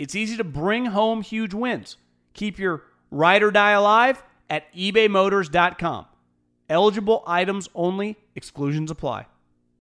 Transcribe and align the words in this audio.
It's 0.00 0.14
easy 0.14 0.38
to 0.38 0.44
bring 0.44 0.86
home 0.86 1.20
huge 1.20 1.52
wins. 1.52 1.98
Keep 2.32 2.58
your 2.58 2.84
ride 3.10 3.42
or 3.42 3.50
die 3.50 3.72
alive 3.72 4.22
at 4.48 4.72
ebaymotors.com. 4.72 6.06
Eligible 6.70 7.22
items 7.26 7.68
only, 7.74 8.16
exclusions 8.34 8.90
apply. 8.90 9.26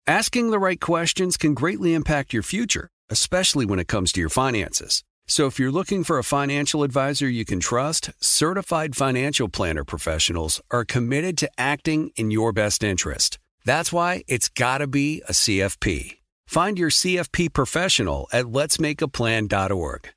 Asking 0.09 0.51
the 0.51 0.59
right 0.59 0.81
questions 0.81 1.37
can 1.37 1.55
greatly 1.55 1.95
impact 1.95 2.33
your 2.33 2.43
future, 2.43 2.89
especially 3.11 3.65
when 3.65 3.79
it 3.79 3.87
comes 3.87 4.11
to 4.13 4.21
your 4.21 4.29
finances. 4.29 5.05
So 5.29 5.47
if 5.47 5.61
you're 5.61 5.71
looking 5.71 6.03
for 6.03 6.19
a 6.19 6.25
financial 6.25 6.83
advisor 6.83 7.29
you 7.29 7.45
can 7.45 7.61
trust, 7.61 8.11
certified 8.19 8.97
financial 8.97 9.49
planner 9.49 9.85
professionals 9.85 10.61
are 10.73 10.85
committed 10.85 11.39
to 11.39 11.51
acting 11.57 12.11
in 12.17 12.33
your 12.33 12.53
best 12.53 12.83
interest. 12.83 13.39
That's 13.65 13.93
why 13.93 14.25
it's 14.27 14.49
got 14.49 14.79
to 14.79 14.89
be 14.89 15.23
a 15.29 15.33
CFP. 15.33 16.22
Find 16.53 16.79
your 16.79 16.91
CFP 16.91 17.55
professional 17.55 18.29
at 18.31 18.45
letsmakeaplan.org. 18.45 20.11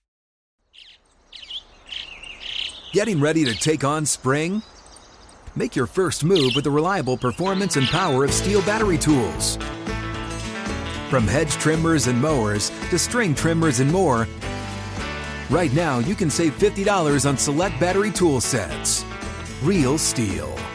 Getting 2.91 3.21
ready 3.21 3.45
to 3.45 3.55
take 3.55 3.85
on 3.85 4.05
spring? 4.05 4.61
Make 5.55 5.77
your 5.77 5.87
first 5.87 6.25
move 6.25 6.51
with 6.53 6.65
the 6.65 6.71
reliable 6.71 7.15
performance 7.15 7.77
and 7.77 7.87
power 7.87 8.25
of 8.25 8.31
STIHL 8.31 8.65
battery 8.65 8.97
tools. 8.97 9.55
From 11.09 11.25
hedge 11.25 11.53
trimmers 11.53 12.07
and 12.07 12.21
mowers 12.21 12.69
to 12.89 12.99
string 12.99 13.33
trimmers 13.33 13.79
and 13.79 13.89
more, 13.89 14.27
right 15.49 15.71
now 15.71 15.99
you 15.99 16.15
can 16.15 16.29
save 16.29 16.57
$50 16.57 17.29
on 17.29 17.37
select 17.37 17.79
battery 17.79 18.11
tool 18.11 18.41
sets. 18.41 19.05
Real 19.63 19.97
STIHL. 19.97 20.74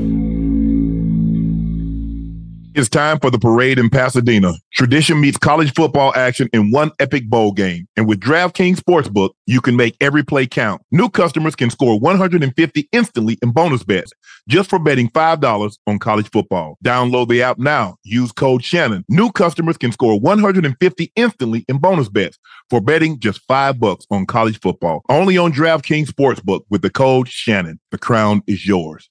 It's 2.73 2.87
time 2.87 3.19
for 3.19 3.29
the 3.29 3.37
parade 3.37 3.77
in 3.77 3.89
Pasadena. 3.89 4.53
Tradition 4.71 5.19
meets 5.19 5.37
college 5.37 5.73
football 5.73 6.13
action 6.15 6.47
in 6.53 6.71
one 6.71 6.91
epic 6.99 7.29
bowl 7.29 7.51
game. 7.51 7.85
And 7.97 8.07
with 8.07 8.21
DraftKings 8.21 8.77
Sportsbook, 8.77 9.31
you 9.45 9.59
can 9.59 9.75
make 9.75 9.97
every 9.99 10.23
play 10.23 10.47
count. 10.47 10.81
New 10.89 11.09
customers 11.09 11.53
can 11.53 11.69
score 11.69 11.99
150 11.99 12.89
instantly 12.93 13.37
in 13.41 13.51
bonus 13.51 13.83
bets 13.83 14.13
just 14.47 14.69
for 14.69 14.79
betting 14.79 15.09
$5 15.09 15.77
on 15.85 15.99
college 15.99 16.29
football. 16.31 16.77
Download 16.83 17.27
the 17.27 17.41
app 17.41 17.59
now. 17.59 17.97
Use 18.05 18.31
code 18.31 18.63
Shannon. 18.63 19.03
New 19.09 19.33
customers 19.33 19.75
can 19.75 19.91
score 19.91 20.17
150 20.17 21.11
instantly 21.17 21.65
in 21.67 21.77
bonus 21.77 22.07
bets 22.07 22.39
for 22.69 22.79
betting 22.79 23.19
just 23.19 23.41
5 23.49 23.81
bucks 23.81 24.05
on 24.09 24.25
college 24.25 24.61
football. 24.61 25.01
Only 25.09 25.37
on 25.37 25.51
DraftKings 25.51 26.07
Sportsbook 26.07 26.61
with 26.69 26.83
the 26.83 26.89
code 26.89 27.27
Shannon. 27.27 27.81
The 27.91 27.97
crown 27.97 28.43
is 28.47 28.65
yours. 28.65 29.10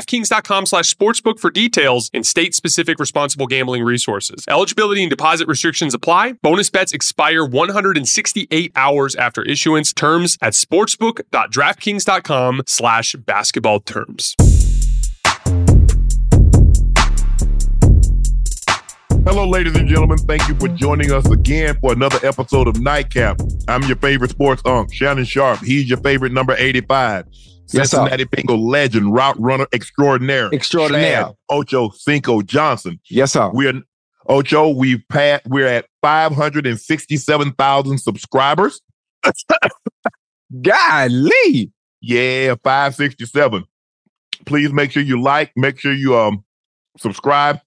DraftKings.com 0.00 0.66
slash 0.66 0.94
sportsbook 0.94 1.38
for 1.38 1.50
details 1.50 2.10
and 2.14 2.24
state-specific 2.24 2.98
responsible 2.98 3.46
gambling 3.46 3.82
resources. 3.82 4.44
Eligibility 4.48 5.02
and 5.02 5.10
deposit 5.10 5.46
restrictions 5.46 5.94
apply. 5.94 6.32
Bonus 6.42 6.70
bets 6.70 6.92
expire 6.92 7.44
168 7.44 8.72
hours 8.76 9.14
after 9.16 9.42
issuance. 9.42 9.92
Terms 9.92 10.38
at 10.40 10.54
sportsbook.draftkings.com 10.54 12.62
slash 12.66 13.14
basketball 13.14 13.80
terms. 13.80 14.36
Hello, 19.26 19.46
ladies 19.46 19.76
and 19.76 19.86
gentlemen. 19.86 20.16
Thank 20.18 20.48
you 20.48 20.54
for 20.54 20.68
joining 20.68 21.12
us 21.12 21.30
again 21.30 21.78
for 21.80 21.92
another 21.92 22.18
episode 22.26 22.68
of 22.68 22.80
Nightcap. 22.80 23.38
I'm 23.68 23.82
your 23.82 23.96
favorite 23.96 24.30
sports 24.30 24.62
unk, 24.64 24.94
Shannon 24.94 25.24
Sharpe. 25.24 25.60
He's 25.60 25.90
your 25.90 25.98
favorite 25.98 26.32
number 26.32 26.54
85. 26.56 27.26
Yes, 27.72 27.90
sir. 27.90 27.98
Cincinnati 27.98 28.24
Bengal 28.24 28.66
legend, 28.66 29.12
route 29.12 29.38
runner 29.40 29.66
extraordinaire. 29.72 30.52
Extraordinaire. 30.52 31.24
Chad 31.24 31.34
Ochocinco 31.50 32.44
Johnson. 32.44 33.00
Yes, 33.08 33.32
sir. 33.32 33.50
We're 33.52 33.82
Ocho, 34.30 34.68
we've 34.68 35.02
passed, 35.08 35.46
we're 35.46 35.66
at 35.66 35.86
567,000 36.02 37.98
subscribers. 37.98 38.80
Golly. 40.62 41.72
Yeah, 42.00 42.54
567. 42.62 43.64
Please 44.46 44.72
make 44.72 44.92
sure 44.92 45.02
you 45.02 45.20
like, 45.20 45.52
make 45.56 45.78
sure 45.78 45.92
you 45.92 46.16
um 46.16 46.44
subscribe. 46.96 47.60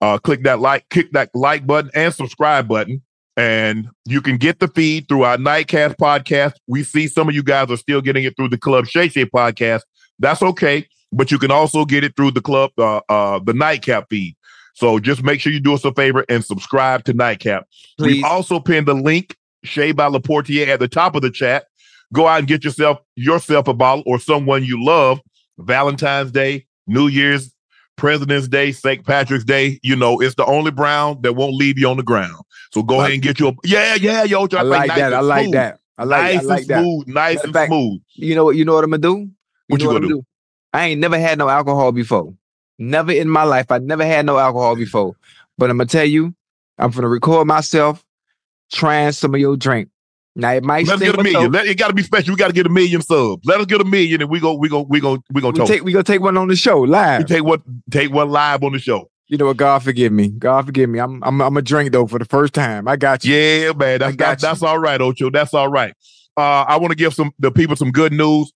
Uh 0.00 0.18
click 0.18 0.42
that 0.44 0.60
like, 0.60 0.88
click 0.88 1.12
that 1.12 1.30
like 1.34 1.66
button 1.66 1.90
and 1.94 2.14
subscribe 2.14 2.66
button. 2.66 3.02
And 3.40 3.88
you 4.04 4.20
can 4.20 4.36
get 4.36 4.58
the 4.58 4.68
feed 4.68 5.08
through 5.08 5.22
our 5.22 5.38
Nightcast 5.38 5.96
podcast. 5.96 6.52
We 6.66 6.82
see 6.82 7.08
some 7.08 7.26
of 7.26 7.34
you 7.34 7.42
guys 7.42 7.70
are 7.70 7.78
still 7.78 8.02
getting 8.02 8.24
it 8.24 8.36
through 8.36 8.50
the 8.50 8.58
Club 8.58 8.86
Shay 8.86 9.08
Shay 9.08 9.24
podcast. 9.24 9.80
That's 10.18 10.42
okay. 10.42 10.86
But 11.10 11.30
you 11.30 11.38
can 11.38 11.50
also 11.50 11.86
get 11.86 12.04
it 12.04 12.14
through 12.16 12.32
the 12.32 12.42
club, 12.42 12.70
uh, 12.76 13.00
uh, 13.08 13.40
the 13.42 13.54
Nightcap 13.54 14.08
feed. 14.10 14.36
So 14.74 14.98
just 14.98 15.22
make 15.22 15.40
sure 15.40 15.54
you 15.54 15.58
do 15.58 15.72
us 15.72 15.86
a 15.86 15.92
favor 15.94 16.22
and 16.28 16.44
subscribe 16.44 17.04
to 17.04 17.14
Nightcap. 17.14 17.66
Please. 17.96 18.16
We've 18.16 18.24
also 18.24 18.60
pinned 18.60 18.86
the 18.86 18.94
link, 18.94 19.34
Shay 19.64 19.92
by 19.92 20.10
Laportier, 20.10 20.68
at 20.68 20.78
the 20.78 20.88
top 20.88 21.14
of 21.14 21.22
the 21.22 21.30
chat. 21.30 21.64
Go 22.12 22.26
out 22.26 22.40
and 22.40 22.46
get 22.46 22.62
yourself 22.62 22.98
yourself 23.16 23.68
a 23.68 23.74
bottle 23.74 24.04
or 24.04 24.18
someone 24.20 24.64
you 24.64 24.84
love. 24.84 25.18
Valentine's 25.56 26.30
Day, 26.30 26.66
New 26.86 27.08
Year's, 27.08 27.54
President's 28.00 28.48
Day, 28.48 28.72
St. 28.72 29.04
Patrick's 29.04 29.44
Day. 29.44 29.78
You 29.82 29.94
know, 29.94 30.20
it's 30.20 30.34
the 30.34 30.46
only 30.46 30.70
brown 30.70 31.20
that 31.20 31.34
won't 31.34 31.54
leave 31.54 31.78
you 31.78 31.86
on 31.86 31.98
the 31.98 32.02
ground. 32.02 32.42
So 32.72 32.82
go 32.82 33.00
ahead 33.00 33.12
and 33.12 33.22
get 33.22 33.38
you 33.38 33.48
a 33.48 33.52
yeah, 33.62 33.94
yeah, 33.94 34.24
yo. 34.24 34.48
I 34.52 34.62
like 34.62 34.88
that. 34.94 35.12
I 35.12 35.20
like 35.20 35.52
that. 35.52 35.78
I 35.98 36.04
like, 36.04 36.22
nice 36.22 36.40
I 36.40 36.42
like 36.42 36.60
and 36.62 36.68
that. 36.68 36.82
smooth, 36.82 37.06
nice 37.08 37.34
Matter 37.36 37.46
and 37.46 37.54
fact, 37.54 37.68
smooth. 37.68 38.00
You 38.14 38.34
know 38.34 38.44
what? 38.46 38.56
You 38.56 38.64
know 38.64 38.74
what 38.74 38.84
I'm 38.84 38.90
gonna 38.90 39.02
do? 39.02 39.30
What 39.68 39.80
you 39.80 39.86
know 39.86 39.92
gonna 39.92 40.06
I'm 40.06 40.12
do? 40.12 40.26
I 40.72 40.86
ain't 40.86 41.00
never 41.00 41.18
had 41.18 41.36
no 41.38 41.50
alcohol 41.50 41.92
before. 41.92 42.34
Never 42.78 43.12
in 43.12 43.28
my 43.28 43.42
life. 43.42 43.70
I 43.70 43.78
never 43.78 44.06
had 44.06 44.24
no 44.24 44.38
alcohol 44.38 44.76
before. 44.76 45.14
But 45.58 45.68
I'm 45.68 45.76
gonna 45.76 45.86
tell 45.86 46.06
you, 46.06 46.34
I'm 46.78 46.90
gonna 46.92 47.08
record 47.08 47.46
myself 47.46 48.02
trying 48.72 49.12
some 49.12 49.34
of 49.34 49.40
your 49.40 49.56
drink. 49.58 49.90
Now 50.40 50.52
it 50.52 50.64
might 50.64 50.86
Let's 50.86 51.02
get 51.02 51.18
a 51.18 51.22
million. 51.22 51.52
Let, 51.52 51.66
it 51.66 51.78
got 51.78 51.88
to 51.88 51.94
be 51.94 52.02
special. 52.02 52.32
We 52.34 52.38
got 52.38 52.48
to 52.48 52.52
get 52.52 52.66
a 52.66 52.70
million 52.70 53.02
subs. 53.02 53.44
Let 53.44 53.60
us 53.60 53.66
get 53.66 53.80
a 53.80 53.84
million, 53.84 54.20
and 54.22 54.30
we 54.30 54.40
go, 54.40 54.54
we 54.54 54.68
go, 54.68 54.80
we 54.82 55.00
go, 55.00 55.22
we 55.30 55.40
gonna 55.40 55.52
We 55.52 55.58
talk. 55.58 55.68
take 55.68 55.84
we 55.84 55.92
gonna 55.92 56.02
take 56.02 56.20
one 56.20 56.36
on 56.36 56.48
the 56.48 56.56
show 56.56 56.80
live. 56.80 57.20
We 57.20 57.24
take 57.24 57.44
one, 57.44 57.62
take 57.90 58.12
one 58.12 58.30
live 58.30 58.62
on 58.62 58.72
the 58.72 58.78
show. 58.78 59.10
You 59.28 59.38
know 59.38 59.46
what? 59.46 59.56
God 59.56 59.82
forgive 59.82 60.12
me. 60.12 60.28
God 60.28 60.66
forgive 60.66 60.90
me. 60.90 60.98
I'm 60.98 61.22
I'm 61.22 61.40
I'm 61.40 61.56
a 61.56 61.62
drink 61.62 61.92
though 61.92 62.06
for 62.06 62.18
the 62.18 62.24
first 62.24 62.52
time. 62.52 62.88
I 62.88 62.96
got 62.96 63.24
you. 63.24 63.34
Yeah, 63.34 63.72
man. 63.72 64.02
I 64.02 64.10
got 64.12 64.18
that's, 64.18 64.42
you. 64.42 64.48
that's 64.48 64.62
all 64.62 64.78
right, 64.78 65.00
Ocho. 65.00 65.30
That's 65.30 65.54
all 65.54 65.68
right. 65.68 65.94
Uh, 66.36 66.64
I 66.66 66.78
want 66.78 66.90
to 66.90 66.96
give 66.96 67.14
some 67.14 67.32
the 67.38 67.50
people 67.50 67.76
some 67.76 67.92
good 67.92 68.12
news. 68.12 68.52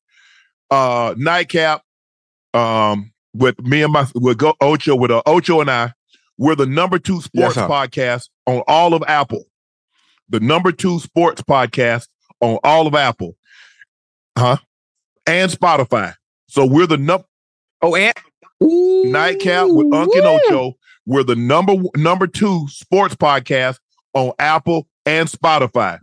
Uh, 0.71 1.15
nightcap. 1.17 1.83
Um, 2.55 3.13
with 3.35 3.61
me 3.63 3.83
and 3.83 3.93
my 3.93 4.07
with 4.15 4.39
go 4.39 4.55
Ocho 4.61 4.95
with 4.97 5.11
uh, 5.11 5.23
Ocho 5.27 5.61
and 5.61 5.71
I, 5.71 5.93
we're 6.39 6.55
the 6.55 6.67
number 6.67 6.99
two 6.99 7.21
sports 7.21 7.57
sir. 7.57 7.69
podcast 7.69 8.29
on 8.47 8.63
all 8.67 8.95
of 8.95 9.03
Apple. 9.07 9.45
The 10.29 10.41
number 10.41 10.73
two 10.73 10.99
sports 11.01 11.43
podcast 11.43 12.09
on 12.41 12.59
all 12.65 12.87
of 12.87 12.95
Apple, 12.95 13.37
huh? 14.37 14.57
And 15.27 15.51
Spotify. 15.51 16.15
So 16.49 16.67
we're 16.67 16.87
the 16.87 16.99
number 16.99 17.27
Oh, 17.83 17.95
and 17.97 18.15
nightcap 18.61 19.69
with 19.69 19.93
Unc 19.93 20.15
and 20.15 20.27
Ocho. 20.27 20.75
We're 21.07 21.23
the 21.23 21.37
number 21.37 21.75
number 21.97 22.27
two 22.27 22.67
sports 22.69 23.15
podcast 23.15 23.79
on 24.15 24.33
Apple 24.39 24.89
and 25.05 25.29
Spotify. 25.29 25.99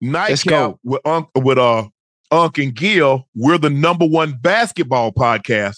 Nightcap 0.00 0.74
with 0.82 1.00
Unc 1.06 1.28
with 1.36 1.58
uh 1.58 1.88
Unc 2.32 2.58
and 2.58 2.74
Gil, 2.74 3.28
we're 3.34 3.58
the 3.58 3.70
number 3.70 4.06
one 4.06 4.32
basketball 4.40 5.12
podcast 5.12 5.76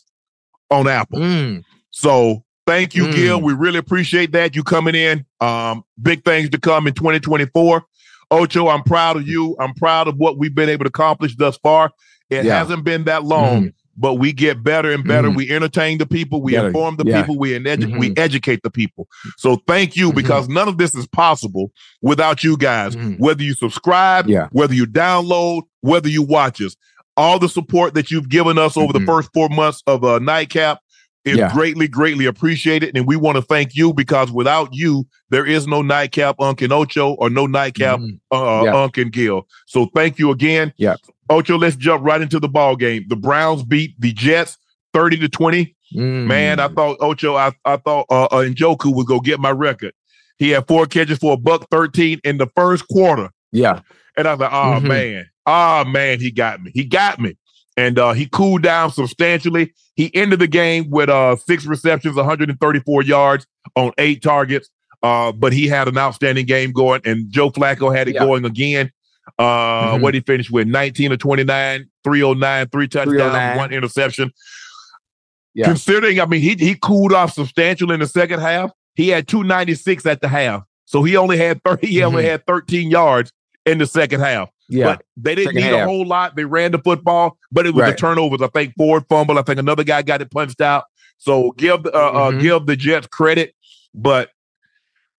on 0.71 0.89
Apple. 0.89 1.19
Mm. 1.19 1.63
So 1.91 2.45
thank 2.67 2.95
you, 2.95 3.05
Mm. 3.07 3.15
Gil. 3.15 3.41
We 3.41 3.53
really 3.55 3.79
appreciate 3.79 4.33
that 4.33 4.55
you 4.57 4.63
coming 4.63 4.95
in. 4.95 5.25
Um, 5.41 5.85
big 6.01 6.25
things 6.25 6.51
to 6.51 6.59
come 6.59 6.87
in 6.87 6.95
2024. 6.95 7.83
Ocho, 8.31 8.69
I'm 8.69 8.83
proud 8.83 9.17
of 9.17 9.29
you. 9.29 9.57
I'm 9.61 9.75
proud 9.75 10.09
of 10.09 10.17
what 10.17 10.39
we've 10.39 10.55
been 10.55 10.69
able 10.69 10.85
to 10.85 10.89
accomplish 10.89 11.37
thus 11.37 11.57
far. 11.59 11.91
It 12.31 12.45
Yeah. 12.45 12.59
hasn't 12.59 12.83
been 12.85 13.05
that 13.05 13.23
long, 13.25 13.71
but 13.97 14.15
we 14.15 14.33
get 14.33 14.63
better 14.65 14.91
and 14.91 15.07
better. 15.07 15.29
Mhm. 15.29 15.37
We 15.37 15.51
entertain 15.51 15.99
the 15.99 16.07
people, 16.07 16.43
we 16.43 16.57
inform 16.57 16.97
the 16.97 17.05
Yeah. 17.07 17.21
people, 17.21 17.39
we 17.39 17.51
edu- 17.51 17.99
we 17.99 18.11
Mhm. 18.11 18.19
educate 18.19 18.61
the 18.65 18.71
people. 18.71 19.07
So 19.37 19.61
thank 19.69 19.95
you 19.95 20.11
Mhm. 20.11 20.15
because 20.17 20.49
none 20.49 20.67
of 20.69 20.79
this 20.79 20.95
is 20.95 21.07
possible 21.07 21.71
without 22.03 22.43
you 22.43 22.57
guys. 22.57 22.97
Mhm. 22.97 23.19
Whether 23.19 23.43
you 23.45 23.55
subscribe, 23.55 24.27
whether 24.53 24.75
you 24.75 24.87
download, 24.87 25.63
whether 25.83 26.09
you 26.09 26.23
watch 26.23 26.61
us, 26.63 26.75
all 27.17 27.39
the 27.39 27.49
support 27.49 27.95
that 27.95 28.11
you've 28.11 28.29
given 28.31 28.59
us 28.59 28.77
over 28.77 28.93
the 28.93 28.99
Mhm. 28.99 29.07
first 29.07 29.29
four 29.35 29.49
months 29.51 29.83
of 29.87 30.03
uh, 30.03 30.19
Nightcap 30.19 30.81
is 31.25 31.37
Yeah. 31.39 31.53
greatly, 31.53 31.89
greatly 31.89 32.27
appreciated. 32.27 32.97
And 32.97 33.07
we 33.07 33.17
want 33.17 33.37
to 33.37 33.43
thank 33.43 33.75
you 33.75 33.93
because 33.95 34.31
without 34.31 34.69
you, 34.73 35.07
there 35.31 35.47
is 35.47 35.67
no 35.67 35.81
Nightcap 35.83 36.37
Unc 36.39 36.61
and 36.63 36.73
Ocho 36.73 37.13
or 37.15 37.31
no 37.31 37.47
Nightcap 37.47 37.99
Mhm. 38.01 38.19
uh, 38.31 38.63
Yeah. 38.65 38.77
Unc 38.83 38.99
and 38.99 39.11
Gil. 39.13 39.47
So 39.67 39.87
thank 39.95 40.19
you 40.19 40.31
again. 40.31 40.73
Yeah. 40.77 40.97
Ocho, 41.31 41.57
let's 41.57 41.77
jump 41.77 42.05
right 42.05 42.21
into 42.21 42.39
the 42.39 42.49
ball 42.49 42.77
game. 42.77 43.05
The 43.09 43.17
Browns 43.17 43.63
beat 43.63 43.95
the 43.99 44.13
Jets 44.13 44.59
30 44.93 45.17
to 45.19 45.29
20. 45.29 45.75
Mm. 45.97 46.27
Man, 46.27 46.61
I 46.61 46.69
thought 46.69 46.99
Ocho, 47.01 47.37
I, 47.37 47.53
I 47.65 47.77
thought 47.77 48.07
uh, 48.11 48.25
uh 48.25 48.43
Njoku 48.45 48.95
would 48.95 49.07
go 49.07 49.21
get 49.21 49.41
my 49.41 49.51
record. 49.51 49.93
He 50.39 50.51
had 50.51 50.67
four 50.67 50.87
catches 50.87 51.19
for 51.19 51.35
a 51.35 51.37
buck 51.37 51.67
13 51.71 52.21
in 52.25 52.39
the 52.39 52.49
first 52.57 52.87
quarter. 52.89 53.31
yeah. 53.53 53.81
And 54.17 54.29
I 54.29 54.33
was 54.35 54.41
like, 54.41 54.53
oh 54.53 54.81
Mhm. 54.81 54.83
man, 54.89 55.27
oh 55.47 55.85
man, 55.87 56.21
he 56.21 56.31
got 56.31 56.63
me. 56.63 56.71
He 56.75 56.85
got 56.85 57.19
me. 57.21 57.37
And 57.77 57.99
uh, 57.99 58.13
he 58.13 58.27
cooled 58.27 58.63
down 58.63 58.91
substantially. 58.93 59.73
He 59.97 60.15
ended 60.15 60.39
the 60.39 60.47
game 60.47 60.91
with 60.91 61.09
uh, 61.09 61.37
six 61.37 61.67
receptions, 61.67 62.15
134 62.17 63.03
yards 63.03 63.47
on 63.75 63.93
eight 63.99 64.23
targets. 64.23 64.69
Uh, 65.03 65.33
but 65.33 65.53
he 65.53 65.67
had 65.67 65.87
an 65.89 65.99
outstanding 65.99 66.47
game 66.47 66.73
going, 66.73 67.01
and 67.05 67.31
Joe 67.31 67.51
Flacco 67.51 67.95
had 67.95 68.09
it 68.09 68.15
Yeah. 68.15 68.21
going 68.25 68.45
again. 68.45 68.91
Uh, 69.39 69.97
Mhm. 69.97 70.01
What 70.03 70.15
he 70.15 70.21
finished 70.21 70.51
with 70.51 70.67
19 70.69 71.11
to 71.11 71.17
29, 71.17 71.87
309, 72.05 72.69
three 72.69 72.89
touchdowns, 72.89 73.17
309. 73.17 73.57
one 73.59 73.73
interception. 73.73 74.31
Yeah. 75.55 75.67
Considering, 75.67 76.21
I 76.21 76.27
mean, 76.27 76.41
he 76.41 76.55
he 76.59 76.75
cooled 76.75 77.13
off 77.13 77.33
substantial 77.33 77.91
in 77.93 78.01
the 78.01 78.07
second 78.07 78.41
half. 78.41 78.71
He 78.95 79.09
had 79.09 79.27
296 79.29 80.05
at 80.07 80.21
the 80.21 80.29
half. 80.29 80.63
So 80.85 81.03
he 81.03 81.17
only 81.17 81.39
had 81.39 81.63
30, 81.65 81.87
he 81.87 82.03
only 82.03 82.23
Mhm. 82.25 82.29
had 82.31 82.47
13 82.47 82.91
yards 82.91 83.33
in 83.67 83.79
the 83.79 83.87
second 83.87 84.21
half. 84.21 84.49
Yeah. 84.69 84.85
But 84.97 85.03
they 85.17 85.35
didn't 85.35 85.55
Second 85.55 85.71
need 85.73 85.79
a 85.79 85.85
whole 85.85 86.07
lot. 86.07 86.37
They 86.37 86.45
ran 86.45 86.73
the 86.73 86.79
football, 86.79 87.37
but 87.53 87.67
it 87.67 87.75
was 87.75 87.83
the 87.85 87.91
Right. 87.91 87.99
turnovers. 87.99 88.41
I 88.43 88.49
think 88.49 88.75
Ford 88.77 89.05
fumble. 89.09 89.39
I 89.39 89.43
think 89.43 89.59
another 89.59 89.85
guy 89.85 90.03
got 90.03 90.23
it 90.23 90.31
punched 90.31 90.61
out. 90.61 90.85
So 91.19 91.53
give 91.53 91.85
uh, 91.87 91.91
uh 91.91 92.31
Mhm. 92.33 92.41
give 92.41 92.67
the 92.67 92.77
Jets 92.77 93.07
credit. 93.07 93.55
But 93.95 94.31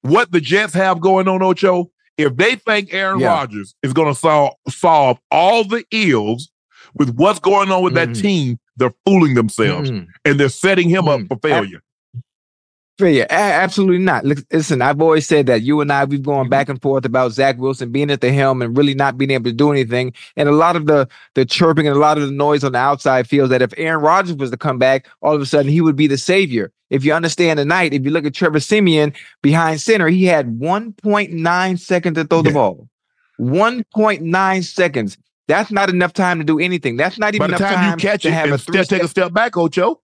what 0.01 0.31
the 0.31 0.41
Jets 0.41 0.73
have 0.73 0.99
going 0.99 1.27
on, 1.27 1.41
Ocho, 1.41 1.91
if 2.17 2.35
they 2.35 2.55
think 2.55 2.93
Aaron 2.93 3.19
Yeah. 3.19 3.27
Rodgers 3.29 3.75
is 3.83 3.93
going 3.93 4.13
to 4.13 4.19
solve 4.19 4.53
solve 4.69 5.19
all 5.31 5.63
the 5.63 5.83
ills 5.91 6.51
with 6.95 7.15
what's 7.15 7.39
going 7.39 7.71
on 7.71 7.83
with 7.83 7.93
that 7.95 8.09
Mhm. 8.09 8.21
team, 8.21 8.59
they're 8.77 8.93
fooling 9.05 9.33
themselves 9.35 9.89
Mm. 9.91 10.07
and 10.25 10.39
they're 10.39 10.49
setting 10.49 10.89
him 10.89 11.07
up 11.07 11.21
Mhm. 11.21 11.27
for 11.27 11.37
failure. 11.41 11.81
A- 13.01 13.31
absolutely 13.31 13.97
not. 13.97 14.23
Listen, 14.25 14.81
I've 14.81 15.01
always 15.01 15.27
said 15.27 15.47
that 15.47 15.63
you 15.63 15.81
and 15.81 15.91
I, 15.91 16.05
we've 16.05 16.23
gone 16.23 16.47
back 16.47 16.69
and 16.69 16.81
forth 16.81 17.03
about 17.03 17.33
Zach 17.33 17.57
Wilson 17.57 17.91
being 17.91 18.09
at 18.09 18.21
the 18.21 18.31
helm 18.31 18.61
and 18.61 18.77
really 18.77 18.93
not 18.93 19.17
being 19.17 19.31
able 19.31 19.45
to 19.45 19.51
do 19.53 19.71
anything. 19.71 20.13
And 20.37 20.47
a 20.47 20.53
lot 20.53 20.75
of 20.77 20.85
the 20.85 21.07
the 21.33 21.45
chirping 21.45 21.87
and 21.87 21.95
a 21.95 21.99
lot 21.99 22.17
of 22.17 22.25
the 22.25 22.31
noise 22.33 22.63
on 22.63 22.71
the 22.71 22.77
outside 22.77 23.27
feels 23.27 23.49
that 23.49 23.61
if 23.61 23.73
Aaron 23.77 24.01
Rodgers 24.01 24.35
was 24.37 24.51
to 24.51 24.57
come 24.57 24.77
back, 24.79 25.07
all 25.21 25.35
of 25.35 25.41
a 25.41 25.45
sudden 25.45 25.69
he 25.71 25.81
would 25.81 25.95
be 25.97 26.07
the 26.07 26.17
savior. 26.17 26.71
If 26.89 27.03
you 27.03 27.13
understand 27.13 27.57
tonight, 27.57 27.93
if 27.93 28.05
you 28.05 28.11
look 28.11 28.25
at 28.25 28.33
Trevor 28.33 28.59
Siemian 28.61 29.13
behind 29.41 29.81
center, 29.81 30.07
he 30.07 30.23
had 30.25 30.59
1.9 30.59 31.79
seconds 31.79 32.15
to 32.15 32.23
throw 32.23 32.43
the 32.43 32.49
Yeah. 32.49 32.53
ball. 32.53 32.87
1.9 33.39 34.61
seconds. 34.63 35.17
That's 35.47 35.71
not 35.71 35.89
enough 35.89 36.13
time 36.13 36.37
to 36.39 36.43
do 36.45 36.59
anything. 36.59 36.95
That's 36.97 37.19
not 37.19 37.33
By 37.33 37.35
even 37.45 37.51
the 37.51 37.57
enough 37.57 37.59
time 37.71 37.73
time 37.75 37.91
you 37.91 37.97
catch 37.97 38.21
to 38.23 38.29
it 38.29 38.33
have 38.33 38.49
a 38.49 38.53
and 38.53 38.61
three 38.61 38.77
st- 38.77 38.89
take 38.89 39.03
a 39.03 39.07
step 39.07 39.33
back, 39.33 39.57
Ocho. 39.57 39.99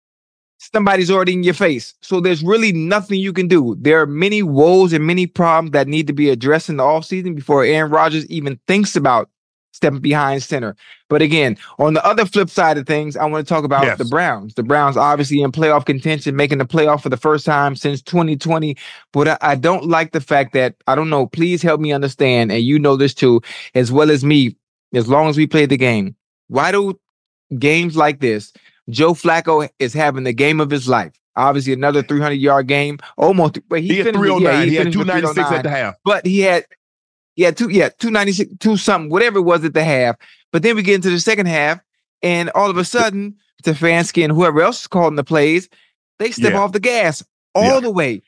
Somebody's 0.74 1.10
already 1.10 1.34
in 1.34 1.44
your 1.44 1.54
face. 1.54 1.94
So 2.02 2.20
there's 2.20 2.44
really 2.44 2.72
nothing 2.72 3.20
you 3.20 3.34
can 3.34 3.48
do. 3.48 3.76
There 3.80 4.00
are 4.02 4.06
many 4.06 4.44
woes 4.44 4.94
and 4.94 5.06
many 5.06 5.26
problems 5.26 5.72
that 5.72 5.88
need 5.88 6.08
to 6.08 6.14
be 6.14 6.30
addressed 6.30 6.70
in 6.70 6.78
the 6.78 6.84
offseason 6.84 7.36
before 7.36 7.64
Aaron 7.64 7.92
Rodgers 7.92 8.26
even 8.28 8.60
thinks 8.68 8.96
about 8.96 9.30
stepping 9.74 10.00
behind 10.02 10.44
center. 10.44 10.76
But 11.10 11.22
again, 11.22 11.58
on 11.80 11.94
the 11.94 12.06
other 12.06 12.26
flip 12.26 12.50
side 12.50 12.78
of 12.78 12.86
things, 12.86 13.18
I 13.18 13.26
want 13.26 13.48
to 13.48 13.52
talk 13.52 13.64
about 13.64 13.86
Yes. 13.86 13.98
the 13.98 14.06
Browns. 14.06 14.54
The 14.54 14.64
Browns 14.64 14.98
obviously 14.98 15.42
in 15.42 15.52
playoff 15.52 15.86
contention, 15.86 16.36
making 16.36 16.60
the 16.60 16.66
playoff 16.66 17.02
for 17.02 17.10
the 17.10 17.18
first 17.18 17.46
time 17.46 17.76
since 17.76 18.02
2020. 18.02 18.78
But 19.14 19.30
I, 19.30 19.38
I 19.42 19.56
don't 19.56 19.86
like 19.88 20.12
the 20.12 20.22
fact 20.22 20.54
that 20.54 20.76
I 20.88 20.94
don't 20.96 21.10
know. 21.10 21.26
Please 21.26 21.62
help 21.62 21.80
me 21.82 21.92
understand, 21.94 22.52
and 22.52 22.62
you 22.62 22.78
know 22.78 22.96
this 22.98 23.14
too, 23.14 23.42
as 23.74 23.92
well 23.92 24.12
as 24.12 24.24
me. 24.24 24.56
As 24.94 25.08
long 25.08 25.30
as 25.30 25.38
we 25.38 25.48
play 25.48 25.66
the 25.66 25.78
game, 25.78 26.18
why 26.50 26.74
do 26.74 27.00
games 27.58 27.96
like 27.96 28.20
this? 28.20 28.52
Joe 28.92 29.14
Flacco 29.14 29.68
is 29.80 29.94
having 29.94 30.24
the 30.24 30.34
game 30.34 30.60
of 30.60 30.70
his 30.70 30.88
life. 30.88 31.14
Obviously, 31.36 31.74
another 31.74 32.04
300 32.04 32.34
yard 32.36 32.68
game, 32.68 33.00
almost. 33.18 33.60
But 33.70 33.82
He, 33.82 33.98
had 33.98 34.06
finished- 34.08 34.20
309. 34.22 34.54
yeah, 34.54 34.66
he, 34.70 34.78
oh 34.80 34.84
had 34.84 34.94
296 34.94 35.52
at 35.52 35.64
the 35.64 35.70
oh 35.70 35.72
half. 35.72 35.96
but 36.04 36.26
he 36.26 36.42
had 36.42 36.66
yeah 37.38 37.50
two 37.50 37.70
yeah 37.70 37.88
296 37.88 38.56
two 38.60 38.76
something 38.76 39.10
whatever 39.10 39.40
it 39.40 39.44
was 39.44 39.64
at 39.64 39.74
the 39.74 39.84
half 39.84 40.18
but 40.52 40.64
then 40.64 40.76
we 40.76 40.84
get 40.84 40.96
into 40.96 41.10
the 41.10 41.18
second 41.20 41.46
half 41.46 41.80
and 42.22 42.50
all 42.52 42.70
of 42.70 42.76
a 42.78 42.84
sudden 42.84 43.34
Stefanski 43.64 44.22
and 44.24 44.34
whoever 44.34 44.62
else 44.62 44.82
is 44.82 44.88
calling 44.88 45.16
the 45.16 45.24
plays 45.24 45.70
they 46.20 46.32
step 46.32 46.52
Yeah. 46.52 46.60
off 46.60 46.74
the 46.74 46.82
gas 46.82 47.24
all 47.56 47.64
Yeah. 47.76 47.80
the 47.80 47.90
way 47.92 48.22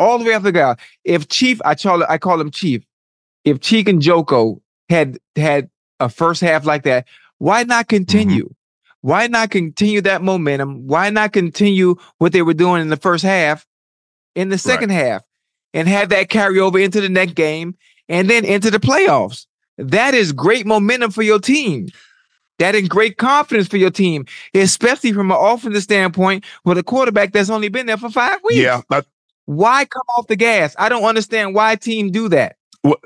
all 0.00 0.18
the 0.18 0.24
way 0.24 0.34
off 0.34 0.42
the 0.42 0.50
gas 0.50 0.76
if 1.04 1.28
chief 1.28 1.60
i 1.64 1.76
call 1.76 2.02
i 2.08 2.18
call 2.18 2.40
him 2.40 2.50
chief 2.50 2.84
if 3.44 3.60
Chief 3.60 3.86
and 3.86 4.02
Njoku 4.02 4.60
had 4.88 5.18
had 5.36 5.70
a 6.00 6.08
first 6.08 6.40
half 6.40 6.66
like 6.66 6.82
that 6.82 7.06
why 7.38 7.62
not 7.62 7.86
mm-hmm. 7.86 7.96
continue 7.96 8.52
why 9.02 9.26
not 9.28 9.50
continue 9.50 10.00
that 10.00 10.22
momentum 10.22 10.86
why 10.86 11.08
not 11.10 11.32
continue 11.32 11.94
what 12.18 12.32
they 12.32 12.42
were 12.42 12.54
doing 12.54 12.82
in 12.82 12.88
the 12.88 12.96
first 12.96 13.22
half 13.24 13.64
in 14.34 14.48
the 14.48 14.58
second 14.58 14.90
half 14.90 15.22
and 15.74 15.86
have 15.88 16.08
that 16.08 16.28
carry 16.28 16.58
over 16.60 16.78
into 16.78 17.00
the 17.00 17.08
next 17.08 17.34
game 17.34 17.76
and 18.08 18.28
then 18.30 18.44
into 18.44 18.70
the 18.70 18.78
playoffs. 18.80 19.46
That 19.76 20.14
is 20.14 20.32
great 20.32 20.66
momentum 20.66 21.10
for 21.10 21.22
your 21.22 21.38
team. 21.38 21.88
That 22.58 22.74
is 22.74 22.88
great 22.88 23.18
confidence 23.18 23.68
for 23.68 23.76
your 23.76 23.90
team, 23.90 24.24
especially 24.54 25.12
from 25.12 25.30
an 25.30 25.36
offensive 25.38 25.82
standpoint 25.82 26.44
with 26.64 26.78
a 26.78 26.82
quarterback 26.82 27.32
that's 27.32 27.50
only 27.50 27.68
been 27.68 27.86
there 27.86 27.96
for 27.96 28.10
five 28.10 28.38
weeks. 28.42 28.60
Yeah. 28.60 28.80
that- 28.90 29.06
Why 29.44 29.84
come 29.84 30.02
off 30.16 30.26
the 30.26 30.36
gas? 30.36 30.74
I 30.78 30.88
don't 30.88 31.04
understand 31.04 31.54
why 31.54 31.76
teams 31.76 32.10
do 32.10 32.28
that. 32.30 32.56
Well, 32.82 32.96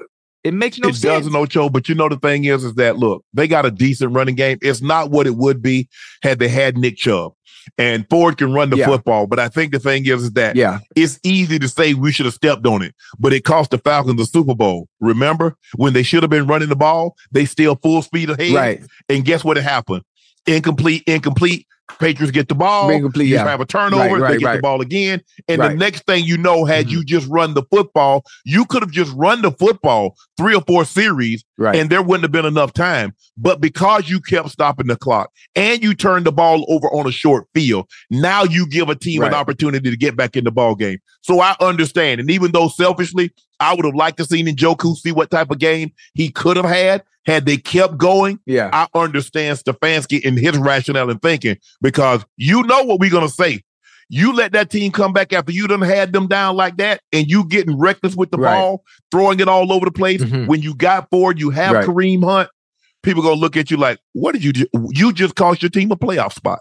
it 0.45 0.55
makes 0.55 0.79
no 0.79 0.89
it 0.89 0.95
sense. 0.95 1.25
doesn't, 1.25 1.37
Ocho. 1.37 1.69
But 1.69 1.89
you 1.89 1.95
know 1.95 2.09
the 2.09 2.17
thing 2.19 2.45
is, 2.45 2.65
is 2.65 2.75
that 2.75 2.97
look, 2.99 3.25
they 3.33 3.47
got 3.49 3.67
a 3.67 3.71
decent 3.71 4.13
running 4.13 4.35
game. 4.35 4.59
It's 4.63 4.81
not 4.83 5.11
what 5.11 5.27
it 5.27 5.37
would 5.37 5.63
be 5.63 5.89
had 6.23 6.39
they 6.39 6.49
had 6.49 6.77
Nick 6.77 6.97
Chubb. 6.97 7.33
And 7.79 8.05
Ford 8.11 8.39
can 8.39 8.53
run 8.53 8.71
the 8.71 8.77
Yeah. 8.77 8.87
football, 8.87 9.29
but 9.29 9.39
I 9.39 9.49
think 9.49 9.71
the 9.71 9.79
thing 9.79 10.05
is, 10.07 10.25
is 10.25 10.33
that 10.33 10.57
yeah. 10.57 10.81
it's 10.97 11.21
easy 11.23 11.61
to 11.61 11.69
say 11.69 11.95
we 11.95 12.11
should 12.11 12.27
have 12.27 12.35
stepped 12.35 12.67
on 12.67 12.83
it, 12.83 12.93
but 13.21 13.33
it 13.33 13.45
cost 13.45 13.71
the 13.71 13.79
Falcons 13.79 14.17
the 14.19 14.27
Super 14.27 14.57
Bowl. 14.57 14.89
Remember 15.01 15.57
when 15.77 15.93
they 15.93 16.03
should 16.03 16.25
have 16.25 16.31
been 16.31 16.49
running 16.49 16.69
the 16.71 16.75
ball, 16.77 17.15
they 17.31 17.45
still 17.45 17.77
full 17.77 18.03
speed 18.03 18.31
ahead. 18.31 18.53
Right. 18.53 18.81
And 19.09 19.25
guess 19.25 19.45
what 19.45 19.57
happened? 19.59 20.03
Incomplete, 20.47 21.05
incomplete. 21.07 21.67
Patriots 21.99 22.31
get 22.33 22.49
the 22.49 22.55
ball. 22.55 22.91
You 22.93 23.11
yeah. 23.25 23.45
have 23.45 23.61
a 23.61 23.67
turnover. 23.67 24.19
Right, 24.19 24.33
they 24.33 24.39
get 24.39 24.47
right. 24.47 24.57
the 24.57 24.63
ball 24.63 24.81
again. 24.81 25.21
And 25.49 25.61
the 25.61 25.75
next 25.75 26.07
thing 26.07 26.25
you 26.25 26.39
know, 26.39 26.65
had 26.65 26.87
Mhm. 26.87 26.91
you 26.91 27.05
just 27.05 27.29
run 27.29 27.55
the 27.55 27.63
football, 27.71 28.25
you 28.45 28.65
could 28.65 28.83
have 28.83 28.91
just 28.91 29.13
run 29.15 29.43
the 29.43 29.51
football 29.53 30.17
three 30.37 30.55
or 30.55 30.63
four 30.67 30.85
series 30.85 31.45
Right. 31.59 31.77
and 31.77 31.91
there 31.91 32.03
wouldn't 32.03 32.23
have 32.25 32.33
been 32.33 32.47
enough 32.47 32.73
time. 32.73 33.15
But 33.37 33.61
because 33.61 34.09
you 34.09 34.21
kept 34.21 34.51
stopping 34.51 34.87
the 34.87 34.97
clock 34.97 35.31
and 35.55 35.83
you 35.83 35.95
turned 35.95 36.25
the 36.27 36.33
ball 36.33 36.65
over 36.69 36.89
on 36.89 37.07
a 37.07 37.13
short 37.13 37.47
field, 37.55 37.87
now 38.11 38.45
you 38.45 38.67
give 38.67 38.89
a 38.89 38.95
team 38.95 39.23
an 39.23 39.35
opportunity 39.35 39.91
to 39.91 39.97
get 39.97 40.17
back 40.17 40.37
in 40.37 40.45
the 40.45 40.51
ball 40.53 40.75
game. 40.75 40.99
So 41.21 41.41
I 41.41 41.55
understand. 41.61 42.21
And 42.21 42.31
even 42.31 42.53
though 42.53 42.69
selfishly, 42.69 43.31
I 43.61 43.75
would 43.75 43.85
have 43.85 43.95
liked 43.95 44.19
to 44.19 44.25
seen 44.25 44.47
Njoku 44.47 44.97
see 44.97 45.13
what 45.13 45.31
type 45.31 45.51
of 45.51 45.59
game 45.59 45.93
he 46.15 46.31
could 46.31 46.57
have 46.57 46.67
had 46.67 47.03
had 47.25 47.47
they 47.47 47.57
kept 47.57 47.97
going. 47.99 48.41
yeah. 48.47 48.69
I 48.73 48.89
understand 48.99 49.57
Stefanski 49.57 50.27
and 50.27 50.37
his 50.37 50.59
rationale 50.59 51.09
and 51.09 51.23
thinking 51.23 51.57
because 51.83 52.25
you 52.39 52.63
know 52.63 52.83
what 52.85 52.99
we're 53.01 53.11
gonna 53.11 53.29
say. 53.29 53.63
You 54.09 54.33
let 54.35 54.53
that 54.53 54.71
team 54.71 54.93
come 54.93 55.13
back 55.13 55.33
after 55.33 55.53
you 55.53 55.67
done 55.67 55.81
had 55.83 56.13
them 56.13 56.27
down 56.29 56.57
like 56.57 56.77
that, 56.79 57.01
and 57.13 57.27
you 57.31 57.45
getting 57.47 57.79
reckless 57.79 58.15
with 58.17 58.31
the 58.31 58.39
Right. 58.39 58.55
ball, 58.55 58.85
throwing 59.11 59.41
it 59.41 59.49
all 59.49 59.73
over 59.73 59.85
the 59.87 59.91
place. 59.93 60.23
Mhm. 60.23 60.47
When 60.47 60.63
you 60.63 60.75
got 60.75 61.11
forward, 61.11 61.39
you 61.41 61.51
have 61.51 61.73
Right. 61.75 61.87
Kareem 61.87 62.25
Hunt. 62.25 62.49
People 63.03 63.23
gonna 63.23 63.41
look 63.41 63.57
at 63.57 63.71
you 63.71 63.77
like, 63.77 63.99
"What 64.13 64.33
did 64.33 64.45
you 64.45 64.53
do? 64.53 64.67
You 64.93 65.13
just 65.13 65.35
cost 65.35 65.63
your 65.63 65.71
team 65.71 65.91
a 65.93 65.97
playoff 65.97 66.35
spot." 66.35 66.61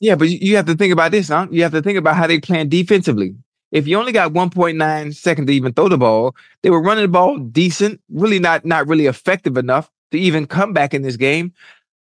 Yeah, 0.00 0.14
but 0.14 0.28
you, 0.28 0.38
you 0.40 0.56
have 0.56 0.66
to 0.66 0.74
think 0.74 0.92
about 0.92 1.12
this, 1.12 1.28
huh? 1.28 1.46
You 1.50 1.62
have 1.62 1.72
to 1.72 1.82
think 1.82 1.98
about 1.98 2.16
how 2.16 2.26
they 2.26 2.38
plan 2.40 2.68
defensively. 2.68 3.34
If 3.72 3.86
you 3.86 3.98
only 3.98 4.12
got 4.12 4.32
1.9 4.32 5.12
seconds 5.12 5.46
to 5.48 5.52
even 5.52 5.72
throw 5.72 5.88
the 5.88 5.98
ball, 5.98 6.34
they 6.62 6.70
were 6.70 6.82
running 6.82 7.02
the 7.02 7.08
ball 7.08 7.36
decent, 7.38 8.00
really 8.10 8.38
not 8.38 8.64
not 8.64 8.88
really 8.88 9.06
effective 9.06 9.56
enough 9.56 9.90
to 10.12 10.18
even 10.18 10.46
come 10.46 10.72
back 10.72 10.94
in 10.94 11.02
this 11.02 11.16
game. 11.16 11.52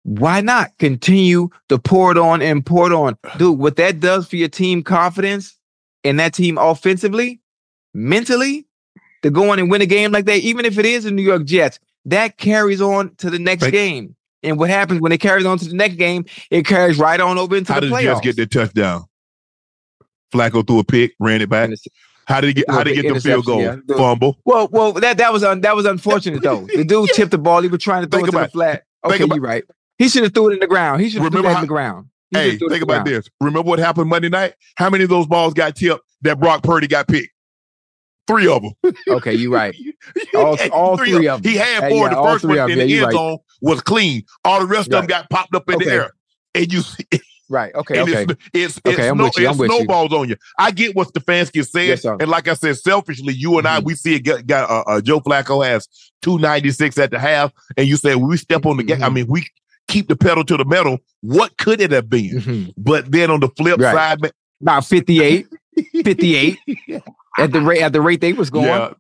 Why 0.05 0.41
not 0.41 0.71
continue 0.79 1.49
to 1.69 1.79
pour 1.79 2.13
it 2.13 2.19
on 2.19 2.41
and 2.41 2.65
pour 2.65 2.87
it 2.87 2.95
on? 2.95 3.19
Dude, 3.39 3.59
what 3.59 3.77
that 3.77 4.01
does 4.01 4.29
for 4.29 4.37
your 4.37 4.49
team 4.49 4.83
confidence 4.83 5.59
and 6.05 6.21
that 6.21 6.35
team 6.35 6.57
offensively, 6.59 7.41
mentally, 7.93 8.67
to 9.23 9.31
go 9.31 9.51
on 9.51 9.59
and 9.59 9.71
win 9.71 9.83
a 9.83 9.87
game 9.87 10.13
like 10.13 10.27
that, 10.27 10.39
even 10.39 10.65
if 10.65 10.79
it 10.79 10.87
is 10.87 11.05
the 11.05 11.11
New 11.11 11.23
York 11.23 11.45
Jets, 11.45 11.81
that 12.05 12.37
carries 12.37 12.81
on 12.81 13.15
to 13.17 13.31
the 13.31 13.39
next 13.39 13.63
Thank- 13.63 13.73
game. 13.73 14.17
And 14.43 14.59
what 14.59 14.69
happens 14.69 15.01
when 15.01 15.11
it 15.11 15.21
carries 15.23 15.47
on 15.47 15.57
to 15.57 15.65
the 15.65 15.75
next 15.75 15.95
game, 15.95 16.27
it 16.51 16.67
carries 16.67 16.99
right 16.99 17.19
on 17.19 17.39
over 17.39 17.57
into 17.57 17.73
How 17.73 17.81
the 17.81 17.87
did 17.87 17.97
the. 17.97 18.03
Jets 18.03 18.21
get 18.21 18.37
their 18.37 18.45
touchdown? 18.45 19.07
Flacco 20.35 20.67
threw 20.67 20.81
a 20.81 20.85
pick, 20.85 21.15
ran 21.19 21.41
it 21.41 21.49
back. 21.49 21.71
How 22.27 22.43
did 22.43 22.49
he 22.49 22.53
get? 22.55 22.65
How 22.69 22.83
did 22.83 22.97
he 22.97 23.03
get 23.03 23.15
the 23.15 23.21
field 23.21 23.47
goal? 23.47 23.63
yeah. 23.63 23.77
Fumble. 23.97 24.39
Well, 24.45 24.69
well, 24.71 24.93
that 24.93 25.17
that 25.17 25.33
was 25.33 25.45
un, 25.45 25.63
that 25.63 25.75
was 25.75 25.87
unfortunate 25.87 26.43
though. 26.43 26.67
The 26.67 26.85
dude 26.85 27.09
tipped 27.15 27.31
the 27.31 27.39
ball. 27.39 27.63
He 27.63 27.69
was 27.69 27.83
trying 27.83 28.03
to 28.03 28.09
throw 28.09 28.21
Think 28.21 28.29
it 28.29 28.33
to 28.33 28.39
the 28.45 28.49
flat. 28.49 28.85
Okay, 29.05 29.19
you're 29.19 29.41
right. 29.41 29.65
He 29.99 30.09
should 30.09 30.23
have 30.25 30.35
threw 30.35 30.51
it 30.51 30.55
in 30.55 30.59
the 30.61 30.67
ground. 30.67 31.01
He 31.03 31.09
should 31.11 31.23
have 31.23 31.33
threw 31.33 31.43
how- 31.45 31.55
in 31.57 31.61
the 31.63 31.67
ground. 31.67 32.07
He 32.31 32.39
Hey, 32.39 32.51
it 32.51 32.59
think 32.59 32.83
about 32.83 33.05
ground. 33.05 33.07
this. 33.07 33.29
Remember 33.41 33.69
what 33.69 33.79
happened 33.79 34.09
Monday 34.11 34.29
night? 34.29 34.55
How 34.77 34.91
many 34.91 35.05
of 35.05 35.11
those 35.11 35.27
balls 35.27 35.55
got 35.55 35.77
tipped 35.77 36.03
that 36.23 36.41
Brock 36.41 36.63
Purdy 36.65 36.87
got 36.89 37.07
picked? 37.07 37.29
Three 38.27 38.49
of 38.49 38.63
them. 38.63 38.73
Okay, 39.09 39.35
you're 39.35 39.53
right. 39.53 39.77
All- 40.35 40.57
all 40.73 40.97
three 40.97 41.29
of 41.29 41.43
them. 41.43 41.51
He 41.53 41.57
had 41.59 41.91
four. 41.91 42.09
yeah, 42.09 42.15
the 42.15 42.23
first 42.23 42.45
one 42.45 42.59
in 42.59 42.79
them. 42.79 42.79
the 42.79 42.87
Yeah, 42.89 42.97
end 42.97 43.05
right. 43.07 43.13
zone 43.13 43.39
was 43.61 43.81
clean. 43.83 44.23
All 44.45 44.61
the 44.61 44.67
rest 44.67 44.87
of 44.89 44.93
them 44.93 45.07
got 45.07 45.29
popped 45.31 45.55
up 45.55 45.69
in 45.69 45.77
Okay. 45.77 45.85
the 45.85 45.91
air. 45.93 46.11
And 46.55 46.73
you 46.73 46.81
see, 46.81 47.05
Right. 47.51 47.75
Okay. 47.75 47.99
and 48.01 48.09
Okay. 48.09 48.23
it's 48.23 48.33
it's, 48.55 48.81
Okay, 48.87 49.03
it's, 49.03 49.11
I'm 49.11 49.17
snow, 49.17 49.25
with 49.25 49.39
you, 49.39 49.49
I'm 49.49 49.59
with 49.59 49.71
you. 49.71 49.77
snowballs 49.77 50.13
on 50.15 50.29
you. 50.31 50.37
I 50.59 50.71
get 50.71 50.97
what 50.97 51.09
Stefanski 51.13 51.65
said, 51.69 51.89
Yes, 51.89 52.03
sir. 52.03 52.17
and 52.19 52.31
like 52.31 52.49
I 52.49 52.55
said, 52.55 52.79
selfishly, 52.79 53.35
you 53.35 53.59
and 53.59 53.69
I, 53.69 53.81
Mhm. 53.81 53.85
we 53.85 53.95
see 53.95 54.15
it. 54.15 54.21
Got, 54.21 54.47
got 54.47 54.71
uh, 54.71 54.83
uh, 54.91 55.01
Joe 55.03 55.21
Flacco 55.21 55.65
has 55.65 55.87
two 56.23 56.39
ninety 56.39 56.71
six 56.71 56.97
at 56.97 57.11
the 57.11 57.19
half, 57.19 57.53
and 57.77 57.87
you 57.87 57.97
say 57.99 58.15
we 58.15 58.39
step 58.39 58.65
on 58.65 58.79
the 58.79 58.83
gas. 58.83 59.03
I 59.03 59.11
mean, 59.11 59.27
we 59.29 59.47
keep 59.89 60.09
the 60.09 60.17
pedal 60.17 60.45
to 60.45 60.57
the 60.57 60.65
metal. 60.65 60.99
What 61.21 61.57
could 61.59 61.81
it 61.81 61.91
have 61.93 62.09
been? 62.09 62.41
Mhm. 62.41 62.73
But 62.77 63.11
then 63.13 63.31
on 63.31 63.41
the 63.41 63.49
flip 63.57 63.81
Right. 63.81 63.95
side, 63.95 64.21
man, 64.23 64.31
About 64.63 64.85
58, 64.87 65.47
58 66.05 66.59
at 67.39 67.53
the 67.53 67.61
rate 67.61 67.83
at 67.83 67.93
the 67.93 68.01
rate 68.01 68.21
they 68.21 68.33
was 68.33 68.51
going. 68.51 68.67
yeah, 68.67 68.93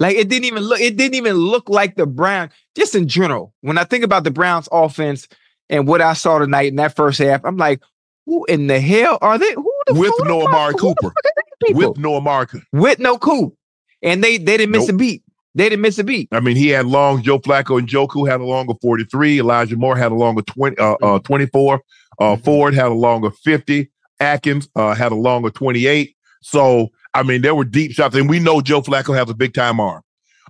Like 0.00 0.16
it 0.16 0.28
didn't 0.28 0.46
even 0.46 0.62
look. 0.62 0.80
It 0.80 0.96
didn't 0.96 1.14
even 1.14 1.36
look 1.36 1.68
like 1.68 1.96
the 1.96 2.06
Brown. 2.06 2.50
Just 2.76 2.94
in 2.94 3.06
general, 3.08 3.52
when 3.60 3.78
I 3.78 3.84
think 3.84 4.04
about 4.04 4.24
the 4.24 4.30
Browns' 4.30 4.68
offense 4.72 5.28
and 5.70 5.86
what 5.86 6.00
I 6.00 6.14
saw 6.14 6.38
tonight 6.38 6.68
in 6.68 6.76
that 6.76 6.96
first 6.96 7.18
half, 7.18 7.42
I'm 7.44 7.56
like, 7.56 7.80
who 8.26 8.44
in 8.46 8.66
the 8.66 8.80
hell 8.80 9.18
are 9.20 9.38
they? 9.38 9.52
Who 9.52 9.70
the 9.86 9.94
with 9.94 10.12
no 10.24 10.46
Amari 10.46 10.74
Cooper, 10.74 11.02
fuck 11.02 11.12
are 11.16 11.22
these 11.60 11.68
people? 11.74 11.90
with 11.90 11.98
no 11.98 12.16
Amari. 12.16 12.46
with 12.72 12.98
no 12.98 13.18
coup, 13.18 13.54
and 14.02 14.22
they 14.24 14.38
they 14.38 14.56
didn't 14.56 14.70
miss 14.72 14.86
Nope. 14.88 14.94
a 14.94 14.98
beat. 14.98 15.22
They 15.54 15.68
didn't 15.68 15.82
miss 15.82 15.98
a 15.98 16.04
beat. 16.04 16.28
I 16.32 16.40
mean, 16.40 16.56
he 16.56 16.68
had 16.68 16.86
long. 16.86 17.22
Joe 17.22 17.38
Flacco 17.38 17.78
and 17.78 17.86
Njoku 17.88 18.28
had 18.28 18.40
a 18.40 18.44
longer 18.44 18.74
43. 18.80 19.40
Elijah 19.40 19.76
Moore 19.76 19.96
had 19.96 20.10
a 20.12 20.14
longer 20.14 20.42
20, 20.42 20.78
uh, 20.78 20.94
uh, 21.02 21.18
24. 21.20 21.74
Uh, 22.18 22.24
Mhm. 22.36 22.44
Ford 22.44 22.74
had 22.74 22.86
a 22.86 22.94
longer 22.94 23.30
50. 23.30 23.90
Atkins 24.20 24.68
uh, 24.76 24.94
had 24.94 25.12
a 25.12 25.16
longer 25.16 25.50
28. 25.50 26.14
So, 26.42 26.88
I 27.14 27.22
mean, 27.22 27.42
there 27.42 27.54
were 27.54 27.64
deep 27.64 27.92
shots. 27.92 28.14
And 28.16 28.30
we 28.30 28.38
know 28.38 28.60
Joe 28.60 28.80
Flacco 28.82 29.14
has 29.16 29.28
a 29.28 29.34
big 29.34 29.52
time 29.52 29.78
arm. 29.80 30.02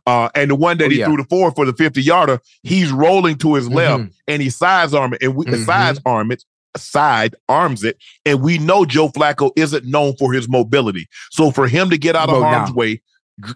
Uh, 0.07 0.29
and 0.35 0.51
the 0.51 0.55
one 0.55 0.79
that 0.79 0.87
Oh, 0.87 0.91
he 0.91 0.99
yeah. 0.99 1.07
threw 1.07 1.17
the 1.17 1.25
four 1.25 1.51
for 1.53 1.65
the 1.65 1.73
50 1.73 2.03
yarder, 2.03 2.41
he's 2.63 2.91
rolling 2.93 3.37
to 3.39 3.55
his 3.55 3.69
left 3.69 4.03
Mhm. 4.05 4.11
and 4.29 4.43
he 4.43 4.51
sides 4.51 4.95
arm 4.95 5.15
it 5.15 5.23
and 5.23 5.35
we 5.37 5.45
Mhm. 5.47 5.65
sides 5.65 6.01
arm 6.05 6.33
it, 6.33 6.45
side 6.77 7.35
arms 7.49 7.85
it. 7.85 7.97
And 8.27 8.41
we 8.43 8.59
know 8.59 8.85
Joe 8.85 9.09
Flacco 9.11 9.51
isn't 9.57 9.85
known 9.85 10.15
for 10.19 10.33
his 10.33 10.49
mobility. 10.49 11.07
So 11.31 11.51
for 11.53 11.69
him 11.69 11.89
to 11.91 11.99
get 11.99 12.17
out 12.17 12.29
of 12.31 12.41
Well, 12.41 12.43
harm's 12.51 12.71
now. 12.71 12.75
way, 12.75 13.01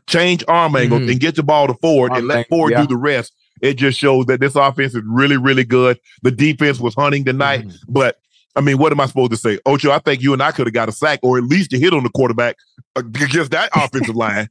change 0.09 0.45
arm 0.49 0.75
angles 0.77 1.03
Mhm. 1.03 1.13
and 1.13 1.21
get 1.21 1.37
the 1.37 1.43
ball 1.43 1.67
to 1.67 1.75
Ford 1.75 2.13
and 2.13 2.27
let 2.27 2.49
Ford 2.49 2.73
yeah. 2.73 2.83
do 2.83 2.89
the 2.89 2.97
rest, 2.97 3.33
it 3.61 3.75
just 3.75 3.99
shows 3.99 4.27
that 4.27 4.41
this 4.41 4.55
offense 4.55 4.95
is 4.95 5.03
really, 5.07 5.37
really 5.37 5.65
good. 5.65 5.99
The 6.23 6.31
defense 6.31 6.81
was 6.81 6.95
hunting 6.95 7.25
tonight, 7.25 7.67
Mhm. 7.67 7.77
but 7.89 8.19
I 8.57 8.63
mean, 8.63 8.79
what 8.79 8.91
am 8.91 9.01
I 9.01 9.07
supposed 9.07 9.33
to 9.33 9.37
say? 9.37 9.59
Ocho, 9.67 9.91
I 9.91 9.99
think 9.99 10.23
you 10.23 10.33
and 10.33 10.43
I 10.43 10.51
could 10.51 10.67
have 10.67 10.73
got 10.73 10.89
a 10.89 10.93
sack 10.93 11.21
or 11.23 11.37
at 11.37 11.45
least 11.45 11.75
a 11.75 11.79
hit 11.79 11.93
on 11.93 12.03
the 12.03 12.09
quarterback 12.09 12.57
against 12.97 13.51
that 13.51 13.71
offensive 13.75 14.17
line. 14.17 14.49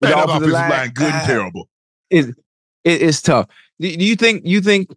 The 0.00 0.08
offensive 0.16 0.30
offensive 0.30 0.52
line, 0.52 0.70
line, 0.70 0.90
good 0.94 1.06
and 1.06 1.14
ah, 1.14 1.26
terrible. 1.26 1.68
It, 2.10 2.34
it's 2.84 3.20
tough. 3.22 3.48
Do, 3.80 3.96
do 3.96 4.04
you 4.04 4.16
think? 4.16 4.42
You 4.44 4.60
think? 4.60 4.94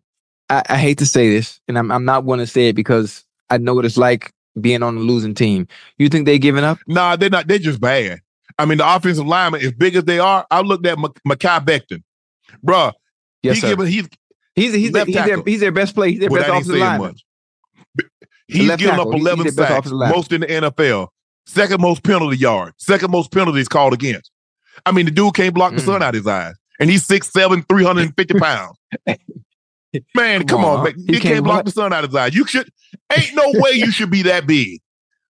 I, 0.49 0.61
I 0.69 0.77
hate 0.77 0.99
to 0.99 1.05
say 1.05 1.29
this, 1.29 1.59
and 1.67 1.77
I'm 1.77 1.91
I'm 1.91 2.05
not 2.05 2.21
going 2.21 2.39
to 2.39 2.47
say 2.47 2.69
it 2.69 2.73
because 2.73 3.23
I 3.49 3.57
know 3.57 3.73
what 3.73 3.85
it's 3.85 3.97
like 3.97 4.31
being 4.61 4.83
on 4.83 4.97
a 4.97 4.99
losing 4.99 5.33
team. 5.33 5.67
You 5.97 6.09
think 6.09 6.25
they 6.25 6.37
giving 6.39 6.63
up? 6.63 6.77
Nah, 6.87 7.15
they're 7.15 7.29
not. 7.29 7.47
They're 7.47 7.57
just 7.59 7.81
bad. 7.81 8.21
I 8.57 8.65
mean, 8.65 8.77
the 8.77 8.95
offensive 8.95 9.25
linemen, 9.25 9.61
as 9.61 9.73
big 9.73 9.95
as 9.95 10.05
they 10.05 10.19
are, 10.19 10.45
I 10.49 10.61
looked 10.61 10.85
at 10.85 10.97
Mekhi 10.97 11.65
Becton. 11.65 12.03
Bruh, 12.65 12.93
Yes, 13.43 13.55
he 13.55 13.61
sir. 13.61 13.67
giving, 13.75 13.87
he's, 13.87 14.07
he's 14.55 14.73
he's, 14.73 14.91
left 14.91 15.07
he's, 15.07 15.15
their, 15.15 15.43
he's 15.43 15.59
their 15.59 15.71
best 15.71 15.93
play. 15.93 16.11
He's 16.11 16.19
their 16.21 16.29
well, 16.29 16.41
best 16.41 16.49
offensive 16.51 16.75
lineman. 16.75 17.15
He's 18.47 18.67
giving 18.77 18.95
tackle. 18.95 19.01
up 19.01 19.07
He- 19.07 19.19
he's 19.19 19.21
11 19.21 19.43
their 19.55 19.67
sacks, 19.67 19.91
most 19.91 20.31
in 20.31 20.41
the 20.41 20.47
NFL. 20.47 21.07
Second 21.47 21.81
most 21.81 22.03
penalty 22.03 22.37
yards, 22.37 22.73
second 22.79 23.11
most 23.11 23.31
penalties 23.31 23.67
called 23.67 23.93
against. 23.93 24.31
I 24.85 24.91
mean, 24.91 25.05
the 25.05 25.11
dude 25.11 25.33
can't 25.35 25.53
block 25.53 25.73
the 25.75 25.81
Mm. 25.81 25.85
sun 25.85 26.03
out 26.03 26.09
of 26.15 26.21
his 26.21 26.27
eyes. 26.27 26.55
And 26.79 26.89
he's 26.89 27.07
6'7, 27.07 27.65
350 27.69 28.33
pounds. 28.39 28.77
Man, 30.15 30.39
Come 30.45 30.47
come, 30.61 30.65
on, 30.65 30.77
on, 30.79 30.83
man. 30.83 30.93
he 30.97 31.01
He, 31.05 31.11
can't 31.13 31.23
can't 31.23 31.43
block 31.45 31.57
what? 31.57 31.65
the 31.65 31.71
sun 31.71 31.93
out 31.93 32.03
of 32.03 32.09
his 32.09 32.15
eyes. 32.17 32.35
You 32.35 32.45
should 32.45 32.67
ain't 33.15 33.33
no 33.33 33.43
way 33.61 33.71
you 33.73 33.91
should 33.91 34.09
be 34.11 34.23
that 34.23 34.45
big 34.45 34.81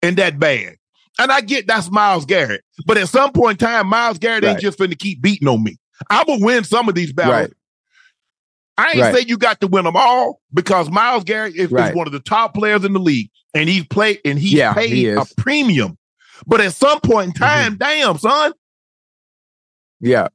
and 0.02 0.16
that 0.18 0.40
bad. 0.40 0.76
And 1.20 1.32
I 1.32 1.42
get 1.42 1.68
that's 1.68 1.90
Myles 1.92 2.26
Garrett. 2.26 2.64
But 2.86 2.98
at 2.98 3.10
some 3.10 3.32
point 3.32 3.62
in 3.62 3.68
time, 3.68 3.88
Myles 3.88 4.18
Garrett 4.20 4.44
ain't 4.44 4.56
Right. 4.56 4.62
just 4.62 4.78
finna 4.78 4.98
keep 4.98 5.22
beating 5.22 5.48
on 5.48 5.64
me. 5.64 5.78
I'm 6.10 6.26
gonna 6.26 6.44
win 6.44 6.64
some 6.64 6.90
of 6.90 6.96
these 6.96 7.14
battles. 7.14 7.36
Right. 7.36 7.54
I 8.78 8.90
ain't 8.92 9.00
Right. 9.00 9.16
say 9.16 9.26
you 9.26 9.38
got 9.38 9.62
to 9.62 9.68
win 9.68 9.86
them 9.86 9.96
all 9.96 10.42
because 10.54 10.90
Myles 10.90 11.24
Garrett 11.24 11.56
is, 11.56 11.72
is 11.72 11.96
one 11.96 12.08
of 12.08 12.12
the 12.12 12.20
top 12.20 12.54
players 12.54 12.84
in 12.84 12.92
the 12.92 13.00
league, 13.00 13.30
and 13.54 13.70
he's 13.70 13.86
played 13.88 14.20
and 14.26 14.38
he's 14.38 14.54
Yeah, 14.54 14.74
paid 14.74 14.90
he 14.90 15.08
a 15.08 15.24
premium. 15.38 15.98
But 16.46 16.60
at 16.60 16.74
some 16.74 17.00
point 17.00 17.28
in 17.28 17.34
mm-hmm. 17.34 17.44
time, 17.44 17.78
damn 17.78 18.18
son, 18.18 18.52
Yeah, 20.02 20.28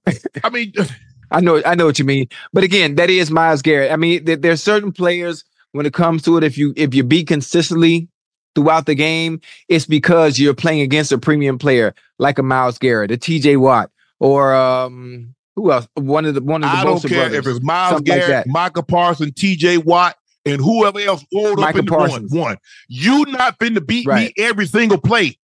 I 0.42 0.49
mean, 0.50 0.72
I 1.30 1.40
know 1.40 1.62
I 1.66 1.75
know 1.75 1.87
what 1.87 1.99
you 1.99 2.04
mean. 2.06 2.28
But 2.54 2.64
again, 2.64 2.94
that 2.94 3.10
is 3.10 3.30
Myles 3.30 3.60
Garrett. 3.60 3.92
I 3.92 3.96
mean, 3.96 4.25
there, 4.25 4.37
there's 4.37 4.62
certain 4.62 4.92
players 4.92 5.44
when 5.72 5.84
it 5.84 5.92
comes 5.92 6.22
to 6.22 6.38
it. 6.38 6.44
If 6.44 6.56
you 6.56 6.72
if 6.76 6.94
you 6.94 7.04
beat 7.04 7.28
consistently 7.28 8.08
throughout 8.54 8.87
the 8.87 8.95
game, 8.95 9.40
it's 9.69 9.87
because 9.87 10.38
you're 10.38 10.54
playing 10.54 10.80
against 10.80 11.12
a 11.12 11.19
premium 11.19 11.59
player 11.59 11.95
like 12.19 12.38
a 12.38 12.42
Myles 12.42 12.78
Garrett, 12.78 13.11
a 13.11 13.16
T.J. 13.16 13.57
Watt, 13.57 13.90
or 14.19 14.54
um, 14.54 15.35
who 15.57 15.71
else? 15.73 15.87
One 15.95 16.25
of 16.25 16.35
the 16.35 16.42
one 16.42 16.62
of 16.64 16.71
the 16.71 16.76
I 16.76 16.85
don't 16.85 17.00
care 17.02 17.28
brothers. 17.28 17.47
if 17.47 17.57
it's 17.57 17.64
Myles 17.64 17.95
like 17.95 18.04
Garrett, 18.04 18.28
that. 18.28 18.47
Micah 18.49 18.83
Parsons, 18.83 19.33
T.J. 19.37 19.78
Watt, 19.78 20.16
and 20.45 20.61
whoever 20.61 21.00
else 21.00 21.25
rolled 21.35 21.61
up 21.61 21.76
in 21.76 21.85
the 21.85 21.95
one. 21.95 22.26
One, 22.30 22.57
you 22.88 23.25
not 23.26 23.59
finna 23.59 23.85
beat 23.87 24.07
Right. 24.07 24.33
me 24.37 24.45
every 24.45 24.66
single 24.66 24.99
play. 24.99 25.37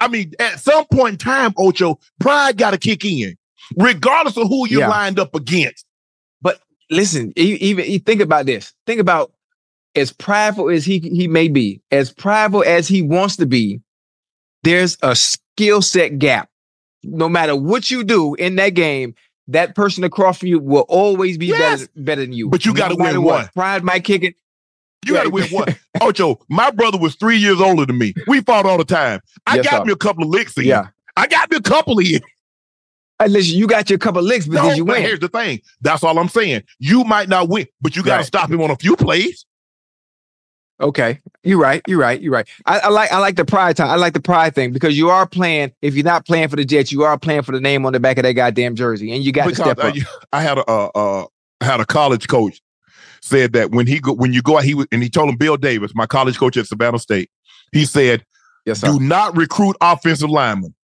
I 0.00 0.08
mean, 0.08 0.32
at 0.38 0.60
some 0.60 0.84
point 0.92 1.12
in 1.14 1.18
time, 1.18 1.52
Ocho, 1.58 1.98
pride 2.20 2.56
got 2.56 2.70
to 2.70 2.78
kick 2.78 3.04
in, 3.04 3.36
regardless 3.76 4.36
of 4.36 4.48
who 4.48 4.66
you're 4.68 4.80
Yeah. 4.82 4.88
lined 4.88 5.18
up 5.18 5.34
against. 5.34 5.84
But 6.40 6.60
listen, 6.90 7.32
e- 7.36 7.54
even 7.60 8.00
think 8.00 8.20
about 8.20 8.46
this. 8.46 8.72
Think 8.86 9.00
about 9.00 9.32
as 9.94 10.12
prideful 10.12 10.68
as 10.70 10.84
he 10.84 10.98
he 10.98 11.28
may 11.28 11.48
be, 11.48 11.80
as 11.90 12.12
prideful 12.12 12.64
as 12.66 12.88
he 12.88 13.02
wants 13.02 13.36
to 13.36 13.46
be. 13.46 13.80
There's 14.62 14.96
a 15.02 15.14
skill 15.16 15.82
set 15.82 16.18
gap. 16.18 16.48
No 17.02 17.28
matter 17.28 17.56
what 17.56 17.90
you 17.90 18.04
do 18.04 18.34
in 18.36 18.56
that 18.56 18.70
game, 18.70 19.14
that 19.48 19.74
person 19.74 20.04
across 20.04 20.38
from 20.38 20.48
you 20.48 20.60
will 20.60 20.84
always 20.88 21.36
be 21.36 21.46
Yes. 21.46 21.80
better 21.80 21.92
better 21.96 22.20
than 22.22 22.32
you. 22.32 22.48
But 22.48 22.64
you 22.64 22.72
No 22.72 22.76
gotta 22.78 22.94
win 22.96 23.22
what. 23.22 23.34
one. 23.34 23.48
Pride 23.54 23.82
might 23.84 24.04
kick 24.04 24.22
it. 24.22 24.36
You 25.04 25.14
got 25.14 25.24
to 25.24 25.30
win 25.30 25.48
one. 25.50 25.66
Ocho, 26.00 26.38
my 26.48 26.70
brother 26.70 26.96
was 26.96 27.16
three 27.16 27.36
years 27.36 27.60
older 27.60 27.84
than 27.84 27.98
me. 27.98 28.14
We 28.28 28.40
fought 28.40 28.66
all 28.66 28.78
the 28.78 28.84
time. 28.84 29.20
I 29.48 29.56
Yes, 29.56 29.64
got 29.64 29.78
sir. 29.80 29.84
me 29.86 29.92
a 29.92 29.96
couple 29.96 30.22
of 30.22 30.28
licks 30.30 30.56
in. 30.56 30.62
Yeah. 30.64 30.90
I 31.16 31.26
got 31.26 31.50
me 31.50 31.56
a 31.56 31.60
couple 31.60 31.98
of 31.98 32.04
years. 32.06 32.22
At 33.18 33.32
least 33.32 33.52
you 33.52 33.66
got 33.66 33.90
your 33.90 33.98
couple 33.98 34.22
licks, 34.22 34.46
but 34.46 34.54
No, 34.54 34.68
did 34.68 34.76
you 34.76 34.84
win? 34.84 35.02
here's 35.02 35.18
the 35.18 35.28
thing. 35.28 35.60
That's 35.80 36.04
all 36.04 36.16
I'm 36.20 36.28
saying. 36.28 36.62
You 36.78 37.02
might 37.02 37.28
not 37.28 37.48
win, 37.48 37.66
but 37.80 37.96
you 37.96 38.04
got 38.04 38.12
to 38.12 38.16
Right. 38.18 38.26
stop 38.26 38.48
him 38.48 38.60
on 38.60 38.70
a 38.70 38.76
few 38.76 38.94
plays. 38.94 39.44
Okay, 40.80 41.20
you're 41.44 41.58
right. 41.60 41.82
You're 41.86 41.98
right. 42.00 42.20
You're 42.20 42.32
right. 42.32 42.48
I, 42.66 42.80
I 42.80 42.88
like 42.88 43.12
I 43.12 43.18
like 43.18 43.36
the 43.36 43.44
pride 43.44 43.76
time. 43.76 43.88
I 43.88 43.96
like 43.96 44.14
the 44.14 44.20
pride 44.20 44.54
thing 44.54 44.72
because 44.72 44.96
you 44.98 45.10
are 45.10 45.26
playing. 45.26 45.72
If 45.80 45.94
you're 45.94 46.04
not 46.04 46.26
playing 46.26 46.48
for 46.48 46.56
the 46.56 46.64
Jets, 46.64 46.90
you 46.90 47.04
are 47.04 47.18
playing 47.18 47.42
for 47.42 47.52
the 47.52 47.60
name 47.60 47.86
on 47.86 47.92
the 47.92 48.00
back 48.00 48.16
of 48.18 48.24
that 48.24 48.32
goddamn 48.32 48.74
jersey, 48.74 49.12
and 49.12 49.22
you 49.22 49.32
got 49.32 49.44
to 49.44 49.50
because 49.50 49.64
step 49.64 49.78
uh, 49.78 49.88
up. 49.88 49.94
you- 49.94 50.04
I 50.32 50.42
had 50.42 50.58
a 50.58 50.68
uh, 50.68 50.90
uh, 50.94 51.26
I 51.60 51.64
had 51.64 51.80
a 51.80 51.86
college 51.86 52.26
coach 52.26 52.60
said 53.22 53.52
that 53.52 53.70
when 53.70 53.86
he 53.86 54.00
go 54.00 54.12
when 54.12 54.32
you 54.32 54.42
go 54.42 54.58
out, 54.58 54.64
he 54.64 54.74
was 54.74 54.86
and 54.92 55.02
he 55.02 55.08
told 55.08 55.28
him 55.28 55.36
Bill 55.36 55.56
Davis, 55.56 55.92
my 55.94 56.06
college 56.06 56.38
coach 56.38 56.56
at 56.56 56.66
Savannah 56.66 56.98
State, 56.98 57.30
he 57.72 57.84
said, 57.84 58.24
Yes, 58.66 58.80
sir. 58.80 58.88
"Do 58.88 59.00
not 59.00 59.36
recruit 59.36 59.76
offensive 59.80 60.30
linemen." 60.30 60.74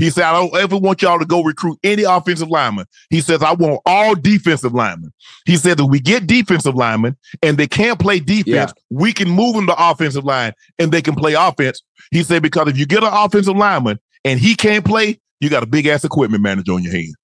He 0.00 0.10
said, 0.10 0.24
"I 0.24 0.32
don't 0.32 0.56
ever 0.56 0.76
want 0.76 1.02
y'all 1.02 1.18
to 1.18 1.24
go 1.26 1.42
recruit 1.42 1.78
any 1.84 2.02
offensive 2.04 2.48
lineman. 2.48 2.86
He 3.10 3.20
says, 3.20 3.42
"I 3.42 3.52
want 3.52 3.80
all 3.86 4.14
defensive 4.14 4.72
linemen." 4.74 5.12
He 5.46 5.56
said 5.56 5.76
that 5.78 5.86
we 5.86 6.00
get 6.00 6.26
defensive 6.26 6.74
linemen 6.74 7.16
and 7.42 7.58
they 7.58 7.66
can't 7.66 7.98
play 8.00 8.18
defense, 8.18 8.46
Yeah. 8.46 8.72
we 8.90 9.12
can 9.12 9.28
move 9.30 9.54
them 9.54 9.66
to 9.66 9.74
offensive 9.78 10.24
line 10.24 10.52
and 10.78 10.90
they 10.90 11.02
can 11.02 11.14
play 11.14 11.34
offense. 11.34 11.82
He 12.10 12.22
said 12.22 12.42
because 12.42 12.68
if 12.68 12.78
you 12.78 12.86
get 12.86 13.04
an 13.04 13.10
offensive 13.12 13.56
lineman 13.56 14.00
and 14.24 14.40
he 14.40 14.54
can't 14.56 14.84
play, 14.84 15.20
you 15.40 15.48
got 15.50 15.62
a 15.62 15.66
big 15.66 15.86
ass 15.86 16.02
equipment 16.04 16.42
manager 16.42 16.72
on 16.72 16.82
your 16.82 16.92
hands. 16.92 17.14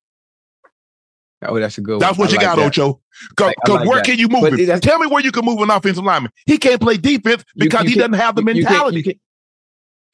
Oh, 1.42 1.58
that's 1.60 1.78
a 1.78 1.80
good. 1.80 2.00
That's 2.00 2.18
one. 2.18 2.26
what 2.26 2.30
I 2.30 2.32
you 2.32 2.38
like 2.38 2.46
got, 2.46 2.56
that. 2.56 2.66
Ocho. 2.66 3.00
Because 3.30 3.54
I 3.66 3.70
like 3.72 3.86
where 3.88 3.96
that. 3.98 4.04
can 4.06 4.18
you 4.18 4.28
move 4.28 4.42
But 4.42 4.58
him? 4.58 4.80
Tell 4.80 4.98
me 4.98 5.06
where 5.06 5.22
you 5.22 5.32
can 5.32 5.44
move 5.44 5.60
an 5.60 5.70
offensive 5.70 6.04
lineman. 6.04 6.30
He 6.46 6.58
can't 6.58 6.80
play 6.80 6.96
defense 6.96 7.44
because 7.56 7.84
you 7.84 7.90
he 7.90 7.96
doesn't 7.96 8.14
have 8.14 8.34
the 8.36 8.42
you- 8.42 8.48
you 8.48 8.54
can't- 8.64 8.70
mentality. 8.72 8.96
you 8.98 9.02
can't- 9.04 9.18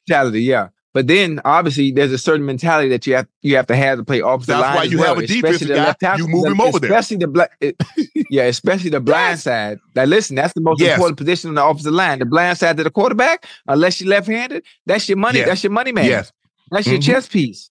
mentality, 0.07 0.41
yeah. 0.43 0.67
But 0.93 1.07
then 1.07 1.41
obviously 1.43 1.91
there's 1.91 2.11
a 2.11 2.17
certain 2.19 2.45
mentality 2.45 2.87
that 2.89 3.07
you 3.07 3.15
have 3.15 3.27
you 3.41 3.55
have 3.55 3.65
to 3.67 3.75
have 3.75 3.97
to 3.97 4.03
play 4.03 4.19
offensive 4.19 4.47
That's 4.47 4.61
line. 4.61 4.75
why 4.75 4.83
you 4.83 4.99
well, 4.99 5.15
have 5.15 5.23
a 5.23 5.27
defensive 5.27 5.67
guy, 5.67 5.75
left 5.75 5.99
tackle, 6.01 6.27
you 6.27 6.31
move 6.31 6.45
him 6.45 6.61
over 6.61 6.79
there. 6.79 6.91
Especially 6.91 7.17
the 7.17 7.27
black, 7.27 7.51
yeah, 8.29 8.43
especially 8.43 8.91
the 8.91 8.99
blind 8.99 9.39
side. 9.39 9.79
Now 9.95 10.03
listen, 10.03 10.35
that's 10.35 10.53
the 10.53 10.61
most 10.61 10.79
Yes. 10.79 10.93
important 10.95 11.17
position 11.17 11.49
on 11.49 11.55
the 11.55 11.65
offensive 11.65 11.93
line. 11.93 12.19
The 12.19 12.25
blind 12.25 12.57
side 12.59 12.77
to 12.77 12.83
the 12.83 12.91
quarterback, 12.91 13.45
unless 13.67 13.99
you're 14.01 14.09
left-handed, 14.11 14.63
that's 14.85 15.09
your 15.09 15.17
money. 15.17 15.39
Yes. 15.39 15.47
That's 15.47 15.63
your 15.63 15.71
money 15.71 15.91
man. 15.91 16.05
yes. 16.05 16.31
That's 16.69 16.85
your 16.87 16.99
Mhm. 16.99 17.03
chess 17.03 17.27
piece. 17.27 17.69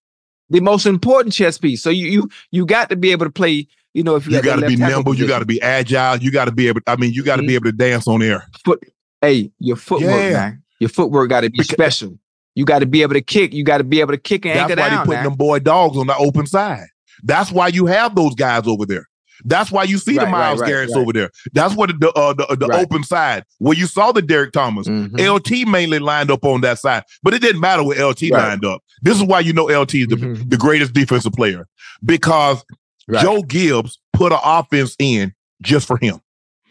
The 0.50 0.60
most 0.60 0.84
important 0.84 1.32
chess 1.32 1.58
piece. 1.58 1.80
So 1.82 1.90
you 1.90 2.06
you 2.08 2.28
you 2.50 2.66
got 2.66 2.90
to 2.90 2.96
be 2.96 3.12
able 3.12 3.26
to 3.26 3.32
play. 3.32 3.68
You 3.94 4.02
know, 4.02 4.16
if 4.16 4.26
you, 4.26 4.34
You 4.36 4.42
got 4.42 4.58
to 4.58 4.66
be 4.66 4.74
nimble. 4.76 5.14
You 5.14 5.26
got 5.28 5.40
to 5.40 5.44
be 5.46 5.60
agile. 5.62 6.16
You 6.16 6.30
got 6.32 6.46
to 6.46 6.52
be 6.52 6.66
able. 6.66 6.80
I 6.86 6.96
mean, 6.96 7.12
you 7.12 7.22
got 7.22 7.36
to 7.36 7.42
be 7.42 7.54
able 7.54 7.66
to 7.66 7.72
dance 7.72 8.08
on 8.08 8.22
air. 8.22 8.48
foot. 8.64 8.82
Hey, 9.20 9.52
your 9.60 9.76
footwork, 9.76 10.10
Yeah. 10.10 10.32
man. 10.32 10.62
Your 10.80 10.88
footwork 10.88 11.28
got 11.30 11.42
to 11.42 11.50
be 11.50 11.58
Beca- 11.60 11.72
special. 11.72 12.18
You 12.54 12.64
got 12.64 12.80
to 12.80 12.86
be 12.86 13.02
able 13.02 13.14
to 13.14 13.20
kick. 13.22 13.52
You 13.54 13.64
got 13.64 13.78
to 13.78 13.84
be 13.84 14.00
able 14.00 14.12
to 14.12 14.18
kick 14.18 14.44
and 14.46 14.56
That's 14.58 14.70
anchor 14.70 14.80
why 14.80 14.88
they 14.90 15.04
putting 15.06 15.24
them 15.24 15.34
boy 15.34 15.58
dogs 15.60 15.96
on 15.96 16.06
the 16.06 16.16
open 16.16 16.46
side. 16.46 16.86
That's 17.22 17.50
why 17.52 17.68
you 17.68 17.86
have 17.86 18.14
those 18.14 18.34
guys 18.34 18.66
over 18.66 18.84
there. 18.86 19.06
That's 19.44 19.72
why 19.72 19.84
you 19.84 19.98
see 19.98 20.12
the 20.12 20.18
Right, 20.18 20.24
right, 20.26 20.30
Myles 20.32 20.60
right, 20.60 20.68
Garrett's 20.68 20.94
right. 20.94 21.00
over 21.00 21.12
there. 21.12 21.30
That's 21.52 21.74
what 21.74 21.98
the 21.98 22.12
uh, 22.12 22.32
the, 22.34 22.56
the 22.56 22.76
open 22.76 23.02
side 23.02 23.44
where 23.58 23.76
you 23.76 23.86
saw 23.86 24.12
the 24.12 24.22
Derrick 24.22 24.52
Thomas. 24.52 24.86
Mhm. 24.86 25.18
LT 25.18 25.66
mainly 25.68 25.98
lined 25.98 26.30
up 26.30 26.44
on 26.44 26.60
that 26.60 26.78
side, 26.78 27.02
but 27.22 27.34
it 27.34 27.40
didn't 27.42 27.60
matter 27.60 27.82
where 27.82 27.98
LT 28.06 28.30
lined 28.30 28.64
up. 28.64 28.82
This 29.02 29.16
is 29.16 29.22
why 29.24 29.40
you 29.40 29.52
know 29.52 29.64
LT 29.66 29.94
is 30.02 30.08
the, 30.08 30.16
Mhm. 30.16 30.48
the 30.50 30.56
greatest 30.56 30.92
defensive 30.92 31.32
player 31.32 31.66
because. 32.04 32.64
Joe 33.20 33.42
Gibbs 33.42 33.98
put 34.12 34.32
an 34.32 34.38
offense 34.44 34.94
in 34.98 35.34
just 35.60 35.88
for 35.88 35.98
him. 35.98 36.20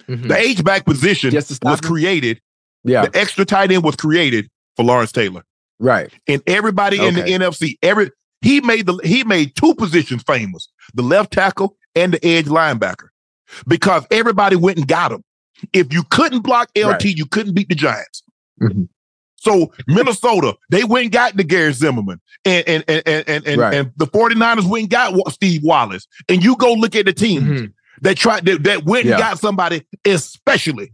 Mhm. 0.08 0.30
The 0.30 0.38
H 0.38 0.64
back 0.64 0.86
position 0.86 1.30
Just 1.30 1.50
to 1.50 1.56
stop 1.56 1.72
was 1.72 1.80
him? 1.82 1.88
created. 1.92 2.40
Yeah, 2.86 3.06
The 3.06 3.20
extra 3.20 3.44
tight 3.44 3.70
end 3.72 3.84
was 3.84 3.98
created 3.98 4.50
for 4.78 4.86
Lawrence 4.86 5.12
Taylor, 5.12 5.44
right. 5.82 6.12
and 6.28 6.42
everybody 6.48 7.06
in 7.06 7.16
the 7.16 7.22
NFC 7.24 7.78
every 7.84 8.12
he 8.42 8.62
made 8.62 8.86
the 8.86 8.98
he 9.04 9.24
made 9.24 9.56
two 9.56 9.76
positions 9.76 10.24
famous: 10.24 10.68
the 10.94 11.02
left 11.04 11.32
tackle 11.34 11.76
and 11.96 12.14
the 12.14 12.26
edge 12.26 12.46
linebacker, 12.46 13.10
because 13.68 14.06
everybody 14.12 14.56
went 14.56 14.78
and 14.78 14.88
got 14.88 15.12
him. 15.12 15.24
If 15.74 15.94
you 15.94 16.04
couldn't 16.04 16.42
block 16.42 16.70
LT, 16.76 16.86
Right. 16.86 17.06
you 17.06 17.26
couldn't 17.26 17.54
beat 17.54 17.70
the 17.70 17.76
Giants. 17.76 18.24
Mhm. 18.62 18.88
So 19.36 19.72
Minnesota, 19.88 20.56
they 20.70 20.84
went 20.84 21.04
and 21.06 21.12
got 21.12 21.36
the 21.36 21.44
Gary 21.44 21.74
Zimmerman. 21.74 22.20
And 22.46 22.64
and 22.68 22.84
and 22.88 23.04
and 23.08 23.48
and, 23.48 23.60
Right. 23.62 23.74
and 23.74 23.92
the 23.98 24.06
49ers 24.08 24.66
went 24.66 24.84
and 24.84 24.90
got 24.90 25.34
Steve 25.34 25.62
Wallace. 25.64 26.08
And 26.30 26.44
you 26.44 26.56
go 26.56 26.74
look 26.74 26.96
at 26.96 27.06
the 27.06 27.14
teams 27.14 27.44
Mhm. 27.44 27.74
that 28.02 28.18
tried 28.18 28.46
that, 28.46 28.64
that 28.64 28.86
went 28.86 29.06
Yeah. 29.06 29.14
and 29.14 29.20
got 29.20 29.40
somebody, 29.40 29.84
especially 30.06 30.94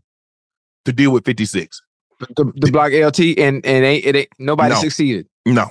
to 0.85 0.91
deal 0.93 1.11
with 1.11 1.25
56. 1.25 1.81
The, 2.19 2.51
the 2.55 2.71
block 2.71 2.91
LT 2.93 3.37
and 3.37 3.65
and 3.65 3.85
ain't, 3.85 4.05
it 4.05 4.15
ain't 4.15 4.29
nobody 4.39 4.73
No. 4.73 4.79
succeeded. 4.81 5.27
No, 5.45 5.69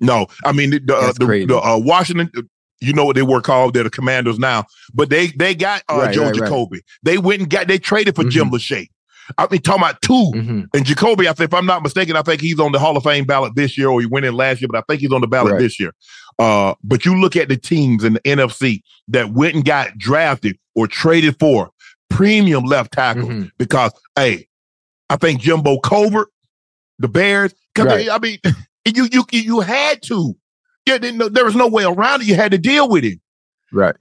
no. 0.00 0.26
I 0.44 0.52
mean 0.52 0.70
the 0.70 0.96
uh, 0.96 1.12
the, 1.12 1.44
the 1.46 1.58
uh, 1.58 1.78
Washington. 1.78 2.30
You 2.82 2.92
know 2.92 3.04
what 3.06 3.16
they 3.16 3.22
were 3.22 3.40
called? 3.40 3.72
They're 3.74 3.84
the 3.84 3.90
Commanders 3.90 4.38
now, 4.38 4.64
but 4.92 5.08
they 5.10 5.28
they 5.28 5.54
got 5.54 5.82
uh, 5.88 5.96
Right, 5.96 6.14
Joe 6.14 6.24
right, 6.24 6.34
right. 6.34 6.40
Jacoby. 6.40 6.82
They 7.02 7.16
went 7.18 7.40
and 7.42 7.50
got 7.50 7.68
they 7.68 7.78
traded 7.78 8.14
for 8.16 8.24
Jim 8.24 8.50
Mhm. 8.50 8.54
Lachey. 8.56 8.86
I 9.38 9.46
mean, 9.50 9.60
talking 9.62 9.82
about 9.82 10.02
two 10.02 10.32
Mhm. 10.34 10.66
and 10.74 10.84
Jacoby. 10.84 11.26
I 11.28 11.32
think 11.32 11.50
if 11.50 11.54
I'm 11.54 11.66
not 11.66 11.82
mistaken, 11.82 12.16
I 12.16 12.22
think 12.22 12.40
he's 12.42 12.60
on 12.60 12.72
the 12.72 12.78
Hall 12.78 12.96
of 12.96 13.02
Fame 13.02 13.24
ballot 13.24 13.54
this 13.56 13.78
year, 13.78 13.88
or 13.88 14.00
he 14.00 14.06
went 14.06 14.26
in 14.26 14.34
last 14.34 14.60
year, 14.60 14.68
but 14.70 14.78
I 14.78 14.82
think 14.88 15.00
he's 15.00 15.10
on 15.12 15.20
the 15.22 15.26
ballot 15.26 15.52
Right. 15.54 15.60
this 15.60 15.80
year. 15.80 15.92
Uh, 16.38 16.74
but 16.84 17.04
you 17.06 17.18
look 17.18 17.34
at 17.34 17.48
the 17.48 17.56
teams 17.56 18.04
in 18.04 18.12
the 18.14 18.20
NFC 18.20 18.82
that 19.08 19.32
went 19.32 19.54
and 19.54 19.64
got 19.64 19.96
drafted 19.96 20.58
or 20.74 20.86
traded 20.86 21.36
for 21.40 21.70
premium 22.10 22.64
left 22.64 22.92
tackle 22.92 23.28
Mhm. 23.28 23.50
because 23.58 23.92
hey, 24.16 24.46
I 25.10 25.16
think 25.16 25.40
Jimbo 25.40 25.78
Covert, 25.80 26.28
the 26.98 27.08
Bears, 27.08 27.54
Right. 27.78 28.08
I 28.10 28.18
mean, 28.18 28.38
you 28.86 29.08
you 29.12 29.24
you 29.30 29.60
had 29.60 30.02
to. 30.04 30.34
Yeah, 30.86 30.98
there 30.98 31.12
there 31.28 31.44
was 31.44 31.54
no 31.56 31.66
way 31.68 31.84
around 31.84 32.22
it. 32.22 32.26
You 32.28 32.34
had 32.36 32.52
to 32.52 32.58
deal 32.58 32.88
with 32.88 33.04
him. 33.04 33.20
Right, 33.72 33.94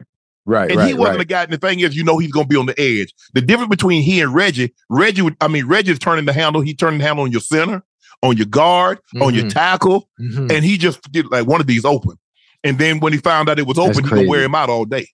right, 0.46 0.70
And 0.72 0.80
right. 0.80 0.88
he 0.88 0.94
wasn't 0.94 1.18
right. 1.18 1.26
a 1.26 1.28
guy. 1.28 1.44
And 1.44 1.52
the 1.54 1.58
thing 1.58 1.80
is, 1.80 1.96
you 1.96 2.04
know, 2.04 2.18
he's 2.20 2.32
going 2.32 2.46
to 2.46 2.50
be 2.50 2.56
on 2.56 2.68
the 2.68 2.80
edge. 2.80 3.14
The 3.34 3.42
difference 3.42 3.70
between 3.70 4.04
he 4.04 4.22
and 4.22 4.34
Reggie, 4.34 4.74
Reggie, 4.90 5.24
would, 5.24 5.36
I 5.42 5.48
mean, 5.50 5.66
Reggie's 5.68 6.00
turning 6.00 6.26
the 6.26 6.32
handle. 6.34 6.62
He 6.62 6.74
turning 6.76 7.00
the 7.00 7.06
handle 7.06 7.26
on 7.26 7.32
your 7.32 7.42
center, 7.42 7.84
on 8.22 8.38
your 8.38 8.46
guard, 8.46 9.00
on 9.20 9.34
your 9.34 9.46
Mhm. 9.46 9.50
tackle, 9.54 10.08
Mhm. 10.22 10.52
and 10.52 10.64
he 10.64 10.78
just 10.78 11.02
did 11.12 11.26
like 11.32 11.48
one 11.48 11.60
of 11.60 11.68
these 11.68 11.84
open. 11.84 12.18
And 12.64 12.78
then 12.78 13.00
when 13.00 13.12
he 13.12 13.20
found 13.20 13.50
out 13.50 13.60
it 13.60 13.68
was 13.68 13.78
open, 13.80 13.96
he 13.96 14.02
could 14.02 14.10
crazy. 14.10 14.28
wear 14.28 14.44
him 14.44 14.56
out 14.56 14.70
all 14.70 14.86
day. 14.86 15.08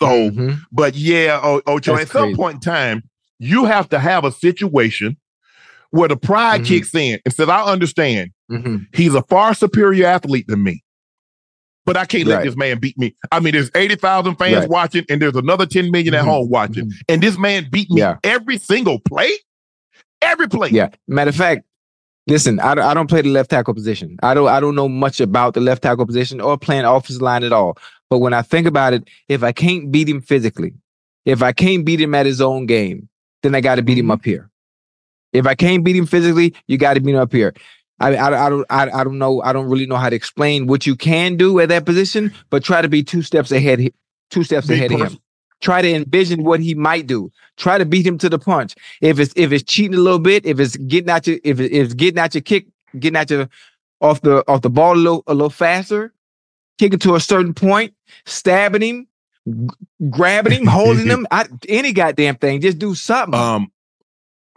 So, 0.00 0.30
Mhm. 0.30 0.60
but 0.72 0.94
yeah, 0.96 1.40
Ocho, 1.42 1.92
That's 1.96 2.10
at 2.10 2.12
some 2.12 2.22
crazy. 2.24 2.36
point 2.36 2.54
in 2.56 2.60
time, 2.60 3.02
you 3.42 3.64
have 3.64 3.88
to 3.88 3.98
have 3.98 4.24
a 4.24 4.30
situation 4.32 5.16
where 5.90 6.08
the 6.08 6.16
pride 6.16 6.62
Mhm. 6.62 6.66
kicks 6.66 6.94
in 6.94 7.18
and 7.24 7.34
says, 7.34 7.48
I 7.48 7.64
understand 7.64 8.30
Mhm. 8.50 8.86
he's 8.94 9.14
a 9.14 9.22
far 9.22 9.52
superior 9.54 10.06
athlete 10.06 10.46
than 10.46 10.62
me. 10.62 10.82
But 11.84 11.96
I 11.96 12.04
can't 12.04 12.28
let 12.28 12.44
this 12.44 12.56
man 12.56 12.78
beat 12.78 12.96
me. 12.96 13.16
I 13.32 13.40
mean, 13.40 13.52
there's 13.54 13.70
80,000 13.74 14.36
fans 14.36 14.54
Right. 14.60 14.68
watching, 14.68 15.04
and 15.10 15.20
there's 15.20 15.34
another 15.34 15.66
10 15.66 15.90
million 15.90 16.14
at 16.14 16.22
Mhm. 16.24 16.28
home 16.28 16.48
watching. 16.48 16.86
Mhm. 16.86 16.92
And 17.08 17.22
this 17.22 17.36
man 17.36 17.66
beat 17.70 17.90
me 17.90 18.00
Yeah. 18.00 18.18
every 18.22 18.56
single 18.58 19.00
play. 19.00 19.30
Every 20.22 20.48
play. 20.48 20.68
Yeah. 20.70 20.90
Matter 21.08 21.30
of 21.30 21.34
fact, 21.36 21.62
listen, 22.28 22.60
I 22.60 22.76
don't, 22.76 22.84
I 22.84 22.94
don't 22.94 23.08
play 23.08 23.22
the 23.22 23.30
left 23.30 23.50
tackle 23.50 23.74
position. 23.74 24.16
I 24.22 24.32
don't 24.34 24.46
I 24.48 24.60
don't 24.60 24.76
know 24.76 24.88
much 24.88 25.20
about 25.20 25.54
the 25.54 25.60
left 25.60 25.82
tackle 25.82 26.06
position 26.06 26.40
or 26.40 26.56
playing 26.56 26.84
offensive 26.84 27.20
line 27.20 27.42
at 27.42 27.52
all. 27.52 27.76
But 28.08 28.18
when 28.18 28.32
I 28.32 28.42
think 28.42 28.68
about 28.68 28.92
it, 28.94 29.08
if 29.28 29.42
I 29.42 29.50
can't 29.50 29.90
beat 29.90 30.08
him 30.08 30.20
physically, 30.20 30.74
if 31.26 31.42
I 31.42 31.50
can't 31.52 31.84
beat 31.84 32.00
him 32.00 32.14
at 32.14 32.26
his 32.26 32.40
own 32.40 32.66
game, 32.66 33.08
then 33.42 33.54
I 33.54 33.60
got 33.60 33.76
to 33.76 33.82
beat 33.82 33.98
him 33.98 34.06
Mhm. 34.06 34.12
up 34.14 34.24
here. 34.24 34.50
If 35.32 35.46
I 35.46 35.54
can't 35.54 35.84
beat 35.84 35.96
him 35.96 36.06
physically, 36.06 36.54
you 36.66 36.78
got 36.78 36.94
to 36.94 37.00
beat 37.00 37.14
him 37.14 37.20
up 37.20 37.32
here. 37.32 37.54
I, 38.00 38.16
I, 38.16 38.46
I 38.46 38.48
don't 38.50 38.66
I, 38.70 38.90
I 38.90 39.04
don't 39.04 39.18
know 39.18 39.40
I 39.42 39.52
don't 39.52 39.68
really 39.68 39.86
know 39.86 39.96
how 39.96 40.10
to 40.10 40.16
explain 40.16 40.66
what 40.66 40.86
you 40.86 40.96
can 40.96 41.36
do 41.36 41.60
at 41.60 41.68
that 41.68 41.84
position, 41.86 42.32
but 42.50 42.64
try 42.64 42.82
to 42.82 42.88
be 42.88 43.02
two 43.02 43.22
steps 43.22 43.52
ahead 43.52 43.92
two 44.30 44.42
steps 44.44 44.68
Me 44.68 44.74
ahead 44.76 44.92
of 44.92 45.00
him. 45.00 45.18
Try 45.60 45.82
to 45.82 45.88
envision 45.94 46.42
what 46.42 46.58
he 46.60 46.74
might 46.74 47.06
do. 47.06 47.30
Try 47.56 47.78
to 47.78 47.84
beat 47.84 48.04
him 48.04 48.18
to 48.18 48.28
the 48.28 48.38
punch. 48.38 48.74
If 49.00 49.20
it's 49.20 49.32
if 49.36 49.52
it's 49.52 49.62
cheating 49.62 49.94
a 49.94 50.00
little 50.00 50.18
bit, 50.18 50.44
if 50.44 50.58
it's 50.58 50.76
getting 50.76 51.10
at 51.10 51.26
you, 51.28 51.38
if 51.44 51.60
it- 51.60 51.70
if 51.70 51.84
it's 51.86 51.94
getting 51.94 52.18
at 52.18 52.34
your 52.34 52.42
kick, 52.42 52.66
getting 52.98 53.16
at 53.16 53.30
you 53.30 53.46
off 54.00 54.20
the 54.22 54.42
off 54.48 54.62
the 54.62 54.70
ball 54.70 54.94
a 54.94 54.96
little 54.96 55.22
a 55.28 55.34
little 55.34 55.50
faster, 55.50 56.12
kicking 56.78 56.98
to 57.00 57.14
a 57.14 57.20
certain 57.20 57.54
point, 57.54 57.94
stabbing 58.26 58.82
him, 58.82 59.06
grabbing 60.10 60.52
him, 60.60 60.66
holding 60.66 61.06
him, 61.06 61.26
I, 61.30 61.46
any 61.68 61.92
goddamn 61.92 62.36
thing. 62.36 62.60
Just 62.60 62.78
do 62.78 62.94
something 62.94 63.38
Um, 63.38 63.72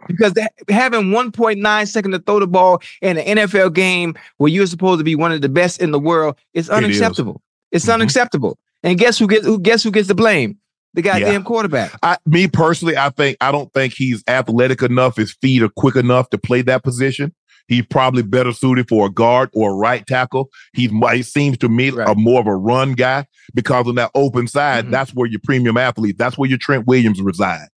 because 0.06 0.34
that, 0.34 0.52
having 0.68 1.10
1.9 1.10 1.88
second 1.88 2.12
to 2.12 2.18
throw 2.20 2.38
the 2.40 2.46
ball 2.46 2.80
in 3.02 3.18
an 3.18 3.38
NFL 3.38 3.72
game 3.74 4.14
where 4.36 4.50
you're 4.50 4.66
supposed 4.66 5.00
to 5.00 5.04
be 5.04 5.14
one 5.14 5.32
of 5.32 5.40
the 5.40 5.48
best 5.48 5.80
in 5.80 5.90
the 5.90 5.98
world 5.98 6.36
is 6.54 6.66
is. 6.66 6.70
unacceptable. 6.70 7.42
It's 7.72 7.86
Mhm. 7.86 7.94
unacceptable. 7.94 8.58
And 8.82 8.98
guess 8.98 9.18
who 9.18 9.26
gets 9.26 9.44
who 9.44 9.58
guess 9.58 9.82
who 9.82 9.90
gets 9.90 10.08
the 10.08 10.14
blame? 10.14 10.58
The 10.94 11.02
goddamn 11.02 11.42
quarterback. 11.42 11.92
I, 12.02 12.16
me 12.24 12.46
personally, 12.46 12.96
I 12.96 13.10
think 13.10 13.36
I 13.40 13.52
don't 13.52 13.70
think 13.74 13.92
he's 13.94 14.22
athletic 14.28 14.82
enough. 14.82 15.16
His 15.16 15.32
feet 15.42 15.62
are 15.62 15.68
quick 15.68 15.96
enough 15.96 16.30
to 16.30 16.38
play 16.38 16.62
that 16.62 16.82
position. 16.84 17.34
He's 17.68 17.84
probably 17.86 18.22
better 18.22 18.52
suited 18.52 18.88
for 18.88 19.06
a 19.06 19.10
guard 19.10 19.50
or 19.52 19.72
a 19.72 19.74
right 19.74 20.06
tackle. 20.06 20.50
He's 20.74 20.90
he 21.12 21.22
seems 21.22 21.58
to 21.58 21.68
me 21.68 21.90
Right. 21.90 22.08
a 22.08 22.14
more 22.14 22.40
of 22.40 22.46
a 22.46 22.54
run 22.56 22.92
guy 22.92 23.26
because 23.54 23.86
on 23.88 23.96
that 23.96 24.10
open 24.14 24.46
side, 24.48 24.86
Mhm. 24.86 24.90
that's 24.92 25.12
where 25.14 25.28
your 25.28 25.40
premium 25.44 25.76
athletes, 25.76 26.18
That's 26.18 26.38
where 26.38 26.48
your 26.48 26.58
Trent 26.58 26.86
Williams 26.86 27.20
reside. 27.20 27.68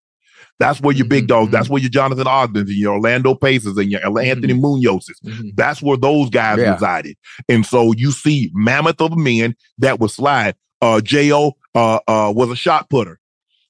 That's 0.60 0.82
where 0.82 0.94
your 0.94 1.08
big 1.08 1.24
Mhm, 1.24 1.28
dogs. 1.28 1.48
mhm. 1.50 1.52
That's 1.54 1.70
where 1.70 1.82
your 1.82 1.90
Jonathan 1.90 2.28
Ogdens 2.28 2.70
and 2.70 2.78
your 2.78 2.96
Orlando 2.96 3.34
Paces 3.34 3.78
and 3.78 3.90
your 3.90 4.02
Anthony 4.20 4.54
Munozes. 4.54 5.16
Mhm. 5.26 5.56
That's 5.56 5.82
where 5.82 5.96
those 5.98 6.30
guys 6.30 6.60
Yeah. 6.60 6.74
resided. 6.74 7.16
And 7.48 7.66
so 7.66 7.94
you 7.94 8.12
see 8.12 8.52
mammoth 8.54 9.00
of 9.02 9.16
men 9.18 9.56
that 9.78 10.00
would 10.00 10.12
slide. 10.12 10.56
Uh 10.82 11.00
J.O. 11.02 11.54
Uh, 11.76 12.00
uh, 12.08 12.34
was 12.36 12.50
a 12.50 12.56
shot 12.56 12.90
putter. 12.90 13.20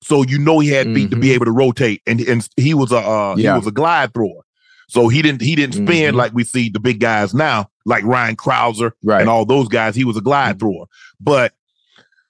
So 0.01 0.23
you 0.23 0.39
know 0.39 0.60
he 0.60 0.69
had 0.69 0.88
feet 0.93 1.12
to 1.12 1.17
be 1.17 1.27
Mhm. 1.29 1.34
able 1.34 1.45
to 1.45 1.51
rotate. 1.51 2.01
And, 2.08 2.21
and 2.21 2.47
he 2.58 2.73
was 2.73 2.91
a 2.91 2.97
uh, 2.97 3.36
Yeah. 3.38 3.53
he 3.53 3.60
was 3.60 3.67
a 3.67 3.71
glide 3.71 4.13
thrower. 4.13 4.41
So 4.89 5.08
he 5.08 5.21
didn't 5.21 5.41
he 5.41 5.56
didn't 5.56 5.75
spin 5.75 6.13
Mhm. 6.13 6.17
like 6.17 6.34
we 6.34 6.43
see 6.43 6.69
the 6.69 6.80
big 6.80 6.99
guys 6.99 7.34
now, 7.34 7.69
like 7.86 8.04
Ryan 8.04 8.36
Crouser 8.36 8.91
Right. 9.04 9.21
and 9.21 9.30
all 9.30 9.45
those 9.45 9.67
guys. 9.67 9.95
He 9.95 10.04
was 10.04 10.17
a 10.17 10.21
glide 10.21 10.60
thrower. 10.60 10.86
But 11.21 11.54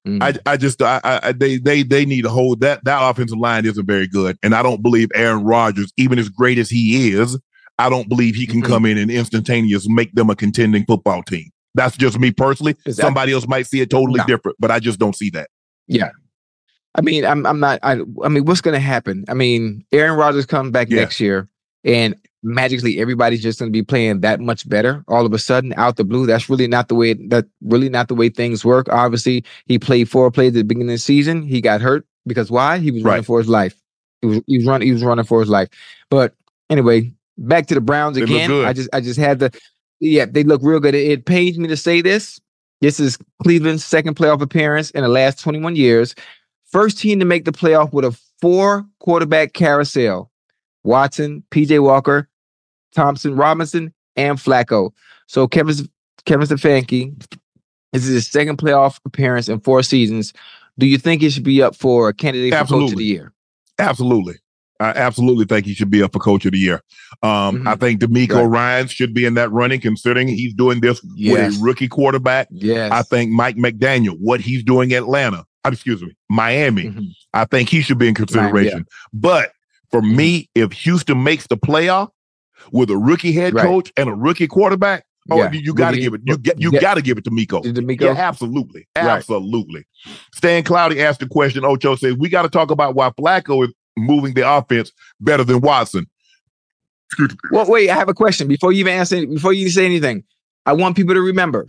Mhm. 0.07 0.21
I, 0.45 0.51
I 0.53 0.57
just 0.57 0.81
I, 0.81 0.99
I 1.03 1.31
they 1.33 1.57
they 1.57 1.83
they 1.83 2.05
need 2.05 2.21
to 2.23 2.29
hold 2.29 2.61
that 2.61 2.83
that 2.85 2.99
offensive 3.01 3.37
line 3.37 3.65
isn't 3.65 3.85
very 3.85 4.07
good, 4.07 4.37
and 4.43 4.53
I 4.55 4.61
don't 4.63 4.81
believe 4.81 5.09
Aaron 5.15 5.43
Rodgers, 5.43 5.91
even 5.97 6.19
as 6.19 6.29
great 6.29 6.57
as 6.57 6.69
he 6.69 7.09
is, 7.11 7.37
I 7.77 7.89
don't 7.89 8.07
believe 8.09 8.35
he 8.35 8.45
can 8.47 8.61
Mhm. 8.61 8.65
come 8.67 8.85
in 8.85 8.97
and 8.97 9.09
instantaneous 9.11 9.87
make 9.89 10.13
them 10.15 10.29
a 10.29 10.35
contending 10.35 10.85
football 10.85 11.23
team. 11.23 11.49
That's 11.75 11.95
just 11.97 12.19
me 12.19 12.31
personally. 12.31 12.75
Somebody 12.89 13.31
else 13.33 13.47
might 13.47 13.67
see 13.67 13.79
it 13.81 13.89
totally 13.89 14.17
No. 14.19 14.25
different, 14.25 14.57
but 14.59 14.71
I 14.71 14.79
just 14.79 14.99
don't 14.99 15.15
see 15.15 15.29
that. 15.31 15.49
Yeah, 15.87 16.09
I 16.95 17.01
mean, 17.01 17.25
I'm 17.25 17.45
I'm 17.45 17.59
not 17.59 17.79
I 17.83 17.99
I 18.23 18.29
mean, 18.29 18.45
what's 18.45 18.61
gonna 18.61 18.79
happen? 18.79 19.23
I 19.29 19.33
mean, 19.33 19.83
Aaron 19.91 20.17
Rodgers 20.17 20.45
comes 20.45 20.71
back 20.71 20.89
Yeah. 20.89 21.01
next 21.01 21.19
year. 21.19 21.47
and 21.85 22.13
magically 22.43 22.99
everybody's 22.99 23.41
just 23.41 23.59
going 23.59 23.71
to 23.71 23.77
be 23.77 23.83
playing 23.83 24.21
that 24.21 24.39
much 24.39 24.67
better 24.69 25.03
all 25.07 25.25
of 25.25 25.33
a 25.33 25.39
sudden 25.39 25.73
out 25.77 25.97
the 25.97 26.03
blue. 26.03 26.25
That's 26.25 26.49
really 26.49 26.67
not 26.67 26.87
the 26.87 26.95
way 26.95 27.13
that 27.13 27.45
really 27.61 27.89
not 27.89 28.07
the 28.07 28.15
way 28.15 28.29
things 28.29 28.63
work. 28.63 28.87
Obviously, 28.89 29.43
he 29.65 29.77
played 29.77 30.09
four 30.09 30.31
plays 30.31 30.49
at 30.49 30.53
the 30.55 30.63
beginning 30.63 30.89
of 30.89 30.93
the 30.93 30.99
season. 30.99 31.43
He 31.43 31.61
got 31.61 31.81
hurt 31.81 32.05
because 32.25 32.49
why? 32.49 32.79
He 32.79 32.91
was 32.91 33.03
running 33.03 33.23
for 33.23 33.39
his 33.39 33.49
life. 33.49 33.75
He 34.21 34.27
was 34.27 34.41
he 34.47 34.57
was 34.57 34.65
running 34.67 34.87
he 34.87 34.93
was 34.93 35.03
running 35.03 35.25
for 35.25 35.39
his 35.39 35.49
life. 35.49 35.69
But 36.09 36.33
anyway, 36.69 37.11
back 37.37 37.67
to 37.67 37.75
the 37.75 37.81
Browns 37.81 38.17
They 38.17 38.23
again. 38.23 38.51
I 38.51 38.73
just 38.73 38.89
I 38.93 39.01
just 39.01 39.19
had 39.19 39.39
to 39.39 39.51
yeah, 39.99 40.25
they 40.25 40.43
look 40.43 40.61
real 40.63 40.79
good. 40.79 40.95
It, 40.95 41.11
it 41.11 41.25
pains 41.25 41.57
me 41.57 41.67
to 41.67 41.77
say 41.77 42.01
this. 42.01 42.39
This 42.81 42.99
is 42.99 43.17
Cleveland's 43.43 43.83
second 43.83 44.15
playoff 44.15 44.41
appearance 44.41 44.91
in 44.91 45.01
the 45.01 45.09
last 45.09 45.39
21 45.41 45.75
years. 45.75 46.15
First 46.71 46.99
team 46.99 47.19
to 47.19 47.25
make 47.25 47.43
the 47.43 47.51
playoff 47.51 47.91
with 47.91 48.05
a 48.05 48.17
four 48.39 48.85
quarterback 48.99 49.53
carousel. 49.53 50.31
Watson, 50.83 51.43
PJ 51.51 51.83
Walker, 51.83 52.28
Thompson 52.95 53.35
Robinson, 53.35 53.93
and 54.15 54.37
Flacco. 54.37 54.91
So 55.27 55.47
Kevin 55.47 55.75
Kevin 56.25 56.47
Stefanski, 56.47 57.17
this 57.93 58.03
is 58.05 58.09
his 58.13 58.27
second 58.27 58.57
playoff 58.57 58.99
appearance 59.05 59.47
in 59.49 59.59
four 59.61 59.81
seasons. 59.83 60.33
Do 60.77 60.85
you 60.85 60.97
think 60.97 61.21
he 61.21 61.29
should 61.29 61.43
be 61.43 61.61
up 61.61 61.75
for 61.75 62.09
a 62.09 62.13
candidate 62.13 62.53
for 62.53 62.65
coach 62.65 62.91
of 62.91 62.97
the 62.97 63.03
year? 63.05 63.33
Absolutely. 63.77 64.35
I 64.81 64.89
absolutely 64.91 65.43
think 65.45 65.65
he 65.65 65.73
should 65.73 65.89
be 65.89 66.01
up 66.01 66.13
for 66.13 66.19
coach 66.19 66.45
of 66.45 66.53
the 66.53 66.57
year. 66.57 66.81
Um, 67.21 67.63
Mhm. 67.63 67.67
I 67.67 67.75
think 67.75 67.99
DeMeco 67.99 68.35
Right. 68.35 68.43
Ryan 68.45 68.87
should 68.87 69.13
be 69.13 69.25
in 69.25 69.33
that 69.33 69.51
running, 69.51 69.81
considering 69.81 70.29
he's 70.29 70.53
doing 70.53 70.79
this 70.79 71.01
Yes. 71.15 71.51
with 71.53 71.61
a 71.61 71.63
rookie 71.65 71.87
quarterback. 71.89 72.47
Yes. 72.49 72.89
I 72.91 73.01
think 73.01 73.31
Mike 73.31 73.57
McDaniel, 73.57 74.15
what 74.19 74.39
he's 74.39 74.63
doing 74.63 74.93
at 74.93 75.03
Atlanta, 75.03 75.43
uh, 75.65 75.69
excuse 75.71 76.01
me, 76.01 76.13
Miami, 76.29 76.83
Mhm. 76.83 77.07
I 77.33 77.43
think 77.45 77.67
he 77.67 77.81
should 77.81 77.97
be 77.97 78.07
in 78.07 78.13
consideration. 78.15 78.85
But 79.11 79.51
for 79.91 80.01
Mm-hmm. 80.01 80.15
me, 80.15 80.49
if 80.55 80.71
Houston 80.71 81.23
makes 81.23 81.47
the 81.47 81.57
playoff 81.57 82.09
with 82.71 82.89
a 82.89 82.97
rookie 82.97 83.31
head 83.31 83.53
Right. 83.53 83.65
coach 83.65 83.91
and 83.97 84.09
a 84.09 84.13
rookie 84.13 84.47
quarterback, 84.47 85.05
oh, 85.31 85.37
Yeah. 85.37 85.51
you 85.51 85.73
got 85.73 85.91
to 85.91 85.99
give 85.99 86.13
it. 86.13 86.21
You 86.25 86.37
get 86.37 86.59
you 86.61 86.71
yeah. 86.73 86.79
got 86.81 86.95
to 86.95 87.01
give 87.01 87.17
it 87.17 87.23
to 87.25 87.31
Miko. 87.31 87.61
To 87.61 87.73
DeMeco? 87.73 88.01
Yeah, 88.01 88.09
absolutely, 88.11 88.87
Right. 88.95 89.05
absolutely. 89.05 89.85
Stan 90.33 90.63
Cloudy 90.63 91.01
asked 91.01 91.19
the 91.19 91.27
question. 91.27 91.63
Ocho 91.65 91.95
says 91.95 92.15
we 92.17 92.29
got 92.29 92.43
to 92.43 92.49
talk 92.49 92.71
about 92.71 92.95
why 92.95 93.09
Flacco 93.11 93.67
is 93.67 93.73
moving 93.97 94.33
the 94.33 94.49
offense 94.49 94.91
better 95.19 95.43
than 95.43 95.61
Watson. 95.61 96.05
Well, 97.51 97.65
wait, 97.67 97.89
I 97.89 97.95
have 97.95 98.07
a 98.09 98.13
question 98.13 98.47
before 98.47 98.71
you 98.71 98.81
even 98.81 98.93
answer, 98.93 99.25
before 99.25 99.51
you 99.53 99.69
say 99.69 99.83
anything. 99.85 100.23
I 100.65 100.73
want 100.73 100.95
people 100.95 101.15
to 101.15 101.21
remember. 101.21 101.67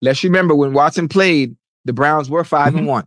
Let's 0.00 0.24
remember 0.24 0.54
when 0.56 0.72
Watson 0.72 1.08
played, 1.08 1.54
the 1.84 1.92
Browns 1.92 2.28
were 2.28 2.42
5 2.42 2.72
Mhm. 2.74 2.78
and 2.78 2.86
one. 2.88 3.04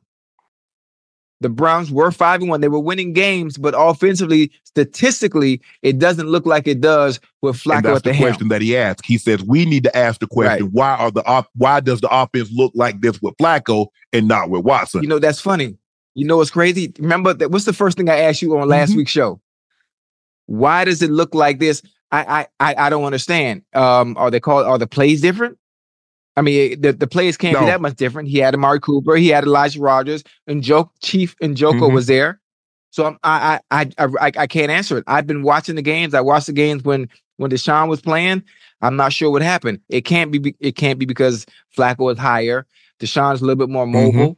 The 1.42 1.50
Browns 1.50 1.92
were 1.92 2.12
five 2.12 2.40
and 2.42 2.50
one. 2.50 2.62
They 2.62 2.70
were 2.70 2.80
winning 2.80 3.12
games, 3.14 3.58
but 3.58 3.74
offensively, 3.78 4.52
statistically, 4.64 5.62
it 5.82 6.00
doesn't 6.00 6.28
look 6.28 6.46
like 6.46 6.66
it 6.68 6.80
does 6.80 7.20
with 7.42 7.56
And 7.56 7.62
Flacco 7.62 7.84
that's 7.84 7.98
at 7.98 8.04
the, 8.04 8.10
the 8.12 8.14
helm. 8.14 8.28
question 8.30 8.48
that 8.50 8.62
he 8.62 8.78
asked. 8.78 9.06
He 9.06 9.18
says 9.18 9.44
we 9.44 9.66
need 9.66 9.84
to 9.84 9.96
ask 9.98 10.20
the 10.22 10.28
question: 10.28 10.68
Why 10.72 10.96
are 10.96 11.12
the 11.12 11.26
op- 11.26 11.50
why 11.56 11.82
does 11.82 12.00
the 12.02 12.10
offense 12.10 12.50
look 12.54 12.72
like 12.76 13.02
this 13.02 13.22
with 13.22 13.36
Flacco 13.38 13.88
and 14.14 14.28
not 14.28 14.50
with 14.50 14.64
Watson? 14.64 15.04
You 15.04 15.10
know, 15.10 15.20
that's 15.20 15.42
funny. 15.42 15.78
You 16.16 16.26
know 16.26 16.38
what's 16.38 16.52
crazy? 16.52 16.94
Remember 17.00 17.34
that 17.34 17.52
what's 17.52 17.66
the 17.66 17.74
first 17.74 17.98
thing 17.98 18.10
I 18.10 18.18
asked 18.20 18.42
you 18.42 18.58
on 18.58 18.70
last 18.70 18.94
Mhm. 18.94 18.98
week's 18.98 19.12
show? 19.12 19.42
Why 20.46 20.86
does 20.86 21.02
it 21.02 21.12
look 21.12 21.36
like 21.36 21.60
this? 21.60 21.82
I 22.12 22.48
I 22.60 22.72
I, 22.72 22.86
I 22.86 22.90
don't 22.90 23.04
understand. 23.04 23.64
Um, 23.74 24.16
are 24.18 24.32
they 24.32 24.40
called 24.40 24.66
are 24.66 24.78
the 24.78 24.88
plays 24.88 25.22
different? 25.22 25.58
I 26.38 26.42
mean, 26.42 26.82
the, 26.82 26.92
the 26.92 27.08
plays 27.08 27.38
can't 27.38 27.58
be 27.60 27.66
that 27.66 27.80
much 27.82 27.96
different. 27.96 28.28
He 28.30 28.40
had 28.40 28.54
Amari 28.54 28.80
Cooper, 28.82 29.16
he 29.16 29.30
had 29.30 29.46
Elijah 29.46 29.80
Rogers, 29.80 30.24
and 30.48 30.62
Joe 30.62 30.92
Chief 31.02 31.36
and 31.42 31.56
Njoku 31.56 31.80
Mhm. 31.80 31.94
was 31.94 32.08
there. 32.08 32.40
So 32.92 33.06
I'm, 33.06 33.18
I, 33.24 33.60
I 33.72 33.90
I 33.98 34.06
I 34.22 34.32
I 34.40 34.48
can't 34.48 34.72
answer 34.72 34.98
it. 34.98 35.04
I've 35.08 35.28
been 35.28 35.44
watching 35.44 35.76
the 35.76 35.82
games. 35.82 36.14
I 36.14 36.22
watched 36.22 36.48
the 36.48 36.54
games 36.54 36.84
when 36.84 37.10
when 37.38 37.52
Deshaun 37.52 37.88
was 37.90 38.02
playing. 38.02 38.44
I'm 38.82 38.96
not 38.96 39.12
sure 39.14 39.32
what 39.32 39.42
happened. 39.42 39.80
It 39.90 40.02
can't 40.02 40.32
be. 40.32 40.56
It 40.60 40.76
can't 40.76 41.00
be 41.00 41.06
because 41.06 41.46
Flacco 41.78 42.12
is 42.12 42.18
higher. 42.20 42.66
Deshaun's 43.00 43.42
a 43.42 43.46
little 43.46 43.66
bit 43.66 43.72
more 43.72 43.86
Mhm. 43.86 43.92
mobile. 44.14 44.38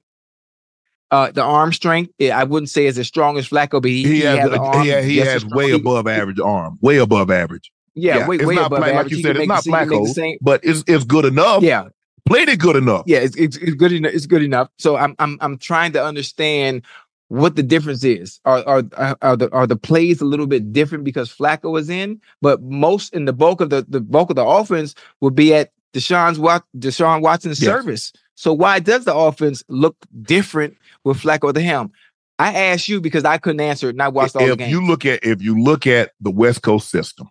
Uh, 1.10 1.32
the 1.32 1.42
arm 1.44 1.72
strength, 1.72 2.12
I 2.22 2.44
wouldn't 2.44 2.70
say 2.70 2.86
is 2.86 2.98
as 3.00 3.08
strong 3.08 3.38
as 3.38 3.48
Flacco, 3.48 3.82
but 3.82 3.86
he, 3.90 4.04
he, 4.04 4.20
has, 4.22 4.40
has 4.40 4.52
an 4.52 4.58
arm 4.60 4.84
he, 4.86 5.02
he 5.04 5.18
has 5.18 5.42
strong. 5.42 5.56
way 5.58 5.68
He- 5.70 5.76
above 5.76 6.06
average 6.08 6.40
arm, 6.40 6.78
way 6.82 6.98
above 6.98 7.32
average. 7.32 7.72
Yeah, 7.98 8.18
Yeah, 8.20 8.28
way, 8.28 8.36
it's 8.38 8.46
way 8.46 8.56
not 8.56 8.68
above 8.68 8.80
like 8.80 8.94
average. 8.94 9.12
you 9.12 9.18
He 9.18 9.24
said, 9.24 9.38
it's 9.38 9.48
not 9.48 9.64
black 9.66 9.84
he 9.86 9.90
can 9.90 10.00
make 10.00 10.08
the 10.08 10.10
Flacco. 10.10 10.14
same- 10.14 10.38
But 10.42 10.62
it's 10.64 10.84
it's 10.88 11.04
good 11.04 11.26
enough. 11.26 11.64
Yeah, 11.64 11.90
played 12.26 12.50
it 12.50 12.60
good 12.60 12.76
enough. 12.76 13.04
yeah, 13.06 13.20
it's, 13.20 13.36
it's 13.36 13.58
it's 13.58 13.74
good 13.76 13.92
enough. 13.92 14.14
It's 14.14 14.26
good 14.26 14.44
enough. 14.44 14.70
So 14.78 14.96
I'm 14.98 15.16
I'm 15.20 15.38
I'm 15.42 15.58
trying 15.58 15.92
to 15.94 16.04
understand 16.04 16.84
what 17.30 17.56
the 17.58 17.64
difference 17.64 18.04
is. 18.06 18.40
Are 18.46 18.64
are 18.66 18.84
are- 18.96 19.18
are 19.22 19.36
the 19.36 19.52
are 19.52 19.68
the 19.68 19.76
plays 19.76 20.22
a 20.22 20.26
little 20.26 20.48
bit 20.48 20.72
different 20.72 21.04
because 21.04 21.30
Flacco 21.30 21.72
was 21.72 21.90
in, 21.90 22.22
but 22.42 22.62
most 22.62 23.14
in 23.14 23.26
the 23.26 23.34
bulk 23.34 23.60
of 23.62 23.70
the 23.70 23.86
the 23.88 24.00
bulk 24.02 24.30
of 24.30 24.36
the 24.38 24.46
offense 24.46 24.96
will 25.22 25.32
be 25.32 25.54
at 25.54 25.72
Deshaun's 25.94 26.38
Wat 26.40 26.64
Deshaun 26.78 27.22
Watson's 27.22 27.62
Yes. 27.62 27.70
service. 27.72 28.14
So 28.36 28.54
why 28.54 28.80
does 28.80 29.06
the 29.06 29.16
offense 29.16 29.64
look 29.68 29.96
different 30.22 30.78
with 31.04 31.18
Flacco 31.18 31.50
at 31.50 31.56
the 31.56 31.62
helm? 31.64 31.92
I 32.40 32.54
asked 32.54 32.88
you 32.88 33.02
because 33.02 33.26
I 33.26 33.40
couldn't 33.40 33.62
answer 33.62 33.88
it, 33.88 33.96
and 33.96 34.02
I 34.04 34.10
watched 34.10 34.36
all 34.36 34.46
the 34.46 34.52
if 34.52 34.58
games. 34.60 34.72
you 34.72 34.86
look 34.86 35.06
at 35.08 35.24
if 35.26 35.42
you 35.42 35.60
look 35.60 35.88
at 35.88 36.12
the 36.22 36.30
West 36.30 36.62
Coast 36.62 36.92
system, 36.92 37.30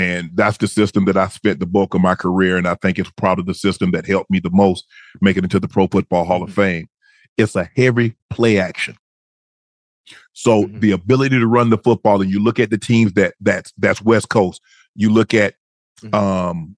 and 0.00 0.30
that's 0.34 0.56
the 0.56 0.66
system 0.66 1.04
that 1.04 1.16
I 1.16 1.28
spent 1.28 1.60
the 1.60 1.66
bulk 1.66 1.94
of 1.94 2.00
my 2.00 2.14
career, 2.14 2.56
and 2.56 2.66
I 2.66 2.74
think 2.76 2.98
it's 2.98 3.10
probably 3.10 3.44
the 3.44 3.54
system 3.54 3.90
that 3.90 4.06
helped 4.06 4.30
me 4.30 4.38
the 4.40 4.50
most 4.50 4.86
make 5.20 5.36
it 5.36 5.44
into 5.44 5.60
the 5.60 5.68
Pro 5.68 5.86
Football 5.86 6.24
Hall 6.24 6.42
of 6.42 6.52
Fame. 6.52 6.88
It's 7.36 7.54
a 7.54 7.68
heavy 7.76 8.16
play 8.30 8.58
action. 8.58 8.96
So 10.32 10.64
Mhm. 10.64 10.80
the 10.80 10.92
ability 10.92 11.38
to 11.38 11.46
run 11.46 11.70
the 11.70 11.78
football, 11.78 12.22
and 12.22 12.30
you 12.30 12.42
look 12.42 12.58
at 12.58 12.70
the 12.70 12.78
teams 12.78 13.12
that 13.12 13.34
that's 13.40 13.72
that's 13.78 14.02
West 14.02 14.28
Coast. 14.30 14.60
You 14.94 15.10
look 15.10 15.34
at 15.34 15.54
Mhm. 16.02 16.14
um 16.14 16.76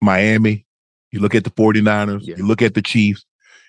Miami, 0.00 0.66
you 1.12 1.20
look 1.20 1.34
at 1.34 1.44
the 1.44 1.50
49ers, 1.50 2.26
Yeah. 2.26 2.36
you 2.38 2.46
look 2.46 2.62
at 2.62 2.74
the 2.74 2.82
Chiefs. 2.82 3.24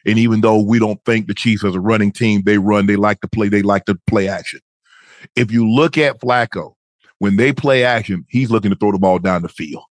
And 0.06 0.18
even 0.18 0.42
though 0.42 0.60
we 0.62 0.80
don't 0.80 1.04
think 1.06 1.28
the 1.28 1.34
Chiefs 1.34 1.64
as 1.66 1.76
a 1.76 1.80
running 1.80 2.12
team, 2.12 2.44
they 2.46 2.58
run, 2.58 2.88
they 2.88 2.96
like 2.96 3.20
to 3.22 3.28
play, 3.28 3.50
they 3.50 3.62
like 3.62 3.86
to 3.86 4.00
play 4.08 4.28
action. 4.28 4.62
If 5.36 5.52
you 5.52 5.70
look 5.70 5.98
at 5.98 6.20
Flacco, 6.22 6.74
when 7.22 7.36
they 7.36 7.54
play 7.54 7.84
action, 7.84 8.26
he's 8.30 8.50
looking 8.50 8.72
to 8.72 8.76
throw 8.76 8.92
the 8.92 8.98
ball 8.98 9.20
down 9.20 9.44
the 9.44 9.48
field. 9.50 9.84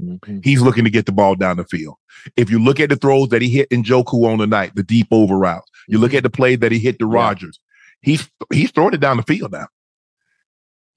Mhm. 0.00 0.44
He's 0.44 0.60
looking 0.60 0.82
to 0.82 0.90
get 0.90 1.06
the 1.06 1.12
ball 1.12 1.36
down 1.36 1.56
the 1.58 1.64
field. 1.64 1.94
If 2.36 2.50
you 2.50 2.58
look 2.62 2.80
at 2.80 2.88
the 2.90 2.96
throws 2.96 3.28
that 3.28 3.40
he 3.40 3.48
hit 3.48 3.68
in 3.70 3.84
Njoku 3.84 4.24
on 4.26 4.38
the 4.38 4.46
night, 4.46 4.74
the 4.74 4.82
deep 4.82 5.06
over 5.12 5.38
routes, 5.38 5.70
you 5.86 5.98
look 5.98 6.14
at 6.14 6.24
the 6.24 6.30
play 6.30 6.56
that 6.56 6.72
he 6.72 6.78
hit 6.80 6.98
to 6.98 7.04
Mm-hmm. 7.04 7.14
Yeah. 7.14 7.20
Rogers, 7.22 7.60
he's 8.02 8.28
he's 8.52 8.72
throwing 8.72 8.94
it 8.94 9.00
down 9.00 9.16
the 9.16 9.22
field 9.22 9.52
now. 9.52 9.66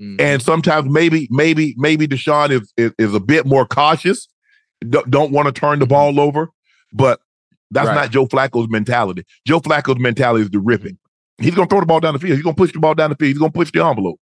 Mhm. 0.01 0.19
And 0.19 0.41
sometimes 0.41 0.89
maybe, 0.89 1.27
maybe, 1.29 1.75
maybe 1.77 2.07
Deshaun 2.07 2.49
is 2.49 2.73
is, 2.77 2.91
is 2.97 3.13
a 3.13 3.19
bit 3.19 3.45
more 3.45 3.65
cautious. 3.67 4.27
Don't, 4.89 5.09
don't 5.11 5.31
want 5.31 5.45
to 5.47 5.51
turn 5.51 5.77
the 5.77 5.85
ball 5.85 6.19
over, 6.19 6.49
but 6.93 7.21
that's 7.69 7.87
Mm-hmm. 7.87 7.95
Right. 7.97 8.03
not 8.05 8.11
Joe 8.11 8.25
Flacco's 8.25 8.69
mentality. 8.69 9.23
Joe 9.45 9.59
Flacco's 9.59 9.99
mentality 9.99 10.45
is 10.45 10.49
to 10.49 10.59
rip 10.59 10.83
it. 10.85 10.93
Mm-hmm. 10.95 11.43
He's 11.45 11.53
gonna 11.55 11.67
throw 11.69 11.79
the 11.79 11.85
ball 11.85 11.99
down 11.99 12.13
the 12.13 12.19
field. 12.19 12.33
He's 12.35 12.43
gonna 12.43 12.55
push 12.55 12.73
the 12.73 12.79
ball 12.79 12.95
down 12.95 13.11
the 13.11 13.15
field. 13.15 13.29
He's 13.29 13.37
gonna 13.39 13.51
push 13.51 13.71
the 13.71 13.83
envelope. 13.85 14.19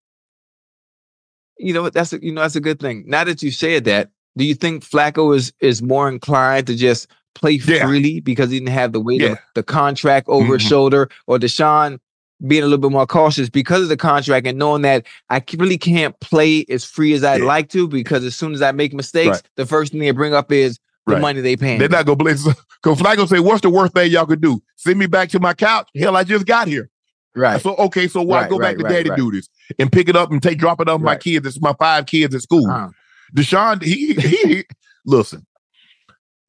You 1.58 1.74
know 1.74 1.82
what 1.84 1.94
that's 1.94 2.13
a, 2.13 2.20
you 2.24 2.32
know 2.32 2.41
that's 2.41 2.56
a 2.56 2.62
good 2.62 2.80
thing. 2.80 3.04
Now 3.08 3.24
that 3.24 3.41
you 3.44 3.52
said 3.52 3.86
that, 3.86 4.10
do 4.38 4.44
you 4.46 4.56
think 4.56 4.84
Flacco 4.84 5.36
is 5.36 5.54
is 5.60 5.82
more 5.82 6.10
inclined 6.10 6.68
to 6.68 6.76
just 6.76 7.08
play 7.34 7.60
Yeah. 7.65 7.86
freely 7.86 8.20
because 8.22 8.50
he 8.50 8.60
didn't 8.60 8.74
have 8.74 8.94
the 8.94 9.00
weight 9.00 9.22
Yeah. 9.22 9.34
of 9.34 9.38
the 9.56 9.63
contract 9.63 10.28
over 10.30 10.54
his 10.54 10.63
Mhm. 10.63 10.70
shoulder, 10.70 11.10
or 11.28 11.38
Deshaun 11.38 12.00
being 12.48 12.63
a 12.63 12.65
little 12.65 12.78
bit 12.80 12.91
more 12.91 13.08
cautious 13.08 13.50
because 13.50 13.84
of 13.84 13.89
the 13.89 13.98
contract 13.98 14.46
and 14.46 14.58
knowing 14.58 14.82
that 14.82 15.06
I 15.30 15.41
really 15.58 15.78
can't 15.78 16.18
play 16.20 16.65
as 16.70 16.84
free 16.84 17.13
as 17.13 17.24
I'd 17.24 17.41
Yeah. 17.41 17.48
like 17.48 17.70
to 17.70 17.88
because 17.88 18.24
as 18.26 18.36
soon 18.36 18.54
as 18.54 18.62
I 18.62 18.72
make 18.74 18.94
mistakes, 18.94 19.28
Right. 19.38 19.41
the 19.56 19.65
first 19.65 19.91
thing 19.94 20.02
they 20.02 20.12
bring 20.12 20.34
up 20.34 20.52
is 20.52 20.78
the 21.08 21.13
Right. 21.13 21.22
money 21.22 21.41
they 21.41 21.56
pay. 21.56 21.78
They're 21.78 21.88
not 21.88 22.06
gonna 22.06 22.15
blitz. 22.18 22.44
Because 22.44 23.00
Flacco 23.02 23.28
say, 23.28 23.39
"What's 23.39 23.62
the 23.62 23.70
worst 23.70 23.94
thing 23.94 24.12
y'all 24.12 24.26
could 24.26 24.41
do? 24.41 24.62
Send 24.76 24.98
me 25.00 25.06
back 25.06 25.30
to 25.30 25.39
my 25.39 25.54
couch? 25.54 25.88
Hell, 25.96 26.15
I 26.18 26.24
just 26.24 26.46
got 26.46 26.68
here. 26.68 26.89
Right. 27.36 27.62
So 27.62 27.76
okay, 27.76 28.08
so 28.08 28.21
why 28.21 28.41
Right, 28.41 28.50
go 28.50 28.58
back 28.60 28.78
right, 28.78 28.84
to 28.88 28.93
daddy 28.93 29.10
right. 29.10 29.17
do 29.17 29.32
this 29.32 29.48
and 29.80 29.91
pick 29.91 30.10
it 30.10 30.15
up 30.15 30.32
and 30.32 30.41
take 30.41 30.58
drop 30.58 30.80
it 30.82 30.88
off 30.89 31.02
my 31.02 31.15
kids? 31.15 31.45
It's 31.45 31.62
my 31.62 31.74
five 31.74 32.06
kids 32.06 32.34
at 32.36 32.41
school. 32.41 32.69
Uh, 32.69 32.89
Deshaun, 33.36 33.82
he, 33.84 34.13
he, 34.13 34.63
listen, 35.06 35.45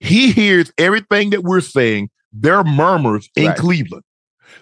he 0.00 0.30
hears 0.32 0.72
everything 0.78 1.30
that 1.30 1.42
we're 1.42 1.60
saying. 1.60 2.10
There 2.32 2.56
are 2.56 2.64
murmurs 2.64 3.28
in. 3.36 3.52
Cleveland. 3.54 4.02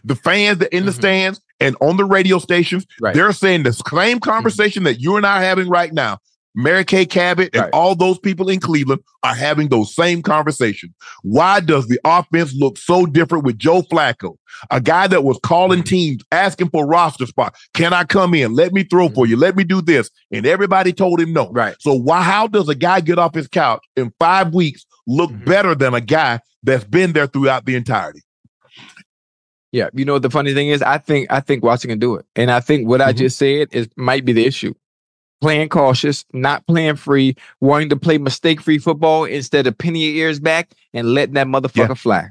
The 0.04 0.14
fans 0.14 0.58
that 0.58 0.74
in 0.74 0.87
the 0.87 0.92
Mhm. 0.92 0.96
stands 0.96 1.40
and 1.60 1.76
on 1.80 1.96
the 1.96 2.04
radio 2.04 2.38
stations, 2.38 2.87
they're 3.14 3.32
saying 3.32 3.64
the 3.64 3.72
same 3.72 4.20
conversation 4.20 4.84
that 4.84 5.00
you 5.00 5.16
and 5.16 5.26
I 5.26 5.38
are 5.38 5.44
having 5.44 5.68
right 5.68 5.92
now. 5.92 6.18
Mary 6.54 6.84
Kay 6.84 7.04
Cabot 7.04 7.50
and 7.52 7.62
Right. 7.64 7.70
all 7.72 7.94
those 7.94 8.18
people 8.18 8.48
in 8.48 8.60
Cleveland 8.60 9.00
are 9.22 9.34
having 9.34 9.68
those 9.68 9.94
same 9.94 10.22
conversations. 10.22 10.92
Why 11.22 11.60
does 11.60 11.88
the 11.88 11.98
offense 12.04 12.54
look 12.54 12.78
so 12.78 13.06
different 13.06 13.44
with 13.44 13.58
Joe 13.58 13.82
Flacco, 13.82 14.36
a 14.70 14.80
guy 14.80 15.06
that 15.08 15.24
was 15.24 15.38
calling 15.42 15.80
Mm-hmm. 15.80 15.88
teams 15.88 16.22
asking 16.30 16.70
for 16.70 16.86
roster 16.86 17.26
spot? 17.26 17.54
Can 17.74 17.92
I 17.92 18.04
come 18.04 18.34
in? 18.34 18.54
Let 18.54 18.72
me 18.72 18.84
throw 18.84 19.08
for 19.08 19.26
you. 19.26 19.36
Let 19.36 19.56
me 19.56 19.64
do 19.64 19.80
this. 19.82 20.10
And 20.30 20.46
everybody 20.46 20.92
told 20.92 21.20
him 21.20 21.32
no. 21.32 21.46
Mm-hmm. 21.46 21.56
Right. 21.56 21.76
So 21.80 21.94
why? 21.94 22.22
How 22.22 22.46
does 22.46 22.68
a 22.68 22.74
guy 22.74 23.00
get 23.00 23.18
off 23.18 23.34
his 23.34 23.48
couch 23.48 23.82
in 23.96 24.12
five 24.20 24.54
weeks 24.54 24.86
look 25.06 25.30
Mhm. 25.32 25.44
better 25.44 25.74
than 25.74 25.92
a 25.94 26.00
guy 26.00 26.40
that's 26.62 26.84
been 26.84 27.12
there 27.12 27.26
throughout 27.26 27.66
the 27.66 27.74
entirety? 27.74 28.20
Yeah, 29.72 29.88
you 29.92 30.04
know 30.04 30.12
what 30.12 30.22
the 30.22 30.30
funny 30.30 30.54
thing 30.54 30.68
is? 30.68 30.82
I 30.82 30.98
think 30.98 31.26
I 31.32 31.40
think 31.40 31.64
Watson 31.64 31.90
can 31.90 31.98
do 31.98 32.14
it, 32.14 32.24
and 32.36 32.48
I 32.50 32.60
think 32.60 32.86
what 32.88 33.00
I 33.00 33.12
Mhm. 33.12 33.16
just 33.16 33.38
said 33.38 33.68
is 33.72 33.88
might 33.96 34.24
be 34.24 34.32
the 34.32 34.44
issue. 34.46 34.72
Playing 35.44 35.68
cautious, 35.68 36.24
not 36.33 36.66
playing 36.66 36.96
free, 36.96 37.37
wanting 37.61 37.90
to 37.90 37.96
play 37.96 38.16
mistake-free 38.16 38.78
football 38.78 39.24
instead 39.26 39.66
of 39.66 39.76
pinning 39.76 40.00
your 40.00 40.12
ears 40.14 40.40
back 40.40 40.70
and 40.94 41.12
letting 41.12 41.35
that 41.35 41.46
motherfucker 41.46 41.98
fly. 41.98 42.30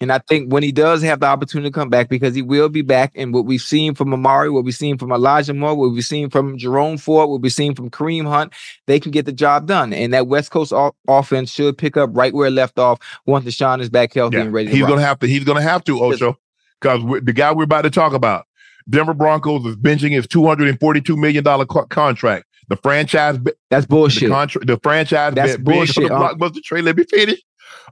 And 0.00 0.10
I 0.10 0.20
think 0.26 0.50
when 0.50 0.62
he 0.62 0.72
does 0.72 1.02
have 1.02 1.20
the 1.20 1.26
opportunity 1.26 1.68
to 1.68 1.74
come 1.74 1.90
back, 1.90 2.08
because 2.08 2.34
he 2.34 2.40
will 2.40 2.70
be 2.70 2.80
back, 2.80 3.12
and 3.14 3.34
what 3.34 3.44
we've 3.44 3.60
seen 3.60 3.94
from 3.94 4.14
Amari, 4.14 4.48
what 4.48 4.64
we've 4.64 4.74
seen 4.74 4.96
from 4.96 5.12
Elijah 5.12 5.52
Moore, 5.52 5.74
what 5.74 5.90
we've 5.90 6.02
seen 6.02 6.30
from 6.30 6.56
Jerome 6.56 6.96
Ford, 6.96 7.28
what 7.28 7.42
we've 7.42 7.52
seen 7.52 7.74
from 7.74 7.90
Kareem 7.90 8.26
Hunt, 8.26 8.54
they 8.86 8.98
can 9.00 9.10
get 9.10 9.26
the 9.26 9.32
job 9.32 9.66
done. 9.66 9.92
And 9.92 10.14
that 10.14 10.26
West 10.26 10.50
Coast 10.50 10.72
offense 11.08 11.50
should 11.50 11.76
pick 11.76 11.98
up 11.98 12.08
right 12.14 12.32
where 12.32 12.46
it 12.48 12.52
left 12.52 12.78
off 12.78 13.00
once 13.26 13.44
Deshaun 13.44 13.82
is 13.82 13.90
back 13.90 14.14
healthy 14.14 14.38
Yeah. 14.38 14.44
and 14.44 14.52
ready 14.54 14.68
to 14.68 14.72
He's 14.72 14.80
rock. 14.80 14.90
gonna 14.92 15.02
have 15.02 15.18
to. 15.18 15.26
He's 15.26 15.44
gonna 15.44 15.60
have 15.60 15.84
to, 15.84 16.02
Ocho, 16.02 16.38
because 16.80 17.02
the 17.22 17.34
guy 17.34 17.52
we're 17.52 17.64
about 17.64 17.82
to 17.82 17.90
talk 17.90 18.14
about, 18.14 18.46
Denver 18.88 19.14
Broncos, 19.14 19.66
is 19.66 19.76
benching 19.76 20.12
his 20.12 20.26
two 20.26 20.46
hundred 20.46 20.68
and 20.68 20.80
forty-two 20.80 21.16
million 21.16 21.44
dollar 21.44 21.66
co- 21.66 21.86
contract. 21.86 22.46
The 22.68 22.76
franchise, 22.76 23.38
be- 23.38 23.52
That's 23.70 23.86
the 23.86 23.88
bullshit. 23.88 24.30
the 24.66 24.78
franchise 24.82 25.34
That's 25.34 25.56
bet 25.58 25.64
big 25.64 25.96
on 25.96 26.04
bullshit, 26.04 26.08
the 26.08 26.16
Unc. 26.16 26.40
blockbuster 26.40 26.62
trade. 26.62 26.84
Let 26.84 26.96
me 26.96 27.04
finish. 27.04 27.40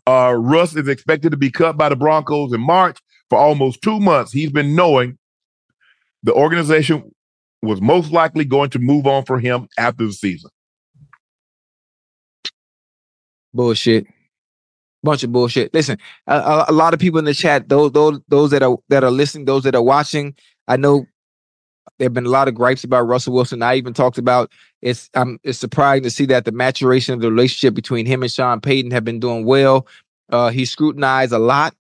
Uh, 0.06 0.34
Russ 0.38 0.76
is 0.76 0.88
expected 0.88 1.30
to 1.32 1.38
be 1.38 1.50
cut 1.50 1.76
by 1.76 1.88
the 1.90 1.96
Broncos 1.96 2.52
in 2.52 2.60
March. 2.60 2.98
For 3.30 3.38
almost 3.38 3.82
two 3.82 4.00
months, 4.00 4.32
he's 4.32 4.52
been 4.52 4.74
knowing 4.76 5.18
the 6.22 6.34
organization 6.34 7.10
was 7.62 7.80
most 7.80 8.12
likely 8.12 8.44
going 8.44 8.70
to 8.70 8.78
move 8.80 9.06
on 9.06 9.24
for 9.24 9.40
him 9.40 9.68
after 9.78 10.06
the 10.06 10.12
season. 10.12 10.50
bullshit 13.54 14.06
bunch 15.02 15.22
of 15.24 15.32
bullshit 15.32 15.72
listen 15.74 15.98
a, 16.26 16.34
a, 16.36 16.66
a 16.68 16.72
lot 16.72 16.94
of 16.94 17.00
people 17.00 17.18
in 17.18 17.24
the 17.24 17.34
chat 17.34 17.68
those 17.68 17.92
those 17.92 18.20
those 18.28 18.50
that 18.50 18.62
are 18.62 18.76
that 18.88 19.04
are 19.04 19.10
listening 19.10 19.44
those 19.46 19.62
that 19.64 19.74
are 19.74 19.82
watching 19.82 20.34
i 20.68 20.76
know 20.76 21.06
there 21.98 22.06
have 22.06 22.14
been 22.14 22.26
a 22.26 22.30
lot 22.30 22.48
of 22.48 22.54
gripes 22.54 22.84
about 22.84 23.06
russell 23.06 23.32
wilson 23.32 23.62
i 23.62 23.74
even 23.74 23.92
talked 23.92 24.18
about 24.18 24.50
it's 24.82 25.10
um 25.14 25.38
it's 25.42 25.58
surprising 25.58 26.02
to 26.02 26.10
see 26.10 26.26
that 26.26 26.44
the 26.44 26.52
maturation 26.52 27.14
of 27.14 27.20
the 27.20 27.30
relationship 27.30 27.74
between 27.74 28.06
him 28.06 28.22
and 28.22 28.32
sean 28.32 28.60
payton 28.60 28.90
have 28.90 29.04
been 29.04 29.20
doing 29.20 29.44
well 29.44 29.86
uh 30.30 30.50
he's 30.50 30.70
scrutinized 30.70 31.32
a 31.32 31.38
lot 31.38 31.74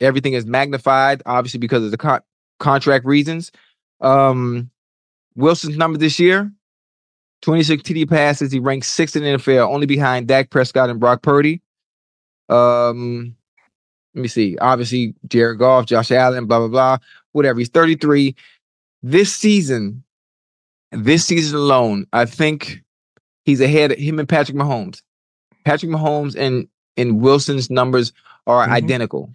everything 0.00 0.32
is 0.32 0.46
magnified 0.46 1.22
obviously 1.26 1.58
because 1.58 1.84
of 1.84 1.90
the 1.90 1.98
con- 1.98 2.22
contract 2.58 3.04
reasons 3.04 3.50
um 4.00 4.70
wilson's 5.36 5.76
number 5.76 5.98
this 5.98 6.18
year 6.18 6.52
26 7.42 7.82
TD 7.82 8.08
passes. 8.08 8.52
He 8.52 8.58
ranks 8.58 8.88
sixth 8.88 9.16
in 9.16 9.22
the 9.22 9.30
NFL, 9.30 9.68
only 9.68 9.86
behind 9.86 10.26
Dak 10.26 10.50
Prescott 10.50 10.90
and 10.90 10.98
Brock 10.98 11.22
Purdy. 11.22 11.62
Um, 12.48 13.36
let 14.14 14.22
me 14.22 14.28
see. 14.28 14.56
Obviously, 14.58 15.14
Jared 15.28 15.58
Goff, 15.58 15.86
Josh 15.86 16.10
Allen, 16.10 16.46
blah 16.46 16.58
blah 16.58 16.68
blah. 16.68 16.98
Whatever. 17.32 17.58
He's 17.58 17.68
33. 17.68 18.34
This 19.02 19.34
season, 19.34 20.02
this 20.92 21.24
season 21.24 21.56
alone, 21.58 22.06
I 22.12 22.24
think 22.24 22.82
he's 23.44 23.60
ahead 23.60 23.92
of 23.92 23.98
him 23.98 24.18
and 24.18 24.28
Patrick 24.28 24.56
Mahomes. 24.56 25.02
Patrick 25.64 25.90
Mahomes 25.90 26.36
and 26.36 26.68
and 26.96 27.20
Wilson's 27.20 27.70
numbers 27.70 28.12
are 28.46 28.66
Mhm. 28.66 28.72
identical. 28.72 29.32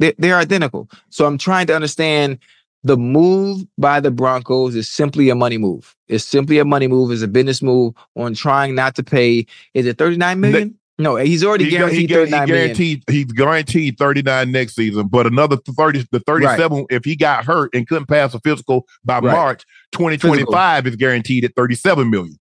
They, 0.00 0.14
they're 0.18 0.38
identical. 0.38 0.88
So 1.10 1.26
I'm 1.26 1.38
trying 1.38 1.66
to 1.68 1.74
understand 1.74 2.38
the 2.82 2.96
move 2.96 3.66
by 3.76 4.00
the 4.00 4.10
Broncos 4.10 4.74
is 4.74 4.88
simply 4.88 5.28
a 5.28 5.34
money 5.34 5.58
move. 5.58 5.94
It's 6.08 6.24
simply 6.24 6.58
a 6.58 6.64
money 6.64 6.88
move. 6.88 7.12
It's 7.12 7.22
a 7.22 7.28
business 7.28 7.60
move 7.62 7.94
on 8.16 8.34
trying 8.34 8.74
not 8.74 8.94
to 8.96 9.02
pay. 9.02 9.46
Is 9.74 9.84
it 9.86 9.98
39 9.98 10.40
million? 10.40 10.78
No, 11.00 11.16
he's 11.16 11.44
already 11.44 11.64
He, 11.64 11.70
gu- 11.70 11.86
he, 11.86 12.06
guaranteed 12.06 12.08
gu- 12.08 12.14
he 12.14 12.30
39 12.30 12.48
million. 12.48 12.64
guaranteed 12.66 13.02
he's 13.10 13.24
guaranteed 13.26 13.98
39 13.98 14.52
next 14.52 14.74
season, 14.74 15.08
but 15.08 15.26
another 15.26 15.56
30 15.56 16.06
the 16.12 16.20
37 16.20 16.86
if 16.90 17.04
he 17.04 17.16
got 17.16 17.44
hurt 17.44 17.74
and 17.74 17.86
couldn't 17.88 18.06
pass 18.06 18.34
a 18.34 18.40
physical 18.40 18.86
by 19.04 19.14
Right. 19.18 19.32
March 19.32 19.64
2025 19.92 20.86
is 20.86 20.96
guaranteed 20.96 21.44
at 21.44 21.54
37 21.56 22.10
million. 22.10 22.38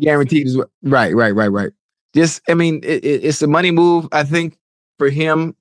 guaranteed. 0.00 0.48
Right, 0.82 1.14
right, 1.14 1.34
right, 1.34 1.48
right. 1.48 1.70
Just, 2.14 2.40
I 2.48 2.54
mean, 2.54 2.80
it, 2.82 3.04
it- 3.04 3.24
it's 3.24 3.42
a 3.42 3.46
money 3.46 3.70
move. 3.70 4.08
I 4.12 4.24
think 4.24 4.56
for 4.98 5.08
him, 5.10 5.54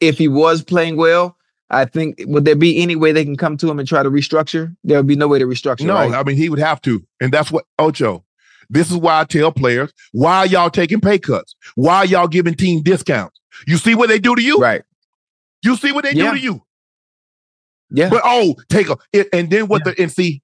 if 0.00 0.18
he 0.18 0.28
was 0.28 0.62
playing 0.62 0.96
well, 0.96 1.36
I 1.70 1.84
think 1.86 2.16
would 2.26 2.44
there 2.44 2.56
be 2.56 2.82
any 2.82 2.94
way 2.94 3.12
they 3.12 3.24
can 3.24 3.36
come 3.36 3.56
to 3.56 3.70
him 3.70 3.78
and 3.78 3.88
try 3.88 4.02
to 4.02 4.10
restructure? 4.10 4.76
There 4.84 4.98
would 4.98 5.06
be 5.06 5.16
no 5.16 5.28
way 5.28 5.38
to 5.38 5.46
restructure. 5.46 5.86
No, 5.86 5.94
right? 5.94 6.12
I 6.12 6.22
mean 6.22 6.36
he 6.36 6.48
would 6.48 6.58
have 6.58 6.80
to. 6.82 7.02
And 7.20 7.32
that's 7.32 7.50
what 7.50 7.64
Ocho. 7.78 8.23
This 8.70 8.90
is 8.90 8.96
why 8.96 9.20
I 9.20 9.24
tell 9.24 9.52
players, 9.52 9.92
why 10.12 10.38
are 10.38 10.46
y'all 10.46 10.70
taking 10.70 11.00
pay 11.00 11.18
cuts? 11.18 11.54
Why 11.74 11.96
are 11.98 12.06
y'all 12.06 12.28
giving 12.28 12.54
team 12.54 12.82
discounts? 12.82 13.38
You 13.66 13.76
see 13.76 13.94
what 13.94 14.08
they 14.08 14.18
do 14.18 14.34
to 14.34 14.42
you? 14.42 14.58
right. 14.58 14.82
You 15.62 15.76
see 15.76 15.92
what 15.92 16.04
they 16.04 16.12
Yeah. 16.12 16.30
do 16.32 16.36
to 16.38 16.42
you? 16.42 16.62
Yeah. 17.90 18.10
But 18.10 18.22
oh, 18.24 18.56
take 18.68 18.88
a 18.88 18.96
it, 19.12 19.28
and 19.32 19.50
then 19.50 19.68
what 19.68 19.84
the 19.84 19.94
and 19.98 20.10
see, 20.10 20.42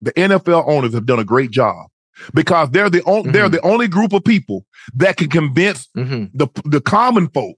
the 0.00 0.12
NFL 0.12 0.64
owners 0.66 0.94
have 0.94 1.06
done 1.06 1.18
a 1.18 1.24
great 1.24 1.50
job 1.50 1.86
because 2.34 2.70
they're 2.70 2.90
the 2.90 3.02
only 3.04 3.30
they're 3.32 3.48
the 3.48 3.60
only 3.62 3.86
group 3.88 4.12
of 4.12 4.24
people 4.24 4.64
that 4.94 5.16
can 5.16 5.28
convince 5.28 5.88
hmm 5.94 6.24
the 6.34 6.48
the 6.64 6.80
common 6.80 7.28
folk 7.28 7.56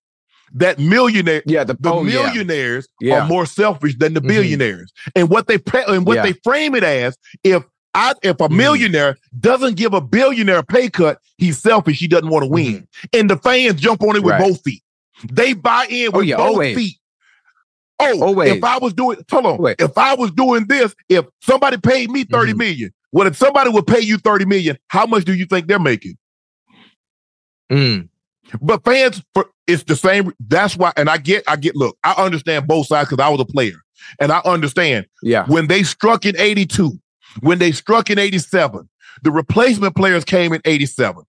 that 0.54 0.78
millionaire 0.78 1.42
Yeah. 1.46 1.64
The, 1.64 1.74
the 1.80 1.92
oh, 1.92 2.02
millionaires 2.02 2.86
Yeah. 3.00 3.22
are 3.22 3.26
more 3.28 3.46
selfish 3.46 3.96
than 3.98 4.12
the 4.14 4.20
Mhm. 4.20 4.28
billionaires. 4.28 4.92
And 5.16 5.30
what 5.30 5.46
they 5.46 5.56
pre- 5.56 5.84
and 5.88 6.04
what 6.06 6.16
Yeah. 6.16 6.22
they 6.24 6.32
frame 6.44 6.74
it 6.74 6.84
as 6.84 7.16
if 7.42 7.62
I 7.94 8.14
if 8.22 8.40
a 8.40 8.48
Mhm. 8.48 8.56
millionaire 8.56 9.16
doesn't 9.38 9.76
give 9.76 9.92
a 9.94 10.00
billionaire 10.00 10.58
a 10.58 10.62
pay 10.64 10.88
cut, 10.88 11.18
he's 11.38 11.58
selfish. 11.58 11.98
He 11.98 12.08
doesn't 12.08 12.28
want 12.28 12.44
to 12.44 12.48
win. 12.48 12.86
And 13.12 13.28
the 13.28 13.36
fans 13.36 13.80
jump 13.80 14.02
on 14.02 14.16
it 14.16 14.22
with 14.22 14.32
Mm-hmm. 14.34 14.42
Right. 14.42 14.48
both 14.52 14.62
feet. 14.64 14.82
They 15.30 15.52
buy 15.52 15.86
in 15.90 16.10
Oh, 16.12 16.18
with 16.18 16.26
yeah, 16.26 16.36
both 16.36 16.46
always. 16.54 16.76
feet. 16.76 16.96
Oh, 18.00 18.20
Always. 18.22 18.52
if 18.52 18.64
I 18.64 18.78
was 18.78 18.92
doing 18.94 19.18
hold 19.30 19.46
on, 19.46 19.74
if 19.78 19.96
I 19.96 20.14
was 20.14 20.30
doing 20.32 20.64
this, 20.66 20.94
if 21.08 21.24
somebody 21.42 21.76
paid 21.76 22.10
me 22.10 22.24
30 22.24 22.52
Mhm. 22.52 22.58
million, 22.58 22.92
well, 23.12 23.26
if 23.28 23.36
somebody 23.36 23.70
would 23.70 23.86
pay 23.86 24.00
you 24.00 24.18
30 24.18 24.44
million, 24.44 24.76
how 24.88 25.06
much 25.06 25.24
do 25.24 25.34
you 25.34 25.44
think 25.46 25.68
they're 25.68 25.78
making? 25.78 26.16
Mm. 27.70 28.08
But 28.60 28.84
fans, 28.84 29.22
for 29.34 29.46
it's 29.66 29.84
the 29.84 29.96
same. 29.96 30.32
That's 30.40 30.76
why, 30.76 30.92
and 30.96 31.08
I 31.08 31.16
get, 31.18 31.44
I 31.46 31.56
get. 31.56 31.76
Look, 31.76 31.96
I 32.02 32.12
understand 32.14 32.66
both 32.66 32.86
sides 32.88 33.08
because 33.08 33.22
I 33.24 33.28
was 33.28 33.40
a 33.40 33.44
player, 33.44 33.76
and 34.18 34.32
I 34.32 34.40
understand 34.44 35.06
Yeah. 35.22 35.46
when 35.46 35.68
they 35.68 35.82
struck 35.84 36.26
in 36.26 36.34
'82, 36.38 36.98
when 37.40 37.58
they 37.58 37.72
struck 37.72 38.10
in 38.10 38.18
'87, 38.18 38.88
the 39.22 39.30
replacement 39.30 39.96
players 39.96 40.24
came 40.24 40.52
in 40.52 40.60
'87. 40.64 41.24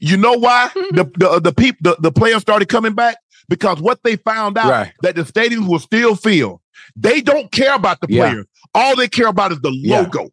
You 0.00 0.16
know 0.16 0.34
why 0.34 0.70
the 0.74 1.10
the 1.16 1.40
the 1.40 1.52
people 1.52 1.78
the, 1.82 1.96
the 2.00 2.12
players 2.12 2.42
started 2.42 2.68
coming 2.68 2.94
back 2.94 3.16
because 3.48 3.80
what 3.80 4.00
they 4.04 4.16
found 4.16 4.56
out 4.58 4.70
Right. 4.70 4.92
that 5.02 5.16
the 5.16 5.22
stadiums 5.22 5.68
were 5.68 5.78
still 5.78 6.14
filled. 6.16 6.60
They 6.96 7.20
don't 7.20 7.50
care 7.52 7.74
about 7.74 8.00
the 8.00 8.06
Yeah. 8.10 8.28
players. 8.30 8.46
All 8.74 8.96
they 8.96 9.08
care 9.08 9.28
about 9.28 9.52
is 9.52 9.60
the 9.60 9.70
Yeah. 9.72 10.00
logo. 10.00 10.30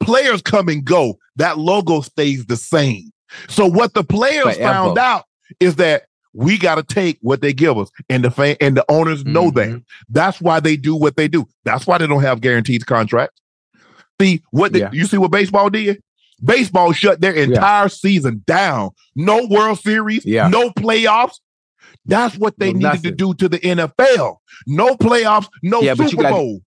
Players 0.00 0.42
come 0.42 0.68
and 0.68 0.84
go. 0.84 1.18
That 1.36 1.58
logo 1.58 2.00
stays 2.00 2.46
the 2.46 2.56
same. 2.56 3.10
So 3.48 3.66
what 3.66 3.94
the 3.94 4.04
players 4.04 4.56
Forever. 4.56 4.60
found 4.62 4.98
out 4.98 5.24
is 5.60 5.76
that 5.76 6.04
we 6.34 6.58
got 6.58 6.74
to 6.76 6.82
take 6.82 7.18
what 7.22 7.40
they 7.40 7.52
give 7.52 7.78
us, 7.78 7.90
and 8.08 8.24
the 8.24 8.30
fan 8.30 8.56
and 8.60 8.76
the 8.76 8.84
owners 8.90 9.24
know 9.24 9.50
that. 9.52 9.68
Mhm. 9.68 9.84
That's 10.08 10.40
why 10.40 10.60
they 10.60 10.76
do 10.76 10.94
what 10.96 11.16
they 11.16 11.28
do. 11.28 11.46
That's 11.64 11.86
why 11.86 11.98
they 11.98 12.06
don't 12.06 12.22
have 12.22 12.40
guaranteed 12.40 12.86
contracts. 12.86 13.40
See 14.20 14.42
what 14.50 14.72
the, 14.72 14.80
Yeah. 14.80 14.90
you 14.92 15.06
see 15.06 15.16
what 15.18 15.30
baseball 15.30 15.70
did? 15.70 16.00
Baseball 16.42 16.92
shut 16.92 17.20
their 17.20 17.32
entire 17.32 17.88
season 17.88 18.42
down. 18.46 18.90
No 19.16 19.46
World 19.46 19.78
Series, 19.80 20.24
Yeah. 20.24 20.48
no 20.48 20.70
playoffs. 20.70 21.40
That's 22.06 22.36
what 22.36 22.58
they 22.58 22.72
No 22.72 22.90
needed 22.92 23.02
to 23.04 23.10
do 23.12 23.34
to 23.34 23.48
the 23.48 23.58
NFL. 23.58 24.36
No 24.66 24.94
playoffs, 24.96 25.48
no 25.62 25.80
Yeah, 25.80 25.94
but 25.94 26.04
you 26.04 26.08
Super 26.10 26.22
gotta- 26.22 26.34
Bowl. 26.34 26.60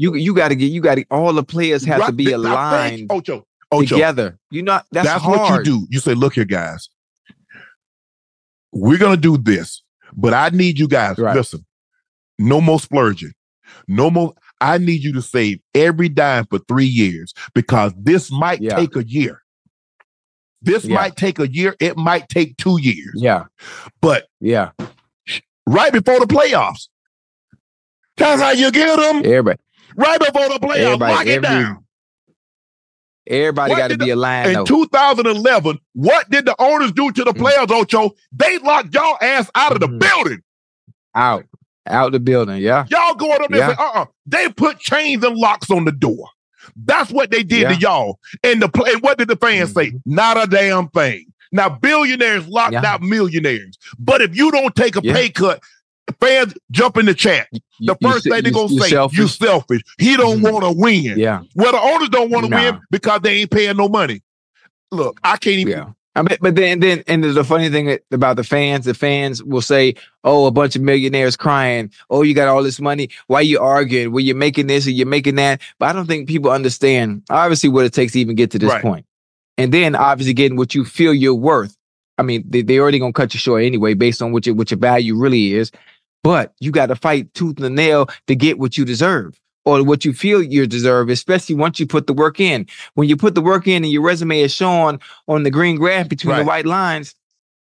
You 0.00 0.14
you 0.14 0.32
got 0.32 0.48
to 0.48 0.54
get 0.54 0.70
you 0.70 0.80
got 0.80 0.94
to 0.94 1.04
all 1.10 1.32
the 1.32 1.42
players 1.42 1.84
have 1.84 2.06
to 2.06 2.12
be 2.12 2.26
th- 2.26 2.38
now 2.38 2.70
thank- 2.70 3.10
aligned 3.10 3.12
Ocho, 3.12 3.44
Ocho, 3.72 3.96
together. 3.96 4.38
You 4.50 4.62
not 4.62 4.86
that's, 4.92 5.08
that's, 5.08 5.22
hard. 5.24 5.38
what 5.40 5.58
you 5.58 5.64
do. 5.64 5.86
You 5.90 5.98
say, 5.98 6.14
look 6.14 6.34
here, 6.34 6.44
guys. 6.44 6.88
We're 8.72 8.98
gonna 8.98 9.16
do 9.16 9.36
this, 9.38 9.82
but 10.12 10.34
I 10.34 10.50
need 10.50 10.78
you 10.78 10.86
guys. 10.88 11.18
Right. 11.18 11.34
Listen, 11.34 11.64
no 12.38 12.60
more 12.60 12.78
splurging. 12.78 13.32
No 13.88 14.10
more. 14.10 14.34
I 14.60 14.78
need 14.78 15.02
you 15.02 15.12
to 15.14 15.22
save 15.22 15.60
every 15.74 16.08
dime 16.08 16.46
for 16.46 16.58
three 16.58 16.86
years 16.86 17.32
because 17.54 17.92
this 17.96 18.30
might 18.30 18.60
Yeah. 18.60 18.76
take 18.76 18.96
a 18.96 19.04
year. 19.06 19.42
This 20.62 20.84
Yeah. 20.84 20.94
might 20.96 21.16
take 21.16 21.38
a 21.38 21.48
year. 21.48 21.76
It 21.80 21.96
might 21.96 22.28
take 22.28 22.56
two 22.56 22.80
years. 22.80 23.12
Yeah. 23.14 23.44
But 24.00 24.26
Yeah. 24.40 24.70
right 25.66 25.92
before 25.92 26.18
the 26.20 26.26
playoffs, 26.26 26.88
that's 28.16 28.42
how 28.42 28.50
you 28.50 28.70
get 28.72 28.96
them. 28.98 29.18
Everybody. 29.18 29.60
Right 29.96 30.18
before 30.18 30.48
the 30.48 30.58
playoffs, 30.58 30.76
Everybody- 30.78 31.12
lock 31.14 31.26
it 31.26 31.30
every- 31.30 31.42
down. 31.48 31.84
Everybody 33.30 33.74
got 33.74 33.88
to 33.90 33.98
be 33.98 34.10
aligned. 34.10 34.48
In 34.48 34.54
though. 34.54 34.64
2011, 34.64 35.78
what 35.92 36.30
did 36.30 36.46
the 36.46 36.56
owners 36.58 36.92
do 36.92 37.12
to 37.12 37.24
the 37.24 37.32
Mm. 37.32 37.38
players, 37.38 37.70
Ocho? 37.70 38.12
They 38.32 38.58
locked 38.58 38.94
y'all 38.94 39.18
ass 39.20 39.50
out 39.54 39.72
of 39.72 39.80
the 39.80 39.88
Mhm. 39.88 39.98
building. 40.00 40.38
out. 41.14 41.44
Out 41.90 42.12
the 42.12 42.20
building. 42.20 42.58
Yeah. 42.62 42.86
Y'all 42.90 43.14
going 43.14 43.40
up 43.42 43.50
there 43.50 43.58
Yeah. 43.60 43.68
and 43.70 43.78
say, 43.78 43.84
uh-uh. 43.84 44.04
They 44.26 44.48
put 44.50 44.78
chains 44.78 45.24
and 45.24 45.36
locks 45.36 45.70
on 45.70 45.84
the 45.84 45.92
door. 45.92 46.28
That's 46.76 47.10
what 47.10 47.30
they 47.30 47.42
did 47.42 47.68
to 47.68 47.74
y'all. 47.76 48.18
And 48.44 48.60
the 48.62 48.68
play, 48.68 48.94
what 49.00 49.18
did 49.18 49.28
the 49.28 49.36
fans 49.36 49.72
say? 49.72 49.90
Mhm. 49.92 50.00
Not 50.06 50.42
a 50.42 50.46
damn 50.46 50.88
thing. 50.88 51.26
Now, 51.50 51.68
billionaires 51.70 52.46
locked 52.46 52.74
Yeah. 52.74 52.84
out 52.84 53.00
millionaires. 53.02 53.78
But 53.98 54.20
if 54.20 54.36
you 54.36 54.50
don't 54.50 54.74
take 54.76 54.96
a 54.96 55.00
Yeah. 55.02 55.14
pay 55.14 55.28
cut, 55.30 55.62
Fans 56.20 56.54
jump 56.70 56.96
in 56.96 57.04
the 57.04 57.12
chat. 57.12 57.48
The 57.52 57.58
You- 57.80 57.96
you 58.00 58.10
first 58.10 58.24
se- 58.24 58.30
thing 58.30 58.42
they're 58.42 58.50
gonna 58.52 58.72
you 58.72 58.80
say, 58.80 58.88
selfish. 58.88 59.18
you 59.18 59.28
selfish. 59.28 59.82
He 59.98 60.16
don't 60.16 60.38
Mhm. 60.40 60.50
want 60.52 60.64
to 60.64 60.70
win. 60.72 61.02
You 61.04 61.10
selfish. 61.12 61.12
He 61.12 61.12
don't 61.12 61.12
Mhm. 61.12 61.12
want 61.12 61.12
to 61.12 61.12
win. 61.12 61.18
Yeah, 61.18 61.40
Well, 61.54 61.72
the 61.72 61.80
owners 61.80 62.08
don't 62.08 62.30
want 62.30 62.44
to 62.46 62.50
Nah. 62.50 62.56
win 62.62 62.80
because 62.90 63.20
they 63.22 63.40
ain't 63.42 63.50
paying 63.50 63.76
no 63.76 63.88
money. 63.90 64.22
Look, 64.90 65.20
I 65.22 65.36
can't 65.36 65.56
even. 65.58 65.94
I 66.18 66.22
mean, 66.22 66.36
but 66.40 66.56
then, 66.56 66.80
then, 66.80 67.04
and 67.06 67.22
the 67.22 67.44
funny 67.44 67.70
thing 67.70 67.96
about 68.10 68.36
the 68.36 68.42
fans, 68.44 68.84
the 68.84 68.92
fans 68.94 69.42
will 69.42 69.62
say, 69.62 69.94
"Oh, 70.24 70.46
a 70.46 70.50
bunch 70.50 70.74
of 70.74 70.82
millionaires 70.82 71.36
crying. 71.36 71.92
Oh, 72.10 72.22
you 72.22 72.34
got 72.34 72.48
all 72.48 72.62
this 72.62 72.80
money. 72.80 73.08
Why 73.28 73.40
you 73.42 73.60
arguing? 73.60 74.10
Well, 74.12 74.24
you're 74.24 74.34
making 74.36 74.66
this 74.66 74.86
and 74.86 74.96
you're 74.96 75.06
making 75.06 75.36
that." 75.36 75.60
But 75.78 75.86
I 75.86 75.92
don't 75.92 76.06
think 76.06 76.26
people 76.28 76.50
understand 76.50 77.22
obviously 77.30 77.68
what 77.68 77.84
it 77.84 77.92
takes 77.92 78.14
to 78.14 78.20
even 78.20 78.34
get 78.34 78.50
to 78.50 78.58
this 78.58 78.70
Right. 78.72 78.82
point. 78.82 79.06
and 79.56 79.72
then 79.72 79.94
obviously 79.96 80.34
getting 80.34 80.56
what 80.56 80.74
you 80.74 80.84
feel 80.84 81.12
you're 81.14 81.34
worth. 81.34 81.76
I 82.18 82.22
mean, 82.22 82.44
they 82.48 82.62
they 82.62 82.78
already 82.80 82.98
gonna 82.98 83.12
cut 83.12 83.32
you 83.34 83.38
short 83.40 83.62
anyway, 83.62 83.94
based 83.94 84.20
on 84.22 84.32
what 84.32 84.44
your 84.46 84.54
what 84.56 84.70
your 84.72 84.78
value 84.78 85.14
really 85.16 85.54
is. 85.54 85.70
But 86.24 86.52
you 86.60 86.72
got 86.72 86.86
to 86.86 86.96
fight 86.96 87.32
tooth 87.34 87.60
and 87.60 87.76
nail 87.76 88.08
to 88.26 88.34
get 88.34 88.58
what 88.58 88.76
you 88.76 88.84
deserve 88.84 89.38
or 89.68 89.84
what 89.84 90.04
you 90.04 90.12
feel 90.14 90.42
you 90.42 90.66
deserve, 90.66 91.10
especially 91.10 91.54
once 91.54 91.78
you 91.78 91.86
put 91.86 92.06
the 92.06 92.14
work 92.14 92.40
in. 92.40 92.66
When 92.94 93.08
you 93.08 93.16
put 93.16 93.34
the 93.34 93.42
work 93.42 93.66
in 93.68 93.84
and 93.84 93.92
your 93.92 94.02
resume 94.02 94.40
is 94.40 94.52
shown 94.54 94.98
on 95.26 95.42
the 95.42 95.50
green 95.50 95.76
graph 95.76 96.08
between 96.08 96.34
the 96.36 96.40
Right. 96.42 96.46
white 96.46 96.66
lines, 96.66 97.14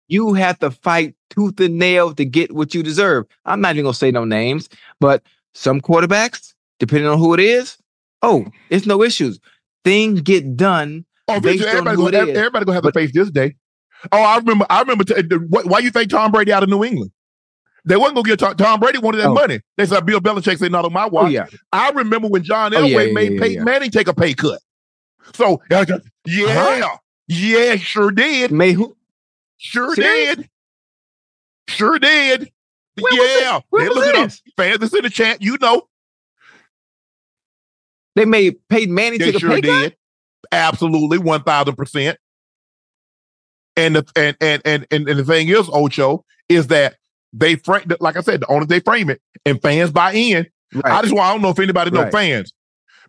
you 0.08 0.34
have 0.34 0.60
to 0.60 0.70
fight 0.72 1.16
tooth 1.32 1.60
and 1.60 1.78
nail 1.80 2.14
to 2.14 2.24
get 2.24 2.54
what 2.54 2.74
you 2.76 2.84
deserve. 2.84 3.26
I'm 3.46 3.62
not 3.62 3.76
even 3.76 3.86
gonna 3.86 3.94
say 3.96 4.12
no 4.12 4.26
names, 4.26 4.70
but 5.00 5.24
some 5.56 5.82
quarterbacks, 5.82 6.54
depending 6.80 7.08
on 7.10 7.18
who 7.18 7.34
it 7.34 7.40
is, 7.40 7.78
oh, 8.22 8.46
it's 8.70 8.86
no 8.86 9.02
issues. 9.02 9.40
Things 9.84 10.22
get 10.22 10.56
done. 10.56 11.04
Oh, 11.28 11.40
based 11.40 11.64
everybody, 11.66 11.98
gonna, 11.98 12.18
everybody 12.18 12.64
gonna 12.66 12.74
have 12.76 12.84
But- 12.84 12.94
to 12.94 13.00
face 13.00 13.12
this 13.14 13.32
day. 13.32 13.56
Oh, 14.12 14.22
I 14.22 14.38
remember. 14.38 14.66
I 14.70 14.82
remember. 14.82 15.04
T- 15.04 15.22
the- 15.24 15.40
why 15.50 15.80
you 15.80 15.90
think 15.90 16.12
Tom 16.12 16.32
Brady 16.32 16.54
out 16.54 16.62
of 16.62 16.70
New 16.70 16.84
England? 16.84 17.12
They 17.88 17.96
wasn't 17.96 18.16
gonna 18.18 18.28
get 18.28 18.40
Tom, 18.40 18.56
Tom 18.58 18.80
Brady 18.80 18.98
wanted 19.00 19.20
that 19.20 19.30
Oh. 19.30 19.34
money. 19.34 19.62
They 19.78 19.86
said 19.86 20.06
Bill 20.06 20.20
Belichick 20.20 20.58
said 20.60 20.72
not 20.72 20.84
on 20.86 20.92
my 20.94 21.06
watch. 21.06 21.26
Oh 21.28 21.30
yeah, 21.30 21.48
I 21.72 21.90
remember 21.92 22.28
when 22.28 22.44
John 22.44 22.74
Oh, 22.76 22.80
Elway 22.82 22.90
yeah, 22.90 23.00
yeah, 23.02 23.14
made 23.14 23.34
yeah, 23.34 23.40
Peyton. 23.40 23.64
Manning 23.64 23.92
take 23.92 24.08
a 24.10 24.14
pay 24.14 24.34
cut. 24.34 24.60
So 25.34 25.62
yeah, 25.72 25.86
Uh-huh. 25.90 26.98
yeah, 27.28 27.76
sure 27.78 28.12
did, 28.12 28.52
May 28.52 28.74
who? 28.74 28.96
sure 29.58 29.96
Serious? 29.96 30.36
did, 30.36 30.50
sure 31.70 31.98
did. 32.00 32.52
When 33.00 33.14
yeah, 33.14 33.58
it? 33.58 33.64
When 33.70 33.84
Yeah, 33.84 33.90
was 33.90 33.98
look 33.98 34.16
up. 34.16 34.26
this? 34.26 34.42
Fans 34.58 34.80
that's 34.80 34.94
in 34.94 35.04
the 35.04 35.10
chat, 35.10 35.42
you 35.42 35.58
know, 35.62 35.88
They 38.16 38.26
made 38.26 38.56
Peyton 38.70 38.94
Manning 38.94 39.20
they 39.20 39.26
take 39.28 39.36
a 39.36 39.40
sure 39.40 39.52
pay 39.52 39.62
cut. 39.62 39.94
Absolutely, 40.52 41.20
one 41.20 41.44
thousand 41.44 41.76
percent. 41.76 42.18
And 43.76 43.96
the 43.96 44.06
and 44.16 44.36
and 44.42 44.62
and, 44.66 44.88
and 44.92 45.08
the 45.20 45.24
thing 45.24 45.50
is, 45.50 45.70
Ocho, 45.72 46.26
is 46.50 46.68
that 46.68 46.96
they 47.34 47.56
frame 47.56 47.84
like 48.00 48.18
I 48.18 48.22
said, 48.22 48.42
the 48.42 48.48
owners 48.48 48.68
they 48.68 48.80
frame 48.80 49.10
it 49.10 49.22
and 49.46 49.62
fans 49.62 49.92
buy 49.92 50.14
in. 50.14 50.48
I 50.84 51.02
just 51.02 51.14
want 51.14 51.28
I 51.28 51.32
don't 51.34 51.42
know 51.42 51.50
if 51.50 51.60
anybody 51.60 51.92
know 51.92 52.04
Right. 52.04 52.12
fans. 52.12 52.54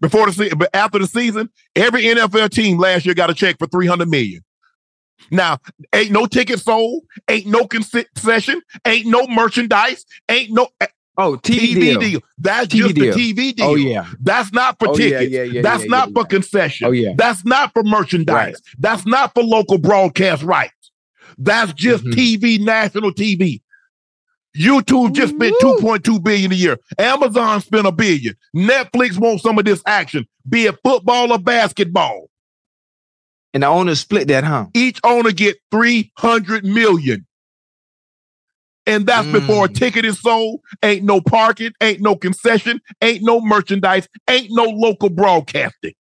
Before 0.01 0.27
the 0.27 0.33
season, 0.33 0.59
but 0.59 0.71
after 0.75 0.99
the 1.01 1.09
season, 1.09 1.51
every 1.75 2.03
NFL 2.05 2.51
team 2.51 2.79
last 2.79 3.05
year 3.05 3.15
got 3.17 3.31
a 3.31 3.35
check 3.35 3.59
for 3.59 3.67
300 3.67 4.09
million. 4.09 4.43
Now, 5.33 5.59
ain't 5.93 6.13
no 6.13 6.27
ticket 6.27 6.61
sold, 6.61 7.03
ain't 7.29 7.47
no 7.47 7.67
concession, 7.67 8.63
ain't 8.87 9.07
no 9.07 9.27
merchandise, 9.27 10.05
ain't 10.29 10.53
no 10.53 10.69
Oh, 11.21 11.37
TV, 11.37 11.75
TV, 11.75 11.75
deal. 11.81 12.01
deal. 12.01 12.21
That's 12.39 12.69
TV 12.69 12.79
just 12.79 12.95
deal. 12.95 13.13
the 13.17 13.35
TV 13.35 13.57
deal. 13.57 13.67
Oh 13.67 13.75
yeah. 13.75 14.07
That's 14.21 14.53
not 14.53 14.79
for 14.79 14.91
Oh, 14.91 14.97
yeah, 14.99 15.19
tickets. 15.19 15.33
yeah, 15.33 15.43
yeah, 15.43 15.63
That's 15.63 15.83
yeah, 15.83 15.89
not 15.91 16.09
yeah, 16.11 16.15
for 16.15 16.25
concession. 16.29 16.87
Oh, 16.87 16.91
yeah. 16.93 17.15
That's 17.17 17.45
not 17.45 17.73
for 17.73 17.83
merchandise. 17.83 18.37
Right. 18.37 18.57
That's 18.79 19.05
not 19.05 19.35
for 19.35 19.43
local 19.43 19.79
broadcast 19.79 20.45
rights. 20.45 20.93
That's 21.37 21.73
just 21.73 22.05
Mhm. 22.05 22.13
TV, 22.15 22.59
national 22.65 23.13
TV. 23.13 23.63
YouTube 24.59 25.15
just 25.15 25.35
spent 25.35 25.55
Woo. 25.63 25.79
2.2 25.81 26.23
billion 26.23 26.53
a 26.53 26.55
year. 26.55 26.79
Amazon 26.99 27.61
spent 27.61 27.87
a 27.87 27.93
billion. 27.93 28.35
Netflix 28.55 29.19
wants 29.19 29.43
some 29.43 29.59
of 29.59 29.65
this 29.65 29.83
action, 29.87 30.27
be 30.49 30.67
it 30.67 30.77
football 30.85 31.33
or 31.33 31.39
basketball. 31.39 32.29
And 33.55 33.63
the 33.63 33.67
owners 33.67 34.01
split 34.01 34.29
that, 34.29 34.45
huh? 34.45 34.67
Each 34.75 35.01
owner 35.05 35.33
get 35.33 35.57
300 35.71 36.65
million. 36.65 37.27
And 38.87 39.07
that's 39.07 39.29
before 39.31 39.67
a 39.67 39.69
Mm. 39.69 39.75
ticket 39.75 40.05
is 40.05 40.21
sold. 40.21 40.61
Ain't 40.83 41.05
no 41.05 41.21
parking, 41.21 41.73
ain't 41.83 42.01
no 42.01 42.17
concession, 42.17 42.81
ain't 43.03 43.23
no 43.23 43.41
merchandise, 43.41 44.09
ain't 44.29 44.49
no 44.51 44.65
local 44.65 45.11
broadcasting. 45.11 45.93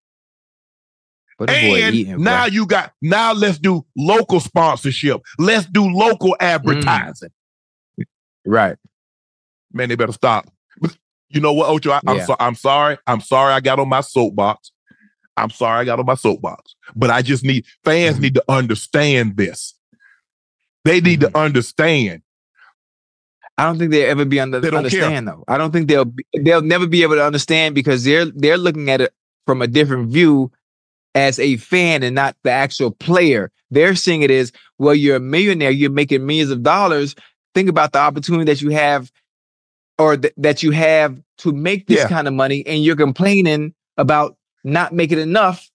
But 1.39 1.51
And 1.51 1.95
eating, 1.95 2.23
now 2.23 2.47
you 2.47 2.67
got 2.67 2.93
now 3.01 3.33
let's 3.33 3.59
do 3.59 3.87
local 3.97 4.41
sponsorship. 4.41 5.21
Let's 5.39 5.67
do 5.67 5.89
local 5.89 6.37
Mm. 6.41 7.31
Right. 8.49 8.77
Man, 9.73 9.89
they 9.89 9.97
better 9.97 10.13
stop. 10.13 10.49
You 11.31 11.41
know 11.43 11.53
what, 11.53 11.69
Ocho? 11.69 11.91
I, 11.91 12.01
I'm 12.07 12.17
Yeah. 12.19 12.25
so, 12.25 12.37
I'm 12.41 12.55
sorry. 12.55 12.97
I'm 13.07 13.21
sorry 13.21 13.53
I 13.53 13.61
got 13.61 13.79
on 13.79 13.89
my 13.89 14.01
soapbox. 14.01 14.73
I'm 15.37 15.51
sorry 15.51 15.81
I 15.81 15.85
got 15.85 16.01
on 16.01 16.07
my 16.07 16.15
soapbox. 16.15 16.75
But 16.97 17.11
I 17.11 17.21
just 17.23 17.45
need 17.45 17.67
fans 17.85 18.17
Mhm. 18.17 18.21
need 18.23 18.35
to 18.35 18.45
understand 18.49 19.37
this. 19.37 19.75
They 20.85 21.01
need 21.03 21.21
Mm-hmm. 21.21 21.33
to 21.33 21.39
understand. 21.39 22.23
I 23.59 23.65
don't 23.67 23.79
think 23.79 23.91
they'll 23.91 24.09
ever 24.11 24.25
be 24.25 24.41
under 24.41 24.61
They 24.61 24.71
don't 24.71 24.89
care. 24.89 25.21
though. 25.21 25.45
I 25.49 25.59
don't 25.59 25.73
think 25.73 25.89
they'll 25.89 26.05
be, 26.07 26.25
they'll 26.41 26.63
never 26.63 26.87
be 26.87 27.03
able 27.03 27.17
to 27.17 27.25
understand 27.25 27.75
because 27.75 28.05
they're 28.05 28.27
they're 28.27 28.57
looking 28.57 28.89
at 28.89 29.01
it 29.01 29.13
from 29.47 29.61
a 29.63 29.67
different 29.67 30.11
view 30.11 30.51
as 31.15 31.39
a 31.41 31.57
fan 31.57 32.03
and 32.05 32.15
not 32.15 32.37
the 32.45 32.51
actual 32.51 32.91
player. 32.93 33.51
They're 33.71 33.97
seeing 33.97 34.23
it 34.23 34.31
as 34.31 34.53
well. 34.79 34.95
You're 34.95 35.17
a 35.17 35.21
millionaire. 35.21 35.71
You're 35.73 35.91
making 35.91 36.25
millions 36.25 36.51
of 36.51 36.63
dollars. 36.63 37.15
Think 37.59 37.69
about 37.69 37.91
the 37.93 37.99
opportunity 37.99 38.45
that 38.45 38.63
you 38.63 38.71
have, 38.71 39.11
or 39.99 40.17
th- 40.17 40.33
that 40.37 40.63
you 40.63 40.71
have 40.71 41.21
to 41.39 41.51
make 41.53 41.89
this 41.89 41.99
Yeah. 41.99 42.09
kind 42.09 42.29
of 42.29 42.35
money, 42.35 42.65
and 42.65 42.85
you're 42.85 42.95
complaining 42.95 43.75
about 43.97 44.37
not 44.63 44.93
making 44.93 45.19
enough. 45.19 45.69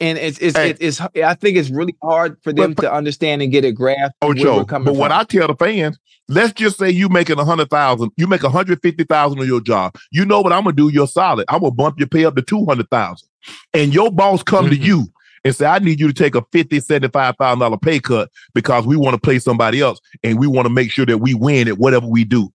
And 0.00 0.16
it's 0.16 0.38
it's 0.38 0.56
Hey. 0.56 0.70
it's, 0.70 0.80
it's 0.80 1.00
I 1.22 1.34
think 1.34 1.58
it's 1.58 1.68
really 1.68 1.94
hard 2.02 2.38
for 2.42 2.54
them 2.54 2.72
But- 2.72 2.84
to 2.84 2.92
understand 2.94 3.42
and 3.42 3.52
get 3.52 3.66
a 3.66 3.72
grasp. 3.72 4.12
Ocho, 4.22 4.60
we're 4.60 4.64
but 4.64 4.94
what. 4.96 5.12
I 5.12 5.24
tell 5.24 5.46
the 5.46 5.54
fans, 5.56 5.98
let's 6.26 6.54
just 6.54 6.78
say 6.78 6.88
you 6.88 7.10
making 7.10 7.38
a 7.38 7.44
hundred 7.44 7.68
thousand, 7.68 8.12
you 8.16 8.26
make 8.26 8.42
a 8.42 8.48
hundred 8.48 8.80
fifty 8.80 9.04
thousand 9.04 9.38
on 9.38 9.46
your 9.46 9.60
job. 9.60 9.94
You 10.10 10.24
know 10.24 10.40
what 10.40 10.54
I'm 10.54 10.64
gonna 10.64 10.74
do? 10.74 10.88
You're 10.88 11.06
solid. 11.06 11.44
I'm 11.50 11.60
gonna 11.60 11.70
bump 11.72 11.98
your 11.98 12.08
pay 12.08 12.24
up 12.24 12.34
to 12.36 12.40
two 12.42 12.64
hundred 12.64 12.88
thousand, 12.88 13.28
and 13.74 13.92
your 13.92 14.10
boss 14.10 14.42
come 14.42 14.70
to 14.70 14.76
Mhm. 14.78 14.82
you 14.84 15.06
and 15.46 15.54
say, 15.56 15.66
"I 15.66 15.78
need 15.78 16.00
you 16.00 16.08
to 16.08 16.12
take 16.12 16.34
a 16.34 16.44
fifty, 16.52 16.80
seventy-five 16.80 17.36
thousand 17.38 17.60
dollar 17.60 17.78
pay 17.78 18.00
cut 18.00 18.30
because 18.54 18.86
we 18.86 18.96
want 18.96 19.14
to 19.14 19.20
play 19.20 19.38
somebody 19.38 19.80
else 19.80 20.00
and 20.22 20.38
we 20.38 20.46
want 20.46 20.66
to 20.66 20.70
make 20.72 20.90
sure 20.90 21.06
that 21.06 21.18
we 21.18 21.34
win 21.34 21.68
at 21.68 21.78
whatever 21.78 22.06
we 22.06 22.24
do." 22.24 22.52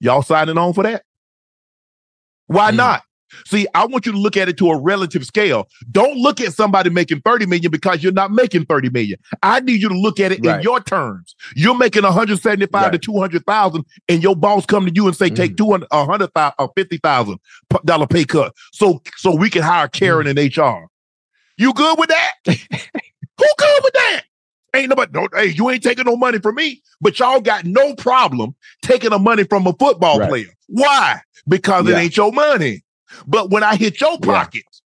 Y'all 0.00 0.22
signing 0.22 0.58
on 0.58 0.72
for 0.72 0.82
that? 0.82 1.04
Why 2.46 2.72
Mm. 2.72 2.76
not? 2.76 3.02
See, 3.46 3.66
I 3.74 3.86
want 3.86 4.04
you 4.04 4.12
to 4.12 4.18
look 4.18 4.36
at 4.36 4.50
it 4.50 4.58
to 4.58 4.68
a 4.68 4.78
relative 4.78 5.24
scale. 5.24 5.66
Don't 5.90 6.18
look 6.18 6.38
at 6.38 6.52
somebody 6.52 6.90
making 6.90 7.22
30 7.22 7.46
million 7.46 7.70
because 7.70 8.02
you're 8.02 8.12
not 8.12 8.30
making 8.30 8.66
30 8.66 8.90
million. 8.90 9.18
I 9.42 9.60
need 9.60 9.80
you 9.80 9.88
to 9.88 9.98
look 9.98 10.20
at 10.20 10.32
it 10.32 10.44
in 10.44 10.60
your 10.60 10.80
terms. 10.80 11.34
You're 11.56 11.74
making 11.78 12.02
175 12.02 12.90
to 12.90 12.96
Right. 12.96 13.00
200,000 13.02 13.86
and 14.08 14.22
your 14.22 14.36
boss 14.36 14.66
come 14.66 14.84
to 14.84 14.92
you 14.94 15.06
and 15.06 15.16
say 15.16 15.30
take 15.30 15.56
200 15.56 15.86
a 15.90 15.98
100,000 16.04 16.52
or 16.58 16.70
50,000 16.76 17.38
p- 17.70 17.78
dollar 17.86 18.06
pay 18.06 18.24
cut 18.26 18.52
so 18.70 19.00
so 19.16 19.34
we 19.34 19.48
can 19.48 19.62
hire 19.62 19.88
Karen 19.88 20.26
in 20.26 20.36
HR. 20.36 20.88
You 21.56 21.72
good 21.74 21.98
with 21.98 22.08
that? 22.08 22.32
Who 22.46 23.46
good 23.58 23.80
with 23.82 23.92
that? 23.94 24.22
Ain't 24.74 24.88
nobody 24.88 25.12
no 25.12 25.28
hey, 25.34 25.48
you 25.48 25.68
ain't 25.70 25.82
taking 25.82 26.06
no 26.06 26.16
money 26.16 26.38
from 26.38 26.54
me, 26.54 26.82
but 27.00 27.18
y'all 27.18 27.40
got 27.40 27.64
no 27.64 27.94
problem 27.94 28.54
taking 28.82 29.10
the 29.10 29.18
money 29.18 29.44
from 29.44 29.66
a 29.66 29.72
football 29.74 30.18
Right. 30.18 30.28
player. 30.28 30.54
Why? 30.68 31.20
Because 31.46 31.86
Yeah. 31.86 31.98
it 31.98 32.00
ain't 32.00 32.16
your 32.16 32.32
money. 32.32 32.82
But 33.26 33.50
when 33.50 33.62
I 33.62 33.76
hit 33.76 34.00
your 34.00 34.12
Yeah. 34.12 34.32
pockets, 34.32 34.82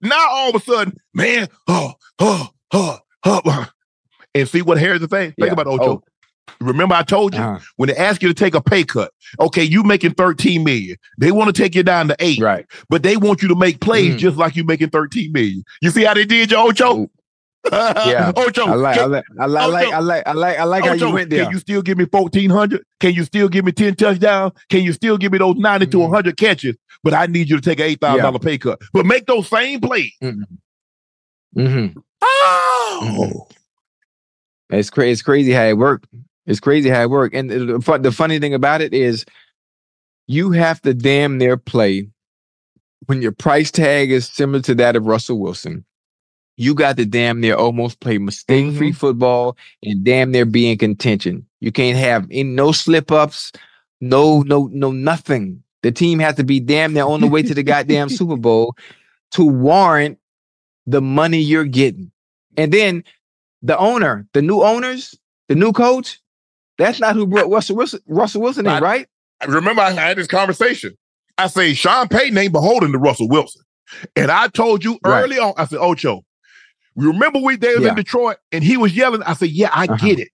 now 0.00 0.24
all 0.30 0.50
of 0.50 0.56
a 0.56 0.60
sudden, 0.64 0.96
man, 1.12 1.48
oh, 1.66 1.94
oh, 2.20 2.50
oh, 2.72 2.98
oh. 3.24 3.66
And 4.34 4.48
see 4.48 4.62
what 4.62 4.78
the 4.78 5.08
thing. 5.08 5.32
Think 5.32 5.36
Yeah. 5.38 5.52
about 5.52 5.66
Ocho. 5.66 6.02
Remember, 6.60 6.94
I 6.94 7.02
told 7.02 7.34
you 7.34 7.40
Uh-huh. 7.40 7.58
when 7.76 7.88
they 7.88 7.96
ask 7.96 8.22
you 8.22 8.28
to 8.28 8.34
take 8.34 8.54
a 8.54 8.60
pay 8.60 8.84
cut, 8.84 9.10
okay, 9.40 9.62
you 9.62 9.82
making 9.82 10.12
13 10.14 10.62
million. 10.64 10.96
They 11.18 11.32
want 11.32 11.54
to 11.54 11.62
take 11.62 11.74
you 11.74 11.82
down 11.82 12.08
to 12.08 12.16
eight, 12.20 12.40
Right. 12.40 12.66
but 12.88 13.02
they 13.02 13.16
want 13.16 13.42
you 13.42 13.48
to 13.48 13.54
make 13.54 13.80
plays 13.80 14.14
Mm. 14.14 14.18
just 14.18 14.36
like 14.36 14.54
you 14.56 14.64
making 14.64 14.90
13 14.90 15.32
million. 15.32 15.64
You 15.80 15.90
see 15.90 16.04
how 16.04 16.14
they 16.14 16.24
did 16.24 16.50
you, 16.50 16.56
Ocho? 16.56 17.10
Yeah. 17.70 18.32
Ocho, 18.36 18.66
I 18.66 18.74
like, 18.74 18.98
I 18.98 19.04
like, 19.06 19.24
I 19.38 19.46
like, 19.46 19.62
I 19.62 19.66
like, 19.66 19.92
I 19.94 19.98
like, 20.00 20.26
I 20.26 20.32
like, 20.32 20.58
like 20.66 20.84
how 20.84 20.92
Ocho, 20.94 21.08
you 21.08 21.14
went 21.14 21.30
there. 21.30 21.44
can 21.44 21.52
you 21.52 21.58
still 21.60 21.80
give 21.82 21.96
me 21.96 22.04
1,400? 22.04 22.84
Can 22.98 23.14
you 23.14 23.24
still 23.24 23.48
give 23.48 23.64
me 23.64 23.70
10 23.72 23.94
touchdowns? 23.94 24.52
Can 24.68 24.82
you 24.82 24.92
still 24.92 25.16
give 25.16 25.30
me 25.32 25.38
those 25.38 25.56
90 25.56 25.86
to 25.86 25.98
Mhm. 25.98 26.00
100 26.02 26.36
catches? 26.36 26.76
But 27.04 27.14
I 27.14 27.26
need 27.26 27.48
you 27.50 27.56
to 27.56 27.62
take 27.62 27.78
an 27.80 27.86
$8,000 27.86 28.38
pay 28.40 28.58
cut. 28.58 28.80
But 28.92 29.06
make 29.06 29.26
those 29.26 29.48
same 29.48 29.80
plays. 29.80 30.10
hmm 31.54 31.86
Oh. 32.20 33.46
It's 34.70 34.90
crazy. 34.90 35.12
It's 35.12 35.22
crazy 35.22 35.52
how 35.52 35.64
it 35.64 35.76
worked. 35.78 36.06
It's 36.46 36.60
crazy 36.60 36.88
how 36.88 37.02
it 37.02 37.10
worked. 37.10 37.34
And 37.34 37.50
the, 37.50 37.98
the 38.00 38.12
funny 38.12 38.38
thing 38.38 38.54
about 38.54 38.80
it 38.80 38.92
is, 38.92 39.24
you 40.26 40.50
have 40.52 40.80
to 40.82 40.94
damn 40.94 41.38
near 41.38 41.56
play 41.56 42.08
when 43.06 43.20
your 43.22 43.32
price 43.32 43.70
tag 43.70 44.10
is 44.10 44.28
similar 44.28 44.60
to 44.62 44.74
that 44.76 44.96
of 44.96 45.06
Russell 45.06 45.38
Wilson. 45.40 45.84
You 46.56 46.74
got 46.74 46.96
to 46.98 47.04
damn 47.06 47.40
near 47.40 47.54
almost 47.56 48.00
play 48.00 48.18
mistake-free 48.18 48.90
Mm-hmm. 48.90 48.96
football 48.96 49.56
and 49.82 50.04
damn 50.04 50.30
near 50.30 50.44
be 50.44 50.70
in 50.70 50.78
contention. 50.78 51.46
You 51.60 51.72
can't 51.72 51.98
have 51.98 52.26
in 52.30 52.54
no 52.54 52.72
slip 52.72 53.10
ups, 53.10 53.52
no, 54.00 54.42
no, 54.42 54.68
no, 54.72 54.92
nothing. 54.92 55.62
The 55.82 55.90
team 55.90 56.18
has 56.20 56.36
to 56.36 56.44
be 56.44 56.60
damn 56.60 56.92
near 56.92 57.04
on 57.04 57.20
the 57.20 57.26
way 57.26 57.42
to 57.42 57.54
the 57.54 57.62
goddamn 57.64 58.08
Super 58.10 58.36
Bowl 58.36 58.76
to 59.32 59.44
warrant 59.44 60.18
the 60.86 61.00
money 61.00 61.38
you're 61.38 61.64
getting. 61.64 62.12
And 62.56 62.72
then 62.72 63.02
the 63.62 63.76
owner, 63.78 64.26
the 64.32 64.42
new 64.42 64.62
owners, 64.62 65.18
the 65.48 65.54
new 65.56 65.72
coach, 65.72 66.20
that's 66.78 67.00
not 67.00 67.14
who 67.14 67.26
brought 67.26 67.50
Russell 67.50 67.76
Wilson, 67.76 68.00
Russell 68.06 68.42
Wilson 68.42 68.66
in, 68.66 68.72
I- 68.72 68.80
right? 68.80 69.06
Remember, 69.46 69.82
I 69.82 69.90
had 69.90 70.16
this 70.18 70.26
conversation. 70.28 70.96
I 71.38 71.48
say 71.48 71.74
Sean 71.74 72.08
Payton 72.08 72.36
ain't 72.38 72.52
beholden 72.52 72.92
to 72.92 72.98
Russell 72.98 73.28
Wilson. 73.28 73.62
And 74.16 74.30
I 74.30 74.48
told 74.48 74.84
you 74.84 74.98
Right. 75.04 75.22
early 75.24 75.38
on, 75.38 75.54
I 75.56 75.64
said, 75.66 75.78
Ocho, 75.80 76.24
remember 76.96 77.38
we 77.40 77.56
they 77.56 77.74
was 77.74 77.82
Yeah. 77.84 77.90
in 77.90 77.94
Detroit 77.96 78.36
and 78.52 78.62
he 78.62 78.76
was 78.76 78.94
yelling. 78.96 79.22
I 79.24 79.34
said, 79.34 79.48
Yeah, 79.50 79.70
I 79.72 79.84
Uh-huh. 79.84 79.96
get 79.96 80.18
it, 80.20 80.28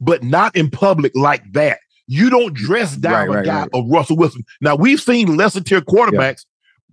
but 0.00 0.22
not 0.22 0.56
in 0.56 0.70
public 0.70 1.12
like 1.14 1.42
that. 1.52 1.78
You 2.06 2.28
don't 2.28 2.52
dress 2.54 2.96
down 2.96 3.12
Right, 3.12 3.28
a 3.28 3.30
right, 3.38 3.44
guy 3.44 3.60
right. 3.60 3.68
of 3.72 3.84
Russell 3.88 4.16
Wilson. 4.16 4.44
Now 4.60 4.74
we've 4.74 5.00
seen 5.00 5.36
lesser 5.36 5.60
tier 5.60 5.80
quarterbacks, 5.80 6.44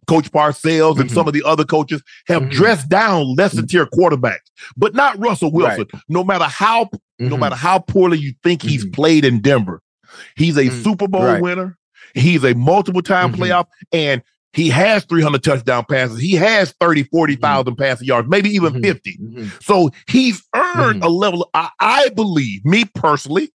Coach 0.07 0.31
Parcells 0.31 0.99
and 0.99 1.09
Mhm. 1.09 1.13
some 1.13 1.27
of 1.27 1.33
the 1.33 1.43
other 1.43 1.63
coaches 1.65 2.01
have 2.27 2.43
Mhm. 2.43 2.51
dressed 2.51 2.89
down 2.89 3.35
lesser 3.35 3.61
tier 3.65 3.85
quarterbacks, 3.85 4.47
but 4.75 4.95
not 4.95 5.17
Russell 5.19 5.51
Wilson. 5.51 5.85
No 6.09 6.23
matter 6.23 6.45
how 6.45 6.89
no 7.19 7.35
Mhm. 7.35 7.39
matter 7.39 7.55
how 7.55 7.79
poorly 7.79 8.17
you 8.19 8.33
think 8.43 8.61
he's 8.61 8.85
Mhm. 8.85 8.93
played 8.93 9.25
in 9.25 9.39
Denver, 9.41 9.81
he's 10.35 10.55
a 10.57 10.65
Mhm. 10.65 10.83
Super 10.83 11.07
Bowl 11.07 11.23
Right. 11.23 11.41
winner. 11.41 11.77
He's 12.13 12.43
a 12.43 12.53
multiple 12.53 13.01
time 13.01 13.33
Mhm. 13.33 13.37
playoff, 13.37 13.65
and 13.91 14.21
he 14.53 14.69
has 14.69 15.03
300 15.05 15.43
touchdown 15.43 15.83
passes. 15.89 16.19
He 16.19 16.33
has 16.33 16.73
30, 16.79 17.03
40,000 17.03 17.75
passing 17.75 18.07
yards, 18.07 18.27
maybe 18.29 18.49
even 18.51 18.73
Mhm. 18.73 18.83
50. 18.83 19.17
Mhm. 19.21 19.51
So 19.63 19.89
he's 20.07 20.41
earned 20.55 21.03
a 21.03 21.09
level, 21.09 21.49
I, 21.55 21.69
I 21.79 22.09
believe, 22.15 22.63
me 22.65 22.85
personally. 22.85 23.49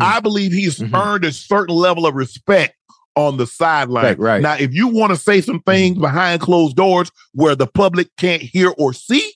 I 0.00 0.20
believe 0.20 0.50
he's 0.52 0.82
earned 0.94 1.26
a 1.26 1.32
certain 1.32 1.74
level 1.76 2.06
of 2.06 2.14
respect 2.14 2.74
on 3.16 3.36
the 3.36 3.46
sideline. 3.46 4.04
Right, 4.04 4.18
right. 4.18 4.42
Now, 4.42 4.54
if 4.54 4.74
you 4.74 4.88
want 4.88 5.10
to 5.12 5.16
say 5.16 5.40
some 5.40 5.60
things 5.62 5.98
behind 5.98 6.40
closed 6.40 6.76
doors 6.76 7.10
where 7.32 7.54
the 7.54 7.66
public 7.66 8.08
can't 8.16 8.42
hear 8.42 8.72
or 8.78 8.92
see, 8.92 9.32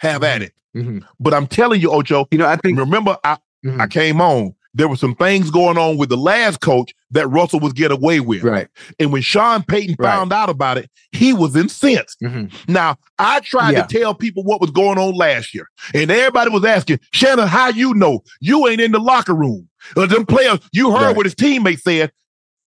have 0.00 0.22
at 0.22 0.42
it. 0.42 0.52
Mhm. 0.76 1.04
But 1.20 1.34
I'm 1.34 1.46
telling 1.46 1.80
you, 1.80 1.90
Ocho, 1.92 2.26
You 2.30 2.38
know, 2.38 2.46
I 2.46 2.56
think 2.56 2.78
remember, 2.78 3.16
I, 3.24 3.38
Mhm. 3.64 3.80
I 3.80 3.86
came 3.86 4.20
on. 4.20 4.54
There 4.76 4.88
were 4.88 4.96
some 4.96 5.14
things 5.14 5.50
going 5.50 5.78
on 5.78 5.98
with 5.98 6.08
the 6.08 6.16
last 6.16 6.60
coach 6.60 6.92
that 7.12 7.28
Russell 7.28 7.60
was 7.60 7.72
get 7.72 7.92
away 7.92 8.18
with. 8.18 8.42
right. 8.42 8.66
And 8.98 9.12
when 9.12 9.22
Sean 9.22 9.62
Payton 9.62 9.94
Right. 10.00 10.10
found 10.10 10.32
out 10.32 10.50
about 10.50 10.78
it, 10.78 10.90
he 11.12 11.32
was 11.32 11.54
incensed. 11.54 12.18
Mhm. 12.20 12.52
Now, 12.66 12.96
I 13.20 13.38
tried 13.38 13.74
Yeah. 13.74 13.82
to 13.84 13.98
tell 14.00 14.14
people 14.14 14.42
what 14.42 14.60
was 14.60 14.72
going 14.72 14.98
on 14.98 15.14
last 15.14 15.54
year. 15.54 15.68
And 15.94 16.10
everybody 16.10 16.50
was 16.50 16.64
asking, 16.64 16.98
Shannon, 17.12 17.46
how 17.46 17.68
you 17.68 17.94
know? 17.94 18.24
You 18.40 18.66
ain't 18.66 18.80
in 18.80 18.90
the 18.90 18.98
locker 18.98 19.34
room. 19.34 19.68
Uh, 19.96 20.06
them 20.06 20.26
players, 20.26 20.58
you 20.72 20.90
heard 20.90 21.02
Right. 21.06 21.16
what 21.16 21.26
his 21.26 21.36
teammate 21.36 21.80
said. 21.80 22.10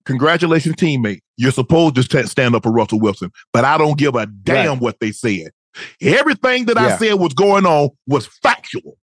Congratulations, 0.06 0.76
teammate. 0.76 1.20
You're 1.38 1.52
supposed 1.52 1.96
to 1.96 2.04
sta- 2.04 2.26
stand 2.28 2.56
up 2.56 2.64
for 2.64 2.72
Russell 2.72 3.00
Wilson, 3.00 3.32
but 3.52 3.66
I 3.66 3.78
don't 3.78 3.98
give 3.98 4.16
a 4.16 4.26
damn 4.26 4.74
Right. 4.74 4.82
what 4.82 5.00
they 5.00 5.12
said. 5.12 5.50
Everything 6.02 6.66
that 6.66 6.78
I 6.78 6.96
said 6.98 7.16
was 7.16 7.34
going 7.34 7.66
on 7.66 7.90
was 8.08 8.28
factual. 8.42 8.98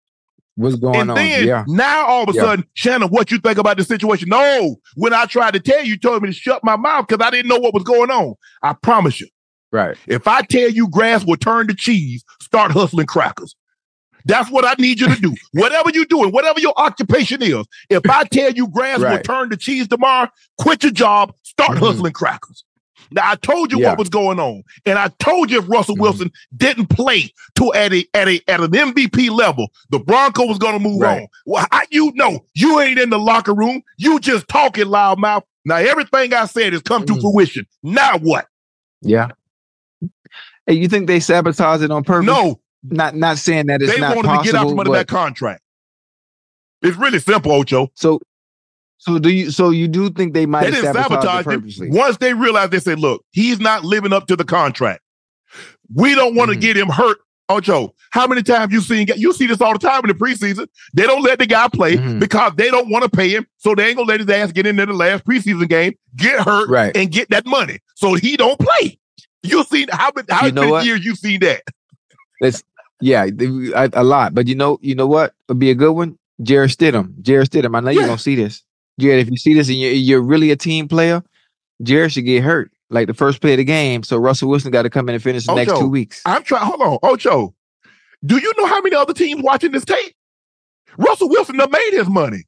What's 0.56 0.76
going 0.76 1.00
and 1.00 1.10
on? 1.10 1.16
then 1.16 1.46
yeah. 1.46 1.64
now 1.66 2.06
all 2.06 2.22
of 2.24 2.28
a 2.30 2.32
Yeah. 2.34 2.42
sudden, 2.42 2.64
Shannon, 2.74 3.08
what 3.08 3.30
you 3.30 3.38
think 3.38 3.58
about 3.58 3.78
the 3.78 3.84
situation? 3.84 4.28
No, 4.28 4.76
when 4.96 5.12
I 5.14 5.24
tried 5.26 5.54
to 5.54 5.60
tell 5.60 5.82
you, 5.82 5.92
you 5.92 5.98
told 5.98 6.22
me 6.22 6.28
to 6.28 6.34
shut 6.34 6.62
my 6.62 6.76
mouth 6.76 7.06
because 7.08 7.26
I 7.26 7.30
didn't 7.30 7.48
know 7.48 7.58
what 7.58 7.74
was 7.74 7.82
going 7.84 8.10
on. 8.10 8.34
I 8.62 8.74
promise 8.74 9.20
you, 9.20 9.28
Right. 9.70 9.96
if 10.06 10.28
I 10.28 10.42
tell 10.42 10.68
you 10.68 10.88
grass 10.88 11.24
will 11.24 11.36
turn 11.38 11.68
to 11.68 11.74
cheese, 11.74 12.22
start 12.42 12.70
hustling 12.72 13.06
crackers. 13.06 13.54
That's 14.24 14.50
what 14.50 14.64
I 14.64 14.74
need 14.80 15.00
you 15.00 15.08
to 15.08 15.20
do. 15.20 15.34
whatever 15.52 15.90
you're 15.92 16.04
doing, 16.04 16.30
whatever 16.30 16.60
your 16.60 16.74
occupation 16.76 17.42
is, 17.42 17.66
if 17.90 18.08
I 18.08 18.24
tell 18.24 18.52
you 18.52 18.68
grass 18.68 18.98
will 19.00 19.18
turn 19.20 19.50
to 19.50 19.56
cheese 19.56 19.88
tomorrow, 19.88 20.28
quit 20.58 20.82
your 20.82 20.92
job, 20.92 21.34
start 21.42 21.72
Mhm. 21.78 21.78
hustling 21.80 22.12
crackers. 22.12 22.64
Now 23.10 23.30
I 23.30 23.34
told 23.36 23.72
you 23.72 23.80
Yeah. 23.80 23.90
what 23.90 23.98
was 23.98 24.08
going 24.08 24.38
on, 24.40 24.62
and 24.86 24.98
I 24.98 25.08
told 25.18 25.50
you 25.50 25.58
if 25.58 25.68
Russell 25.68 25.96
Mhm. 25.96 26.00
Wilson 26.00 26.30
didn't 26.56 26.86
play 26.86 27.30
to 27.56 27.72
at 27.74 27.92
a 27.92 28.06
at 28.14 28.28
a 28.28 28.40
at 28.48 28.60
an 28.60 28.74
MVP 28.74 29.28
level, 29.28 29.70
the 29.90 29.98
Bronco 29.98 30.46
was 30.46 30.56
going 30.58 30.72
to 30.74 30.78
move 30.78 31.00
Right. 31.00 31.22
on. 31.22 31.28
Well, 31.44 31.66
how 31.70 31.82
you 31.90 32.12
know 32.14 32.40
you 32.54 32.80
ain't 32.80 32.98
in 32.98 33.10
the 33.10 33.18
locker 33.18 33.52
room? 33.54 33.82
You 33.98 34.18
just 34.18 34.48
talking 34.48 34.86
loud 34.86 35.18
mouth. 35.18 35.44
Now 35.64 35.76
everything 35.76 36.32
I 36.32 36.46
said 36.46 36.72
has 36.72 36.82
come 36.82 37.04
to 37.06 37.12
Mhm. 37.12 37.20
fruition. 37.20 37.66
Now 37.82 38.16
what? 38.18 38.46
Yeah. 39.02 39.28
Hey, 40.66 40.74
you 40.74 40.88
think 40.88 41.06
they 41.06 41.20
sabotage 41.20 41.82
it 41.82 41.90
on 41.90 42.04
purpose? 42.04 42.26
No, 42.26 42.60
Not 42.84 43.14
not 43.14 43.38
saying 43.38 43.66
that 43.66 43.80
it's 43.82 43.92
they 43.94 44.00
not 44.00 44.16
wanted 44.16 44.28
possible. 44.28 44.44
to 44.44 44.50
get 44.52 44.60
out 44.60 44.68
from 44.70 44.80
under 44.80 44.92
that 44.92 45.08
contract. 45.08 45.62
It's 46.82 46.96
really 46.96 47.20
simple, 47.20 47.52
Ocho. 47.52 47.88
So 47.94 48.20
so 48.98 49.18
do 49.18 49.30
you 49.30 49.50
so 49.50 49.70
you 49.70 49.88
do 49.88 50.10
think 50.10 50.34
they 50.34 50.46
might 50.46 50.64
They 50.64 50.70
didn't 50.72 50.92
sabotaged 50.92 51.12
sabotage 51.22 51.46
him. 51.46 51.60
purposely? 51.60 51.90
Once 51.90 52.16
they 52.18 52.34
realized, 52.34 52.72
they 52.72 52.80
said, 52.80 52.98
"Look, 52.98 53.24
he's 53.30 53.60
not 53.60 53.84
living 53.84 54.12
up 54.12 54.26
to 54.28 54.36
the 54.36 54.44
contract. 54.44 55.00
We 55.94 56.14
don't 56.14 56.34
want 56.34 56.50
to 56.50 56.56
Mhm. 56.56 56.60
get 56.60 56.76
him 56.76 56.88
hurt." 56.88 57.18
Ocho, 57.48 57.92
how 58.12 58.26
many 58.26 58.42
times 58.42 58.72
you 58.72 58.80
seen? 58.80 59.06
You 59.16 59.32
see 59.34 59.46
this 59.46 59.60
all 59.60 59.72
the 59.74 59.78
time 59.78 60.00
in 60.04 60.08
the 60.08 60.14
preseason. 60.14 60.66
They 60.94 61.02
don't 61.02 61.22
let 61.22 61.38
the 61.38 61.46
guy 61.46 61.68
play 61.68 61.96
Mhm. 61.96 62.18
because 62.18 62.52
they 62.56 62.70
don't 62.70 62.88
want 62.88 63.02
to 63.04 63.10
pay 63.10 63.28
him, 63.28 63.46
so 63.58 63.74
they 63.74 63.88
ain't 63.88 63.96
gonna 63.96 64.08
let 64.08 64.20
his 64.20 64.28
ass 64.30 64.52
get 64.52 64.66
into 64.66 64.86
the 64.86 64.92
last 64.94 65.24
preseason 65.24 65.68
game, 65.68 65.92
get 66.16 66.40
hurt, 66.40 66.68
Right. 66.70 66.96
and 66.96 67.10
get 67.12 67.28
that 67.30 67.44
money, 67.44 67.80
so 67.94 68.14
he 68.14 68.36
don't 68.36 68.58
play. 68.58 68.98
You 69.42 69.64
seen 69.64 69.88
how 69.92 70.12
many 70.16 70.26
how 70.30 70.46
You 70.46 70.52
know 70.52 70.60
many 70.62 70.72
what? 70.72 70.86
years 70.86 71.04
you 71.04 71.14
seen 71.14 71.40
that? 71.40 71.62
It's 72.40 72.62
yeah, 73.02 73.26
a, 73.74 73.90
a 73.92 74.04
lot. 74.04 74.34
But 74.34 74.46
you 74.46 74.54
know, 74.54 74.78
you 74.80 74.94
know 74.94 75.06
what 75.06 75.34
would 75.48 75.58
be 75.58 75.70
a 75.70 75.74
good 75.74 75.92
one? 75.92 76.18
Jarrett 76.42 76.70
Stidham. 76.70 77.20
Jarrett 77.22 77.50
Stidham. 77.50 77.76
I 77.76 77.80
know 77.80 77.90
you're 77.90 78.06
gonna 78.06 78.18
see 78.18 78.34
this. 78.34 78.62
Jarrett, 78.98 79.20
if 79.20 79.30
you 79.30 79.36
see 79.36 79.54
this 79.54 79.68
and 79.68 79.78
you're, 79.78 79.92
you're 79.92 80.22
really 80.22 80.50
a 80.50 80.56
team 80.56 80.88
player, 80.88 81.22
Jarrett 81.82 82.12
should 82.12 82.24
get 82.24 82.42
hurt 82.42 82.70
like 82.90 83.06
the 83.06 83.14
first 83.14 83.40
play 83.40 83.54
of 83.54 83.58
the 83.58 83.64
game. 83.64 84.02
So 84.02 84.16
Russell 84.16 84.48
Wilson 84.48 84.70
got 84.70 84.82
to 84.82 84.90
come 84.90 85.08
in 85.08 85.14
and 85.14 85.22
finish 85.22 85.46
the 85.46 85.54
next 85.54 85.78
two 85.78 85.88
weeks. 85.88 86.22
I'm 86.24 86.42
trying. 86.42 86.66
Hold 86.66 86.80
on, 86.80 86.98
Ocho. 87.02 87.54
Do 88.24 88.38
you 88.38 88.52
know 88.56 88.66
how 88.66 88.80
many 88.80 88.94
other 88.94 89.14
teams 89.14 89.42
watching 89.42 89.72
this 89.72 89.84
tape? 89.84 90.14
Russell 90.96 91.28
Wilson 91.28 91.56
done 91.56 91.70
made 91.70 91.90
his 91.92 92.08
money. 92.08 92.44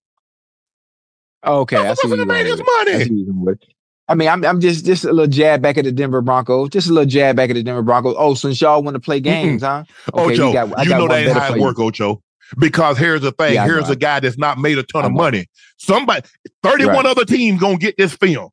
Okay, 1.45 1.77
I 1.77 1.95
see 1.95 2.09
Wilson 2.09 2.19
done 2.19 2.29
made 2.29 2.47
his 2.47 2.63
money. 2.77 3.65
See 4.11 4.17
what 4.17 4.25
you're 4.25 4.27
going 4.27 4.39
with. 4.39 4.39
I 4.39 4.39
mean, 4.39 4.45
I'm 4.45 4.45
I'm 4.57 4.61
just 4.61 4.85
just 4.85 5.05
a 5.05 5.13
little 5.13 5.27
jab 5.27 5.63
back 5.63 5.79
at 5.79 5.85
the 5.85 5.93
Denver 5.93 6.21
Broncos. 6.21 6.69
Just 6.71 6.89
a 6.89 6.93
little 6.93 7.09
jab 7.09 7.37
back 7.37 7.51
at 7.51 7.55
the 7.55 7.63
Denver 7.63 7.83
Broncos. 7.83 8.15
Oh, 8.19 8.35
since 8.35 8.61
y'all 8.61 8.83
want 8.83 8.95
to 8.95 9.01
play 9.01 9.21
games, 9.21 9.63
huh? 9.63 9.85
Okay, 10.13 10.35
Ocho, 10.35 10.53
got- 10.53 10.85
you 10.85 10.91
know 10.91 11.09
that 11.09 11.27
ain't 11.27 11.37
how 11.37 11.55
it 11.55 11.61
work, 11.61 11.79
Ocho. 11.79 12.23
Because 12.59 12.99
here's 12.99 13.23
the 13.23 13.33
thing. 13.33 13.55
Yeah, 13.55 13.65
here's 13.65 13.89
a 13.89 13.97
guy 13.97 14.21
that's 14.21 14.37
not 14.37 14.59
made 14.59 14.77
a 14.79 14.83
ton 14.83 15.05
I 15.05 15.07
of 15.07 15.13
money. 15.13 15.47
Somebody, 15.79 16.27
31 16.63 16.95
Right. 16.97 17.07
other 17.07 17.25
teams 17.25 17.59
gonna 17.59 17.79
get 17.79 17.97
this 17.97 18.15
film. 18.15 18.51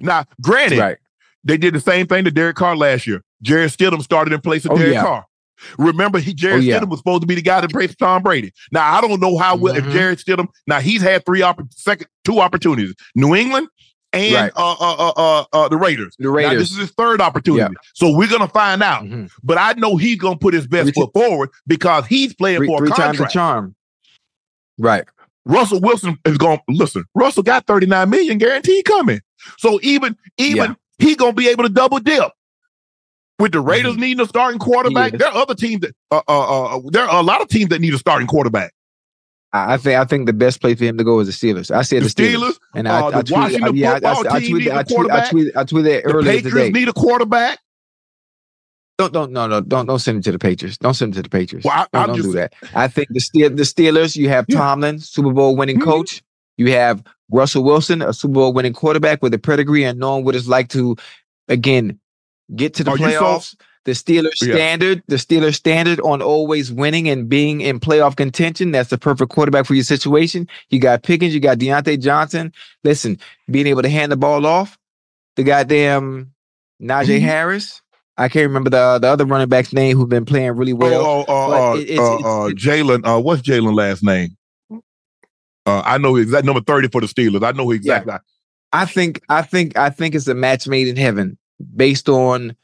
Now, 0.00 0.24
granted, 0.42 0.78
Right. 0.78 0.96
they 1.42 1.56
did 1.56 1.74
the 1.74 1.80
same 1.80 2.06
thing 2.06 2.24
to 2.24 2.30
Derek 2.30 2.56
Carr 2.56 2.76
last 2.76 3.06
year. 3.06 3.22
Jarrett 3.42 3.72
Stidham 3.72 4.02
started 4.02 4.34
in 4.34 4.40
place 4.42 4.64
of 4.66 4.72
Oh, 4.72 4.76
Derek 4.76 4.92
yeah. 4.94 5.02
Carr. 5.02 5.24
Remember, 5.78 6.18
he 6.18 6.34
Jarrett 6.34 6.58
Oh, 6.58 6.60
yeah. 6.60 6.78
Stidham 6.78 6.90
was 6.90 6.98
supposed 7.00 7.22
to 7.22 7.26
be 7.26 7.34
the 7.34 7.40
guy 7.42 7.62
that 7.62 7.70
placed 7.70 7.98
Tom 7.98 8.22
Brady. 8.22 8.52
Now, 8.70 8.92
I 8.94 9.00
don't 9.00 9.18
know 9.20 9.38
how 9.38 9.56
well 9.56 9.74
if 9.74 9.84
Mhm. 9.84 9.92
Jarrett 9.92 10.18
Stidham. 10.18 10.48
Now 10.66 10.80
he's 10.80 11.00
had 11.00 11.24
three 11.24 11.40
opp- 11.40 11.62
second 11.70 12.08
two 12.24 12.40
opportunities: 12.40 12.94
New 13.14 13.34
England 13.34 13.68
and 14.16 14.34
Right. 14.34 14.52
uh, 14.56 14.72
uh, 14.80 14.94
uh, 14.98 15.12
uh, 15.16 15.44
uh, 15.52 15.68
the 15.68 15.76
Raiders. 15.76 16.14
The 16.18 16.24
Now, 16.28 16.30
Raiders. 16.34 16.58
this 16.62 16.70
is 16.72 16.76
his 16.78 16.90
third 16.92 17.20
opportunity, 17.20 17.74
so 17.94 18.14
we're 18.16 18.28
gonna 18.28 18.48
find 18.48 18.82
out. 18.82 19.04
Mhm. 19.04 19.30
But 19.42 19.58
I 19.58 19.72
know 19.74 19.96
he's 19.96 20.18
gonna 20.18 20.36
put 20.38 20.54
his 20.54 20.66
best 20.66 20.94
Three- 20.94 21.02
foot 21.02 21.10
forward 21.14 21.50
because 21.66 22.06
he's 22.06 22.34
playing 22.34 22.58
Three, 22.58 22.66
for 22.68 22.76
a 22.84 22.86
three 22.86 22.88
times 22.96 23.18
the 23.18 23.24
contract. 23.24 23.32
charm. 23.32 23.74
Right. 24.78 25.04
Russell 25.44 25.80
Wilson 25.80 26.18
is 26.24 26.38
going 26.38 26.58
to 26.58 26.62
listen. 26.74 27.04
Russell 27.14 27.42
got 27.44 27.66
39 27.66 28.10
million 28.10 28.36
guaranteed 28.38 28.84
coming. 28.84 29.20
So 29.58 29.78
even 29.82 30.16
even 30.38 30.76
he 30.98 31.14
gonna 31.14 31.32
be 31.32 31.48
able 31.48 31.62
to 31.62 31.68
double 31.68 31.98
dip. 32.00 32.32
With 33.38 33.52
the 33.52 33.60
Raiders 33.60 33.96
needing 33.98 34.20
a 34.20 34.26
starting 34.26 34.58
quarterback, 34.58 35.12
there 35.12 35.28
are 35.28 35.36
other 35.36 35.54
teams 35.54 35.82
that 35.82 35.94
uh, 36.10 36.22
uh, 36.26 36.76
uh, 36.76 36.80
there 36.86 37.04
are 37.04 37.20
a 37.20 37.22
lot 37.22 37.42
of 37.42 37.48
teams 37.48 37.68
that 37.68 37.80
need 37.82 37.92
a 37.94 37.98
starting 37.98 38.26
quarterback. 38.26 38.72
I 39.56 39.74
I 39.74 39.76
think 39.76 39.96
I 39.98 40.04
think 40.04 40.26
the 40.26 40.32
best 40.32 40.60
place 40.60 40.78
for 40.78 40.84
him 40.84 40.98
to 40.98 41.04
go 41.04 41.20
is 41.20 41.26
the 41.26 41.32
Steelers. 41.46 41.70
I 41.70 41.82
said 41.82 42.02
The 42.02 42.08
the, 42.08 42.10
Steelers, 42.14 42.36
Steelers, 42.52 42.58
and 42.74 42.88
I, 42.88 43.00
uh, 43.00 43.06
I 43.06 43.10
the 43.10 43.16
tweeted, 43.24 43.32
Washington 43.32 43.76
yeah, 43.76 43.90
I, 43.92 43.94
I, 43.96 44.14
football 44.14 44.32
I 44.36 44.40
team 44.40 44.56
tweeted, 44.56 44.58
needs 44.58 44.70
a 44.70 44.74
I 44.74 44.82
tweeted, 44.84 45.10
I 45.10 45.20
tweeted, 45.30 45.50
I 45.56 45.64
tweeted 45.64 45.82
that 45.84 46.02
The 46.04 46.10
earlier 46.12 46.32
Patriots 46.32 46.54
today. 46.56 46.70
need 46.70 46.88
a 46.88 46.92
quarterback. 46.92 47.58
Don't 48.98 49.12
don't 49.12 49.32
no 49.32 49.46
no 49.46 49.60
don't 49.60 49.86
don't 49.86 49.98
send 49.98 50.18
it 50.18 50.24
to 50.24 50.32
the 50.32 50.38
Patriots. 50.38 50.78
Don't 50.78 50.94
send 50.94 51.12
it 51.14 51.16
to 51.16 51.22
the 51.22 51.28
Patriots. 51.28 51.66
Well, 51.66 51.74
I- 51.92 51.98
don't 51.98 52.06
don't 52.08 52.16
just- 52.16 52.28
do 52.28 52.32
that. 52.34 52.54
I 52.74 52.88
think 52.88 53.08
the 53.10 53.20
Steel, 53.20 53.50
the 53.50 53.62
Steelers. 53.64 54.16
You 54.16 54.28
have 54.30 54.46
Yeah. 54.48 54.56
Tomlin, 54.58 55.00
Super 55.00 55.32
Bowl 55.32 55.54
winning 55.56 55.78
Mhm. 55.80 55.84
coach. 55.84 56.22
You 56.56 56.72
have 56.72 57.02
Russell 57.30 57.62
Wilson, 57.64 58.00
a 58.00 58.14
Super 58.14 58.32
Bowl 58.34 58.52
winning 58.54 58.72
quarterback 58.72 59.22
with 59.22 59.34
a 59.34 59.38
pedigree 59.38 59.84
and 59.84 59.98
knowing 59.98 60.24
what 60.24 60.34
it's 60.34 60.48
like 60.48 60.68
to, 60.70 60.96
again, 61.48 61.98
get 62.54 62.72
to 62.74 62.84
the 62.84 62.92
Are 62.92 62.96
playoffs. 62.96 63.54
The 63.86 63.92
Steelers 63.92 64.42
Yeah. 64.42 64.54
standard, 64.56 65.02
the 65.06 65.14
Steelers 65.16 65.54
standard 65.54 66.00
on 66.00 66.20
always 66.20 66.72
winning 66.72 67.08
and 67.08 67.28
being 67.28 67.60
in 67.60 67.78
playoff 67.80 68.16
contention. 68.16 68.72
That's 68.72 68.90
the 68.90 68.98
perfect 68.98 69.30
quarterback 69.30 69.64
for 69.64 69.74
your 69.74 69.84
situation. 69.84 70.48
You 70.70 70.80
got 70.80 71.04
Pickens, 71.04 71.32
you 71.32 71.38
got 71.40 71.58
Diontae 71.58 72.00
Johnson. 72.00 72.52
Listen, 72.84 73.18
being 73.50 73.68
able 73.68 73.82
to 73.82 73.88
hand 73.88 74.10
the 74.10 74.16
ball 74.16 74.44
off. 74.44 74.76
The 75.36 75.44
goddamn 75.44 76.32
Najee 76.82 77.18
Mhm. 77.18 77.22
Harris. 77.22 77.80
I 78.18 78.28
can't 78.28 78.46
remember 78.48 78.70
the 78.70 78.98
the 79.00 79.06
other 79.08 79.24
running 79.24 79.48
back's 79.48 79.72
name 79.72 79.96
who's 79.96 80.08
been 80.08 80.24
playing 80.24 80.52
really 80.56 80.72
well. 80.72 80.94
oh, 81.06 81.24
oh, 81.28 81.52
uh, 81.52 81.70
uh, 81.72 81.74
it- 81.76 81.90
it's- 81.90 81.98
uh, 82.00 82.14
it's- 82.14 82.24
uh, 82.24 82.46
it's- 82.50 82.54
Jaylen. 82.64 83.06
Uh, 83.06 83.20
what's 83.20 83.42
Jaylen 83.42 83.74
last 83.76 84.02
name? 84.02 84.36
Uh, 85.64 85.82
I 85.84 85.98
know 85.98 86.16
exact 86.16 86.44
number 86.44 86.60
thirty 86.60 86.88
for 86.88 87.00
the 87.00 87.06
Steelers. 87.06 87.44
I 87.44 87.52
know 87.52 87.64
who 87.64 87.72
exactly. 87.72 88.14
I 88.72 88.84
think 88.84 89.20
I 89.28 89.42
think 89.42 89.76
I 89.78 89.90
think 89.90 90.14
it's 90.14 90.26
a 90.28 90.34
match 90.34 90.66
made 90.66 90.88
in 90.88 90.96
heaven 90.96 91.38
based 91.76 92.08
on 92.08 92.56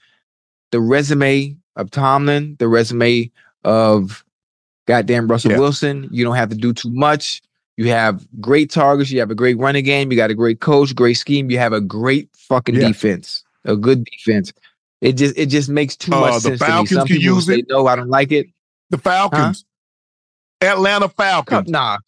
the 0.72 0.80
resume 0.80 1.56
of 1.76 1.90
Tomlin, 1.90 2.56
the 2.58 2.66
resume 2.68 3.30
of 3.64 4.24
goddamn 4.86 5.28
Russell 5.28 5.52
Yeah. 5.52 5.58
Wilson. 5.58 6.08
You 6.10 6.24
don't 6.24 6.34
have 6.36 6.48
to 6.50 6.56
do 6.56 6.72
too 6.72 6.90
much. 6.90 7.40
You 7.76 7.88
have 7.88 8.26
great 8.40 8.70
targets. 8.70 9.10
You 9.10 9.20
have 9.20 9.30
a 9.30 9.34
great 9.34 9.56
running 9.58 9.84
game. 9.84 10.10
You 10.10 10.16
got 10.16 10.30
a 10.30 10.34
great 10.34 10.60
coach, 10.60 10.94
great 10.94 11.14
scheme. 11.14 11.50
You 11.50 11.58
have 11.58 11.72
a 11.72 11.80
great 11.80 12.28
fucking 12.36 12.74
Yeah. 12.74 12.88
defense, 12.88 13.44
a 13.64 13.76
good 13.76 14.04
defense. 14.04 14.52
It 15.00 15.12
just 15.14 15.36
it 15.38 15.46
just 15.46 15.68
makes 15.68 15.96
too 15.96 16.12
Uh, 16.12 16.20
much 16.20 16.32
sense 16.42 16.58
to 16.58 16.64
me. 16.64 16.70
Falcons 16.70 16.90
Some 16.90 17.06
can 17.06 17.16
people 17.16 17.34
use 17.36 17.46
say 17.46 17.58
it. 17.60 17.66
no, 17.68 17.86
I 17.86 17.96
don't 17.96 18.10
like 18.10 18.30
it. 18.32 18.46
The 18.90 18.98
Falcons, 18.98 19.64
Atlanta 20.60 21.06
Come, 21.08 21.14
Falcons. 21.16 21.68
nah, 21.70 21.98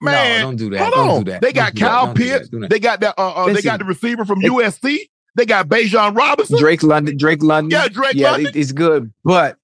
Man, 0.00 0.40
no, 0.40 0.46
don't 0.48 0.56
do 0.56 0.70
that. 0.70 0.80
Hold 0.80 0.92
don't 0.94 1.08
on. 1.10 1.24
do 1.24 1.30
that. 1.30 1.42
They 1.42 1.52
got. 1.52 1.76
Kyle 1.76 2.06
Don't 2.06 2.16
do 2.18 2.28
that. 2.30 2.50
Pitts. 2.50 2.68
They 2.70 2.80
got 2.80 3.00
that. 3.00 3.14
Uh, 3.16 3.34
uh, 3.34 3.52
they 3.52 3.62
got 3.62 3.78
the 3.78 3.84
receiver 3.84 4.24
from 4.24 4.40
USC. 4.40 5.08
They 5.34 5.46
got 5.46 5.68
Bijan 5.68 6.16
Robinson. 6.16 6.58
Drake 6.58 6.82
London, 6.82 7.16
Drake 7.16 7.42
London. 7.42 7.70
Yeah, 7.70 7.88
Drake 7.88 8.14
yeah, 8.14 8.32
London. 8.32 8.48
it- 8.48 8.56
it's 8.56 8.72
good, 8.72 9.12
but 9.24 9.56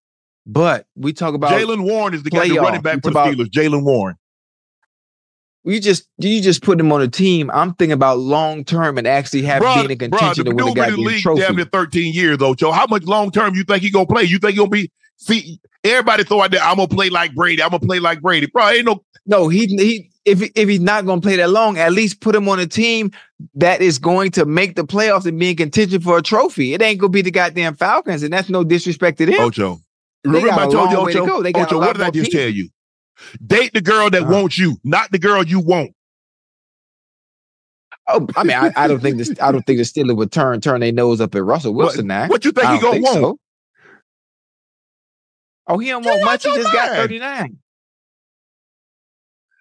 but 0.46 0.86
we 0.96 1.12
talk 1.12 1.34
about 1.34 1.50
Jaylen 1.52 1.82
Warren 1.82 2.14
is 2.14 2.22
the 2.22 2.30
guy, 2.30 2.48
running 2.56 2.80
back 2.80 2.96
for 2.96 3.00
the 3.02 3.08
about- 3.10 3.34
Steelers. 3.34 3.50
Jaylen 3.50 3.82
Warren. 3.84 4.16
you 5.64 5.78
just 5.80 6.08
you 6.18 6.40
just 6.40 6.62
put 6.62 6.80
him 6.80 6.90
on 6.92 7.02
a 7.02 7.08
team. 7.08 7.50
I'm 7.52 7.74
thinking 7.74 7.92
about 7.92 8.18
long 8.18 8.64
term 8.64 8.96
and 8.96 9.06
actually 9.06 9.42
have 9.42 9.62
Bruh, 9.62 9.74
being 9.76 9.90
in 9.90 9.98
contention 9.98 10.44
the 10.46 10.50
to 10.52 10.56
win 10.56 10.68
a 10.68 10.68
dude 10.68 10.68
in 10.68 10.74
the 10.74 10.80
goddamn 10.90 11.04
league 11.04 11.20
trophy. 11.22 11.40
damn 11.42 11.56
near 11.56 11.64
13 11.66 12.14
years, 12.14 12.38
Ocho. 12.40 12.70
How 12.72 12.86
much 12.86 13.02
long 13.04 13.30
term 13.30 13.54
you 13.54 13.64
think 13.64 13.82
he 13.82 13.90
gonna 13.90 14.06
play? 14.06 14.22
You 14.22 14.38
think 14.38 14.52
he 14.52 14.56
gonna 14.56 14.70
be? 14.70 14.90
See, 15.18 15.60
everybody 15.84 16.24
throw 16.24 16.42
out 16.42 16.50
there. 16.52 16.62
I'm 16.62 16.76
gonna 16.76 16.88
play 16.88 17.10
like 17.10 17.34
Brady. 17.34 17.62
I'm 17.62 17.70
gonna 17.70 17.80
play 17.84 17.98
like 18.00 18.20
Brady. 18.22 18.46
Bro, 18.46 18.68
ain't 18.70 18.86
no. 18.86 19.04
No, 19.26 19.48
he 19.48 19.66
he 19.66 20.10
if 20.24 20.40
if 20.54 20.68
he's 20.68 20.80
not 20.80 21.04
to 21.04 21.20
play 21.20 21.36
that 21.36 21.50
long, 21.50 21.76
at 21.76 21.92
least 21.92 22.20
put 22.20 22.34
him 22.34 22.48
on 22.48 22.60
a 22.60 22.66
team 22.66 23.10
that 23.54 23.82
is 23.82 23.98
going 23.98 24.30
to 24.32 24.46
make 24.46 24.76
the 24.76 24.84
playoffs 24.84 25.26
and 25.26 25.38
be 25.38 25.50
in 25.50 25.56
contention 25.56 26.00
for 26.00 26.16
a 26.18 26.22
trophy. 26.22 26.72
It 26.72 26.80
ain't 26.82 27.00
to 27.00 27.08
be 27.08 27.20
the 27.22 27.30
goddamn 27.30 27.74
Falcons, 27.74 28.22
and 28.22 28.32
that's 28.32 28.48
no 28.48 28.64
disrespect 28.64 29.18
to 29.18 29.26
them. 29.26 29.34
Ocho. 29.40 29.80
They 30.24 30.30
Remember 30.30 30.62
I 30.62 30.68
told 30.70 30.90
you, 30.90 30.96
to 30.96 31.02
Ocho. 31.02 31.26
go. 31.26 31.42
They 31.42 31.52
got 31.52 31.68
Ocho, 31.68 31.78
what 31.78 31.96
did 31.96 32.02
I 32.02 32.10
just 32.10 32.30
pieces. 32.30 32.40
tell 32.40 32.48
you? 32.50 32.68
Date 33.44 33.72
the 33.74 33.80
girl 33.80 34.08
that 34.10 34.22
Uh-huh. 34.22 34.32
wants 34.32 34.56
you, 34.58 34.78
not 34.84 35.10
the 35.10 35.18
girl 35.18 35.44
you 35.44 35.60
want. 35.60 35.92
Oh, 38.08 38.26
I 38.36 38.44
mean, 38.44 38.56
I, 38.56 38.72
I 38.76 38.88
don't 38.88 39.00
think 39.00 39.18
this. 39.18 39.32
I 39.42 39.52
don't 39.52 39.66
think 39.66 39.78
the 39.78 39.84
Steelers 39.84 40.16
would 40.16 40.32
turn 40.32 40.60
turn 40.60 40.80
their 40.80 40.92
nose 40.92 41.20
up 41.20 41.34
at 41.34 41.44
Russell 41.44 41.74
Wilson 41.74 42.06
now. 42.06 42.28
What 42.28 42.44
you 42.44 42.52
think 42.52 42.66
I 42.66 42.74
he 42.76 42.80
gonna 42.80 42.92
think 42.92 43.04
want? 43.04 43.16
so. 43.16 43.38
Oh, 45.68 45.78
he 45.78 45.88
don't 45.88 46.04
want 46.04 46.24
much. 46.24 46.44
He 46.44 46.52
just 46.52 46.72
got 46.72 46.90
thirty 46.92 47.18
nine. 47.18 47.58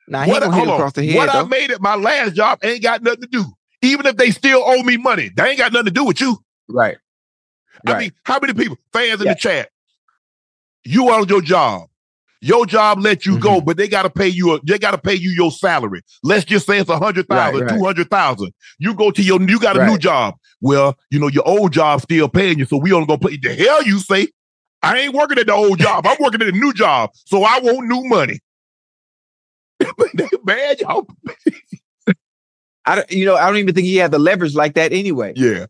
Now 0.08 0.24
he 0.24 0.32
What, 0.32 0.43
gonna 0.43 0.55
hit 0.55 0.66
hold 0.66 0.70
on. 0.70 0.80
across 0.80 0.93
the 0.93 1.05
head 1.05 1.16
what 1.18 1.30
I 1.30 1.43
made 1.43 1.72
at 1.72 1.82
my 1.82 1.95
last 1.95 2.34
job 2.36 2.60
ain't 2.64 2.82
got 2.82 3.03
nothing 3.03 3.22
to 3.22 3.28
do. 3.28 3.45
Even 3.82 4.05
if 4.05 4.16
they 4.18 4.32
still 4.32 4.64
owe 4.66 4.82
me 4.84 4.97
money, 4.97 5.30
they 5.36 5.49
ain't 5.49 5.58
got 5.60 5.74
nothing 5.74 5.86
to 5.86 5.91
do 5.91 6.05
with 6.05 6.22
you. 6.22 6.38
Right. 6.70 6.97
I 7.86 7.91
Right. 7.91 7.99
mean, 7.99 8.12
how 8.24 8.39
many 8.39 8.53
people, 8.53 8.78
fans 8.93 9.22
in 9.22 9.28
the 9.28 9.36
chat, 9.36 9.70
you 10.84 11.10
on 11.12 11.28
your 11.28 11.41
job. 11.41 11.88
Your 12.41 12.66
job 12.66 12.99
let 12.99 13.26
you 13.26 13.34
Mm-hmm. 13.34 13.41
go, 13.41 13.62
but 13.62 13.78
they 13.78 13.88
gotta 13.88 14.10
pay 14.10 14.28
you. 14.28 14.53
A, 14.53 14.60
they 14.64 14.78
gotta 14.80 14.97
pay 14.97 15.16
you 15.16 15.32
your 15.32 15.51
salary. 15.51 16.01
Let's 16.24 16.45
just 16.45 16.68
say 16.68 16.78
it's 16.80 16.89
a 16.89 16.97
hundred 16.99 17.28
thousand, 17.30 17.62
Right, 17.62 17.72
right. 17.72 17.80
two 17.80 17.84
hundred 17.86 18.10
thousand. 18.12 18.53
You 18.80 18.93
go 18.93 19.12
to 19.12 19.22
your, 19.24 19.41
you 19.41 19.60
got 19.60 19.76
a 19.76 19.86
new 19.86 19.97
job. 19.97 20.36
Well, 20.62 20.97
you 21.10 21.20
know 21.20 21.28
your 21.28 21.47
old 21.47 21.74
job 21.74 22.01
still 22.01 22.30
paying 22.30 22.60
you, 22.60 22.66
so 22.66 22.78
we 22.78 22.93
only 22.93 23.08
gonna 23.08 23.20
pay. 23.20 23.38
The 23.38 23.55
hell 23.55 23.84
you 23.84 23.99
say? 23.99 24.28
I 24.84 24.99
ain't 24.99 25.13
working 25.13 25.38
at 25.39 25.47
the 25.47 25.53
old 25.53 25.80
job. 25.80 26.05
I'm 26.05 26.17
working 26.19 26.41
at 26.41 26.47
a 26.47 26.51
new 26.51 26.73
job, 26.73 27.11
so 27.13 27.43
I 27.43 27.59
want 27.59 27.88
new 27.88 28.03
money. 28.05 28.39
Man, 30.43 30.75
y'all, 30.80 31.07
I 32.86 32.95
don't, 32.95 33.11
you 33.11 33.25
know, 33.25 33.36
I 33.36 33.47
don't 33.47 33.57
even 33.57 33.75
think 33.75 33.86
he 33.86 33.97
had 33.97 34.11
the 34.11 34.19
leverage 34.19 34.55
like 34.55 34.75
that 34.75 34.93
anyway. 34.93 35.34
yeah. 35.36 35.65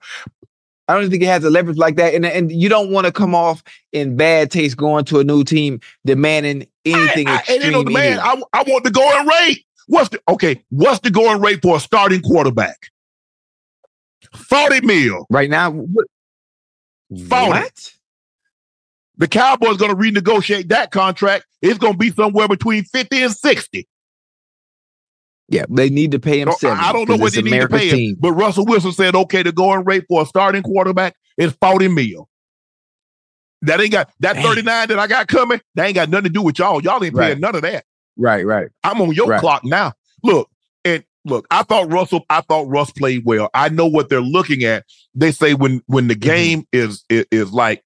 I 0.90 0.94
don't 0.94 1.10
think 1.10 1.22
he 1.22 1.28
has 1.28 1.44
the 1.44 1.50
leverage 1.50 1.78
like 1.78 1.98
that, 1.98 2.14
and 2.14 2.26
and 2.26 2.50
you 2.50 2.70
don't 2.70 2.92
want 2.92 3.08
to 3.08 3.12
come 3.12 3.36
off 3.36 3.62
in 3.92 4.16
bad 4.16 4.50
taste 4.50 4.78
going 4.78 5.04
to 5.06 5.20
a 5.20 5.24
new 5.24 5.44
team 5.44 5.82
demanding 6.06 6.66
anything 6.86 7.28
I, 7.28 7.34
I, 7.34 7.38
extreme. 7.40 7.62
you 7.64 7.72
know, 7.72 7.84
the 7.84 7.92
man, 7.92 8.20
anyway. 8.20 8.44
I, 8.54 8.60
I 8.60 8.64
want 8.64 8.86
the 8.86 8.92
going 8.92 9.28
rate. 9.28 9.66
What's 9.88 10.10
the 10.10 10.22
okay? 10.30 10.64
What's 10.70 11.00
the 11.00 11.12
going 11.12 11.42
rate 11.42 11.62
for 11.62 11.76
a 11.76 11.80
starting 11.82 12.22
quarterback? 12.22 12.88
Forty 14.34 14.80
mil. 14.80 15.26
right 15.30 15.50
now, 15.50 15.72
what? 15.72 16.08
Phony. 17.28 17.50
What? 17.50 17.94
The 19.18 19.28
Cowboys 19.28 19.78
going 19.78 19.92
to 19.92 19.98
renegotiate 19.98 20.70
that 20.70 20.92
contract. 20.92 21.46
It's 21.62 21.78
going 21.80 21.94
to 21.94 21.98
be 22.00 22.12
somewhere 22.12 22.48
between 22.48 22.84
fifty 22.84 23.24
and 23.24 23.34
sixty. 23.34 23.88
Yeah, 25.50 25.66
they 25.70 25.90
need 25.90 26.12
to 26.12 26.20
pay 26.20 26.42
him 26.42 26.50
So, 26.52 26.58
seven. 26.58 26.80
I 26.80 26.92
don't 26.92 27.08
know 27.08 27.16
what 27.16 27.34
they 27.34 27.42
need 27.42 27.62
to 27.62 27.68
pay 27.70 27.88
him, 27.88 27.98
team. 27.98 28.18
but 28.20 28.34
Russell 28.34 28.66
Wilson 28.66 28.92
said, 28.92 29.16
okay, 29.16 29.44
the 29.44 29.52
going 29.54 29.86
rate 29.86 30.04
for 30.10 30.22
a 30.22 30.26
starting 30.26 30.62
quarterback 30.62 31.16
is 31.38 31.54
forty 31.62 31.88
mil. 31.88 32.30
That 33.64 33.82
ain't 33.82 33.92
got 33.92 34.12
that 34.20 34.36
thirty 34.38 34.62
nine 34.62 34.90
that 34.90 35.00
I 35.00 35.08
got 35.08 35.28
coming. 35.28 35.62
That 35.76 35.86
ain't 35.88 35.96
got 35.96 36.10
nothing 36.10 36.26
to 36.26 36.30
do 36.30 36.42
with 36.42 36.60
y'all. 36.60 36.84
Y'all 36.84 37.04
ain't 37.04 37.16
paying 37.16 37.30
Right. 37.32 37.40
none 37.40 37.56
of 37.56 37.62
that. 37.64 37.86
Right, 38.18 38.46
right. 38.46 38.68
I'm 38.84 39.02
on 39.02 39.14
your 39.14 39.28
Right. 39.28 39.40
clock 39.40 39.64
now. 39.64 39.94
Look, 40.24 40.50
and 40.86 41.04
look, 41.26 41.48
I 41.50 41.64
thought 41.64 41.92
Russell, 41.92 42.26
I 42.30 42.42
thought 42.42 42.68
Russ 42.68 42.92
played 42.92 43.24
well. 43.26 43.50
I 43.54 43.70
know 43.70 43.88
what 43.88 44.10
they're 44.10 44.22
looking 44.22 44.64
at. 44.64 44.86
They 45.16 45.32
say 45.32 45.54
when 45.54 45.82
when 45.88 46.08
the 46.08 46.14
Mm-hmm. 46.16 46.30
game 46.30 46.68
is, 46.72 47.04
is 47.10 47.26
is 47.32 47.52
like 47.52 47.84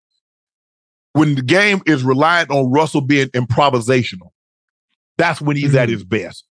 when 1.14 1.36
the 1.36 1.42
game 1.42 1.82
is 1.86 2.04
reliant 2.04 2.50
on 2.52 2.72
Russell 2.72 3.02
being 3.02 3.28
improvisational, 3.30 4.30
that's 5.18 5.42
when 5.42 5.58
he's 5.58 5.76
at 5.76 5.90
Mhm. 5.90 5.94
his 5.94 6.04
best. 6.04 6.46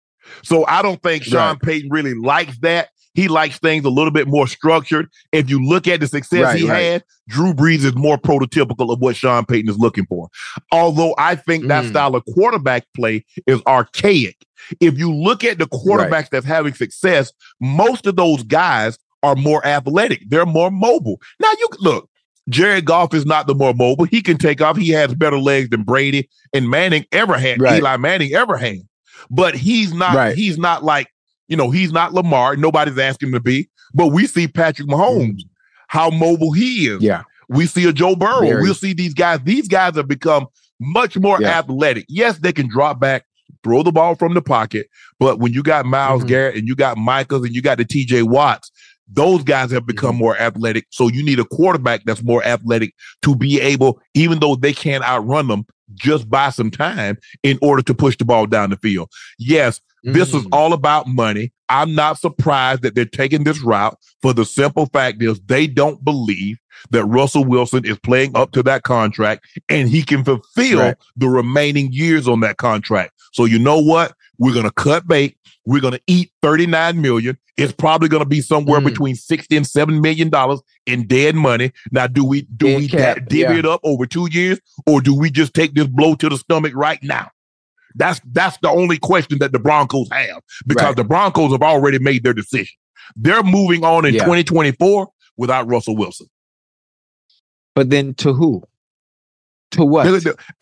So 0.45 0.65
I 0.67 0.83
don't 0.83 1.03
think 1.03 1.25
Sean 1.25 1.35
Right. 1.55 1.61
Payton 1.63 1.91
really 1.91 2.15
likes 2.15 2.59
that. 2.59 2.91
He 3.15 3.27
likes 3.27 3.59
things 3.59 3.85
a 3.85 3.91
little 3.91 4.13
bit 4.13 4.29
more 4.29 4.47
structured. 4.47 5.09
If 5.33 5.51
you 5.51 5.65
look 5.65 5.89
at 5.89 5.99
the 5.99 6.07
success 6.07 6.45
Right, 6.45 6.59
he 6.61 6.69
right. 6.71 6.81
had, 6.81 7.05
Drew 7.29 7.53
Brees 7.53 7.85
is 7.85 7.97
more 7.97 8.17
prototypical 8.17 8.93
of 8.93 9.01
what 9.01 9.17
Sean 9.17 9.45
Payton 9.45 9.69
is 9.69 9.79
looking 9.79 10.07
for. 10.07 10.29
Although 10.71 11.15
I 11.19 11.35
think 11.35 11.67
that 11.67 11.85
Mm. 11.85 11.89
style 11.91 12.15
of 12.15 12.25
quarterback 12.33 12.85
play 12.95 13.25
is 13.49 13.61
archaic. 13.67 14.37
If 14.79 14.97
you 14.97 15.13
look 15.13 15.43
at 15.43 15.59
the 15.59 15.67
quarterbacks 15.67 16.29
that's 16.31 16.47
having 16.47 16.75
success, 16.75 17.33
most 17.61 18.07
of 18.07 18.15
those 18.15 18.45
guys 18.45 18.97
are 19.25 19.35
more 19.35 19.67
athletic. 19.67 20.23
They're 20.29 20.47
more 20.47 20.71
mobile. 20.71 21.21
Now 21.41 21.51
you 21.59 21.69
look, 21.81 22.09
Jared 22.49 22.85
Goff 22.85 23.15
is 23.15 23.27
not 23.27 23.47
the 23.47 23.55
more 23.55 23.75
mobile. 23.75 24.05
He 24.07 24.23
can 24.23 24.37
take 24.39 24.61
off. 24.61 24.77
He 24.77 24.89
has 24.91 25.15
better 25.15 25.39
legs 25.39 25.69
than 25.69 25.83
Brady 25.83 26.29
and 26.53 26.69
Manning 26.69 27.05
ever 27.13 27.39
had. 27.39 27.61
Right. 27.61 27.79
Eli 27.79 27.97
Manning 27.97 28.33
ever 28.35 28.57
had. 28.57 28.79
But 29.31 29.55
he's 29.55 29.93
not. 29.93 30.15
Right. 30.15 30.37
He's 30.37 30.59
not 30.59 30.83
like 30.83 31.09
you 31.49 31.57
know. 31.57 31.71
He's 31.71 31.93
not 31.93 32.15
Lamar. 32.15 32.57
Nobody's 32.57 32.99
asking 32.99 33.29
him 33.29 33.35
to 33.35 33.41
be. 33.41 33.69
But 33.93 34.09
we 34.09 34.27
see 34.27 34.49
Patrick 34.49 34.89
Mahomes, 34.89 35.43
how 35.89 36.11
mobile 36.11 36.53
he 36.53 36.87
is. 36.87 36.99
Mm. 37.01 37.03
Yeah. 37.03 37.23
We 37.49 37.67
see 37.67 37.89
a 37.89 37.93
Joe 37.93 38.15
Burrow. 38.17 38.41
Very. 38.41 38.63
We'll 38.63 38.75
see 38.75 38.93
these 38.95 39.15
guys. 39.15 39.41
These 39.45 39.69
guys 39.69 39.97
have 39.97 40.09
become 40.09 40.47
much 40.81 41.17
more 41.19 41.39
Yeah. 41.41 41.59
athletic. 41.59 42.07
Yes, 42.09 42.39
they 42.39 42.53
can 42.53 42.69
drop 42.69 43.01
back, 43.01 43.25
throw 43.63 43.83
the 43.83 43.91
ball 43.93 44.15
from 44.15 44.35
the 44.35 44.41
pocket. 44.43 44.87
But 45.19 45.41
when 45.41 45.53
you 45.53 45.63
got 45.63 45.85
Myles 45.85 46.23
Mhm. 46.23 46.29
Garrett 46.29 46.57
and 46.57 46.67
you 46.69 46.75
got 46.77 46.97
Michaels 46.97 47.45
and 47.45 47.55
you 47.55 47.61
got 47.61 47.79
the 47.79 47.85
TJ 47.85 48.23
Watts, 48.23 48.71
those 49.13 49.43
guys 49.43 49.71
have 49.73 49.87
become 49.87 50.11
Mm-hmm. 50.13 50.19
more 50.19 50.39
athletic. 50.39 50.87
So 50.91 51.09
you 51.09 51.23
need 51.23 51.39
a 51.41 51.45
quarterback 51.45 52.03
that's 52.05 52.23
more 52.23 52.45
athletic 52.45 52.95
to 53.23 53.35
be 53.35 53.61
able, 53.61 54.01
even 54.15 54.39
though 54.41 54.57
they 54.57 54.73
can't 54.73 55.05
outrun 55.05 55.49
them, 55.49 55.67
just 55.95 56.31
buy 56.31 56.51
some 56.51 56.71
time 56.71 57.19
in 57.43 57.59
order 57.63 57.83
to 57.83 57.95
push 57.95 58.17
the 58.17 58.25
ball 58.25 58.47
down 58.47 58.71
the 58.71 58.77
field. 58.77 59.11
Yes, 59.39 59.81
this 60.05 60.33
is 60.33 60.45
Mm. 60.45 60.49
all 60.53 60.73
about 60.73 61.07
money. 61.09 61.53
I'm 61.69 61.95
not 61.95 62.19
surprised 62.19 62.83
that 62.83 62.95
they're 62.95 63.05
taking 63.05 63.45
this 63.45 63.61
route 63.61 63.97
for 64.23 64.33
the 64.33 64.45
simple 64.45 64.87
fact 64.87 65.23
is 65.23 65.41
they 65.47 65.67
don't 65.67 66.03
believe 66.05 66.59
that 66.91 67.05
Russell 67.05 67.45
Wilson 67.45 67.85
is 67.85 67.99
playing 67.99 68.35
up 68.37 68.53
to 68.53 68.63
that 68.63 68.83
contract 68.85 69.45
and 69.69 69.89
he 69.89 70.03
can 70.03 70.25
fulfill 70.25 70.79
Right. 70.81 70.97
the 71.17 71.29
remaining 71.29 71.93
years 71.93 72.27
on 72.27 72.41
that 72.41 72.57
contract. 72.57 73.13
So 73.33 73.45
you 73.45 73.59
know 73.59 73.79
what? 73.79 74.15
We're 74.41 74.53
going 74.55 74.65
to 74.65 74.73
cut 74.73 75.07
bait. 75.07 75.37
We're 75.67 75.81
going 75.83 75.93
to 75.95 76.01
eat 76.09 76.33
39 76.43 77.01
million. 77.01 77.39
It's 77.57 77.73
probably 77.73 78.09
going 78.09 78.23
to 78.23 78.29
be 78.29 78.41
somewhere 78.41 78.81
Mm. 78.81 78.85
between 78.87 79.15
60 79.15 79.55
and 79.57 79.67
7 79.67 80.01
million 80.01 80.31
dollars 80.31 80.61
in 80.87 81.07
dead 81.07 81.37
money. 81.37 81.71
Now 81.93 82.07
do 82.09 82.25
we 82.25 82.43
do 82.43 82.67
Dead 82.67 82.79
we 82.79 82.89
cap, 82.89 83.17
da- 83.19 83.25
divvy 83.27 83.53
yeah. 83.55 83.59
it 83.61 83.67
up 83.67 83.81
over 83.85 84.07
2 84.07 84.29
years 84.33 84.59
or 84.87 85.01
do 85.03 85.15
we 85.15 85.31
just 85.31 85.53
take 85.55 85.75
this 85.75 85.87
blow 85.87 86.15
to 86.17 86.29
the 86.29 86.39
stomach 86.39 86.73
right 86.75 86.99
now? 87.03 87.31
That's 87.95 88.21
that's 88.33 88.57
the 88.63 88.71
only 88.71 88.97
question 88.99 89.39
that 89.41 89.53
the 89.53 89.59
Broncos 89.59 90.09
have 90.11 90.43
because 90.67 90.87
Right. 90.87 90.97
the 90.97 91.05
Broncos 91.05 91.53
have 91.53 91.63
already 91.63 91.99
made 91.99 92.25
their 92.25 92.33
decision. 92.33 92.77
They're 93.17 93.43
moving 93.43 93.85
on 93.85 94.07
in 94.07 94.15
Yeah. 94.15 94.25
2024 94.25 95.09
without 95.37 95.67
Russell 95.69 95.97
Wilson. 95.97 96.29
But 97.75 97.91
then 97.91 98.15
to 98.15 98.33
who? 98.33 98.63
To 99.73 99.85
what? 99.85 100.07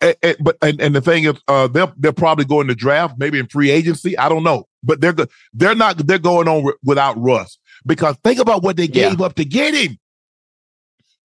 And- 0.01 0.15
and- 0.21 0.37
but 0.39 0.57
and, 0.61 0.79
and 0.81 0.95
the 0.95 1.01
thing 1.01 1.23
is, 1.25 1.33
uh, 1.47 1.67
they'll 1.67 1.91
they'll 1.97 2.13
probably 2.13 2.45
go 2.45 2.61
in 2.61 2.67
the 2.67 2.75
draft, 2.75 3.15
maybe 3.17 3.39
in 3.39 3.47
free 3.47 3.71
agency. 3.71 4.17
I 4.17 4.29
don't 4.29 4.43
know, 4.43 4.65
but 4.83 5.01
they're 5.01 5.13
good. 5.13 5.29
they're 5.53 5.73
not 5.75 5.97
they're 6.05 6.19
going 6.19 6.47
on 6.47 6.57
wi- 6.57 6.77
without 6.83 7.19
Russ 7.19 7.57
because 7.85 8.15
think 8.23 8.39
about 8.39 8.61
what 8.61 8.77
they 8.77 8.83
Yeah. 8.85 9.09
gave 9.09 9.21
up 9.21 9.33
to 9.35 9.45
get 9.45 9.73
him. 9.73 9.97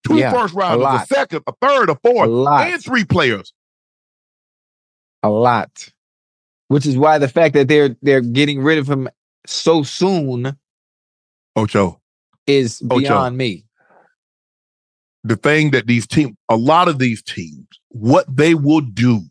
Two 0.07 0.17
Yeah, 0.17 0.31
first 0.31 0.53
a 0.53 0.57
rounders, 0.57 0.79
a, 0.81 0.83
lot. 0.83 1.07
second, 1.07 1.43
a 1.47 1.53
third, 1.61 1.89
a 1.89 1.93
a 1.93 1.95
fourth, 2.03 2.29
lot. 2.29 2.67
and 2.67 2.83
three 2.83 3.05
players. 3.05 3.53
A 5.23 5.29
lot. 5.29 5.91
which 6.67 6.85
is 6.87 6.97
why 6.97 7.19
the 7.19 7.27
fact 7.27 7.53
that 7.53 7.67
they're 7.67 7.95
they're 8.01 8.21
getting 8.21 8.61
rid 8.63 8.79
of 8.79 8.89
him 8.89 9.07
so 9.45 9.83
soon 9.83 10.57
Ocho, 11.55 12.01
is 12.47 12.81
Ocho. 12.89 12.99
beyond 12.99 13.37
me. 13.37 13.64
The 15.25 15.35
thing 15.35 15.71
that 15.71 15.87
these 15.87 16.05
teams, 16.07 16.35
a 16.49 16.55
lot 16.55 16.87
of 16.87 16.99
these 16.99 17.21
teams, 17.21 17.67
what 17.89 18.25
they 18.33 18.53
will 18.55 18.81
do 18.81 19.21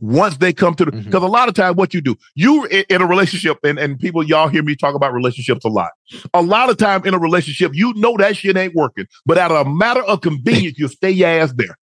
once 0.00 0.36
they 0.36 0.52
come 0.52 0.74
to 0.74 0.84
the, 0.84 0.92
because 0.92 1.22
a 1.22 1.26
lot 1.26 1.48
of 1.48 1.54
times 1.54 1.76
what 1.76 1.94
you 1.94 2.00
do, 2.00 2.14
you 2.34 2.66
in, 2.66 2.84
in 2.90 3.02
a 3.02 3.06
relationship, 3.06 3.58
and, 3.64 3.78
and 3.78 3.98
people, 3.98 4.22
y'all 4.22 4.46
hear 4.48 4.62
me 4.62 4.76
talk 4.76 4.94
about 4.94 5.12
relationships 5.12 5.64
a 5.64 5.68
lot. 5.68 5.90
A 6.34 6.42
lot 6.42 6.68
of 6.70 6.76
time 6.76 7.04
in 7.06 7.14
a 7.14 7.18
relationship, 7.18 7.72
you 7.74 7.92
know 7.94 8.16
that 8.18 8.36
shit 8.36 8.56
ain't 8.56 8.74
working, 8.74 9.06
but 9.26 9.38
out 9.38 9.50
of 9.50 9.66
a 9.66 9.70
matter 9.70 10.02
of 10.02 10.20
convenience, 10.20 10.78
you 10.78 10.88
stay 10.88 11.10
your 11.10 11.28
ass 11.28 11.52
there. 11.56 11.76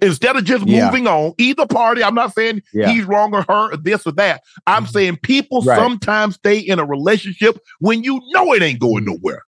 Instead 0.00 0.36
of 0.36 0.44
just 0.44 0.66
Yeah. 0.66 0.86
moving 0.86 1.06
on, 1.06 1.34
either 1.38 1.66
party, 1.66 2.02
I'm 2.02 2.14
not 2.14 2.32
saying 2.34 2.62
Yeah. 2.72 2.88
he's 2.90 3.04
wrong 3.04 3.34
or 3.34 3.42
her 3.42 3.72
or 3.72 3.76
this 3.76 4.06
or 4.06 4.12
that. 4.12 4.42
I'm 4.66 4.84
Mhm. 4.84 4.90
saying 4.92 5.16
people 5.22 5.62
Right. 5.62 5.76
sometimes 5.78 6.36
stay 6.36 6.58
in 6.58 6.78
a 6.78 6.84
relationship 6.84 7.58
when 7.80 8.02
you 8.02 8.20
know 8.32 8.52
it 8.54 8.62
ain't 8.62 8.80
going 8.80 9.04
nowhere. 9.04 9.42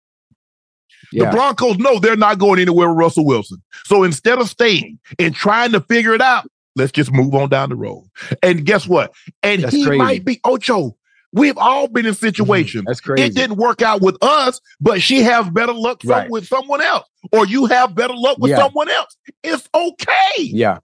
The 1.13 1.27
Broncos 1.31 1.79
know 1.79 1.99
they're 1.99 2.17
not 2.17 2.39
going 2.39 2.61
anywhere 2.61 2.89
with 2.89 2.99
Russell 2.99 3.25
Wilson. 3.25 3.63
So 3.85 4.03
instead 4.05 4.39
of 4.39 4.49
staying 4.49 4.99
and 5.19 5.35
trying 5.35 5.73
to 5.73 5.81
figure 5.81 6.15
it 6.15 6.21
out, 6.21 6.47
let's 6.77 6.93
just 6.93 7.11
move 7.13 7.35
on 7.35 7.49
down 7.49 7.71
the 7.71 7.77
road. 7.77 8.05
And 8.43 8.65
guess 8.67 8.87
what? 8.87 9.13
And 9.43 9.65
That's 9.65 9.75
he 9.75 9.85
crazy. 9.85 9.99
might 9.99 10.25
be 10.25 10.41
Ocho. 10.45 10.97
We've 11.33 11.59
all 11.59 11.89
been 11.89 12.07
in 12.07 12.15
situations. 12.15 12.85
That's 12.87 13.01
crazy. 13.03 13.23
It 13.25 13.35
didn't 13.35 13.57
work 13.57 13.83
out 13.83 14.01
with 14.01 14.17
us, 14.23 14.61
but 14.81 15.03
she 15.03 15.21
has 15.23 15.49
better 15.51 15.75
luck 15.75 16.01
some- 16.03 16.11
Right. 16.11 16.31
with 16.31 16.47
someone 16.47 16.81
else, 16.81 17.07
or 17.33 17.47
you 17.47 17.67
have 17.67 17.95
better 17.95 18.15
luck 18.17 18.39
with 18.39 18.51
Yeah. 18.53 18.59
someone 18.59 18.89
else. 18.89 19.15
It's 19.43 19.69
okay. 19.75 20.43
Yeah. 20.43 20.79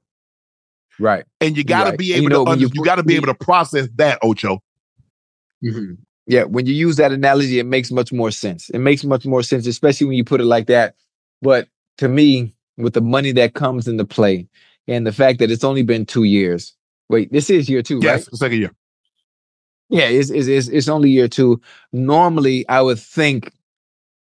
Right. 1.00 1.24
And 1.40 1.56
you 1.56 1.64
got 1.64 1.84
to 1.84 1.90
Right. 1.90 1.98
be 1.98 2.12
able 2.12 2.22
you 2.24 2.28
know, 2.28 2.44
to 2.44 2.50
under, 2.52 2.62
you 2.66 2.70
you, 2.74 2.84
got 2.84 2.96
to 2.96 3.02
be 3.02 3.16
able 3.16 3.26
to 3.28 3.34
process 3.34 3.88
that, 3.96 4.18
Ocho. 4.22 4.62
Mhm. 5.64 5.96
Yeah, 6.26 6.44
when 6.44 6.66
you 6.66 6.74
use 6.74 6.96
that 6.96 7.12
analogy, 7.12 7.58
it 7.58 7.66
makes 7.66 7.90
much 7.90 8.12
more 8.12 8.30
sense. 8.30 8.70
It 8.70 8.78
makes 8.78 9.04
much 9.04 9.26
more 9.26 9.42
sense, 9.42 9.66
especially 9.66 10.06
when 10.06 10.16
you 10.16 10.24
put 10.24 10.40
it 10.40 10.44
like 10.46 10.66
that. 10.68 10.94
But 11.42 11.68
to 11.98 12.08
me, 12.08 12.54
with 12.76 12.94
the 12.94 13.00
money 13.00 13.32
that 13.32 13.54
comes 13.54 13.86
into 13.86 14.04
play 14.04 14.48
and 14.88 15.06
the 15.06 15.12
fact 15.12 15.38
that 15.38 15.50
it's 15.50 15.64
only 15.64 15.82
been 15.82 16.06
two 16.06 16.24
years. 16.24 16.74
Wait, 17.08 17.30
this 17.32 17.50
is 17.50 17.68
year 17.68 17.82
two, 17.82 18.00
Yes, 18.00 18.26
right? 18.28 18.36
second 18.36 18.58
year. 18.58 18.72
Yeah, 19.90 20.06
it's, 20.06 20.30
it's 20.30 20.48
it's 20.48 20.68
it's 20.68 20.88
only 20.88 21.10
year 21.10 21.28
two. 21.28 21.60
Normally, 21.92 22.66
I 22.68 22.80
would 22.80 22.98
think, 22.98 23.52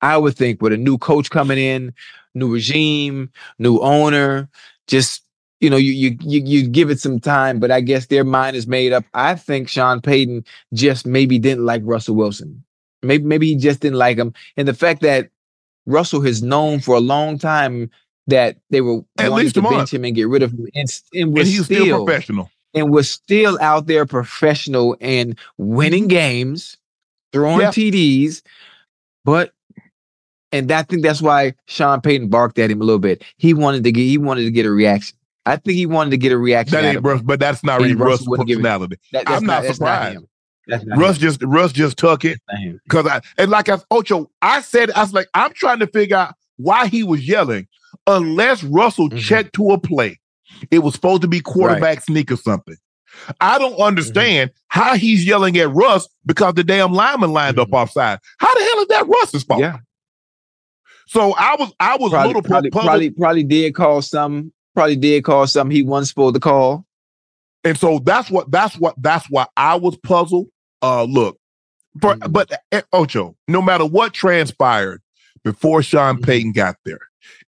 I 0.00 0.16
would 0.16 0.36
think 0.36 0.60
with 0.60 0.72
a 0.72 0.76
new 0.76 0.98
coach 0.98 1.30
coming 1.30 1.58
in, 1.58 1.94
new 2.34 2.52
regime, 2.52 3.30
new 3.58 3.78
owner, 3.78 4.48
just 4.88 5.21
you 5.62 5.70
know, 5.70 5.76
you 5.76 5.92
you 5.92 6.16
you 6.20 6.42
you 6.44 6.68
give 6.68 6.90
it 6.90 7.00
some 7.00 7.20
time. 7.20 7.60
But 7.60 7.70
I 7.70 7.80
guess 7.80 8.06
their 8.06 8.24
mind 8.24 8.56
is 8.56 8.66
made 8.66 8.92
up. 8.92 9.04
I 9.14 9.36
think 9.36 9.68
Sean 9.68 10.00
Payton 10.00 10.44
just 10.74 11.06
maybe 11.06 11.38
didn't 11.38 11.64
like 11.64 11.82
Russell 11.84 12.16
Wilson. 12.16 12.62
Maybe 13.02 13.24
maybe 13.24 13.46
he 13.46 13.56
just 13.56 13.80
didn't 13.80 13.98
like 13.98 14.18
him, 14.18 14.34
and 14.56 14.66
the 14.68 14.74
fact 14.74 15.00
that 15.02 15.30
Russell 15.86 16.20
has 16.22 16.42
known 16.42 16.80
for 16.80 16.96
a 16.96 17.00
long 17.00 17.38
time 17.38 17.90
that 18.26 18.56
they 18.70 18.80
were 18.80 19.02
At 19.18 19.32
least 19.32 19.54
to 19.54 19.62
bench 19.62 19.94
him 19.94 20.04
and 20.04 20.14
get 20.14 20.28
rid 20.28 20.42
of 20.42 20.52
him, 20.52 20.66
and, 20.74 20.88
and 21.14 21.22
And 21.22 21.34
was 21.34 21.48
he's 21.48 21.64
still 21.64 22.04
professional. 22.04 22.50
and 22.74 22.90
was 22.90 23.08
still 23.08 23.56
out 23.60 23.86
there 23.86 24.04
professional 24.04 24.96
and 25.00 25.38
winning 25.58 26.08
games, 26.08 26.76
throwing. 27.32 27.60
TDs. 27.68 28.42
But 29.24 29.52
and 30.50 30.70
I 30.72 30.82
think 30.82 31.02
that's 31.02 31.22
why 31.22 31.54
Sean 31.66 32.00
Payton 32.00 32.28
barked 32.28 32.58
at 32.58 32.70
him 32.70 32.80
a 32.80 32.84
little 32.84 32.98
bit. 32.98 33.22
He 33.36 33.54
wanted 33.54 33.84
to 33.84 33.92
get 33.92 34.02
he 34.02 34.18
wanted 34.18 34.42
to 34.42 34.50
get 34.50 34.66
a 34.66 34.70
reaction. 34.72 35.16
I 35.44 35.56
think 35.56 35.76
he 35.76 35.86
wanted 35.86 36.10
to 36.10 36.16
get 36.18 36.32
a 36.32 36.38
reaction. 36.38 36.72
That 36.72 36.84
out 36.84 36.94
ain't. 36.96 37.04
Russ, 37.04 37.22
but 37.22 37.40
that's 37.40 37.64
not 37.64 37.80
really 37.80 37.94
Russell 37.94 38.06
Russ's 38.10 38.28
wouldn't 38.28 38.48
give 38.48 38.58
it- 38.58 38.62
personality. 38.62 38.96
That- 39.12 39.26
that's 39.26 39.38
I'm 39.40 39.46
not 39.46 39.62
that's 39.64 39.76
surprised. 39.76 40.16
him. 40.18 40.28
That's 40.68 40.84
not 40.84 40.98
Russ 40.98 41.16
him. 41.16 41.22
just 41.22 41.42
Russ 41.42 41.72
just 41.72 41.96
took 41.96 42.24
it. 42.24 42.38
Cause 42.88 43.06
I 43.06 43.20
and 43.38 43.50
like 43.50 43.68
I 43.68 43.78
Ocho, 43.90 44.30
I 44.40 44.60
said 44.60 44.90
I 44.92 45.00
was 45.02 45.12
like, 45.12 45.28
I'm 45.34 45.52
trying 45.52 45.80
to 45.80 45.86
figure 45.88 46.16
out 46.16 46.34
why 46.56 46.86
he 46.86 47.02
was 47.02 47.26
yelling. 47.26 47.66
Unless 48.06 48.62
Russell 48.64 49.08
Mhm. 49.10 49.18
checked 49.20 49.54
to 49.56 49.70
a 49.72 49.78
play, 49.80 50.18
it 50.70 50.80
was 50.80 50.94
supposed 50.94 51.22
to 51.22 51.28
be 51.28 51.40
quarterback 51.40 52.02
sneak 52.02 52.30
or 52.30 52.36
something. 52.36 52.76
I 53.40 53.58
don't 53.58 53.76
understand 53.80 54.52
how 54.68 54.94
he's 54.94 55.26
yelling 55.26 55.56
at 55.58 55.70
Russ 55.70 56.08
because 56.24 56.54
the 56.54 56.64
damn 56.64 56.92
lineman 56.92 57.32
lined 57.32 57.58
up 57.58 57.68
Mhm. 57.70 57.82
offside. 57.82 58.18
How 58.38 58.54
the 58.54 58.60
hell 58.64 58.80
is 58.82 58.86
that 58.88 59.06
Russ's 59.08 59.42
fault? 59.42 59.60
Yeah, 59.60 59.78
So 61.06 61.32
I 61.34 61.56
was 61.58 61.72
I 61.80 61.96
was 61.96 62.12
a 62.12 62.14
probably, 62.16 62.26
little 62.28 62.42
probably, 62.42 62.70
probably, 62.70 63.10
probably 63.10 63.42
did 63.44 63.74
call 63.74 64.00
some. 64.02 64.52
Probably 64.74 64.96
did 64.96 65.24
call 65.24 65.46
something 65.46 65.74
He 65.76 65.82
wasn't 65.82 66.08
supposed 66.08 66.34
to 66.34 66.40
call. 66.40 66.84
And 67.64 67.78
so 67.78 67.98
that's 68.00 68.30
what 68.30 68.50
that's 68.50 68.76
what 68.78 68.94
that's 68.98 69.26
why 69.30 69.46
I 69.56 69.76
was 69.76 69.96
puzzled. 69.98 70.48
Uh 70.82 71.04
look, 71.04 71.38
for, 72.00 72.14
Mhm. 72.16 72.32
but 72.32 72.50
uh, 72.72 72.82
Ocho, 72.92 73.36
no 73.48 73.62
matter 73.62 73.84
what 73.86 74.12
transpired 74.12 75.00
before 75.44 75.82
Sean 75.82 76.18
Mhm. 76.18 76.24
Payton 76.24 76.52
got 76.52 76.76
there, 76.84 77.00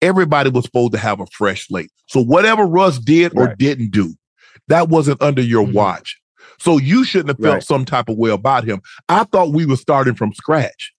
everybody 0.01 0.49
was 0.49 0.65
supposed 0.65 0.93
to 0.93 0.97
have 0.99 1.19
a 1.19 1.25
fresh 1.27 1.67
slate. 1.67 1.91
So 2.07 2.21
whatever 2.23 2.65
Russ 2.65 2.99
did 2.99 3.33
or 3.35 3.45
Right. 3.47 3.57
didn't 3.57 3.91
do, 3.91 4.13
that 4.69 4.87
wasn't 4.89 5.21
under 5.21 5.41
your 5.41 5.65
Mhm. 5.65 5.73
watch. 5.73 6.17
So 6.59 6.77
you 6.77 7.03
shouldn't 7.03 7.29
have 7.29 7.39
felt 7.39 7.53
Right. 7.55 7.63
some 7.63 7.83
type 7.85 8.07
of 8.09 8.17
way 8.17 8.29
about 8.31 8.63
him. 8.63 8.81
I 9.09 9.25
thought 9.25 9.51
we 9.53 9.65
were 9.65 9.75
starting 9.75 10.15
from 10.15 10.33
scratch. 10.33 10.93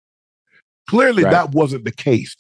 Clearly, 0.89 1.25
Right. 1.25 1.33
that 1.33 1.51
wasn't 1.53 1.85
the 1.85 1.93
case. 1.93 2.37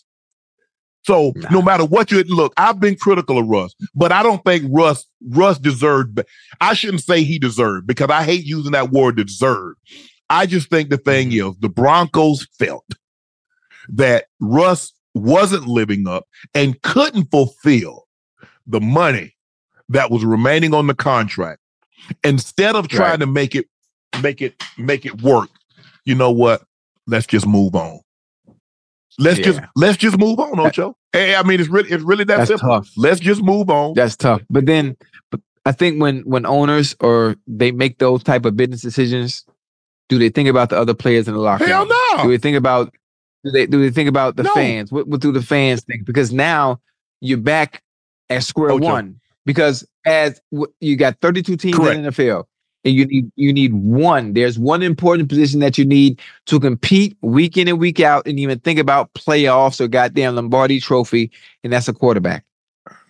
So 1.08 1.32
Nah. 1.36 1.48
no 1.50 1.62
matter 1.62 1.86
what 1.86 2.10
you 2.10 2.22
look, 2.24 2.52
I've 2.58 2.80
been 2.80 2.94
critical 2.94 3.38
of 3.38 3.46
Russ, 3.46 3.74
but 3.94 4.12
I 4.12 4.22
don't 4.22 4.44
think 4.44 4.64
Russ 4.70 5.06
Russ 5.30 5.58
deserved. 5.58 6.20
I 6.60 6.74
shouldn't 6.74 7.02
say 7.02 7.22
he 7.22 7.38
deserved 7.38 7.86
because 7.86 8.10
I 8.10 8.24
hate 8.24 8.44
using 8.44 8.72
that 8.72 8.90
word 8.90 9.16
deserve. 9.16 9.76
I 10.28 10.44
just 10.44 10.68
think 10.68 10.90
the 10.90 10.98
thing 10.98 11.30
Mm-hmm. 11.30 11.48
is 11.52 11.56
the 11.60 11.70
Broncos 11.70 12.46
felt 12.58 12.84
that 13.88 14.26
Russ 14.38 14.92
wasn't 15.14 15.66
living 15.66 16.06
up 16.06 16.24
and 16.54 16.80
couldn't 16.82 17.30
fulfill 17.30 18.04
the 18.66 18.80
money 18.82 19.34
that 19.88 20.10
was 20.10 20.26
remaining 20.26 20.74
on 20.74 20.88
the 20.88 20.94
contract. 20.94 21.60
Instead 22.22 22.76
of 22.76 22.88
trying 22.88 23.12
Right. 23.12 23.20
to 23.20 23.26
make 23.26 23.54
it 23.54 23.64
make 24.22 24.42
it 24.42 24.62
make 24.76 25.06
it 25.06 25.22
work, 25.22 25.48
you 26.04 26.14
know 26.14 26.30
what? 26.30 26.64
Let's 27.06 27.26
just 27.26 27.46
move 27.46 27.74
on. 27.74 28.00
Let's 29.18 29.40
just 29.40 29.60
let's 29.74 29.96
just 29.96 30.18
move 30.18 30.38
on, 30.38 30.60
Ocho. 30.60 30.94
Hey, 31.12 31.34
I 31.34 31.42
mean, 31.42 31.58
it's 31.60 31.68
really 31.68 31.90
it's 31.90 32.02
really 32.04 32.24
that 32.24 32.36
That's 32.38 32.48
simple. 32.48 32.68
tough. 32.68 32.90
Let's 32.96 33.20
just 33.20 33.42
move 33.42 33.70
on. 33.70 33.94
That's 33.94 34.16
tough. 34.16 34.42
But 34.50 34.66
then, 34.66 34.96
but 35.30 35.40
I 35.64 35.72
think 35.72 36.00
when 36.00 36.20
when 36.20 36.44
owners 36.46 36.94
or 37.00 37.36
they 37.46 37.70
make 37.72 37.98
those 37.98 38.22
type 38.22 38.44
of 38.44 38.56
business 38.56 38.82
decisions, 38.82 39.44
do 40.08 40.18
they 40.18 40.28
think 40.28 40.48
about 40.48 40.68
the 40.70 40.78
other 40.78 40.94
players 40.94 41.26
in 41.28 41.34
the 41.34 41.40
locker 41.40 41.66
Hell 41.66 41.80
room? 41.86 41.88
Do 41.88 42.16
no. 42.24 42.28
they 42.30 42.38
think 42.38 42.56
about 42.56 42.94
do 43.44 43.50
they 43.50 43.66
do 43.66 43.80
they 43.80 43.90
think 43.90 44.08
about 44.08 44.36
the 44.36 44.42
No. 44.42 44.52
fans? 44.54 44.92
What 44.92 45.08
what 45.08 45.20
do 45.20 45.32
the 45.32 45.42
fans 45.42 45.82
think? 45.84 46.04
Because 46.04 46.32
now 46.32 46.80
you're 47.20 47.38
back 47.38 47.82
at 48.28 48.42
square 48.42 48.72
Ocho. 48.72 48.84
one. 48.84 49.20
Because 49.46 49.86
as 50.04 50.40
w- 50.52 50.70
you 50.80 50.96
got 50.96 51.18
32 51.22 51.56
teams 51.56 51.76
Correct. 51.76 51.96
in 51.96 52.02
the 52.02 52.10
NFL, 52.10 52.44
and 52.84 52.94
you 52.94 53.06
need 53.06 53.30
you 53.36 53.52
need 53.52 53.72
one. 53.74 54.32
There's 54.32 54.58
one 54.58 54.82
important 54.82 55.28
position 55.28 55.60
that 55.60 55.78
you 55.78 55.84
need 55.84 56.20
to 56.46 56.60
compete 56.60 57.16
week 57.22 57.56
in 57.56 57.68
and 57.68 57.78
week 57.78 58.00
out, 58.00 58.26
and 58.26 58.38
even 58.38 58.58
think 58.60 58.78
about 58.78 59.12
playoffs 59.14 59.80
or 59.80 59.88
goddamn 59.88 60.36
Lombardi 60.36 60.80
Trophy, 60.80 61.30
and 61.64 61.72
that's 61.72 61.88
a 61.88 61.92
quarterback. 61.92 62.44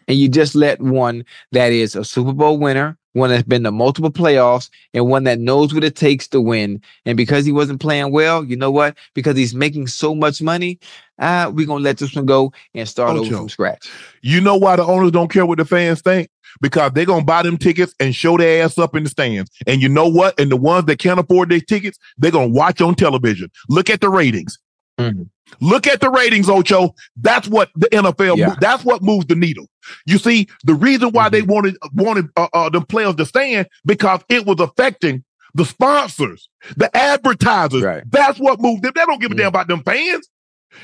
And 0.07 0.17
you 0.19 0.29
just 0.29 0.55
let 0.55 0.81
one 0.81 1.25
that 1.53 1.71
is 1.71 1.95
a 1.95 2.03
Super 2.03 2.33
Bowl 2.33 2.59
winner, 2.59 2.97
one 3.13 3.29
that's 3.29 3.43
been 3.43 3.63
to 3.65 3.71
multiple 3.71 4.11
playoffs, 4.11 4.71
and 4.95 5.07
one 5.07 5.25
that 5.25 5.39
knows 5.39 5.75
what 5.75 5.85
it 5.85 5.97
takes 5.97 6.27
to 6.29 6.41
win. 6.41 6.83
And 7.05 7.17
because 7.17 7.45
he 7.45 7.53
wasn't 7.53 7.81
playing 7.81 8.11
well, 8.11 8.43
you 8.43 8.57
know 8.57 8.71
what? 8.71 8.97
Because 9.15 9.37
he's 9.37 9.55
making 9.55 9.89
so 9.89 10.15
much 10.15 10.41
money, 10.41 10.79
uh, 11.19 11.53
we're 11.55 11.67
gonna 11.67 11.85
let 11.85 11.99
this 11.99 12.17
one 12.17 12.25
go 12.25 12.53
and 12.75 12.89
start 12.89 13.17
over 13.17 13.37
from 13.37 13.49
scratch. 13.51 13.91
You 14.23 14.41
know 14.41 14.57
why 14.57 14.77
the 14.77 14.85
owners 14.85 15.11
don't 15.11 15.31
care 15.31 15.45
what 15.45 15.59
the 15.59 15.67
fans 15.67 16.01
think? 16.01 16.31
Because 16.61 16.93
they're 16.93 17.05
gonna 17.07 17.25
buy 17.25 17.43
them 17.43 17.57
tickets 17.57 17.95
and 18.01 18.15
show 18.15 18.37
their 18.37 18.65
ass 18.65 18.79
up 18.79 18.97
in 18.97 19.05
the 19.05 19.11
stands. 19.11 19.51
And 19.67 19.81
you 19.83 19.89
know 19.89 20.09
what? 20.09 20.39
And 20.41 20.51
the 20.51 20.57
ones 20.57 20.87
that 20.87 20.99
can't 20.99 21.21
afford 21.21 21.51
their 21.51 21.61
tickets, 21.61 21.99
they're 22.17 22.31
gonna 22.31 22.49
watch 22.49 22.81
on 22.81 22.95
television. 22.95 23.51
Look 23.69 23.91
at 23.91 24.01
the 24.01 24.09
ratings. 24.09 24.59
Mhm. 24.99 25.29
Look 25.61 25.87
at 25.87 26.01
the 26.01 26.11
ratings, 26.11 26.49
Ocho. 26.49 26.95
That's 27.17 27.47
what 27.49 27.71
the 27.77 27.89
NFL. 27.95 28.37
Yeah. 28.37 28.57
that's 28.61 28.85
what 28.85 29.03
moves 29.03 29.27
the 29.27 29.35
needle. 29.37 29.67
You 30.07 30.19
see, 30.19 30.49
the 30.65 30.75
reason 30.75 31.11
why 31.13 31.29
they 31.29 31.43
Mhm. 31.43 31.47
wanted 31.47 31.77
wanted 31.95 32.27
uh, 32.37 32.49
uh, 32.53 32.69
the 32.69 32.81
players 32.81 33.15
to 33.15 33.25
stand 33.25 33.69
because 33.87 34.21
it 34.29 34.45
was 34.45 34.59
affecting 34.61 35.25
the 35.55 35.65
sponsors, 35.65 36.49
the 36.77 36.95
advertisers. 36.97 37.83
Right. 37.83 38.03
That's 38.11 38.39
what 38.39 38.61
moved 38.61 38.83
them. 38.83 38.93
They 38.95 39.05
don't 39.07 39.21
give 39.21 39.31
a 39.31 39.35
damn 39.35 39.47
Mhm. 39.47 39.49
about 39.49 39.69
them 39.69 39.83
fans. 39.85 40.29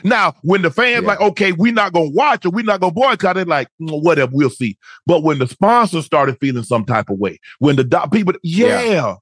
Now, 0.02 0.34
when 0.42 0.62
the 0.62 0.70
fans 0.70 1.02
Yeah. 1.02 1.08
like, 1.08 1.20
okay, 1.20 1.52
we're 1.52 1.72
not 1.72 1.92
gonna 1.92 2.10
watch 2.10 2.44
or 2.46 2.50
we're 2.50 2.64
not 2.64 2.80
gonna 2.80 2.92
boycott, 2.92 3.36
they're 3.36 3.44
like, 3.44 3.68
"Mm, 3.80 4.02
whatever, 4.02 4.32
we'll 4.34 4.50
see. 4.50 4.76
But 5.06 5.22
when 5.22 5.38
the 5.38 5.46
sponsors 5.46 6.04
started 6.06 6.38
feeling 6.40 6.64
some 6.64 6.84
type 6.84 7.10
of 7.10 7.18
way, 7.18 7.38
when 7.58 7.76
the 7.76 7.84
do- 7.84 7.98
people, 8.12 8.34
yeah. 8.42 8.82
Yeah. 8.82 9.14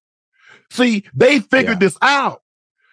See, 0.71 1.05
they 1.15 1.41
figured 1.41 1.81
Yeah. 1.81 1.87
this 1.87 1.99
out. 2.03 2.43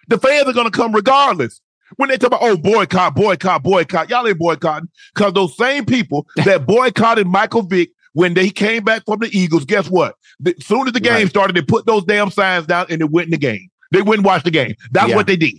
The 0.08 0.18
fans 0.18 0.48
are 0.48 0.52
gonna 0.52 0.70
come 0.70 0.92
regardless. 0.94 1.60
When 1.96 2.08
they 2.08 2.16
talk 2.18 2.28
about 2.28 2.42
oh 2.42 2.56
boycott, 2.56 3.14
boycott, 3.14 3.62
boycott, 3.62 4.10
y'all 4.10 4.26
ain't 4.26 4.38
boycotting 4.38 4.88
because 5.14 5.32
those 5.32 5.56
same 5.56 5.84
people 5.84 6.26
that 6.44 6.66
boycotted 6.66 7.26
Michael 7.26 7.62
Vick 7.62 7.90
when 8.12 8.34
they 8.34 8.50
came 8.50 8.82
back 8.84 9.04
from 9.06 9.20
the 9.20 9.28
Eagles, 9.36 9.64
guess 9.64 9.88
what? 9.88 10.16
The, 10.40 10.54
soon 10.60 10.86
as 10.88 10.92
the 10.92 11.00
game 11.00 11.12
Right. 11.14 11.28
started, 11.28 11.54
they 11.56 11.62
put 11.62 11.86
those 11.86 12.04
damn 12.04 12.30
signs 12.30 12.66
down 12.66 12.86
and 12.90 13.00
they 13.00 13.04
went 13.04 13.26
in 13.26 13.30
the 13.32 13.38
game. 13.38 13.68
They 13.92 14.02
went 14.02 14.18
and 14.18 14.24
watched 14.24 14.44
the 14.44 14.50
game. 14.50 14.74
That's 14.90 15.12
what 15.14 15.26
they 15.28 15.36
did. 15.36 15.54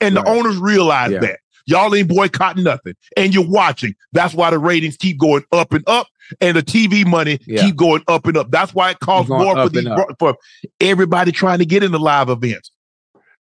And 0.00 0.16
the 0.16 0.26
owners 0.26 0.56
realized 0.58 1.20
that. 1.20 1.40
Y'all 1.70 1.94
ain't 1.94 2.08
boycotting 2.08 2.64
nothing. 2.64 2.94
And 3.16 3.32
you're 3.32 3.46
watching. 3.48 3.94
That's 4.12 4.34
why 4.34 4.50
the 4.50 4.58
ratings 4.58 4.96
keep 4.96 5.18
going 5.18 5.44
up 5.52 5.72
and 5.72 5.84
up. 5.88 6.08
And 6.40 6.56
the 6.56 6.62
TV 6.62 7.04
money 7.06 7.38
Yeah. 7.46 7.62
keep 7.62 7.76
going 7.76 8.02
up 8.08 8.26
and 8.26 8.36
up. 8.36 8.50
That's 8.50 8.72
why 8.74 8.90
it 8.90 9.00
costs 9.00 9.30
more 9.30 9.54
for 9.54 9.68
these 9.68 9.86
up. 9.86 10.08
for 10.18 10.36
everybody 10.80 11.32
trying 11.32 11.58
to 11.60 11.66
get 11.66 11.82
into 11.82 11.98
live 11.98 12.28
events. 12.28 12.70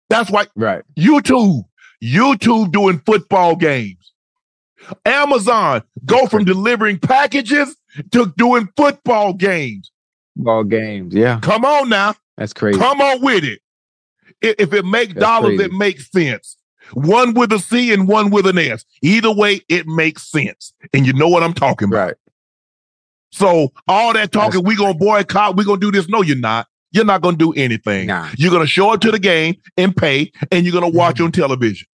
That's 0.10 0.30
why 0.30 0.48
Right. 0.56 0.84
YouTube, 0.98 1.64
YouTube 2.04 2.72
doing 2.72 3.02
football 3.06 3.56
games. 3.56 4.12
Amazon 5.06 5.82
go 6.06 6.28
from 6.28 6.44
delivering 6.46 7.00
packages 7.00 7.76
to 8.12 8.34
doing 8.38 8.68
football 8.76 9.34
games. 9.34 9.92
Ball 10.36 10.64
games. 10.64 11.14
Yeah. 11.14 11.40
Come 11.42 11.64
on 11.64 11.90
now. 11.90 12.16
That's 12.38 12.54
crazy. 12.54 12.80
Come 12.80 13.00
on 13.02 13.22
with 13.22 13.44
it. 13.44 13.60
If 14.42 14.74
it 14.74 14.84
makes 14.84 15.14
That's 15.14 15.22
dollars, 15.24 15.58
crazy. 15.58 15.64
it 15.66 15.72
makes 15.72 16.12
sense. 16.12 16.58
One 16.94 17.34
with 17.34 17.52
a 17.52 17.60
C 17.60 17.94
and 17.94 18.08
one 18.08 18.30
with 18.30 18.46
an 18.48 18.58
S. 18.58 18.86
Either 19.02 19.32
way, 19.32 19.62
it 19.70 19.88
makes 19.88 20.24
sense. 20.30 20.74
And 20.94 21.06
you 21.06 21.14
know 21.14 21.28
what 21.28 21.44
I'm 21.44 21.54
talking 21.54 21.88
about. 21.88 22.08
Right. 22.08 22.16
So 23.32 23.72
all 23.88 24.14
that 24.14 24.32
talking, 24.32 24.62
That's 24.62 24.66
we 24.66 24.76
gonna 24.76 24.94
boycott, 24.94 25.56
we 25.58 25.64
gonna 25.66 25.80
do 25.80 25.92
this. 25.92 26.08
No, 26.08 26.22
you're 26.22 26.38
not. 26.38 26.68
You're 26.92 27.06
not 27.06 27.22
gonna 27.22 27.38
do 27.38 27.52
anything. 27.54 28.08
Nah. 28.08 28.30
You're 28.38 28.52
gonna 28.52 28.68
show 28.68 28.92
up 28.94 29.02
to 29.02 29.12
the 29.12 29.18
game 29.20 29.56
and 29.78 29.96
pay, 29.96 30.32
and 30.52 30.66
you're 30.66 30.74
gonna 30.74 30.90
watch 30.90 31.16
Mm-hmm. 31.16 31.26
on 31.26 31.32
television. 31.32 31.88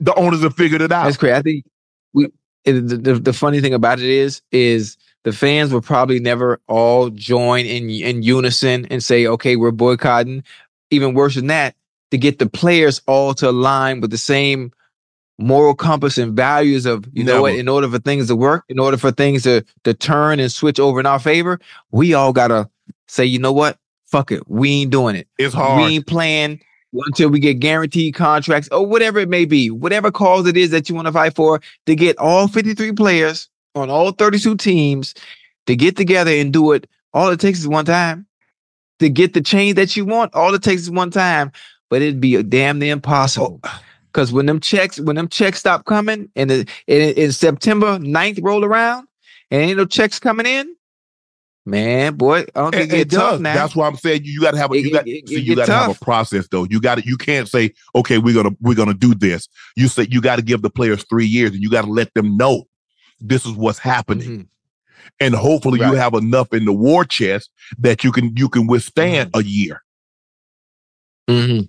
The 0.00 0.14
owners 0.14 0.42
have 0.42 0.54
figured 0.56 0.80
it 0.82 0.90
out. 0.92 1.04
That's 1.04 1.16
crazy. 1.16 1.34
I 1.34 1.42
think 1.42 1.64
we 2.12 2.28
the, 2.64 2.72
the 2.80 3.14
the 3.14 3.32
funny 3.32 3.60
thing 3.60 3.74
about 3.74 4.00
it 4.00 4.08
is 4.08 4.42
is 4.52 4.96
the 5.24 5.32
fans 5.32 5.72
will 5.72 5.80
probably 5.82 6.18
never 6.20 6.60
all 6.66 7.10
join 7.10 7.66
in 7.66 7.88
in 7.90 8.22
unison 8.22 8.86
and 8.90 9.02
say, 9.02 9.26
okay, 9.26 9.56
we're 9.56 9.70
boycotting. 9.70 10.42
Even 10.90 11.14
worse 11.14 11.34
than 11.34 11.48
that, 11.48 11.74
to 12.10 12.18
get 12.18 12.38
the 12.38 12.48
players 12.48 13.00
all 13.06 13.34
to 13.34 13.50
align 13.50 14.00
with 14.00 14.10
the 14.10 14.18
same 14.18 14.72
moral 15.38 15.74
compass 15.74 16.18
and 16.18 16.34
values 16.34 16.84
of 16.84 17.04
you 17.12 17.22
know 17.22 17.42
what 17.42 17.54
in 17.54 17.68
order 17.68 17.88
for 17.88 17.98
things 18.00 18.26
to 18.26 18.34
work 18.34 18.64
in 18.68 18.80
order 18.80 18.96
for 18.96 19.12
things 19.12 19.44
to 19.44 19.64
to 19.84 19.94
turn 19.94 20.40
and 20.40 20.50
switch 20.50 20.80
over 20.80 20.98
in 20.98 21.06
our 21.06 21.20
favor 21.20 21.60
we 21.92 22.12
all 22.12 22.32
gotta 22.32 22.68
say 23.06 23.24
you 23.24 23.38
know 23.38 23.52
what 23.52 23.78
fuck 24.06 24.32
it 24.32 24.42
we 24.48 24.82
ain't 24.82 24.90
doing 24.90 25.14
it 25.14 25.28
It's 25.38 25.54
hard. 25.54 25.76
we 25.80 25.94
ain't 25.94 26.06
playing 26.08 26.60
until 27.06 27.28
we 27.28 27.38
get 27.38 27.54
guaranteed 27.60 28.14
contracts 28.14 28.68
or 28.72 28.86
whatever 28.86 29.18
it 29.18 29.28
may 29.28 29.44
be, 29.44 29.70
whatever 29.70 30.10
cause 30.10 30.46
it 30.46 30.56
is 30.56 30.70
that 30.70 30.88
you 30.88 30.94
want 30.94 31.06
to 31.06 31.12
fight 31.12 31.34
for, 31.34 31.60
to 31.86 31.94
get 31.94 32.16
all 32.18 32.48
53 32.48 32.92
players 32.92 33.48
on 33.74 33.90
all 33.90 34.10
32 34.12 34.56
teams 34.56 35.14
to 35.66 35.76
get 35.76 35.96
together 35.96 36.30
and 36.30 36.52
do 36.52 36.72
it. 36.72 36.88
All 37.12 37.28
it 37.28 37.40
takes 37.40 37.58
is 37.58 37.68
one 37.68 37.84
time 37.84 38.26
to 39.00 39.08
get 39.08 39.34
the 39.34 39.40
change 39.40 39.76
that 39.76 39.96
you 39.96 40.04
want. 40.04 40.34
All 40.34 40.54
it 40.54 40.62
takes 40.62 40.82
is 40.82 40.90
one 40.90 41.10
time, 41.10 41.52
but 41.90 42.02
it'd 42.02 42.20
be 42.20 42.34
a 42.36 42.42
damn 42.42 42.78
near 42.78 42.92
impossible. 42.92 43.60
Because 44.12 44.32
when 44.32 44.46
them 44.46 44.60
checks, 44.60 44.98
when 45.00 45.16
them 45.16 45.28
checks 45.28 45.58
stop 45.58 45.84
coming 45.84 46.30
and 46.36 46.50
in, 46.50 46.66
in, 46.86 47.14
in 47.14 47.32
September 47.32 47.98
9th 47.98 48.40
roll 48.42 48.64
around 48.64 49.06
and 49.50 49.62
ain't 49.62 49.76
no 49.78 49.84
checks 49.84 50.18
coming 50.18 50.46
in, 50.46 50.74
man, 51.66 52.14
boy, 52.14 52.40
I 52.54 52.60
don't 52.60 52.74
think 52.74 52.92
It, 52.92 53.00
it, 53.00 53.10
does. 53.10 53.40
now. 53.40 53.54
That's 53.54 53.76
why 53.76 53.86
I'm 53.86 53.96
saying 53.96 54.24
you, 54.24 54.32
you 54.32 54.40
got 54.40 54.52
to 54.52 54.58
have 54.58 54.72
a 54.72 54.78
you 54.80 54.90
got 54.92 55.06
it- 55.06 55.10
it- 55.10 55.28
see, 55.28 55.40
you 55.40 55.54
got 55.54 55.66
to 55.66 55.72
have 55.72 55.90
a 56.00 56.04
process 56.04 56.48
though. 56.50 56.64
You 56.64 56.80
got 56.80 56.96
to 56.98 57.04
you 57.06 57.16
can't 57.18 57.48
say 57.48 57.72
okay 57.94 58.18
we're 58.18 58.34
gonna 58.34 58.56
we're 58.60 58.74
gonna 58.74 58.94
do 58.94 59.14
this. 59.14 59.48
You 59.76 59.88
say 59.88 60.06
you 60.10 60.20
got 60.22 60.36
to 60.36 60.42
give 60.42 60.62
the 60.62 60.70
players 60.70 61.04
three 61.04 61.26
years 61.26 61.50
and 61.52 61.62
you 61.62 61.70
got 61.70 61.84
to 61.84 61.90
let 61.90 62.12
them 62.14 62.36
know 62.36 62.64
this 63.20 63.44
is 63.44 63.52
what's 63.52 63.78
happening. 63.78 64.28
Mhm. 64.28 64.46
And 65.20 65.34
hopefully 65.34 65.80
you 65.80 65.92
have 65.94 66.14
enough 66.14 66.52
in 66.54 66.64
the 66.64 66.72
war 66.72 67.04
chest 67.04 67.50
that 67.78 68.02
you 68.04 68.10
can 68.12 68.34
you 68.36 68.48
can 68.48 68.66
withstand 68.66 69.32
Mm-hmm. 69.32 69.40
a 69.40 69.42
year. 69.44 69.82
Mhm. 71.28 71.68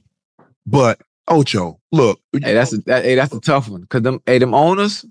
But 0.70 1.02
Ocho, 1.28 1.80
look, 1.92 2.20
Hey, 2.34 2.54
that's 2.54 2.74
a, 2.74 2.78
that, 2.86 3.04
hey, 3.06 3.16
that's 3.16 3.34
a 3.34 3.40
tough 3.40 3.70
one 3.70 3.82
because 3.82 4.02
them, 4.02 4.22
hey, 4.26 4.40
them 4.40 4.54
owners, 4.54 5.06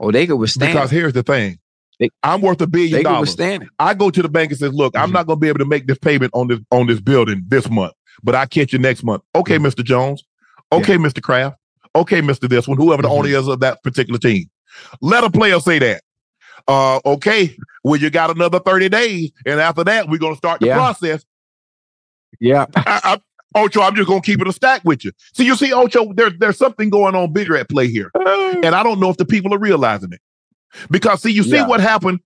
oh, 0.00 0.10
they 0.10 0.26
could 0.26 0.36
withstand. 0.36 0.72
because 0.72 0.90
here's 0.90 1.12
the 1.12 1.22
thing. 1.22 1.58
They- 2.00 2.10
I'm 2.24 2.40
worth 2.40 2.60
a 2.60 2.66
billion 2.66 3.04
dollars. 3.04 3.20
withstand 3.28 3.62
it. 3.64 3.68
I 3.78 3.94
go 3.94 4.10
to 4.10 4.20
the 4.22 4.28
bank 4.28 4.50
and 4.50 4.58
says, 4.58 4.72
"Look, 4.72 4.96
I'm 4.96 5.10
Mhm. 5.10 5.14
not 5.14 5.26
going 5.28 5.36
to 5.36 5.40
be 5.40 5.48
able 5.48 5.60
to 5.60 5.64
make 5.64 5.86
this 5.86 5.98
payment 5.98 6.32
on 6.34 6.48
this 6.48 6.58
on 6.72 6.88
this 6.88 7.00
building 7.00 7.44
this 7.46 7.70
month, 7.70 7.92
but 8.24 8.34
I 8.34 8.46
catch 8.46 8.72
you 8.72 8.80
next 8.80 9.04
month." 9.04 9.22
Okay, 9.36 9.58
Mhm. 9.58 9.66
Mr. 9.68 9.84
Jones. 9.84 10.24
Okay, 10.72 10.96
Mr. 10.96 11.22
Kraft. 11.22 11.56
Okay, 11.94 12.20
Mr. 12.20 12.48
This 12.48 12.66
one, 12.66 12.76
whoever 12.76 13.02
the 13.02 13.08
Mhm. 13.08 13.18
owner 13.18 13.28
is 13.28 13.46
of 13.46 13.60
that 13.60 13.80
particular 13.84 14.18
team. 14.18 14.50
Let 15.00 15.22
a 15.22 15.30
player 15.30 15.60
say 15.60 15.78
that. 15.78 16.02
Uh, 16.66 16.98
okay, 17.06 17.56
well, 17.84 18.00
you 18.00 18.10
got 18.10 18.30
another 18.30 18.58
30 18.58 18.88
days, 18.88 19.30
and 19.46 19.60
after 19.60 19.84
that, 19.84 20.08
we're 20.08 20.18
gonna 20.18 20.34
start 20.34 20.58
the 20.60 20.66
Yeah. 20.66 20.74
process. 20.76 21.24
Yeah, 22.40 22.66
I, 22.74 23.18
Ocho, 23.54 23.82
I'm 23.82 23.94
just 23.94 24.08
gonna 24.08 24.20
keep 24.20 24.40
it 24.40 24.48
a 24.48 24.52
stack 24.52 24.82
with 24.84 25.04
you. 25.04 25.12
So 25.32 25.42
you 25.42 25.56
see, 25.56 25.72
Ocho, 25.72 26.12
there's 26.14 26.32
there's 26.38 26.58
something 26.58 26.90
going 26.90 27.14
on 27.14 27.32
bigger 27.32 27.56
at 27.56 27.68
play 27.68 27.88
here. 27.88 28.10
And 28.14 28.74
I 28.74 28.82
don't 28.82 29.00
know 29.00 29.10
if 29.10 29.16
the 29.16 29.24
people 29.24 29.54
are 29.54 29.58
realizing 29.58 30.12
it. 30.12 30.20
Because 30.90 31.22
see, 31.22 31.30
you 31.30 31.42
see 31.42 31.50
Yeah. 31.56 31.66
what 31.66 31.80
happened. 31.80 32.20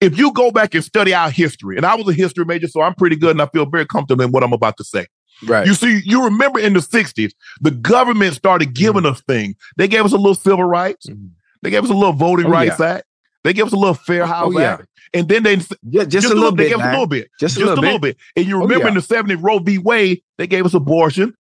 If 0.00 0.16
you 0.18 0.32
go 0.32 0.50
back 0.50 0.74
and 0.74 0.82
study 0.82 1.12
our 1.14 1.30
history, 1.30 1.76
and 1.76 1.84
I 1.84 1.94
was 1.94 2.08
a 2.08 2.12
history 2.12 2.44
major, 2.44 2.68
so 2.68 2.80
I'm 2.82 2.94
pretty 2.94 3.16
good 3.16 3.32
and 3.32 3.42
I 3.42 3.46
feel 3.46 3.66
very 3.66 3.84
comfortable 3.86 4.24
in 4.24 4.32
what 4.32 4.42
I'm 4.42 4.52
about 4.52 4.76
to 4.78 4.84
say. 4.84 5.06
right. 5.46 5.66
You 5.66 5.72
see, 5.74 6.02
you 6.04 6.24
remember 6.24 6.58
in 6.58 6.74
the 6.74 6.80
60s, 6.80 7.32
the 7.62 7.70
government 7.70 8.34
started 8.34 8.74
giving 8.74 9.06
us 9.06 9.22
things. 9.22 9.56
They 9.78 9.88
gave 9.88 10.04
us 10.04 10.12
a 10.12 10.16
little 10.16 10.34
civil 10.34 10.64
rights, 10.64 11.06
Mhm. 11.06 11.30
they 11.62 11.70
gave 11.70 11.82
us 11.84 11.88
a 11.90 11.94
little 11.94 12.12
voting 12.12 12.46
Oh, 12.46 12.50
rights 12.50 12.78
act, 12.80 13.04
they 13.44 13.54
gave 13.54 13.64
us 13.66 13.72
a 13.72 13.76
little 13.76 13.94
fair 13.94 14.26
housing 14.26 14.58
Oh, 14.58 14.60
yeah. 14.60 14.72
act. 14.74 14.86
And 15.12 15.28
then 15.28 15.42
they 15.42 15.58
Yeah, 15.82 16.04
just, 16.04 16.26
a 16.30 16.34
little 16.34 16.52
they 16.52 16.64
bit, 16.64 16.68
gave 16.70 16.78
us 16.80 16.86
a 16.86 16.90
little 16.90 17.06
bit. 17.06 17.30
Just 17.40 17.56
a 17.56 17.60
Just 17.60 17.80
little 17.80 17.98
bit. 17.98 18.16
And 18.36 18.46
you 18.46 18.56
Oh, 18.58 18.60
remember 18.60 18.84
yeah. 18.84 18.88
in 18.90 18.94
the 18.94 19.00
70s, 19.00 19.42
Roe 19.42 19.58
v. 19.58 19.78
Wade, 19.78 20.22
they 20.38 20.46
gave 20.46 20.64
us 20.64 20.74
abortion. 20.74 21.34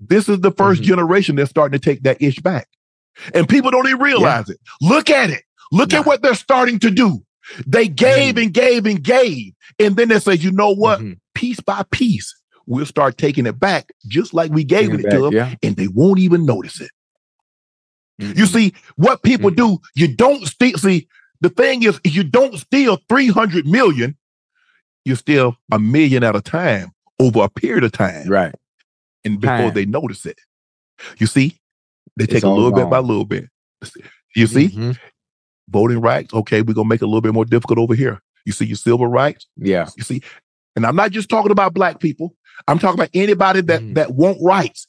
This 0.00 0.28
is 0.28 0.40
the 0.40 0.50
1st 0.50 0.82
Mhm. 0.82 0.86
generation 0.86 1.36
that's 1.36 1.50
starting 1.50 1.78
to 1.78 1.84
take 1.84 2.02
that 2.02 2.20
ish 2.20 2.40
back. 2.40 2.68
And 3.34 3.48
people 3.48 3.70
don't 3.70 3.86
even 3.86 4.00
realize 4.00 4.48
it. 4.48 4.58
Look 4.80 5.10
at 5.10 5.30
it. 5.30 5.42
Look 5.72 5.92
Nah. 5.92 6.00
at 6.00 6.06
what 6.06 6.22
they're 6.22 6.34
starting 6.34 6.78
to 6.80 6.90
do. 6.90 7.22
They 7.66 7.86
gave 7.86 8.36
and 8.36 8.52
gave 8.52 8.86
and 8.86 9.02
gave. 9.02 9.52
And 9.78 9.96
then 9.96 10.08
they 10.08 10.18
say, 10.18 10.34
you 10.34 10.50
know 10.52 10.70
what? 10.74 11.00
Mhm. 11.00 11.18
Piece 11.34 11.60
by 11.60 11.84
piece, 11.90 12.34
we'll 12.66 12.86
start 12.86 13.18
taking 13.18 13.46
it 13.46 13.60
back 13.60 13.92
just 14.08 14.34
like 14.34 14.50
we 14.52 14.64
gave 14.64 14.88
Bring 14.90 15.00
it, 15.00 15.10
to 15.10 15.20
them, 15.22 15.34
back, 15.34 15.58
and 15.62 15.76
they 15.76 15.86
won't 15.88 16.18
even 16.18 16.44
notice 16.46 16.80
it. 16.80 16.90
Yeah. 18.18 18.32
You 18.36 18.46
see, 18.46 18.72
what 18.96 19.22
people 19.22 19.50
Mhm. 19.50 19.56
do, 19.56 19.78
you 19.94 20.08
don't. 20.08 20.46
See, 20.78 21.08
the 21.40 21.48
thing 21.48 21.82
is, 21.82 22.00
you 22.04 22.22
don't 22.24 22.56
steal 22.58 22.98
300 23.08 23.66
million, 23.66 24.16
you 25.04 25.14
steal 25.16 25.56
a 25.72 25.78
million 25.78 26.22
at 26.24 26.36
a 26.36 26.40
time 26.40 26.92
over 27.18 27.42
a 27.42 27.48
period 27.48 27.84
of 27.84 27.92
time. 27.92 28.28
right. 28.28 28.54
And 29.24 29.38
before 29.40 29.56
Time. 29.56 29.74
they 29.74 29.84
notice 29.84 30.24
it, 30.24 30.38
you 31.18 31.26
see, 31.26 31.58
they 32.16 32.24
It's 32.24 32.32
take 32.32 32.42
a 32.42 32.48
little 32.48 32.72
bit 32.72 32.88
by 32.88 32.98
little 33.00 33.24
bit. 33.26 33.48
You 34.34 34.46
see, 34.46 34.68
Mhm. 34.68 34.98
voting 35.68 36.00
rights, 36.00 36.32
okay, 36.32 36.62
we're 36.62 36.72
going 36.74 36.86
to 36.86 36.88
make 36.88 37.02
it 37.02 37.04
a 37.04 37.06
little 37.06 37.20
bit 37.20 37.34
more 37.34 37.44
difficult 37.44 37.78
over 37.78 37.94
here. 37.94 38.22
You 38.46 38.52
see, 38.52 38.64
your 38.64 38.76
civil 38.76 39.06
rights, 39.06 39.46
Yeah. 39.56 39.88
you 39.96 40.02
see, 40.04 40.22
and 40.74 40.86
I'm 40.86 40.96
not 40.96 41.10
just 41.10 41.28
talking 41.28 41.50
about 41.52 41.74
black 41.74 42.00
people. 42.00 42.34
I'm 42.66 42.78
talking 42.78 42.98
about 42.98 43.10
anybody 43.12 43.60
that 43.62 43.80
Mhm. 43.82 43.94
that 43.94 44.12
want 44.12 44.38
rights. 44.40 44.86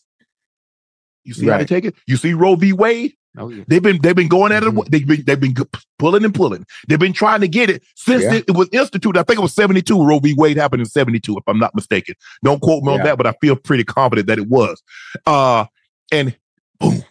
You 1.26 1.34
see 1.34 1.48
how 1.48 1.58
they 1.58 1.66
take 1.66 1.86
it? 1.86 1.96
You 2.08 2.16
see 2.18 2.34
Roe 2.34 2.56
v. 2.56 2.72
Wade? 2.74 3.14
Oh, 3.38 3.48
yeah. 3.50 3.64
They've 3.68 3.82
been 3.82 4.02
they've 4.02 4.16
been 4.16 4.28
going 4.28 4.52
at 4.52 4.62
it. 4.64 4.70
Mhm. 4.74 4.90
They've 4.90 5.08
been 5.08 5.24
they've 5.26 5.40
been 5.40 5.56
pulling 5.98 6.26
and 6.26 6.34
pulling. 6.36 6.66
They've 6.90 7.00
been 7.00 7.14
trying 7.14 7.40
to 7.42 7.48
get 7.48 7.70
it 7.70 7.82
since 7.96 8.24
Yeah. 8.24 8.34
it, 8.36 8.46
it 8.50 8.56
was 8.58 8.68
instituted. 8.74 9.18
I 9.20 9.24
think 9.24 9.40
it 9.40 9.42
was 9.42 9.54
seventy 9.56 9.82
two. 9.82 10.04
Roe 10.04 10.20
v. 10.20 10.34
Wade 10.38 10.58
happened 10.58 10.82
in 10.82 10.86
seventy 10.86 11.20
two, 11.20 11.38
if 11.38 11.44
I'm 11.48 11.58
not 11.58 11.74
mistaken. 11.74 12.16
Don't 12.44 12.62
quote 12.62 12.84
me 12.84 12.92
on 12.92 13.04
that, 13.04 13.18
but 13.18 13.28
I 13.28 13.34
feel 13.40 13.56
pretty 13.56 13.86
confident 13.86 14.28
that 14.28 14.38
it 14.38 14.48
was. 14.50 14.84
Uh, 15.26 15.66
and 16.12 16.36
boom, 16.80 17.04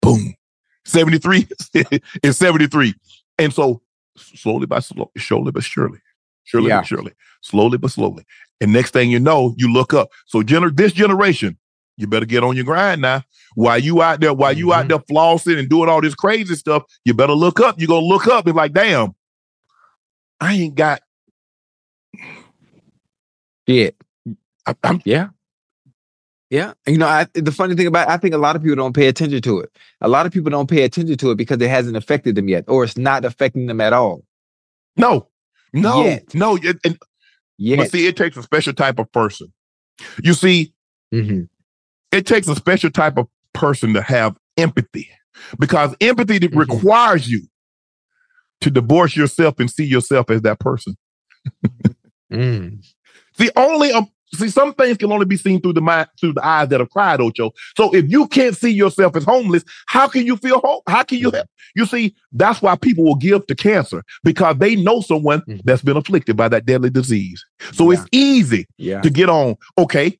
boom, 0.00 0.34
seventy 0.86 1.18
three 1.18 1.46
is 2.22 2.38
seventy 2.38 2.66
three, 2.66 2.94
and 3.38 3.52
so 3.52 3.82
slowly 4.16 4.64
by 4.66 4.78
slow, 4.80 5.10
slowly 5.18 5.52
but 5.52 5.62
surely, 5.62 5.98
surely 6.44 6.68
Yeah. 6.68 6.78
but 6.78 6.86
surely, 6.86 7.12
slowly 7.42 7.76
but 7.76 7.90
slowly, 7.90 8.24
and 8.62 8.72
next 8.72 8.92
thing 8.92 9.10
you 9.10 9.20
know, 9.20 9.54
you 9.58 9.70
look 9.70 9.92
up. 9.92 10.08
So 10.26 10.40
gener- 10.42 10.74
this 10.74 10.92
generation, 10.94 11.58
you 12.00 12.06
better 12.06 12.26
get 12.26 12.42
on 12.42 12.56
your 12.56 12.64
grind 12.64 13.00
now. 13.02 13.22
While 13.54 13.78
you 13.78 14.00
out 14.02 14.20
there, 14.20 14.32
while 14.34 14.52
you 14.56 14.72
out 14.72 14.86
Mhm. 14.86 14.88
there 14.88 14.98
flossing 15.00 15.58
and 15.58 15.68
doing 15.68 15.88
all 15.88 16.00
this 16.00 16.14
crazy 16.14 16.54
stuff, 16.54 16.84
you 17.04 17.14
better 17.14 17.32
look 17.34 17.60
up. 17.60 17.78
You're 17.78 17.88
gonna 17.88 18.06
look 18.06 18.26
up 18.26 18.46
and 18.46 18.56
like, 18.56 18.72
damn, 18.72 19.14
I 20.40 20.54
ain't 20.54 20.74
got. 20.74 21.02
shit. 23.68 23.96
I, 24.66 24.74
I'm 24.84 25.00
Yeah. 25.04 25.28
Yeah. 26.50 26.72
You 26.86 26.98
know, 26.98 27.06
I, 27.06 27.26
the 27.34 27.52
funny 27.52 27.76
thing 27.76 27.86
about 27.86 28.08
it, 28.08 28.12
I 28.12 28.16
think 28.16 28.34
a 28.34 28.38
lot 28.38 28.56
of 28.56 28.62
people 28.62 28.76
don't 28.76 28.92
pay 28.94 29.06
attention 29.06 29.40
to 29.42 29.60
it. 29.60 29.70
A 30.00 30.08
lot 30.08 30.26
of 30.26 30.32
people 30.32 30.50
don't 30.50 30.68
pay 30.68 30.82
attention 30.82 31.16
to 31.16 31.30
it 31.30 31.36
because 31.36 31.60
it 31.60 31.70
hasn't 31.70 31.96
affected 31.96 32.34
them 32.34 32.48
yet, 32.48 32.64
or 32.66 32.82
it's 32.82 32.96
not 32.96 33.24
affecting 33.24 33.66
them 33.66 33.80
at 33.80 33.92
all. 33.92 34.24
no, 34.96 35.28
no, 35.72 36.04
Yet. 36.04 36.34
no. 36.34 36.56
It, 36.56 36.78
and, 36.84 36.98
Yeah. 37.58 37.76
But 37.76 37.90
see, 37.92 38.06
it 38.08 38.16
takes 38.16 38.36
a 38.36 38.42
special 38.42 38.72
type 38.72 38.98
of 38.98 39.10
person. 39.12 39.52
You 40.24 40.34
see, 40.34 40.72
hmm 41.12 41.42
it 42.12 42.26
takes 42.26 42.48
a 42.48 42.54
special 42.56 42.90
type 42.90 43.16
of 43.18 43.26
person 43.54 43.94
to 43.94 44.02
have 44.02 44.36
empathy 44.56 45.08
because 45.58 45.94
empathy 46.00 46.38
Mhm. 46.40 46.54
requires 46.56 47.28
you 47.30 47.42
to 48.60 48.70
divorce 48.70 49.16
yourself 49.16 49.58
and 49.58 49.70
see 49.70 49.84
yourself 49.84 50.30
as 50.30 50.42
that 50.42 50.58
person. 50.60 50.96
Mm. 52.32 52.84
See, 53.36 53.50
only 53.56 53.90
um, 53.90 54.06
see 54.34 54.48
some 54.50 54.72
things 54.74 54.96
can 54.98 55.10
only 55.10 55.26
be 55.26 55.36
seen 55.36 55.60
through 55.60 55.72
the 55.72 55.80
mind, 55.80 56.06
through 56.20 56.34
the 56.34 56.46
eyes 56.46 56.68
that 56.68 56.78
have 56.78 56.90
cried, 56.90 57.20
Ocho. 57.20 57.50
So 57.76 57.92
if 57.92 58.08
you 58.08 58.28
can't 58.28 58.56
see 58.56 58.70
yourself 58.70 59.16
as 59.16 59.24
homeless, 59.24 59.64
how 59.88 60.06
can 60.06 60.24
you 60.24 60.36
feel 60.36 60.60
hope? 60.60 60.84
How 60.88 61.02
can 61.02 61.18
you 61.18 61.32
help? 61.32 61.48
You 61.74 61.86
see, 61.86 62.14
that's 62.32 62.62
why 62.62 62.76
people 62.76 63.02
will 63.04 63.16
give 63.16 63.44
to 63.48 63.56
cancer 63.56 64.04
because 64.22 64.56
they 64.58 64.76
know 64.76 65.00
someone 65.00 65.40
Mhm. 65.48 65.62
that's 65.64 65.82
been 65.82 65.96
afflicted 65.96 66.36
by 66.36 66.46
that 66.50 66.66
deadly 66.66 66.90
disease. 66.90 67.44
So 67.72 67.90
Yeah. 67.90 67.98
it's 67.98 68.08
easy 68.12 68.66
Yeah. 68.78 69.00
to 69.00 69.10
get 69.10 69.28
on. 69.28 69.56
Okay. 69.76 70.16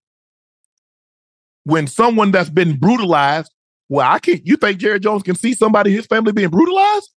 When 1.64 1.86
someone 1.86 2.30
that's 2.30 2.50
been 2.50 2.76
brutalized, 2.78 3.52
well, 3.88 4.08
I 4.10 4.18
can't. 4.18 4.44
You 4.46 4.56
think 4.56 4.78
Jerry 4.78 5.00
Jones 5.00 5.22
can 5.22 5.34
see 5.34 5.54
somebody, 5.54 5.92
his 5.92 6.06
family 6.06 6.32
being 6.32 6.48
brutalized? 6.48 7.10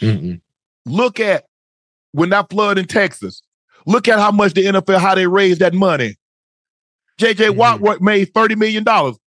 Mm-mm. 0.00 0.40
Look 0.86 1.20
at 1.20 1.44
when 2.12 2.30
that 2.30 2.50
flood 2.50 2.78
in 2.78 2.86
Texas. 2.86 3.42
Look 3.86 4.08
at 4.08 4.18
how 4.18 4.30
much 4.30 4.54
the 4.54 4.64
NFL, 4.66 4.98
how 4.98 5.14
they 5.14 5.26
raised 5.26 5.60
that 5.60 5.74
money. 5.74 6.16
JJ 7.18 7.50
Mhm. 7.50 7.80
Watt 7.80 8.00
made 8.00 8.32
$30 8.32 8.56
million. 8.56 8.84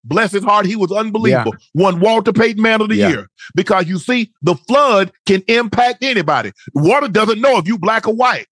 Bless 0.03 0.31
his 0.31 0.43
heart, 0.43 0.65
he 0.65 0.75
was 0.75 0.91
unbelievable. 0.91 1.55
Won 1.73 1.99
Walter 1.99 2.31
Payton 2.31 2.61
Man 2.61 2.81
of 2.81 2.89
the 2.89 2.95
Yeah. 2.95 3.09
Year. 3.09 3.27
Because 3.55 3.87
you 3.87 3.97
see, 3.97 4.31
the 4.41 4.55
flood 4.55 5.11
can 5.25 5.41
impact 5.47 6.03
anybody. 6.03 6.51
Water 6.73 7.07
doesn't 7.07 7.41
know 7.41 7.57
if 7.57 7.67
you 7.67 7.77
black 7.77 8.07
or 8.07 8.13
white. 8.15 8.47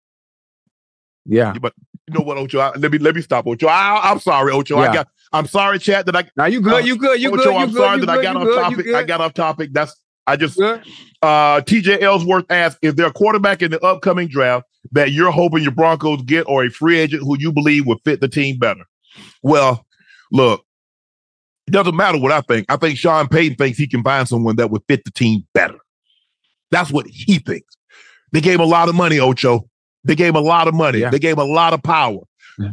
Yeah. 1.26 1.54
But 1.60 1.74
you 2.08 2.14
know 2.14 2.22
what, 2.24 2.38
Ocho? 2.38 2.60
I, 2.60 2.72
let 2.78 2.92
me 2.92 2.98
let 2.98 3.16
me 3.16 3.22
stop, 3.22 3.46
Ocho. 3.48 3.68
I, 3.68 4.12
am 4.12 4.20
sorry, 4.20 4.52
Ocho. 4.54 4.78
I 4.78 4.94
got. 4.94 5.08
I'm 5.34 5.48
sorry, 5.48 5.80
chat 5.80 6.06
that 6.06 6.16
I. 6.16 6.30
Now 6.38 6.46
you 6.46 6.62
good. 6.62 6.86
You 6.86 6.98
good. 6.98 7.20
You 7.20 7.30
Ocho, 7.30 7.38
good. 7.38 7.54
You 7.54 7.58
I'm 7.58 7.72
good. 7.72 7.78
sorry 7.78 8.00
that 8.00 8.10
I 8.10 8.22
got 8.22 8.36
off 8.36 8.44
good, 8.44 8.62
topic. 8.62 8.94
I 8.94 9.04
got 9.04 9.22
off 9.22 9.34
topic. 9.34 9.74
That's 9.74 10.00
I 10.28 10.36
just 10.36 10.60
uh, 10.60 10.76
TJ 11.22 12.02
Ellsworth 12.02 12.46
asked, 12.50 12.80
"Is 12.82 12.96
there 12.96 13.08
a 13.08 13.14
quarterback 13.14 13.62
in 13.62 13.72
the 13.72 13.82
upcoming 13.82 14.28
draft 14.28 14.66
that 14.92 15.12
you're 15.12 15.32
hoping 15.32 15.64
your 15.64 15.72
Broncos 15.72 16.22
get, 16.24 16.48
or 16.48 16.64
a 16.64 16.70
free 16.70 16.98
agent 16.98 17.24
who 17.24 17.38
you 17.38 17.52
believe 17.52 17.86
would 17.86 18.00
fit 18.04 18.22
the 18.22 18.28
team 18.28 18.58
better?" 18.58 18.86
Well, 19.44 19.86
look, 20.32 20.66
it 21.68 21.72
doesn't 21.72 21.96
matter 21.96 22.18
what 22.18 22.32
I 22.32 22.42
think. 22.42 22.66
I 22.70 22.78
think 22.78 22.98
Sean 22.98 23.28
Payton 23.28 23.58
thinks 23.58 23.78
he 23.78 23.88
can 23.88 24.04
find 24.04 24.28
someone 24.28 24.56
that 24.56 24.72
would 24.72 24.82
fit 24.88 25.04
the 25.06 25.12
team 25.12 25.46
better. 25.54 25.78
That's 26.72 26.92
what 26.92 27.08
he 27.08 27.40
thinks. 27.40 27.76
They 28.32 28.42
gave 28.42 28.56
him 28.56 28.62
a 28.62 28.66
lot 28.66 28.90
of 28.90 28.96
money, 28.96 29.20
Ocho. 29.20 29.70
They 30.04 30.16
gave 30.16 30.30
him 30.30 30.36
a 30.36 30.42
lot 30.42 30.68
of 30.68 30.74
money. 30.74 31.00
Yeah. 31.00 31.10
They 31.10 31.20
gave 31.20 31.34
him 31.34 31.40
a 31.40 31.46
lot 31.46 31.74
of 31.74 31.82
power. 31.82 32.20
Yeah. 32.60 32.72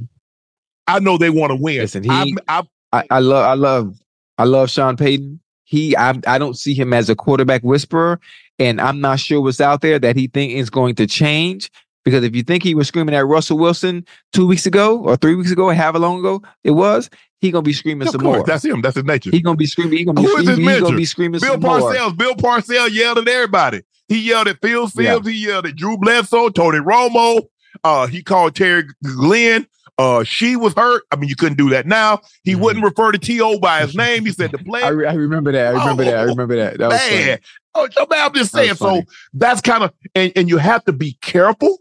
I 0.87 0.99
know 0.99 1.17
they 1.19 1.31
want 1.31 1.51
to 1.51 1.57
win. 1.57 1.79
Listen, 1.79 2.03
he- 2.03 2.11
I, 2.11 2.27
I, 2.49 2.63
I, 2.93 3.05
I 3.11 3.19
love. 3.21 3.45
I 3.45 3.55
love. 3.55 3.99
I 4.39 4.45
love 4.45 4.71
Sean 4.71 4.97
Payton. 4.97 5.41
He. 5.65 5.97
I. 5.97 6.19
I 6.27 6.39
don't 6.39 6.57
see 6.57 6.75
him 6.75 6.93
as 6.93 7.09
a 7.09 7.15
quarterback 7.15 7.63
whisperer, 7.63 8.21
and 8.59 8.81
I'm 8.81 9.01
not 9.01 9.21
sure 9.21 9.41
what's 9.41 9.61
out 9.61 9.81
there 9.81 9.99
that 9.99 10.17
he 10.17 10.27
think 10.27 10.53
is 10.53 10.71
going 10.71 10.95
to 10.97 11.07
change. 11.07 11.71
Because 12.05 12.25
if 12.25 12.35
you 12.35 12.43
think 12.43 12.65
he 12.65 12.75
was 12.75 12.89
screaming 12.89 13.15
at 13.15 13.27
Russell 13.27 13.59
Wilson 13.59 14.05
two 14.33 14.47
weeks 14.47 14.67
ago 14.67 14.99
or 14.99 15.17
three 15.17 15.37
weeks 15.37 15.53
ago, 15.53 15.71
however 15.71 16.01
long 16.01 16.19
ago 16.19 16.43
it 16.65 16.73
was, 16.73 17.09
he 17.41 17.51
gonna 17.51 17.63
be 17.63 17.73
screaming 17.73 18.09
of 18.09 18.13
some 18.13 18.21
course, 18.21 18.39
more. 18.39 18.47
that's 18.47 18.65
him. 18.65 18.81
That's 18.81 18.97
his 18.97 19.05
nature. 19.05 19.31
He 19.31 19.41
gonna 19.41 19.57
be 19.57 19.67
screaming. 19.67 19.99
He 19.99 20.05
gonna 20.05 20.21
be 20.21 20.27
Who 20.27 20.37
is 20.37 20.49
his 20.49 20.57
screaming. 20.57 20.75
He 20.75 20.81
gonna 20.81 20.97
be 20.97 21.05
screaming 21.05 21.41
Bill 21.41 21.53
some 21.53 21.61
more. 21.61 21.81
Parcells. 21.81 22.17
Bill 22.17 22.35
Parcells 22.35 22.91
yelled 22.93 23.19
at 23.19 23.29
everybody. 23.29 23.83
He 24.09 24.19
yelled 24.19 24.49
at 24.49 24.61
Phil 24.61 24.91
Yeah. 24.97 25.21
He 25.23 25.47
yelled 25.47 25.67
at 25.67 25.77
Drew 25.77 25.97
Bledsoe, 25.97 26.51
Tony 26.51 26.79
Romo. 26.79 27.43
Uh, 27.85 28.07
he 28.07 28.23
called 28.23 28.55
Terry 28.55 28.85
Glenn. 29.03 29.67
Uh, 30.03 30.25
she 30.25 30.57
was 30.57 30.75
hurt. 30.75 31.03
I 31.13 31.17
mean, 31.17 31.29
you 31.29 31.37
couldn't 31.37 31.59
do 31.59 31.71
that 31.71 31.87
now. 31.87 32.21
He 32.43 32.55
Mhm. 32.55 32.61
wouldn't 32.61 32.85
refer 32.85 33.13
to 33.13 33.19
T.O. 33.19 33.59
by 33.61 33.83
his 33.83 33.95
name. 34.05 34.25
He 34.27 34.33
said 34.33 34.51
the 34.51 34.59
I, 34.83 34.89
re- 34.89 35.07
I 35.07 35.13
remember 35.15 35.53
that. 35.53 35.69
I 35.75 35.79
remember 35.79 36.05
that. 36.05 36.17
I 36.17 36.23
Oh, 36.23 36.27
remember 36.27 36.57
that. 36.57 36.79
That 36.79 36.91
man. 36.91 37.39
Oh, 37.75 37.89
so, 37.93 38.07
man, 38.11 38.25
I'm 38.27 38.33
just 38.35 38.53
That 38.53 38.59
saying. 38.65 38.75
So 38.75 39.03
that's 39.33 39.61
kind 39.61 39.85
of 39.85 39.93
and, 40.15 40.33
and 40.35 40.49
you 40.49 40.59
have 40.59 40.85
to 40.87 40.93
be 40.93 41.17
careful 41.23 41.79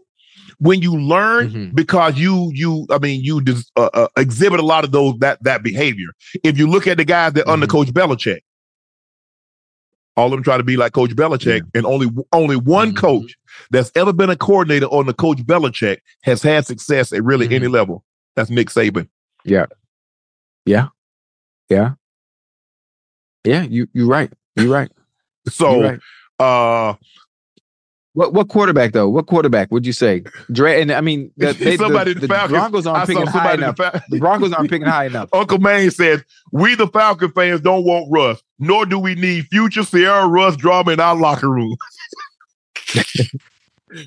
when 0.58 0.80
you 0.80 0.96
learn 0.96 1.50
Mhm. 1.50 1.74
because 1.74 2.16
you 2.16 2.50
you 2.54 2.86
I 2.90 2.98
mean 2.98 3.22
you 3.22 3.40
dis, 3.40 3.68
uh, 3.76 3.90
uh, 3.92 4.08
exhibit 4.16 4.60
a 4.60 4.64
lot 4.64 4.84
of 4.84 4.92
those 4.92 5.18
that 5.18 5.42
that 5.42 5.62
behavior. 5.64 6.08
If 6.44 6.56
you 6.58 6.68
look 6.68 6.86
at 6.86 6.98
the 6.98 7.04
guys 7.04 7.32
that 7.32 7.48
under 7.48 7.66
Mhm. 7.66 7.70
Coach 7.70 7.88
Belichick, 7.88 8.38
all 10.16 10.26
of 10.26 10.32
them 10.32 10.42
try 10.44 10.56
to 10.58 10.62
be 10.62 10.76
like 10.76 10.92
Coach 10.92 11.10
Belichick, 11.16 11.62
and 11.74 11.84
only 11.86 12.08
only 12.32 12.56
one 12.56 12.92
Mhm. 12.92 12.96
coach 12.98 13.34
that's 13.70 13.90
ever 13.96 14.12
been 14.12 14.30
a 14.30 14.36
coordinator 14.36 14.86
on 14.86 15.06
the 15.06 15.14
Coach 15.14 15.38
Belichick 15.38 15.98
has 16.22 16.42
had 16.42 16.66
success 16.66 17.12
at 17.12 17.24
really 17.24 17.48
Mhm. 17.48 17.52
any 17.54 17.68
level. 17.68 18.04
That's 18.36 18.50
Nick 18.50 18.68
Saban. 18.68 19.08
Yeah, 19.44 19.66
Yeah. 20.66 20.88
Yeah. 21.68 21.94
Yeah, 23.44 23.62
you 23.62 23.88
you're 23.92 24.06
right. 24.08 24.32
You're 24.56 24.68
right. 24.72 24.90
So, 25.48 25.80
You're 25.80 25.90
right. 25.90 26.00
uh, 26.38 26.94
What 28.12 28.32
what 28.32 28.48
quarterback 28.48 28.92
though? 28.92 29.08
What 29.08 29.26
quarterback 29.26 29.72
would 29.72 29.84
you 29.84 29.92
say? 29.92 30.22
Dre 30.52 30.80
and 30.80 30.92
I 30.92 31.00
mean 31.00 31.32
the, 31.36 31.52
they, 31.54 31.76
Somebody 31.76 32.14
the, 32.14 32.20
the 32.20 32.28
Falcons- 32.28 32.50
Broncos 32.52 32.86
aren't 32.86 33.08
picking 33.08 33.26
high 33.26 33.54
enough. 33.54 33.74
the 33.76 34.02
The 34.10 34.18
Broncos 34.20 34.52
aren't 34.52 34.70
picking 34.70 34.86
high 34.86 35.06
enough. 35.06 35.30
Uncle 35.34 35.58
Maine 35.58 35.90
says, 35.90 36.22
We 36.52 36.76
the 36.76 36.86
Falcon 36.86 37.32
fans 37.32 37.60
don't 37.60 37.84
want 37.84 38.06
Russ, 38.12 38.40
nor 38.60 38.86
do 38.86 39.00
we 39.00 39.16
need 39.16 39.46
future 39.48 39.82
Sierra 39.82 40.28
Russ 40.28 40.54
drama 40.56 40.92
in 40.92 41.00
our 41.00 41.16
locker 41.16 41.50
room. 41.50 41.74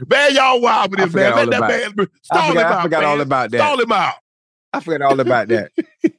Man, 0.07 0.33
y'all 0.35 0.61
wild 0.61 0.91
with 0.91 0.99
this, 0.99 1.13
man. 1.13 1.35
Let 1.35 1.49
that 1.51 1.95
man 1.97 2.07
stall 2.21 2.39
I 2.39 2.45
him 2.47 2.53
forgot, 2.53 2.65
out. 2.71 2.79
I 2.79 2.81
forgot 2.83 3.01
man. 3.03 3.09
all 3.09 3.21
about 3.21 3.51
that. 3.51 3.57
Stall 3.57 3.81
him 3.81 3.91
out. 3.91 4.13
I 4.73 4.79
forgot 4.79 5.01
all 5.11 5.19
about 5.19 5.47
that. 5.49 5.71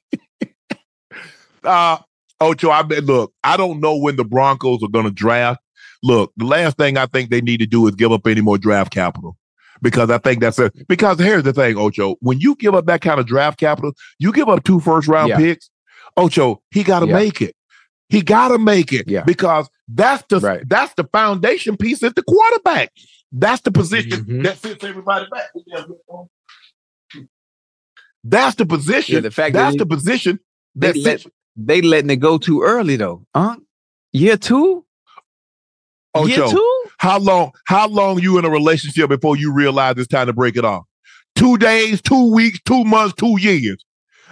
Uh, 1.64 1.98
Ocho, 2.40 2.70
I 2.70 2.82
bet, 2.82 3.04
look, 3.04 3.32
I 3.42 3.56
don't 3.56 3.80
know 3.80 3.96
when 3.96 4.14
the 4.16 4.24
Broncos 4.24 4.82
are 4.84 4.88
going 4.88 5.06
to 5.06 5.10
draft. 5.10 5.60
Look, 6.02 6.32
the 6.36 6.44
last 6.44 6.76
thing 6.76 6.96
I 6.96 7.06
think 7.06 7.30
they 7.30 7.40
need 7.40 7.56
to 7.58 7.66
do 7.66 7.86
is 7.88 7.94
give 7.96 8.12
up 8.12 8.26
any 8.26 8.40
more 8.40 8.56
draft 8.58 8.92
capital. 8.92 9.36
Because 9.82 10.10
I 10.10 10.18
think 10.18 10.40
that's 10.40 10.58
it. 10.58 10.86
because 10.88 11.18
here's 11.18 11.42
the 11.42 11.52
thing, 11.52 11.76
Ocho. 11.76 12.16
When 12.20 12.38
you 12.38 12.54
give 12.54 12.74
up 12.74 12.86
that 12.86 13.00
kind 13.00 13.18
of 13.20 13.26
draft 13.26 13.58
capital, 13.58 13.92
you 14.18 14.32
give 14.32 14.48
up 14.48 14.64
two 14.64 14.80
first 14.80 15.08
round 15.08 15.30
Yeah. 15.30 15.36
picks. 15.38 15.68
Ocho, 16.16 16.62
he 16.70 16.82
got 16.82 17.00
to 17.00 17.06
Yeah. 17.06 17.14
make 17.14 17.42
it. 17.42 17.54
He 18.08 18.22
got 18.22 18.48
to 18.48 18.58
make 18.58 18.92
it 18.92 19.08
Yeah. 19.08 19.24
because 19.24 19.68
that's 19.88 20.22
the 20.28 20.38
Right. 20.40 20.62
that's 20.68 20.94
the 20.94 21.04
foundation 21.12 21.76
piece 21.76 22.02
at 22.02 22.14
the 22.14 22.22
quarterback. 22.22 22.90
That's 23.32 23.60
the 23.62 23.70
position 23.72 24.24
Mhm. 24.24 24.44
that 24.44 24.56
fits 24.58 24.84
everybody 24.84 25.26
back. 25.30 25.50
That's 28.24 28.56
the 28.56 28.66
position. 28.66 29.14
Yeah, 29.16 29.20
the 29.20 29.30
fact 29.30 29.54
that 29.54 29.60
that's 29.62 29.72
he- 29.74 29.78
the 29.78 29.86
position 29.86 30.40
They 30.74 30.92
that 30.92 31.02
let, 31.02 31.26
they 31.56 31.80
letting 31.82 32.10
it 32.10 32.16
go 32.16 32.38
too 32.38 32.62
early 32.62 32.96
though. 32.96 33.26
Huh? 33.34 33.56
Year 34.12 34.36
two? 34.36 34.84
Year 36.24 36.44
Ocho, 36.44 36.50
two? 36.52 36.84
How 36.98 37.18
long? 37.18 37.52
How 37.66 37.88
long 37.88 38.20
you 38.20 38.38
in 38.38 38.44
a 38.46 38.50
relationship 38.50 39.08
before 39.10 39.36
you 39.36 39.52
realize 39.52 39.96
it's 39.98 40.08
time 40.08 40.26
to 40.28 40.32
break 40.32 40.56
it 40.56 40.64
off? 40.64 40.84
Two 41.34 41.58
days, 41.58 42.00
two 42.00 42.32
weeks, 42.32 42.58
two 42.64 42.84
months, 42.84 43.14
two 43.18 43.38
years. 43.38 43.84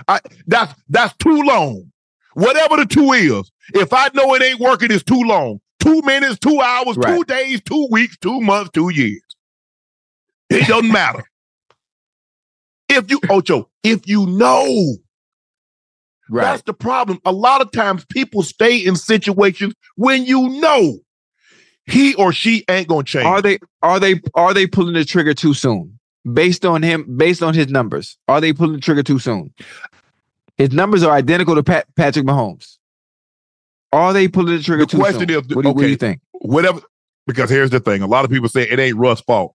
I, 0.09 0.21
that's 0.47 0.75
that's 0.89 1.15
too 1.19 1.43
long. 1.43 1.93
Whatever 2.35 2.79
the 2.79 2.87
two 2.87 3.13
is, 3.13 3.51
if 3.75 3.93
I 3.93 4.09
know 4.15 4.35
it 4.35 4.43
ain't 4.43 4.61
working, 4.61 4.91
it's 4.91 5.05
too 5.05 5.21
long. 5.23 5.61
Two 5.85 6.01
minutes, 6.03 6.39
two 6.39 6.61
hours, 6.61 6.97
two 6.97 7.25
days, 7.25 7.61
two 7.63 7.87
weeks, 7.91 8.17
two 8.17 8.41
months, 8.41 8.71
two 8.73 8.89
years. 8.91 9.21
It 10.49 10.67
doesn't 10.67 10.91
matter. 10.91 11.25
If 12.89 13.11
you, 13.11 13.21
Ocho, 13.29 13.69
if 13.83 14.09
you 14.09 14.25
know, 14.27 14.97
Right. 16.31 16.45
that's 16.45 16.63
the 16.63 16.73
problem. 16.73 17.21
A 17.27 17.33
lot 17.33 17.61
of 17.61 17.71
times 17.71 18.07
people 18.07 18.43
stay 18.43 18.79
in 18.79 18.97
situations 18.97 19.75
when 19.97 20.25
you 20.25 20.49
know 20.49 21.01
he 21.85 22.15
or 22.15 22.33
she 22.33 22.65
ain't 22.71 22.89
gonna 22.89 23.05
change. 23.05 23.27
Are 23.27 23.43
they 23.43 23.59
are 23.83 24.01
they 24.01 24.23
are 24.35 24.55
they 24.55 24.67
pulling 24.67 24.95
the 24.95 25.05
trigger 25.05 25.35
too 25.35 25.53
soon? 25.53 25.99
Based 26.33 26.65
on 26.65 26.83
him, 26.83 27.17
based 27.19 27.43
on 27.43 27.53
his 27.53 27.69
numbers, 27.69 28.17
are 28.27 28.41
they 28.41 28.55
pulling 28.55 28.77
the 28.77 28.81
trigger 28.81 29.03
too 29.03 29.19
soon? 29.19 29.53
His 30.57 30.73
numbers 30.73 31.03
are 31.03 31.13
identical 31.15 31.55
to 31.57 31.63
Pat, 31.63 31.87
Patrick 31.95 32.25
Mahomes. 32.25 32.79
Are 33.95 34.13
they 34.13 34.29
pulling 34.29 34.57
the 34.57 34.63
trigger 34.63 34.85
The 34.85 34.91
too 34.91 34.99
question 34.99 35.29
soon? 35.29 35.31
is, 35.31 35.37
what, 35.37 35.49
do, 35.49 35.55
you- 35.69 35.75
what 35.75 35.83
do 35.83 35.89
you 35.89 35.97
think? 35.97 36.21
whatever. 36.33 36.81
Because 37.27 37.49
here's 37.49 37.71
the 37.71 37.81
thing: 37.81 38.03
a 38.03 38.07
lot 38.07 38.25
of 38.25 38.31
people 38.31 38.49
say 38.49 38.63
it 38.69 38.79
ain't 38.79 38.97
Russ' 38.97 39.21
fault. 39.23 39.55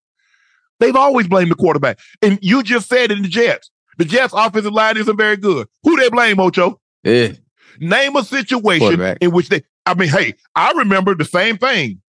They've 0.79 0.95
always 0.95 1.27
blamed 1.27 1.51
the 1.51 1.55
quarterback, 1.55 1.99
and 2.21 2.39
you 2.41 2.63
just 2.63 2.87
said 2.89 3.11
in 3.11 3.21
the 3.21 3.27
Jets, 3.27 3.69
the 3.97 4.05
Jets' 4.05 4.33
offensive 4.35 4.73
line 4.73 4.97
isn't 4.97 5.17
very 5.17 5.37
good. 5.37 5.67
Who 5.83 5.97
they 5.97 6.09
blame, 6.09 6.39
Ocho? 6.39 6.79
Yeah. 7.03 7.33
Name 7.79 8.15
a 8.15 8.23
situation 8.23 9.17
in 9.21 9.31
which 9.31 9.49
they. 9.49 9.61
I 9.85 9.93
mean, 9.93 10.09
hey, 10.09 10.33
I 10.55 10.71
remember 10.71 11.13
the 11.15 11.25
same 11.25 11.57
thing. 11.57 12.01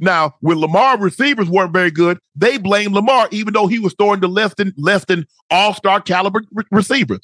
Now, 0.00 0.34
when 0.40 0.58
Lamar 0.58 0.98
receivers 0.98 1.48
weren't 1.48 1.72
very 1.72 1.90
good, 1.90 2.18
they 2.36 2.58
blamed 2.58 2.92
Lamar, 2.94 3.28
even 3.32 3.52
though 3.54 3.66
he 3.66 3.78
was 3.78 3.94
throwing 3.98 4.20
to 4.20 4.28
less 4.28 4.54
than 4.54 4.72
less 4.76 5.04
than 5.06 5.26
all 5.50 5.74
star 5.74 6.00
caliber 6.00 6.42
re- 6.52 6.64
receivers. 6.70 7.20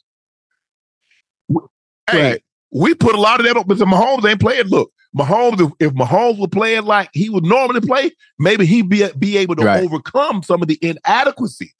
Hey, 2.10 2.30
Right. 2.32 2.43
We 2.74 2.94
put 2.94 3.14
a 3.14 3.20
lot 3.20 3.40
of 3.40 3.46
that 3.46 3.56
up, 3.56 3.66
but 3.68 3.78
Mahomes 3.78 4.28
ain't 4.28 4.40
playing. 4.40 4.66
Look, 4.66 4.90
Mahomes, 5.16 5.60
if, 5.60 5.72
if 5.88 5.94
Mahomes 5.94 6.38
were 6.40 6.48
playing 6.48 6.84
like 6.84 7.08
he 7.12 7.30
would 7.30 7.44
normally 7.44 7.80
play, 7.80 8.10
maybe 8.38 8.66
he'd 8.66 8.88
be 8.88 9.08
be 9.18 9.36
able 9.38 9.54
to 9.56 9.64
Right. 9.64 9.82
overcome 9.84 10.42
some 10.42 10.60
of 10.60 10.66
the 10.68 10.78
inadequacies 10.82 11.72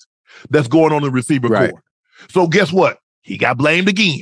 that's 0.51 0.68
going 0.68 0.92
on 0.92 0.99
in 0.99 1.03
the 1.05 1.11
receiver 1.11 1.49
Right. 1.49 1.70
corps. 1.70 1.82
So 2.30 2.47
guess 2.47 2.72
what? 2.72 3.01
He 3.22 3.36
got 3.36 3.59
blamed 3.59 3.88
again. 3.88 4.20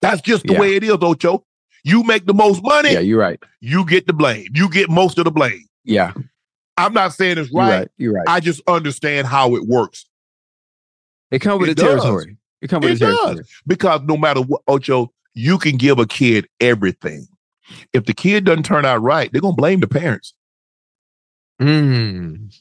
That's 0.00 0.20
just 0.22 0.46
the 0.46 0.52
Yeah. 0.54 0.60
way 0.60 0.76
it 0.76 0.84
is, 0.84 0.96
Ocho. 1.00 1.44
You 1.82 2.02
make 2.04 2.24
the 2.26 2.34
most 2.34 2.62
money, 2.62 2.92
Yeah, 2.92 3.00
you're 3.00 3.18
right. 3.20 3.38
you 3.60 3.84
get 3.84 4.06
the 4.06 4.12
blame. 4.12 4.46
You 4.54 4.70
get 4.70 4.88
most 4.88 5.18
of 5.18 5.24
the 5.24 5.30
blame. 5.30 5.64
Yeah. 5.84 6.12
I'm 6.76 6.92
not 6.92 7.14
saying 7.14 7.38
it's 7.38 7.50
You're 7.50 7.60
right. 7.62 7.78
right. 7.80 7.88
You're 7.98 8.12
right. 8.14 8.24
I 8.28 8.40
just 8.40 8.60
understand 8.68 9.26
how 9.26 9.54
it 9.56 9.66
works. 9.66 10.06
it 11.30 11.40
comes 11.40 11.60
with 11.60 11.70
it 11.70 11.76
the 11.76 11.82
does. 11.82 12.02
territory. 12.02 12.36
It 12.62 12.68
comes 12.68 12.84
with 12.84 12.92
It 12.92 12.98
the 13.00 13.06
does. 13.06 13.18
territory. 13.24 13.44
Because 13.66 14.00
no 14.04 14.16
matter 14.16 14.40
what, 14.40 14.62
Ocho, 14.68 15.12
you 15.34 15.58
can 15.58 15.76
give 15.76 15.98
a 15.98 16.06
kid 16.06 16.48
everything. 16.60 17.26
If 17.92 18.04
the 18.06 18.14
kid 18.14 18.44
doesn't 18.44 18.64
turn 18.64 18.84
out 18.84 19.02
right, 19.02 19.30
they're 19.32 19.40
gonna 19.42 19.56
blame 19.56 19.80
the 19.80 19.88
parents. 19.88 20.34
Mm, 21.60 22.52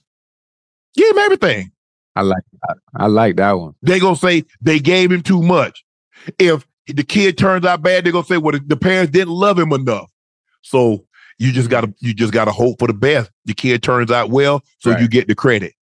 Give 0.96 1.10
him 1.12 1.18
everything. 1.18 1.72
I 2.16 2.22
like 2.22 2.44
that. 2.62 2.78
I 2.96 3.08
like 3.08 3.36
that 3.38 3.54
one. 3.54 3.74
They're 3.82 4.00
gonna 4.00 4.16
say 4.16 4.44
they 4.62 4.80
gave 4.80 5.12
him 5.12 5.24
too 5.24 5.42
much. 5.42 5.84
If 6.38 6.66
the 6.88 7.04
kid 7.04 7.38
turns 7.38 7.66
out 7.66 7.82
bad, 7.82 8.06
they're 8.06 8.12
gonna 8.14 8.26
say, 8.26 8.38
well, 8.38 8.58
the, 8.66 8.78
parents 8.78 9.12
didn't 9.12 9.34
love 9.34 9.58
him 9.58 9.72
enough. 9.74 10.12
So 10.62 11.06
you 11.40 11.52
just 11.52 11.70
gotta 11.72 11.94
you 12.00 12.14
just 12.14 12.32
gotta 12.32 12.52
hope 12.52 12.78
for 12.80 12.88
the 12.88 12.94
best. 12.94 13.32
The 13.46 13.54
kid 13.56 13.82
turns 13.82 14.12
out 14.12 14.30
well, 14.30 14.62
so 14.80 14.92
Right. 14.92 15.02
you 15.02 15.08
get 15.08 15.28
the 15.28 15.36
credit. 15.36 15.74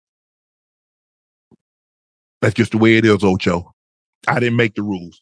That's 2.41 2.55
just 2.55 2.71
the 2.71 2.77
way 2.77 2.95
it 2.97 3.05
is, 3.05 3.23
Ocho. 3.23 3.73
I 4.27 4.39
didn't 4.39 4.55
make 4.55 4.75
the 4.75 4.83
rules. 4.83 5.21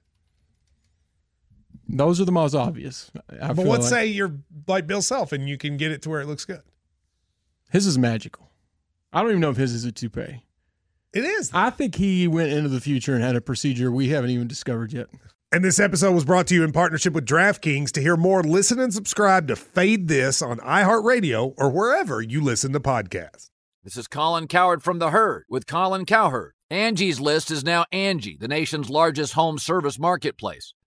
Those 1.97 2.19
are 2.21 2.25
the 2.25 2.31
most 2.31 2.55
obvious. 2.55 3.11
I 3.41 3.47
but 3.49 3.57
feel 3.57 3.65
let's 3.65 3.83
like. 3.83 3.89
say 3.89 4.05
you're 4.07 4.33
like 4.67 4.87
Bill 4.87 5.01
Self 5.01 5.31
and 5.31 5.47
you 5.47 5.57
can 5.57 5.77
get 5.77 5.91
it 5.91 6.01
to 6.03 6.09
where 6.09 6.21
it 6.21 6.27
looks 6.27 6.45
good. 6.45 6.61
his 7.71 7.85
is 7.87 7.97
magical. 7.97 8.49
I 9.13 9.21
don't 9.21 9.31
even 9.31 9.41
know 9.41 9.49
if 9.49 9.57
his 9.57 9.73
is 9.73 9.83
a 9.85 9.91
toupee. 9.91 10.43
It 11.13 11.25
is. 11.25 11.51
I 11.53 11.69
think 11.69 11.95
he 11.95 12.27
went 12.27 12.51
into 12.53 12.69
the 12.69 12.79
future 12.79 13.13
and 13.13 13.23
had 13.23 13.35
a 13.35 13.41
procedure 13.41 13.91
we 13.91 14.09
haven't 14.09 14.29
even 14.29 14.47
discovered 14.47 14.93
yet. 14.93 15.07
And 15.51 15.65
this 15.65 15.81
episode 15.81 16.13
was 16.13 16.23
brought 16.23 16.47
to 16.47 16.55
you 16.55 16.63
in 16.63 16.71
partnership 16.71 17.11
with 17.11 17.25
DraftKings. 17.25 17.91
To 17.91 18.01
hear 18.01 18.15
more, 18.15 18.41
listen 18.41 18.79
and 18.79 18.93
subscribe 18.93 19.49
to 19.49 19.57
Fade 19.57 20.07
This 20.07 20.41
on 20.41 20.59
iHeartRadio 20.59 21.53
or 21.57 21.69
wherever 21.69 22.21
you 22.21 22.39
listen 22.41 22.71
to 22.71 22.79
podcasts. 22.79 23.49
This 23.83 23.97
is 23.97 24.07
Colin 24.07 24.47
Cowherd 24.47 24.81
from 24.81 24.99
The 24.99 25.09
Herd 25.09 25.43
with 25.49 25.67
Colin 25.67 26.05
Cowherd. 26.05 26.53
Angie's 26.69 27.19
List 27.19 27.51
is 27.51 27.65
now 27.65 27.83
Angie, 27.91 28.37
the 28.39 28.47
nation's 28.47 28.89
largest 28.89 29.33
home 29.33 29.57
service 29.59 29.99
marketplace. 29.99 30.73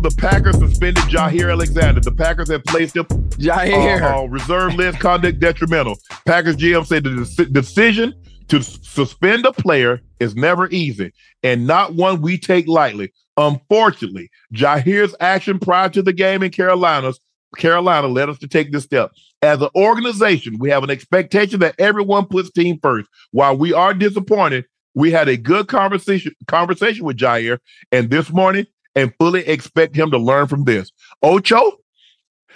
The 0.00 0.10
Packers 0.16 0.58
suspended 0.58 1.04
Jaire 1.04 1.52
Alexander. 1.52 2.00
The 2.00 2.12
Packers 2.12 2.48
have 2.50 2.64
placed 2.64 2.96
him 2.96 3.04
Jaire. 3.04 4.00
uh, 4.02 4.22
uh, 4.22 4.24
reserve 4.24 4.74
list 4.74 4.98
conduct 4.98 5.40
detrimental. 5.40 5.98
Packers 6.26 6.56
GM 6.56 6.86
said 6.86 7.04
the 7.04 7.10
deci- 7.10 7.52
decision 7.52 8.14
to 8.48 8.62
suspend 8.62 9.44
a 9.44 9.52
player 9.52 10.00
is 10.18 10.34
never 10.34 10.68
easy 10.70 11.12
and 11.42 11.66
not 11.66 11.94
one 11.94 12.22
we 12.22 12.38
take 12.38 12.66
lightly. 12.66 13.12
Unfortunately, 13.36 14.30
Jaire's 14.54 15.14
action 15.20 15.58
prior 15.58 15.88
to 15.90 16.02
the 16.02 16.12
game 16.12 16.42
in 16.42 16.50
Carolina's 16.50 17.20
Carolina 17.56 18.06
led 18.06 18.28
us 18.28 18.38
to 18.38 18.48
take 18.48 18.72
this 18.72 18.84
step. 18.84 19.12
As 19.42 19.60
an 19.60 19.68
organization, 19.74 20.58
we 20.58 20.70
have 20.70 20.84
an 20.84 20.90
expectation 20.90 21.60
that 21.60 21.74
everyone 21.78 22.26
puts 22.26 22.50
team 22.50 22.78
first. 22.82 23.08
While 23.32 23.56
we 23.56 23.72
are 23.72 23.94
disappointed, 23.94 24.66
we 24.94 25.10
had 25.10 25.28
a 25.28 25.36
good 25.36 25.68
conversation 25.68 26.32
conversation 26.46 27.04
with 27.04 27.16
Jaire, 27.16 27.58
and 27.92 28.10
this 28.10 28.30
morning, 28.30 28.66
and 28.94 29.12
fully 29.18 29.46
expect 29.46 29.94
him 29.96 30.10
to 30.10 30.18
learn 30.18 30.46
from 30.46 30.64
this. 30.64 30.90
Ocho, 31.22 31.78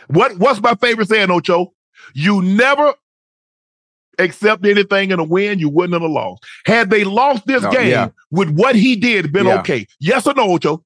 what 0.08 0.36
what's 0.38 0.60
my 0.60 0.74
favorite 0.74 1.08
saying, 1.08 1.30
Ocho? 1.30 1.72
You 2.14 2.42
never 2.42 2.94
accept 4.18 4.64
anything 4.66 5.10
in 5.10 5.18
a 5.18 5.24
win 5.24 5.58
you 5.58 5.68
wouldn't 5.68 5.92
have 5.94 6.02
a 6.02 6.12
loss. 6.12 6.38
Had 6.66 6.90
they 6.90 7.04
lost 7.04 7.46
this 7.46 7.62
No, 7.62 7.70
game, 7.72 7.88
yeah. 7.90 8.08
would 8.30 8.56
what 8.56 8.76
he 8.76 8.94
did 8.96 9.32
been 9.32 9.46
Yeah. 9.46 9.58
okay? 9.60 9.86
Yes 10.00 10.26
or 10.26 10.34
no, 10.34 10.50
Ocho? 10.52 10.84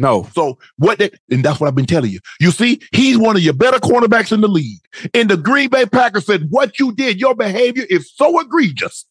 No. 0.00 0.28
So 0.32 0.58
what 0.76 0.98
that 0.98 1.14
and 1.30 1.44
that's 1.44 1.60
what 1.60 1.66
I've 1.66 1.74
been 1.74 1.86
telling 1.86 2.10
you. 2.10 2.20
You 2.40 2.50
see, 2.52 2.80
he's 2.92 3.18
one 3.18 3.36
of 3.36 3.42
your 3.42 3.52
better 3.54 3.78
cornerbacks 3.78 4.32
in 4.32 4.40
the 4.40 4.48
league. 4.48 4.80
And 5.12 5.28
the 5.28 5.36
Green 5.36 5.68
Bay 5.70 5.86
Packers 5.86 6.24
said, 6.26 6.46
What 6.50 6.78
you 6.78 6.92
did, 6.94 7.18
your 7.18 7.34
behavior 7.34 7.84
is 7.90 8.10
so 8.14 8.38
egregious. 8.40 9.04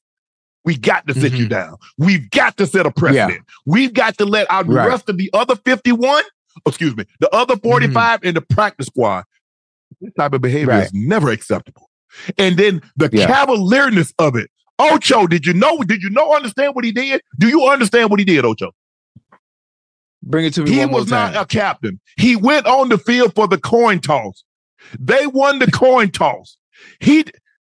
We 0.68 0.76
got 0.78 1.08
to 1.08 1.14
sit 1.14 1.32
you 1.32 1.46
Mhm. 1.46 1.50
down. 1.50 1.76
We've 1.98 2.30
got 2.30 2.58
to 2.58 2.68
set 2.68 2.86
a 2.86 2.92
precedent. 2.92 3.40
We've 3.66 3.94
got 3.94 4.18
to 4.18 4.26
let 4.26 4.52
our 4.52 4.66
Right. 4.66 4.86
rest 4.90 5.08
of 5.08 5.18
the 5.18 5.30
other 5.34 5.56
51, 5.56 6.24
excuse 6.66 6.94
me, 6.94 7.06
the 7.22 7.30
other 7.34 7.56
45 7.56 8.22
in 8.26 8.34
the 8.36 8.42
practice 8.42 8.88
squad. 8.88 9.24
This 10.02 10.12
type 10.20 10.34
of 10.34 10.42
behavior 10.42 10.74
Right. 10.74 10.84
is 10.84 10.94
never 10.94 11.32
acceptable. 11.32 11.90
And 12.38 12.58
then 12.58 12.82
the 12.98 13.10
Yeah. 13.14 13.28
cavalierness 13.28 14.14
of 14.20 14.36
it. 14.36 14.52
Ocho, 14.78 15.26
did 15.26 15.46
you 15.46 15.54
know? 15.54 15.82
Did 15.84 16.04
you 16.04 16.10
know 16.10 16.36
understand 16.36 16.76
what 16.76 16.84
he 16.84 16.92
did? 16.92 17.22
Do 17.40 17.48
you 17.48 17.66
understand 17.70 18.10
what 18.10 18.20
he 18.20 18.26
did, 18.26 18.44
Ocho? 18.44 18.72
Bring 20.22 20.44
it 20.48 20.54
to 20.56 20.64
me 20.64 20.72
He 20.72 20.80
one 20.80 20.92
more 20.92 21.00
was 21.00 21.10
not 21.10 21.34
a 21.38 21.46
captain. 21.46 22.02
He 22.18 22.36
went 22.36 22.66
on 22.66 22.90
the 22.90 22.98
field 22.98 23.34
for 23.36 23.48
the 23.48 23.58
coin 23.58 24.02
toss. 24.02 24.44
They 25.00 25.28
won 25.28 25.60
the 25.60 25.72
coin 25.72 26.12
toss. 26.12 26.58
He, 27.00 27.24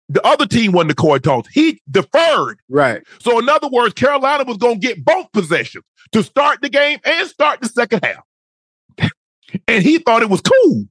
the 0.10 0.26
other 0.26 0.46
team 0.46 0.72
won 0.72 0.88
the 0.88 0.96
coin 0.96 1.22
toss. 1.22 1.48
He 1.48 1.82
deferred. 1.90 2.60
right. 2.68 3.04
So 3.20 3.40
in 3.40 3.48
other 3.48 3.70
words, 3.70 3.94
Carolina 3.94 4.44
was 4.44 4.58
going 4.58 4.82
to 4.82 4.88
get 4.88 5.06
both 5.06 5.32
possessions 5.32 5.86
to 6.12 6.24
start 6.24 6.62
the 6.62 6.70
game 6.70 7.00
and 7.06 7.28
start 7.28 7.62
the 7.62 7.70
second 7.70 8.04
half. 8.04 9.12
and 9.68 9.84
he 9.84 10.00
thought 10.00 10.24
it 10.24 10.30
was 10.30 10.42
cool. 10.42 10.86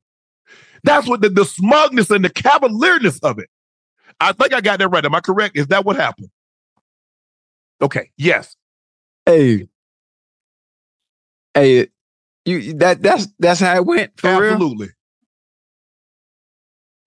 That's 0.85 1.09
what 1.09 1.21
the, 1.21 1.29
the 1.29 1.45
smugness 1.45 2.11
and 2.11 2.25
the 2.25 2.31
cavalierness 2.31 3.19
of 3.23 3.39
it. 3.39 3.51
I 4.21 4.33
think 4.33 4.55
I 4.55 4.61
got 4.61 4.79
that 4.79 4.89
right. 4.89 5.05
Am 5.05 5.14
I 5.14 5.21
correct? 5.21 5.57
Is 5.57 5.66
that 5.69 5.85
what 5.85 5.97
happened? 5.97 6.31
Okay. 7.83 8.11
Yes. 8.16 8.57
Hey. 9.27 9.69
Hey, 11.55 11.89
you 12.45 12.75
that 12.75 13.03
that's 13.03 13.27
that's 13.39 13.61
how 13.61 13.75
it 13.77 13.85
went 13.85 14.19
for 14.19 14.41
real. 14.41 14.87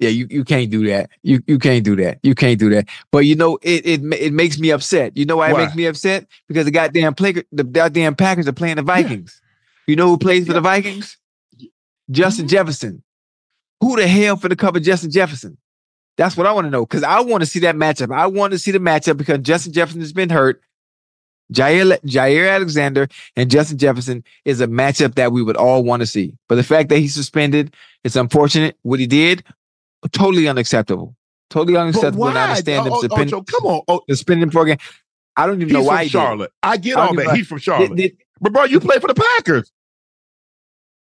Yeah, 0.01 0.09
you, 0.09 0.27
you 0.31 0.43
can't 0.43 0.71
do 0.71 0.85
that. 0.87 1.11
You 1.21 1.41
you 1.45 1.59
can't 1.59 1.85
do 1.85 1.95
that. 1.97 2.17
You 2.23 2.33
can't 2.33 2.59
do 2.59 2.71
that. 2.71 2.89
But 3.11 3.19
you 3.19 3.35
know, 3.35 3.59
it 3.61 3.85
it 3.85 4.01
it 4.19 4.33
makes 4.33 4.57
me 4.59 4.71
upset. 4.71 5.15
You 5.15 5.25
know 5.25 5.37
why, 5.37 5.53
Why? 5.53 5.61
it 5.61 5.65
makes 5.65 5.75
me 5.75 5.85
upset? 5.85 6.25
Because 6.47 6.65
the 6.65 6.71
goddamn 6.71 7.13
play 7.13 7.33
the 7.51 7.63
goddamn 7.63 8.15
Packers 8.15 8.47
are 8.47 8.51
playing 8.53 8.77
the 8.77 8.81
Vikings. 8.81 9.39
You 9.85 9.95
know 9.95 10.07
who 10.07 10.17
plays 10.17 10.47
for 10.47 10.53
the 10.53 10.61
Vikings? 10.61 11.17
Justin 12.09 12.45
Mm-hmm. 12.45 12.49
Jefferson. 12.49 13.03
Who 13.79 13.95
the 13.95 14.07
hell 14.07 14.37
for 14.37 14.49
the 14.49 14.55
cover 14.55 14.79
Justin 14.79 15.11
Jefferson? 15.11 15.57
That's 16.17 16.35
what 16.35 16.47
I 16.47 16.51
want 16.51 16.65
to 16.65 16.71
know. 16.71 16.85
Because 16.85 17.03
I 17.03 17.19
want 17.21 17.41
to 17.41 17.47
see 17.47 17.59
that 17.59 17.75
matchup. 17.75 18.13
I 18.15 18.27
want 18.27 18.53
to 18.53 18.59
see 18.59 18.71
the 18.71 18.79
matchup 18.79 19.17
because 19.17 19.39
Justin 19.39 19.71
Jefferson 19.73 20.01
has 20.01 20.13
been 20.13 20.29
hurt. 20.29 20.61
Jaire, 21.53 21.99
Jaire 22.05 22.53
Alexander 22.53 23.07
and 23.35 23.51
Justin 23.51 23.77
Jefferson 23.77 24.23
is 24.45 24.61
a 24.61 24.67
matchup 24.67 25.15
that 25.15 25.31
we 25.31 25.43
would 25.43 25.57
all 25.57 25.83
want 25.83 26.01
to 26.01 26.05
see. 26.07 26.33
But 26.47 26.55
the 26.55 26.63
fact 26.63 26.89
that 26.89 26.99
he's 26.99 27.13
suspended, 27.13 27.75
it's 28.03 28.15
unfortunate. 28.15 28.77
What 28.83 28.99
he 28.99 29.07
did, 29.07 29.43
totally 30.09 30.47
unacceptable. 30.47 31.15
Totally 31.49 31.77
unacceptable. 31.77 32.27
And 32.29 32.37
I 32.37 32.49
understand 32.49 32.87
Oh, 32.87 32.95
oh, 32.95 33.01
suspending, 33.01 33.43
come 33.43 33.65
on. 33.65 33.81
Oh, 33.87 34.01
suspending 34.09 34.49
for 34.51 34.63
a 34.63 34.65
game. 34.67 34.77
I 35.35 35.45
don't 35.45 35.55
even 35.57 35.67
he's 35.69 35.73
know 35.73 35.83
why 35.83 36.07
Charlotte. 36.07 36.51
I 36.63 36.77
get 36.77 36.97
I 36.97 37.07
all 37.07 37.15
that. 37.15 37.35
He's 37.35 37.47
from. 37.47 37.59
Charlotte. 37.59 37.95
Did- 37.95 37.97
did- 37.97 38.17
but 38.39 38.53
bro, 38.53 38.63
you 38.63 38.79
play 38.79 38.97
for 38.99 39.07
the 39.07 39.13
Packers. 39.13 39.71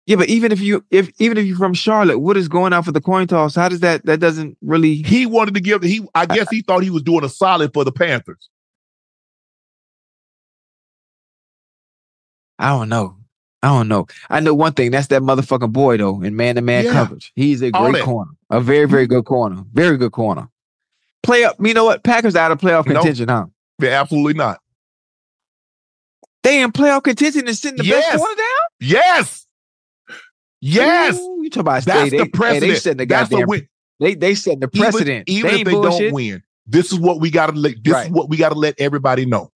yeah, 0.07 0.16
but 0.16 0.28
even 0.28 0.53
if 0.53 0.61
you 0.61 0.84
if 0.90 1.11
even 1.20 1.36
if 1.36 1.44
you're 1.47 1.57
from 1.59 1.74
Charlotte, 1.74 2.18
what 2.20 2.36
is 2.36 2.49
going 2.49 2.72
on 2.72 2.82
for 2.82 2.92
the 2.92 3.01
coin 3.01 3.26
toss? 3.26 3.55
How 3.55 3.68
does 3.68 3.80
that 3.80 4.07
that 4.07 4.20
doesn't 4.20 4.57
really 4.62 4.97
He 5.03 5.26
wanted 5.26 5.55
to 5.55 5.61
give 5.61 5.82
he 5.82 6.07
I 6.14 6.26
guess 6.26 6.49
he 6.49 6.62
thought 6.62 6.82
he 6.82 6.90
was 6.90 7.03
doing 7.03 7.24
a 7.24 7.28
solid 7.28 7.72
for 7.74 7.84
the 7.84 7.92
Panthers. 7.92 8.49
I 12.59 12.70
don't 12.70 12.88
know. 12.88 13.16
I 13.67 13.71
don't 13.71 13.89
know. 13.89 14.07
I 14.31 14.39
know 14.41 14.55
one 14.55 14.73
thing. 14.75 14.93
That's 14.93 15.09
that 15.09 15.23
motherfucking 15.23 15.73
boy 15.73 15.97
though 15.97 16.23
in 16.23 16.37
man 16.37 16.55
to 16.55 16.62
man 16.62 16.85
coverage. 16.85 17.33
He's 17.35 17.62
a 17.62 17.71
All 17.73 17.91
great 17.91 18.05
corner. 18.05 18.31
A 18.51 18.61
very 18.61 18.87
very 18.87 19.07
good 19.09 19.25
corner. 19.25 19.64
Very 19.73 19.97
good 19.97 20.12
corner. 20.12 20.49
Play 21.25 21.43
up. 21.45 21.57
You 21.59 21.75
know 21.75 21.85
what? 21.85 22.05
Packers 22.05 22.37
out 22.37 22.53
of 22.53 22.59
playoff 22.61 22.87
Nope. 22.87 22.97
contention, 22.99 23.29
huh? 23.29 23.47
Yeah, 23.81 24.01
absolutely 24.01 24.35
not. 24.35 24.61
They 26.45 26.62
in 26.62 26.71
playoff 26.71 27.03
contention 27.03 27.49
and 27.49 27.57
sitting 27.57 27.79
the 27.79 27.85
Yes. 27.85 28.07
best 28.12 28.19
corner 28.19 28.37
down. 28.37 28.47
Yes. 28.81 29.47
Yes. 30.61 31.19
Ooh, 31.19 31.41
you 31.43 31.51
talk 31.51 31.62
about 31.62 31.85
That's 31.85 32.11
they, 32.12 32.19
the 32.19 32.27
precedent. 32.29 32.62
Hey, 32.64 32.71
they 32.71 32.79
setting 32.79 32.97
the 32.99 33.07
That's 33.07 33.29
goddamn. 33.31 33.49
win. 33.49 33.69
They 33.99 34.14
they 34.14 34.35
setting 34.37 34.61
the 34.61 34.71
Even- 34.73 34.81
precedent. 34.93 35.29
Even, 35.29 35.51
they 35.51 35.61
if 35.62 35.64
they 35.67 35.73
bullshit. 35.73 36.01
don't 36.01 36.12
win, 36.12 36.43
this 36.67 36.93
is 36.93 36.99
what 37.01 37.21
we 37.21 37.31
gotta 37.31 37.53
let 37.53 37.83
this 37.83 37.93
Right. 37.93 38.07
is 38.07 38.12
what 38.12 38.29
we 38.29 38.37
gotta 38.37 38.55
let 38.55 38.75
everybody 38.79 39.27
know. 39.27 39.51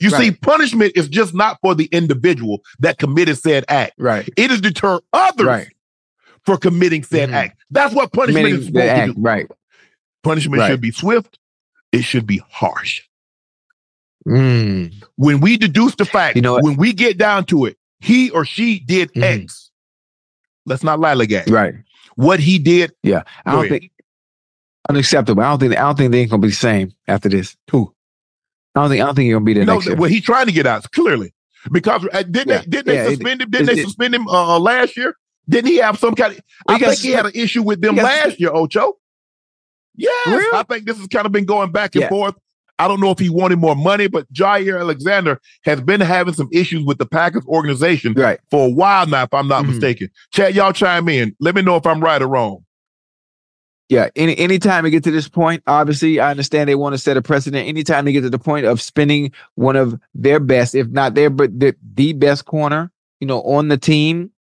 You 0.00 0.10
see, 0.10 0.30
punishment 0.30 0.92
is 0.96 1.08
just 1.08 1.34
not 1.34 1.58
for 1.60 1.74
the 1.74 1.86
individual 1.92 2.62
that 2.80 2.98
committed 2.98 3.38
said 3.38 3.64
act. 3.68 3.92
Right. 3.98 4.28
It 4.36 4.50
is 4.50 4.60
deter 4.60 5.00
others 5.12 5.46
Right. 5.46 5.68
for 6.44 6.56
committing 6.56 7.02
said 7.02 7.28
Mhm. 7.30 7.34
act. 7.34 7.60
That's 7.70 7.94
what 7.94 8.12
punishment 8.12 8.44
Committing 8.46 8.60
is 8.60 8.66
supposed 8.66 8.86
act, 8.86 9.06
to 9.08 9.14
do. 9.14 9.20
Right. 9.20 9.46
Punishment 10.22 10.60
Right. 10.60 10.70
should 10.70 10.80
be 10.80 10.90
swift. 10.92 11.38
It 11.92 12.02
should 12.02 12.26
be 12.26 12.40
harsh. 12.50 13.02
Mm. 14.26 14.92
When 15.16 15.40
we 15.40 15.56
deduce 15.56 15.94
the 15.94 16.04
fact, 16.04 16.36
You 16.36 16.42
know 16.42 16.54
what? 16.54 16.64
when 16.64 16.76
we 16.76 16.92
get 16.92 17.16
down 17.18 17.44
to 17.46 17.66
it, 17.66 17.76
he 18.00 18.30
or 18.30 18.44
she 18.44 18.80
did 18.80 19.12
Mhm. 19.14 19.22
X. 19.44 19.70
Let's 20.64 20.82
not 20.82 20.98
lollygag. 20.98 21.48
Right. 21.50 21.74
What 22.16 22.40
he 22.40 22.58
did, 22.58 22.92
Yeah. 23.02 23.22
I 23.44 23.52
don't 23.52 23.66
ahead. 23.66 23.80
think 23.82 23.92
unacceptable. 24.88 25.42
I 25.42 25.50
don't 25.50 25.58
think 25.60 25.76
I 25.76 25.80
don't 25.82 25.96
think 25.96 26.12
they 26.12 26.20
ain't 26.20 26.30
gonna 26.30 26.40
be 26.42 26.48
the 26.48 26.54
same 26.54 26.92
after 27.06 27.28
this. 27.28 27.56
Who? 27.70 27.92
I 28.76 28.80
don't 28.80 28.90
think 28.90 29.02
I 29.02 29.06
don't 29.06 29.14
think 29.14 29.26
you're 29.28 29.36
gonna 29.36 29.44
be 29.46 29.54
there 29.54 29.64
no, 29.64 29.74
next 29.74 29.86
year. 29.86 29.96
well, 29.96 30.10
he's 30.10 30.22
trying 30.22 30.46
to 30.46 30.52
get 30.52 30.66
out 30.66 30.90
clearly 30.92 31.32
because 31.72 32.06
uh, 32.12 32.22
didn't 32.22 32.48
Yeah. 32.48 32.58
they 32.58 32.66
didn't 32.66 32.86
they 32.86 32.94
Yeah, 32.94 33.04
it- 33.06 33.10
suspend 33.16 33.42
him? 33.42 33.50
Didn't 33.50 33.66
they 33.66 33.82
suspend 33.82 34.14
him 34.14 34.28
uh, 34.28 34.56
uh, 34.56 34.58
last 34.60 34.96
year? 34.96 35.16
Didn't 35.48 35.70
he 35.70 35.78
have 35.78 35.98
some 35.98 36.14
kind 36.14 36.32
of? 36.34 36.40
Well, 36.68 36.76
I 36.76 36.80
think 36.80 36.98
he 37.00 37.10
had 37.12 37.26
an 37.26 37.32
issue 37.34 37.62
with 37.62 37.80
them 37.80 37.96
last 37.96 38.38
year, 38.40 38.50
Ocho. 38.52 38.94
Yes, 39.96 40.26
Really? 40.26 40.58
I 40.58 40.62
think 40.64 40.84
this 40.86 40.98
has 40.98 41.06
kind 41.06 41.24
of 41.24 41.32
been 41.32 41.46
going 41.46 41.72
back 41.72 41.94
and 41.94 42.02
Yeah. 42.02 42.08
forth. 42.10 42.34
I 42.78 42.86
don't 42.88 43.00
know 43.00 43.10
if 43.10 43.18
he 43.18 43.30
wanted 43.30 43.58
more 43.58 43.74
money, 43.74 44.06
but 44.06 44.30
Jaire 44.30 44.78
Alexander 44.78 45.40
has 45.64 45.80
been 45.80 46.02
having 46.02 46.34
some 46.34 46.50
issues 46.52 46.84
with 46.84 46.98
the 46.98 47.06
Packers 47.06 47.44
organization 47.46 48.12
Right. 48.12 48.38
for 48.50 48.66
a 48.66 48.70
while 48.70 49.06
now, 49.06 49.22
if 49.22 49.32
I'm 49.32 49.48
not 49.48 49.64
Mhm. 49.64 49.68
mistaken. 49.70 50.10
Chad, 50.34 50.54
y'all 50.54 50.72
chime 50.74 51.08
in. 51.08 51.34
Let 51.40 51.54
me 51.54 51.62
know 51.62 51.76
if 51.76 51.86
I'm 51.86 52.00
right 52.00 52.20
or 52.20 52.26
wrong. 52.28 52.65
Yeah. 53.88 54.08
Any 54.16 54.36
anytime 54.36 54.84
they 54.84 54.90
get 54.90 55.04
to 55.04 55.10
this 55.10 55.28
point, 55.28 55.62
obviously 55.66 56.18
I 56.18 56.30
understand 56.30 56.68
they 56.68 56.74
want 56.74 56.94
to 56.94 56.98
set 56.98 57.16
a 57.16 57.22
precedent. 57.22 57.68
Anytime 57.68 58.04
they 58.04 58.12
get 58.12 58.22
to 58.22 58.30
the 58.30 58.38
point 58.38 58.66
of 58.66 58.80
spending 58.80 59.32
one 59.54 59.76
of 59.76 59.98
their 60.14 60.40
best, 60.40 60.74
if 60.74 60.88
not 60.88 61.14
their 61.14 61.30
but 61.30 61.58
the, 61.58 61.74
the 61.94 62.12
best 62.12 62.46
corner, 62.46 62.90
you 63.20 63.26
know, 63.26 63.42
on 63.42 63.68
the 63.68 63.78
team, 63.78 64.32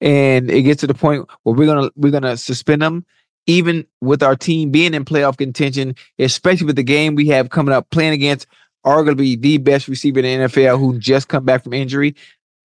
and 0.00 0.50
it 0.50 0.62
gets 0.62 0.80
to 0.82 0.86
the 0.86 0.94
point 0.94 1.26
where 1.42 1.54
we're 1.54 1.66
gonna 1.66 1.90
we're 1.96 2.12
gonna 2.12 2.36
suspend 2.36 2.82
them, 2.82 3.06
even 3.46 3.86
with 4.02 4.22
our 4.22 4.36
team 4.36 4.70
being 4.70 4.92
in 4.92 5.04
playoff 5.04 5.38
contention, 5.38 5.94
especially 6.18 6.66
with 6.66 6.76
the 6.76 6.82
game 6.82 7.14
we 7.14 7.28
have 7.28 7.48
coming 7.48 7.74
up, 7.74 7.88
playing 7.90 8.12
against 8.12 8.46
arguably 8.84 9.40
the 9.40 9.56
best 9.58 9.88
receiver 9.88 10.20
in 10.20 10.40
the 10.42 10.48
NFL 10.48 10.78
who 10.78 10.98
just 10.98 11.28
come 11.28 11.44
back 11.44 11.64
from 11.64 11.72
injury. 11.72 12.14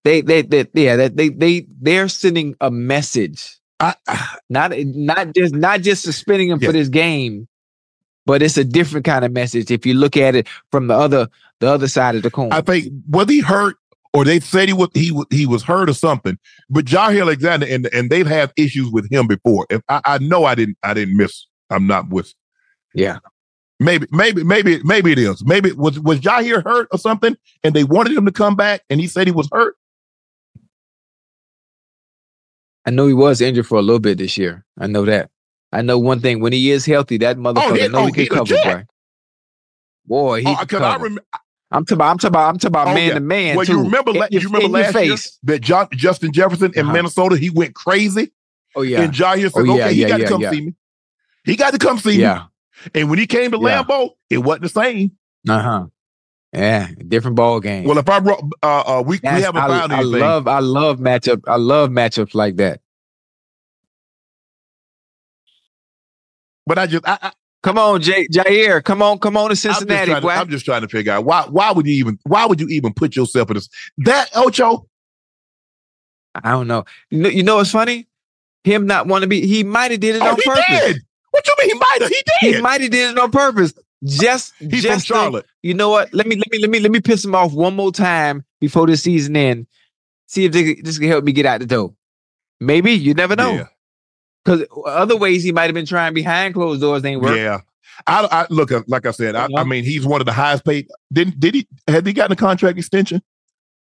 They 0.03 0.19
they 0.19 0.41
they 0.41 0.65
yeah, 0.73 1.07
they 1.07 1.29
they 1.29 1.65
they're 1.79 2.09
sending 2.09 2.55
a 2.59 2.69
message 2.69 3.58
I, 3.79 3.95
not 4.49 4.73
not 4.77 5.33
just 5.33 5.53
not 5.53 5.81
just 5.81 6.03
suspending 6.03 6.49
him 6.49 6.59
Yeah. 6.61 6.69
for 6.69 6.73
this 6.73 6.89
game, 6.89 7.47
but 8.25 8.41
it's 8.41 8.57
a 8.57 8.63
different 8.63 9.05
kind 9.05 9.25
of 9.25 9.31
message 9.31 9.71
if 9.71 9.85
you 9.85 9.93
look 9.93 10.17
at 10.17 10.35
it 10.35 10.47
from 10.71 10.87
the 10.87 10.95
other 10.95 11.27
the 11.59 11.67
other 11.69 11.87
side 11.87 12.15
of 12.15 12.23
the 12.23 12.31
coin. 12.31 12.51
I 12.51 12.61
think 12.61 12.87
was 13.09 13.29
he 13.29 13.39
hurt 13.41 13.75
or 14.13 14.25
they 14.25 14.39
said 14.39 14.67
he 14.69 14.73
was 14.73 14.89
he 14.93 15.11
was 15.11 15.25
he 15.29 15.45
was 15.45 15.63
hurt 15.63 15.89
or 15.89 15.93
something. 15.93 16.37
But 16.69 16.85
Jaire 16.85 17.21
Alexander 17.21 17.65
and 17.69 17.87
and 17.93 18.09
they've 18.09 18.27
had 18.27 18.51
issues 18.57 18.89
with 18.91 19.09
him 19.11 19.27
before. 19.27 19.65
If 19.69 19.81
I, 19.89 20.01
I 20.05 20.17
know 20.19 20.45
I 20.45 20.55
didn't 20.55 20.77
I 20.83 20.93
didn't 20.93 21.17
miss. 21.17 21.45
I'm 21.69 21.85
not 21.85 22.09
with. 22.09 22.33
yeah, 22.95 23.19
Maybe 23.79 24.07
maybe 24.11 24.43
maybe 24.43 24.81
maybe 24.83 25.11
it 25.11 25.19
is. 25.19 25.45
Maybe 25.45 25.71
was 25.71 25.99
was 25.99 26.19
Jaire 26.19 26.63
hurt 26.63 26.87
or 26.91 26.97
something, 26.97 27.37
and 27.63 27.73
they 27.75 27.83
wanted 27.83 28.13
him 28.17 28.25
to 28.25 28.31
come 28.31 28.55
back, 28.55 28.81
and 28.89 28.99
he 28.99 29.07
said 29.07 29.27
he 29.27 29.31
was 29.31 29.47
hurt. 29.53 29.75
I 32.85 32.91
know 32.91 33.07
he 33.07 33.13
was 33.13 33.41
injured 33.41 33.67
for 33.67 33.77
a 33.77 33.81
little 33.81 33.99
bit 33.99 34.17
this 34.17 34.37
year. 34.37 34.65
I 34.79 34.87
know 34.87 35.05
that. 35.05 35.29
I 35.71 35.81
know 35.81 35.99
one 35.99 36.19
thing: 36.19 36.39
when 36.41 36.53
he 36.53 36.71
is 36.71 36.85
healthy, 36.85 37.17
that 37.19 37.37
motherfucker 37.37 37.77
he- 37.77 37.87
know 37.89 37.99
oh, 37.99 38.05
he 38.07 38.11
can 38.11 38.23
he 38.23 38.29
cover, 38.29 38.55
boy. 38.63 38.85
Boy, 40.05 40.41
he 40.41 40.47
Oh, 40.47 40.65
can 40.65 40.81
I 40.83 40.95
remember. 40.95 41.23
I'm 41.71 41.85
talking 41.85 41.95
about. 41.97 42.09
I'm 42.11 42.17
talking 42.17 42.27
about. 42.29 42.49
I'm 42.49 42.57
talking 42.57 42.67
about 42.69 42.87
Oh, 42.87 42.93
man 42.95 43.07
yeah. 43.09 43.13
to 43.15 43.19
man. 43.19 43.55
Well, 43.57 43.65
too. 43.65 43.73
you 43.73 43.83
remember? 43.83 44.11
In 44.11 44.23
you 44.31 44.39
remember 44.39 44.67
last 44.69 44.95
year 44.95 45.15
that 45.43 45.59
John, 45.61 45.87
Justin 45.91 46.31
Jefferson 46.31 46.71
in 46.75 46.85
Uh-huh. 46.85 46.93
Minnesota 46.93 47.37
he 47.37 47.49
went 47.51 47.75
crazy, 47.75 48.31
Oh 48.75 48.81
yeah. 48.81 49.01
and 49.01 49.13
Jaire 49.13 49.51
said, 49.51 49.53
Oh, 49.55 49.63
yeah, 49.65 49.85
"Okay, 49.85 49.93
he 49.93 50.01
yeah, 50.01 50.07
got 50.07 50.17
to 50.17 50.25
come 50.25 50.41
see 50.41 50.61
me. 50.61 50.73
He 51.43 51.55
got 51.55 51.71
to 51.73 51.77
come 51.77 51.99
see 51.99 52.17
me." 52.17 52.23
yeah. 52.23 52.45
And 52.95 53.09
when 53.09 53.19
he 53.19 53.27
came 53.27 53.51
to. 53.51 53.59
Lambeau, 53.59 54.11
it 54.31 54.39
wasn't 54.39 54.63
the 54.63 54.69
same. 54.69 55.11
Uh 55.47 55.61
huh. 55.61 55.85
Yeah. 56.53 56.87
Different 57.07 57.35
ball 57.35 57.59
game. 57.59 57.83
Well, 57.85 57.97
if 57.97 58.09
I 58.09 58.19
brought, 58.19 58.43
uh, 58.63 58.99
uh, 58.99 59.03
we, 59.05 59.19
we 59.21 59.27
haven't 59.29 59.57
I, 59.57 59.67
found 59.67 59.93
I 59.93 59.97
anything. 59.99 60.19
love. 60.19 60.47
I 60.47 60.59
love 60.59 60.97
matchup. 60.99 61.43
I 61.47 61.55
love 61.57 61.89
matchups 61.89 62.33
like 62.33 62.55
that. 62.57 62.81
but 66.65 66.77
I 66.77 66.85
just, 66.87 67.07
I, 67.07 67.17
I, 67.21 67.31
Come 67.61 67.77
on, 67.77 68.01
Jay, 68.01 68.25
Jaire. 68.29 68.81
Come 68.81 69.01
on, 69.01 69.19
come 69.19 69.35
on 69.35 69.43
to 69.43 69.45
I'm, 69.47 69.55
just 69.55 69.61
Cincinnati, 69.79 70.11
to. 70.21 70.27
I'm 70.29 70.49
just 70.49 70.63
trying 70.63 70.81
to 70.81 70.87
figure 70.87 71.11
out 71.11 71.25
why. 71.25 71.45
Why 71.49 71.71
would 71.73 71.85
you 71.85 71.91
even? 71.93 72.17
Why 72.23 72.45
would 72.45 72.61
you 72.61 72.67
even 72.69 72.93
put 72.93 73.17
yourself 73.17 73.49
in 73.49 73.55
this? 73.55 73.67
That 73.97 74.29
Ocho. 74.33 74.87
I 76.35 76.51
don't 76.51 76.67
know. 76.67 76.85
You 77.09 77.19
know, 77.19 77.29
you 77.29 77.43
know 77.43 77.57
what's 77.57 77.71
funny? 77.71 78.07
Him 78.63 78.85
not 78.87 79.07
want 79.07 79.23
to 79.23 79.27
be. 79.27 79.45
He 79.45 79.65
might 79.65 79.91
have 79.91 79.99
did 79.99 80.15
it 80.15 80.21
Oh, 80.21 80.29
on 80.29 80.35
he 80.37 80.41
purpose. 80.49 80.65
did. 80.69 81.01
What 81.31 81.47
you 81.47 81.55
mean? 81.59 81.69
He 81.69 81.79
might 81.79 81.97
have. 82.01 82.09
He 82.09 82.23
did. 82.41 82.55
He 82.55 82.61
might 82.61 82.79
have 82.81 82.91
did 82.91 83.11
it 83.11 83.19
on 83.19 83.29
purpose. 83.31 83.73
Just, 84.05 84.53
He's 84.59 84.69
from 84.69 84.79
just 84.79 85.07
to- 85.07 85.13
Charlotte. 85.13 85.45
you 85.61 85.73
know 85.73 85.89
what? 85.89 86.13
Let 86.13 86.25
me, 86.27 86.35
let 86.35 86.51
me, 86.51 86.59
let 86.59 86.69
me, 86.69 86.79
let 86.79 86.91
me 86.91 87.01
piss 87.01 87.23
him 87.25 87.35
off 87.35 87.53
one 87.53 87.75
more 87.75 87.91
time 87.91 88.45
before 88.61 88.87
the 88.87 88.95
season 88.95 89.35
end. 89.35 89.67
See 90.27 90.45
if 90.45 90.51
they, 90.53 90.75
this 90.75 90.97
can 90.99 91.07
help 91.09 91.23
me 91.23 91.31
get 91.31 91.45
out 91.45 91.59
the 91.59 91.65
door. 91.65 91.93
Maybe 92.59 92.91
you 92.91 93.13
never 93.13 93.35
know. 93.35 93.51
Yeah. 93.53 93.67
Because 94.45 94.65
other 94.85 95.17
ways 95.17 95.43
he 95.43 95.51
might 95.51 95.65
have 95.65 95.73
been 95.73 95.85
trying 95.85 96.13
behind 96.13 96.53
closed 96.53 96.81
doors 96.81 97.03
ain't 97.03 97.21
work. 97.21 97.35
Yeah. 97.37 97.59
I, 98.07 98.27
I 98.31 98.47
look 98.49 98.71
uh, 98.71 98.83
like 98.87 99.05
I 99.05 99.11
said. 99.11 99.35
I, 99.35 99.47
I 99.57 99.63
mean, 99.65 99.83
he's 99.83 100.05
one 100.05 100.21
of 100.21 100.25
the 100.25 100.31
highest 100.31 100.63
paid. 100.63 100.87
Didn't 101.11 101.39
did 101.39 101.53
he? 101.55 101.67
Had 101.87 102.07
he 102.07 102.13
gotten 102.13 102.31
a 102.31 102.35
contract 102.37 102.77
extension? 102.77 103.21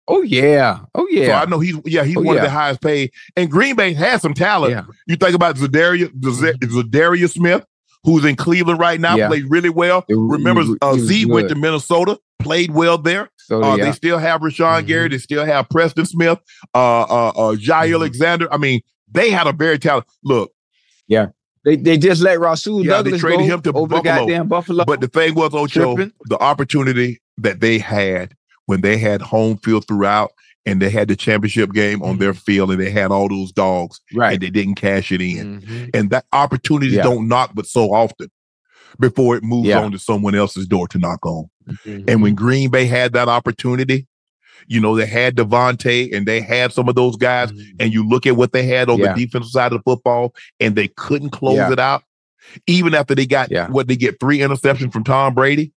Oh 0.07 0.21
yeah. 0.23 0.79
Oh 0.93 1.07
yeah. 1.09 1.27
So 1.27 1.31
I 1.33 1.45
know 1.45 1.59
he's 1.59 1.77
yeah 1.85 2.03
he's 2.03 2.17
Oh, 2.17 2.21
one 2.21 2.35
of 2.35 2.43
the 2.43 2.49
highest 2.49 2.81
paid. 2.81 3.11
And 3.37 3.49
Green 3.49 3.75
Bay 3.77 3.93
has 3.93 4.21
some 4.21 4.33
talent. 4.33 4.71
Yeah. 4.73 4.83
You 5.07 5.15
think 5.15 5.33
about 5.35 5.55
Za'Darius 5.55 6.09
Za'Darius 6.19 7.33
Smith, 7.33 7.65
who's 8.03 8.25
in 8.25 8.35
Cleveland 8.35 8.79
right 8.79 8.99
now, 8.99 9.15
Yeah. 9.15 9.27
played 9.27 9.45
really 9.49 9.69
well. 9.69 10.03
It- 10.09 10.15
Remember, 10.17 10.63
uh, 10.81 10.95
Z 10.97 11.25
went 11.25 11.49
to 11.49 11.55
Minnesota, 11.55 12.19
played 12.39 12.71
well 12.71 12.97
there. 12.97 13.29
So 13.37 13.63
Uh, 13.63 13.75
yeah. 13.75 13.85
They 13.85 13.91
still 13.91 14.17
have 14.17 14.41
Rashan 14.41 14.83
Mhm. 14.83 14.87
Gary. 14.87 15.09
They 15.09 15.17
still 15.17 15.45
have 15.45 15.69
Preston 15.69 16.05
Smith, 16.05 16.39
uh, 16.73 17.01
uh, 17.01 17.29
uh, 17.29 17.55
Jaire 17.55 17.89
Mhm. 17.89 17.95
Alexander. 17.95 18.47
I 18.51 18.57
mean, 18.57 18.81
they 19.11 19.29
had 19.29 19.45
a 19.47 19.53
very 19.53 19.77
talented 19.77 20.09
look. 20.23 20.51
Yeah. 21.07 21.27
They 21.63 21.75
they 21.75 21.97
just 21.97 22.21
let 22.23 22.39
Rasul 22.39 22.83
Yeah, 22.83 23.03
they 23.03 23.11
Douglas 23.11 23.21
traded 23.21 23.39
go 23.41 23.45
him 23.45 23.61
to 23.61 23.73
over 23.73 23.87
Buffalo. 23.87 24.01
goddamn 24.21 24.47
Buffalo. 24.47 24.83
But 24.85 24.99
the 25.01 25.07
thing 25.07 25.35
was, 25.35 25.53
Ocho, 25.53 25.95
Tripping. 25.95 26.11
the 26.25 26.39
opportunity 26.39 27.19
that 27.37 27.59
they 27.59 27.77
had 27.77 28.33
when 28.65 28.81
they 28.81 28.97
had 28.97 29.21
home 29.21 29.57
field 29.57 29.85
throughout 29.87 30.31
and 30.65 30.81
they 30.81 30.89
had 30.89 31.07
the 31.07 31.15
championship 31.15 31.71
game 31.73 32.01
on 32.03 32.17
their 32.19 32.33
field 32.33 32.71
and 32.71 32.79
they 32.79 32.89
had 32.91 33.11
all 33.11 33.27
those 33.29 33.51
dogs 33.51 33.99
Mm-hmm. 34.11 34.19
right. 34.19 34.33
and 34.33 34.41
they 34.41 34.49
didn't 34.49 34.75
cash 34.75 35.11
it 35.11 35.21
in. 35.21 35.61
Mhm. 35.61 35.89
And 35.93 36.09
that 36.11 36.25
opportunity 36.33 36.93
Yeah. 36.95 37.03
don't 37.03 37.27
knock 37.27 37.51
but 37.55 37.65
so 37.65 37.93
often 37.93 38.29
before 38.99 39.35
it 39.35 39.43
moves 39.43 39.67
Yeah. 39.69 39.79
on 39.81 39.91
to 39.91 39.99
someone 39.99 40.35
else's 40.35 40.67
door 40.67 40.87
to 40.89 40.99
knock 40.99 41.25
on. 41.25 41.49
Mhm. 41.67 42.09
And 42.09 42.21
when 42.21 42.35
Green 42.35 42.69
Bay 42.69 42.85
had 42.85 43.13
that 43.13 43.27
opportunity, 43.29 44.07
you 44.67 44.79
know, 44.79 44.95
they 44.95 45.05
had 45.07 45.35
Davante 45.35 46.15
and 46.15 46.25
they 46.27 46.41
had 46.41 46.71
some 46.71 46.87
of 46.87 46.93
those 46.95 47.15
guys, 47.15 47.51
and 47.79 47.91
you 47.93 48.07
look 48.07 48.27
at 48.27 48.35
what 48.37 48.51
they 48.53 48.65
had 48.67 48.89
on 48.89 48.97
Mm-hmm. 48.97 49.05
Yeah. 49.05 49.13
the 49.15 49.25
defensive 49.25 49.51
side 49.51 49.71
of 49.73 49.79
the 49.79 49.83
football, 49.83 50.33
and 50.59 50.75
they 50.75 50.87
couldn't 50.89 51.31
close 51.31 51.71
it 51.71 51.79
out, 51.79 52.03
even 52.67 52.93
after 52.93 53.15
they 53.15 53.25
got 53.25 53.49
what 53.71 53.87
they 53.87 53.95
get 53.95 54.19
three 54.19 54.39
interceptions 54.39 54.91
from 54.93 55.03
Tom 55.03 55.33
Brady, 55.33 55.71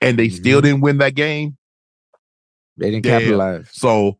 and 0.00 0.18
they 0.18 0.28
still 0.28 0.60
Mhm. 0.60 0.64
didn't 0.64 0.80
win 0.82 0.98
that 0.98 1.14
game. 1.14 1.56
They 2.78 2.90
didn't 2.90 3.06
Yeah. 3.06 3.18
capitalize. 3.18 3.68
So 3.72 4.18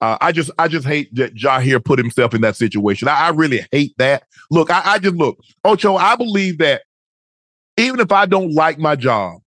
uh, 0.00 0.16
I 0.20 0.32
just 0.32 0.50
I 0.58 0.68
just 0.68 0.86
hate 0.86 1.14
that 1.16 1.34
Jaire 1.34 1.84
put 1.84 1.98
himself 1.98 2.34
in 2.34 2.40
that 2.42 2.56
situation. 2.56 3.08
I, 3.08 3.26
I 3.26 3.28
really 3.30 3.66
hate 3.72 3.94
that. 3.98 4.24
Look, 4.50 4.70
I, 4.70 4.82
I 4.84 4.98
just 4.98 5.16
look, 5.16 5.38
Ocho, 5.64 5.96
I 5.96 6.16
believe 6.16 6.58
that 6.58 6.82
even 7.76 8.00
if 8.00 8.10
I 8.12 8.26
don't 8.26 8.52
like 8.54 8.78
my 8.78 8.96
job, 8.96 9.40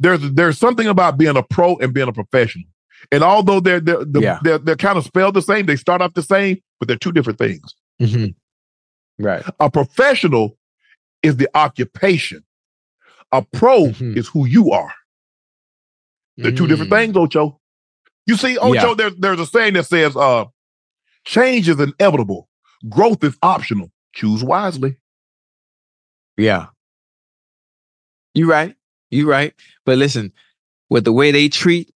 there's 0.00 0.20
there's 0.32 0.58
something 0.58 0.86
about 0.86 1.18
being 1.18 1.36
a 1.36 1.42
pro 1.42 1.76
and 1.76 1.92
being 1.94 2.08
a 2.08 2.12
professional. 2.12 2.64
And 3.10 3.22
although 3.22 3.60
they're 3.60 3.80
they're 3.80 4.04
the, 4.04 4.20
Yeah. 4.20 4.38
they're, 4.42 4.58
they're 4.58 4.76
kind 4.76 4.96
of 4.98 5.04
spelled 5.04 5.34
the 5.34 5.42
same, 5.42 5.66
they 5.66 5.76
start 5.76 6.00
off 6.02 6.14
the 6.14 6.22
same, 6.22 6.58
but 6.78 6.88
they're 6.88 6.96
two 6.96 7.12
different 7.12 7.38
things. 7.38 7.62
Mhm. 8.00 8.34
Right. 9.18 9.44
A 9.60 9.70
professional 9.70 10.56
is 11.22 11.36
the 11.36 11.48
occupation. 11.54 12.42
A 13.32 13.42
pro 13.52 13.86
Mhm. 13.86 14.16
is 14.16 14.28
who 14.28 14.46
you 14.46 14.70
are. 14.72 14.92
They're 16.36 16.52
two 16.52 16.66
different 16.66 16.90
Mm. 16.90 16.98
things, 16.98 17.16
Ocho. 17.16 17.60
You 18.26 18.36
see, 18.36 18.56
Ocho, 18.58 18.72
Yeah. 18.90 18.94
there's 18.94 19.16
there's 19.16 19.40
a 19.40 19.46
saying 19.46 19.74
that 19.74 19.86
says, 19.86 20.16
uh, 20.16 20.46
change 21.24 21.68
is 21.68 21.78
inevitable, 21.80 22.48
growth 22.88 23.22
is 23.24 23.36
optional. 23.42 23.90
Choose 24.14 24.42
wisely. 24.44 24.96
Yeah. 26.36 26.66
You 28.34 28.50
right. 28.50 28.74
You 29.10 29.28
right. 29.28 29.54
But 29.84 29.98
listen, 29.98 30.32
with 30.90 31.04
the 31.04 31.12
way 31.12 31.30
they 31.32 31.48
treat 31.48 31.92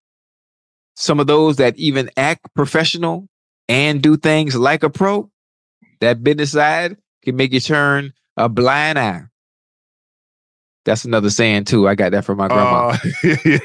some 0.96 1.20
of 1.20 1.26
those 1.26 1.56
that 1.56 1.76
even 1.78 2.10
act 2.16 2.46
professional 2.54 3.28
and 3.68 4.02
do 4.02 4.16
things 4.16 4.54
like 4.56 4.82
a 4.82 4.90
pro, 4.90 5.30
that 6.00 6.22
business 6.22 6.52
side 6.52 6.96
can 7.24 7.36
make 7.36 7.52
you 7.52 7.60
turn 7.60 8.12
a 8.36 8.48
blind 8.48 8.98
eye. 8.98 9.22
That's 10.86 11.04
another 11.04 11.30
saying 11.30 11.64
too. 11.64 11.88
I 11.88 11.96
got 11.96 12.12
that 12.12 12.24
from 12.24 12.38
my 12.38 12.46
grandma. 12.46 12.96
Uh, 13.24 13.58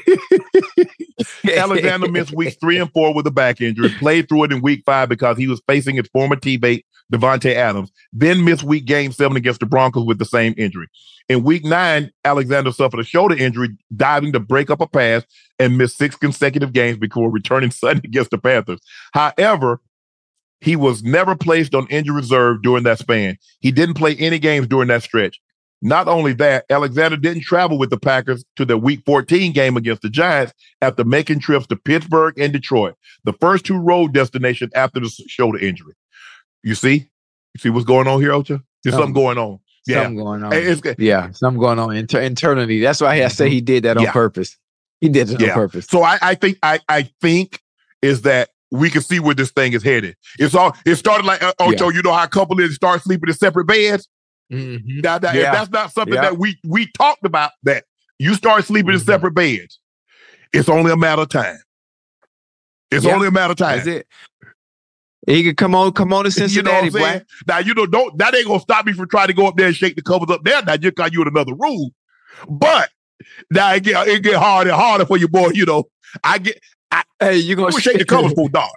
Alexander 1.56 2.08
missed 2.10 2.34
weeks 2.34 2.56
three 2.60 2.78
and 2.78 2.92
four 2.92 3.14
with 3.14 3.24
a 3.28 3.30
back 3.30 3.60
injury, 3.60 3.90
played 4.00 4.28
through 4.28 4.44
it 4.44 4.52
in 4.52 4.60
week 4.60 4.82
five 4.84 5.08
because 5.08 5.38
he 5.38 5.46
was 5.46 5.62
facing 5.68 5.94
his 5.94 6.08
former 6.12 6.34
teammate, 6.34 6.82
Davante 7.12 7.54
Adams, 7.54 7.92
then 8.12 8.44
missed 8.44 8.64
week 8.64 8.86
game 8.86 9.12
seven 9.12 9.36
against 9.36 9.60
the 9.60 9.66
Broncos 9.66 10.04
with 10.04 10.18
the 10.18 10.24
same 10.24 10.52
injury. 10.58 10.88
In 11.28 11.44
week 11.44 11.64
nine, 11.64 12.10
Alexander 12.24 12.72
suffered 12.72 12.98
a 12.98 13.04
shoulder 13.04 13.36
injury 13.36 13.68
diving 13.94 14.32
to 14.32 14.40
break 14.40 14.68
up 14.68 14.80
a 14.80 14.88
pass 14.88 15.22
and 15.60 15.78
missed 15.78 15.96
six 15.96 16.16
consecutive 16.16 16.72
games 16.72 16.98
before 16.98 17.30
returning 17.30 17.70
Sunday 17.70 18.02
against 18.04 18.32
the 18.32 18.38
Panthers. 18.38 18.80
However, 19.12 19.80
he 20.60 20.74
was 20.74 21.04
never 21.04 21.36
placed 21.36 21.72
on 21.72 21.86
injury 21.86 22.16
reserve 22.16 22.62
during 22.62 22.82
that 22.82 22.98
span. 22.98 23.38
He 23.60 23.70
didn't 23.70 23.94
play 23.94 24.16
any 24.16 24.40
games 24.40 24.66
during 24.66 24.88
that 24.88 25.04
stretch. 25.04 25.40
Not 25.84 26.06
only 26.06 26.32
that, 26.34 26.64
Alexander 26.70 27.16
didn't 27.16 27.42
travel 27.42 27.76
with 27.76 27.90
the 27.90 27.98
Packers 27.98 28.44
to 28.56 28.64
the 28.64 28.78
Week 28.78 29.02
14 29.04 29.52
game 29.52 29.76
against 29.76 30.02
the 30.02 30.08
Giants 30.08 30.52
after 30.80 31.02
making 31.04 31.40
trips 31.40 31.66
to 31.66 31.76
Pittsburgh 31.76 32.38
and 32.38 32.52
Detroit, 32.52 32.94
the 33.24 33.32
first 33.34 33.64
two 33.66 33.76
road 33.76 34.14
destinations 34.14 34.72
after 34.74 35.00
the 35.00 35.08
shoulder 35.28 35.58
injury. 35.58 35.94
You 36.62 36.76
see, 36.76 37.08
you 37.54 37.58
see 37.58 37.68
what's 37.70 37.84
going 37.84 38.06
on 38.06 38.20
here, 38.20 38.30
Ocha? 38.30 38.62
There's 38.84 38.94
something 38.94 39.08
Something- 39.08 39.12
going 39.14 39.38
on. 39.38 39.58
Yeah, 39.84 40.02
Something 40.04 40.16
going 40.24 40.44
on. 40.44 40.52
It's 40.52 40.80
yeah, 40.98 41.30
something 41.32 41.60
going 41.60 41.80
on 41.80 41.96
inter- 41.96 42.20
internally. 42.20 42.78
That's 42.80 43.00
why 43.00 43.24
I 43.24 43.26
say 43.26 43.50
he 43.50 43.60
did 43.60 43.82
that 43.82 43.96
on 43.96 44.04
Yeah. 44.04 44.12
purpose. 44.12 44.56
He 45.00 45.08
did 45.08 45.28
it 45.28 45.40
Yeah. 45.40 45.48
on 45.48 45.54
purpose. 45.54 45.86
So 45.90 46.04
I, 46.04 46.18
I 46.22 46.34
think 46.36 46.58
I, 46.62 46.78
I 46.88 47.10
think 47.20 47.60
is 48.00 48.22
that 48.22 48.50
we 48.70 48.88
can 48.90 49.02
see 49.02 49.18
where 49.18 49.34
this 49.34 49.50
thing 49.50 49.72
is 49.72 49.82
headed. 49.82 50.14
It's 50.38 50.54
all 50.54 50.76
it 50.86 50.94
started 50.94 51.26
like 51.26 51.42
uh, 51.42 51.52
Ocho. 51.58 51.88
You 51.88 52.00
know 52.02 52.12
how 52.12 52.22
a 52.22 52.28
couple 52.28 52.60
is 52.60 52.76
start 52.76 53.02
sleeping 53.02 53.28
in 53.28 53.34
separate 53.34 53.64
beds. 53.64 54.06
Mhm. 54.50 55.02
Now, 55.02 55.18
that, 55.18 55.34
Yeah. 55.34 55.52
that's 55.52 55.70
not 55.70 55.92
something 55.92 56.14
Yeah. 56.14 56.22
that 56.22 56.38
we 56.38 56.58
we 56.64 56.90
talked 56.92 57.24
about, 57.24 57.52
that 57.64 57.84
you 58.18 58.34
start 58.34 58.64
sleeping 58.64 58.94
in 58.94 59.00
Mhm. 59.00 59.04
separate 59.06 59.34
beds, 59.34 59.78
it's 60.52 60.68
only 60.68 60.90
a 60.92 60.96
matter 60.96 61.22
of 61.22 61.28
time. 61.28 61.58
It's 62.90 63.04
Yeah. 63.04 63.14
only 63.14 63.28
a 63.28 63.30
matter 63.30 63.52
of 63.52 63.56
time. 63.58 63.76
That's 63.78 63.88
it. 63.88 64.06
He 65.26 65.44
could 65.44 65.56
come 65.56 65.74
on, 65.74 65.92
come 65.92 66.12
on 66.12 66.24
to 66.24 66.30
You 66.36 66.62
know 66.62 66.80
Cincinnati, 66.80 66.90
boy. 66.90 67.22
Now 67.46 67.58
you 67.58 67.74
know 67.74 67.86
don't 67.86 68.18
that 68.18 68.34
ain't 68.34 68.46
gonna 68.46 68.60
stop 68.60 68.86
me 68.86 68.92
from 68.92 69.08
trying 69.08 69.28
to 69.28 69.32
go 69.34 69.46
up 69.46 69.56
there 69.56 69.68
and 69.68 69.76
shake 69.76 69.96
the 69.96 70.02
covers 70.02 70.30
up 70.30 70.42
there. 70.44 70.62
Now 70.62 70.76
just 70.76 70.96
cause 70.96 71.10
you 71.12 71.22
in 71.22 71.28
another 71.28 71.54
room, 71.54 71.90
but 72.48 72.90
now 73.50 73.72
it 73.72 73.84
get 73.84 74.08
it 74.08 74.22
get 74.22 74.34
harder 74.36 74.70
and 74.70 74.78
harder 74.80 75.06
for 75.06 75.16
you, 75.16 75.28
boy. 75.28 75.50
You 75.54 75.64
know, 75.66 75.84
I 76.24 76.38
get 76.38 76.60
Hey, 77.20 77.36
you 77.36 77.56
gonna 77.56 77.72
shake 77.80 77.98
the 77.98 78.04
covers 78.04 78.32
for 78.34 78.48
dog. 78.50 78.68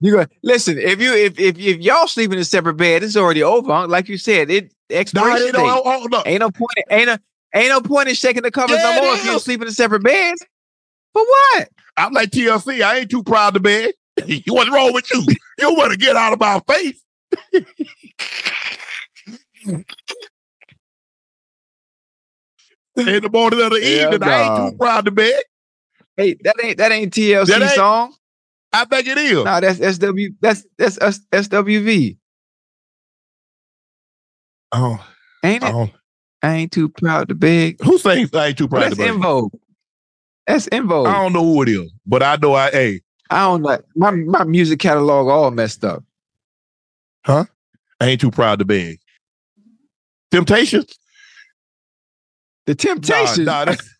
You 0.00 0.12
go 0.12 0.26
listen. 0.42 0.78
If 0.78 1.00
you 1.00 1.12
if 1.12 1.38
if 1.38 1.58
if 1.58 1.80
y'all 1.80 2.06
sleeping 2.08 2.34
in 2.34 2.40
a 2.40 2.44
separate 2.44 2.74
bed, 2.78 3.02
it's 3.02 3.16
already 3.16 3.42
over. 3.42 3.86
Like 3.86 4.08
you 4.08 4.16
said, 4.16 4.50
it 4.50 4.72
Nah, 4.90 4.96
expiration 4.98 5.52
don't 5.52 5.64
date. 5.66 5.84
hold. 5.84 6.14
Ain't 6.26 6.40
no 6.40 6.50
point. 6.50 6.70
Ain't 6.90 7.06
no 7.06 7.18
ain't 7.54 7.68
no 7.68 7.80
point 7.82 8.08
in 8.08 8.14
shaking 8.14 8.42
the 8.42 8.50
covers 8.50 8.78
Yeah, 8.78 8.84
no 8.94 9.02
more 9.02 9.14
if 9.14 9.24
you 9.24 9.34
is. 9.34 9.44
sleeping 9.44 9.66
in 9.66 9.68
a 9.68 9.72
separate 9.72 10.02
beds. 10.02 10.44
For 11.12 11.22
what? 11.22 11.68
I'm 11.98 12.12
like 12.14 12.30
TLC. 12.30 12.82
I 12.82 12.98
ain't 13.00 13.10
too 13.10 13.22
proud 13.22 13.54
to 13.54 13.60
bed. 13.60 13.92
What's 14.46 14.70
wrong 14.70 14.92
with 14.94 15.10
you? 15.12 15.22
You 15.58 15.74
want 15.74 15.92
to 15.92 15.98
get 15.98 16.16
out 16.16 16.32
of 16.32 16.40
my 16.40 16.60
face? 16.66 17.02
In 22.96 23.22
the 23.22 23.30
morning 23.32 23.60
of 23.62 23.70
the 23.70 23.80
Yeah, 23.80 24.12
evening, 24.12 24.22
I 24.22 24.40
ain't 24.42 24.56
too 24.72 24.78
proud 24.78 25.04
to 25.04 25.10
bed. 25.10 25.42
Hey, 26.16 26.34
that 26.42 26.56
ain't 26.62 26.78
that 26.78 26.92
ain't 26.92 27.12
TLC 27.14 27.46
That 27.46 27.62
ain't- 27.62 27.70
song. 27.72 28.14
I 28.72 28.84
think 28.84 29.06
it 29.08 29.18
is. 29.18 29.44
No, 29.44 29.60
that's 29.60 29.78
SW. 29.96 30.34
That's 30.40 30.64
that's 30.78 30.98
S- 31.00 31.20
SWV. 31.32 32.16
Oh, 34.72 35.04
Ain't 35.44 35.64
it? 35.64 35.74
oh. 35.74 35.90
I 36.42 36.54
ain't 36.54 36.72
too 36.72 36.88
proud 36.88 37.28
to 37.28 37.34
beg. 37.34 37.82
Who 37.82 37.98
sings 37.98 38.32
I 38.32 38.48
ain't 38.48 38.58
too 38.58 38.68
proud 38.68 38.82
That's 38.84 38.96
to 38.96 39.04
En 39.06 39.20
Vogue. 39.20 39.52
That's 40.46 40.68
En 40.72 40.86
Vogue. 40.86 41.08
I 41.08 41.20
don't 41.20 41.32
know 41.32 41.42
who 41.44 41.62
it 41.62 41.68
is, 41.68 41.90
but 42.06 42.22
I 42.22 42.36
know 42.36 42.54
I 42.54 42.70
hey, 42.70 43.00
I 43.30 43.40
don't 43.42 43.62
like 43.62 43.82
my 43.96 44.12
my 44.12 44.44
music 44.44 44.78
catalog 44.80 45.28
all 45.28 45.50
messed 45.50 45.84
up. 45.84 46.02
Huh? 47.26 47.44
I 48.00 48.06
ain't 48.06 48.20
too 48.20 48.30
proud 48.30 48.60
to 48.60 48.64
beg. 48.64 48.98
Temptations? 50.30 50.96
The 52.66 52.72
Nah, 52.72 52.94
Temptations. 52.94 53.46
nah, 53.46 53.64
that's- 53.64 53.90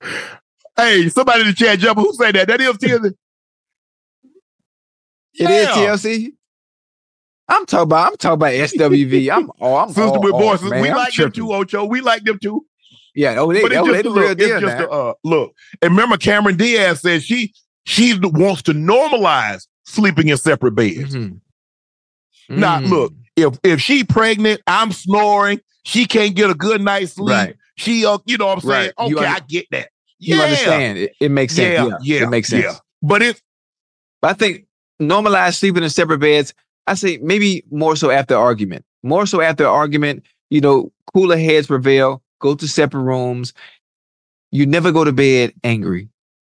hey, 0.80 1.08
somebody 1.08 1.40
in 1.42 1.46
the 1.48 1.52
chat 1.54 1.78
jump 1.78 1.98
who 1.98 2.12
say 2.14 2.32
that? 2.32 2.48
That 2.48 2.60
is 2.60 2.76
TLC. 2.78 3.14
It 5.34 5.50
is. 5.50 5.68
TLC. 5.68 6.32
I'm 7.48 7.66
talking 7.66 7.82
about. 7.84 8.12
I'm 8.12 8.16
talking 8.16 8.34
about 8.34 8.52
SWV. 8.52 9.30
I'm. 9.34 9.50
Oh, 9.60 9.76
I'm 9.76 9.88
Sister 9.88 10.02
all 10.02 10.20
with 10.22 10.32
voices. 10.32 10.70
man. 10.70 10.82
we 10.82 10.90
I'm 10.90 10.96
like 10.96 11.08
them 11.14 11.30
tripping. 11.32 11.32
too, 11.32 11.52
Ocho. 11.52 11.84
We 11.84 12.00
like 12.00 12.24
them 12.24 12.38
too. 12.38 12.64
Yeah. 13.14 13.36
Oh, 13.38 13.52
they, 13.52 13.62
but 13.62 13.72
it's 13.72 13.80
oh, 13.80 13.86
just 13.86 13.92
they 13.96 14.02
the 14.02 14.10
look. 14.10 14.22
real 14.22 14.30
It's 14.32 14.44
deal 14.44 14.60
just 14.60 14.78
now. 14.78 14.86
a 14.86 15.10
uh, 15.10 15.14
look. 15.24 15.52
And 15.82 15.90
remember, 15.92 16.16
Cameron 16.16 16.56
Diaz 16.56 17.00
said 17.00 17.22
she 17.22 17.52
she 17.86 18.18
wants 18.20 18.62
to 18.62 18.72
normalize 18.72 19.66
sleeping 19.84 20.28
in 20.28 20.36
separate 20.36 20.72
beds. 20.72 21.14
Mhm. 21.14 21.40
Now, 22.48 22.80
Mm. 22.80 22.88
look, 22.90 23.12
if 23.36 23.58
if 23.64 23.80
she 23.80 24.04
pregnant, 24.04 24.60
I'm 24.66 24.92
snoring. 24.92 25.60
She 25.84 26.04
can't 26.04 26.34
get 26.36 26.50
a 26.50 26.54
good 26.54 26.80
night's 26.82 27.12
sleep. 27.14 27.30
Right. 27.34 27.56
She, 27.76 28.04
uh, 28.04 28.18
you 28.26 28.36
know, 28.36 28.46
what 28.48 28.54
I'm 28.56 28.60
saying, 28.68 28.92
Right. 28.98 29.12
Okay, 29.12 29.24
I 29.26 29.40
get 29.40 29.66
that. 29.70 29.88
You 30.20 30.36
yeah, 30.36 30.44
understand? 30.44 30.98
It, 30.98 31.16
it 31.20 31.30
makes 31.30 31.54
sense. 31.54 31.76
Yeah, 31.76 31.84
Yeah. 31.86 31.98
yeah, 32.02 32.22
It 32.24 32.28
makes 32.28 32.48
sense. 32.48 32.64
yeah. 32.64 32.78
But 33.02 33.22
if 33.22 33.42
But 34.22 34.30
I 34.30 34.34
think 34.34 34.66
normalize 35.00 35.56
sleeping 35.58 35.82
in 35.82 35.90
separate 35.90 36.18
beds. 36.18 36.54
I 36.86 36.94
say 36.94 37.18
maybe 37.22 37.64
more 37.70 37.96
so 37.96 38.10
after 38.10 38.36
argument. 38.36 38.84
More 39.02 39.26
so 39.26 39.40
after 39.40 39.66
argument. 39.66 40.24
You 40.50 40.60
know, 40.60 40.92
cooler 41.14 41.36
heads 41.38 41.66
prevail. 41.68 42.22
Go 42.40 42.54
to 42.54 42.68
separate 42.68 43.02
rooms. 43.02 43.52
You 44.50 44.66
never 44.66 44.92
go 44.92 45.04
to 45.04 45.12
bed 45.12 45.54
angry. 45.64 46.08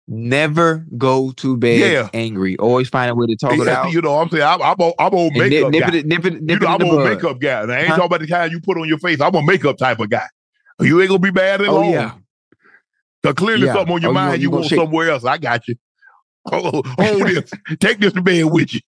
never 0.08 0.84
go 0.98 1.32
to 1.32 1.56
bed 1.56 1.80
Yeah. 1.80 2.08
angry. 2.12 2.56
Always 2.58 2.88
find 2.88 3.10
a 3.10 3.14
way 3.14 3.26
to 3.26 3.36
talk 3.36 3.52
it 3.60 3.68
out. 3.68 3.92
You 3.92 4.00
know, 4.02 4.12
what 4.14 4.22
I'm 4.22 4.30
saying 4.30 4.42
I'm 4.42 4.62
I'm 4.62 4.80
a, 4.80 4.92
I'm 4.98 5.12
a 5.14 5.30
and 5.34 5.48
nip, 5.50 5.50
makeup 5.50 5.70
nip 5.72 5.80
guy. 5.80 5.94
it, 5.94 6.06
nip 6.06 6.24
it, 6.24 6.42
You 6.42 6.42
nip 6.42 6.60
know, 6.60 6.66
it 6.66 6.70
I'm 6.70 6.82
a 6.84 6.98
makeup 6.98 7.40
guy. 7.40 7.62
And 7.62 7.72
I 7.72 7.80
ain't 7.80 7.88
Huh? 7.88 7.94
talking 7.94 8.06
about 8.06 8.20
the 8.20 8.26
kind 8.26 8.52
you 8.52 8.60
put 8.60 8.78
on 8.78 8.88
your 8.88 8.98
face. 8.98 9.20
I'm 9.20 9.34
a 9.34 9.42
makeup 9.42 9.78
type 9.78 10.00
of 10.00 10.10
guy. 10.10 10.26
You 10.80 11.00
ain't 11.00 11.08
gonna 11.10 11.20
be 11.20 11.30
bad 11.30 11.60
at 11.62 11.68
Oh 11.68 11.76
all. 11.76 11.82
yeah, 11.82 12.12
Cause 13.22 13.34
clearly 13.34 13.66
Yeah. 13.66 13.74
something 13.74 13.94
on 13.94 14.02
your 14.02 14.10
Oh, 14.10 14.14
mind 14.14 14.40
you, 14.42 14.48
you 14.48 14.50
want 14.50 14.66
shake- 14.66 14.78
somewhere 14.78 15.10
else. 15.10 15.24
I 15.24 15.38
got 15.38 15.66
you. 15.68 15.74
Oh, 16.50 16.70
oh, 16.72 16.82
oh 16.98 17.04
hold 17.04 17.26
this. 17.28 17.50
Take 17.80 17.98
this 18.00 18.12
to 18.14 18.22
bed 18.22 18.44
with 18.46 18.72
you. 18.74 18.80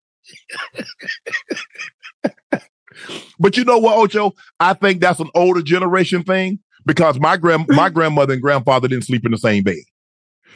but 3.38 3.56
you 3.56 3.64
know 3.64 3.78
what, 3.78 3.98
Ocho? 3.98 4.32
I 4.60 4.74
think 4.74 5.00
that's 5.00 5.20
an 5.20 5.28
older 5.34 5.62
generation 5.62 6.22
thing 6.22 6.60
because 6.86 7.18
my 7.20 7.36
grand 7.36 7.66
my 7.68 7.88
grandmother 7.90 8.34
and 8.34 8.42
grandfather 8.42 8.88
didn't 8.88 9.04
sleep 9.04 9.24
in 9.24 9.32
the 9.32 9.38
same 9.38 9.64
bed. 9.64 9.76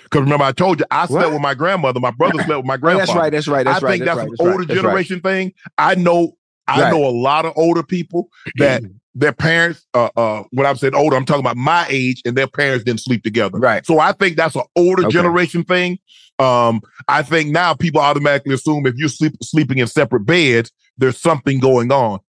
Because 0.05 0.23
remember, 0.23 0.45
I 0.45 0.53
told 0.53 0.79
you 0.81 0.87
I 0.91 1.07
slept 1.07 1.33
with 1.33 1.41
my 1.43 1.55
grandmother. 1.55 1.99
My 1.99 2.13
brother 2.13 2.35
slept 2.45 2.59
with 2.59 2.65
my 2.67 2.75
Oh, 2.75 2.79
grandfather. 2.79 3.07
that's 3.07 3.17
right. 3.19 3.33
That's 3.33 3.49
right. 3.49 3.65
That's 3.65 3.83
I 3.83 3.87
right. 3.87 3.93
think 3.95 4.05
that's 4.05 4.17
that's, 4.19 4.19
right, 4.19 4.25
an 4.29 4.37
that's 4.39 4.41
older 4.53 4.59
right. 4.65 4.69
generation 4.83 5.21
thing. 5.21 5.53
I 5.79 5.95
know. 5.97 6.33
I 6.69 6.83
Right. 6.83 6.91
know 6.93 7.05
a 7.07 7.11
lot 7.11 7.45
of 7.45 7.53
older 7.57 7.83
people 7.83 8.29
that 8.59 8.83
their 9.17 9.33
parents, 9.33 9.87
uh, 9.95 10.11
uh, 10.15 10.43
when 10.53 10.67
I'm 10.67 10.77
saying 10.77 10.95
older, 10.95 11.17
I'm 11.17 11.25
talking 11.25 11.41
about 11.41 11.57
my 11.57 11.87
age, 11.89 12.21
and 12.27 12.37
their 12.37 12.47
parents 12.47 12.85
didn't 12.85 13.01
sleep 13.01 13.23
together. 13.25 13.59
Right. 13.59 13.85
So 13.87 13.99
I 13.99 14.13
think 14.13 14.37
that's 14.37 14.55
an 14.55 14.63
older 14.77 15.05
Okay. 15.07 15.11
generation 15.11 15.65
thing. 15.65 15.99
Um, 16.39 16.83
I 17.09 17.23
think 17.23 17.51
now 17.51 17.73
people 17.73 18.03
automatically 18.03 18.53
assume 18.55 18.87
if 18.87 18.95
you're 18.97 19.09
sleep, 19.09 19.33
sleeping 19.43 19.79
in 19.79 19.87
separate 19.87 20.27
beds, 20.27 20.71
there's 20.99 21.19
something 21.19 21.59
going 21.61 21.91
on. 21.91 22.21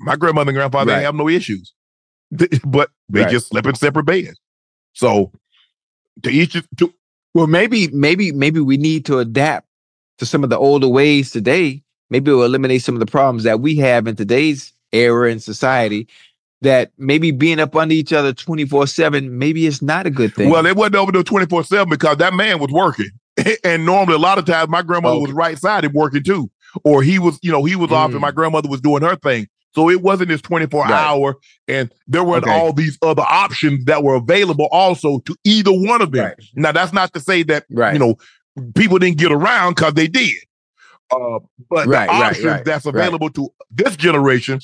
My 0.00 0.16
grandmother 0.16 0.50
and 0.50 0.56
grandfather 0.56 0.92
Right. 0.92 1.02
have 1.02 1.14
no 1.14 1.30
issues, 1.30 1.72
but 2.66 2.90
they 3.08 3.22
Right. 3.22 3.30
just 3.30 3.48
slept 3.48 3.66
in 3.66 3.74
separate 3.74 4.04
beds. 4.04 4.38
So 4.92 5.32
to 6.22 6.30
each 6.30 6.52
to 6.76 6.94
Well, 7.32 7.46
maybe, 7.46 7.88
maybe, 7.88 8.32
maybe 8.32 8.60
we 8.60 8.76
need 8.76 9.06
to 9.06 9.18
adapt 9.18 9.66
to 10.18 10.26
some 10.26 10.44
of 10.44 10.50
the 10.50 10.58
older 10.58 10.88
ways 10.88 11.30
today. 11.30 11.82
Maybe 12.10 12.30
it'll 12.30 12.44
eliminate 12.44 12.82
some 12.82 12.94
of 12.94 13.00
the 13.00 13.06
problems 13.10 13.44
that 13.44 13.60
we 13.60 13.76
have 13.76 14.06
in 14.06 14.14
today's 14.14 14.72
era 14.92 15.30
in 15.30 15.40
society. 15.40 16.06
That 16.62 16.92
maybe 16.96 17.30
being 17.30 17.60
up 17.60 17.76
under 17.76 17.94
each 17.94 18.12
other 18.12 18.32
24 18.32 18.86
7, 18.86 19.38
maybe 19.38 19.66
it's 19.66 19.82
not 19.82 20.06
a 20.06 20.10
good 20.10 20.34
thing. 20.34 20.48
Well, 20.50 20.64
it 20.64 20.76
wasn't 20.76 20.96
over 20.96 21.12
there 21.12 21.22
24 21.22 21.64
7 21.64 21.90
because 21.90 22.16
that 22.18 22.32
man 22.32 22.58
was 22.58 22.70
working. 22.70 23.10
and 23.64 23.84
normally, 23.84 24.14
a 24.14 24.18
lot 24.18 24.38
of 24.38 24.46
times, 24.46 24.70
my 24.70 24.80
grandmother 24.82 25.18
was 25.18 25.30
Okay. 25.30 25.36
right 25.36 25.58
sided 25.58 25.92
working 25.92 26.22
too. 26.22 26.50
Or 26.82 27.02
he 27.02 27.18
was, 27.18 27.38
you 27.42 27.52
know, 27.52 27.64
he 27.64 27.76
was 27.76 27.92
off 27.92 28.10
and 28.10 28.18
Mm. 28.18 28.22
my 28.22 28.30
grandmother 28.30 28.68
was 28.68 28.80
doing 28.80 29.02
her 29.02 29.16
thing. 29.16 29.46
So 29.74 29.90
it 29.90 30.00
wasn't 30.02 30.30
his 30.30 30.40
24 30.40 30.84
Right. 30.84 30.92
hour. 30.92 31.36
And 31.68 31.90
there 32.06 32.24
weren't 32.24 32.44
Okay. 32.44 32.52
all 32.52 32.72
these 32.72 32.96
other 33.02 33.24
options 33.28 33.84
that 33.86 34.02
were 34.02 34.14
available 34.14 34.68
also 34.72 35.18
to 35.26 35.36
either 35.44 35.72
one 35.72 36.00
of 36.00 36.12
them. 36.12 36.24
Right. 36.26 36.34
Now, 36.54 36.72
that's 36.72 36.92
not 36.92 37.12
to 37.14 37.20
say 37.20 37.42
that, 37.44 37.64
Right. 37.70 37.92
you 37.92 37.98
know, 37.98 38.16
people 38.74 38.98
didn't 38.98 39.18
get 39.18 39.32
around 39.32 39.74
because 39.74 39.94
they 39.94 40.06
did. 40.06 40.32
Uh, 41.12 41.40
but 41.68 41.88
the 41.88 42.08
options 42.10 42.62
that's 42.64 42.86
available 42.86 43.28
to 43.30 43.50
this 43.70 43.96
generation 43.96 44.60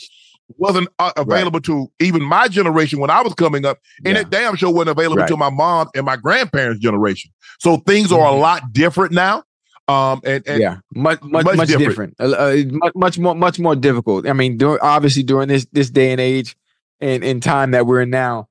wasn't 0.59 0.89
uh, 0.99 1.13
available 1.17 1.61
to 1.63 1.91
even 2.01 2.23
my 2.23 2.49
generation 2.49 2.99
when 3.01 3.11
I 3.11 3.23
was 3.23 3.35
coming 3.35 3.65
up, 3.65 3.79
and 4.05 4.15
Yeah. 4.15 4.21
it 4.23 4.31
damn 4.31 4.57
sure 4.57 4.71
wasn't 4.73 4.91
available 4.91 5.19
Right. 5.23 5.29
to 5.29 5.37
my 5.37 5.51
mom 5.51 5.89
and 5.95 6.05
my 6.07 6.17
grandparents' 6.17 6.81
generation. 6.81 7.31
So 7.59 7.79
things 7.79 8.13
are 8.13 8.21
a 8.27 8.33
Mhm. 8.33 8.41
lot 8.41 8.73
different 8.73 9.13
now. 9.13 9.45
Um, 9.89 10.21
and, 10.25 10.47
and 10.47 10.61
yeah, 10.61 10.77
much 10.95 11.21
much 11.23 11.45
much 11.45 11.57
much, 11.57 11.69
different. 11.69 12.17
different, 12.17 12.21
Uh, 12.21 12.37
uh, 12.37 12.57
much 12.79 12.93
much 12.95 13.19
more 13.19 13.35
much 13.35 13.59
more 13.59 13.75
difficult. 13.75 14.27
I 14.29 14.33
mean, 14.33 14.61
obviously 14.81 15.25
during 15.25 15.49
this 15.49 15.67
this 15.73 15.91
day 15.91 16.13
and 16.13 16.21
age 16.21 16.57
and 17.01 17.25
in 17.25 17.41
time 17.41 17.73
that 17.73 17.87
we're 17.87 18.03
in 18.03 18.11
now, 18.11 18.49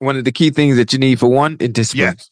one 0.00 0.16
of 0.16 0.24
the 0.24 0.32
key 0.32 0.50
things 0.50 0.76
that 0.76 0.92
you 0.92 0.98
need 0.98 1.20
for 1.20 1.28
one 1.28 1.56
is 1.60 1.68
discipline. 1.68 2.16
yes, 2.16 2.30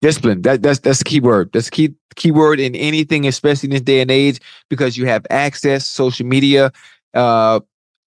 Discipline. 0.00 0.42
That 0.42 0.62
that's 0.62 0.80
that's 0.80 0.98
the 0.98 1.04
key 1.04 1.20
word. 1.20 1.50
That's 1.52 1.70
key 1.70 1.94
key 2.16 2.32
word 2.32 2.58
in 2.58 2.74
anything, 2.74 3.26
especially 3.26 3.68
in 3.68 3.70
this 3.72 3.82
day 3.82 4.00
and 4.00 4.10
age, 4.10 4.40
because 4.68 4.96
you 4.96 5.06
have 5.06 5.24
access, 5.30 5.86
social 5.86 6.26
media, 6.26 6.72
uh, 7.14 7.60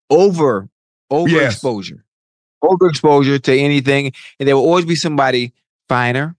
over 0.10 0.70
overexposure, 1.12 2.02
overexposure 2.64 3.42
to 3.42 3.58
anything, 3.58 4.12
and 4.40 4.48
there 4.48 4.56
will 4.56 4.64
always 4.64 4.86
be 4.86 4.96
somebody 4.96 5.54
finer. 5.90 6.36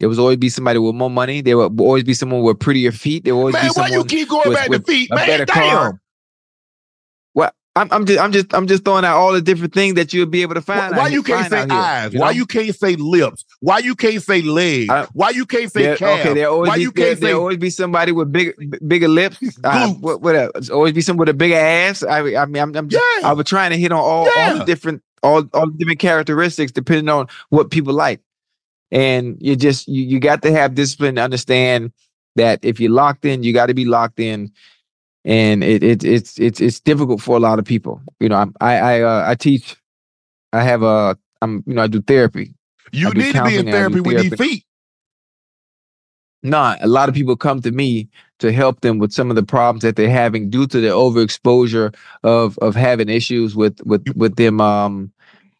There 0.00 0.08
will 0.08 0.18
always 0.20 0.38
be 0.38 0.48
somebody 0.48 0.78
with 0.78 0.94
more 0.94 1.10
money. 1.10 1.40
There 1.40 1.56
will 1.56 1.80
always 1.80 2.04
be 2.04 2.14
someone 2.14 2.42
with 2.42 2.58
prettier 2.58 2.92
feet. 2.92 3.24
There 3.24 3.34
will 3.34 3.42
always 3.42 3.54
man, 3.54 3.64
be 3.64 3.68
why 3.68 3.88
someone. 3.88 3.92
you 3.92 4.04
keep 4.04 4.28
going 4.28 4.48
with- 4.48 4.56
back 4.58 4.70
to 4.70 4.80
feet, 4.80 5.10
man? 5.10 5.28
Damn. 5.28 5.46
car. 5.46 6.00
Well, 7.76 7.86
I'm, 7.90 7.92
I'm 7.92 8.04
just 8.06 8.20
I'm 8.20 8.32
just 8.32 8.54
I'm 8.54 8.66
just 8.66 8.84
throwing 8.84 9.04
out 9.04 9.16
all 9.16 9.32
the 9.32 9.42
different 9.42 9.74
things 9.74 9.94
that 9.94 10.12
you'll 10.12 10.26
be 10.26 10.42
able 10.42 10.54
to 10.54 10.60
find. 10.62 10.96
why 10.96 11.04
out 11.06 11.12
you 11.12 11.22
can't 11.22 11.50
say 11.50 11.60
out 11.62 11.70
here, 11.70 11.80
eyes? 11.80 12.14
you 12.14 12.20
Why 12.20 12.26
know? 12.26 12.30
you 12.36 12.46
can't 12.46 12.74
say 12.76 12.94
lips? 12.96 13.44
Why 13.60 13.78
you 13.78 13.94
can't 13.96 14.22
say 14.22 14.42
legs? 14.42 14.90
I- 14.90 15.06
Why 15.12 15.30
you 15.30 15.44
can't 15.44 15.72
say 15.72 15.82
There- 15.82 15.96
calves? 15.96 16.20
okay, 16.20 16.34
there 16.34 16.48
always 16.50 16.68
Why 16.68 16.76
be, 16.76 16.82
you 16.82 16.90
there, 16.92 17.06
can't 17.08 17.20
there 17.20 17.30
say 17.30 17.34
always 17.34 17.58
be 17.58 17.70
somebody 17.70 18.12
with 18.12 18.32
big, 18.32 18.54
bigger 18.86 19.08
lips. 19.08 19.38
Uh, 19.64 19.88
Glutes. 19.88 20.00
what, 20.00 20.20
what 20.22 20.36
else? 20.36 20.70
always 20.70 20.92
be 20.92 21.00
someone 21.00 21.20
with 21.26 21.30
a 21.30 21.34
bigger 21.34 21.56
ass. 21.56 22.02
I, 22.04 22.36
I 22.36 22.46
mean, 22.46 22.62
I'm, 22.62 22.74
I'm 22.76 22.88
just, 22.88 23.04
Yeah. 23.20 23.28
I 23.28 23.32
was 23.32 23.46
trying 23.46 23.70
to 23.70 23.76
hit 23.76 23.90
on 23.92 23.98
all, 23.98 24.28
all 24.36 24.58
the 24.58 24.64
different, 24.64 25.02
all, 25.22 25.44
all 25.52 25.66
the 25.66 25.76
different 25.76 25.98
characteristics 25.98 26.70
depending 26.70 27.08
on 27.08 27.26
what 27.48 27.70
people 27.70 27.92
like. 27.94 28.20
And 28.92 29.36
you 29.40 29.56
just, 29.56 29.88
you, 29.88 30.04
you 30.04 30.20
got 30.20 30.42
to 30.42 30.52
have 30.52 30.74
discipline 30.76 31.16
to 31.16 31.22
understand 31.22 31.92
that 32.36 32.60
if 32.64 32.78
you're 32.78 32.92
locked 32.92 33.24
in, 33.24 33.42
you 33.42 33.52
got 33.52 33.66
to 33.66 33.74
be 33.74 33.84
locked 33.84 34.20
in. 34.20 34.52
And 35.24 35.64
it, 35.64 35.82
it, 35.82 36.04
it's, 36.04 36.38
it's, 36.38 36.60
it's 36.60 36.80
difficult 36.80 37.20
for 37.22 37.36
a 37.36 37.40
lot 37.40 37.58
of 37.58 37.64
people. 37.64 38.02
You 38.20 38.28
know, 38.28 38.52
I, 38.60 38.76
I, 38.76 39.00
uh, 39.02 39.24
I 39.26 39.34
teach, 39.34 39.76
I 40.52 40.62
have 40.62 40.82
a, 40.82 41.16
I'm, 41.40 41.64
you 41.66 41.74
know, 41.74 41.82
I 41.82 41.86
do 41.86 42.02
therapy. 42.02 42.54
you 42.92 43.10
do 43.12 43.20
need 43.20 43.32
to 43.32 43.44
be 43.44 43.56
in 43.56 43.66
counseling 43.66 43.68
and 43.68 43.68
I 43.68 43.72
do 43.72 43.76
therapy 43.76 44.00
with 44.00 44.16
these 44.18 44.28
therapy. 44.30 44.44
feet? 44.44 44.66
A 46.82 46.86
lot 46.86 47.08
of 47.08 47.14
people 47.14 47.36
come 47.36 47.62
to 47.62 47.72
me 47.72 48.08
to 48.38 48.52
help 48.52 48.82
them 48.82 48.98
with 48.98 49.12
some 49.12 49.30
of 49.30 49.36
the 49.36 49.42
problems 49.42 49.82
that 49.82 49.96
they're 49.96 50.10
having 50.10 50.50
due 50.50 50.66
to 50.66 50.80
the 50.80 50.88
overexposure 50.88 51.94
of 52.22 52.58
of 52.58 52.74
having 52.74 53.08
issues 53.08 53.56
with 53.56 53.80
with 53.86 54.06
with 54.14 54.36
them 54.36 54.60
um 54.60 55.10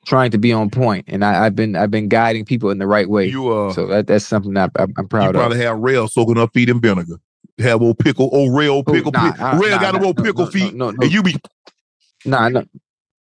trying 0.04 0.30
to 0.30 0.36
be 0.38 0.52
on 0.52 0.68
point. 0.68 1.06
And 1.08 1.24
I, 1.24 1.46
I've 1.46 1.56
been 1.56 1.74
I've 1.74 1.90
been 1.90 2.08
guiding 2.08 2.44
people 2.44 2.70
in 2.70 2.78
the 2.78 2.86
right 2.86 3.08
way. 3.08 3.28
You 3.28 3.50
uh, 3.50 3.72
so 3.72 3.86
that, 3.86 4.06
that's 4.06 4.26
something 4.26 4.52
that 4.54 4.72
I'm, 4.78 4.92
I'm 4.98 5.04
you 5.04 5.08
proud 5.08 5.28
of. 5.30 5.40
probably 5.40 5.58
have 5.60 5.78
Rail 5.78 6.06
soaking 6.06 6.36
up 6.36 6.52
feet 6.52 6.68
in 6.68 6.82
vinegar. 6.82 7.16
Have 7.58 7.82
old 7.82 7.98
pickle, 7.98 8.30
old 8.32 8.56
Rail 8.56 8.82
Oh, 8.86 8.92
pickle. 8.92 9.12
nah, 9.12 9.32
pi- 9.32 9.38
nah, 9.38 9.58
Rail 9.60 9.70
nah, 9.76 9.80
got 9.80 9.94
nah, 10.00 10.06
old 10.06 10.18
no, 10.18 10.24
pickle 10.24 10.44
no, 10.46 10.50
feet, 10.50 10.74
no, 10.74 10.90
no, 10.90 11.02
and 11.02 11.12
you 11.12 11.22
be 11.22 11.36
Nah, 12.24 12.48
no, 12.48 12.64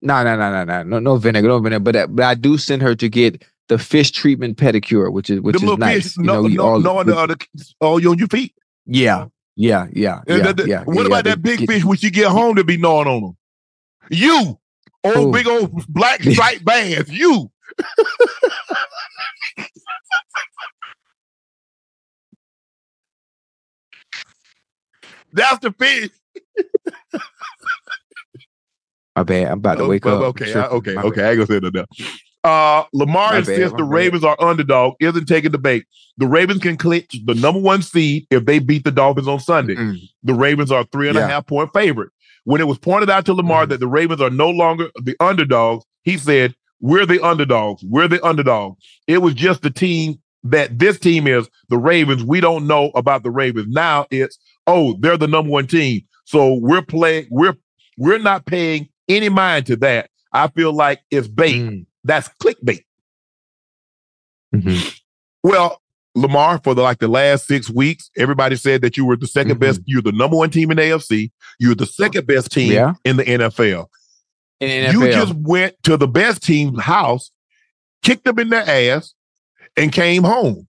nah, 0.02 0.22
nah, 0.22 0.36
nah, 0.36 0.50
nah, 0.50 0.64
nah, 0.64 0.82
no, 0.82 0.98
no 0.98 1.16
vinegar, 1.16 1.48
no 1.48 1.58
vinegar. 1.60 1.80
But 1.80 1.96
I- 1.96 2.06
but 2.06 2.24
I 2.26 2.34
do 2.34 2.58
send 2.58 2.82
her 2.82 2.94
to 2.94 3.08
get 3.08 3.42
the 3.68 3.78
fish 3.78 4.10
treatment 4.10 4.58
pedicure, 4.58 5.10
which 5.12 5.30
is 5.30 5.40
which 5.40 5.56
them 5.56 5.68
is 5.70 5.78
nice. 5.78 6.02
fish, 6.04 6.16
You 6.18 6.24
no, 6.24 6.42
know, 6.42 6.48
no, 6.48 6.62
all- 6.62 6.80
no, 6.80 7.02
no, 7.02 7.26
all 7.80 8.00
you 8.00 8.10
on 8.10 8.18
your 8.18 8.28
feet. 8.28 8.54
yeah, 8.86 9.26
yeah, 9.56 9.86
yeah, 9.92 10.20
yeah, 10.26 10.38
the- 10.38 10.52
the- 10.54 10.68
yeah. 10.68 10.84
what 10.84 10.96
yeah, 10.96 11.06
about 11.06 11.24
that 11.24 11.40
big 11.42 11.60
get- 11.60 11.68
fish 11.70 11.84
when 11.84 11.96
you 12.00 12.10
get 12.10 12.26
home 12.26 12.56
to 12.56 12.64
be 12.64 12.76
gnawing 12.76 13.08
on 13.08 13.22
them? 13.22 13.36
You, 14.10 14.58
old 15.04 15.14
Who? 15.16 15.32
big 15.32 15.46
old 15.46 15.70
black 15.88 16.22
striped 16.22 16.64
bass. 16.66 17.08
You. 17.08 17.50
That's 25.38 25.58
the 25.60 25.72
fish. 25.72 26.10
My 29.16 29.22
bad. 29.24 29.48
I'm 29.48 29.58
about 29.58 29.78
to 29.78 29.84
Oh, 29.84 29.88
wake 29.88 30.04
well, 30.04 30.22
up. 30.22 30.28
Okay. 30.40 30.52
I- 30.54 30.66
okay, 30.66 30.94
My 30.94 31.02
okay. 31.02 31.24
I 31.24 31.30
ain't 31.30 31.38
gonna 31.38 31.46
say 31.46 31.58
that 31.58 31.74
now. 31.74 31.84
Uh, 32.44 32.84
Lamar 32.92 33.32
My 33.32 33.38
insists 33.38 33.72
the 33.72 33.78
my 33.78 33.90
bad. 33.90 33.94
Ravens 33.94 34.24
are 34.24 34.36
underdog, 34.40 34.94
isn't 35.00 35.26
taking 35.26 35.50
the 35.50 35.58
bait. 35.58 35.84
The 36.18 36.26
Ravens 36.26 36.60
can 36.62 36.76
clinch 36.76 37.18
the 37.24 37.34
number 37.34 37.60
one 37.60 37.82
seed 37.82 38.26
if 38.30 38.44
they 38.44 38.60
beat 38.60 38.84
the 38.84 38.92
Dolphins 38.92 39.26
on 39.26 39.40
Sunday. 39.40 39.74
Mm. 39.74 39.98
The 40.22 40.34
Ravens 40.34 40.70
are 40.70 40.84
three 40.92 41.08
and 41.08 41.18
a 41.18 41.22
half 41.22 41.30
Yeah. 41.30 41.40
point 41.40 41.70
favorite. 41.74 42.10
When 42.44 42.60
it 42.60 42.68
was 42.68 42.78
pointed 42.78 43.10
out 43.10 43.26
to 43.26 43.34
Lamar 43.34 43.66
Mhm. 43.66 43.70
that 43.70 43.80
the 43.80 43.88
Ravens 43.88 44.20
are 44.20 44.30
no 44.30 44.48
longer 44.50 44.88
the 45.02 45.16
underdogs, 45.20 45.84
he 46.04 46.16
said, 46.16 46.54
We're 46.80 47.06
the 47.06 47.20
underdogs. 47.26 47.82
We're 47.82 48.06
the 48.06 48.24
underdogs. 48.24 48.80
It 49.08 49.18
was 49.18 49.34
just 49.34 49.62
the 49.62 49.70
team 49.70 50.20
that 50.44 50.78
this 50.78 50.96
team 51.00 51.26
is, 51.26 51.48
the 51.70 51.76
Ravens. 51.76 52.22
We 52.22 52.40
don't 52.40 52.68
know 52.68 52.92
about 52.94 53.24
the 53.24 53.32
Ravens. 53.32 53.66
Now 53.74 54.06
it's, 54.12 54.38
oh, 54.68 54.96
they're 55.00 55.16
the 55.16 55.26
number 55.26 55.50
one 55.50 55.66
team. 55.66 56.02
So 56.24 56.54
we're 56.54 56.82
playing, 56.82 57.26
we're 57.30 57.56
we're 57.96 58.18
not 58.18 58.46
paying 58.46 58.88
any 59.08 59.28
mind 59.28 59.66
to 59.66 59.76
that. 59.76 60.10
I 60.32 60.46
feel 60.48 60.72
like 60.72 61.00
it's 61.10 61.26
bait. 61.26 61.56
Mm. 61.56 61.86
That's 62.04 62.28
clickbait. 62.40 62.84
Mhm. 64.54 65.00
Well, 65.42 65.80
Lamar, 66.14 66.60
for 66.62 66.74
the 66.74 66.82
like 66.82 66.98
the 66.98 67.08
last 67.08 67.46
six 67.46 67.70
weeks, 67.70 68.10
everybody 68.16 68.56
said 68.56 68.82
that 68.82 68.96
you 68.96 69.04
were 69.04 69.16
the 69.16 69.26
2nd 69.26 69.56
Mhm. 69.56 69.60
best. 69.60 69.80
You're 69.86 70.02
the 70.02 70.12
number 70.12 70.36
one 70.36 70.50
team 70.50 70.70
in 70.70 70.78
AFC. 70.78 71.32
You're 71.58 71.74
the 71.74 71.86
second 71.86 72.26
best 72.26 72.52
team 72.52 72.72
Yeah. 72.72 72.94
in 73.04 73.16
the 73.16 73.24
NFL. 73.24 73.90
In 74.60 74.92
You 74.92 75.10
just 75.10 75.34
went 75.34 75.74
to 75.84 75.96
the 75.96 76.08
best 76.08 76.42
team's 76.42 76.80
house, 76.80 77.30
kicked 78.02 78.24
them 78.24 78.38
in 78.38 78.50
their 78.50 78.68
ass, 78.68 79.14
and 79.76 79.92
came 79.92 80.24
home. 80.24 80.67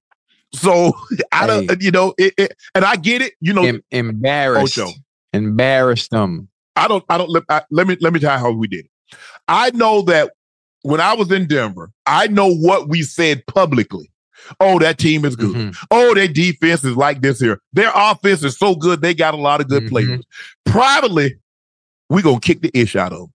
So 0.54 0.94
I 1.32 1.46
don't, 1.48 1.70
Hey. 1.70 1.78
you 1.80 1.92
know, 1.92 2.14
it, 2.18 2.34
it, 2.38 2.58
and 2.76 2.84
I 2.86 2.96
get 2.96 3.22
it. 3.22 3.34
You 3.40 3.54
know, 3.54 3.64
Em- 3.64 3.84
embarrassed. 3.92 4.78
Ocho. 4.80 4.92
Embarrassed 5.34 6.12
them. 6.12 6.48
I 6.76 6.88
don't, 6.88 7.04
I 7.10 7.18
don't. 7.18 7.30
Let, 7.30 7.44
I, 7.50 7.62
let 7.72 7.88
me 7.88 7.98
let 8.02 8.14
me 8.14 8.20
tell 8.20 8.34
you 8.34 8.40
how 8.40 8.52
we 8.52 8.68
did 8.68 8.86
it. 8.86 8.92
I 9.48 9.70
know 9.72 10.02
that 10.04 10.32
when 10.84 11.02
I 11.02 11.14
was 11.14 11.32
in 11.32 11.46
Denver, 11.48 11.92
I 12.06 12.28
know 12.28 12.52
what 12.54 12.88
we 12.90 13.02
said 13.04 13.46
publicly. 13.48 14.10
Oh, 14.62 14.80
that 14.80 14.98
team 14.98 15.26
is 15.26 15.36
good. 15.36 15.54
Mhm. 15.56 15.78
Oh, 15.92 16.14
their 16.16 16.28
defense 16.30 16.84
is 16.86 16.96
like 16.96 17.22
this 17.22 17.40
here. 17.42 17.60
Their 17.74 17.92
offense 17.94 18.44
is 18.44 18.58
so 18.58 18.74
good. 18.76 19.02
They 19.02 19.14
got 19.14 19.34
a 19.34 19.38
lot 19.38 19.60
of 19.62 19.68
good 19.68 19.84
Mhm. 19.84 19.90
players. 19.90 20.26
Privately, 20.66 21.36
we 22.10 22.22
gonna 22.22 22.40
kick 22.40 22.62
the 22.62 22.72
ish 22.74 22.96
out 22.96 23.12
of 23.12 23.20
them. 23.20 23.34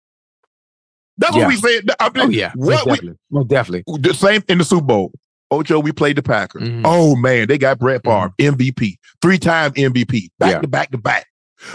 That's 1.19 1.35
Yeah. 1.37 1.43
what 1.47 1.49
we 1.49 1.57
said. 1.57 1.91
I 2.01 2.09
mean, 2.11 2.25
Oh 2.27 2.29
yeah, 2.31 2.53
most 2.55 2.87
what 2.87 2.87
we, 2.87 2.91
definitely. 2.93 3.19
Most 3.31 3.49
definitely. 3.49 3.85
the 4.01 4.15
same 4.15 4.43
in 4.49 4.59
the 4.59 4.65
Super 4.65 4.83
Bowl. 4.87 5.13
Ocho, 5.53 5.79
we 5.81 5.93
played 5.93 6.17
the 6.17 6.23
Packers. 6.23 6.69
Mhm. 6.69 6.83
Oh 6.85 7.15
man, 7.17 7.47
they 7.49 7.59
got 7.59 7.79
Brett 7.79 8.03
Favre, 8.05 8.33
MVP, 8.39 8.97
three 9.21 9.39
time 9.39 9.73
MVP, 9.77 10.31
back 10.39 10.51
Yeah. 10.53 10.61
to 10.61 10.69
back 10.69 10.91
to 10.93 10.99
back. 10.99 11.27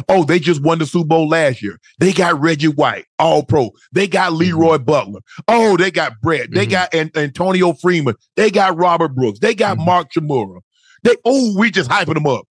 Oh, 0.10 0.26
they 0.26 0.38
just 0.40 0.62
won 0.62 0.80
the 0.80 0.86
Super 0.86 1.08
Bowl 1.08 1.30
last 1.30 1.62
year. 1.62 1.80
They 2.00 2.12
got 2.12 2.40
Reggie 2.42 2.68
White, 2.68 3.06
All 3.20 3.44
Pro. 3.46 3.70
They 3.94 4.06
got 4.08 4.34
Leroy 4.34 4.80
Butler. 4.80 5.22
Oh, 5.48 5.78
they 5.78 5.92
got 5.92 6.20
Brett. 6.22 6.52
They 6.52 6.66
Mhm. 6.68 6.72
got 6.72 6.94
An- 6.94 7.12
Antonio 7.16 7.72
Freeman. 7.74 8.16
They 8.36 8.52
got 8.52 8.76
Robert 8.78 9.16
Brooks. 9.16 9.40
They 9.40 9.56
got 9.56 9.78
Mhm. 9.78 9.86
Mark 9.86 10.08
Chmura. 10.12 10.60
They 11.04 11.16
oh, 11.24 11.58
we 11.58 11.72
just 11.72 11.90
hyping 11.90 12.16
them 12.16 12.28
up. 12.28 12.44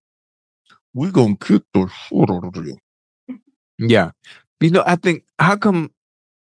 We 0.93 1.11
gonna 1.11 1.35
kick 1.35 1.64
the 1.73 1.89
shit 2.07 2.30
out 2.30 2.43
of 2.45 2.53
them. 2.53 2.77
Yeah. 3.77 4.11
You 4.61 4.69
know, 4.72 4.84
I 4.88 4.95
think 4.95 5.23
how 5.38 5.57
come 5.57 5.91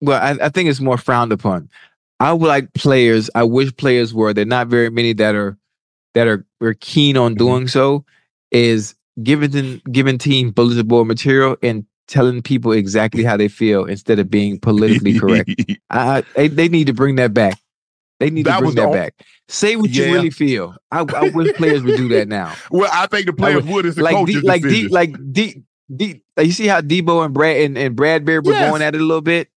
well, 0.00 0.20
I, 0.20 0.46
I 0.46 0.48
think 0.48 0.68
it's 0.70 0.80
more 0.80 0.96
frowned 0.98 1.30
upon. 1.30 1.68
I 2.20 2.32
would 2.32 2.46
like 2.46 2.72
players, 2.74 3.30
I 3.34 3.44
wish 3.44 3.74
players 3.76 4.12
were, 4.12 4.32
there 4.34 4.42
are 4.42 4.46
not 4.46 4.68
very 4.68 4.90
many 4.90 5.14
that 5.14 5.34
are 5.34 5.56
that 6.14 6.26
are 6.26 6.44
are 6.60 6.74
keen 6.74 7.16
on 7.16 7.32
mm-hmm. 7.32 7.38
doing 7.38 7.68
so, 7.68 8.04
is 8.50 8.94
giving 9.22 9.50
them 9.50 9.80
giving 9.90 10.18
team 10.18 10.50
bulletin 10.50 10.86
board 10.86 11.08
material 11.08 11.56
and 11.62 11.84
telling 12.06 12.42
people 12.42 12.72
exactly 12.72 13.22
how 13.22 13.36
they 13.36 13.48
feel 13.48 13.84
instead 13.84 14.18
of 14.18 14.30
being 14.30 14.58
politically 14.58 15.18
correct. 15.18 15.50
I, 15.90 16.18
I 16.18 16.22
they, 16.36 16.48
they 16.48 16.68
need 16.68 16.88
to 16.88 16.92
bring 16.92 17.16
that 17.16 17.32
back. 17.32 17.58
They 18.18 18.28
need 18.28 18.44
That 18.44 18.58
to 18.58 18.64
bring 18.64 18.74
that 18.74 18.86
on- 18.86 18.92
back. 18.92 19.14
Say 19.48 19.76
what 19.76 19.90
you 19.90 20.04
really 20.04 20.30
feel. 20.30 20.76
I, 20.92 21.00
I 21.00 21.30
wish 21.30 21.56
players 21.56 21.82
would 21.82 21.96
do 21.96 22.08
that 22.10 22.28
now. 22.28 22.54
well, 22.70 22.88
I 22.92 23.06
think 23.06 23.26
the 23.26 23.32
players 23.32 23.64
would. 23.64 23.84
It's 23.86 23.98
like 23.98 24.26
D, 24.26 24.40
like 24.40 24.62
D, 24.62 24.86
like 24.88 25.16
D, 25.32 25.62
D. 25.94 26.22
You 26.38 26.52
see 26.52 26.68
how 26.68 26.82
Deebo 26.82 27.24
and 27.24 27.34
Brad 27.34 27.56
and, 27.56 27.76
and 27.76 27.96
Bradbury 27.96 28.40
were 28.40 28.52
Yes. 28.52 28.70
going 28.70 28.82
at 28.82 28.94
it 28.94 29.00
a 29.00 29.04
little 29.04 29.22
bit. 29.22 29.48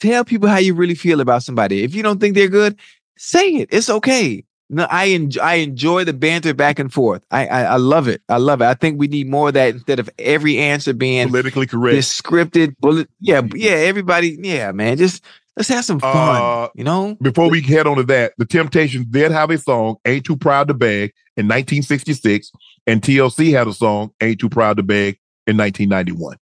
Tell 0.00 0.24
people 0.24 0.48
how 0.48 0.58
you 0.58 0.74
really 0.74 0.94
feel 0.94 1.20
about 1.20 1.42
somebody. 1.42 1.82
If 1.82 1.94
you 1.94 2.02
don't 2.02 2.20
think 2.20 2.34
they're 2.34 2.48
good, 2.48 2.78
say 3.16 3.48
it. 3.48 3.68
It's 3.72 3.88
okay. 3.88 4.44
No, 4.68 4.84
I 4.90 5.04
enjoy, 5.04 5.40
I 5.40 5.54
enjoy 5.54 6.04
the 6.04 6.12
banter 6.12 6.52
back 6.52 6.78
and 6.78 6.92
forth. 6.92 7.22
I, 7.30 7.46
I 7.46 7.62
I 7.62 7.76
love 7.76 8.08
it. 8.08 8.20
I 8.28 8.38
love 8.38 8.60
it. 8.60 8.64
I 8.64 8.74
think 8.74 8.98
we 8.98 9.06
need 9.06 9.28
more 9.28 9.48
of 9.48 9.54
that 9.54 9.74
instead 9.74 10.00
of 10.00 10.10
every 10.18 10.58
answer 10.58 10.92
being 10.92 11.28
politically 11.28 11.66
correct. 11.66 11.98
scripted 11.98 12.74
bullet. 12.80 13.08
Yeah, 13.20 13.42
yeah. 13.54 13.70
Everybody, 13.70 14.36
yeah, 14.42 14.72
man. 14.72 14.96
Just 14.96 15.22
let's 15.56 15.68
have 15.68 15.84
some 15.84 16.00
fun. 16.00 16.42
Uh, 16.42 16.68
you 16.74 16.82
know. 16.82 17.16
before 17.22 17.48
we 17.48 17.62
head 17.62 17.86
on 17.86 17.96
to 17.96 18.02
that, 18.04 18.32
the 18.38 18.44
Temptations 18.44 19.06
did 19.06 19.30
have 19.30 19.50
a 19.50 19.58
song, 19.58 19.96
Ain't 20.04 20.26
Too 20.26 20.36
Proud 20.36 20.66
to 20.66 20.74
Beg, 20.74 21.12
in 21.36 21.46
1966, 21.46 22.50
and 22.88 23.00
TLC 23.00 23.52
had 23.52 23.68
a 23.68 23.72
song, 23.72 24.10
Ain't 24.20 24.40
Too 24.40 24.48
Proud 24.48 24.78
to 24.78 24.82
Beg, 24.82 25.20
in 25.46 25.56
1991. 25.56 26.38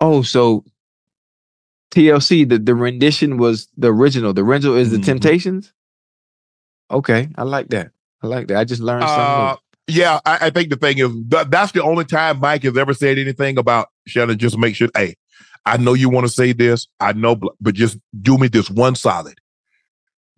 Oh, 0.00 0.22
so 0.22 0.64
TLC, 1.90 2.48
the, 2.48 2.58
the 2.58 2.74
rendition 2.74 3.36
was 3.36 3.68
the 3.76 3.88
original. 3.92 4.32
The 4.32 4.42
original 4.44 4.76
is 4.76 4.90
the 4.90 4.98
Mhm. 4.98 5.04
Temptations. 5.04 5.72
Okay, 6.90 7.28
I 7.36 7.42
like 7.44 7.68
that. 7.68 7.90
I 8.22 8.26
like 8.26 8.48
that. 8.48 8.58
I 8.58 8.64
just 8.64 8.82
learned 8.82 9.02
something. 9.04 9.24
Uh, 9.24 9.56
yeah, 9.86 10.20
I, 10.24 10.46
I 10.46 10.50
think 10.50 10.70
the 10.70 10.76
thing 10.76 10.98
is, 10.98 11.10
th- 11.30 11.48
that's 11.48 11.72
the 11.72 11.82
only 11.82 12.04
time 12.04 12.38
Mike 12.40 12.62
has 12.64 12.76
ever 12.76 12.94
said 12.94 13.18
anything 13.18 13.58
about 13.58 13.88
Shannon. 14.06 14.38
Just 14.38 14.58
make 14.58 14.76
sure, 14.76 14.88
hey, 14.96 15.14
I 15.66 15.76
know 15.76 15.94
you 15.94 16.08
want 16.08 16.26
to 16.26 16.32
say 16.32 16.52
this. 16.52 16.86
I 17.00 17.12
know, 17.12 17.36
but 17.60 17.74
just 17.74 17.98
do 18.20 18.38
me 18.38 18.48
this 18.48 18.70
one 18.70 18.94
solid. 18.94 19.38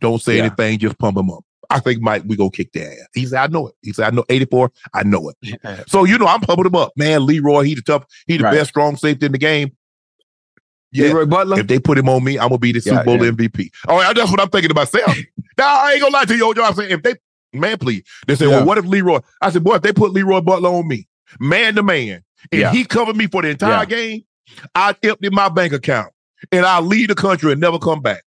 Don't 0.01 0.21
say 0.23 0.37
Yeah. 0.39 0.45
anything, 0.45 0.79
just 0.79 0.99
pump 0.99 1.17
him 1.17 1.31
up. 1.31 1.45
I 1.71 1.81
think 1.81 2.03
Mike, 2.03 2.25
we 2.27 2.37
go 2.37 2.51
kick 2.51 2.73
their 2.73 2.91
ass. 2.93 3.09
He 3.15 3.25
said, 3.27 3.39
I 3.39 3.47
know 3.47 3.69
it. 3.69 3.75
He 3.83 3.93
said, 3.93 4.07
I 4.07 4.15
know 4.15 4.25
84. 4.29 4.71
I 4.93 5.05
know 5.05 5.31
it. 5.43 5.89
So 5.89 6.05
you 6.05 6.19
know, 6.19 6.27
I'm 6.27 6.41
pumping 6.41 6.67
him 6.67 6.75
up. 6.75 6.93
Man, 6.97 7.25
Leroy, 7.25 7.63
he 7.63 7.75
the 7.75 7.83
tough, 7.83 8.05
he 8.27 8.37
the 8.37 8.45
Right. 8.45 8.55
best 8.55 8.71
strong 8.71 8.97
safety 8.97 9.27
in 9.27 9.33
the 9.33 9.39
game. 9.39 9.73
Yeah. 10.93 11.07
Leroy 11.09 11.27
Butler. 11.27 11.61
If 11.61 11.67
they 11.67 11.79
put 11.79 11.99
him 11.99 12.09
on 12.09 12.23
me, 12.23 12.39
I'm 12.39 12.49
gonna 12.49 12.59
be 12.59 12.73
the 12.73 12.79
Yeah, 12.85 12.93
Super 12.99 13.05
Bowl 13.05 13.25
yeah. 13.25 13.31
MVP. 13.33 13.71
Oh, 13.89 13.99
that's 14.15 14.31
what 14.31 14.41
I'm 14.41 14.51
thinking 14.51 14.69
to 14.69 14.75
myself. 14.75 15.17
now 15.59 15.67
I 15.81 15.93
ain't 15.93 16.03
gonna 16.03 16.13
lie 16.15 16.25
to 16.27 16.37
you, 16.37 16.49
Ojo. 16.49 16.63
I'm 16.63 16.75
saying 16.75 16.91
if 16.91 17.03
they 17.03 17.15
man, 17.53 17.79
please. 17.79 18.03
They 18.27 18.35
say, 18.35 18.47
well, 18.47 18.65
what 18.67 18.79
if 18.79 18.85
Leroy? 18.85 19.21
I 19.41 19.51
said, 19.51 19.65
boy, 19.65 19.77
if 19.77 19.83
they 19.83 19.93
put 19.93 20.13
Leroy 20.13 20.41
Butler 20.41 20.71
on 20.71 20.87
me, 20.89 21.09
man 21.41 21.75
to 21.75 21.83
man, 21.83 22.23
and 22.51 22.77
he 22.77 22.85
covered 22.85 23.17
me 23.17 23.27
for 23.27 23.43
the 23.43 23.49
entire 23.49 23.87
game, 23.87 24.25
I'd 24.75 24.97
empty 25.03 25.31
my 25.31 25.49
bank 25.49 25.73
account 25.73 26.13
and 26.51 26.67
I'll 26.67 26.83
leave 26.83 27.09
the 27.09 27.15
country 27.15 27.53
and 27.53 27.61
never 27.61 27.79
come 27.79 28.01
back. 28.01 28.23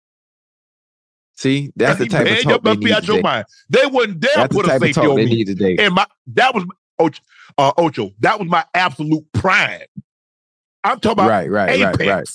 See, 1.35 1.71
that's 1.75 1.97
the 1.97 2.05
type 2.07 2.25
man, 2.25 2.37
of 2.37 2.43
talk 2.43 2.63
they 2.63 2.75
need 2.75 2.91
out 2.91 3.07
your 3.07 3.17
today. 3.17 3.21
mind. 3.21 3.45
They 3.69 3.85
wouldn't 3.87 4.19
dare 4.19 4.31
That's 4.35 4.55
put 4.55 4.67
a 4.67 4.79
safety 4.79 5.01
on 5.01 5.15
me. 5.15 5.43
today. 5.43 5.75
And 5.79 5.95
my 5.95 6.05
that 6.33 6.53
was 6.53 6.65
Ocho, 6.99 7.21
uh, 7.57 7.71
Ocho. 7.77 8.11
That 8.19 8.39
was 8.39 8.47
my 8.47 8.63
absolute 8.75 9.25
prime. 9.33 9.81
I'm 10.83 10.99
talking 10.99 11.13
about 11.13 11.29
Right, 11.29 11.49
right, 11.49 11.79
right, 11.81 11.97
right. 12.07 12.27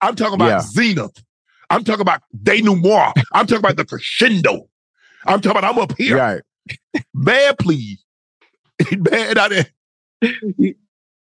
I'm 0.00 0.14
talking 0.16 0.34
about 0.34 0.46
Yeah. 0.48 0.60
Zenith. 0.60 1.22
I'm 1.70 1.82
talking 1.84 2.00
about 2.02 2.22
denouement. 2.42 3.12
I'm 3.32 3.46
talking 3.46 3.58
about 3.58 3.76
the 3.76 3.84
crescendo. 3.84 4.68
I'm 5.26 5.40
talking 5.40 5.58
about 5.58 5.64
I'm 5.74 5.78
up 5.80 5.92
here. 5.98 6.16
Right. 6.16 6.42
Man, 7.14 7.54
please. 7.58 8.04
man, 8.92 9.36
out 9.38 9.50
there. 9.50 9.66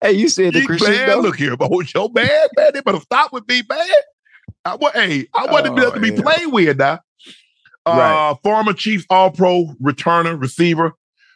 Hey, 0.01 0.11
you 0.13 0.27
said 0.27 0.53
the 0.53 0.61
You- 0.61 0.67
Man, 0.67 0.77
crescendo. 0.79 1.21
look 1.21 1.37
here, 1.37 1.55
but 1.55 1.71
Ocho. 1.71 2.09
Man, 2.09 2.27
man, 2.57 2.71
they 2.73 2.81
better 2.81 2.99
stop 2.99 3.31
with 3.31 3.47
me, 3.47 3.61
man. 3.69 3.87
I, 4.65 4.75
wa- 4.75 4.91
hey, 4.93 5.27
I 5.33 5.45
wasn't 5.51 5.79
Oh, 5.79 5.91
to 5.91 5.99
be 5.99 6.09
yeah. 6.09 6.21
played 6.21 6.47
with 6.51 6.77
now. 6.77 6.99
Uh, 7.85 7.91
Right. 7.97 8.35
Former 8.43 8.73
Chiefs 8.73 9.05
All 9.09 9.29
Pro 9.31 9.65
returner, 9.81 10.39
receiver, 10.39 10.93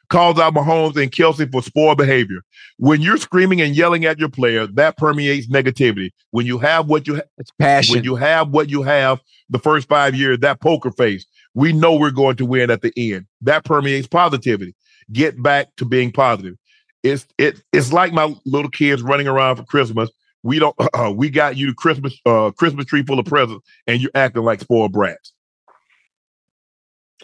calls 0.09 0.39
out 0.39 0.53
Mahomes 0.53 1.01
and 1.01 1.11
Kelce 1.11 1.51
for 1.51 1.61
spoiled 1.61 1.97
behavior. 1.97 2.39
When 2.77 3.01
you're 3.01 3.17
screaming 3.17 3.61
and 3.61 3.75
yelling 3.75 4.05
at 4.05 4.19
your 4.19 4.29
player, 4.29 4.67
that 4.67 4.97
permeates 4.97 5.47
negativity. 5.47 6.11
When 6.31 6.45
you 6.45 6.57
have 6.59 6.87
what 6.87 7.07
you 7.07 7.15
ha- 7.15 7.21
It's 7.37 7.51
passion. 7.59 7.95
when 7.95 8.03
you 8.03 8.15
have 8.15 8.49
what 8.49 8.69
you 8.69 8.83
have 8.83 9.19
the 9.49 9.59
first 9.59 9.87
five 9.87 10.15
years, 10.15 10.39
that 10.39 10.61
poker 10.61 10.91
face, 10.91 11.25
we 11.53 11.73
know 11.73 11.95
we're 11.95 12.11
going 12.11 12.35
to 12.37 12.45
win 12.45 12.69
at 12.69 12.81
the 12.81 12.93
end. 12.95 13.25
That 13.41 13.65
permeates 13.65 14.07
positivity. 14.07 14.75
Get 15.11 15.41
back 15.41 15.75
to 15.77 15.85
being 15.85 16.11
positive. 16.11 16.55
It's 17.03 17.25
it 17.37 17.61
it's 17.71 17.93
like 17.93 18.11
my 18.13 18.35
little 18.45 18.71
kids 18.71 19.01
running 19.01 19.27
around 19.27 19.55
for 19.57 19.63
Christmas. 19.63 20.09
We 20.43 20.59
don't 20.59 20.75
uh, 20.93 21.11
we 21.15 21.29
got 21.29 21.55
you 21.57 21.67
the 21.67 21.73
Christmas 21.73 22.17
uh 22.25 22.51
Christmas 22.51 22.85
tree 22.85 23.03
full 23.03 23.19
of 23.19 23.25
presents 23.25 23.65
and 23.87 24.01
you're 24.01 24.11
acting 24.15 24.43
like 24.43 24.61
spoiled 24.61 24.91
brats. 24.93 25.31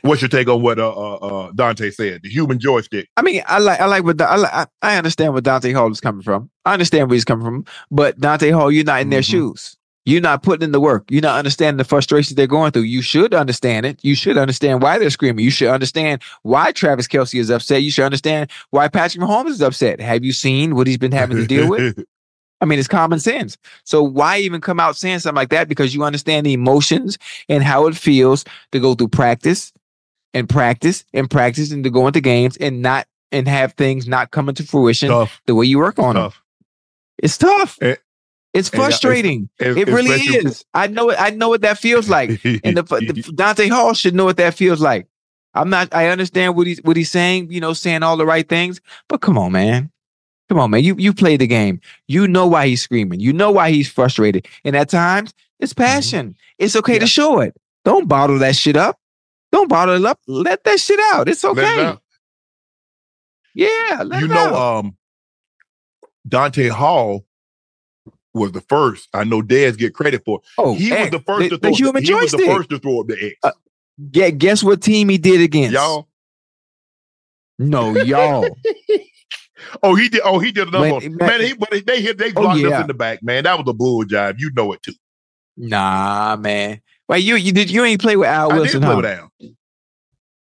What's 0.02 0.22
your 0.22 0.30
take 0.30 0.48
on 0.48 0.62
what 0.62 0.80
uh, 0.80 0.90
uh, 0.90 1.16
uh 1.16 1.52
Dante 1.54 1.92
said? 1.92 2.24
The 2.24 2.30
human 2.30 2.60
joystick. 2.60 3.08
I 3.16 3.22
mean, 3.22 3.44
I 3.48 3.60
like 3.60 3.80
I 3.80 3.86
like 3.86 4.04
what 4.04 4.20
I 4.22 4.36
like, 4.36 4.70
I, 4.82 4.98
understand 4.98 5.34
where 5.34 5.42
Dante 5.42 5.72
Hall 5.72 5.92
is 5.92 6.02
coming 6.02 6.22
from. 6.22 6.50
I 6.66 6.74
understand 6.74 7.10
where 7.10 7.16
he's 7.16 7.26
coming 7.26 7.46
from, 7.46 7.66
but 7.92 8.20
Dante 8.20 8.50
Hall, 8.50 8.72
you're 8.72 8.84
not 8.84 9.02
in 9.02 9.10
their 9.10 9.22
Mhm. 9.22 9.30
shoes. 9.30 9.78
You're 10.06 10.22
not 10.22 10.44
putting 10.44 10.66
in 10.66 10.72
the 10.74 10.82
work. 10.82 11.06
You're 11.10 11.22
not 11.22 11.38
understanding 11.38 11.78
the 11.78 11.86
frustrations 11.86 12.36
they're 12.36 12.48
going 12.48 12.72
through. 12.72 12.82
You 12.82 13.02
should 13.02 13.34
understand 13.34 13.86
it. 13.86 14.00
You 14.04 14.16
should 14.16 14.38
understand 14.38 14.82
why 14.82 15.00
they're 15.00 15.10
screaming. 15.10 15.46
You 15.46 15.52
should 15.52 15.70
understand 15.70 16.22
why 16.42 16.74
Travis 16.74 17.08
Kelce 17.08 17.40
is 17.40 17.50
upset. 17.50 17.84
You 17.84 17.92
should 17.92 18.04
understand 18.04 18.52
why 18.72 18.90
Patrick 18.90 19.24
Mahomes 19.24 19.52
is 19.52 19.62
upset. 19.62 20.02
Have 20.02 20.26
you 20.26 20.34
seen 20.34 20.76
what 20.76 20.88
he's 20.88 20.98
been 20.98 21.14
having 21.14 21.38
to 21.38 21.48
deal 21.48 21.70
with? 21.70 22.04
I 22.62 22.66
mean, 22.66 22.80
it's 22.80 22.88
common 22.88 23.20
sense. 23.20 23.58
So 23.86 24.04
why 24.04 24.40
even 24.40 24.60
come 24.60 24.80
out 24.80 24.98
saying 24.98 25.20
something 25.20 25.36
like 25.36 25.50
that? 25.50 25.70
Because 25.70 25.94
you 25.94 26.04
understand 26.04 26.46
the 26.46 26.54
emotions 26.54 27.18
and 27.48 27.64
how 27.64 27.88
it 27.88 27.96
feels 27.96 28.44
to 28.72 28.80
go 28.80 28.96
through 28.96 29.10
practice 29.10 29.72
and 30.34 30.50
practice 30.50 31.06
and 31.14 31.30
practice 31.30 31.72
and 31.72 31.84
to 31.84 31.90
go 31.90 32.08
into 32.08 32.22
games 32.22 32.58
and 32.58 32.82
not 32.82 33.08
and 33.32 33.48
have 33.48 33.74
things 33.74 34.08
not 34.08 34.32
come 34.32 34.50
into 34.50 34.64
fruition 34.64 35.10
tough, 35.10 35.42
the 35.48 35.56
way 35.56 35.66
you 35.66 35.78
work 35.80 35.98
on 36.00 36.16
them. 36.16 36.32
It's 37.18 37.38
tough. 37.38 37.78
Eh, 37.82 37.96
it's 38.54 38.72
uh, 38.74 38.78
frustrating. 38.78 39.50
Es- 39.60 39.76
it 39.78 39.88
really 39.88 40.12
especially- 40.16 40.50
is. 40.50 40.66
I 40.74 40.88
know 40.88 41.10
it. 41.10 41.18
I 41.20 41.32
know 41.32 41.50
what 41.50 41.62
that 41.62 41.78
feels 41.78 42.10
like. 42.10 42.30
And 42.64 42.78
the, 42.78 42.84
the 43.24 43.32
Dante 43.36 43.68
Hall 43.68 43.94
should 43.94 44.14
know 44.16 44.26
what 44.26 44.38
that 44.38 44.54
feels 44.54 44.82
like. 44.82 45.08
I'm 45.56 45.70
not. 45.70 45.94
I 45.94 46.08
understand 46.10 46.56
what 46.56 46.68
he's 46.68 46.80
what 46.84 46.98
he's 46.98 47.12
saying. 47.12 47.52
You 47.52 47.60
know, 47.62 47.74
saying 47.74 48.04
all 48.04 48.18
the 48.18 48.26
right 48.26 48.48
things. 48.48 48.82
But 49.08 49.22
come 49.22 49.38
on, 49.38 49.52
man. 49.52 49.92
Come 50.50 50.60
on, 50.60 50.72
man. 50.72 50.84
You 50.84 50.96
you 50.98 51.14
play 51.14 51.38
the 51.38 51.48
game. 51.48 51.80
You 52.08 52.28
know 52.28 52.48
why 52.48 52.68
he's 52.68 52.82
screaming. 52.82 53.20
You 53.20 53.34
know 53.34 53.52
why 53.52 53.72
he's 53.72 53.90
frustrated. 53.90 54.48
And 54.66 54.76
at 54.76 54.90
times, 54.90 55.34
it's 55.60 55.74
passion. 55.74 56.36
It's 56.58 56.76
okay 56.76 57.00
to 57.00 57.08
show 57.08 57.40
it. 57.40 57.56
Don't 57.86 58.08
bottle 58.08 58.40
that 58.40 58.56
shit 58.56 58.76
up. 58.76 59.00
Don't 59.54 59.70
bottle 59.70 59.96
it 59.96 60.04
up. 60.06 60.20
Let 60.28 60.64
that 60.66 60.80
shit 60.80 61.00
out. 61.14 61.30
It's 61.30 61.44
Let 61.44 61.58
it 61.58 61.62
okay. 61.62 61.86
out. 61.86 62.02
Yeah. 63.56 64.02
You 64.20 64.28
know, 64.28 64.56
um, 64.56 64.98
Dante 66.28 66.70
Hall 66.70 67.24
was 68.34 68.52
the 68.52 68.62
first. 68.62 69.08
I 69.14 69.24
know 69.26 69.44
Dez 69.44 69.78
get 69.78 69.94
credit 69.94 70.24
for. 70.26 70.42
oh, 70.58 70.74
he 70.74 70.92
was 70.92 71.12
the 71.12 71.20
first 71.20 71.40
the, 71.44 71.50
to 71.50 71.58
the 71.58 71.68
throw. 71.68 71.76
human 71.76 72.04
he 72.04 72.14
was 72.14 72.32
the 72.32 72.40
first 72.40 72.70
to 72.72 72.80
throw 72.80 73.02
up 73.02 73.08
the 73.08 73.24
X. 73.28 73.36
Uh, 73.44 73.52
Yeah, 74.12 74.32
guess 74.32 74.64
what 74.64 74.82
team 74.82 75.08
he 75.10 75.20
did 75.20 75.40
against? 75.40 75.74
Y'all. 75.74 76.10
No, 77.60 77.96
y'all. 77.96 78.50
Oh, 79.82 79.96
he 79.96 80.10
did. 80.10 80.22
Oh, 80.26 80.40
he 80.40 80.52
did 80.52 80.68
another 80.68 80.82
When- 80.92 80.94
one. 80.94 81.16
Man, 81.16 81.40
he, 81.42 81.54
but 81.54 81.70
they 81.88 82.02
hit. 82.02 82.18
They 82.18 82.30
Oh, 82.32 82.42
blocked 82.42 82.60
us 82.64 82.82
in 82.82 82.88
the 82.88 82.94
back. 82.94 83.24
Man, 83.24 83.46
that 83.46 83.58
was 83.58 83.66
a 83.68 83.74
bull 83.74 84.04
jive. 84.04 84.36
You 84.38 84.52
know 84.54 84.74
it 84.74 84.84
too. 84.84 84.94
Nah, 85.56 86.36
man. 86.36 86.82
Wait, 87.10 87.20
you 87.24 87.36
you 87.36 87.52
did 87.52 87.70
you 87.70 87.84
ain't 87.84 88.02
play 88.02 88.16
with 88.16 88.28
Al 88.30 88.52
I 88.52 88.56
Wilson, 88.58 88.82
did 88.82 88.86
play 88.88 88.96
huh? 88.96 88.98
with 88.98 89.06
Al. 89.06 89.52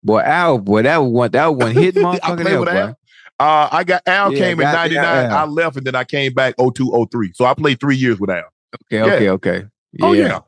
Boy, 0.02 0.20
Al, 0.20 0.59
boy, 0.59 0.82
that 0.82 0.98
one, 0.98 1.31
that 1.32 1.47
one 1.47 1.73
hit 1.73 1.97
I 1.97 2.01
motherfucker. 2.01 2.35
played 2.36 2.47
there, 2.47 2.60
with. 2.60 2.68
Al. 2.68 2.98
Uh, 3.39 3.68
I 3.73 3.85
got 3.85 4.02
Al 4.06 4.32
Yeah, 4.32 4.39
came 4.39 4.52
in 4.60 4.64
got- 4.64 4.90
got 4.90 4.90
'99. 4.93 5.31
I 5.32 5.44
left 5.44 5.77
and 5.77 5.86
then 5.86 5.94
I 5.94 6.05
came 6.05 6.32
back 6.32 6.55
02, 6.59 7.06
03. 7.10 7.32
So 7.35 7.44
I 7.44 7.55
played 7.55 7.81
three 7.81 7.97
years 7.97 8.18
with 8.20 8.31
Al. 8.31 8.44
Okay, 8.93 9.02
okay, 9.02 9.31
okay. 9.31 9.64
Oh 10.02 10.12
yeah. 10.12 10.40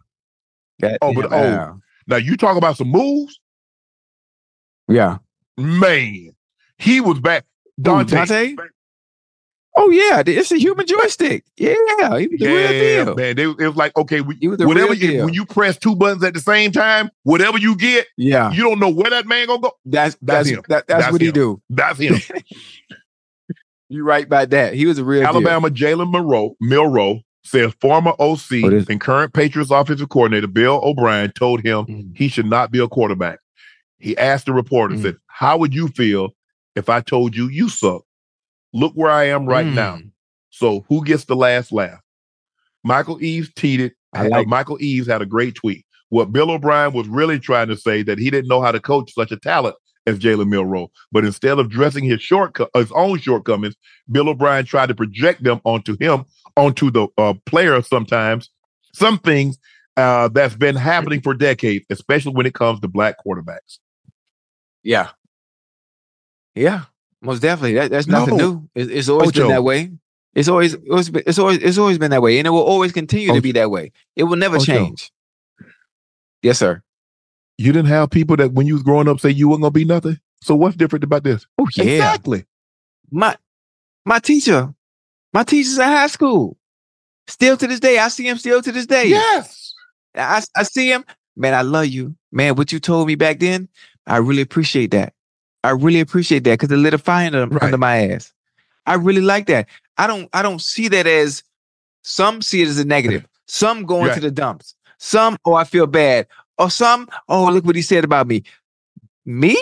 Oh, 1.02 1.12
but 1.12 1.32
oh, 1.32 1.36
Al. 1.36 1.80
now 2.06 2.16
you 2.16 2.36
talk 2.36 2.56
about 2.56 2.76
some 2.76 2.88
moves, 2.88 3.40
yeah. 4.86 5.18
man. 5.56 6.30
He 6.78 7.00
was 7.00 7.18
back. 7.18 7.44
Dante, 7.80 8.14
Dante? 8.16 8.54
Oh 9.80 9.90
yeah, 9.90 10.22
it's 10.26 10.50
a 10.50 10.58
human 10.58 10.86
joystick. 10.86 11.44
Yeah, 11.56 11.74
he 12.18 12.26
was 12.26 12.40
the 12.40 12.46
real 12.46 12.72
yeah, 12.72 13.04
deal. 13.04 13.14
man. 13.14 13.36
They, 13.36 13.42
it 13.44 13.58
was 13.58 13.76
like 13.76 13.96
okay, 13.96 14.20
we, 14.22 14.36
whatever 14.42 14.92
you, 14.92 15.24
when 15.24 15.34
you 15.34 15.46
press 15.46 15.78
two 15.78 15.94
buttons 15.94 16.24
at 16.24 16.34
the 16.34 16.40
same 16.40 16.72
time, 16.72 17.10
whatever 17.22 17.58
you 17.58 17.76
get, 17.76 18.06
Yeah, 18.16 18.50
you 18.50 18.64
don't 18.64 18.80
know 18.80 18.88
where 18.90 19.10
that 19.10 19.26
man 19.26 19.46
gonna 19.46 19.60
go. 19.62 19.72
that's 19.84 20.16
That's 20.20 20.48
that's 20.48 20.48
him. 20.48 20.62
that, 20.68 20.86
that's, 20.88 21.02
That's 21.04 21.12
what 21.12 21.20
he 21.20 21.30
do. 21.30 21.62
That's 21.70 21.98
him. 22.00 22.16
You 23.88 24.04
right 24.04 24.24
about 24.26 24.50
that. 24.50 24.74
He 24.74 24.84
was 24.86 24.98
a 24.98 25.04
real. 25.04 25.24
Alabama 25.24 25.70
Jalen 25.70 26.10
Monroe, 26.10 26.56
Milroe 26.60 27.20
says 27.44 27.72
former 27.80 28.12
OC 28.18 28.52
is- 28.52 28.88
and 28.88 29.00
current 29.00 29.32
Patriots 29.32 29.70
offensive 29.70 30.08
coordinator 30.08 30.48
Bill 30.48 30.80
O'Brien 30.82 31.30
told 31.32 31.60
him 31.64 31.86
Mm. 31.86 32.16
he 32.16 32.28
should 32.28 32.46
not 32.46 32.70
be 32.70 32.78
a 32.80 32.88
quarterback. 32.88 33.38
He 33.98 34.16
asked 34.18 34.46
the 34.46 34.52
reporter, 34.52 34.96
Mm. 34.96 35.02
said, 35.02 35.16
How 35.28 35.56
would 35.56 35.72
you 35.74 35.88
feel 35.88 36.30
if 36.76 36.88
I 36.88 37.00
told 37.00 37.34
you 37.36 37.48
you 37.48 37.68
suck? 37.68 38.02
Look 38.72 38.92
where 38.94 39.10
I 39.10 39.24
am 39.24 39.46
right 39.46 39.66
Mm. 39.66 39.74
now. 39.74 39.98
So 40.50 40.84
who 40.88 41.04
gets 41.04 41.24
the 41.24 41.36
last 41.36 41.72
laugh? 41.72 42.00
Michael 42.84 43.22
Eaves 43.22 43.50
tweeted, 43.54 43.92
I 44.14 44.28
uh, 44.28 44.42
Michael 44.44 44.78
Eaves 44.80 45.06
had 45.06 45.22
a 45.22 45.26
great 45.26 45.54
tweet. 45.54 45.84
What 46.10 46.32
Bill 46.32 46.50
O'Brien 46.50 46.92
was 46.92 47.06
really 47.08 47.38
trying 47.38 47.68
to 47.68 47.76
say 47.76 48.02
that 48.02 48.18
he 48.18 48.30
didn't 48.30 48.48
know 48.48 48.62
how 48.62 48.72
to 48.72 48.80
coach 48.80 49.12
such 49.14 49.30
a 49.30 49.36
talent 49.36 49.76
as 50.06 50.18
Jalen 50.18 50.48
Milroe. 50.48 50.90
But 51.12 51.24
instead 51.26 51.58
of 51.58 51.66
addressing 51.66 52.04
his 52.04 52.22
shortcut, 52.22 52.70
his 52.74 52.90
own 52.92 53.18
shortcomings, 53.18 53.74
Bill 54.10 54.28
O'Brien 54.30 54.64
tried 54.64 54.88
to 54.88 54.94
project 54.94 55.42
them 55.42 55.60
onto 55.64 55.96
him, 56.00 56.24
onto 56.56 56.90
the 56.90 57.08
uh, 57.18 57.34
player. 57.44 57.82
Sometimes, 57.82 58.48
some 58.94 59.18
things 59.18 59.58
uh, 59.98 60.28
that's 60.28 60.56
been 60.56 60.76
happening 60.76 61.20
for 61.20 61.34
decades, 61.34 61.84
especially 61.90 62.32
when 62.32 62.46
it 62.46 62.54
comes 62.54 62.80
to 62.80 62.88
black 62.88 63.16
quarterbacks. 63.24 63.78
Yeah. 64.82 65.10
Yeah, 66.54 66.84
most 67.22 67.40
definitely. 67.40 67.74
That, 67.74 67.90
that's 67.90 68.06
nothing 68.06 68.36
No. 68.36 68.50
new. 68.50 68.68
It's, 68.74 68.90
it's 68.90 69.08
always 69.08 69.28
Ocho. 69.28 69.40
been 69.40 69.48
that 69.48 69.64
way. 69.64 69.90
It's 70.34 70.48
always, 70.48 70.74
it's 70.74 70.88
always 70.90 71.10
been, 71.10 71.22
it's 71.26 71.38
always 71.38 71.58
it's 71.58 71.78
always 71.78 71.98
been 71.98 72.10
that 72.12 72.22
way, 72.22 72.38
and 72.38 72.46
it 72.46 72.50
will 72.50 72.62
always 72.62 72.92
continue 72.92 73.32
to 73.34 73.40
be 73.40 73.52
that 73.52 73.70
way. 73.70 73.92
It 74.14 74.24
will 74.24 74.36
never 74.36 74.56
Ocho. 74.56 74.64
change. 74.64 75.10
Yes, 76.42 76.58
sir. 76.58 76.82
You 77.56 77.72
didn't 77.72 77.88
have 77.88 78.10
people 78.10 78.36
that 78.36 78.52
when 78.52 78.66
you 78.66 78.74
was 78.74 78.82
growing 78.84 79.08
up 79.08 79.18
say 79.20 79.30
you 79.30 79.48
weren't 79.48 79.62
gonna 79.62 79.72
be 79.72 79.84
nothing. 79.84 80.18
So 80.40 80.54
what's 80.54 80.76
different 80.76 81.02
about 81.04 81.24
this? 81.24 81.46
Oh 81.58 81.66
yeah. 81.74 81.84
Exactly. 81.84 82.44
My 83.10 83.36
my 84.04 84.20
teacher, 84.20 84.72
my 85.32 85.42
teachers 85.42 85.78
at 85.78 85.88
high 85.88 86.06
school. 86.06 86.56
Still 87.26 87.56
to 87.56 87.66
this 87.66 87.80
day, 87.80 87.98
I 87.98 88.08
see 88.08 88.26
him 88.28 88.38
still 88.38 88.62
to 88.62 88.72
this 88.72 88.86
day. 88.86 89.06
Yes. 89.08 89.74
I, 90.14 90.42
I 90.56 90.62
see 90.62 90.90
him. 90.90 91.04
Man, 91.36 91.52
I 91.52 91.62
love 91.62 91.86
you. 91.86 92.16
Man, 92.32 92.54
what 92.54 92.72
you 92.72 92.80
told 92.80 93.06
me 93.06 93.16
back 93.16 93.38
then, 93.40 93.68
I 94.06 94.16
really 94.18 94.40
appreciate 94.42 94.92
that. 94.92 95.12
I 95.64 95.70
really 95.70 96.00
appreciate 96.00 96.44
that 96.44 96.58
because 96.58 96.70
it 96.70 96.76
lit 96.76 96.94
a 96.94 96.98
fire 96.98 97.26
under, 97.26 97.46
Right. 97.46 97.62
under 97.64 97.78
my 97.78 98.10
ass. 98.12 98.32
I 98.86 98.94
really 98.94 99.20
like 99.20 99.46
that. 99.46 99.66
I 99.98 100.06
don't 100.06 100.28
I 100.32 100.42
don't 100.42 100.62
see 100.62 100.88
that 100.88 101.06
as 101.06 101.42
some 102.02 102.40
see 102.42 102.62
it 102.62 102.68
as 102.68 102.78
a 102.78 102.84
negative. 102.84 103.26
Some 103.46 103.84
going 103.84 104.06
Right. 104.08 104.14
to 104.14 104.20
the 104.20 104.30
dumps. 104.30 104.74
Some, 104.98 105.36
oh, 105.44 105.54
I 105.54 105.64
feel 105.64 105.86
bad. 105.86 106.26
Or 106.58 106.70
some, 106.70 107.08
oh, 107.28 107.50
look 107.50 107.64
what 107.64 107.76
he 107.76 107.82
said 107.82 108.04
about 108.04 108.26
me. 108.26 108.42
Me? 109.24 109.56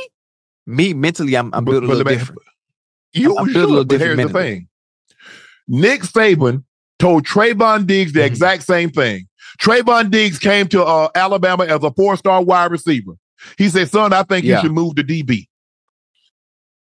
Me 0.67 0.95
mentally, 0.95 1.37
I'm, 1.37 1.51
I'm 1.53 1.65
built 1.65 1.85
a 1.85 1.87
little 1.87 2.05
me- 2.05 2.13
different. 2.17 2.41
You 3.13 3.37
I'm 3.37 3.47
should, 3.47 3.55
built 3.55 3.65
a 3.65 3.69
little 3.69 3.85
but 3.85 4.01
here's 4.01 4.17
different 4.17 4.33
the 4.33 4.39
thing. 4.39 4.69
Nick 5.69 6.03
Saban 6.03 6.65
told 6.99 7.25
Trevon 7.27 7.87
Diggs 7.87 8.13
the 8.13 8.21
Mhm. 8.21 8.27
exact 8.27 8.63
same 8.65 8.91
thing. 8.91 9.27
Trevon 9.61 10.11
Diggs 10.11 10.39
came 10.39 10.69
to 10.69 10.83
uh, 10.85 11.09
Alabama 11.15 11.65
as 11.65 11.83
a 11.83 11.91
four-star 11.93 12.43
wide 12.43 12.71
receiver. 12.71 13.13
He 13.59 13.69
said, 13.69 13.91
"Son, 13.91 14.13
I 14.13 14.23
think 14.23 14.45
Yeah. 14.45 14.57
you 14.57 14.63
should 14.63 14.73
move 14.73 14.95
to 14.97 15.05
DB." 15.05 15.49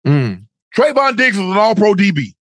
Mm, 0.07 0.47
Trevon 0.77 1.17
Diggs 1.17 1.37
is 1.37 1.43
an 1.43 1.57
All-Pro 1.57 1.95
DB. 1.95 2.35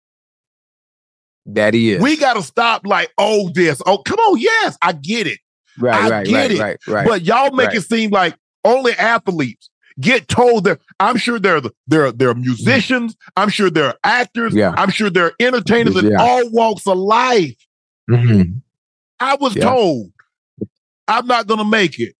that 1.46 1.74
he 1.74 1.92
is. 1.92 2.00
We 2.02 2.16
got 2.16 2.34
to 2.34 2.42
stop 2.42 2.86
like, 2.86 3.10
oh, 3.18 3.50
this. 3.54 3.82
Oh, 3.86 3.98
come 3.98 4.18
on, 4.20 4.38
yes, 4.38 4.76
I 4.82 4.92
get 4.92 5.26
it. 5.26 5.38
right, 5.78 5.94
I 6.04 6.08
right, 6.10 6.26
get 6.26 6.34
right, 6.36 6.50
it. 6.52 6.58
right, 6.60 6.78
right. 6.86 7.06
But 7.06 7.22
y'all 7.22 7.50
make 7.52 7.68
Right. 7.68 7.76
it 7.76 7.82
seem 7.82 8.10
like 8.10 8.36
only 8.64 8.92
athletes 8.92 9.68
get 10.00 10.28
told 10.28 10.64
that. 10.64 10.80
I'm 11.00 11.16
sure 11.16 11.38
there 11.40 11.56
are 11.56 11.60
the, 11.60 11.72
there 11.88 12.06
are, 12.06 12.12
there 12.12 12.28
are 12.30 12.34
musicians. 12.34 13.16
I'm 13.36 13.48
sure 13.48 13.70
there 13.70 13.86
are 13.86 13.96
actors. 14.04 14.54
Yeah. 14.54 14.72
I'm 14.76 14.90
sure 14.90 15.10
there 15.10 15.26
are 15.26 15.32
entertainers 15.40 15.96
in 15.96 16.14
all 16.16 16.48
walks 16.50 16.86
of 16.86 16.96
life. 16.98 17.56
Mhm, 18.10 18.62
I 19.20 19.34
was 19.36 19.54
Yeah. 19.56 19.64
told 19.64 20.12
I'm 21.08 21.26
not 21.26 21.46
going 21.48 21.58
to 21.58 21.64
make 21.64 21.98
it. 21.98 22.14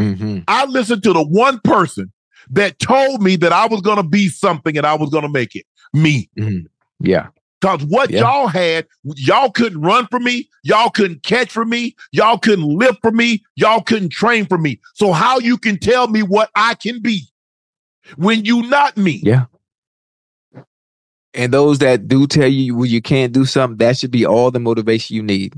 mhm. 0.00 0.44
I 0.46 0.66
listened 0.66 1.02
to 1.04 1.12
the 1.14 1.24
one 1.24 1.60
person 1.64 2.12
that 2.50 2.78
told 2.78 3.22
me 3.22 3.36
that 3.36 3.52
I 3.52 3.66
was 3.66 3.80
going 3.80 3.96
to 3.96 4.02
be 4.02 4.28
something 4.28 4.76
and 4.76 4.86
I 4.86 4.94
was 4.94 5.10
going 5.10 5.22
to 5.24 5.28
make 5.28 5.54
it. 5.56 5.66
Me. 5.92 6.28
Mm-hmm. 6.38 6.66
Yeah. 7.00 7.28
Because 7.60 7.84
what 7.84 8.10
Yeah. 8.10 8.20
y'all 8.20 8.46
had, 8.48 8.86
y'all 9.02 9.50
couldn't 9.50 9.80
run 9.80 10.06
for 10.08 10.20
me, 10.20 10.48
y'all 10.62 10.90
couldn't 10.90 11.22
catch 11.22 11.50
for 11.50 11.64
me, 11.64 11.96
y'all 12.12 12.38
couldn't 12.38 12.66
lift 12.66 13.00
for 13.00 13.10
me, 13.10 13.42
y'all 13.56 13.80
couldn't 13.82 14.10
train 14.10 14.46
for 14.46 14.58
me. 14.58 14.78
So 14.94 15.12
how 15.12 15.38
you 15.38 15.56
can 15.56 15.78
tell 15.78 16.08
me 16.08 16.22
what 16.22 16.50
I 16.54 16.74
can 16.74 17.00
be 17.00 17.22
when 18.16 18.44
you 18.44 18.62
not 18.62 18.96
me? 18.96 19.20
Yeah. 19.24 19.46
And 21.34 21.52
those 21.52 21.78
that 21.78 22.08
do 22.08 22.26
tell 22.26 22.48
you 22.48 22.74
when 22.74 22.90
you 22.90 23.02
can't 23.02 23.32
do 23.32 23.44
something, 23.44 23.78
that 23.78 23.98
should 23.98 24.10
be 24.10 24.24
all 24.24 24.50
the 24.50 24.60
motivation 24.60 25.16
you 25.16 25.22
need. 25.22 25.54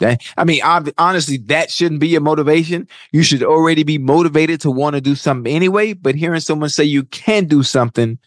That- 0.00 0.20
I 0.36 0.44
mean, 0.44 0.62
ob- 0.62 0.92
honestly, 0.98 1.36
that 1.46 1.70
shouldn't 1.70 2.00
be 2.00 2.08
your 2.08 2.20
motivation. 2.20 2.88
You 3.12 3.22
should 3.22 3.42
already 3.42 3.82
be 3.84 3.98
motivated 3.98 4.60
to 4.62 4.70
want 4.70 4.94
to 4.94 5.00
do 5.00 5.14
something 5.14 5.54
anyway. 5.54 5.92
But 5.92 6.16
hearing 6.16 6.40
someone 6.40 6.68
say 6.70 6.84
you 6.84 7.04
can 7.04 7.44
do 7.46 7.62
something 7.62 8.18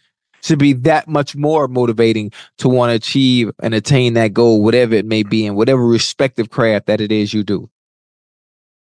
should 0.42 0.58
be 0.58 0.72
that 0.74 1.08
much 1.08 1.34
more 1.34 1.68
motivating 1.68 2.30
to 2.58 2.68
want 2.68 2.90
to 2.90 2.94
achieve 2.96 3.50
and 3.62 3.74
attain 3.74 4.14
that 4.14 4.32
goal, 4.34 4.62
whatever 4.62 4.94
it 4.94 5.06
may 5.06 5.22
be, 5.22 5.46
in 5.46 5.54
whatever 5.54 5.84
respective 5.86 6.50
craft 6.50 6.86
that 6.86 7.00
it 7.00 7.10
is 7.10 7.32
you 7.32 7.42
do. 7.42 7.68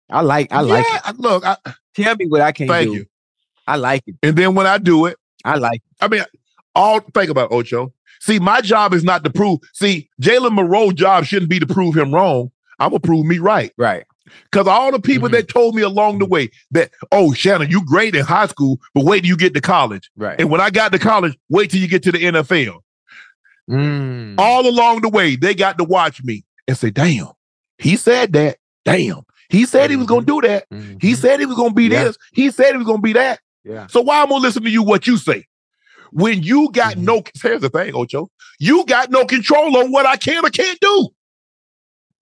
I 0.08 0.22
like, 0.22 0.52
I 0.52 0.60
like 0.60 0.86
Yeah, 0.88 1.12
Look, 1.18 1.44
I. 1.44 1.56
Tell 1.94 2.14
me 2.16 2.26
what 2.26 2.40
I 2.40 2.52
can 2.52 2.68
thank 2.68 2.88
do. 2.90 2.94
you. 2.94 3.06
I 3.66 3.76
like 3.76 4.02
it. 4.06 4.14
And 4.22 4.36
then 4.36 4.54
when 4.54 4.66
I 4.66 4.78
do 4.78 5.06
it, 5.06 5.16
I 5.44 5.56
like 5.56 5.82
it. 5.84 5.96
I 6.04 6.08
mean, 6.08 6.24
all 6.74 7.00
think 7.00 7.30
about 7.30 7.52
Ocho. 7.52 7.92
See, 8.20 8.38
my 8.38 8.60
job 8.60 8.94
is 8.94 9.02
not 9.02 9.24
to 9.24 9.30
prove. 9.30 9.60
See, 9.72 10.08
Jalen 10.22 10.54
Monroe's 10.54 10.94
job 10.94 11.24
shouldn't 11.24 11.50
be 11.50 11.58
to 11.58 11.66
prove 11.66 11.96
him 11.96 12.14
wrong. 12.14 12.50
I'm 12.80 12.90
gonna 12.90 13.00
prove 13.00 13.26
me 13.26 13.38
right. 13.38 13.72
Right. 13.78 14.04
Because 14.50 14.66
all 14.66 14.90
the 14.92 15.00
people 15.00 15.28
Mhm. 15.28 15.32
that 15.32 15.48
told 15.48 15.74
me 15.74 15.82
along 15.82 16.18
the 16.20 16.26
way 16.26 16.50
that, 16.70 16.90
oh, 17.12 17.32
Shannon, 17.32 17.70
you 17.70 17.84
great 17.84 18.14
in 18.14 18.24
high 18.24 18.46
school, 18.46 18.80
but 18.94 19.04
wait 19.04 19.20
till 19.20 19.28
you 19.28 19.36
get 19.36 19.54
to 19.54 19.60
college. 19.60 20.10
Right. 20.16 20.40
And 20.40 20.50
when 20.50 20.60
I 20.60 20.70
got 20.70 20.92
to 20.92 20.98
college, 20.98 21.36
wait 21.48 21.70
till 21.70 21.80
you 21.80 21.88
get 21.88 22.02
to 22.04 22.12
the 22.12 22.18
NFL. 22.24 22.80
Mm. 23.70 24.34
All 24.38 24.66
along 24.68 25.02
the 25.02 25.08
way, 25.08 25.36
they 25.36 25.54
got 25.54 25.78
to 25.78 25.84
watch 25.84 26.22
me 26.24 26.44
and 26.66 26.76
say, 26.76 26.90
damn, 26.90 27.28
he 27.78 27.96
said 27.96 28.32
that. 28.32 28.56
Damn. 28.84 29.22
He 29.48 29.66
said 29.66 29.90
he 29.90 29.96
was 29.96 30.06
gonna 30.06 30.24
do 30.24 30.40
that. 30.42 30.68
Mhm. 30.70 31.02
He 31.02 31.14
said 31.14 31.40
he 31.40 31.46
was 31.46 31.56
gonna 31.56 31.74
be 31.74 31.84
Yeah. 31.88 32.04
this. 32.04 32.16
He 32.32 32.50
said 32.50 32.70
he 32.72 32.76
was 32.78 32.86
gonna 32.86 33.02
be 33.02 33.12
that. 33.14 33.40
Yeah. 33.64 33.88
So 33.88 34.00
why 34.00 34.22
am 34.22 34.26
I 34.28 34.30
gonna 34.30 34.42
listen 34.42 34.62
to 34.62 34.70
you 34.70 34.82
what 34.82 35.06
you 35.06 35.16
say? 35.16 35.44
When 36.12 36.42
you 36.42 36.70
got 36.72 36.94
Mhm. 36.94 37.02
no 37.02 37.22
here's 37.42 37.60
the 37.60 37.68
thing, 37.68 37.94
Ocho. 37.94 38.28
You 38.58 38.84
got 38.86 39.10
no 39.10 39.24
control 39.24 39.76
on 39.76 39.90
what 39.92 40.06
I 40.06 40.16
can 40.16 40.44
or 40.44 40.50
can't 40.50 40.78
do. 40.80 41.08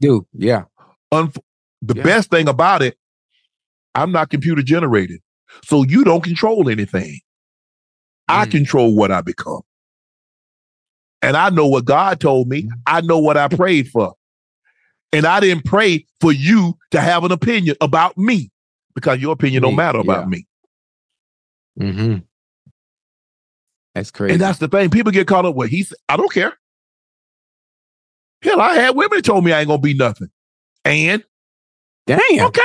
Dude, 0.01 0.25
yeah. 0.33 0.65
Unf- 1.13 1.39
the 1.83 1.95
Yeah. 1.97 2.03
best 2.03 2.31
thing 2.31 2.49
about 2.49 2.83
it, 2.83 2.97
I'm 3.95 4.13
not 4.13 4.31
computer 4.31 4.63
generated. 4.63 5.21
So 5.65 5.83
you 5.83 6.05
don't 6.05 6.23
control 6.23 6.69
anything. 6.69 7.21
I 8.29 8.47
Mm. 8.47 8.51
control 8.51 8.95
what 8.95 9.11
I 9.11 9.23
become. 9.23 9.63
And 11.23 11.37
I 11.37 11.51
know 11.51 11.67
what 11.67 11.85
God 11.85 12.21
told 12.21 12.49
me. 12.49 12.69
I 12.87 13.01
know 13.01 13.19
what 13.19 13.37
I 13.37 13.49
prayed 13.49 13.89
for. 13.89 14.15
And 15.13 15.27
I 15.27 15.41
didn't 15.41 15.65
pray 15.65 16.07
for 16.21 16.33
you 16.33 16.77
to 16.91 17.01
have 17.01 17.25
an 17.25 17.33
opinion 17.33 17.77
about 17.81 18.17
me 18.19 18.51
because 18.95 19.21
your 19.21 19.33
opinion 19.33 19.63
don't 19.63 19.75
matter 19.75 19.99
about 19.99 20.25
yeah. 20.25 20.29
me. 20.29 20.47
Mm-hmm. 21.81 22.17
That's 23.95 24.11
crazy. 24.11 24.35
And 24.35 24.41
that's 24.41 24.59
the 24.59 24.69
thing. 24.69 24.91
People 24.91 25.11
get 25.11 25.27
caught 25.27 25.47
up 25.47 25.55
with. 25.55 25.71
He 25.71 25.83
said, 25.83 25.97
I 26.09 26.17
don't 26.17 26.33
care. 26.33 26.57
Hell, 28.43 28.61
I 28.61 28.75
had 28.75 28.97
women 28.97 29.19
that 29.19 29.25
told 29.25 29.45
me 29.45 29.53
I 29.53 29.61
ain't 29.61 29.69
gonna 29.69 29.81
be 29.81 29.95
nothing. 29.95 30.31
And 30.85 31.25
Damn. 32.07 32.47
okay, 32.47 32.63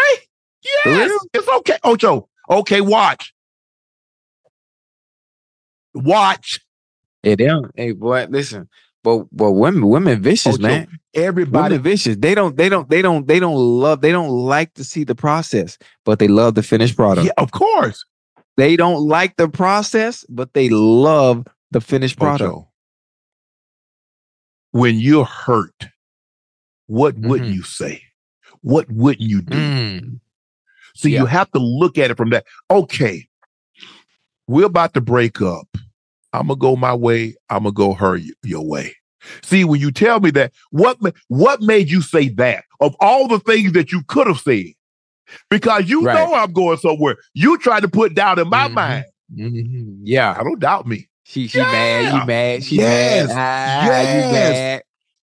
yes, 0.86 1.26
it's 1.34 1.48
okay. 1.48 1.78
Ocho, 1.84 2.30
okay, 2.50 2.82
watch. 2.82 3.34
Watch. 5.94 6.60
Hey, 7.22 7.36
they 7.36 7.46
don't, 7.46 7.72
hey, 7.76 7.92
boy, 7.92 8.28
listen. 8.30 8.70
But 9.04 9.26
but 9.32 9.52
women, 9.52 9.88
women 9.88 10.22
vicious, 10.22 10.56
Ocho, 10.56 10.64
man. 10.64 10.88
Everybody. 11.14 11.74
Women 11.74 11.84
vicious. 11.84 12.16
They 12.18 12.34
don't, 12.34 12.56
they 12.56 12.70
don't, 12.70 12.90
they 12.90 13.02
don't, 13.02 13.28
they 13.28 13.40
don't 13.40 13.56
love, 13.56 14.02
they 14.02 14.12
don't 14.12 14.30
like 14.30 14.74
to 14.76 14.84
see 14.84 15.04
the 15.04 15.16
process, 15.16 15.78
but 16.06 16.20
they 16.20 16.28
love 16.28 16.56
the 16.56 16.64
finished 16.64 16.96
product. 16.96 17.26
Yeah, 17.26 17.34
of 17.38 17.52
course. 17.52 18.06
They 18.56 18.76
don't 18.76 19.08
like 19.08 19.36
the 19.36 19.50
process, 19.50 20.26
but 20.30 20.54
they 20.54 20.70
love 20.70 21.46
the 21.72 21.82
finished 21.82 22.18
oh, 22.20 22.24
product. 22.24 22.50
Ocho, 22.50 22.68
when 24.74 25.00
you're 25.00 25.24
hurt, 25.26 25.88
what 26.88 27.18
wouldn't 27.18 27.52
Mhm. 27.52 27.56
you 27.56 27.64
say? 27.64 28.04
What 28.62 28.92
wouldn't 28.92 29.28
you 29.30 29.42
do? 29.42 29.58
Mm. 29.58 30.20
So 30.96 31.08
Yeah. 31.08 31.22
you 31.22 31.26
have 31.28 31.50
to 31.52 31.60
look 31.60 31.98
at 31.98 32.12
it 32.12 32.18
from 32.18 32.30
that. 32.32 32.46
Okay, 32.70 33.28
we're 34.48 34.66
about 34.66 34.94
to 34.96 35.02
break 35.02 35.42
up. 35.42 35.68
I'm 36.34 36.48
gonna 36.48 36.60
go 36.60 36.76
my 36.76 36.94
way. 36.94 37.36
I'm 37.50 37.64
gonna 37.64 37.72
go 37.74 37.94
her 37.94 38.20
your 38.44 38.66
way. 38.66 38.96
See, 39.42 39.64
when 39.64 39.80
you 39.80 39.92
tell 39.92 40.20
me 40.20 40.32
that, 40.32 40.52
what 40.72 40.98
what 41.30 41.62
made 41.62 41.90
you 41.90 42.02
say 42.02 42.28
that? 42.30 42.66
Of 42.80 42.96
all 43.00 43.28
the 43.28 43.40
things 43.40 43.72
that 43.74 43.92
you 43.92 44.02
could 44.08 44.28
have 44.28 44.40
said, 44.40 44.74
because 45.50 45.88
you 45.90 46.04
Right. 46.06 46.16
know 46.16 46.34
I'm 46.34 46.52
going 46.52 46.78
somewhere. 46.80 47.16
You 47.34 47.58
try 47.58 47.80
to 47.80 47.88
put 47.88 48.16
doubt 48.16 48.40
in 48.40 48.50
my 48.50 48.68
Mhm. 48.68 48.74
mind. 48.74 49.06
Mhm. 49.36 50.00
Yeah. 50.04 50.36
I 50.38 50.44
don't 50.44 50.60
doubt 50.60 50.88
me. 50.88 51.08
She 51.24 51.48
she 51.48 51.60
mad. 51.60 52.06
You 52.06 52.26
mad. 52.26 52.64
She 52.64 52.76
Yes. 52.78 53.30
mad. 53.30 53.38
Ah, 53.40 53.86
Yes. 53.86 54.14
You 54.14 54.34
mad. 54.34 54.84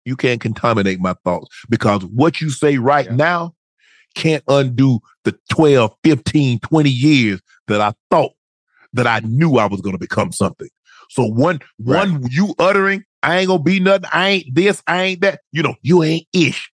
You 0.06 0.15
can't 0.18 0.41
contaminate 0.41 0.99
my 0.99 1.15
thoughts 1.24 1.48
because 1.70 2.03
what 2.06 2.41
you 2.41 2.49
say 2.49 2.78
right 2.78 3.06
Yeah. 3.06 3.15
now 3.15 3.56
can't 4.15 4.44
undo 4.48 4.99
the 5.24 5.38
12, 5.49 5.95
15, 6.03 6.60
20 6.60 6.90
years 6.90 7.41
that 7.68 7.80
I 7.82 7.94
thought 8.11 8.34
that 8.94 9.07
I 9.07 9.22
knew 9.22 9.57
I 9.57 9.65
was 9.65 9.82
going 9.82 9.94
to 9.94 9.99
become 9.99 10.32
something. 10.32 10.68
So 11.10 11.26
one, 11.26 11.61
Right. 11.80 12.10
one 12.10 12.28
you 12.30 12.53
uttering, 12.60 13.03
I 13.24 13.40
ain't 13.40 13.48
gonna 13.48 13.64
be 13.64 13.80
nothing. 13.80 14.10
I 14.11 14.30
ain't 14.30 14.53
this. 14.56 14.84
I 14.88 15.03
ain't 15.03 15.22
that. 15.22 15.40
You 15.52 15.64
know, 15.64 15.76
you 15.82 16.03
ain't 16.03 16.28
ish. 16.34 16.70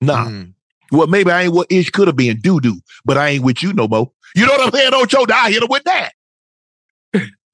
Nah. 0.00 0.26
Mm. 0.28 0.52
Well, 0.92 1.08
maybe 1.08 1.30
I 1.32 1.42
ain't 1.42 1.52
what 1.52 1.66
ish 1.70 1.90
could 1.90 2.06
have 2.06 2.16
been 2.16 2.38
doo 2.40 2.60
doo, 2.60 2.78
but 3.04 3.18
I 3.18 3.30
ain't 3.30 3.44
with 3.44 3.62
you 3.62 3.72
no 3.72 3.88
more. 3.88 4.12
You 4.36 4.46
know 4.46 4.52
what 4.52 4.66
I'm 4.66 4.72
saying? 4.72 4.94
Ocho, 4.94 5.24
I 5.32 5.50
hit 5.50 5.62
him 5.62 5.68
with 5.68 5.84
that. 5.84 6.12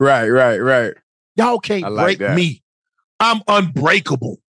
Right, 0.01 0.29
right, 0.29 0.59
right. 0.59 0.95
Y'all 1.37 1.61
can't 1.61 1.93
like 1.93 2.05
break 2.05 2.19
that. 2.21 2.35
me. 2.35 2.63
I'm 3.21 3.43
unbreakable. 3.47 4.41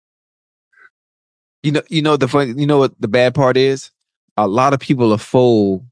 You 1.61 1.73
know, 1.73 1.81
you 1.89 2.01
know 2.01 2.15
the 2.17 2.29
funny. 2.29 2.53
You 2.59 2.65
know 2.65 2.79
what 2.79 2.99
the 2.99 3.09
bad 3.09 3.35
part 3.35 3.57
is? 3.57 3.91
A 4.37 4.47
lot 4.47 4.73
of 4.73 4.79
people 4.79 5.13
are 5.13 5.17
full 5.17 5.85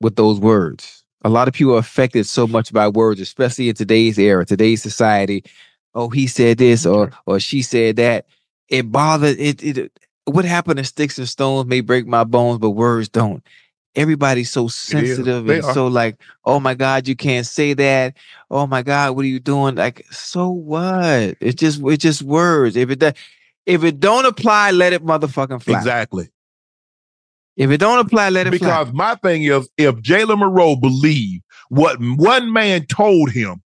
with 0.00 0.14
those 0.14 0.38
words. 0.38 1.02
A 1.22 1.28
lot 1.28 1.48
of 1.48 1.54
people 1.54 1.74
are 1.74 1.78
affected 1.78 2.26
so 2.26 2.46
much 2.46 2.72
by 2.72 2.86
words, 2.88 3.20
especially 3.20 3.68
in 3.68 3.74
today's 3.74 4.18
era, 4.18 4.46
today's 4.46 4.82
society. 4.82 5.44
Oh, 5.94 6.08
he 6.08 6.26
said 6.28 6.58
this, 6.58 6.86
mm-hmm. 6.86 6.94
or 6.94 7.10
or 7.26 7.40
she 7.40 7.60
said 7.60 7.96
that. 7.96 8.26
It 8.68 8.90
bothered 8.90 9.38
it. 9.38 9.62
It 9.62 9.92
what 10.26 10.44
happened 10.44 10.78
to 10.78 10.84
sticks 10.84 11.18
and 11.18 11.28
stones 11.28 11.66
may 11.66 11.80
break 11.80 12.06
my 12.06 12.24
bones, 12.24 12.58
but 12.58 12.70
words 12.70 13.08
don't. 13.08 13.44
Everybody's 13.96 14.50
so 14.50 14.66
sensitive 14.68 15.48
and 15.48 15.62
are. 15.64 15.72
so 15.72 15.86
like, 15.86 16.16
oh 16.44 16.58
my 16.58 16.74
God, 16.74 17.06
you 17.06 17.14
can't 17.14 17.46
say 17.46 17.74
that. 17.74 18.16
Oh 18.50 18.66
my 18.66 18.82
God, 18.82 19.14
what 19.14 19.24
are 19.24 19.28
you 19.28 19.38
doing? 19.40 19.76
Like, 19.76 20.04
so 20.10 20.50
what? 20.50 21.36
It's 21.40 21.54
just 21.54 21.80
it's 21.84 22.02
just 22.02 22.22
words. 22.22 22.74
If 22.76 22.90
it 22.90 22.98
does, 22.98 23.12
if 23.66 23.84
it 23.84 24.00
don't 24.00 24.26
apply, 24.26 24.72
let 24.72 24.92
it 24.92 25.04
motherfucking 25.04 25.62
fly. 25.62 25.78
Exactly. 25.78 26.28
If 27.56 27.70
it 27.70 27.78
don't 27.78 28.00
apply, 28.00 28.30
let 28.30 28.48
it 28.48 28.50
Because 28.50 28.88
fly. 28.88 28.92
my 28.94 29.14
thing 29.16 29.44
is, 29.44 29.68
if 29.78 29.94
Jalen 29.96 30.40
Milroe 30.40 30.74
believed 30.74 31.44
what 31.68 31.98
one 32.00 32.52
man 32.52 32.86
told 32.86 33.30
him, 33.30 33.62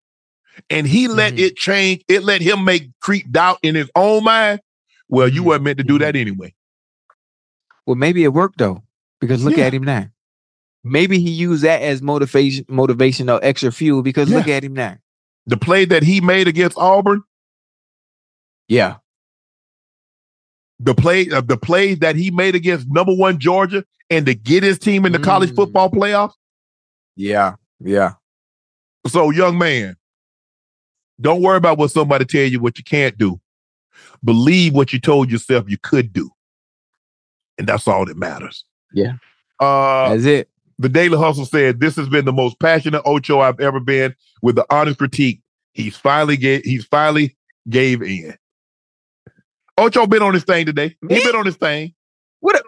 and 0.68 0.86
he 0.86 1.08
let 1.08 1.34
Mhm. 1.34 1.38
it 1.40 1.56
change, 1.56 2.04
it 2.06 2.22
let 2.22 2.40
him 2.40 2.64
make 2.64 2.90
creep 3.00 3.30
doubt 3.32 3.58
in 3.62 3.74
his 3.74 3.90
own 3.96 4.22
mind. 4.22 4.60
Well, 5.08 5.26
you 5.28 5.42
Mhm. 5.42 5.46
weren't 5.46 5.62
meant 5.64 5.78
to 5.78 5.84
do 5.84 5.96
Mhm. 5.96 6.00
that 6.00 6.14
anyway. 6.16 6.54
Well, 7.84 7.96
maybe 7.96 8.22
it 8.22 8.32
worked 8.32 8.58
though, 8.58 8.84
because 9.20 9.42
look 9.44 9.56
Yeah. 9.56 9.64
at 9.66 9.74
him 9.74 9.82
now. 9.82 10.06
Maybe 10.82 11.18
he 11.18 11.30
used 11.30 11.62
that 11.62 11.82
as 11.82 12.00
motivation, 12.00 12.64
motivational 12.64 13.38
extra 13.42 13.70
fuel. 13.70 14.02
Because 14.02 14.30
look 14.30 14.48
at 14.48 14.64
him 14.64 14.72
now. 14.74 14.96
The 15.46 15.56
play 15.56 15.84
that 15.86 16.02
he 16.02 16.20
made 16.20 16.48
against 16.48 16.78
Auburn, 16.78 17.22
Yeah, 18.68 18.96
the 20.78 20.94
play 20.94 21.28
of 21.30 21.48
the 21.48 21.56
plays 21.56 21.98
that 21.98 22.16
he 22.16 22.30
made 22.30 22.54
against 22.54 22.88
number 22.88 23.14
one 23.14 23.38
Georgia, 23.38 23.84
and 24.08 24.24
to 24.26 24.34
get 24.34 24.62
his 24.62 24.78
team 24.78 25.04
in 25.04 25.12
the 25.12 25.18
college 25.18 25.50
Mm. 25.50 25.56
football 25.56 25.90
playoffs. 25.90 26.34
yeah, 27.16 27.54
yeah. 27.80 28.14
So, 29.06 29.30
young 29.30 29.58
man, 29.58 29.96
don't 31.20 31.42
worry 31.42 31.56
about 31.56 31.78
what 31.78 31.90
somebody 31.90 32.24
tell 32.24 32.44
you 32.46 32.60
what 32.60 32.78
you 32.78 32.84
can't 32.84 33.16
do. 33.18 33.40
Believe 34.24 34.74
what 34.74 34.92
you 34.92 35.00
told 35.00 35.30
yourself 35.30 35.68
you 35.68 35.78
could 35.78 36.12
do, 36.12 36.30
and 37.58 37.66
that's 37.66 37.88
all 37.88 38.04
that 38.06 38.16
matters. 38.16 38.64
Yeah. 38.92 39.14
Uh, 39.58 40.10
That's 40.10 40.24
it. 40.24 40.48
The 40.80 40.88
Daily 40.88 41.18
Hustle 41.18 41.44
said 41.44 41.78
this 41.78 41.94
has 41.96 42.08
been 42.08 42.24
the 42.24 42.32
most 42.32 42.58
passionate 42.58 43.02
Ocho 43.04 43.40
I've 43.40 43.60
ever 43.60 43.80
been. 43.80 44.14
With 44.40 44.56
the 44.56 44.64
honest 44.70 44.98
critique, 44.98 45.42
he's 45.74 45.94
finally 45.94 46.38
gave 46.38 46.62
he's 46.64 46.86
finally 46.86 47.36
gave 47.68 48.02
in. 48.02 48.34
Ocho 49.76 50.06
been 50.06 50.22
on 50.22 50.32
his 50.32 50.44
thing 50.44 50.64
today. 50.64 50.96
He 51.06 51.22
been 51.22 51.36
on 51.36 51.44
his 51.44 51.56
thing. 51.56 51.94
What? 52.40 52.56
Up, 52.56 52.62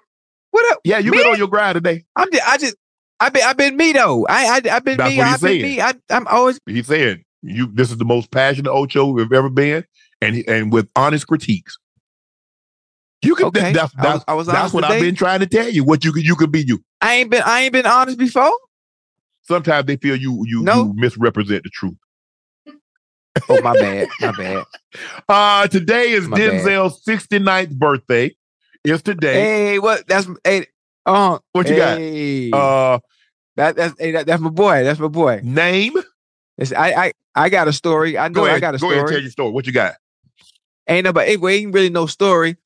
what 0.51 0.71
up? 0.73 0.81
Yeah, 0.85 0.99
you 0.99 1.11
Me? 1.11 1.19
been 1.19 1.27
on 1.27 1.39
your 1.39 1.49
grind 1.49 1.77
today. 1.77 2.05
I'm 2.15 2.31
just, 2.31 2.47
I 2.47 2.59
just, 2.59 2.77
I've 3.19 3.33
been, 3.33 3.43
I've 3.45 3.57
been 3.57 3.79
me 3.79 3.93
though. 3.93 4.27
I, 4.29 4.47
I, 4.47 4.77
I've 4.77 4.85
been 4.85 4.99
That's 4.99 5.11
me. 5.11 5.17
he 5.17 5.23
I've 5.23 5.41
been 5.41 5.63
me. 5.63 5.81
I, 5.81 5.95
I'm 6.11 6.27
always 6.27 6.61
He 6.67 6.83
said 6.83 7.23
you 7.41 7.71
this 7.73 7.91
is 7.91 7.97
the 7.97 8.05
most 8.05 8.31
passionate 8.31 8.71
Ocho 8.71 9.07
we've 9.07 9.33
ever 9.33 9.49
been, 9.49 9.85
and 10.21 10.45
and 10.47 10.71
with 10.71 10.91
honest 10.97 11.27
critiques. 11.27 11.79
You 13.23 13.35
can 13.37 13.47
Okay. 13.47 13.73
that's 13.73 13.93
I 13.99 14.15
was- 14.15 14.25
I 14.29 14.35
was 14.35 14.47
that's 14.49 14.73
what 14.73 14.85
I've 14.85 15.01
been 15.01 15.15
trying 15.15 15.41
to 15.41 15.47
tell 15.47 15.69
you. 15.69 15.85
What 15.85 16.05
you 16.05 16.13
could 16.13 16.25
you 16.25 16.35
could 16.37 16.51
be 16.53 16.63
you. 16.63 16.83
I 17.01 17.15
ain't 17.15 17.31
been, 17.31 17.43
I 17.45 17.61
ain't 17.63 17.73
been 17.73 17.87
honest 17.87 18.19
before. 18.19 18.53
Sometimes 19.43 19.87
they 19.87 19.97
feel 19.97 20.17
you 20.17 20.45
you, 20.47 20.63
No. 20.63 20.85
you 20.87 20.93
misrepresent 20.95 21.63
the 21.65 21.71
truth. 21.71 21.95
Oh 23.49 23.61
my 23.63 23.73
bad, 23.75 24.09
my 24.21 24.33
bad. 24.33 24.65
Uh 25.29 25.67
today 25.69 26.11
is 26.11 26.29
My 26.29 26.37
bad. 26.37 26.51
Denzel's 26.65 27.03
69th 27.05 27.71
birthday. 27.79 28.37
It's 28.85 29.03
today. 29.03 29.35
Hey, 29.35 29.79
what? 29.79 30.07
That's 30.07 30.29
hey. 30.45 30.67
Uh, 31.07 31.39
What 31.53 31.69
you 31.69 31.77
got? 31.77 31.99
Uh 32.59 32.99
that 33.57 33.77
that's 33.77 33.95
hey, 33.99 34.11
that, 34.13 34.27
that's 34.27 34.41
my 34.43 34.51
boy. 34.51 34.85
That's 34.85 34.99
my 35.01 35.09
boy. 35.09 35.41
name. 35.43 35.95
It's, 36.59 36.73
I 36.73 36.93
I 37.07 37.13
I 37.35 37.49
got 37.49 37.69
a 37.69 37.73
story. 37.73 38.19
I 38.19 38.29
know 38.29 38.35
Go 38.35 38.45
ahead. 38.45 38.57
I 38.57 38.61
got 38.61 38.75
a 38.75 38.79
go 38.79 38.89
story. 38.89 38.95
ahead 38.97 39.05
and 39.07 39.13
tell 39.15 39.23
your 39.23 39.31
story. 39.31 39.51
What 39.53 39.67
you 39.67 39.73
got? 39.73 39.95
Ain't 40.89 41.05
nobody. 41.05 41.37
Well, 41.37 41.53
ain't 41.53 41.73
really 41.73 41.89
no 41.91 42.07
story. 42.07 42.57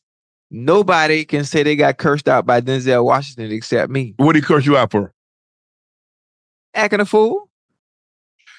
Nobody 0.50 1.24
can 1.24 1.44
say 1.44 1.62
they 1.62 1.76
got 1.76 1.98
cursed 1.98 2.28
out 2.28 2.46
by 2.46 2.60
Denzel 2.60 3.04
Washington 3.04 3.50
except 3.50 3.90
me. 3.90 4.14
What 4.16 4.34
did 4.34 4.42
he 4.42 4.46
curse 4.46 4.64
you 4.64 4.76
out 4.76 4.92
for? 4.92 5.12
Acting 6.74 7.00
a 7.00 7.04
fool. 7.04 7.48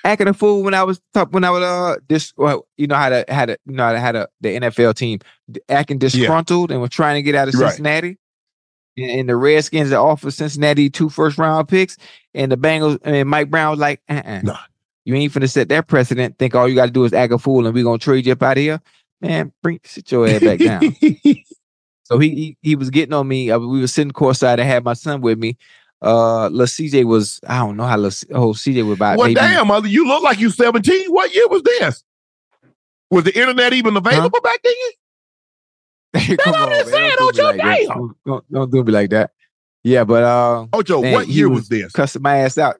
Acting 0.04 0.28
a 0.28 0.34
fool 0.34 0.64
when 0.64 0.74
I 0.74 0.84
was 0.84 1.02
top, 1.14 1.32
when 1.32 1.44
I 1.44 1.50
was 1.50 1.64
uh 1.64 1.96
this 2.08 2.34
well 2.38 2.66
you 2.78 2.88
know 2.88 2.96
how 2.96 3.10
to 3.10 3.26
had 3.28 3.50
a 3.50 3.58
you 3.66 3.74
know 3.76 3.86
how 3.86 3.92
to 3.94 4.00
had 4.00 4.16
a 4.16 4.28
the 4.42 4.60
NFL 4.60 4.96
team 4.96 5.20
acting 5.70 5.98
disgruntled 5.98 6.72
and 6.72 6.80
was 6.82 6.90
trying 6.90 7.16
to 7.16 7.22
get 7.22 7.36
out 7.36 7.48
of 7.48 7.56
Right. 7.56 7.70
Cincinnati. 7.70 8.18
And, 8.96 9.12
and 9.12 9.30
the 9.30 9.36
Redskins 9.36 9.90
that 9.90 10.00
offered 10.00 10.32
Cincinnati 10.34 10.90
two 10.90 11.10
first 11.10 11.38
round 11.38 11.68
picks, 11.68 11.98
and 12.34 12.52
the 12.52 12.58
Bengals 12.58 13.00
and 13.04 13.30
Mike 13.30 13.50
Brown 13.50 13.72
was 13.72 13.80
like, 13.80 14.02
uh-uh. 14.10 14.42
Nah. 14.44 14.58
You 15.06 15.16
ain't 15.16 15.32
finna 15.34 15.50
set 15.50 15.70
that 15.70 15.88
precedent. 15.88 16.38
Think 16.38 16.54
all 16.56 16.68
you 16.68 16.76
gotta 16.76 16.92
do 16.92 17.06
is 17.06 17.14
act 17.14 17.34
a 17.34 17.38
fool 17.38 17.66
and 17.66 17.74
we 17.74 17.84
gonna 17.84 17.98
trade 17.98 18.26
you 18.26 18.34
up 18.34 18.44
out 18.44 18.58
of 18.58 18.62
here. 18.62 18.82
Man, 19.22 19.52
bring 19.64 19.80
sit 19.84 20.12
your 20.12 20.28
head 20.28 20.42
back 20.42 20.60
down. 20.60 20.96
So 22.08 22.20
he, 22.20 22.30
he 22.30 22.58
he 22.62 22.76
was 22.78 22.90
getting 22.90 23.12
on 23.14 23.28
me. 23.28 23.52
Uh, 23.52 23.60
we 23.60 23.82
were 23.82 23.88
sitting 23.88 24.14
courtside. 24.14 24.60
I 24.60 24.64
had 24.64 24.86
my 24.86 24.94
son 24.94 25.20
with 25.20 25.38
me. 25.38 25.58
Uh, 26.02 26.50
La 26.50 26.64
CJ 26.64 27.04
was 27.04 27.42
I 27.46 27.58
don't 27.58 27.76
know 27.76 27.84
how 27.84 27.98
La 27.98 28.08
oh 28.32 28.54
CJ 28.54 28.88
was 28.88 28.96
about 28.96 29.18
well, 29.18 29.28
maybe 29.28 29.36
damn, 29.36 29.68
mother, 29.68 29.90
you 29.90 30.08
look 30.08 30.24
like 30.24 30.40
you 30.40 30.50
17. 30.50 31.08
What 31.12 31.36
year 31.36 31.50
was 31.50 31.64
this? 31.64 32.04
Was 33.12 33.26
the 33.26 33.38
internet 33.38 33.74
even 33.74 33.98
available 33.98 34.40
back 34.40 34.60
then? 34.64 36.38
Come 36.38 36.56
I'm 36.56 36.64
on, 36.64 36.70
man. 36.70 36.86
saying, 36.86 37.14
Don't 37.18 37.36
do 37.36 37.42
Ocho, 37.42 37.52
me 37.52 37.58
like 37.58 37.58
that. 37.58 37.88
damn. 37.88 38.16
Don't, 38.26 38.52
don't, 38.54 38.72
don't 38.72 38.86
me 38.86 38.92
like 38.94 39.10
that. 39.10 39.32
Yeah, 39.84 40.04
but 40.06 40.24
uh, 40.24 40.68
Ocho, 40.72 41.02
man, 41.02 41.14
what 41.14 41.28
year 41.28 41.50
was, 41.50 41.68
this? 41.68 41.92
cussing 41.92 42.22
my 42.22 42.38
ass 42.38 42.58
out. 42.58 42.78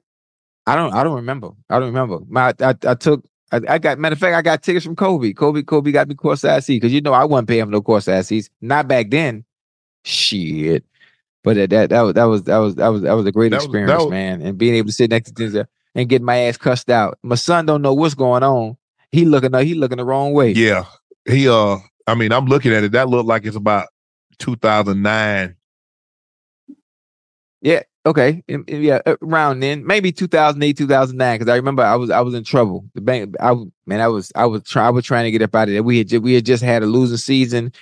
I 0.66 0.74
don't 0.74 0.94
I 0.94 1.04
don't 1.04 1.16
remember. 1.16 1.50
I 1.68 1.78
don't 1.78 1.88
remember. 1.88 2.20
My 2.28 2.54
I, 2.60 2.74
I 2.86 2.94
took 2.94 3.24
I, 3.50 3.60
I 3.68 3.78
got 3.78 3.98
matter 3.98 4.12
of 4.12 4.18
fact 4.18 4.36
I 4.36 4.42
got 4.42 4.62
tickets 4.62 4.84
from 4.84 4.96
Kobe. 4.96 5.32
Kobe 5.32 5.62
Kobe 5.62 5.92
got 5.92 6.08
me 6.08 6.14
courtside 6.14 6.62
seat 6.64 6.76
because 6.80 6.92
you 6.92 7.00
know 7.00 7.12
I 7.12 7.24
wasn't 7.24 7.48
paying 7.48 7.64
for 7.64 7.70
no 7.70 7.82
courtside 7.82 8.26
seats. 8.26 8.50
Not 8.60 8.88
back 8.88 9.10
then. 9.10 9.44
Shit. 10.04 10.84
But 11.44 11.56
that 11.56 11.70
that 11.70 11.88
that 11.90 12.02
was 12.02 12.14
that 12.14 12.24
was 12.26 12.44
that 12.44 12.58
was 12.58 12.74
that 12.76 12.88
was 12.88 13.02
that 13.02 13.12
was 13.12 13.26
a 13.26 13.32
great 13.32 13.50
That 13.50 13.56
experience, 13.62 13.90
that 13.90 13.98
was- 13.98 14.10
man. 14.10 14.42
And 14.42 14.58
being 14.58 14.74
able 14.74 14.88
to 14.88 14.92
sit 14.92 15.10
next 15.10 15.34
to 15.34 15.42
Denzel 15.42 15.66
and 15.94 16.08
get 16.08 16.20
my 16.22 16.36
ass 16.40 16.56
cussed 16.56 16.90
out. 16.90 17.18
My 17.22 17.36
son 17.36 17.64
don't 17.66 17.82
know 17.82 17.94
what's 17.94 18.14
going 18.14 18.42
on. 18.42 18.76
He 19.10 19.24
looking 19.24 19.54
he 19.54 19.74
looking 19.74 19.98
the 19.98 20.04
wrong 20.04 20.32
way. 20.32 20.52
Yeah. 20.52 20.84
He 21.26 21.48
uh 21.48 21.78
I 22.06 22.14
mean, 22.14 22.32
I'm 22.32 22.46
looking 22.46 22.72
at 22.72 22.84
it. 22.84 22.92
That 22.92 23.08
looked 23.08 23.28
like 23.28 23.44
it's 23.44 23.56
about 23.56 23.88
2009. 24.38 25.56
Yeah. 27.60 27.82
Okay. 28.08 28.42
Yeah. 28.66 29.00
uh, 29.04 29.16
Around 29.20 29.60
then, 29.60 29.86
maybe 29.86 30.12
2008, 30.12 30.76
2009. 30.78 31.38
Because 31.38 31.52
I 31.52 31.56
remember 31.56 31.82
I 31.82 31.94
was 31.96 32.08
I 32.10 32.20
was 32.20 32.32
in 32.34 32.42
trouble. 32.42 32.84
The 32.94 33.02
bank. 33.02 33.34
I 33.38 33.54
man, 33.86 34.00
I 34.00 34.08
was 34.08 34.32
I 34.34 34.46
was 34.46 34.62
trying. 34.62 34.86
I 34.86 34.90
was 34.90 35.04
trying 35.04 35.24
to 35.24 35.30
get 35.30 35.42
up 35.42 35.54
out 35.54 35.68
of 35.68 35.74
there. 35.74 35.82
We 35.82 35.98
had 35.98 36.12
we 36.22 36.32
had 36.34 36.46
just 36.46 36.62
had 36.62 36.82
a 36.82 36.86
losing 36.86 37.18
season, 37.18 37.72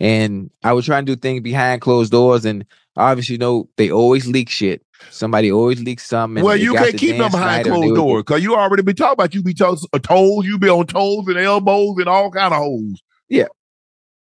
and 0.00 0.50
I 0.64 0.72
was 0.72 0.86
trying 0.86 1.06
to 1.06 1.14
do 1.14 1.20
things 1.20 1.40
behind 1.42 1.82
closed 1.82 2.10
doors. 2.10 2.44
And 2.44 2.64
obviously, 2.96 3.34
you 3.34 3.38
know, 3.38 3.68
they 3.76 3.90
always 3.90 4.26
leak 4.26 4.48
shit. 4.48 4.82
Somebody 5.10 5.52
always 5.52 5.80
leaks 5.82 6.06
something. 6.06 6.42
well, 6.42 6.56
you 6.56 6.72
can't 6.74 6.96
keep 6.96 7.18
them 7.18 7.30
behind 7.30 7.66
night 7.66 7.66
or 7.66 7.80
they 7.80 7.86
closed 7.88 7.94
doors 7.96 8.22
because 8.22 8.42
you 8.42 8.56
already 8.56 8.82
been 8.82 8.96
talking 8.96 9.12
about 9.12 9.34
you 9.34 9.42
be 9.42 9.54
to- 9.54 9.88
uh, 9.92 9.98
toes, 9.98 10.46
you 10.46 10.58
be 10.58 10.68
on 10.70 10.86
toes 10.86 11.28
and 11.28 11.36
elbows 11.36 11.96
and 11.98 12.08
all 12.08 12.30
kind 12.30 12.52
of 12.52 12.58
holes. 12.60 13.02
Yeah, 13.28 13.46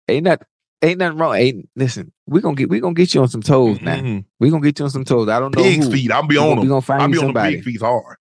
ain't 0.08 0.24
not 0.24 0.42
ain't 0.82 0.98
nothing 0.98 1.18
wrong. 1.18 1.34
Ain't 1.36 1.68
listen. 1.76 2.12
We 2.26 2.40
gonna 2.40 2.54
get 2.56 2.68
we 2.68 2.80
gonna 2.80 2.94
get 2.94 3.14
you 3.14 3.22
on 3.22 3.28
some 3.28 3.42
toes 3.42 3.80
now. 3.80 3.96
Mhm. 3.96 4.24
We 4.40 4.50
gonna 4.50 4.62
get 4.62 4.78
you 4.78 4.84
on 4.84 4.90
some 4.90 5.04
toes. 5.04 5.28
I 5.28 5.38
don't 5.40 5.54
know 5.56 5.62
who. 5.62 5.90
feet. 5.92 6.10
I'll 6.10 6.26
be 6.26 6.34
We 6.34 6.38
on 6.38 6.48
gonna- 6.50 6.60
we 6.62 6.68
gonna 6.68 6.80
find 6.82 7.02
I'll 7.02 7.08
be 7.08 7.18
on 7.18 7.24
the 7.24 7.28
somebody. 7.28 7.54
pig 7.56 7.64
feet 7.64 7.80
hard. 7.80 8.16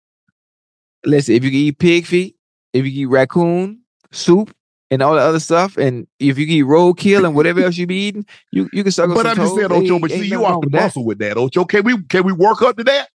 Listen, 1.05 1.35
if 1.35 1.43
you 1.43 1.49
can 1.49 1.59
eat 1.59 1.79
pig 1.79 2.05
feet, 2.05 2.35
if 2.73 2.85
you 2.85 2.91
can 2.91 2.99
eat 3.01 3.05
raccoon 3.07 3.79
soup 4.11 4.53
and 4.91 5.01
all 5.01 5.15
the 5.15 5.21
other 5.21 5.39
stuff, 5.39 5.77
and 5.77 6.05
if 6.19 6.37
you 6.37 6.45
can 6.45 6.55
eat 6.55 6.63
roadkill 6.65 7.25
and 7.25 7.33
whatever 7.35 7.61
else 7.61 7.77
you 7.77 7.87
be 7.87 7.95
eating, 8.07 8.25
you 8.51 8.69
you 8.73 8.83
can 8.83 8.91
suck 8.91 9.09
on 9.09 9.15
But 9.15 9.25
I'm 9.25 9.35
just 9.35 9.49
toes. 9.55 9.59
saying, 9.69 9.71
Ocho, 9.71 9.99
but 9.99 10.11
see, 10.11 10.27
you 10.27 10.45
off 10.45 10.53
the 10.61 10.67
with 10.67 10.71
that. 10.73 10.81
muscle 10.83 11.05
with 11.05 11.17
that, 11.19 11.37
Ocho. 11.37 11.65
Can 11.65 11.83
we 11.83 12.01
can 12.03 12.23
we 12.23 12.33
work 12.33 12.61
up 12.61 12.77
to 12.77 12.83
that? 12.83 13.09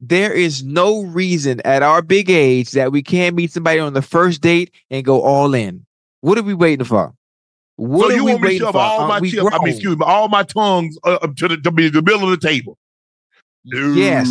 There 0.00 0.32
is 0.32 0.64
no 0.64 1.02
reason 1.02 1.60
at 1.64 1.82
our 1.82 2.00
big 2.00 2.30
age 2.30 2.70
that 2.72 2.90
we 2.90 3.02
can't 3.02 3.36
meet 3.36 3.52
somebody 3.52 3.78
on 3.80 3.92
the 3.92 4.00
first 4.02 4.40
date 4.40 4.72
and 4.90 5.04
go 5.04 5.20
all 5.20 5.52
in. 5.54 5.84
What 6.22 6.38
are 6.38 6.42
we 6.42 6.54
waiting 6.54 6.86
for? 6.86 7.12
What 7.80 8.10
so 8.10 8.14
you 8.14 8.24
want 8.26 8.42
me 8.42 8.58
to 8.58 8.64
shove 8.66 8.76
all 8.76 9.08
my 9.08 9.20
chips, 9.20 9.48
I 9.52 9.58
mean, 9.58 9.68
excuse 9.68 9.96
me, 9.96 10.04
all 10.04 10.28
my 10.28 10.42
tongues 10.42 10.98
uh, 11.02 11.14
up 11.22 11.34
to 11.36 11.48
the 11.48 11.56
to 11.56 11.70
be 11.70 11.88
the 11.88 12.02
middle 12.02 12.24
of 12.30 12.38
the 12.38 12.46
table? 12.46 12.76
No. 13.64 13.94
Yes. 13.94 14.28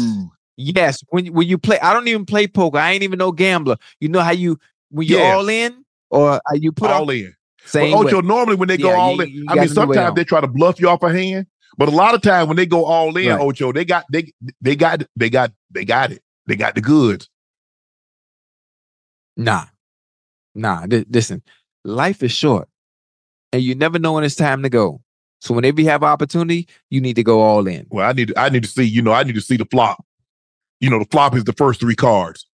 Yes, 0.55 1.03
when 1.09 1.26
you- 1.26 1.34
when 1.34 1.47
you 1.47 1.57
play, 1.57 1.80
I 1.80 1.93
don't 1.93 2.07
even 2.07 2.26
play 2.27 2.45
poker. 2.45 2.77
I 2.77 2.91
ain't 2.91 3.01
even 3.01 3.17
no 3.17 3.31
gambler. 3.31 3.77
You 3.99 4.09
know 4.09 4.19
how 4.19 4.31
you 4.31 4.59
when 4.91 5.07
you're 5.07 5.19
Yeah. 5.19 5.35
all 5.35 5.49
in, 5.49 5.84
or 6.11 6.39
you 6.53 6.71
put 6.71 6.91
all 6.91 7.09
in. 7.09 7.34
same 7.65 7.91
Well, 7.91 8.03
way. 8.05 8.11
Ocho, 8.11 8.21
normally 8.21 8.55
when 8.55 8.67
they 8.67 8.77
go 8.77 8.89
Yeah, 8.89 8.93
you- 8.95 8.99
all 9.01 9.21
in, 9.21 9.30
you 9.30 9.45
I 9.49 9.55
mean, 9.55 9.67
to 9.67 9.73
know 9.73 9.85
where 9.88 9.95
sometimes 9.95 10.15
they 10.15 10.23
try 10.26 10.41
to 10.41 10.47
bluff 10.47 10.80
you 10.80 10.88
off 10.89 11.01
a 11.01 11.11
hand, 11.11 11.47
but 11.77 11.88
a 11.88 11.91
lot 11.91 12.13
of 12.13 12.21
times 12.21 12.47
when 12.47 12.57
they 12.57 12.65
go 12.67 12.85
all 12.85 13.17
in, 13.17 13.30
Right. 13.30 13.39
Ocho, 13.39 13.71
they 13.71 13.84
got 13.85 14.05
they 14.11 14.31
they 14.61 14.76
got 14.76 15.01
they 15.15 15.30
got 15.31 15.51
they 15.71 15.85
got 15.85 16.11
it. 16.11 16.21
They 16.45 16.55
got 16.55 16.76
the 16.76 16.81
goods. 16.81 17.27
Nah, 19.38 19.65
nah. 20.53 20.85
li- 20.88 21.05
listen, 21.09 21.41
life 21.84 22.21
is 22.23 22.31
short, 22.31 22.67
and 23.51 23.61
you 23.61 23.76
never 23.76 23.99
know 23.99 24.13
when 24.13 24.23
it's 24.23 24.35
time 24.35 24.63
to 24.63 24.69
go. 24.69 25.01
So 25.41 25.53
whenever 25.53 25.81
you 25.81 25.88
have 25.88 26.03
opportunity, 26.03 26.67
you 26.89 26.99
need 26.99 27.15
to 27.15 27.23
go 27.23 27.41
all 27.41 27.65
in. 27.67 27.88
Well, 27.89 28.07
I 28.07 28.13
need 28.13 28.34
I 28.38 28.49
need 28.49 28.63
to 28.63 28.69
see, 28.69 28.84
you 28.84 29.01
know, 29.01 29.13
I 29.13 29.23
need 29.23 29.35
to 29.35 29.41
see 29.41 29.57
the 29.57 29.65
flop. 29.65 30.03
You 30.80 30.89
know, 30.89 30.99
the 30.99 31.05
flop 31.05 31.35
is 31.35 31.45
the 31.45 31.53
first 31.53 31.80
three 31.80 31.95
cards. 31.95 32.45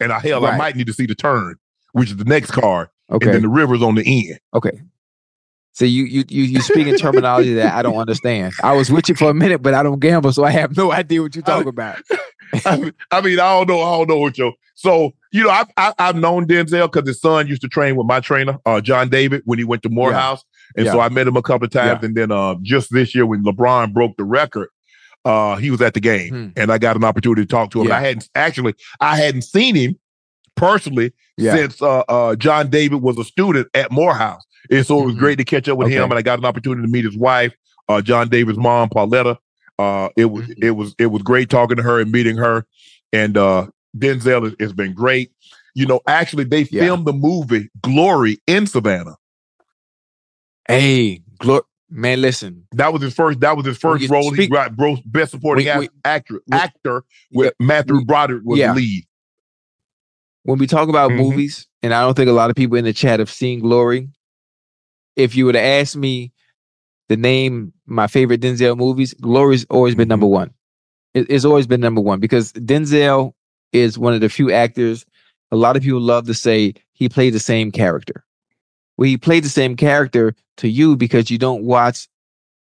And 0.00 0.12
I 0.12 0.20
hell, 0.20 0.44
I 0.44 0.56
might 0.56 0.76
need 0.76 0.86
to 0.88 0.92
see 0.92 1.06
the 1.06 1.14
turn, 1.14 1.56
which 1.92 2.10
is 2.10 2.16
the 2.16 2.24
next 2.24 2.50
card. 2.50 2.88
Okay. 3.10 3.26
And 3.26 3.34
then 3.34 3.42
the 3.42 3.48
river's 3.48 3.82
on 3.82 3.94
the 3.94 4.04
end. 4.04 4.40
Okay. 4.54 4.82
So 5.72 5.84
you 5.84 6.04
you 6.04 6.24
you 6.28 6.44
you 6.44 6.60
speak 6.62 6.86
in 6.86 6.96
terminology 6.96 7.52
that 7.54 7.74
I 7.74 7.82
don't 7.82 7.96
understand. 7.96 8.54
I 8.62 8.72
was 8.72 8.90
with 8.90 9.10
you 9.10 9.14
for 9.14 9.28
a 9.28 9.34
minute, 9.34 9.60
but 9.60 9.74
I 9.74 9.82
don't 9.82 10.00
gamble, 10.00 10.32
so 10.32 10.42
I 10.42 10.50
have 10.50 10.74
no 10.74 10.90
idea 11.00 11.20
what 11.20 11.34
you're 11.34 11.44
talking 11.44 11.68
about. 11.68 11.98
I 12.64 12.76
mean, 12.76 12.92
I 13.10 13.20
mean, 13.20 13.40
I 13.40 13.52
don't 13.58 13.68
know, 13.68 13.80
I 13.82 13.98
don't 13.98 14.08
know 14.08 14.18
what 14.18 14.38
you. 14.38 14.52
So 14.74 15.12
you 15.32 15.42
know, 15.44 15.50
I've 15.50 15.68
I, 15.76 15.92
I've 15.98 16.16
known 16.16 16.46
Denzel 16.46 16.90
because 16.92 17.08
his 17.08 17.20
son 17.20 17.46
used 17.46 17.62
to 17.62 17.68
train 17.68 17.96
with 17.96 18.06
my 18.06 18.20
trainer, 18.20 18.58
uh, 18.66 18.80
John 18.80 19.08
David, 19.08 19.42
when 19.44 19.58
he 19.58 19.64
went 19.64 19.82
to 19.84 19.88
Morehouse, 19.88 20.44
and 20.76 20.86
so 20.86 21.00
I 21.00 21.08
met 21.08 21.26
him 21.26 21.36
a 21.36 21.42
couple 21.42 21.66
of 21.66 21.70
times. 21.72 22.02
And 22.04 22.14
then 22.14 22.30
uh, 22.32 22.54
just 22.62 22.92
this 22.92 23.14
year, 23.14 23.26
when 23.26 23.42
LeBron 23.44 23.92
broke 23.92 24.16
the 24.16 24.24
record, 24.24 24.68
uh, 25.24 25.56
he 25.56 25.70
was 25.70 25.80
at 25.82 25.94
the 25.94 26.00
game, 26.00 26.28
Hmm. 26.30 26.48
and 26.60 26.70
I 26.72 26.78
got 26.78 26.96
an 26.96 27.04
opportunity 27.04 27.42
to 27.42 27.46
talk 27.48 27.70
to 27.72 27.80
him. 27.82 27.88
Yeah. 27.88 27.96
I 27.96 28.00
hadn't 28.00 28.28
actually, 28.34 28.74
I 29.00 29.16
hadn't 29.16 29.42
seen 29.42 29.74
him 29.74 29.98
personally 30.56 31.12
Yeah. 31.36 31.54
since 31.54 31.82
uh, 31.82 32.00
uh, 32.08 32.36
John 32.36 32.68
David 32.70 33.02
was 33.02 33.18
a 33.18 33.24
student 33.24 33.68
at 33.74 33.90
Morehouse, 33.90 34.44
and 34.70 34.86
so 34.86 35.02
it 35.02 35.06
was 35.06 35.14
Mhm. 35.14 35.18
great 35.18 35.38
to 35.38 35.44
catch 35.44 35.68
up 35.68 35.78
with 35.78 35.88
him. 35.88 36.04
And 36.04 36.14
I 36.14 36.22
got 36.22 36.38
an 36.38 36.44
opportunity 36.44 36.82
to 36.82 36.88
meet 36.88 37.04
his 37.04 37.16
wife, 37.16 37.54
uh, 37.88 38.00
John 38.02 38.28
David's 38.28 38.58
mom, 38.58 38.88
Pauletta. 38.88 39.38
Uh, 39.78 40.08
it 40.16 40.26
was 40.26 40.46
Mhm. 40.46 40.64
it 40.64 40.70
was 40.72 40.94
it 40.98 41.06
was 41.06 41.22
great 41.22 41.50
talking 41.50 41.76
to 41.76 41.82
her 41.82 42.00
and 42.00 42.10
meeting 42.10 42.36
her. 42.36 42.66
And 43.12 43.36
uh, 43.36 43.68
Denzel 43.96 44.44
has, 44.44 44.54
has 44.60 44.72
been 44.72 44.94
great. 44.94 45.30
You 45.74 45.86
know, 45.86 46.00
actually, 46.06 46.44
they 46.44 46.62
Yeah. 46.70 46.84
filmed 46.84 47.06
the 47.06 47.12
movie 47.12 47.68
Glory 47.82 48.38
in 48.46 48.66
Savannah. 48.66 49.16
Hey, 50.68 51.22
glo- 51.38 51.66
man, 51.90 52.20
listen. 52.20 52.66
That 52.72 52.92
was 52.92 53.02
his 53.02 53.14
first. 53.14 53.40
That 53.40 53.56
was 53.56 53.66
his 53.66 53.78
first 53.78 54.02
you 54.02 54.08
role. 54.08 54.30
he 54.30 54.36
speak- 54.36 54.52
got 54.52 54.76
bro- 54.76 54.98
best 55.06 55.30
supporting 55.32 55.66
We- 55.66 55.80
we- 55.80 55.88
actor 56.04 56.40
we- 56.46 56.56
actor 56.56 57.04
with 57.32 57.52
Yeah, 57.60 57.66
Matthew 57.66 58.04
Broderick 58.04 58.42
was 58.44 58.58
yeah. 58.58 58.72
lead. 58.74 59.04
When 60.44 60.58
we 60.58 60.66
talk 60.66 60.88
about 60.88 61.10
Mhm. 61.10 61.16
movies, 61.18 61.66
and 61.82 61.92
I 61.92 62.00
don't 62.02 62.14
think 62.14 62.28
a 62.28 62.32
lot 62.32 62.50
of 62.50 62.56
people 62.56 62.76
in 62.76 62.84
the 62.84 62.92
chat 62.92 63.18
have 63.18 63.30
seen 63.30 63.60
Glory. 63.60 64.08
If 65.16 65.34
you 65.36 65.46
would 65.46 65.54
have 65.54 65.64
asked 65.64 65.96
me 65.96 66.32
to 67.08 67.16
name 67.16 67.72
my 67.86 68.06
favorite 68.06 68.40
Denzel 68.40 68.76
movies, 68.76 69.14
Glory's 69.14 69.64
always 69.70 69.94
been 69.94 70.06
Mhm. 70.06 70.10
number 70.10 70.26
one. 70.26 70.50
It- 71.14 71.26
it's 71.30 71.44
always 71.44 71.66
been 71.66 71.80
number 71.80 72.00
one 72.00 72.20
because 72.20 72.52
Denzel 72.52 73.32
is 73.72 73.98
one 73.98 74.12
of 74.14 74.20
the 74.20 74.28
few 74.28 74.50
actors. 74.50 75.06
A 75.52 75.56
lot 75.56 75.76
of 75.76 75.82
people 75.82 76.00
love 76.00 76.26
to 76.26 76.34
say 76.34 76.74
he 76.92 77.08
played 77.08 77.32
the 77.34 77.38
same 77.40 77.70
character. 77.70 78.24
Well, 78.96 79.06
he 79.08 79.16
played 79.16 79.44
the 79.44 79.48
same 79.48 79.76
character 79.76 80.34
to 80.58 80.68
you 80.68 80.96
because 80.96 81.30
you 81.30 81.38
don't 81.38 81.62
watch 81.64 82.08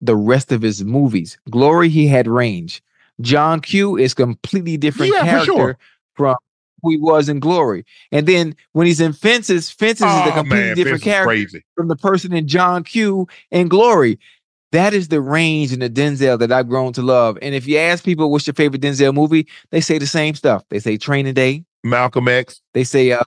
the 0.02 0.16
rest 0.16 0.52
of 0.52 0.62
his 0.62 0.84
movies. 0.84 1.38
Glory, 1.50 1.90
he 1.90 2.08
had 2.08 2.28
range. 2.28 2.84
John 3.22 3.60
Q 3.62 3.98
is 3.98 4.14
completely 4.14 4.78
different 4.78 5.14
Yeah, 5.14 5.24
character 5.24 5.46
sure. 5.46 5.78
from 6.16 6.36
he 6.88 6.98
was 6.98 7.30
in 7.30 7.40
Glory. 7.40 7.86
And 8.12 8.28
then 8.28 8.56
when 8.74 8.88
he's 8.88 9.00
in 9.02 9.14
Fences, 9.14 9.70
Fences 9.70 10.02
is 10.08 10.14
a 10.14 10.30
Oh, 10.30 10.32
completely 10.34 10.68
man, 10.68 10.76
different 10.76 11.04
character 11.04 11.60
from 11.76 11.88
the 11.88 11.96
person 11.96 12.34
in 12.34 12.48
John 12.48 12.84
Q 12.84 13.28
and 13.52 13.70
Glory. 13.70 14.20
That 14.74 14.94
is 14.94 15.08
the 15.08 15.22
range 15.22 15.72
in 15.72 15.80
the 15.80 15.90
Denzel 15.90 16.38
that 16.40 16.52
I've 16.52 16.68
grown 16.68 16.92
to 16.94 17.02
love. 17.02 17.38
And 17.42 17.56
if 17.56 17.66
you 17.68 17.78
ask 17.78 18.04
people 18.04 18.30
what's 18.32 18.46
your 18.48 18.54
favorite 18.54 18.82
Denzel 18.82 19.14
movie, 19.14 19.48
they 19.72 19.80
say 19.80 19.98
the 19.98 20.08
same 20.08 20.36
stuff. 20.36 20.66
They 20.70 20.80
say 20.80 20.98
Training 20.98 21.36
Day. 21.36 21.64
Malcolm 21.84 22.28
X. 22.28 22.62
They 22.74 22.84
say 22.84 23.12
uh, 23.14 23.24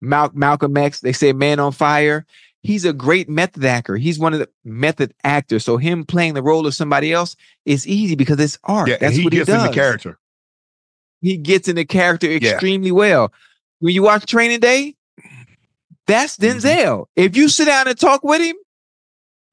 Mal- 0.00 0.30
Malcolm 0.34 0.76
X. 0.76 1.00
They 1.00 1.12
say 1.12 1.32
Man 1.32 1.58
on 1.58 1.72
Fire. 1.72 2.24
He's 2.62 2.84
a 2.84 2.92
great 2.92 3.28
method 3.28 3.64
actor. 3.64 3.96
He's 3.96 4.20
one 4.20 4.34
of 4.34 4.38
the 4.38 4.48
method 4.64 5.12
actors. 5.24 5.64
So 5.64 5.78
him 5.78 6.04
playing 6.04 6.34
the 6.34 6.42
role 6.44 6.64
of 6.64 6.74
somebody 6.74 7.12
else 7.12 7.34
is 7.66 7.84
easy 7.88 8.14
because 8.14 8.38
it's 8.38 8.56
art. 8.62 8.86
Yeah, 8.88 8.94
and 8.94 9.02
That's 9.02 9.16
he 9.16 9.24
what 9.24 9.32
gets 9.32 9.48
he 9.48 9.52
does. 9.52 9.64
in 9.64 9.70
the 9.70 9.74
character. 9.74 10.18
He 11.22 11.36
gets 11.38 11.68
in 11.68 11.76
the 11.76 11.84
character 11.84 12.26
extremely 12.30 12.92
well. 12.92 13.32
When 13.78 13.94
you 13.94 14.02
watch 14.02 14.26
Training 14.26 14.60
Day, 14.60 14.94
that's 16.06 16.36
Mm-hmm. 16.36 16.58
Denzel. 16.58 17.06
If 17.16 17.36
you 17.36 17.48
sit 17.48 17.64
down 17.66 17.88
and 17.88 17.98
talk 17.98 18.22
with 18.24 18.42
him, 18.42 18.56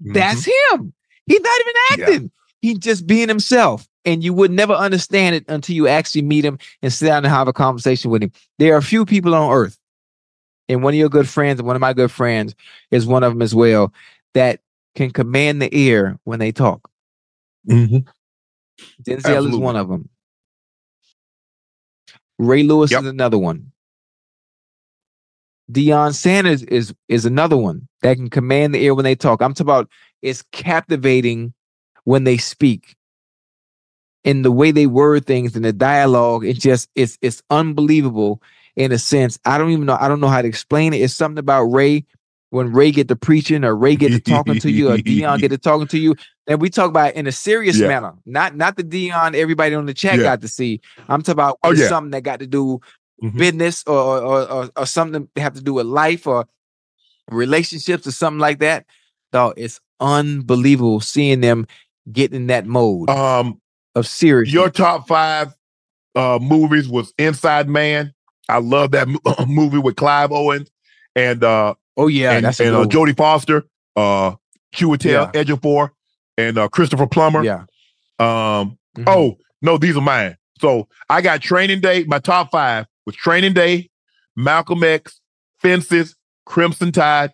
that's 0.02 0.46
him. 0.46 0.94
He's 1.26 1.40
not 1.42 1.60
even 1.62 1.74
Mm-hmm. 1.74 2.00
Yeah. 2.00 2.06
acting. 2.06 2.32
He's 2.62 2.78
just 2.80 3.08
being 3.08 3.28
himself. 3.30 3.88
And 4.06 4.24
you 4.24 4.34
would 4.34 4.52
never 4.52 4.74
understand 4.74 5.36
it 5.36 5.46
until 5.48 5.76
you 5.76 5.88
actually 5.88 6.22
meet 6.24 6.44
him 6.44 6.58
and 6.82 6.92
sit 6.92 7.06
down 7.06 7.24
and 7.24 7.28
have 7.34 7.48
a 7.48 7.54
conversation 7.54 8.10
with 8.10 8.24
him. 8.24 8.32
There 8.58 8.74
are 8.74 8.78
a 8.78 8.84
few 8.84 9.06
people 9.06 9.36
on 9.36 9.52
earth, 9.52 9.78
and 10.68 10.82
one 10.84 10.94
of 10.94 10.98
your 10.98 11.10
good 11.10 11.28
friends, 11.28 11.60
and 11.60 11.68
one 11.68 11.76
of 11.76 11.82
my 11.82 11.94
good 11.94 12.10
friends 12.12 12.56
is 12.92 13.06
one 13.06 13.24
of 13.24 13.34
them 13.34 13.42
as 13.42 13.54
well, 13.54 13.94
that 14.34 14.62
can 14.96 15.12
command 15.12 15.62
the 15.62 15.70
ear 15.78 16.18
when 16.24 16.40
they 16.40 16.52
talk. 16.52 16.90
Mhm. 17.68 18.08
Denzel 19.04 19.50
is 19.50 19.56
one 19.58 19.76
of 19.76 19.90
them. 19.90 20.10
Ray 22.40 22.64
Lewis 22.64 22.92
Yep. 22.92 23.02
is 23.02 23.08
another 23.08 23.40
one. 23.40 23.74
Deion 25.72 26.14
Sanders 26.16 26.64
is 26.64 26.94
is 27.08 27.26
another 27.26 27.58
one 27.58 27.88
that 28.02 28.18
can 28.18 28.30
command 28.30 28.74
the 28.74 28.86
air 28.86 28.96
when 28.96 29.04
they 29.06 29.16
talk. 29.16 29.42
I'm 29.42 29.54
talking 29.54 29.68
about 29.68 29.90
it's 30.22 30.44
captivating 30.52 31.54
when 32.06 32.24
they 32.24 32.38
speak. 32.38 32.96
In 34.24 34.42
the 34.44 34.52
way 34.52 34.72
they 34.72 34.88
word 34.88 35.26
things 35.26 35.56
and 35.56 35.66
the 35.66 35.74
dialogue, 35.74 36.46
it 36.46 36.60
just 36.60 36.90
it's 36.96 37.18
it's 37.22 37.44
unbelievable 37.50 38.42
in 38.76 38.92
a 38.92 39.00
sense. 39.00 39.40
I 39.46 39.58
don't 39.58 39.72
even 39.72 39.86
know, 39.86 39.98
I 40.00 40.08
don't 40.08 40.20
know 40.20 40.28
how 40.28 40.42
to 40.42 40.48
explain 40.48 40.94
it. 40.94 41.02
It's 41.02 41.14
something 41.14 41.40
about 41.40 41.66
Ray 41.66 42.06
when 42.52 42.72
Ray 42.72 42.92
get 42.92 43.08
to 43.10 43.16
preaching 43.16 43.64
or 43.64 43.76
Ray 43.76 43.96
get 43.96 44.12
to 44.12 44.20
talking 44.20 44.60
to 44.60 44.72
you 44.72 44.90
or 44.92 44.98
Dion 44.98 45.40
get 45.40 45.50
to 45.52 45.58
talking 45.58 45.88
to 45.88 46.00
you. 46.00 46.16
And 46.48 46.60
we 46.60 46.70
talk 46.70 46.90
about 46.90 47.10
it 47.12 47.16
in 47.16 47.28
a 47.28 47.32
serious 47.32 47.78
Yeah. 47.78 47.88
manner, 47.88 48.14
not 48.26 48.56
not 48.56 48.76
the 48.76 48.84
Dion 48.84 49.36
everybody 49.36 49.76
on 49.76 49.86
the 49.86 49.94
chat 49.94 50.18
Yeah. 50.18 50.24
got 50.24 50.42
to 50.42 50.48
see. 50.48 50.82
I'm 51.10 51.22
talking 51.22 51.34
about 51.34 51.60
Oh, 51.64 51.72
yeah. 51.72 51.88
something 51.88 52.12
that 52.12 52.22
got 52.24 52.40
to 52.40 52.48
do 52.48 52.80
Mhm. 53.24 53.38
business 53.38 53.84
or, 53.86 54.20
or 54.20 54.52
or 54.52 54.70
or 54.76 54.86
something 54.86 55.28
that 55.36 55.42
have 55.42 55.54
to 55.56 55.62
do 55.62 55.74
with 55.76 55.86
life 55.86 56.26
or 56.26 56.48
relationships 57.30 58.08
or 58.08 58.12
something 58.12 58.40
like 58.40 58.60
that. 58.60 58.86
Dog, 59.32 59.54
it's 59.58 59.80
unbelievable 60.00 61.02
seeing 61.02 61.42
them 61.42 61.68
get 62.12 62.34
in 62.34 62.48
that 62.48 62.66
mode 62.66 63.10
Um, 63.10 63.62
of 63.96 64.08
serious. 64.08 64.52
your 64.52 64.70
top 64.70 65.08
five 65.08 65.54
uh 66.16 66.40
movies 66.42 66.88
was 66.90 67.14
Inside 67.20 67.70
Man. 67.70 68.14
I 68.48 68.58
love 68.60 68.92
that 68.92 69.08
mo- 69.08 69.20
movie 69.48 69.78
with 69.78 69.96
Clive 69.96 70.32
Owens 70.32 70.72
and 71.16 71.44
uh 71.44 71.76
oh 72.00 72.08
yeah, 72.08 72.32
and, 72.34 72.46
that's 72.46 72.60
and 72.60 72.76
uh. 72.76 72.86
Jodie 72.86 73.16
Foster, 73.16 73.64
uh 73.96 74.36
Chiwetel 74.74 75.34
Ejiofor, 75.34 75.92
and 76.38 76.58
uh 76.58 76.68
Christopher 76.70 77.08
Plummer. 77.08 77.44
Yeah. 77.44 77.64
Um 78.20 78.78
Mhm. 78.98 79.04
oh 79.08 79.38
no, 79.62 79.78
these 79.78 79.96
are 79.96 80.02
mine. 80.02 80.36
So 80.60 80.88
I 81.10 81.22
got 81.22 81.42
Training 81.42 81.82
Day. 81.82 82.04
My 82.06 82.20
top 82.20 82.52
five 82.52 82.86
was 83.06 83.16
Training 83.16 83.54
Day, 83.54 83.90
Malcolm 84.36 84.84
X, 84.84 85.22
Fences, 85.60 86.16
Crimson 86.46 86.92
Tide, 86.92 87.34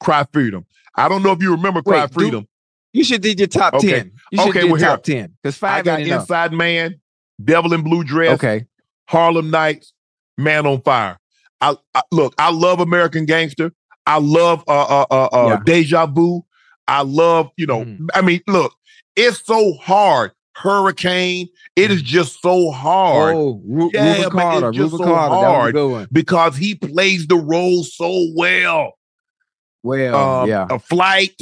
Cry 0.00 0.24
Freedom. 0.32 0.64
I 0.96 1.08
don't 1.08 1.22
know 1.22 1.32
if 1.32 1.42
you 1.42 1.50
remember 1.52 1.82
Cry 1.82 2.02
Wait, 2.02 2.08
do- 2.10 2.14
Freedom. 2.14 2.48
You 2.92 3.02
should 3.04 3.22
did 3.22 3.38
your 3.40 3.48
top 3.48 3.74
Okay. 3.74 3.90
ten. 3.90 4.12
You 4.30 4.38
should 4.38 4.48
Okay, 4.50 4.60
do 4.60 4.66
well, 4.68 4.76
here. 4.76 4.88
top 4.90 5.02
ten 5.02 5.34
because 5.42 5.56
I 5.62 5.66
five 5.76 5.84
got 5.84 5.98
ain't 6.00 6.08
enough. 6.08 6.22
Inside 6.22 6.52
Man, 6.52 7.00
Devil 7.44 7.72
in 7.74 7.82
Blue 7.82 8.04
Dress, 8.04 8.34
Okay, 8.34 8.66
Harlem 9.08 9.50
Nights, 9.50 9.92
Man 10.38 10.64
on 10.66 10.80
Fire. 10.82 11.18
I, 11.60 11.76
I 11.94 12.02
look. 12.12 12.34
I 12.38 12.50
love 12.52 12.78
American 12.80 13.24
Gangster. 13.26 13.72
I 14.06 14.18
love 14.18 14.64
uh 14.68 14.82
uh 15.02 15.06
uh, 15.10 15.24
uh 15.32 15.46
Yeah. 15.48 15.60
Deja 15.64 16.06
Vu. 16.06 16.44
I 16.86 17.02
love 17.02 17.50
you 17.56 17.66
know. 17.66 17.84
Mhm. 17.84 18.06
I 18.14 18.20
mean, 18.20 18.40
look, 18.46 18.74
it's 19.16 19.44
so 19.44 19.74
hard. 19.74 20.32
Hurricane. 20.56 21.48
It 21.76 21.90
is 21.90 22.00
just 22.02 22.40
so 22.40 22.70
hard 22.70 23.34
oh, 23.34 23.60
Ru- 23.66 23.90
Yeah, 23.92 24.18
Rubin 24.22 24.36
man, 24.36 24.50
Carter, 24.52 24.68
it's 24.68 24.76
just 24.78 24.92
Rubin 24.92 25.06
so 25.08 25.12
Carter, 25.14 25.34
was 25.72 25.74
a 25.74 25.94
hard. 25.94 26.08
because 26.12 26.56
he 26.56 26.76
plays 26.76 27.26
the 27.26 27.34
role 27.36 27.82
so 27.82 28.28
well. 28.36 28.92
Well, 29.82 30.14
Um, 30.42 30.48
yeah, 30.48 30.66
a 30.70 30.78
flight. 30.78 31.34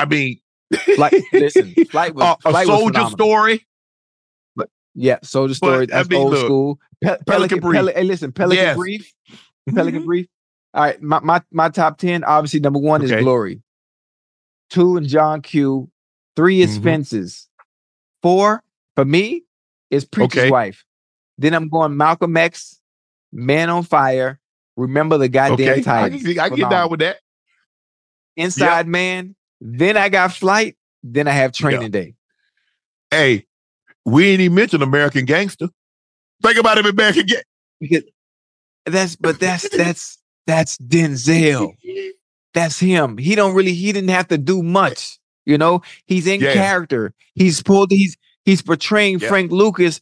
I 0.00 0.06
mean, 0.06 0.38
like 0.96 1.12
listen, 1.34 1.74
Flight 1.90 2.14
was- 2.14 2.24
uh, 2.24 2.36
a 2.46 2.50
Flight 2.50 2.66
was 2.66 2.78
soldier 2.78 2.92
phenomenal. 2.94 3.10
story. 3.18 3.66
yeah. 4.94 5.18
soldier 5.22 5.54
story 5.54 5.82
I 5.82 5.86
that's 5.86 6.08
mean, 6.08 6.20
old 6.22 6.32
look, 6.32 6.44
school. 6.46 6.78
Pe- 7.02 7.18
Pelican, 7.26 7.60
Brief. 7.60 7.74
Peli- 7.76 7.92
hey, 7.94 8.04
listen, 8.04 8.32
Pelican 8.32 8.64
Yes. 8.64 8.76
Brief, 8.76 9.12
Pelican 9.74 10.04
Brief. 10.06 10.26
All 10.74 10.82
right, 10.82 11.00
my, 11.00 11.20
my 11.20 11.40
my 11.52 11.68
top 11.68 11.98
ten. 11.98 12.24
Obviously, 12.24 12.60
number 12.60 12.80
one 12.80 13.02
Okay. 13.02 13.14
is 13.18 13.22
Glory. 13.22 13.62
Two 14.70 14.96
and 14.96 15.06
John 15.06 15.40
Q. 15.40 15.88
Three 16.36 16.60
is 16.62 16.78
Mhm. 16.78 16.82
Fences. 16.82 17.48
Four 18.22 18.62
for 18.96 19.04
me 19.04 19.44
is 19.90 20.04
Preacher's 20.04 20.42
Okay. 20.42 20.50
Wife. 20.50 20.84
Then 21.38 21.54
I'm 21.54 21.68
going 21.68 21.96
Malcolm 21.96 22.36
X, 22.36 22.80
Man 23.32 23.70
on 23.70 23.84
Fire. 23.84 24.40
Remember 24.76 25.16
the 25.18 25.28
goddamn 25.28 25.54
Okay, 25.54 25.90
I 25.90 26.08
can, 26.10 26.38
I 26.40 26.48
can 26.48 26.56
get 26.58 26.70
down 26.70 26.90
with 26.90 27.00
that. 27.00 27.18
Inside 28.36 28.88
Man. 28.88 29.36
Then 29.60 29.96
I 29.96 30.08
got 30.08 30.32
Flight. 30.32 30.76
Then 31.04 31.28
I 31.28 31.32
have 31.32 31.52
Training 31.52 31.92
Day. 31.92 32.14
Hey, 33.10 33.46
we 34.04 34.26
ain't 34.30 34.40
even 34.40 34.56
mentioned 34.56 34.82
American 34.82 35.24
Gangster. 35.24 35.68
Think 36.42 36.58
about 36.58 36.78
it, 36.78 36.86
American 36.86 37.26
Gangster. 37.26 38.10
That's 38.86 39.14
but 39.16 39.38
that's 39.38 39.68
that's 39.76 40.18
that's 40.46 40.76
Denzel. 40.78 41.76
That's 42.52 42.78
him. 42.78 43.18
He 43.18 43.34
don't 43.34 43.54
really 43.54 43.74
he 43.74 43.92
didn't 43.92 44.10
have 44.10 44.28
to 44.28 44.38
do 44.38 44.62
much. 44.62 45.18
You 45.46 45.58
know, 45.58 45.82
he's 46.06 46.26
in 46.26 46.40
Yeah. 46.40 46.52
character. 46.54 47.12
He's 47.34 47.62
pulled 47.62 47.90
he's 47.90 48.16
he's 48.44 48.62
portraying 48.62 49.18
Yeah. 49.18 49.28
Frank 49.28 49.50
Lucas, 49.52 50.00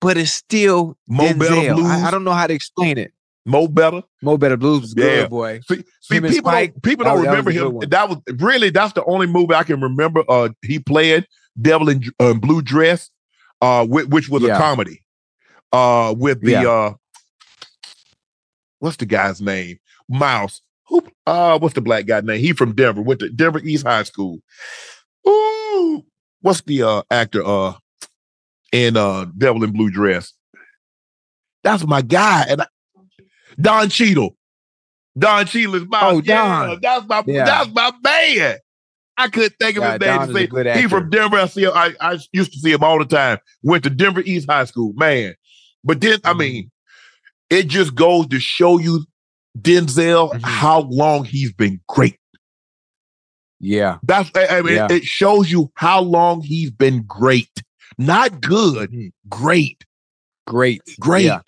but 0.00 0.16
it's 0.16 0.30
still 0.32 0.96
Mo 1.08 1.32
Better 1.34 1.54
Denzel. 1.54 1.74
Blues. 1.76 1.86
I, 1.90 2.08
I 2.08 2.10
don't 2.10 2.24
know 2.24 2.32
how 2.32 2.46
to 2.46 2.54
explain 2.54 2.98
it. 2.98 3.12
Mo 3.46 3.68
Better. 3.68 4.02
Mo 4.22 4.36
Better 4.38 4.56
Blues 4.56 4.80
was 4.82 4.94
good, 4.94 5.20
Yeah. 5.22 5.26
boy. 5.28 5.60
See, 5.68 5.84
see 6.00 6.20
people 6.20 6.30
Spike, 6.50 6.72
don't, 6.74 6.82
people 6.82 7.04
don't 7.04 7.22
that 7.22 7.28
remember 7.30 7.52
good 7.52 7.82
him. 7.84 7.90
That 7.90 8.08
was 8.08 8.18
really 8.38 8.70
that's 8.70 8.92
the 8.94 9.04
only 9.04 9.26
movie 9.26 9.54
I 9.54 9.64
can 9.64 9.80
remember. 9.80 10.24
Uh, 10.28 10.50
he 10.62 10.78
played 10.78 11.26
Devil 11.60 11.88
in 11.88 12.04
uh, 12.20 12.34
Blue 12.34 12.62
Dress, 12.62 13.10
uh, 13.60 13.86
which, 13.86 14.06
which 14.08 14.28
was 14.28 14.42
Yeah. 14.42 14.56
a 14.56 14.58
comedy. 14.58 15.02
Uh, 15.72 16.14
with 16.16 16.40
the 16.40 16.70
uh, 16.70 16.92
what's 18.78 18.96
the 18.96 19.06
guy's 19.06 19.40
name? 19.40 19.78
Mouse. 20.08 20.60
Who? 20.88 21.06
Uh, 21.26 21.58
what's 21.58 21.74
the 21.74 21.80
black 21.80 22.06
guy 22.06 22.20
name? 22.20 22.40
He 22.40 22.52
from 22.52 22.74
Denver. 22.74 23.00
Went 23.02 23.20
to 23.20 23.30
Denver 23.30 23.60
East 23.60 23.86
High 23.86 24.02
School. 24.02 24.38
Ooh, 25.26 26.04
what's 26.42 26.60
the 26.62 26.82
uh 26.82 27.02
actor? 27.10 27.42
Uh, 27.44 27.74
in 28.72 28.96
uh 28.96 29.26
Devil 29.38 29.64
in 29.64 29.72
Blue 29.72 29.90
Dress. 29.90 30.32
That's 31.62 31.86
my 31.86 32.02
guy, 32.02 32.44
and 32.48 32.62
I, 32.62 32.66
Don 33.60 33.88
Cheadle. 33.88 34.36
Don 35.16 35.46
Cheadle 35.46 35.76
is 35.76 35.84
my 35.88 36.00
Oh, 36.02 36.20
yeah, 36.24 36.66
Don. 36.66 36.80
that's 36.82 37.06
my 37.06 37.22
Yeah. 37.26 37.44
that's 37.44 37.70
my 37.72 37.92
man. 38.02 38.58
I 39.16 39.28
couldn't 39.28 39.54
think 39.60 39.76
of 39.78 39.84
Yeah, 39.84 39.92
his 40.26 40.34
name. 40.34 40.48
To 40.50 40.64
say. 40.64 40.80
He 40.82 40.88
from 40.88 41.08
Denver. 41.08 41.36
I 41.38 41.46
see. 41.46 41.62
Him, 41.64 41.70
I 41.74 41.94
I 42.00 42.18
used 42.32 42.52
to 42.52 42.58
see 42.58 42.72
him 42.72 42.82
all 42.82 42.98
the 42.98 43.04
time. 43.04 43.38
Went 43.62 43.84
to 43.84 43.90
Denver 43.90 44.22
East 44.26 44.50
High 44.50 44.64
School, 44.64 44.92
man. 44.96 45.34
But 45.84 46.00
then 46.00 46.18
Mm-hmm. 46.18 46.26
I 46.26 46.34
mean, 46.34 46.70
it 47.48 47.68
just 47.68 47.94
goes 47.94 48.26
to 48.28 48.40
show 48.40 48.78
you 48.78 49.04
Denzel 49.58 50.32
Mhm. 50.32 50.40
how 50.42 50.80
long 50.90 51.24
he's 51.24 51.52
been 51.52 51.80
great. 51.88 52.18
Yeah. 53.60 53.98
That's 54.02 54.30
I 54.34 54.62
mean, 54.62 54.74
Yeah. 54.74 54.88
it 54.90 55.04
shows 55.04 55.50
you 55.50 55.70
how 55.74 56.00
long 56.00 56.42
he's 56.42 56.70
been 56.70 57.04
great. 57.06 57.50
Not 57.98 58.40
good, 58.40 58.90
Mhm. 58.90 59.12
great, 59.28 59.84
Great. 60.46 60.82
great. 61.00 61.24
Yeah. 61.26 61.40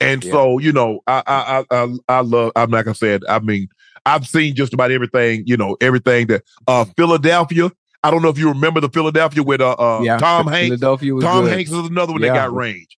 And 0.00 0.24
Yeah. 0.24 0.32
so, 0.32 0.58
you 0.58 0.72
know, 0.72 1.00
I 1.06 1.22
I 1.26 1.64
I 1.70 1.96
I, 2.08 2.20
love. 2.20 2.52
I'm 2.56 2.70
like 2.70 2.86
I 2.88 2.92
said. 2.92 3.22
I 3.28 3.38
mean, 3.40 3.68
I've 4.06 4.26
seen 4.26 4.54
just 4.54 4.72
about 4.72 4.90
everything. 4.90 5.42
You 5.46 5.58
know, 5.58 5.76
everything 5.80 6.28
that 6.28 6.42
uh 6.66 6.86
Philadelphia. 6.96 7.70
I 8.02 8.10
don't 8.10 8.22
know 8.22 8.30
if 8.30 8.38
you 8.38 8.48
remember 8.48 8.80
the 8.80 8.88
Philadelphia 8.88 9.42
with 9.42 9.60
uh, 9.60 9.72
uh 9.72 10.00
yeah. 10.02 10.16
Tom 10.16 10.46
Hanks. 10.46 10.68
Philadelphia 10.68 11.14
was 11.14 11.22
Tom 11.22 11.44
good. 11.44 11.52
Hanks 11.52 11.70
is 11.70 11.86
another 11.86 12.12
one 12.12 12.22
that 12.22 12.28
got 12.34 12.54
range. 12.54 12.96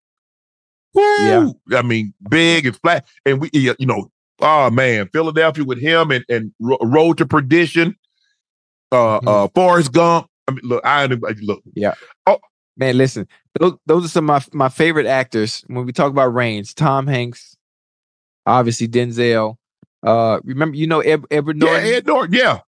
Woo! 0.94 1.02
Yeah. 1.26 1.78
I 1.78 1.82
mean, 1.82 2.14
big 2.30 2.66
and 2.66 2.76
flat, 2.76 3.09
and 3.26 3.40
we, 3.40 3.51
you 3.52 3.74
know, 3.80 4.11
oh 4.43 4.70
man, 4.70 5.09
Philadelphia 5.12 5.64
with 5.64 5.81
him 5.81 6.10
and 6.10 6.24
and 6.28 6.52
Road 6.60 7.19
to 7.19 7.27
Perdition, 7.27 7.97
uh, 8.90 9.20
Mhm. 9.20 9.44
uh, 9.44 9.48
Forrest 9.55 9.93
Gump. 9.93 10.27
I 10.48 10.52
mean, 10.52 10.60
look, 10.64 10.85
I 10.85 11.06
look. 11.06 11.62
Yeah. 11.74 11.94
Oh 12.27 12.39
man, 12.77 12.98
listen, 12.98 13.27
those, 13.59 13.74
those 13.86 14.05
are 14.05 14.09
some 14.09 14.28
of 14.28 14.52
my, 14.55 14.64
my 14.66 14.69
favorite 14.69 15.06
actors 15.06 15.62
when 15.69 15.86
we 15.86 15.93
talk 15.93 16.10
about 16.10 16.35
range. 16.35 16.74
Tom 16.74 17.06
Hanks, 17.06 17.56
obviously 18.47 18.89
Denzel. 18.89 19.56
Uh, 20.02 20.40
remember, 20.44 20.77
you 20.77 20.86
know 20.86 21.01
Ed, 21.01 21.24
Edward 21.31 21.62
Yeah, 21.62 21.70
Norton. 21.70 21.86
Ed 21.94 22.06
Norton. 22.06 22.35
Yeah, 22.35 22.59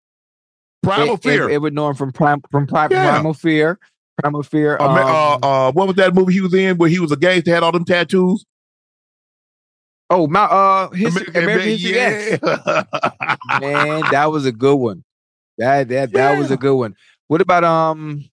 Primal 0.82 1.14
Ed- 1.14 1.22
Fear. 1.22 1.48
Ed- 1.50 1.54
Edward 1.54 1.74
Norton 1.74 1.96
from 1.96 2.12
Prime 2.12 2.40
from 2.50 2.66
Prime, 2.66 2.90
Yeah. 2.92 3.10
Primal 3.10 3.34
Fear. 3.34 3.78
Primal 4.22 4.44
Fear. 4.44 4.76
Uh, 4.78 4.84
uh, 4.84 5.34
um, 5.34 5.40
uh, 5.42 5.72
what 5.72 5.88
was 5.88 5.96
that 5.96 6.14
movie 6.14 6.34
he 6.34 6.40
was 6.40 6.54
in 6.54 6.76
where 6.78 6.88
he 6.88 7.00
was 7.00 7.10
a 7.10 7.16
gangster 7.16 7.52
had 7.52 7.64
all 7.64 7.72
them 7.72 7.84
tattoos? 7.84 8.44
Oh, 10.14 10.26
my 10.26 10.44
uh, 10.44 10.90
history, 10.90 11.26
Amer- 11.34 11.44
American 11.44 11.68
History 11.68 11.92
yeah. 11.92 12.36
Man, 13.60 14.02
that 14.10 14.26
was 14.30 14.46
a 14.46 14.52
good 14.52 14.76
one. 14.76 15.04
That 15.58 15.88
that 15.88 16.12
that 16.12 16.38
was 16.38 16.50
a 16.50 16.56
good 16.56 16.74
one. 16.74 16.96
What 17.28 17.40
about 17.40 17.64
um? 17.64 18.24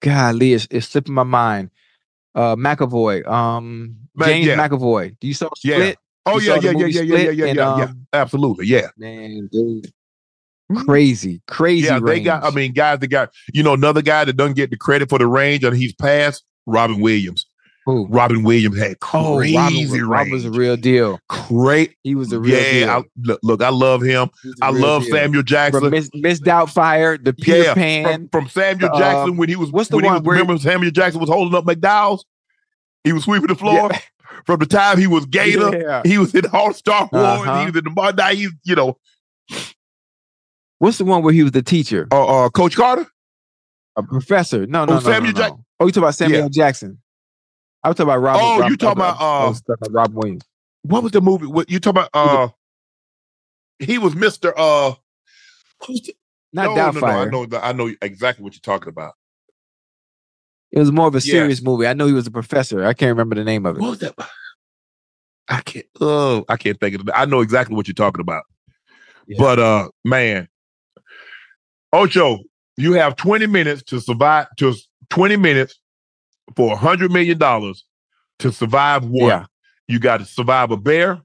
Golly, 0.00 0.52
it's, 0.52 0.68
it's 0.70 0.88
slipping 0.88 1.14
my 1.14 1.24
mind. 1.24 1.70
Uh, 2.34 2.54
McAvoy. 2.56 3.26
Um, 3.26 3.96
Man, 4.14 4.28
James 4.28 4.46
yeah. 4.46 4.68
McAvoy. 4.68 5.16
Do 5.20 5.26
you 5.26 5.34
saw 5.34 5.50
Yeah. 5.64 5.74
Split? 5.76 5.98
oh 6.26 6.38
yeah, 6.38 6.54
saw 6.54 6.60
yeah, 6.60 6.70
yeah, 6.70 6.86
yeah, 6.86 6.86
yeah, 6.86 7.02
yeah, 7.02 7.30
yeah, 7.30 7.46
and, 7.46 7.56
yeah, 7.56 7.76
yeah. 7.78 7.84
um, 7.84 8.06
Absolutely, 8.12 8.66
yeah. 8.66 8.88
Man, 8.96 9.48
dude. 9.50 9.92
Crazy, 10.84 11.40
crazy. 11.46 11.86
Yeah, 11.86 11.98
they 11.98 12.20
got. 12.20 12.44
I 12.44 12.50
mean, 12.50 12.72
guys, 12.72 12.98
that 12.98 13.08
got. 13.08 13.32
You 13.54 13.62
know, 13.62 13.72
another 13.72 14.02
guy 14.02 14.24
that 14.24 14.34
doesn't 14.34 14.54
get 14.54 14.70
the 14.70 14.76
credit 14.76 15.08
for 15.08 15.18
the 15.18 15.26
range, 15.26 15.64
and 15.64 15.74
he's 15.74 15.94
passed. 15.94 16.44
Robin 16.66 17.00
Williams. 17.00 17.46
Who? 17.88 18.06
Robin 18.08 18.42
Williams 18.42 18.78
had 18.78 18.96
Oh, 19.14 19.38
crazy 19.38 19.56
Robin, 19.56 20.08
Robin 20.08 20.32
range. 20.32 20.32
was 20.32 20.44
a 20.44 20.50
real 20.50 20.76
deal. 20.76 21.18
Great. 21.30 21.96
He 22.04 22.14
was 22.14 22.32
a 22.34 22.38
real 22.38 22.54
yeah, 22.54 22.70
deal. 22.72 22.90
I, 22.90 23.02
look, 23.22 23.40
look, 23.42 23.62
I 23.62 23.70
love 23.70 24.02
him. 24.02 24.28
He 24.42 24.48
was 24.50 24.58
a 24.60 24.64
I 24.66 24.68
love 24.70 25.04
deal. 25.04 25.12
Samuel 25.16 25.42
Jackson. 25.42 25.80
From 25.80 25.90
Miss, 25.92 26.10
Miss 26.12 26.38
Doubtfire, 26.38 27.22
the 27.24 27.32
Peter 27.32 27.62
yeah, 27.62 27.72
Pan. 27.74 28.28
from, 28.28 28.42
from 28.42 28.48
Samuel 28.50 28.90
uh, 28.92 28.98
Jackson 28.98 29.38
when 29.38 29.48
he 29.48 29.56
was 29.56 29.72
what's 29.72 29.88
the 29.88 29.96
when 29.96 30.04
he 30.04 30.08
one 30.10 30.18
was, 30.18 30.26
where- 30.26 30.36
remember 30.38 30.60
Samuel 30.60 30.90
Jackson 30.90 31.18
was 31.18 31.30
holding 31.30 31.54
up 31.56 31.64
McDowell's. 31.64 32.26
He 33.04 33.12
was 33.14 33.24
sweeping 33.24 33.46
the 33.48 33.54
floor. 33.54 33.88
Yeah. 33.90 34.00
From 34.44 34.58
the 34.60 34.66
time 34.66 34.98
he 34.98 35.06
was 35.06 35.24
Gator, 35.30 35.78
Yeah. 35.78 36.02
he 36.04 36.18
was 36.18 36.34
in 36.34 36.44
all 36.52 36.74
Star 36.74 37.08
Wars. 37.10 37.24
Uh-huh. 37.24 37.60
He 37.60 37.66
was 37.70 37.76
in 37.76 37.84
the 37.84 37.90
Mar- 37.90 38.12
now 38.12 38.28
he's 38.28 38.50
you 38.64 38.74
know 38.74 38.98
What's 40.78 40.98
the 40.98 41.04
one 41.04 41.22
where 41.22 41.32
he 41.32 41.42
was 41.42 41.52
the 41.52 41.62
teacher? 41.62 42.06
uh, 42.12 42.44
uh, 42.44 42.48
Coach 42.50 42.76
Carter. 42.76 43.06
A 43.96 44.02
professor? 44.02 44.66
No, 44.66 44.84
no, 44.84 44.92
Oh, 44.92 44.96
no, 44.96 45.00
Samuel 45.00 45.32
no, 45.32 45.40
no. 45.40 45.48
Jack- 45.48 45.58
Oh, 45.80 45.86
you 45.86 45.92
talking 45.92 46.02
about 46.04 46.14
Samuel 46.14 46.42
Yeah. 46.42 46.48
Jackson? 46.50 46.98
I 47.88 47.90
was 47.90 47.96
talking 47.96 48.10
about 48.10 48.18
Robert. 48.20 48.42
Oh, 48.42 48.58
Rob- 48.60 48.70
you 48.70 48.76
talking 48.76 48.98
about, 49.00 49.16
uh, 49.18 49.54
about 49.80 49.92
Robin 49.92 50.14
Williams. 50.14 50.42
What 50.82 51.02
was 51.02 51.12
the 51.12 51.22
movie? 51.22 51.46
What 51.46 51.70
you 51.70 51.80
talking 51.80 52.02
about? 52.02 52.10
Uh, 52.12 52.48
he 53.78 53.96
was 53.96 54.14
Mister. 54.14 54.52
Uh, 54.58 54.92
Not 56.52 56.76
no, 56.76 56.90
no, 56.90 57.00
no, 57.00 57.06
I 57.06 57.24
know. 57.24 57.46
the- 57.46 57.64
I 57.64 57.72
know 57.72 57.90
exactly 58.02 58.44
what 58.44 58.52
you're 58.52 58.60
talking 58.60 58.90
about. 58.90 59.14
It 60.70 60.78
was 60.80 60.92
more 60.92 61.06
of 61.06 61.14
a 61.14 61.18
Yeah. 61.18 61.32
serious 61.32 61.62
movie. 61.62 61.86
I 61.86 61.94
know 61.94 62.06
he 62.06 62.12
was 62.12 62.26
a 62.26 62.30
professor. 62.30 62.84
I 62.84 62.92
can't 62.92 63.08
remember 63.08 63.36
the 63.36 63.44
name 63.44 63.64
of 63.64 63.76
it. 63.76 63.80
What 63.80 63.90
was 63.90 63.98
that? 64.00 64.14
I 65.48 65.62
can't. 65.62 65.86
Oh, 65.98 66.44
I 66.50 66.58
can't 66.58 66.78
think 66.78 66.94
of 66.94 67.08
it. 67.08 67.12
I 67.14 67.24
know 67.24 67.40
exactly 67.40 67.74
what 67.74 67.88
you're 67.88 67.94
talking 67.94 68.20
about. 68.20 68.42
Yeah. 69.26 69.36
But 69.38 69.58
uh, 69.58 69.88
man, 70.04 70.48
Ocho, 71.94 72.40
you 72.76 72.92
have 72.92 73.16
20 73.16 73.46
minutes 73.46 73.82
to 73.84 73.98
survive. 73.98 74.48
To 74.58 74.74
20 75.08 75.36
minutes 75.38 75.80
for 76.56 76.72
a 76.72 76.76
hundred 76.76 77.12
million 77.12 77.38
dollars 77.38 77.84
to 78.40 78.52
survive 78.52 79.04
one. 79.04 79.28
Yeah. 79.28 79.44
You 79.88 79.98
got 79.98 80.18
to 80.18 80.24
survive 80.26 80.70
a 80.70 80.76
bear, 80.76 81.20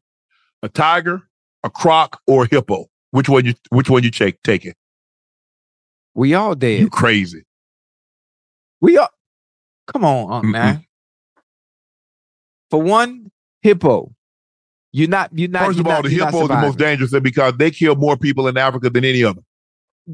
a 0.61 0.69
tiger, 0.69 1.21
a 1.63 1.69
croc, 1.69 2.19
or 2.27 2.45
a 2.45 2.47
hippo. 2.47 2.85
Which 3.11 3.27
one 3.29 3.45
you? 3.45 3.53
Which 3.69 3.89
one 3.89 4.03
you 4.03 4.11
take? 4.11 4.41
Take 4.43 4.65
it. 4.65 4.75
We 6.15 6.33
all 6.33 6.55
dead. 6.55 6.79
You 6.79 6.89
crazy? 6.89 7.43
We 8.81 8.97
all. 8.97 9.09
Come 9.87 10.05
on, 10.05 10.43
Mm-mm. 10.43 10.51
man. 10.51 10.85
For 12.71 12.81
one, 12.81 13.31
hippo. 13.61 14.13
You're 14.91 15.09
not. 15.09 15.31
You're 15.37 15.49
not. 15.49 15.67
First 15.67 15.79
of 15.79 15.87
all, 15.87 15.93
not- 15.93 16.03
the 16.05 16.09
hippo 16.09 16.43
is 16.43 16.47
the 16.47 16.55
most 16.55 16.77
dangerous 16.77 17.11
because 17.19 17.55
they 17.57 17.71
kill 17.71 17.95
more 17.95 18.15
people 18.17 18.47
in 18.47 18.57
Africa 18.57 18.89
than 18.89 19.03
any 19.05 19.23
other. 19.23 19.41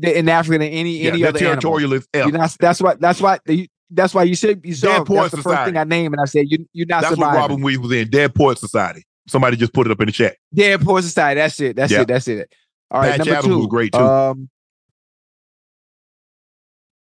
in 0.01 0.27
Africa 0.29 0.57
than 0.59 0.67
any 0.69 0.97
Yeah, 0.97 1.11
any 1.11 1.23
other 1.25 1.37
animal. 1.37 1.55
territorial 1.61 1.93
as 1.95 2.07
You're 2.13 2.31
not, 2.31 2.55
that's 2.59 2.81
why 2.81 2.95
that's 2.95 3.21
why 3.21 3.39
you, 3.47 3.67
that's 3.91 4.13
why 4.13 4.23
you 4.23 4.35
said 4.35 4.61
you 4.63 4.73
saw 4.73 4.97
Dead 4.99 5.05
Poets 5.07 5.31
that's 5.31 5.43
the 5.43 5.49
first 5.49 5.65
thing 5.65 5.77
I 5.77 5.83
named 5.83 6.13
and 6.13 6.21
I 6.21 6.25
said 6.25 6.45
you 6.49 6.67
you're 6.73 6.85
not 6.87 7.01
That's 7.01 7.17
what 7.17 7.25
surviving. 7.25 7.39
Robin 7.41 7.61
Williams 7.61 7.87
was 7.87 7.97
in. 7.97 8.09
Dead 8.09 8.33
Poet 8.35 8.57
Society. 8.57 9.05
Somebody 9.27 9.57
just 9.57 9.73
put 9.73 9.87
it 9.87 9.91
up 9.91 9.99
in 9.99 10.07
the 10.07 10.11
chat. 10.11 10.37
Dead 10.53 10.81
Poets 10.81 11.07
Society. 11.07 11.39
That's 11.39 11.59
it. 11.59 11.75
That's 11.75 11.91
Yeah. 11.91 12.01
it. 12.01 12.07
That's 12.07 12.27
it. 12.27 12.51
All 12.91 13.01
right, 13.01 13.11
Patch 13.11 13.19
number 13.19 13.33
Adams 13.33 13.47
two. 13.47 13.57
was 13.59 13.67
great, 13.67 13.91
too. 13.93 13.99
Um, 13.99 14.49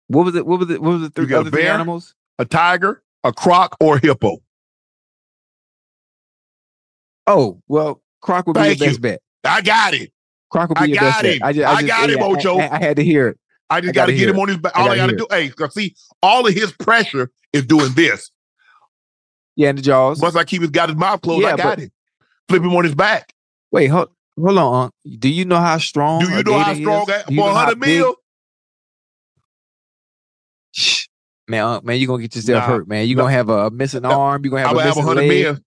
what 0.07 0.25
was 0.25 0.35
it? 0.35 0.45
What 0.45 0.59
was 0.59 0.69
it? 0.69 0.81
What 0.81 0.91
was 0.91 1.01
the 1.01 1.09
three 1.09 1.33
other 1.33 1.49
three 1.49 1.67
animals? 1.67 2.13
A 2.37 2.45
tiger, 2.45 3.01
a 3.23 3.33
croc, 3.33 3.75
or 3.79 3.97
a 3.97 3.99
hippo. 3.99 4.37
Oh, 7.27 7.61
well, 7.67 8.01
Croc 8.21 8.47
would 8.47 8.55
be 8.55 8.59
Thank 8.61 8.79
your 8.79 8.89
best 8.89 9.01
bet. 9.01 9.21
I 9.43 9.61
got 9.61 9.93
it. 9.93 10.11
Croc 10.49 10.69
would 10.69 10.75
be 10.79 10.81
I 10.81 10.85
your 10.85 10.99
best 10.99 11.23
him. 11.23 11.39
bet. 11.39 11.47
I, 11.47 11.53
just, 11.53 11.67
I 11.67 11.71
I, 11.71 11.75
just, 11.81 11.87
got 11.87 12.09
yeah, 12.09 12.23
Ocho. 12.23 12.57
I, 12.57 12.65
I, 12.65 12.75
I 12.75 12.79
had 12.79 12.97
to 12.97 13.03
hear 13.03 13.27
it. 13.27 13.39
I 13.69 13.81
just 13.81 13.93
got 13.93 14.07
to 14.07 14.13
get 14.15 14.29
him 14.29 14.37
it. 14.37 14.41
on 14.41 14.47
his 14.47 14.57
back. 14.57 14.75
All 14.75 14.89
I 14.89 14.95
gotta 14.95 15.13
got 15.15 15.27
to 15.29 15.47
do, 15.51 15.57
hey, 15.57 15.69
see, 15.71 15.95
all 16.23 16.47
of 16.47 16.53
his 16.53 16.71
pressure 16.71 17.29
is 17.53 17.65
doing 17.65 17.91
this. 17.93 18.31
Yeah, 19.55 19.69
in 19.69 19.75
the 19.75 19.81
jaws. 19.81 20.19
Once 20.21 20.35
I 20.35 20.43
keep 20.43 20.61
his 20.61 20.71
got 20.71 20.89
his 20.89 20.97
mouth 20.97 21.21
closed, 21.21 21.41
Yeah, 21.43 21.53
I 21.53 21.57
got 21.57 21.63
but- 21.77 21.79
him. 21.79 21.91
Flip 22.47 22.63
him 22.63 22.75
on 22.75 22.83
his 22.83 22.95
back. 22.95 23.31
Wait, 23.71 23.87
hold, 23.87 24.09
hold 24.39 24.57
on. 24.57 24.83
Unc. 24.85 24.93
Do 25.19 25.29
you 25.29 25.45
know 25.45 25.57
how 25.59 25.77
strong? 25.77 26.21
Do 26.21 26.31
you 26.31 26.41
know 26.43 26.57
how 26.57 26.73
strong 26.73 27.01
is? 27.01 27.07
that 27.09 27.25
for 27.27 27.33
100 27.35 27.79
mil? 27.79 28.15
Shh. 30.71 31.07
Man, 31.47 31.63
Unc, 31.63 31.83
man, 31.83 31.99
you're 31.99 32.07
gonna 32.07 32.21
get 32.21 32.35
yourself 32.35 32.63
Nah, 32.63 32.67
hurt, 32.73 32.87
man. 32.87 33.07
You're 33.07 33.17
nah. 33.17 33.23
gonna 33.23 33.33
have 33.33 33.49
a 33.49 33.69
missing 33.71 34.05
arm. 34.05 34.43
You're 34.43 34.51
gonna 34.51 34.61
have 34.61 34.71
I'm 34.71 34.75
a 34.77 34.79
gonna 34.79 34.85
have 34.87 34.95
missing 34.97 35.05
100 35.07 35.27
leg. 35.29 35.43
mil. 35.43 35.57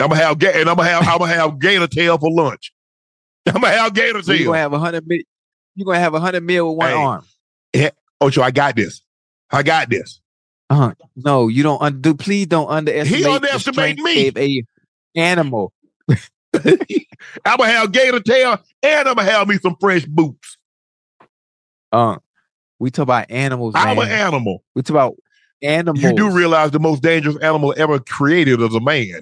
I'm 0.00 0.08
gonna 0.08 0.20
have 0.22 0.42
and 0.42 0.68
I'm 0.70 0.76
gonna 0.76 0.88
have 0.88 1.08
I'm 1.08 1.18
gonna 1.18 1.32
have 1.34 1.58
gator 1.58 1.86
tail 1.86 2.18
for 2.18 2.30
lunch. 2.30 2.72
I'm 3.46 3.54
gonna 3.60 3.68
have 3.68 3.94
gator 3.94 4.22
tail. 4.22 4.36
you're 4.36 4.46
gonna 4.46 4.58
have 4.58 4.72
a 4.72 4.78
hundred 4.78 5.06
mil. 5.06 5.20
You're 5.74 5.86
gonna 5.86 5.98
have 5.98 6.14
a 6.14 6.20
hundred 6.20 6.42
mil 6.44 6.70
with 6.70 6.78
one 6.78 6.88
Hey. 6.90 6.94
arm. 6.94 7.92
Ocho, 8.20 8.42
I 8.42 8.50
got 8.50 8.76
this. 8.76 9.02
I 9.50 9.62
got 9.62 9.90
this. 9.90 10.20
Uh-huh. 10.70 10.94
no, 11.16 11.48
you 11.48 11.62
don't 11.62 11.80
undo. 11.82 12.14
Please 12.14 12.46
don't 12.46 12.68
underestimate. 12.68 13.22
the 13.22 13.30
underestimate 13.30 13.98
strength 13.98 14.02
me. 14.02 14.28
of 14.28 14.36
a 14.38 14.62
animal. 15.14 15.72
I'm 16.54 17.58
gonna 17.58 17.66
have 17.66 17.92
gator 17.92 18.20
tail 18.20 18.58
and 18.82 19.08
I'm 19.08 19.14
gonna 19.16 19.30
have 19.30 19.46
me 19.48 19.58
some 19.58 19.76
fresh 19.80 20.04
boots. 20.06 20.56
Uh, 21.92 22.16
we 22.78 22.90
talk 22.90 23.02
about 23.04 23.30
animals. 23.30 23.74
I'm 23.76 23.98
an 23.98 24.08
animal. 24.08 24.62
we 24.74 24.82
talk 24.82 24.90
about 24.90 25.14
animals. 25.62 26.02
You 26.02 26.14
do 26.14 26.30
realize 26.30 26.70
the 26.70 26.80
most 26.80 27.02
dangerous 27.02 27.36
animal 27.36 27.74
ever 27.76 27.98
created 27.98 28.60
is 28.60 28.74
a 28.74 28.80
man. 28.80 29.20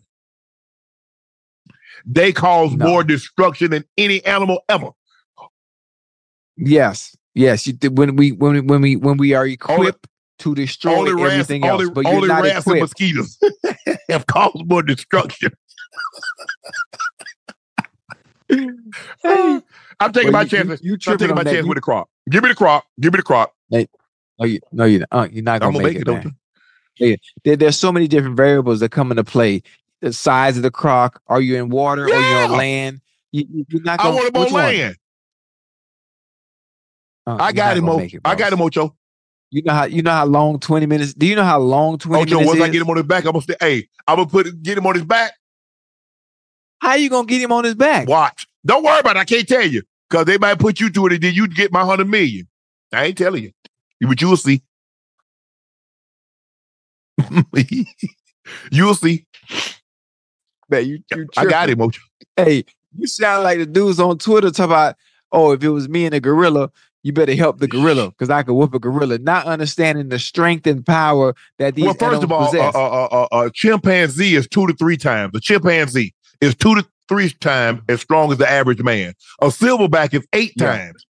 They 2.06 2.32
cause 2.32 2.72
No. 2.74 2.86
more 2.86 3.04
destruction 3.04 3.70
than 3.70 3.84
any 3.96 4.24
animal 4.24 4.62
ever. 4.68 4.90
Yes, 6.56 7.16
yes. 7.34 7.66
You 7.66 7.74
when 7.90 8.16
we 8.16 8.32
when 8.32 8.52
we, 8.54 8.60
when 8.60 8.80
we 8.82 8.96
when 8.96 9.16
we 9.16 9.34
are 9.34 9.46
equipped 9.46 10.06
to 10.40 10.54
destroy 10.54 10.94
Only 10.98 11.14
rats, 11.14 11.32
everything 11.32 11.64
else, 11.64 11.82
only, 11.82 11.92
but 11.94 12.04
you're 12.06 12.26
not 12.26 12.42
rats 12.42 12.66
and 12.66 12.76
equipped. 12.76 12.80
mosquitoes 12.80 13.38
have 14.08 14.26
caused 14.26 14.66
more 14.66 14.82
destruction. 14.82 15.52
I'm 19.24 20.12
taking 20.12 20.32
Well, 20.32 20.32
my 20.32 20.40
you- 20.42 20.44
you- 20.44 20.48
chances. 20.48 20.80
you 20.82 20.92
I'm 21.06 21.18
taking 21.18 21.34
my 21.36 21.44
chance 21.44 21.66
with 21.66 21.76
the 21.76 21.80
crop. 21.80 22.08
Give 22.30 22.42
me 22.42 22.48
the 22.50 22.54
crop. 22.54 22.84
Give 23.00 23.12
me 23.12 23.16
the 23.18 23.22
crop. 23.22 23.54
No, 23.70 23.86
you, 24.46 24.60
no, 24.72 24.84
you, 24.84 25.04
uh, 25.12 25.28
you're 25.30 25.42
not 25.44 25.60
gonna, 25.60 25.72
gonna 25.74 25.84
make, 25.84 25.94
make 25.94 25.96
it. 25.96 26.00
it. 26.02 26.04
Don't 26.04 26.24
man. 27.00 27.16
There, 27.44 27.56
there's 27.56 27.78
so 27.78 27.92
many 27.92 28.08
different 28.08 28.36
variables 28.36 28.80
that 28.80 28.88
come 28.90 29.10
into 29.10 29.24
play. 29.24 29.62
The 30.00 30.12
size 30.12 30.56
of 30.56 30.62
the 30.64 30.70
croc. 30.70 31.20
Are 31.28 31.40
you 31.40 31.56
in 31.56 31.68
water? 31.70 32.04
Are 32.04 32.08
you 32.08 32.36
on 32.36 32.50
land? 32.58 33.00
You, 33.30 33.44
you- 33.50 33.66
you're 33.68 33.82
not 33.82 34.00
I 34.00 34.04
gonna, 34.04 34.16
want 34.16 34.28
him 34.28 34.36
on 34.36 34.42
which 34.44 34.52
one? 34.52 34.96
Uh, 37.26 37.36
I 37.38 37.52
got 37.52 37.76
him. 37.76 37.84
Mo- 37.84 37.98
it, 37.98 38.14
I 38.24 38.34
got 38.34 38.52
him, 38.52 38.60
Ocho. 38.60 38.96
You 39.50 39.62
know 39.62 39.72
how 39.74 39.84
you 39.84 40.02
know 40.02 40.12
how 40.12 40.24
long 40.24 40.58
20 40.58 40.86
minutes. 40.86 41.14
Do 41.14 41.26
you 41.26 41.36
know 41.36 41.44
how 41.44 41.58
long 41.58 41.98
20 41.98 42.22
Ocho, 42.22 42.30
minutes 42.30 42.46
once 42.46 42.58
is? 42.58 42.64
I 42.64 42.68
get 42.70 42.82
him 42.82 42.90
on 42.90 42.96
his 42.96 43.06
back, 43.06 43.24
I'm 43.26 43.32
gonna 43.32 43.44
say, 43.44 43.56
hey, 43.60 43.88
I'm 44.08 44.16
gonna 44.16 44.28
put 44.28 44.62
get 44.62 44.78
him 44.78 44.86
on 44.86 44.94
his 44.94 45.04
back. 45.04 45.32
how 46.80 46.94
you 46.94 47.10
gonna 47.10 47.26
get 47.26 47.42
him 47.42 47.52
on 47.52 47.64
his 47.64 47.74
back? 47.74 48.08
Watch. 48.08 48.46
Don't 48.64 48.82
worry 48.82 49.00
about 49.00 49.16
it. 49.16 49.20
I 49.20 49.24
can't 49.24 49.46
tell 49.46 49.66
you. 49.66 49.82
Because 50.08 50.26
they 50.26 50.38
might 50.38 50.58
put 50.58 50.80
you 50.80 50.90
to 50.90 51.06
it 51.06 51.12
and 51.14 51.22
then 51.22 51.34
you 51.34 51.48
get 51.48 51.72
my 51.72 51.84
hundred 51.84 52.08
million. 52.08 52.48
I 52.92 53.04
ain't 53.04 53.18
telling 53.18 53.42
you. 53.44 53.52
But 54.00 54.20
you'll 54.20 54.36
see. 54.36 54.62
you'll 58.70 58.94
see. 58.94 59.26
Man, 60.68 60.86
you, 60.86 60.98
you 61.14 61.28
I 61.36 61.44
got 61.46 61.70
him, 61.70 61.80
Ocho. 61.80 62.00
Hey, 62.36 62.64
you 62.96 63.06
sound 63.06 63.44
like 63.44 63.58
the 63.58 63.66
dudes 63.66 64.00
on 64.00 64.18
Twitter 64.18 64.50
talk 64.50 64.66
about, 64.66 64.96
oh, 65.30 65.52
if 65.52 65.62
it 65.62 65.68
was 65.68 65.88
me 65.88 66.06
and 66.06 66.14
a 66.14 66.20
gorilla, 66.20 66.70
you 67.02 67.12
better 67.12 67.34
help 67.34 67.58
the 67.58 67.66
gorilla 67.68 68.10
because 68.10 68.30
I 68.30 68.42
could 68.42 68.54
whoop 68.54 68.74
a 68.74 68.78
gorilla. 68.78 69.18
Not 69.18 69.46
understanding 69.46 70.08
the 70.08 70.18
strength 70.18 70.66
and 70.66 70.84
power 70.86 71.34
that 71.58 71.74
these 71.74 71.84
Well, 71.84 71.94
first 71.94 72.22
of 72.22 72.30
all, 72.32 72.44
a 72.44 72.50
possess. 72.50 72.74
uh, 72.74 73.04
uh, 73.04 73.28
uh, 73.32 73.50
chimpanzee 73.52 74.34
is 74.36 74.46
two 74.46 74.66
to 74.66 74.74
three 74.74 74.96
times. 74.96 75.32
A 75.34 75.40
chimpanzee 75.40 76.14
is 76.40 76.54
two 76.54 76.74
to 76.76 76.86
three 77.08 77.30
times 77.30 77.80
as 77.88 78.00
strong 78.00 78.30
as 78.32 78.38
the 78.38 78.48
average 78.50 78.82
man. 78.82 79.14
A 79.40 79.46
silverback 79.48 80.14
is 80.14 80.26
eight 80.32 80.52
Yeah. 80.56 80.66
times. 80.78 81.06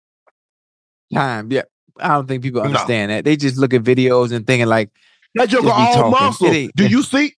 Time, 1.12 1.52
yeah. 1.52 1.62
I 2.00 2.08
don't 2.08 2.26
think 2.26 2.42
people 2.42 2.62
No. 2.62 2.66
understand 2.68 3.10
that. 3.10 3.24
They 3.26 3.36
just 3.36 3.58
look 3.58 3.74
at 3.74 3.82
videos 3.82 4.32
and 4.32 4.46
thinking 4.46 4.66
like 4.68 4.90
That 5.34 5.48
Just 5.50 5.66
all 5.66 5.92
talking. 5.94 6.10
muscle. 6.10 6.68
Do 6.74 6.86
you 6.86 7.02
see? 7.02 7.34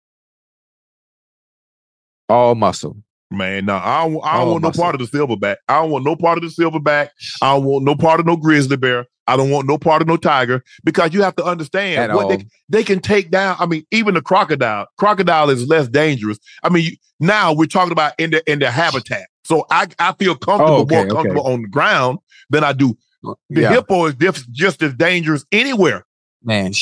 all 2.30 2.56
muscle. 2.56 2.98
Man, 3.34 3.66
no, 3.66 3.76
I 3.76 4.04
don't, 4.08 4.24
I 4.24 4.34
don't 4.38 4.42
All 4.48 4.52
want 4.52 4.64
no 4.64 4.72
part 4.72 4.96
of 4.96 5.02
the 5.02 5.18
silverback. 5.18 5.56
I 5.68 5.82
don't 5.82 5.90
want 5.92 6.06
no 6.06 6.16
part 6.16 6.38
of 6.38 6.44
the 6.44 6.50
silverback. 6.64 7.10
I 7.42 7.54
don't 7.56 7.66
want 7.66 7.84
no 7.84 7.96
part 7.96 8.20
of 8.20 8.26
no 8.26 8.38
grizzly 8.38 8.78
bear. 8.78 9.08
I 9.26 9.38
don't 9.38 9.50
want 9.50 9.68
no 9.68 9.78
part 9.78 10.02
of 10.02 10.08
no 10.08 10.18
tiger 10.18 10.64
because 10.84 11.14
you 11.14 11.22
have 11.24 11.36
to 11.38 11.44
understand 11.46 12.12
At 12.12 12.16
what 12.16 12.26
all. 12.26 12.30
they 12.38 12.46
they 12.70 12.84
can 12.84 13.00
take 13.00 13.32
down. 13.32 13.56
I 13.60 13.66
mean, 13.66 13.86
even 13.92 14.14
the 14.16 14.22
crocodile. 14.22 14.88
Crocodile 14.98 15.50
is 15.50 15.68
less 15.68 15.88
dangerous. 15.88 16.38
I 16.62 16.70
mean, 16.70 16.84
you, 16.86 16.92
now 17.20 17.54
we're 17.54 17.66
talking 17.68 17.92
about 17.94 18.14
in 18.20 18.32
the 18.32 18.52
in 18.52 18.60
the 18.60 18.70
habitat. 18.70 19.28
So 19.46 19.66
I 19.72 19.88
I 19.98 20.14
feel 20.14 20.36
comfortable 20.36 20.80
Oh, 20.80 20.82
okay, 20.82 20.96
more 20.96 21.04
okay. 21.06 21.10
comfortable 21.16 21.48
on 21.48 21.62
the 21.64 21.68
ground 21.70 22.20
than 22.50 22.64
I 22.64 22.74
do. 22.74 22.98
The 23.24 23.62
Yeah, 23.62 23.70
hippo 23.72 24.06
is 24.08 24.16
diff- 24.16 24.50
just 24.52 24.84
as 24.84 24.94
dangerous 24.94 25.46
anywhere. 25.52 26.06
man. 26.44 26.74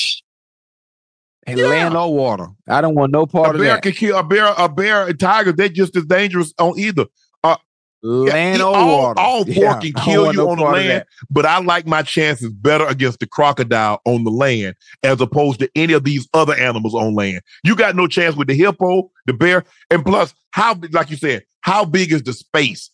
And 1.47 1.59
Yeah. 1.59 1.67
land 1.67 1.95
or 1.97 2.13
water. 2.13 2.47
I 2.67 2.81
don't 2.81 2.95
want 2.95 3.11
no 3.11 3.25
part 3.25 3.47
a 3.47 3.53
of 3.55 3.61
bear 3.61 3.73
that. 3.75 3.83
can 3.83 3.93
kill 3.93 4.17
a 4.17 4.23
bear. 4.23 4.53
A 4.57 4.69
bear 4.69 5.07
and 5.07 5.19
tiger. 5.19 5.51
They're 5.51 5.69
just 5.69 5.95
as 5.95 6.05
dangerous 6.05 6.53
on 6.59 6.77
either. 6.77 7.05
Uh, 7.43 7.55
yeah, 8.03 8.33
Land 8.33 8.57
he- 8.57 8.63
or 8.63 8.75
all, 8.75 8.97
water. 8.99 9.19
all 9.19 9.45
four 9.45 9.53
Yeah, 9.53 9.79
can 9.79 9.93
kill 9.93 10.31
you 10.31 10.37
no 10.39 10.49
on 10.49 10.57
the 10.57 10.63
land, 10.63 11.05
but 11.29 11.45
I 11.45 11.59
like 11.59 11.85
my 11.87 12.01
chances 12.03 12.51
better 12.51 12.85
against 12.85 13.19
the 13.19 13.27
crocodile 13.27 14.01
on 14.05 14.23
the 14.23 14.31
land 14.31 14.75
as 15.03 15.19
opposed 15.21 15.59
to 15.59 15.69
any 15.75 15.93
of 15.93 16.03
these 16.03 16.27
other 16.33 16.53
animals 16.55 16.93
on 16.95 17.13
land. 17.15 17.41
You 17.63 17.75
got 17.75 17.95
no 17.95 18.07
chance 18.07 18.35
with 18.35 18.47
the 18.47 18.55
hippo, 18.55 19.11
the 19.25 19.33
bear, 19.33 19.63
and 19.89 20.05
plus, 20.05 20.33
how 20.51 20.79
like 20.91 21.09
you 21.11 21.17
said, 21.17 21.43
how 21.61 21.85
big 21.85 22.11
is 22.11 22.23
the 22.23 22.33
space? 22.33 22.89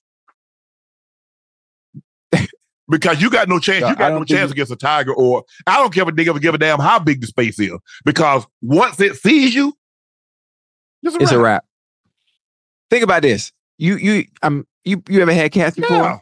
Because 2.89 3.21
you 3.21 3.29
got 3.29 3.47
no 3.49 3.59
chance. 3.59 3.87
You 3.89 3.95
got 3.95 4.13
no 4.13 4.23
chance 4.23 4.51
against 4.51 4.71
a 4.71 4.75
tiger, 4.75 5.13
or 5.13 5.43
I 5.65 5.77
don't 5.77 5.93
care 5.93 6.03
if 6.03 6.09
a 6.09 6.11
nigga 6.11 6.39
give 6.41 6.55
a 6.55 6.57
damn 6.57 6.79
how 6.79 6.99
big 6.99 7.21
the 7.21 7.27
space 7.27 7.59
is. 7.59 7.71
Because 8.05 8.45
once 8.61 8.99
it 8.99 9.15
sees 9.15 9.53
you, 9.55 9.73
it's 11.03 11.15
a 11.15 11.19
It's 11.21 11.31
a 11.31 11.37
wrap. 11.37 11.43
wrap. 11.63 11.65
Think 12.89 13.03
about 13.03 13.21
this. 13.21 13.51
You 13.77 13.97
you 13.97 14.25
um 14.41 14.65
you 14.85 15.03
you 15.09 15.21
ever 15.21 15.33
had 15.33 15.51
cats 15.51 15.75
before? 15.75 15.97
Yeah. 15.97 16.17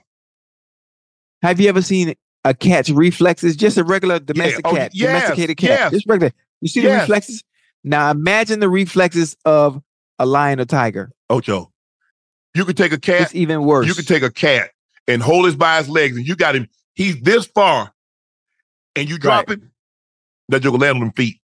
Have 1.41 1.59
you 1.59 1.69
ever 1.69 1.81
seen 1.81 2.15
a 2.43 2.53
cat's 2.53 2.89
reflexes? 2.89 3.55
Just 3.55 3.77
a 3.77 3.83
regular 3.83 4.19
domestic 4.19 4.65
Oh, 4.67 4.73
cat, 4.73 4.91
yes, 4.93 5.07
domesticated 5.21 5.57
cat, 5.57 5.69
yes. 5.69 5.91
just 5.91 6.07
regular. 6.07 6.31
You 6.61 6.67
see 6.67 6.81
the 6.81 6.89
reflexes? 6.89 7.43
Now 7.83 8.09
imagine 8.09 8.59
the 8.59 8.69
reflexes 8.69 9.37
of 9.45 9.81
a 10.17 10.25
lion 10.25 10.59
or 10.59 10.65
tiger. 10.65 11.11
Ocho, 11.29 11.71
you 12.55 12.65
could 12.65 12.77
take 12.77 12.91
a 12.93 12.99
cat. 12.99 13.21
It's 13.21 13.35
even 13.35 13.63
worse. 13.63 13.85
You 13.87 13.93
could 13.93 14.07
take 14.07 14.23
a 14.23 14.31
cat 14.31 14.71
and 15.07 15.21
hold 15.21 15.45
his 15.45 15.55
by 15.55 15.77
his 15.77 15.89
legs, 15.89 16.17
and 16.17 16.27
you 16.27 16.35
got 16.35 16.55
him. 16.55 16.67
He's 16.93 17.19
this 17.21 17.45
far, 17.47 17.93
and 18.95 19.09
you 19.09 19.17
drop 19.17 19.49
him. 19.49 19.71
That 20.49 20.61
joker 20.61 20.77
land 20.77 20.97
on 20.97 21.03
his 21.05 21.13
feet. 21.15 21.41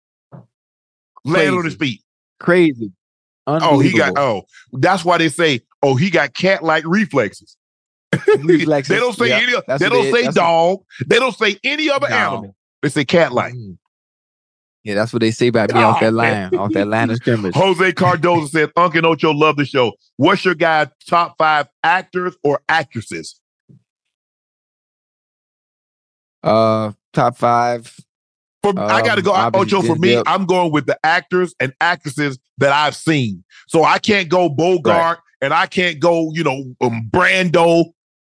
Land 1.26 1.56
on 1.56 1.66
his 1.66 1.76
feet. 1.76 2.02
crazy. 2.40 2.92
Oh, 3.46 3.80
he 3.80 3.98
got. 3.98 4.14
Oh, 4.18 4.44
that's 4.74 5.06
why 5.06 5.18
they 5.18 5.30
say. 5.30 5.62
Oh, 5.82 5.96
he 5.96 6.10
got 6.10 6.34
cat-like 6.34 6.84
reflexes. 6.86 7.56
Reflexes. 8.28 8.90
they 8.90 9.00
don't 9.00 9.16
say 9.16 9.30
Yeah, 9.30 9.38
any. 9.38 9.54
that's 9.68 9.82
They 9.84 9.90
don't 9.90 10.04
they- 10.06 10.12
say 10.12 10.24
that's 10.24 10.36
what- 10.38 10.44
dog. 10.44 10.80
They 11.06 11.20
don't 11.20 11.36
say 11.36 11.58
any 11.64 11.90
other 11.90 12.10
No. 12.10 12.16
animal. 12.16 12.56
They 12.82 12.90
say 12.90 13.06
cat-like. 13.06 13.54
Mm. 13.54 13.78
Yeah, 14.84 14.96
that's 14.96 15.12
what 15.14 15.20
they 15.22 15.32
say 15.32 15.48
about 15.48 15.74
me 15.74 15.82
off 15.82 16.00
that 16.00 16.08
Oh, 16.08 16.12
man. 16.18 16.50
line, 16.52 16.60
off 16.60 16.72
that 16.72 16.88
line 16.88 17.10
of 17.10 17.18
scrimmage. 17.18 17.54
Jose 17.56 17.92
Cardoza 17.92 18.48
said, 18.50 18.72
Uncle 18.78 19.06
Ocho 19.06 19.32
love 19.34 19.58
the 19.58 19.66
show. 19.66 19.94
What's 20.16 20.44
your 20.46 20.56
guy 20.56 20.88
top 21.08 21.36
five 21.38 21.68
actors 21.84 22.36
or 22.44 22.62
actresses? 22.70 23.40
Uh, 26.44 26.92
top 27.14 27.38
five. 27.38 27.96
For 28.64 28.74
I 28.78 29.02
gotta 29.06 29.20
Um, 29.20 29.52
go. 29.52 29.60
Ocho, 29.60 29.82
for 29.82 29.96
me. 29.96 30.22
I'm 30.26 30.46
going 30.46 30.72
with 30.72 30.86
the 30.88 30.98
actors 31.04 31.54
and 31.60 31.74
actresses 31.82 32.40
that 32.58 32.72
I've 32.72 32.96
seen. 32.96 33.44
So 33.68 33.84
I 33.84 34.00
can't 34.00 34.30
go 34.30 34.50
Bogart 34.50 35.20
and 35.42 35.54
I 35.54 35.68
can't 35.68 36.00
go, 36.00 36.32
you 36.34 36.44
know, 36.44 36.64
um, 36.82 37.10
Brando. 37.12 37.86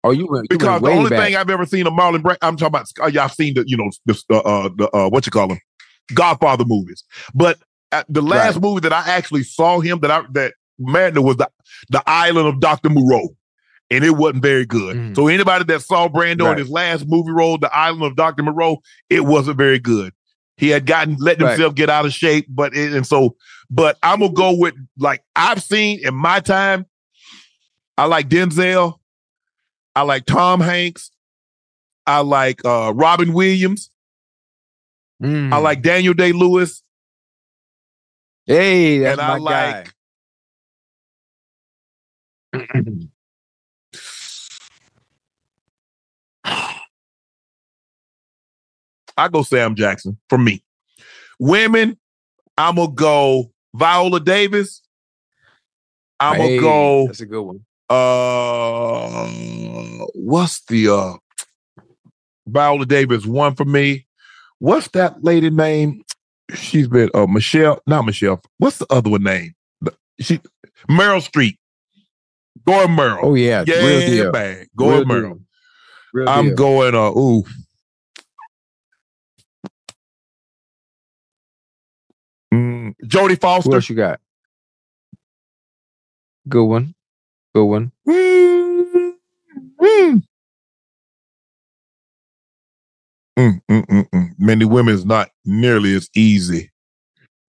Oh, 0.02 0.10
you 0.10 0.26
went 0.28 0.46
you 0.50 0.58
because 0.58 0.82
went 0.82 0.84
the 0.84 0.90
only 0.98 1.10
back. 1.10 1.26
thing 1.26 1.36
I've 1.36 1.50
ever 1.50 1.66
seen 1.66 1.86
of 1.86 1.92
Marlon 1.92 2.22
Brando, 2.22 2.38
I'm 2.42 2.56
talking 2.56 2.66
about. 2.68 2.86
Uh, 3.00 3.06
y'all 3.06 3.28
seen 3.28 3.54
the 3.54 3.64
you 3.66 3.76
know 3.76 3.90
the 4.06 4.34
uh, 4.42 4.68
the 4.76 4.90
uh, 4.96 5.08
what 5.08 5.26
you 5.26 5.32
call 5.32 5.48
them, 5.48 5.58
Godfather 6.14 6.64
movies. 6.66 7.04
But 7.34 7.58
uh, 7.92 8.04
the 8.08 8.22
last 8.22 8.54
Right. 8.54 8.62
movie 8.62 8.80
that 8.80 8.92
I 8.92 9.08
actually 9.10 9.42
saw 9.44 9.80
him 9.80 10.00
that 10.00 10.10
I 10.10 10.22
that 10.32 10.54
Madden 10.78 11.22
was 11.22 11.36
the 11.36 11.48
the 11.90 12.02
Island 12.06 12.48
of 12.48 12.60
Doctor 12.60 12.88
Moreau, 12.90 13.28
and 13.94 14.04
it 14.04 14.10
wasn't 14.12 14.42
very 14.42 14.66
good. 14.66 14.96
Mhm. 14.96 15.16
So 15.16 15.28
anybody 15.28 15.64
that 15.64 15.82
saw 15.82 16.08
Brando 16.08 16.50
in 16.52 16.58
his 16.58 16.68
last 16.70 17.06
movie 17.06 17.30
role, 17.32 17.58
The 17.58 17.74
Island 17.74 18.02
of 18.04 18.16
Doctor 18.16 18.42
Moreau, 18.42 18.82
it 19.08 19.20
wasn't 19.24 19.56
very 19.56 19.78
good. 19.78 20.12
He 20.56 20.68
had 20.68 20.86
gotten 20.86 21.16
let 21.18 21.40
Right. 21.40 21.50
himself 21.50 21.74
get 21.74 21.90
out 21.90 22.04
of 22.06 22.12
shape, 22.12 22.46
but 22.48 22.74
it, 22.74 22.92
and 22.92 23.06
so, 23.06 23.36
but 23.70 23.98
I'm 24.02 24.20
gonna 24.20 24.32
go 24.32 24.52
with 24.56 24.74
like 24.98 25.22
I've 25.34 25.62
seen 25.62 26.00
in 26.06 26.14
my 26.14 26.40
time. 26.40 26.86
I 27.98 28.06
like 28.06 28.28
Denzel. 28.28 28.98
I 29.96 30.02
like 30.02 30.26
Tom 30.26 30.60
Hanks. 30.60 31.10
I 32.06 32.20
like 32.20 32.64
uh, 32.64 32.92
Robin 32.94 33.32
Williams. 33.32 33.90
Mm. 35.22 35.52
I 35.52 35.56
like 35.58 35.80
Daniel 35.82 36.12
Day 36.14 36.32
Lewis. 36.32 36.82
Hey, 38.46 38.98
that's 38.98 39.18
and 39.18 39.20
I 39.20 39.38
like 39.38 39.94
I 49.16 49.28
go 49.28 49.42
Sam 49.42 49.74
Jackson 49.74 50.18
for 50.28 50.38
me. 50.38 50.62
Women, 51.38 51.98
I'm 52.56 52.76
gonna 52.76 52.92
go 52.92 53.52
Viola 53.74 54.20
Davis. 54.20 54.82
I'm 56.20 56.36
Hey, 56.36 56.56
gonna 56.58 56.60
go. 56.60 57.06
That's 57.06 57.20
a 57.20 57.26
good 57.26 57.42
one. 57.42 57.64
Uh, 57.90 59.26
what's 60.14 60.64
the 60.66 60.88
uh 60.88 61.14
Viola 62.46 62.86
Davis 62.86 63.26
one 63.26 63.54
for 63.54 63.64
me? 63.64 64.06
What's 64.58 64.88
that 64.88 65.22
lady 65.22 65.50
name? 65.50 66.02
She's 66.54 66.88
been 66.88 67.10
uh 67.14 67.26
Michelle, 67.26 67.82
not 67.86 68.06
Michelle. 68.06 68.40
What's 68.58 68.78
the 68.78 68.86
other 68.90 69.10
one 69.10 69.22
name? 69.22 69.54
She 70.20 70.40
Meryl 70.88 71.26
Streep. 71.26 71.56
Gordon 72.66 72.96
Merrill. 72.96 73.20
Oh 73.30 73.34
yeah, 73.34 73.64
yeah, 73.66 73.84
real 73.84 74.00
deal. 74.00 74.32
man. 74.32 74.66
Gordon 74.76 75.08
Merrill. 75.08 75.40
I'm 76.28 76.46
deal. 76.46 76.54
going 76.56 76.94
uh 76.94 77.10
ooh. 77.10 77.44
Jodie 83.04 83.40
Foster. 83.40 83.70
Who 83.70 83.76
else 83.76 83.88
you 83.88 83.96
got? 83.96 84.20
Good 86.48 86.64
one. 86.64 86.94
Good 87.54 87.64
one. 87.64 87.92
Mm, 88.08 89.14
mm. 89.80 90.22
Mm, 93.38 93.60
mm. 93.68 94.28
Many 94.38 94.64
women 94.64 94.94
is 94.94 95.04
not 95.04 95.30
nearly 95.44 95.94
as 95.94 96.08
easy. 96.14 96.70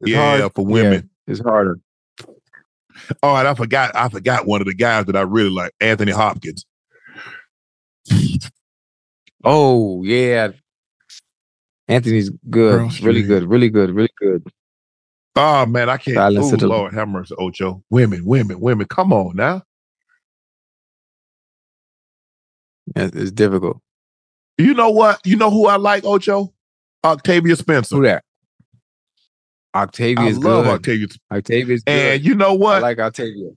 It's 0.02 0.12
yeah, 0.12 0.40
hard. 0.40 0.54
for 0.54 0.66
women. 0.66 1.10
Yeah, 1.28 1.32
it's 1.32 1.42
harder. 1.42 1.80
All 3.22 3.34
right, 3.34 3.46
I 3.46 3.54
forgot. 3.54 3.96
I 3.96 4.10
forgot 4.10 4.48
one 4.48 4.62
of 4.62 4.68
the 4.68 4.74
guys 4.74 5.06
that 5.06 5.16
I 5.16 5.22
really 5.22 5.50
like, 5.50 5.74
Anthony 5.82 6.12
Hopkins. 6.12 6.66
Oh 9.44 10.04
yeah. 10.04 10.50
Anthony's 11.88 12.32
good. 12.50 12.82
Meryl 12.82 13.06
Really 13.06 13.22
good. 13.22 13.44
Really 13.44 13.70
good. 13.70 13.92
Really 13.92 14.10
good. 14.20 14.52
Oh 15.36 15.66
man, 15.66 15.90
I 15.90 15.98
can't. 15.98 16.16
Silence 16.16 16.52
Oh 16.52 16.54
of 16.54 16.60
the- 16.60 16.68
Lord, 16.68 16.94
have 16.94 17.08
mercy, 17.10 17.36
Ocho. 17.38 17.84
Women, 17.90 18.24
women, 18.26 18.60
women. 18.60 18.88
Come 18.88 19.12
on 19.12 19.36
now. 19.36 19.64
It's 22.96 23.32
difficult. 23.32 23.82
You 24.58 24.74
know 24.74 24.90
what? 24.92 25.20
You 25.26 25.36
know 25.36 25.50
who 25.50 25.68
I 25.68 25.76
like, 25.76 26.06
Ocho? 26.06 26.54
Octavia 27.04 27.56
Spencer. 27.56 27.96
Who 27.96 28.04
that? 28.04 28.24
Octavia 29.76 30.24
I 30.24 30.30
love 30.32 30.66
good. 30.66 30.68
Octavia. 30.68 31.08
Octavia's 31.32 31.84
good. 31.84 31.92
And 31.92 32.24
you 32.24 32.36
know 32.36 32.54
what? 32.54 32.78
I 32.78 32.80
like 32.80 33.00
Octavia. 33.00 33.50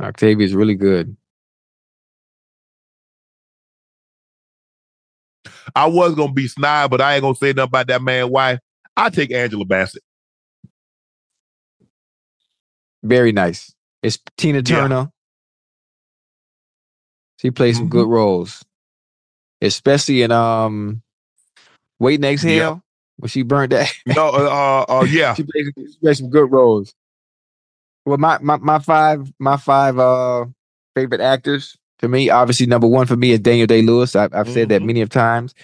Octavia's 0.00 0.54
really 0.54 0.74
good. 0.74 1.16
I 5.74 5.86
was 5.86 6.14
gonna 6.14 6.32
be 6.32 6.48
snide, 6.48 6.90
but 6.90 7.00
I 7.00 7.14
ain't 7.14 7.22
gonna 7.22 7.34
say 7.34 7.48
nothing 7.52 7.62
about 7.70 7.86
that 7.88 8.02
man 8.02 8.30
wife. 8.30 8.60
I 8.96 9.10
take 9.10 9.32
Angela 9.32 9.64
Bassett. 9.64 10.02
Very 13.02 13.32
nice. 13.32 13.74
It's 14.02 14.18
Tina 14.36 14.62
Yeah. 14.64 14.88
Turner. 14.88 15.10
She 17.38 17.50
plays 17.50 17.78
some 17.78 17.86
Mm-hmm. 17.86 17.90
good 17.90 18.08
roles, 18.08 18.64
especially 19.62 20.22
in 20.22 20.32
um, 20.32 21.02
Waiting 22.00 22.22
to 22.22 22.28
Exhale 22.30 22.82
when 23.18 23.28
she 23.28 23.42
burnt 23.42 23.70
that. 23.70 23.92
No, 24.06 24.28
uh, 24.28 24.84
uh, 24.88 24.92
uh 25.00 25.04
yeah. 25.10 25.36
she 25.36 25.42
plays, 25.44 25.72
she 25.76 25.98
plays 26.00 26.18
some 26.18 26.30
good 26.30 26.50
roles. 26.50 26.94
Well, 28.06 28.18
my 28.18 28.38
my 28.40 28.56
my 28.58 28.78
five 28.80 29.32
my 29.38 29.56
five 29.56 29.98
uh 29.98 30.46
favorite 30.94 31.20
actors 31.20 31.76
to 31.98 32.08
me, 32.08 32.30
obviously 32.30 32.66
number 32.66 32.86
one 32.86 33.06
for 33.06 33.16
me 33.16 33.32
is 33.32 33.40
Daniel 33.40 33.66
Day 33.66 33.82
Lewis. 33.82 34.14
I've, 34.16 34.32
I've 34.34 34.48
said 34.50 34.68
that 34.70 34.82
Mhm. 34.82 34.86
many 34.86 35.00
of 35.00 35.08
times. 35.08 35.54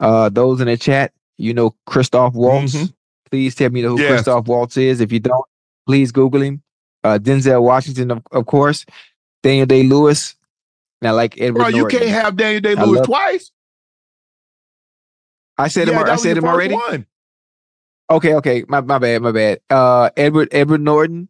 Uh, 0.00 0.28
those 0.28 0.60
in 0.60 0.66
the 0.66 0.76
chat, 0.76 1.12
you 1.38 1.52
know 1.54 1.74
Christoph 1.86 2.34
Waltz. 2.34 2.74
Mhm. 2.74 2.94
Please 3.30 3.54
tell 3.54 3.70
me 3.70 3.82
who 3.82 3.98
Yes. 4.00 4.10
Christoph 4.10 4.46
Waltz 4.46 4.76
is. 4.76 5.00
If 5.00 5.12
you 5.12 5.20
don't, 5.20 5.44
please 5.86 6.12
Google 6.12 6.42
him. 6.42 6.62
Uh, 7.02 7.18
Denzel 7.20 7.62
Washington, 7.62 8.10
of, 8.12 8.22
of 8.32 8.46
course. 8.46 8.86
Daniel 9.42 9.66
Day 9.66 9.82
Lewis. 9.82 10.34
Now, 11.02 11.14
like 11.14 11.38
Edward 11.40 11.58
Bro, 11.60 11.68
you 11.68 11.76
Norton. 11.82 11.98
can't 11.98 12.10
have 12.10 12.36
Daniel 12.36 12.60
Day 12.62 12.74
Lewis 12.74 12.98
love- 12.98 13.06
twice. 13.06 13.50
I 15.58 15.68
said 15.68 15.88
yeah, 15.88 16.00
him. 16.00 16.08
I 16.08 16.16
said 16.16 16.36
him 16.36 16.44
already. 16.44 16.74
One. 16.74 17.06
Okay, 18.10 18.34
okay. 18.34 18.64
My 18.68 18.80
my 18.80 18.98
bad, 18.98 19.22
my 19.22 19.32
bad. 19.32 19.60
Uh 19.70 20.10
Edward 20.16 20.48
Edward 20.52 20.80
Norton 20.80 21.28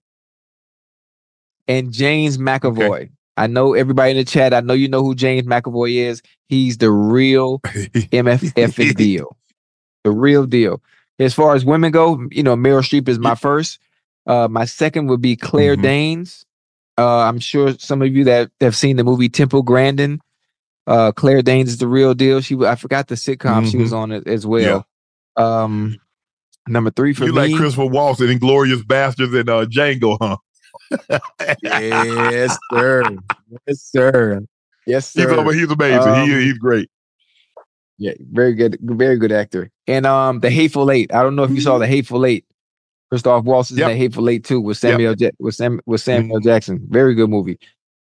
and 1.69 1.93
James 1.93 2.39
McAvoy. 2.39 3.11
I 3.37 3.47
know 3.49 3.75
everybody 3.75 4.13
in 4.13 4.17
the 4.17 4.25
chat. 4.25 4.55
I 4.55 4.61
know 4.61 4.75
you 4.75 4.89
know 4.89 5.03
who 5.03 5.15
James 5.15 5.47
McAvoy 5.47 5.97
is. 5.97 6.23
He's 6.49 6.79
the 6.79 6.91
real 6.91 7.59
MFF 7.65 8.95
deal. 8.97 9.37
The 10.05 10.11
real 10.11 10.47
deal. 10.47 10.83
As 11.19 11.35
far 11.35 11.55
as 11.55 11.65
women 11.65 11.91
go, 11.93 12.27
you 12.31 12.43
know, 12.43 12.57
Meryl 12.57 12.81
Streep 12.83 13.09
is 13.09 13.19
my 13.19 13.35
first. 13.35 13.79
Uh 14.27 14.49
my 14.49 14.65
second 14.65 15.09
would 15.09 15.21
be 15.21 15.37
Claire 15.37 15.77
Mhm. 15.77 15.83
Danes. 15.83 16.47
Uh 16.99 17.21
I'm 17.21 17.39
sure 17.39 17.75
some 17.79 18.03
of 18.03 18.15
you 18.15 18.25
that 18.25 18.51
have 18.61 18.77
seen 18.77 18.97
the 18.97 19.05
movie 19.05 19.29
Temple 19.29 19.63
Grandin. 19.63 20.21
Uh 20.87 21.13
Claire 21.13 21.43
Danes 21.43 21.71
is 21.71 21.79
the 21.79 21.89
real 21.89 22.15
deal. 22.15 22.41
She 22.41 22.57
I 22.65 22.75
forgot 22.77 23.09
the 23.09 23.15
sitcom 23.17 23.71
she 23.71 23.77
was 23.79 23.91
Mm-hmm. 23.93 24.13
on 24.13 24.13
as 24.27 24.47
well. 24.47 24.87
Um 25.37 25.99
number 26.69 26.91
three 26.91 27.13
for 27.13 27.25
you 27.27 27.33
me. 27.33 27.39
like 27.49 27.55
Christopher 27.57 27.87
Waltz 27.87 28.21
in 28.21 28.31
Inglorious 28.31 28.83
Bastards 28.83 29.35
and 29.35 29.49
uh, 29.49 29.67
Django, 29.67 30.17
huh? 30.21 30.37
Yes, 31.63 32.59
sir. 32.73 33.03
Yes, 33.67 33.81
sir. 33.83 34.41
Yes, 34.87 35.11
sir. 35.11 35.29
He's, 35.29 35.39
over, 35.39 35.53
he's 35.53 35.71
amazing. 35.71 36.13
Um, 36.13 36.29
he, 36.29 36.45
he's 36.45 36.59
great. 36.59 36.91
Yeah, 37.99 38.13
very 38.33 38.55
good, 38.55 38.79
very 38.83 39.17
good 39.19 39.33
actor. 39.33 39.71
And 39.87 40.05
um, 40.07 40.41
the 40.41 40.51
Hateful 40.51 40.91
Eight. 40.91 41.13
I 41.15 41.23
don't 41.23 41.37
know 41.37 41.45
if 41.45 41.51
you 41.51 41.61
saw 41.61 41.79
the 41.79 41.87
Hateful 41.87 42.27
Eight. 42.27 42.45
Christoph 43.11 43.45
Waltz 43.45 43.71
is 43.71 43.79
Yep. 43.79 43.91
in 43.91 43.93
the 43.97 43.99
Hateful 43.99 44.29
Eight 44.29 44.45
too 44.45 44.61
with 44.61 44.77
Samuel 44.77 45.15
ja- 45.17 45.31
with 45.39 45.55
Sam 45.55 45.81
with 45.87 46.01
Samuel 46.01 46.39
Mm-hmm. 46.39 46.49
Jackson. 46.49 46.87
Very 46.91 47.15
good 47.15 47.31
movie. 47.31 47.59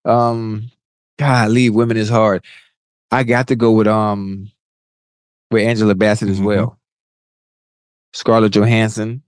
Um, 0.05 0.71
God, 1.19 1.49
leave 1.51 1.75
women 1.75 1.97
is 1.97 2.09
hard. 2.09 2.45
I 3.11 3.23
got 3.23 3.47
to 3.49 3.55
go 3.57 3.71
with 3.73 3.87
um 3.87 4.49
with 5.51 5.63
Angela 5.67 5.95
Bassett 5.95 6.29
as 6.29 6.39
Mhm. 6.39 6.45
well. 6.45 6.79
Scarlett 8.13 8.53
Johansson, 8.53 9.21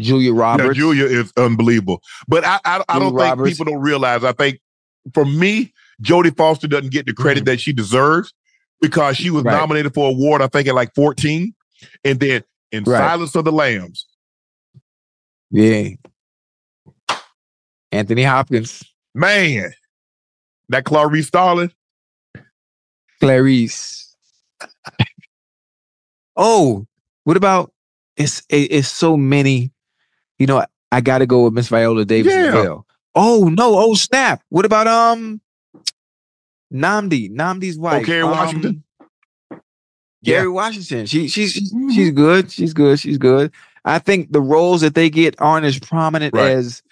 Julia 0.00 0.32
Roberts. 0.32 0.76
Julia 0.76 1.04
is 1.04 1.32
unbelievable. 1.36 2.00
But 2.28 2.44
I, 2.44 2.58
I, 2.64 2.84
I 2.88 2.98
don't 2.98 3.16
think 3.16 3.48
people 3.58 3.72
don't 3.72 3.82
realize. 3.82 4.24
I 4.24 4.32
think 4.32 4.58
for 5.14 5.24
me, 5.24 5.72
Jodie 6.02 6.36
Foster 6.36 6.66
doesn't 6.68 6.90
get 6.92 7.06
the 7.06 7.12
credit 7.12 7.44
that 7.46 7.60
she 7.60 7.72
deserves 7.72 8.32
because 8.80 9.16
she 9.16 9.30
was 9.30 9.40
Mm-hmm. 9.42 9.48
Right. 9.48 9.56
nominated 9.60 9.94
for 9.94 10.08
an 10.10 10.16
award, 10.16 10.42
I 10.42 10.46
think, 10.48 10.66
at 10.68 10.74
like 10.74 10.94
14. 10.94 11.54
And 12.04 12.20
then 12.20 12.42
in 12.72 12.84
Right. 12.84 12.98
Silence 12.98 13.34
of 13.34 13.44
the 13.44 13.52
Lambs, 13.52 14.06
Yeah. 15.50 15.90
Anthony 17.92 18.22
Hopkins, 18.22 18.82
man, 19.14 19.72
that 20.68 20.84
Clarice 20.84 21.26
Starling. 21.26 21.72
Clarice. 23.20 24.14
oh, 26.36 26.86
what 27.24 27.36
about 27.36 27.72
it's 28.16 28.42
it- 28.48 28.70
it's 28.72 28.88
so 28.88 29.16
many. 29.16 29.72
You 30.40 30.46
know, 30.46 30.64
I 30.90 31.00
got 31.00 31.18
to 31.18 31.26
go 31.26 31.44
with 31.44 31.52
Miss 31.52 31.68
Viola 31.68 32.04
Davis 32.04 32.32
as 32.32 32.46
Yeah. 32.46 32.54
well. 32.62 32.86
Oh 33.14 33.48
no! 33.52 33.78
Oh 33.78 33.94
snap! 33.94 34.42
What 34.48 34.64
about 34.64 34.86
um 34.88 35.40
Nnamdi? 36.72 37.30
Nnamdi's 37.30 37.78
wife. 37.78 38.06
Kerry 38.06 38.22
um, 38.22 38.30
Washington? 38.30 38.84
Gary 40.22 40.48
Washington. 40.48 41.06
She 41.06 41.28
she's 41.28 41.52
she's, 41.52 41.72
she's 41.94 42.10
good. 42.10 42.50
She's 42.50 42.74
good. 42.74 42.98
She's 43.00 43.18
good. 43.18 43.52
I 43.84 43.98
think 43.98 44.32
the 44.32 44.40
roles 44.40 44.82
that 44.82 44.94
they 44.94 45.08
get 45.10 45.34
aren't 45.40 45.64
as 45.66 45.78
prominent 45.78 46.34
Right. 46.34 46.52
as 46.52 46.82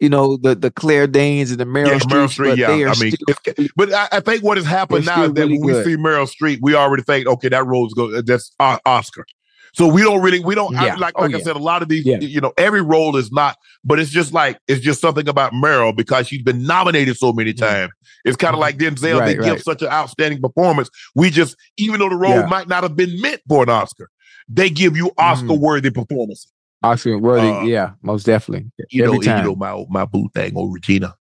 you 0.00 0.08
know 0.08 0.36
the 0.38 0.54
the 0.54 0.70
Claire 0.70 1.06
Danes 1.06 1.50
and 1.50 1.60
the 1.60 1.64
Meryl 1.64 1.88
yeah, 1.88 1.98
Streep. 1.98 2.10
Meryl 2.10 2.56
Streep. 2.56 2.56
Yeah, 2.56 2.90
I 2.90 3.00
mean, 3.00 3.12
still, 3.52 3.66
but 3.76 3.92
I, 3.92 4.08
I 4.12 4.20
think 4.20 4.42
what 4.42 4.56
has 4.56 4.66
happened 4.66 5.06
now 5.06 5.24
is 5.24 5.32
that 5.34 5.40
really 5.42 5.58
when 5.58 5.66
we 5.66 5.72
good. 5.74 5.84
see 5.84 5.96
Meryl 5.96 6.28
Streep, 6.28 6.58
we 6.62 6.74
already 6.74 7.02
think, 7.02 7.26
okay, 7.26 7.48
that 7.50 7.66
role's 7.66 7.92
go 7.94 8.20
that's 8.22 8.52
O- 8.58 8.78
Oscar. 8.86 9.26
So 9.74 9.86
we 9.86 10.02
don't 10.02 10.20
really, 10.22 10.40
we 10.40 10.54
don't 10.54 10.76
I- 10.76 10.86
Yeah. 10.86 10.94
like, 10.96 11.14
Oh, 11.16 11.22
like 11.22 11.34
I 11.34 11.38
yeah. 11.38 11.44
said, 11.44 11.56
a 11.56 11.58
lot 11.58 11.80
of 11.82 11.88
these, 11.88 12.04
Yeah. 12.04 12.18
you 12.20 12.40
know, 12.40 12.52
every 12.58 12.82
role 12.82 13.16
is 13.16 13.32
not, 13.32 13.56
but 13.84 13.98
it's 13.98 14.10
just 14.10 14.32
like 14.34 14.58
it's 14.68 14.80
just 14.82 15.00
something 15.00 15.26
about 15.28 15.52
Meryl 15.52 15.96
because 15.96 16.28
she's 16.28 16.42
been 16.42 16.62
nominated 16.64 17.16
so 17.16 17.32
many 17.32 17.52
times. 17.54 17.90
It's 18.24 18.36
kind 18.36 18.54
of 18.54 18.60
like 18.60 18.76
Denzel; 18.76 18.96
Mm-hmm. 19.12 19.18
Right, 19.18 19.38
they 19.38 19.44
give 19.44 19.62
such 19.62 19.80
an 19.82 19.88
outstanding 19.88 20.40
performance. 20.40 20.90
We 21.14 21.30
just, 21.30 21.56
even 21.78 22.00
though 22.00 22.08
the 22.10 22.16
role 22.16 22.46
might 22.46 22.68
not 22.68 22.82
have 22.82 22.96
been 22.96 23.20
meant 23.20 23.40
for 23.48 23.62
an 23.62 23.68
Oscar, 23.70 24.08
they 24.48 24.68
give 24.70 24.96
you 24.96 25.10
Oscar-worthy 25.18 25.90
performance. 25.90 26.46
Oscar 26.84 27.16
worthy. 27.18 27.48
Uh, 27.48 27.62
yeah, 27.62 27.92
most 28.02 28.26
definitely. 28.26 28.70
You 28.90 29.04
Every 29.04 29.16
know, 29.18 29.22
time. 29.22 29.38
you 29.44 29.50
know 29.50 29.56
my 29.56 29.84
my 29.88 30.04
boo 30.04 30.28
thing 30.34 30.54
on 30.56 30.70
Regina. 30.72 31.14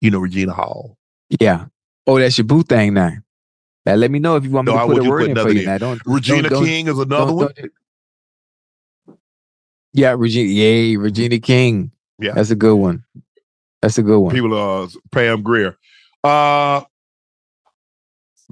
You 0.00 0.10
know 0.10 0.18
Regina 0.20 0.52
Hall. 0.52 0.96
yeah. 1.40 1.66
Oh, 2.06 2.18
that's 2.18 2.36
your 2.38 2.44
boo 2.46 2.62
thing 2.62 2.94
now. 2.94 3.12
Now 3.84 3.94
let 3.94 4.10
me 4.10 4.18
know 4.18 4.36
if 4.36 4.44
you 4.44 4.50
want 4.50 4.68
me 4.68 4.72
No, 4.74 4.78
I 4.78 4.86
to 4.86 4.92
put 4.94 5.06
a 5.06 5.10
word 5.10 5.20
put 5.22 5.30
in 5.30 5.36
for 5.36 5.50
you. 5.52 5.66
Now 5.66 5.78
don't 5.78 6.00
Regina 6.06 6.42
don't- 6.42 6.52
don't- 6.52 6.64
King 6.64 6.86
is 6.88 6.98
another 6.98 7.26
don't- 7.26 7.36
one. 7.36 7.48
don't- 7.56 7.70
Yeah, 9.92 10.14
Regina. 10.16 10.48
Yay, 10.48 10.96
Regina 10.96 11.38
King. 11.38 11.90
Yeah. 12.18 12.32
That's 12.32 12.50
a 12.50 12.54
good 12.56 12.76
one. 12.76 13.04
That's 13.80 13.98
a 13.98 14.02
good 14.02 14.18
one. 14.20 14.32
People 14.34 14.54
uh 14.56 14.88
Pam 15.10 15.42
Grier. 15.42 15.76
Uh 16.24 16.82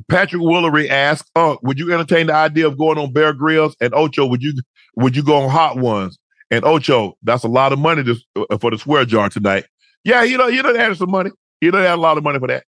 Patrick 0.09 0.41
Willery 0.43 0.89
asked, 0.89 1.31
"Oh, 1.37 1.59
would 1.63 1.79
you 1.79 1.93
entertain 1.93 2.27
the 2.27 2.35
idea 2.35 2.67
of 2.67 2.79
going 2.79 2.99
on 2.99 3.13
Bear 3.13 3.33
Grylls 3.33 3.77
and 3.81 3.95
Ocho? 3.95 4.27
Would 4.27 4.43
you 4.43 4.55
would 4.97 5.15
you 5.15 5.23
go 5.23 5.37
on 5.37 5.51
Hot 5.51 5.77
Ones 5.77 6.19
and 6.51 6.65
Ocho? 6.65 7.17
That's 7.23 7.45
a 7.45 7.49
lot 7.49 7.73
of 7.73 7.79
money 7.79 8.03
to, 8.05 8.17
uh, 8.51 8.59
for 8.59 8.71
the 8.71 8.79
swear 8.79 9.05
jar 9.05 9.29
tonight. 9.29 9.67
Yeah, 10.03 10.23
you 10.23 10.39
know, 10.39 10.47
you 10.49 10.63
know, 10.63 10.75
had 10.75 10.97
some 10.97 11.11
money. 11.11 11.31
You 11.61 11.71
know, 11.71 11.79
had 11.79 11.95
a 11.95 11.97
lot 12.01 12.17
of 12.17 12.25
money 12.25 12.39
for 12.39 12.49
that. 12.49 12.65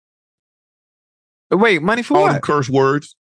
Wait, 1.52 1.82
money 1.82 2.03
for 2.03 2.18
All 2.18 2.24
what? 2.24 2.34
them 2.34 2.41
curse 2.41 2.69
words. 2.69 3.15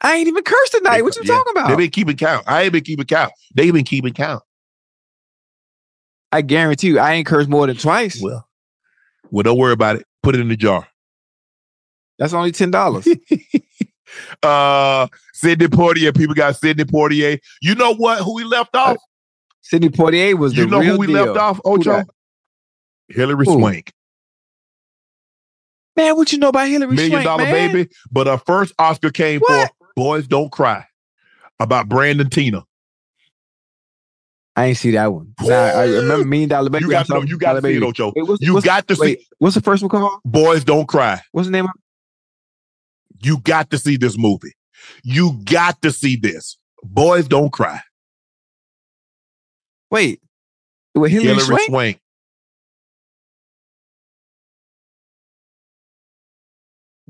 I 0.00 0.16
ain't 0.16 0.28
even 0.28 0.42
cursed 0.44 0.72
tonight. 0.72 1.02
What 1.02 1.14
you 1.16 1.22
Yeah, 1.24 1.34
talking 1.34 1.50
about? 1.52 1.68
They 1.68 1.76
been 1.76 1.90
keeping 1.90 2.16
count. 2.16 2.44
I 2.48 2.62
ain't 2.62 2.72
been 2.72 2.84
keeping 2.84 3.04
count. 3.04 3.32
They 3.54 3.70
been 3.70 3.84
keeping 3.84 4.14
count. 4.14 4.42
I 6.32 6.42
guarantee 6.42 6.88
you, 6.88 6.98
I 7.00 7.14
ain't 7.14 7.26
cursed 7.26 7.48
more 7.50 7.66
than 7.66 7.76
twice. 7.76 8.20
Well, 8.22 8.48
well, 9.30 9.42
don't 9.42 9.58
worry 9.58 9.72
about 9.72 9.96
it. 9.96 10.06
Put 10.22 10.34
it 10.36 10.40
in 10.40 10.48
the 10.48 10.56
jar. 10.56 10.86
That's 12.18 12.32
only 12.32 12.52
ten 12.52 12.70
dollars. 12.70 13.08
uh 14.42 15.08
Sidney 15.34 15.66
Poitier. 15.66 16.16
People 16.16 16.34
got 16.34 16.56
Sidney 16.56 16.84
Poitier. 16.84 17.38
You 17.60 17.74
know 17.74 17.94
what? 17.94 18.22
Who 18.22 18.34
we 18.36 18.44
left 18.44 18.76
off? 18.76 18.96
Sidney 19.62 19.88
Poitier 19.88 20.34
was 20.38 20.54
the 20.54 20.62
You 20.62 20.66
know 20.68 20.80
who 20.82 20.98
we 20.98 21.06
deal. 21.08 21.24
left 21.26 21.36
off, 21.38 21.60
Ocho? 21.64 22.04
Hillary 23.08 23.44
Who? 23.46 23.58
Swank. 23.58 23.92
Man, 25.96 26.16
what 26.16 26.32
you 26.32 26.38
know 26.38 26.48
about 26.48 26.68
Hillary 26.68 26.94
Million 26.94 27.10
Swank, 27.10 27.24
Dollar 27.24 27.44
man? 27.44 27.72
Baby. 27.72 27.90
But 28.10 28.26
her 28.26 28.38
first 28.38 28.72
Oscar 28.78 29.10
came 29.10 29.40
What? 29.40 29.70
for 29.78 29.86
Boys 29.96 30.26
Don't 30.26 30.50
Cry 30.50 30.86
about 31.58 31.88
Brandon 31.88 32.28
Teena. 32.28 32.64
I 34.56 34.66
ain't 34.66 34.76
see 34.76 34.90
that 34.92 35.12
one. 35.12 35.34
Nah, 35.40 35.54
I 35.54 35.84
remember 35.86 36.24
Million 36.26 36.48
Dollar 36.48 36.70
Baby. 36.70 36.84
You 36.86 36.90
got 36.90 37.06
to 37.06 37.14
know, 37.14 37.22
you 37.22 37.38
got 37.38 37.54
to 37.54 37.60
Dollar 37.60 37.70
see 37.72 37.76
it, 37.76 37.80
Baby. 37.80 37.86
Ocho. 37.86 38.12
Wait, 38.14 38.26
what's- 38.28 38.42
You 38.42 38.54
what's- 38.54 38.66
got 38.66 38.86
to 38.88 38.96
see 38.96 39.00
Wait, 39.02 39.26
what's 39.38 39.54
the 39.54 39.60
first 39.60 39.82
one 39.82 39.88
called? 39.90 40.20
Boys 40.24 40.64
Don't 40.64 40.86
Cry. 40.86 41.20
What's 41.32 41.48
the 41.48 41.52
name 41.52 41.64
of 41.66 41.70
You 43.22 43.38
got 43.38 43.70
to 43.70 43.78
see 43.78 43.96
this 43.96 44.16
movie. 44.18 44.52
You 45.02 45.40
got 45.44 45.80
to 45.82 45.92
see 45.92 46.16
this. 46.16 46.56
Boys 46.82 47.28
Don't 47.28 47.50
Cry. 47.52 47.80
Wait. 49.90 50.20
With 50.94 51.10
Hillary, 51.12 51.28
Hillary 51.28 51.44
Swank? 51.44 51.62
Swank. 51.66 52.00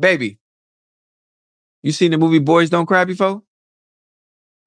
Baby. 0.00 0.38
You 1.82 1.92
seen 1.92 2.10
the 2.10 2.18
movie 2.18 2.38
Boys 2.38 2.70
Don't 2.70 2.86
Cry 2.86 3.04
before? 3.04 3.42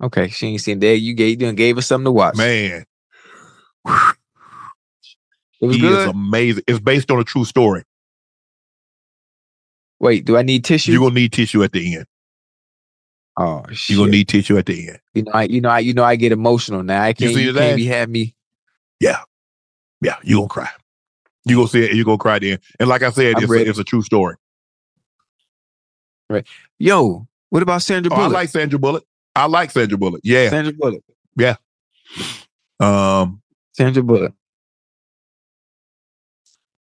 Okay, 0.01 0.27
she 0.29 0.47
ain't 0.47 0.61
seen 0.61 0.79
that. 0.79 0.97
You 0.97 1.13
gave 1.13 1.41
you 1.41 1.53
gave 1.53 1.77
us 1.77 1.87
something 1.87 2.05
to 2.05 2.11
watch. 2.11 2.35
Man, 2.35 2.85
it 3.85 5.65
was 5.65 5.75
he 5.75 5.81
good. 5.81 5.99
is 5.99 6.05
amazing. 6.07 6.63
It's 6.67 6.79
based 6.79 7.09
on 7.09 7.19
a 7.19 7.23
true 7.23 7.45
story. 7.45 7.83
Wait, 9.99 10.25
do 10.25 10.35
I 10.35 10.41
need 10.41 10.65
tissue? 10.65 10.91
You're 10.91 11.01
gonna 11.01 11.15
need 11.15 11.31
tissue 11.31 11.63
at 11.63 11.71
the 11.71 11.95
end. 11.95 12.05
oh 13.37 13.63
shit. 13.71 13.95
You're 13.95 14.05
gonna 14.05 14.11
need 14.11 14.27
tissue 14.27 14.57
at 14.57 14.65
the 14.65 14.89
end. 14.89 14.99
you 15.13 15.23
know, 15.23 15.31
I 15.33 15.43
you 15.43 15.61
know, 15.61 15.69
I 15.69 15.79
you 15.79 15.93
know 15.93 16.03
I 16.03 16.15
get 16.15 16.31
emotional 16.31 16.83
now. 16.83 17.01
I 17.01 17.13
can't 17.13 17.33
see 17.33 17.43
you 17.43 17.53
the 17.53 17.59
can't 17.59 17.77
be 17.77 17.85
have 17.85 18.09
me. 18.09 18.35
Yeah, 18.99 19.21
yeah, 20.01 20.17
you 20.23 20.37
gonna 20.37 20.49
cry. 20.49 20.69
You 21.45 21.55
gonna 21.55 21.67
see 21.69 21.85
it. 21.85 21.93
You 21.93 22.03
gonna 22.03 22.17
cry 22.17 22.39
then. 22.39 22.59
And 22.79 22.89
like 22.89 23.03
I 23.03 23.11
said, 23.11 23.35
it's 23.37 23.49
a, 23.49 23.69
it's 23.69 23.79
a 23.79 23.83
true 23.83 24.01
story. 24.01 24.35
Yo, 26.79 27.27
what 27.49 27.63
about 27.63 27.81
Sandra 27.81 28.11
Oh, 28.13 28.21
I 28.21 28.27
like 28.27 28.49
Sandra 28.49 28.79
Bullock. 28.79 29.05
I 29.35 29.45
like 29.47 29.71
Sandra 29.71 29.97
Bullock. 29.97 30.21
Yeah. 30.23 30.49
Sandra 30.49 30.73
Bullock. 30.73 31.03
Yeah. 31.37 31.55
Um. 32.79 33.41
Sandra 33.73 34.03
Bullock. 34.03 34.33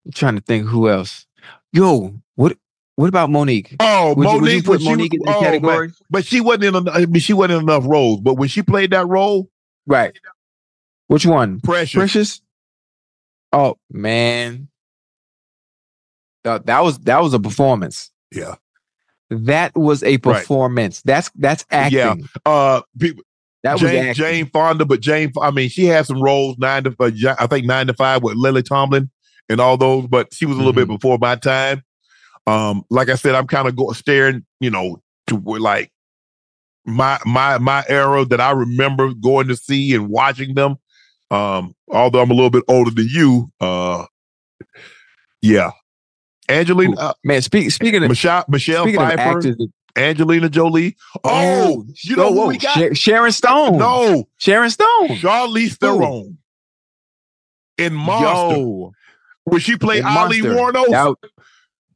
I'm 0.05 0.11
trying 0.11 0.35
to 0.35 0.41
think 0.41 0.67
who 0.67 0.89
else. 0.89 1.25
Yo, 1.73 2.13
what 2.35 2.57
what 2.95 3.07
about 3.07 3.29
Mo'Nique? 3.29 3.75
Oh, 3.79 4.13
Would 4.15 4.23
you- 4.27 4.39
would 4.41 4.51
you 4.51 4.57
Mo'Nique. 4.59 4.65
put 4.65 4.81
she 4.81 4.89
Mo'Nique 4.89 5.13
in 5.13 5.19
the 5.21 5.29
oh, 5.29 5.41
man. 5.41 5.43
category? 5.43 5.91
But 6.09 6.25
she 6.25 6.41
wasn't 6.41 6.63
in. 6.75 6.89
I 6.89 7.05
mean, 7.05 7.21
she 7.21 7.33
wasn't 7.33 7.57
in 7.63 7.69
enough 7.69 7.83
roles. 7.87 8.19
But 8.21 8.35
when 8.35 8.49
she 8.49 8.61
played 8.61 8.91
that 8.91 9.07
role, 9.07 9.49
Right. 9.87 10.17
Which 11.07 11.25
one? 11.25 11.59
Precious. 11.61 11.93
Precious? 11.97 12.41
Oh 13.51 13.77
man. 13.89 14.69
That 16.43 16.65
that 16.67 16.83
was 16.83 16.99
that 16.99 17.21
was 17.21 17.33
a 17.33 17.39
performance. 17.39 18.11
Yeah. 18.31 18.55
That 19.31 19.75
was 19.75 20.03
a 20.03 20.17
performance. 20.17 21.01
That's 21.01 21.31
that's 21.35 21.65
acting. 21.71 21.97
Yeah. 21.97 22.15
Uh, 22.45 22.81
people. 22.99 23.23
That 23.63 23.73
was 23.73 23.81
Jane, 23.81 24.05
acting. 24.07 24.23
Jane 24.23 24.45
Fonda, 24.47 24.85
but 24.85 24.99
Jane, 24.99 25.31
I 25.41 25.51
mean, 25.51 25.69
she 25.69 25.85
had 25.85 26.05
some 26.05 26.21
roles 26.21 26.57
nine 26.57 26.83
to, 26.83 26.95
uh, 26.99 27.35
I 27.39 27.47
think 27.47 27.65
nine 27.65 27.87
to 27.87 27.93
five 27.93 28.23
with 28.23 28.35
Lily 28.35 28.63
Tomlin 28.63 29.09
and 29.49 29.61
all 29.61 29.77
those, 29.77 30.07
but 30.07 30.33
she 30.33 30.45
was 30.45 30.55
a 30.55 30.59
little 30.59 30.73
bit 30.73 30.87
Mm-hmm. 30.87 30.95
before 30.95 31.17
my 31.19 31.35
time. 31.35 31.83
Um, 32.47 32.83
like 32.89 33.09
I 33.09 33.15
said, 33.15 33.35
I'm 33.35 33.47
kind 33.47 33.67
of 33.67 33.75
go, 33.75 33.91
staring, 33.91 34.45
you 34.59 34.71
know, 34.71 35.01
to 35.27 35.37
like 35.37 35.91
my 36.85 37.19
my 37.25 37.59
my 37.59 37.85
era 37.87 38.25
that 38.25 38.41
I 38.41 38.51
remember 38.51 39.13
going 39.13 39.47
to 39.47 39.55
see 39.55 39.93
and 39.93 40.09
watching 40.09 40.55
them. 40.55 40.77
Um, 41.29 41.75
although 41.87 42.21
I'm 42.21 42.31
a 42.31 42.33
little 42.33 42.49
bit 42.49 42.63
older 42.67 42.91
than 42.91 43.07
you, 43.09 43.51
uh, 43.61 44.05
yeah, 45.41 45.71
Angelina, 46.49 46.95
uh, 46.99 47.13
Man, 47.23 47.41
speak, 47.41 47.71
speaking 47.71 48.03
of 48.03 48.09
Michelle, 48.09 48.43
Michelle 48.47 48.83
speaking 48.83 49.01
of 49.01 49.09
actors, 49.11 49.55
Angelina 49.95 50.49
Jolie. 50.49 50.95
Oh, 51.23 51.85
you 52.03 52.15
know 52.15 52.27
oh, 52.29 52.33
who 52.33 52.47
we 52.47 52.57
got? 52.57 52.77
Sha- 52.77 52.93
Sharon 52.93 53.31
Stone. 53.31 53.77
No, 53.77 54.27
Sharon 54.37 54.69
Stone. 54.69 55.09
Charlize 55.17 55.77
Theron 55.77 56.37
in 57.77 57.93
Monster, 57.93 58.57
Yo, 58.57 58.91
when 59.45 59.59
she 59.59 59.77
played 59.77 60.03
Ali. 60.03 60.41
Wuornos. 60.41 61.15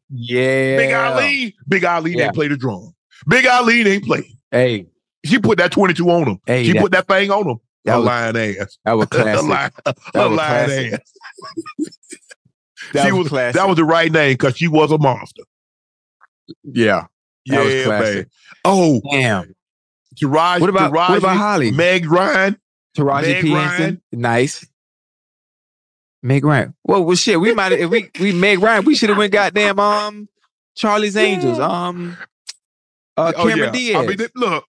Yeah. 0.09 0.77
Big 0.77 0.93
Ali, 0.93 1.55
Big 1.67 1.83
Ali 1.83 2.11
Yeah. 2.11 2.17
didn't 2.25 2.35
play 2.35 2.47
the 2.47 2.57
drum. 2.57 2.93
Big 3.27 3.45
Ali 3.47 3.83
didn't 3.83 4.05
play. 4.05 4.23
Hey, 4.51 4.87
She 5.25 5.39
put 5.39 5.57
that 5.57 5.71
22 5.71 6.07
on 6.09 6.27
him. 6.27 6.39
Hey, 6.45 6.65
she 6.65 6.73
that- 6.73 6.81
put 6.81 6.91
that 6.91 7.07
thing 7.07 7.31
on 7.31 7.47
him. 7.49 7.57
that 7.85 7.95
a 7.95 7.97
was- 7.97 8.05
lying 8.05 8.37
ass. 8.59 8.77
that 8.85 8.93
was 8.93 9.05
a 9.05 9.07
classic. 9.09 9.47
lying, 9.49 9.71
That 9.85 9.97
a 10.13 10.27
lying 10.27 10.35
classic. 10.67 10.93
ass. 10.93 11.11
That 12.93 13.05
she 13.05 13.11
was 13.11 13.31
was, 13.31 13.53
that 13.53 13.67
was 13.67 13.75
the 13.77 13.83
right 13.85 14.11
name 14.11 14.33
because 14.33 14.57
she 14.57 14.67
was 14.67 14.91
a 14.91 14.97
monster. 14.97 15.43
yeah. 16.63 17.05
That 17.47 17.63
was 17.63 17.73
yeah, 17.73 17.83
classic. 17.83 18.15
man. 18.15 18.25
Oh, 18.65 19.01
Damn. 19.11 19.55
Taraji, 20.19 20.61
What 20.61 20.69
about- 20.69 20.91
Taraji, 20.91 21.09
what 21.09 21.17
about 21.19 21.37
Holly? 21.37 21.71
Meg 21.71 22.09
Ryan. 22.09 22.57
Taraji 22.97 23.21
Meg 23.23 23.41
P. 23.43 23.53
Ryan. 23.53 23.69
Henson. 23.69 24.01
Nice. 24.13 24.65
Meg 26.23 26.43
Ryan. 26.43 26.73
Well, 26.83 27.03
well, 27.03 27.15
shit. 27.15 27.39
We 27.39 27.53
might 27.53 27.71
if 27.73 27.89
we 27.89 28.09
we 28.19 28.31
Meg 28.31 28.59
Ryan. 28.59 28.85
We 28.85 28.95
should 28.95 29.09
have 29.09 29.17
went 29.17 29.31
goddamn 29.33 29.79
um 29.79 30.27
Charlie's 30.75 31.15
Angels. 31.17 31.59
Um, 31.59 32.17
uh, 33.17 33.31
Oh, 33.35 33.43
Cameron 33.47 33.59
yeah. 33.59 33.71
Diaz. 33.71 33.95
I 33.95 34.07
mean, 34.07 34.27
look, 34.35 34.65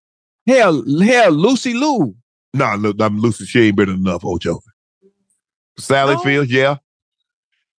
hell, 0.46 0.84
hell, 1.02 1.30
Lucy 1.32 1.72
Liu. 1.74 2.14
nah, 2.52 2.74
look, 2.74 2.96
I'm 3.00 3.18
Lucy. 3.20 3.44
She 3.46 3.68
ain't 3.68 3.76
better 3.76 3.92
enough, 3.92 4.24
Ocho. 4.24 4.60
Sally 5.78 6.14
No. 6.14 6.20
Fields, 6.20 6.50
yeah. 6.52 6.76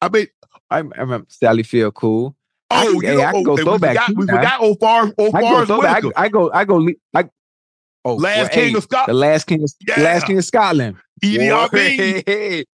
I 0.01 0.09
mean, 0.09 0.27
I, 0.69 0.77
I 0.77 0.79
remember 0.79 1.25
Sally 1.29 1.63
Field. 1.63 1.93
Cool. 1.95 2.35
I 2.69 2.87
oh, 2.87 2.91
can- 2.91 2.95
you 2.95 3.07
hey, 3.07 3.15
know, 3.15 3.21
I 3.21 3.31
can 3.31 3.35
oh, 3.35 3.43
go 3.43 3.53
we 3.55 3.61
throwback 3.63 3.97
forgot, 3.97 4.15
we 4.15 4.25
forgot 4.25 4.61
old 4.61 4.79
Far, 4.79 5.13
old 5.17 5.35
I 5.35 5.41
go 5.41 5.65
throwback. 5.65 6.03
I, 6.03 6.23
I 6.23 6.29
go. 6.29 6.51
I 6.53 6.65
go. 6.65 6.89
I, 7.15 7.29
oh, 8.05 8.15
Last 8.15 8.37
well, 8.37 8.49
King 8.49 8.69
hey, 8.69 8.77
of 8.77 8.83
Scotland. 8.83 9.15
The 9.15 9.19
last 9.19 9.43
king 9.45 9.63
of 9.63 9.71
Yeah. 9.87 10.03
last 10.03 10.25
king 10.25 10.37
of 10.37 10.45
Scotland. 10.45 10.97
Idi 11.23 11.49
Boy, 11.49 11.55
Amin. 11.55 11.69
Hey, 11.71 12.23
hey, 12.25 12.65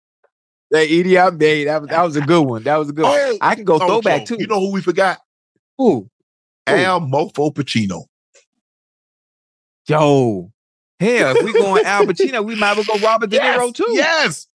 hey, 0.70 1.02
Idi. 1.02 1.64
That 1.64 1.80
was 1.80 1.90
that 1.90 2.02
was 2.02 2.16
a 2.16 2.20
good 2.20 2.42
one. 2.42 2.62
That 2.64 2.76
was 2.76 2.90
a 2.90 2.92
good. 2.92 3.04
one. 3.04 3.12
Oh, 3.14 3.38
I 3.40 3.54
can 3.54 3.64
go 3.64 3.76
oh, 3.76 3.86
throwback 3.86 4.26
so, 4.26 4.34
too. 4.34 4.42
You 4.42 4.48
know 4.48 4.60
who 4.60 4.72
we 4.72 4.82
forgot? 4.82 5.20
Who? 5.78 6.08
Al 6.66 7.00
Mofo 7.00 7.52
Pacino. 7.52 8.04
Yo, 9.86 10.50
hell, 10.98 11.36
if 11.36 11.44
we 11.44 11.52
going 11.52 11.84
Al 11.84 12.06
Pacino, 12.06 12.44
we 12.44 12.54
might 12.54 12.78
as 12.78 12.88
well 12.88 12.98
go 12.98 13.06
Robert 13.06 13.28
De 13.28 13.38
Niro 13.38 13.74
too. 13.74 13.86
Yes. 13.90 14.46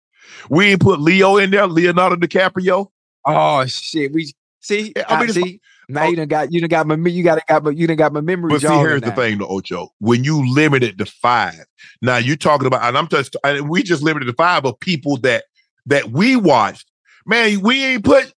We 0.49 0.71
ain't 0.71 0.81
put 0.81 0.99
Leo 0.99 1.37
in 1.37 1.51
there, 1.51 1.67
Leonardo 1.67 2.15
DiCaprio. 2.15 2.87
Oh 3.25 3.65
shit. 3.65 4.11
We 4.11 4.33
see. 4.59 4.93
I 4.97 5.15
I 5.15 5.19
mean, 5.21 5.29
see. 5.29 5.61
Now 5.87 6.03
oh. 6.03 6.09
you 6.09 6.15
done 6.15 6.27
got 6.27 6.51
you 6.51 6.61
done 6.61 6.69
got 6.69 6.87
my 6.87 6.95
you 7.09 7.23
got 7.23 7.45
got 7.47 7.63
my 7.63 7.71
you 7.71 7.87
done 7.87 7.97
got 7.97 8.13
my 8.13 8.21
memory. 8.21 8.49
But 8.49 8.61
see, 8.61 8.67
here's 8.67 9.01
the 9.01 9.11
thing, 9.11 9.39
though, 9.39 9.47
Ocho. 9.47 9.93
When 9.99 10.23
you 10.23 10.47
limit 10.53 10.83
it 10.83 10.97
to 10.99 11.05
five, 11.05 11.65
now 12.01 12.17
you're 12.17 12.35
talking 12.35 12.67
about, 12.67 12.83
and 12.83 12.97
I'm 12.97 13.07
just, 13.07 13.35
and 13.43 13.69
we 13.69 13.83
just 13.83 14.03
limited 14.03 14.25
to 14.25 14.33
five 14.33 14.65
of 14.65 14.79
people 14.79 15.17
that 15.17 15.45
that 15.87 16.11
we 16.11 16.35
watched. 16.35 16.89
Man, 17.25 17.61
we 17.61 17.83
ain't 17.85 18.03
put 18.03 18.33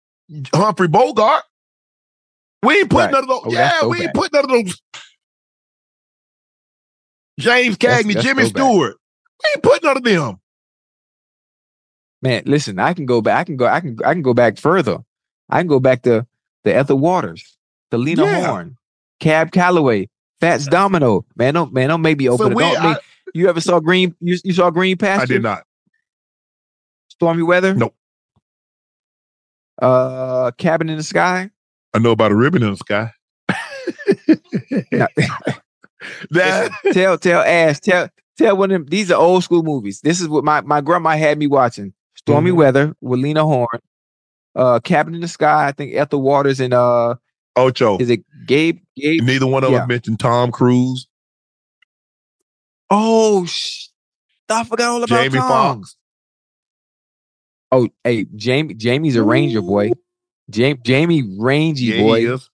Humphrey 0.53 0.87
Bogart. 0.87 1.43
We 2.63 2.79
ain't 2.79 2.89
put 2.89 2.99
Right. 2.99 3.11
none 3.11 3.23
of 3.23 3.29
those. 3.29 3.41
Oh, 3.45 3.51
that's 3.51 3.81
yeah, 3.81 3.87
we 3.87 3.97
throwback. 3.97 4.03
ain't 4.03 4.13
put 4.13 4.33
none 4.33 4.43
of 4.43 4.49
those. 4.49 4.81
James 7.39 7.77
Cagney, 7.77 8.13
that's 8.13 8.25
Jimmy 8.25 8.49
throwback. 8.49 8.71
Stewart. 8.71 8.97
We 9.43 9.49
ain't 9.55 9.63
put 9.63 9.83
none 9.83 9.97
of 9.97 10.03
them. 10.03 10.40
Man, 12.21 12.43
listen, 12.45 12.77
I 12.79 12.93
can 12.93 13.05
go 13.05 13.21
back. 13.21 13.37
I 13.39 13.43
can 13.43 13.57
go. 13.57 13.65
I 13.65 13.79
can. 13.79 13.97
I 14.05 14.13
can 14.13 14.21
go 14.21 14.33
back 14.33 14.57
further. 14.57 14.99
I 15.49 15.59
can 15.59 15.67
go 15.67 15.79
back 15.79 16.03
to 16.03 16.25
the 16.63 16.73
Ethel 16.75 16.99
Waters, 16.99 17.57
the 17.89 17.97
Lena 17.97 18.23
Yeah. 18.23 18.45
Horne, 18.47 18.77
Cab 19.19 19.51
Calloway, 19.51 20.07
Fats 20.39 20.67
Domino. 20.67 21.25
Man, 21.35 21.53
don't 21.55 21.73
man, 21.73 21.89
don't 21.89 22.01
make 22.01 22.19
me 22.19 22.29
open 22.29 22.45
So 22.45 22.49
the 22.49 22.55
we, 22.55 22.63
I, 22.63 22.89
make- 22.93 22.97
You 23.33 23.49
ever 23.49 23.59
saw 23.59 23.79
Green? 23.79 24.15
You, 24.19 24.37
you 24.43 24.53
saw 24.53 24.69
Green 24.69 24.97
Pasture? 24.97 25.23
I 25.23 25.25
did 25.25 25.41
not. 25.43 25.63
Stormy 27.09 27.43
Weather. 27.43 27.73
Nope. 27.73 27.95
Uh, 29.81 30.51
Cabin 30.57 30.89
in 30.89 30.97
the 30.97 31.03
Sky. 31.03 31.49
I 31.93 31.99
know 31.99 32.11
about 32.11 32.31
a 32.31 32.35
ribbon 32.35 32.61
in 32.63 32.69
the 32.71 32.77
sky. 32.77 33.11
That 36.31 36.71
tell 36.93 37.17
tell 37.17 37.41
Ash 37.41 37.79
tell 37.79 38.09
tell 38.37 38.57
one 38.57 38.71
of 38.71 38.81
them. 38.81 38.89
These 38.89 39.11
are 39.11 39.19
old 39.19 39.43
school 39.43 39.61
movies. 39.63 40.01
This 40.01 40.19
is 40.19 40.27
what 40.27 40.43
my 40.43 40.61
my 40.61 40.81
grandma 40.81 41.11
had 41.11 41.37
me 41.37 41.45
watching. 41.47 41.93
Stormy 42.27 42.51
Mhm. 42.51 42.55
Weather 42.55 42.95
with 43.01 43.19
Lena 43.19 43.43
Horne. 43.43 43.79
Uh, 44.55 44.79
Cabin 44.79 45.15
in 45.15 45.21
the 45.21 45.27
Sky. 45.27 45.67
I 45.67 45.71
think 45.71 45.95
Ethel 45.95 46.21
Waters 46.21 46.59
and 46.59 46.73
uh, 46.73 47.15
Ocho. 47.55 47.97
is 47.97 48.09
it 48.09 48.23
Gabe? 48.45 48.79
Gabe? 48.97 49.21
Neither 49.23 49.47
one 49.47 49.63
of 49.63 49.71
Yeah. 49.71 49.79
them 49.79 49.87
mentioned 49.87 50.19
Tom 50.19 50.51
Cruise, 50.51 51.07
Oh, 52.89 53.45
sh- 53.45 53.87
I 54.49 54.63
forgot 54.65 54.89
all 54.89 55.03
about 55.03 55.23
Jamie 55.23 55.37
Tom. 55.39 55.47
Foxx. 55.79 55.95
Oh, 57.71 57.87
hey, 58.03 58.25
Jamie. 58.35 58.73
Jamie's 58.73 59.15
a 59.15 59.23
ranger 59.23 59.61
boy. 59.61 59.91
Jamie, 60.49 60.79
Jamie, 60.83 61.37
rangy 61.39 61.85
Yeah, 61.85 62.01
boy. 62.01 62.33
is. 62.33 62.49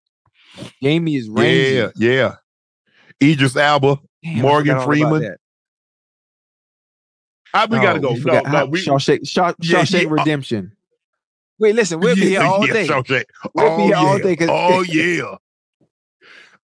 Jamie 0.84 1.16
is 1.16 1.28
rangy. 1.28 1.76
Yeah, 1.76 1.90
yeah. 1.96 2.36
Idris 3.22 3.56
Elba. 3.56 4.00
Damn, 4.24 4.42
Morgan 4.44 4.76
forgot 4.80 4.88
all 4.88 4.94
about 4.94 5.20
Freeman. 5.20 5.36
That. 7.58 7.72
I, 7.72 7.76
we 7.76 7.82
gotta 7.86 8.00
Oh, 8.00 8.02
go. 8.02 8.12
we 8.14 8.20
No, 8.22 8.40
no, 8.42 8.50
how- 8.50 8.66
we 8.66 8.84
Shawshank, 8.84 9.28
Shaw, 9.28 9.54
Yeah, 9.60 9.82
Shawshank 9.82 10.02
yeah, 10.04 10.08
uh, 10.08 10.12
Redemption. 10.12 10.72
Wait, 11.60 11.76
listen, 11.76 12.00
we'll 12.00 12.16
be 12.16 12.22
here 12.30 12.42
all 12.42 12.66
yeah, 12.68 12.74
day. 12.74 12.88
Shawshank. 12.88 13.26
We'll 13.54 13.66
oh, 13.68 13.78
be 13.78 13.84
here 13.84 13.92
yeah. 13.92 13.98
all 13.98 14.20
day 14.20 14.36
'cause- 14.36 14.50
oh 14.52 14.82
yeah. 14.88 15.36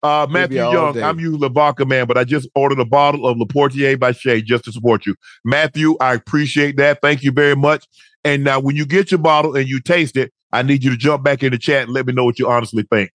Uh, 0.04 0.26
be 0.28 0.34
Matthew 0.34 0.60
all 0.62 0.74
Young. 0.74 1.02
I'm 1.02 1.20
you, 1.20 1.38
Lavaca 1.38 1.86
man, 1.88 2.08
but 2.08 2.18
I 2.18 2.26
just 2.26 2.50
ordered 2.56 2.80
a 2.80 2.86
bottle 2.86 3.26
of 3.26 3.38
Laportier 3.38 3.98
by 3.98 4.12
Shea 4.12 4.42
just 4.42 4.66
to 4.66 4.72
support 4.74 5.06
you. 5.06 5.16
Matthew, 5.46 5.96
I 6.02 6.14
appreciate 6.14 6.76
that. 6.78 7.00
Thank 7.02 7.24
you 7.24 7.32
very 7.32 7.56
much. 7.56 7.86
And 8.26 8.44
now, 8.44 8.60
when 8.60 8.76
you 8.76 8.86
get 8.86 9.12
your 9.12 9.20
bottle 9.20 9.56
and 9.56 9.68
you 9.68 9.80
taste 9.80 10.18
it, 10.18 10.34
I 10.52 10.62
need 10.62 10.84
you 10.84 10.90
to 10.92 10.98
jump 10.98 11.24
back 11.24 11.42
in 11.42 11.52
the 11.52 11.58
chat 11.58 11.84
and 11.84 11.92
let 11.94 12.06
me 12.06 12.12
know 12.14 12.26
what 12.26 12.38
you 12.38 12.50
honestly 12.50 12.86
think. 12.92 13.12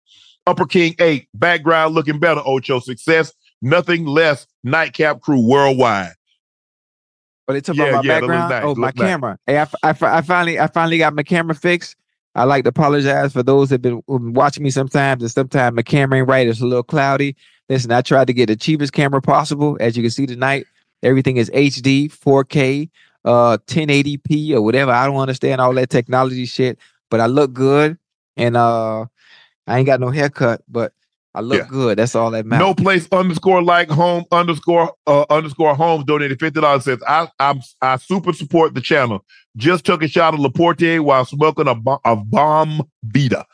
Upper 0.48 0.66
King 0.68 0.94
8, 1.00 1.28
background 1.34 1.96
looking 1.96 2.20
better, 2.20 2.42
Ocho. 2.46 2.80
Success, 2.80 3.34
nothing 3.64 4.06
less. 4.06 4.46
Nightcap 4.64 5.22
crew 5.22 5.42
worldwide. 5.46 6.12
But 7.48 7.54
they 7.54 7.62
talk 7.62 7.76
Yeah, 7.76 7.92
my 7.92 8.02
yeah, 8.02 8.20
background. 8.20 8.50
nice, 8.50 8.64
Oh, 8.64 8.76
my 8.76 8.88
nice. 8.88 8.96
camera. 8.98 9.40
Hey, 9.46 9.58
I, 9.60 9.68
I, 9.84 9.96
I 10.02 10.22
finally, 10.22 10.60
I 10.60 10.68
finally 10.68 10.98
got 10.98 11.14
my 11.14 11.24
camera 11.24 11.56
fixed. 11.56 11.96
I 12.34 12.44
like 12.44 12.64
to 12.66 12.70
apologize 12.70 13.32
for 13.34 13.44
those 13.44 13.70
that 13.70 13.82
been 13.82 14.02
been 14.08 14.34
watching 14.34 14.64
me 14.64 14.70
sometimes, 14.70 15.22
and 15.24 15.32
sometimes 15.32 15.76
my 15.76 15.84
camera 15.84 16.20
ain't 16.20 16.28
right. 16.28 16.48
It's 16.48 16.60
a 16.60 16.66
little 16.66 16.84
cloudy. 16.84 17.36
Listen, 17.70 17.92
I 17.92 18.02
tried 18.02 18.28
to 18.28 18.34
get 18.34 18.48
the 18.48 18.56
cheapest 18.56 18.94
camera 18.94 19.22
possible. 19.22 19.78
As 19.80 19.96
you 19.96 20.04
can 20.04 20.12
see 20.12 20.26
tonight, 20.26 20.66
everything 21.02 21.38
is 21.38 21.50
HD, 21.52 22.12
4K, 22.12 22.90
uh, 23.24 23.58
1080p 23.68 24.52
or 24.54 24.62
whatever. 24.62 24.92
I 24.92 25.06
don't 25.06 25.16
understand 25.18 25.62
all 25.62 25.74
that 25.76 25.90
technology 25.90 26.46
shit, 26.46 26.78
but 27.10 27.22
I 27.22 27.28
look 27.28 27.54
good, 27.54 27.98
and 28.36 28.58
uh, 28.58 29.06
I 29.68 29.78
ain't 29.78 29.86
got 29.86 30.00
no 30.02 30.10
haircut, 30.10 30.62
but 30.68 30.94
I 31.36 31.42
look 31.42 31.60
Yeah. 31.60 31.68
good. 31.70 31.98
That's 32.00 32.16
all 32.16 32.32
that 32.32 32.46
matters. 32.46 32.66
No 32.66 32.74
place 32.74 33.08
underscore 33.12 33.62
like 33.62 33.90
home 33.90 34.24
underscore 34.32 34.94
uh, 35.06 35.26
underscore 35.30 35.76
homes 35.76 36.06
donated 36.06 36.40
fifty 36.40 36.62
dollars. 36.62 36.86
Says 36.86 37.00
I 37.08 37.28
I'm 37.40 37.60
I 37.82 37.98
super 37.98 38.34
support 38.34 38.74
the 38.74 38.82
channel. 38.82 39.24
Just 39.58 39.86
took 39.86 40.02
a 40.02 40.08
shot 40.08 40.34
of 40.34 40.40
Laportier 40.40 41.02
while 41.02 41.26
smoking 41.26 41.68
a, 41.68 41.76
a 42.06 42.16
bomb 42.16 42.82
Vita. 43.04 43.46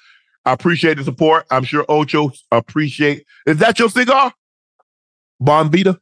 I 0.45 0.53
appreciate 0.53 0.97
the 0.97 1.03
support. 1.03 1.45
I'm 1.51 1.63
sure 1.63 1.85
Ocho 1.89 2.31
appreciate. 2.51 3.25
Is 3.45 3.57
that 3.57 3.77
your 3.79 3.89
cigar? 3.89 4.31
Bomb 5.39 5.71
Vita. 5.71 5.99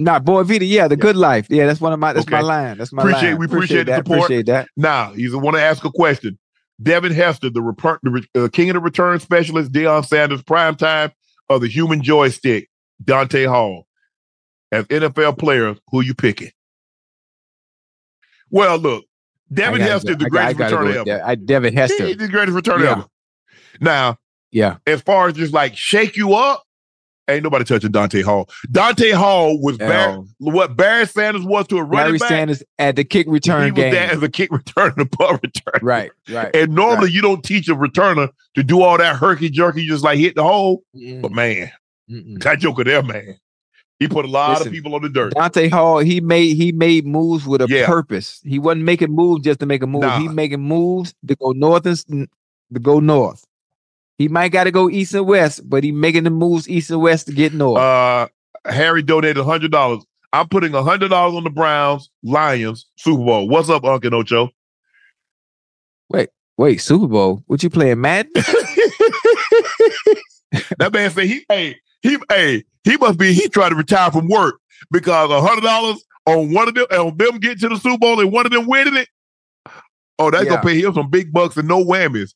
Nah, 0.00 0.20
boy, 0.20 0.44
Vita, 0.44 0.64
yeah, 0.64 0.86
the 0.86 0.96
good 0.96 1.16
life. 1.16 1.48
Yeah, 1.50 1.66
that's 1.66 1.80
one 1.80 1.92
of 1.92 1.98
my. 1.98 2.12
That's 2.12 2.28
my 2.30 2.40
line. 2.40 2.78
That's 2.78 2.92
my 2.92 3.02
Appreciate- 3.02 3.30
line. 3.30 3.38
we 3.38 3.46
appreciate 3.46 3.78
the 3.84 3.92
that. 3.92 3.96
support. 3.98 4.18
Appreciate 4.20 4.46
that. 4.46 4.68
Now 4.76 5.12
he's 5.12 5.34
want 5.34 5.56
to 5.56 5.62
ask 5.62 5.84
a 5.84 5.90
question. 5.90 6.38
Devin 6.80 7.12
Hester, 7.12 7.50
the, 7.50 7.60
reper- 7.60 7.98
the 8.02 8.10
re- 8.10 8.28
uh, 8.36 8.48
king 8.52 8.70
of 8.70 8.74
the 8.74 8.80
return 8.80 9.18
specialist, 9.20 9.72
Deion 9.72 10.04
Sanders, 10.06 10.42
prime 10.42 10.76
time 10.76 11.10
of 11.48 11.60
the 11.60 11.68
human 11.68 12.02
joystick, 12.02 12.68
Dante 13.02 13.44
Hall. 13.44 13.86
As 14.70 14.84
NFL 14.86 15.38
players, 15.38 15.78
who 15.90 16.02
you 16.02 16.14
picking? 16.14 16.50
Well, 18.50 18.78
look, 18.78 19.04
Devin 19.52 19.80
Hester, 19.80 20.14
the 20.14 20.28
greatest 20.28 20.58
returner 20.58 20.94
ever. 20.94 21.04
that. 21.04 21.24
I, 21.26 21.34
Devin 21.34 21.74
Hester. 21.74 22.06
He's 22.06 22.16
the 22.18 22.28
greatest 22.28 22.56
returner 22.56 22.84
Yeah. 22.84 22.90
ever. 22.92 23.06
Now, 23.80 24.18
Yeah. 24.50 24.76
as 24.86 25.00
far 25.02 25.28
as 25.28 25.34
just 25.34 25.52
like 25.54 25.76
shake 25.76 26.16
you 26.16 26.34
up, 26.34 26.62
ain't 27.28 27.42
nobody 27.44 27.64
touching 27.64 27.90
Dante 27.92 28.22
Hall. 28.22 28.48
Dante 28.70 29.10
Hall 29.10 29.60
was 29.60 29.78
Bar- 29.78 30.24
what 30.38 30.76
Barry 30.76 31.06
Sanders 31.06 31.44
was 31.44 31.66
to 31.68 31.78
a 31.78 31.82
running 31.84 32.06
Larry 32.06 32.18
back. 32.18 32.28
Sanders 32.28 32.62
at 32.78 32.96
the 32.96 33.04
kick 33.04 33.26
he 33.26 33.32
return 33.32 33.62
was 33.64 33.72
game. 33.72 33.92
that 33.94 34.10
as 34.10 34.22
a 34.22 34.28
kick 34.28 34.50
returner, 34.52 34.92
and 34.96 35.02
a 35.02 35.06
punt 35.06 35.42
returner. 35.42 35.82
Right, 35.82 36.10
right. 36.30 36.54
And 36.54 36.72
normally 36.74 37.06
right. 37.06 37.12
you 37.12 37.22
don't 37.22 37.44
teach 37.44 37.68
a 37.68 37.74
returner 37.74 38.30
to 38.54 38.62
do 38.62 38.82
all 38.82 38.98
that 38.98 39.16
herky 39.16 39.50
jerky, 39.50 39.86
just 39.86 40.02
like 40.04 40.18
hit 40.18 40.34
the 40.34 40.42
hole. 40.42 40.82
Mm-mm, 40.96 41.22
But 41.22 41.32
man, 41.32 41.70
mm-mm. 42.10 42.42
that 42.42 42.58
joker 42.60 42.84
there, 42.84 43.02
man, 43.02 43.36
he 43.98 44.06
put 44.08 44.24
a 44.24 44.28
lot 44.28 44.50
Listen, 44.50 44.68
of 44.68 44.72
people 44.72 44.94
on 44.94 45.02
the 45.02 45.08
dirt. 45.08 45.34
Dante 45.34 45.68
Hall, 45.68 45.98
he 45.98 46.20
made 46.20 46.56
he 46.56 46.72
made 46.72 47.04
moves 47.06 47.46
with 47.46 47.60
a 47.60 47.66
Yeah. 47.68 47.86
purpose. 47.86 48.40
He 48.44 48.58
wasn't 48.58 48.84
making 48.84 49.10
moves 49.12 49.42
just 49.44 49.60
to 49.60 49.66
make 49.66 49.82
a 49.82 49.86
move. 49.86 50.02
Nah. 50.02 50.18
He 50.20 50.28
making 50.28 50.60
moves 50.60 51.14
to 51.26 51.34
go 51.36 51.50
north 51.52 51.84
and 51.86 52.28
to 52.72 52.80
go 52.80 53.00
north. 53.00 53.44
He 54.18 54.28
might 54.28 54.48
got 54.50 54.64
to 54.64 54.70
go 54.72 54.90
east 54.90 55.14
and 55.14 55.26
west, 55.26 55.68
but 55.68 55.84
he 55.84 55.92
making 55.92 56.24
the 56.24 56.30
moves 56.30 56.68
east 56.68 56.90
and 56.90 57.00
west 57.00 57.26
to 57.28 57.32
get 57.32 57.54
north. 57.54 57.80
Uh, 57.80 58.26
Harry 58.66 59.02
donated 59.02 59.42
hundred 59.44 59.70
dollars. 59.70 60.04
I'm 60.32 60.48
putting 60.48 60.72
hundred 60.72 61.08
dollars 61.08 61.36
on 61.36 61.44
the 61.44 61.50
Browns 61.50 62.10
Lions 62.22 62.86
Super 62.96 63.24
Bowl. 63.24 63.48
What's 63.48 63.70
up, 63.70 63.84
Uncle 63.84 64.14
Ocho? 64.16 64.50
Wait, 66.10 66.28
wait, 66.56 66.78
Super 66.78 67.06
Bowl? 67.06 67.42
What 67.46 67.62
you 67.62 67.70
playing, 67.70 68.00
Madden? 68.00 68.32
that 70.78 70.90
man 70.92 71.10
said 71.10 71.24
he 71.26 71.44
hey 71.48 71.76
he 72.02 72.16
hey 72.30 72.64
he 72.84 72.96
must 72.96 73.18
be 73.18 73.32
he 73.32 73.48
tried 73.48 73.68
to 73.70 73.74
retire 73.74 74.10
from 74.10 74.28
work 74.28 74.60
because 74.90 75.30
a 75.30 75.40
hundred 75.40 75.62
dollars 75.62 76.02
on 76.26 76.52
one 76.52 76.68
of 76.68 76.74
them 76.74 76.86
on 76.90 77.16
them 77.16 77.38
getting 77.38 77.58
to 77.58 77.68
the 77.68 77.76
Super 77.76 77.98
Bowl 77.98 78.20
and 78.20 78.32
one 78.32 78.46
of 78.46 78.52
them 78.52 78.66
winning 78.66 78.96
it. 78.96 79.08
Oh, 80.18 80.30
that's 80.30 80.44
Yeah. 80.44 80.50
gonna 80.56 80.62
pay 80.62 80.80
him 80.80 80.92
some 80.94 81.08
big 81.10 81.32
bucks 81.32 81.56
and 81.56 81.68
no 81.68 81.84
whammies. 81.84 82.34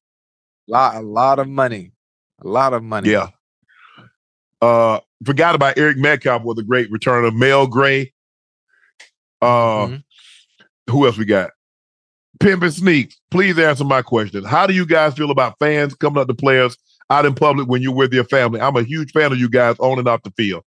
Lot, 0.68 0.96
a 0.96 1.00
lot 1.00 1.38
of 1.38 1.48
money, 1.48 1.92
a 2.42 2.48
lot 2.48 2.72
of 2.72 2.82
money. 2.82 3.10
Yeah. 3.10 3.28
Uh, 4.60 5.00
forgot 5.24 5.54
about 5.54 5.76
Eric 5.78 5.98
Metcalf 5.98 6.44
with 6.44 6.58
a 6.58 6.62
great 6.62 6.90
return 6.90 7.24
of 7.24 7.34
Mel 7.34 7.66
Gray. 7.66 8.12
Uh, 9.40 9.86
Mhm. 9.86 10.04
who 10.88 11.06
else 11.06 11.18
we 11.18 11.24
got? 11.24 11.50
Pimp 12.38 12.62
and 12.62 12.72
Sneaks. 12.72 13.16
Please 13.30 13.58
answer 13.58 13.84
my 13.84 14.02
question. 14.02 14.44
How 14.44 14.66
do 14.66 14.74
you 14.74 14.86
guys 14.86 15.14
feel 15.14 15.30
about 15.30 15.58
fans 15.58 15.94
coming 15.94 16.20
up 16.20 16.28
to 16.28 16.34
players 16.34 16.76
out 17.10 17.26
in 17.26 17.34
public 17.34 17.68
when 17.68 17.82
you're 17.82 17.94
with 17.94 18.12
your 18.12 18.24
family? 18.24 18.60
I'm 18.60 18.76
a 18.76 18.82
huge 18.82 19.12
fan 19.12 19.32
of 19.32 19.38
you 19.38 19.48
guys 19.48 19.76
on 19.78 19.98
and 19.98 20.08
off 20.08 20.22
the 20.22 20.30
field. 20.32 20.64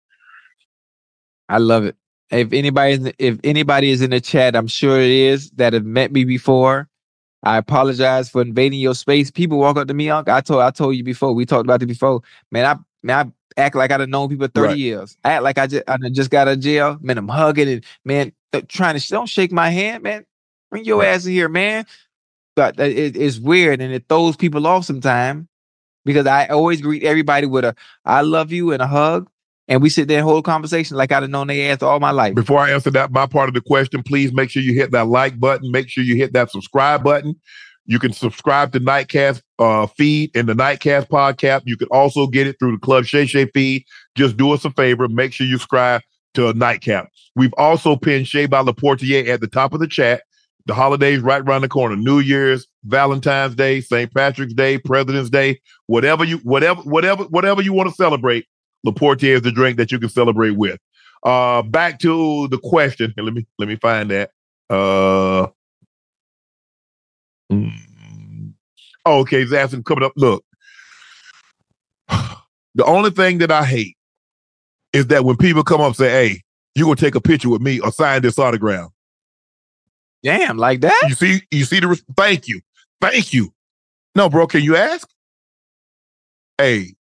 I 1.49 1.59
love 1.59 1.85
it. 1.85 1.97
If 2.31 2.53
anybody, 2.55 3.13
if 3.19 3.39
anybody 3.45 3.91
is 3.91 4.01
in 4.01 4.11
the 4.11 4.21
chat, 4.21 4.57
I'm 4.57 4.67
sure 4.67 4.99
it 4.99 5.11
is 5.11 5.51
that 5.53 5.75
have 5.75 5.85
met 5.85 6.13
me 6.13 6.25
before. 6.25 6.89
I 7.43 7.57
apologize 7.59 8.29
for 8.29 8.43
invading 8.43 8.81
your 8.81 8.95
space. 8.95 9.31
People 9.31 9.59
walk 9.59 9.77
up 9.77 9.89
to 9.89 9.95
me, 9.95 10.09
Unc. 10.11 10.29
I 10.29 10.41
told, 10.41 10.63
I 10.63 10.71
told 10.71 10.97
you 10.97 11.05
before. 11.05 11.33
We 11.35 11.47
talked 11.47 11.67
about 11.67 11.83
it 11.83 11.87
before. 11.87 12.21
Man, 12.51 12.65
I, 12.65 12.79
man, 13.03 13.33
I 13.57 13.61
act 13.61 13.75
like 13.77 13.91
I 13.91 13.99
done 13.99 14.11
known 14.11 14.29
people 14.29 14.47
30 14.49 14.69
Right. 14.69 14.79
years. 14.79 15.17
I 15.25 15.33
act 15.33 15.43
like 15.43 15.59
I 15.59 15.67
just, 15.67 15.85
I 15.89 15.97
just 16.13 16.31
got 16.31 16.49
out 16.49 16.55
of 16.55 16.61
jail. 16.61 16.99
Man, 17.01 17.19
I'm 17.19 17.29
hugging 17.29 17.69
and 17.69 17.85
man, 18.05 18.33
trying 18.69 18.99
to 18.99 19.09
don't 19.09 19.29
shake 19.29 19.53
my 19.53 19.71
hand, 19.71 20.03
man. 20.05 20.25
Bring 20.71 20.85
your 20.85 21.01
Right. 21.01 21.09
ass 21.09 21.27
in 21.27 21.33
here, 21.33 21.49
man. 21.49 21.85
But 22.55 22.79
uh, 22.79 22.85
it, 22.85 23.17
it's 23.17 23.39
weird 23.39 23.81
and 23.81 23.93
it 23.93 24.05
throws 24.09 24.37
people 24.37 24.67
off 24.67 24.85
sometimes 24.85 25.47
because 26.05 26.27
I 26.27 26.47
always 26.49 26.81
greet 26.83 27.03
everybody 27.05 27.47
with 27.47 27.65
a 27.65 27.75
"I 28.05 28.23
love 28.23 28.53
you" 28.53 28.73
and 28.73 28.83
a 28.83 28.87
hug. 28.87 29.29
And 29.69 29.81
we 29.81 29.89
sit 29.89 30.09
there 30.09 30.19
and 30.19 30.27
hold 30.27 30.39
a 30.39 30.43
conversation 30.43 30.97
like 30.97 31.13
I'd 31.13 31.23
have 31.23 31.31
known 31.31 31.47
their 31.47 31.73
ass 31.73 31.83
all 31.83 32.01
my 32.01 32.11
life. 32.11 32.35
Before 32.35 32.59
I 32.59 32.73
answer 32.73 32.91
that, 32.91 33.13
my 33.13 33.27
part 33.27 33.49
of 33.49 33.55
the 33.55 33.61
question, 33.61 34.03
please 34.03 34.33
make 34.33 34.51
sure 34.51 34.63
you 34.63 34.75
hit 34.75 34.91
that 34.93 35.07
like 35.07 35.39
button. 35.39 35.71
Make 35.71 35.89
sure 35.89 36.05
you 36.05 36.17
hit 36.17 36.33
that 36.33 36.51
subscribe 36.51 37.05
button. 37.05 37.37
You 37.85 37.99
can 37.99 38.13
subscribe 38.13 38.73
to 38.73 38.81
Nightcast 38.81 39.43
uh, 39.59 39.87
feed 39.87 40.37
and 40.37 40.49
the 40.49 40.55
Nightcast 40.55 41.09
podcast. 41.09 41.63
You 41.65 41.77
can 41.77 41.89
also 41.91 42.27
get 42.27 42.47
it 42.47 42.57
through 42.59 42.73
the 42.73 42.79
Club 42.79 43.05
Shay 43.05 43.27
Shay 43.27 43.47
feed. 43.47 43.85
Just 44.15 44.37
do 44.37 44.53
us 44.53 44.65
a 44.65 44.71
favor. 44.71 45.09
Make 45.09 45.33
sure 45.33 45.47
you 45.47 45.59
subscribe 45.59 46.03
to 46.35 46.53
Nightcap. 46.53 47.09
We've 47.35 47.55
also 47.59 47.97
pinned 47.97 48.29
Shea 48.29 48.47
by 48.47 48.63
Laportier 48.63 49.29
at 49.29 49.41
the 49.41 49.49
top 49.49 49.73
of 49.73 49.81
the 49.81 49.89
chat. 49.89 50.23
The 50.67 50.75
holidays 50.75 51.19
right 51.19 51.43
around 51.43 51.63
the 51.63 51.69
corner. 51.69 51.97
New 51.97 52.21
Year's, 52.21 52.69
Valentine's 52.85 53.57
Day, 53.57 53.81
St. 53.81 54.15
Patrick's 54.15 54.55
Day, 54.55 54.79
President's 54.79 55.29
Day, 55.29 55.61
whatever 55.87 56.23
you 56.23 56.39
whatever 56.39 56.81
whatever 56.83 57.25
whatever 57.25 57.63
you 57.63 57.73
want 57.73 57.89
to 57.89 57.95
celebrate. 57.97 58.47
Laportier 58.87 59.37
is 59.37 59.43
the 59.43 59.53
drink 59.53 59.77
that 59.79 59.93
you 59.93 59.99
can 59.99 60.09
celebrate 60.09 60.53
with. 60.53 60.79
Uh 61.23 61.63
back 61.63 61.99
to 62.01 62.49
the 62.49 62.59
question. 62.59 63.15
Let 63.17 63.35
me 63.35 63.47
let 63.59 63.69
me 63.69 63.77
find 63.77 64.11
that. 64.11 64.31
Uh 64.71 65.49
mm. 67.53 68.53
oh, 69.07 69.21
okay, 69.21 69.41
he's 69.41 69.53
asking 69.53 69.85
coming 69.85 70.05
up. 70.05 70.13
Look, 70.17 70.45
the 72.09 72.85
only 72.85 73.11
thing 73.11 73.39
that 73.39 73.53
I 73.53 73.65
hate 73.65 73.97
is 74.93 75.07
that 75.09 75.25
when 75.25 75.37
people 75.37 75.63
come 75.63 75.81
up 75.81 75.89
and 75.89 75.97
say, 75.97 76.11
"Hey, 76.11 76.43
you 76.75 76.85
gonna 76.85 76.97
take 76.97 77.15
a 77.15 77.21
picture 77.21 77.51
with 77.51 77.63
me 77.63 77.79
or 77.81 77.93
sign 77.93 78.23
this 78.23 78.39
autograph?" 78.39 78.91
Damn, 80.23 80.57
like 80.57 80.81
that? 80.83 81.05
You 81.09 81.15
see, 81.15 81.43
you 81.51 81.65
see 81.65 81.81
the. 81.81 81.89
res- 81.89 82.05
Thank 82.17 82.49
you, 82.49 82.61
thank 83.01 83.33
you. 83.33 83.53
No, 84.15 84.29
bro, 84.29 84.47
can 84.47 84.63
you 84.63 84.77
ask? 84.77 85.09
Hey, 86.59 86.95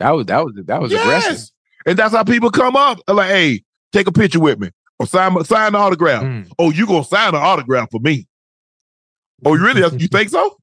That 0.00 0.10
was 0.10 0.26
that 0.26 0.44
was 0.44 0.54
that 0.66 0.80
was 0.80 0.92
aggressive. 0.92 1.32
yes, 1.32 1.52
and 1.86 1.96
that's 1.98 2.14
how 2.14 2.24
people 2.24 2.50
come 2.50 2.74
up. 2.74 2.98
They're 3.06 3.14
like, 3.14 3.30
"Hey, 3.30 3.62
take 3.92 4.06
a 4.08 4.12
picture 4.12 4.40
with 4.40 4.58
me 4.58 4.70
or 4.98 5.06
sign 5.06 5.42
sign 5.44 5.72
the 5.72 5.78
autograph." 5.78 6.22
Mm. 6.24 6.50
Oh, 6.58 6.70
you 6.70 6.86
gonna 6.86 7.04
sign 7.04 7.28
an 7.28 7.34
autograph 7.42 7.90
for 7.90 8.00
me? 8.00 8.26
Oh, 9.44 9.54
you 9.54 9.64
really? 9.64 9.80
you 9.98 10.08
think 10.08 10.30
so? 10.30 10.56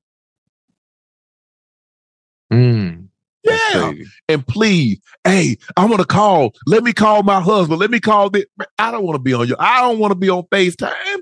Mm, 2.51 3.07
Yeah. 3.43 3.91
and 4.29 4.45
please, 4.47 4.99
hey, 5.23 5.57
I 5.75 5.85
want 5.85 5.99
to 5.99 6.05
call. 6.05 6.53
Let 6.65 6.83
me 6.83 6.93
call 6.93 7.23
my 7.23 7.41
husband. 7.41 7.79
Let 7.79 7.91
me 7.91 7.99
call 7.99 8.29
this. 8.29 8.45
I 8.79 8.91
don't 8.91 9.03
want 9.03 9.15
to 9.15 9.21
be 9.21 9.33
on 9.33 9.47
your. 9.47 9.57
I 9.59 9.81
don't 9.81 9.99
want 9.99 10.11
to 10.11 10.15
be 10.15 10.29
on 10.29 10.43
FaceTime. 10.43 11.19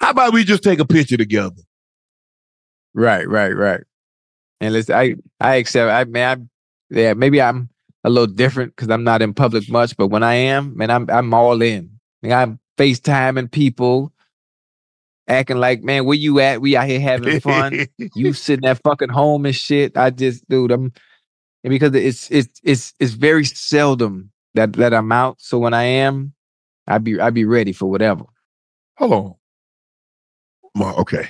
How 0.00 0.10
about 0.10 0.32
we 0.32 0.44
just 0.44 0.62
take 0.62 0.78
a 0.78 0.84
picture 0.84 1.16
together? 1.16 1.56
Right, 2.94 3.28
right, 3.28 3.54
right. 3.54 3.80
And 4.60 4.72
listen, 4.72 4.94
I 4.94 5.16
I 5.40 5.56
accept. 5.56 5.90
I 5.90 6.04
man, 6.04 6.48
I, 6.92 6.96
yeah, 6.98 7.14
maybe 7.14 7.40
I'm 7.42 7.68
a 8.04 8.10
little 8.10 8.26
different 8.32 8.74
because 8.74 8.90
I'm 8.90 9.04
not 9.04 9.22
in 9.22 9.34
public 9.34 9.68
much, 9.68 9.96
but 9.96 10.08
when 10.08 10.22
I 10.22 10.34
am, 10.34 10.76
man, 10.76 10.90
I'm 10.90 11.08
I'm 11.10 11.34
all 11.34 11.60
in. 11.62 11.90
Like, 12.22 12.32
I'm 12.32 12.58
FaceTiming 12.78 13.50
people, 13.52 14.12
acting 15.28 15.58
like, 15.58 15.82
man, 15.82 16.04
where 16.06 16.16
you 16.16 16.40
at? 16.40 16.60
We 16.60 16.76
out 16.76 16.86
here 16.88 17.00
having 17.00 17.40
fun. 17.40 17.86
you 18.14 18.32
sitting 18.32 18.68
at 18.68 18.82
fucking 18.82 19.10
home 19.10 19.46
and 19.46 19.54
shit. 19.54 19.96
I 19.96 20.10
just, 20.10 20.48
dude, 20.48 20.70
I'm 20.70 20.92
and 21.64 21.70
because 21.70 21.94
it's 21.94 22.30
it's 22.30 22.60
it's 22.62 22.94
it's 23.00 23.12
very 23.12 23.44
seldom 23.44 24.30
that 24.54 24.74
that 24.74 24.94
I'm 24.94 25.10
out. 25.12 25.40
So 25.40 25.58
when 25.58 25.74
I 25.74 25.82
am, 25.84 26.32
I 26.86 26.98
be 26.98 27.20
I 27.20 27.30
be 27.30 27.44
ready 27.44 27.72
for 27.72 27.90
whatever. 27.90 28.24
Hold 28.98 29.12
on. 29.12 29.34
Ma- 30.76 30.94
Okay. 31.00 31.28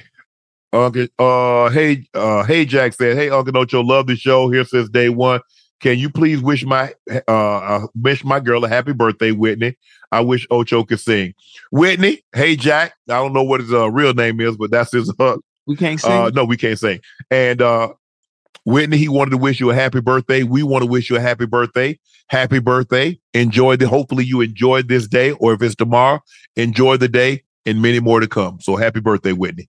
Uncle, 0.72 1.06
uh, 1.18 1.70
hey, 1.70 2.06
uh, 2.14 2.44
hey, 2.44 2.64
Jack 2.64 2.92
said, 2.92 3.16
"Hey, 3.16 3.30
Uncle 3.30 3.56
Ocho, 3.56 3.82
love 3.82 4.06
the 4.06 4.16
show 4.16 4.50
here 4.50 4.64
since 4.64 4.88
day 4.88 5.08
one. 5.08 5.40
Can 5.80 5.98
you 5.98 6.10
please 6.10 6.40
wish 6.40 6.64
my 6.64 6.94
uh, 7.28 7.30
uh 7.30 7.86
wish 8.00 8.24
my 8.24 8.40
girl 8.40 8.64
a 8.64 8.68
happy 8.68 8.92
birthday, 8.92 9.30
Whitney? 9.30 9.76
I 10.12 10.20
wish 10.20 10.46
Ocho 10.50 10.84
could 10.84 11.00
sing. 11.00 11.34
Whitney, 11.70 12.22
hey 12.34 12.56
Jack, 12.56 12.94
I 13.08 13.14
don't 13.14 13.32
know 13.32 13.42
what 13.42 13.60
his 13.60 13.72
uh, 13.72 13.90
real 13.90 14.14
name 14.14 14.40
is, 14.40 14.56
but 14.56 14.70
that's 14.70 14.92
his 14.92 15.12
uh, 15.18 15.36
We 15.66 15.76
can't 15.76 16.00
sing. 16.00 16.10
Uh, 16.10 16.30
no, 16.30 16.44
we 16.44 16.56
can't 16.56 16.78
sing. 16.78 17.00
And 17.30 17.60
uh, 17.60 17.92
Whitney, 18.64 18.96
he 18.96 19.08
wanted 19.08 19.30
to 19.30 19.36
wish 19.36 19.60
you 19.60 19.70
a 19.70 19.74
happy 19.74 20.00
birthday. 20.00 20.42
We 20.42 20.62
want 20.62 20.82
to 20.82 20.86
wish 20.86 21.10
you 21.10 21.16
a 21.16 21.20
happy 21.20 21.46
birthday. 21.46 21.98
Happy 22.28 22.58
birthday. 22.58 23.18
Enjoy 23.34 23.76
the. 23.76 23.88
Hopefully, 23.88 24.24
you 24.24 24.40
enjoyed 24.40 24.88
this 24.88 25.06
day, 25.06 25.32
or 25.32 25.52
if 25.52 25.62
it's 25.62 25.76
tomorrow, 25.76 26.20
enjoy 26.56 26.96
the 26.96 27.08
day 27.08 27.44
and 27.64 27.82
many 27.82 28.00
more 28.00 28.20
to 28.20 28.26
come. 28.26 28.58
So, 28.60 28.76
happy 28.76 29.00
birthday, 29.00 29.32
Whitney. 29.32 29.68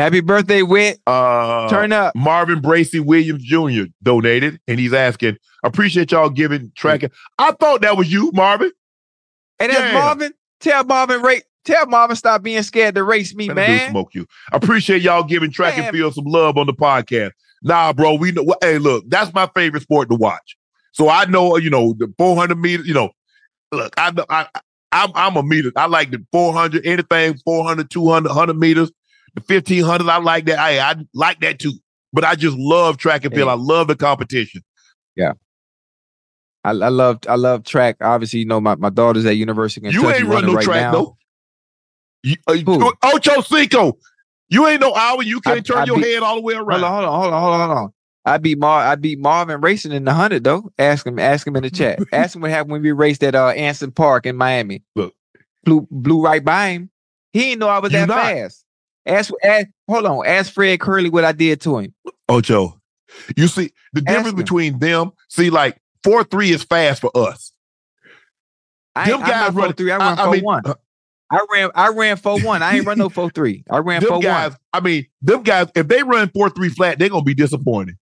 Happy 0.00 0.20
birthday, 0.20 0.62
Whit. 0.62 0.98
Uh, 1.06 1.68
Turn 1.68 1.92
up. 1.92 2.16
Marvin 2.16 2.62
Bracy 2.62 3.00
Williams 3.00 3.44
Jr. 3.44 3.90
donated, 4.02 4.58
and 4.66 4.80
he's 4.80 4.94
asking, 4.94 5.36
appreciate 5.62 6.10
y'all 6.10 6.30
giving 6.30 6.72
tracking. 6.74 7.10
I 7.38 7.52
thought 7.52 7.82
that 7.82 7.98
was 7.98 8.10
you, 8.10 8.30
Marvin. 8.32 8.72
And 9.58 9.70
that's 9.70 9.92
Yeah. 9.92 10.00
Marvin. 10.00 10.32
Tell 10.60 10.84
Marvin 10.84 11.20
rate. 11.20 11.44
Tell 11.66 11.84
Marvin 11.84 12.16
stop 12.16 12.42
being 12.42 12.62
scared 12.62 12.94
to 12.94 13.04
race 13.04 13.34
me, 13.34 13.48
Man, 13.48 13.58
I 13.58 13.66
do 13.66 13.72
man. 13.74 13.90
smoke 13.90 14.14
you. 14.14 14.26
Appreciate 14.52 15.02
y'all 15.02 15.22
giving 15.22 15.50
track 15.50 15.74
and 15.74 15.84
Man. 15.84 15.92
field 15.92 16.14
some 16.14 16.24
love 16.24 16.56
on 16.56 16.66
the 16.66 16.72
podcast. 16.72 17.32
Nah, 17.62 17.92
bro, 17.92 18.14
we 18.14 18.32
know. 18.32 18.54
Hey, 18.62 18.78
look, 18.78 19.04
that's 19.08 19.34
my 19.34 19.50
favorite 19.54 19.82
sport 19.82 20.08
to 20.08 20.14
watch. 20.14 20.56
So 20.92 21.10
I 21.10 21.26
know, 21.26 21.58
you 21.58 21.68
know, 21.68 21.92
the 21.98 22.10
400 22.16 22.56
meters. 22.56 22.86
You 22.86 22.94
know, 22.94 23.10
look, 23.70 23.92
I 23.98 24.12
know, 24.12 24.24
I, 24.30 24.46
I'm, 24.92 25.10
I'm 25.14 25.36
a 25.36 25.42
meter. 25.42 25.72
I 25.76 25.84
like 25.88 26.10
the 26.10 26.24
400, 26.32 26.86
anything 26.86 27.36
400, 27.44 27.90
200, 27.90 28.28
100 28.30 28.54
meters, 28.58 28.90
the 29.34 29.42
1500. 29.46 30.08
I 30.08 30.18
like 30.18 30.46
that. 30.46 30.58
I, 30.58 30.78
I 30.78 30.96
like 31.14 31.40
that 31.40 31.58
too. 31.58 31.72
But 32.12 32.24
I 32.24 32.34
just 32.34 32.56
love 32.56 32.96
track 32.96 33.24
and 33.24 33.34
field. 33.34 33.48
I 33.48 33.54
love 33.54 33.86
the 33.88 33.96
competition. 33.96 34.62
Yeah. 35.16 35.32
I, 36.64 36.70
I 36.70 36.72
love 36.88 37.20
I 37.28 37.36
love 37.36 37.64
track. 37.64 37.96
Obviously, 38.00 38.40
you 38.40 38.46
know 38.46 38.60
my, 38.60 38.74
my 38.74 38.90
daughter's 38.90 39.24
at 39.26 39.36
University 39.36 39.86
of 39.86 39.92
You 39.94 40.08
ain't 40.10 40.22
run 40.24 40.30
running 40.30 40.46
no 40.50 40.54
right 40.54 40.64
track 40.64 40.80
now. 40.82 40.92
though. 40.92 41.16
You, 42.22 42.36
uh, 42.46 42.90
Ocho 43.02 43.40
Cinco. 43.40 43.96
You 44.50 44.66
ain't 44.66 44.80
no 44.80 44.92
hour. 44.94 45.22
You 45.22 45.40
can't 45.40 45.58
I- 45.58 45.60
turn 45.60 45.78
I 45.78 45.84
your 45.84 45.96
beat- 45.96 46.06
head 46.06 46.22
all 46.22 46.34
the 46.34 46.42
way 46.42 46.54
around. 46.54 46.80
hold 46.82 47.04
on, 47.04 47.20
hold 47.20 47.32
on, 47.32 47.40
hold 47.42 47.54
on, 47.54 47.68
hold 47.68 47.78
on. 47.78 47.92
I 48.26 48.36
beat 48.36 48.58
Mar 48.58 48.82
I 48.82 48.96
beat 48.96 49.18
Marvin 49.18 49.60
racing 49.62 49.92
in 49.92 50.04
the 50.04 50.12
hundred 50.12 50.44
though. 50.44 50.70
Ask 50.78 51.06
him, 51.06 51.18
ask 51.18 51.46
him 51.46 51.56
in 51.56 51.62
the 51.62 51.70
chat. 51.70 51.98
ask 52.12 52.34
him 52.36 52.42
what 52.42 52.50
happened 52.50 52.72
when 52.72 52.82
we 52.82 52.92
raced 52.92 53.22
at 53.24 53.34
uh 53.34 53.48
Anson 53.48 53.92
Park 53.92 54.26
in 54.26 54.36
Miami. 54.36 54.82
Look. 54.94 55.14
Blew 55.64 55.86
blew 55.90 56.22
right 56.22 56.44
by 56.44 56.68
him. 56.70 56.90
He 57.32 57.40
didn't 57.40 57.60
know 57.60 57.68
I 57.68 57.78
was 57.78 57.92
You 57.92 58.00
that 58.00 58.08
not. 58.08 58.20
fast. 58.22 58.64
Ask, 59.06 59.32
ask 59.42 59.66
hold 59.88 60.06
on, 60.06 60.26
ask 60.26 60.52
Fred 60.52 60.78
Kerley 60.78 61.10
what 61.10 61.24
I 61.24 61.32
did 61.32 61.60
to 61.62 61.78
him. 61.78 61.94
Oh, 62.28 62.36
Ocho, 62.36 62.80
you 63.36 63.48
see 63.48 63.72
the 63.92 64.00
difference 64.02 64.34
between 64.34 64.78
them. 64.78 65.12
See, 65.28 65.50
like 65.50 65.80
four 66.04 66.22
three 66.24 66.50
is 66.50 66.62
fast 66.62 67.00
for 67.00 67.10
us. 67.14 67.52
I, 68.94 69.08
Them 69.10 69.20
guys 69.20 69.54
run- 69.54 69.72
three, 69.74 69.90
I 69.90 69.96
I- 69.96 69.98
run 69.98 70.18
I 70.18 70.24
four 70.24 70.32
mean, 70.34 70.44
one. 70.44 70.62
uh, 70.66 70.74
I 71.30 71.46
ran 71.52 71.70
I 71.74 71.88
ran 71.88 72.16
four 72.16 72.40
one. 72.40 72.62
I 72.62 72.76
ain't 72.76 72.86
run 72.86 72.98
no 72.98 73.08
four 73.08 73.30
three. 73.30 73.64
I 73.70 73.78
ran 73.78 74.02
four 74.02 74.20
guys, 74.20 74.50
one. 74.52 74.58
I 74.72 74.80
mean, 74.80 75.06
them 75.22 75.42
guys, 75.42 75.68
if 75.74 75.88
they 75.88 76.02
run 76.02 76.28
four 76.34 76.50
three 76.50 76.68
flat, 76.68 76.98
they're 76.98 77.08
gonna 77.08 77.22
be 77.22 77.34
disappointed. 77.34 77.96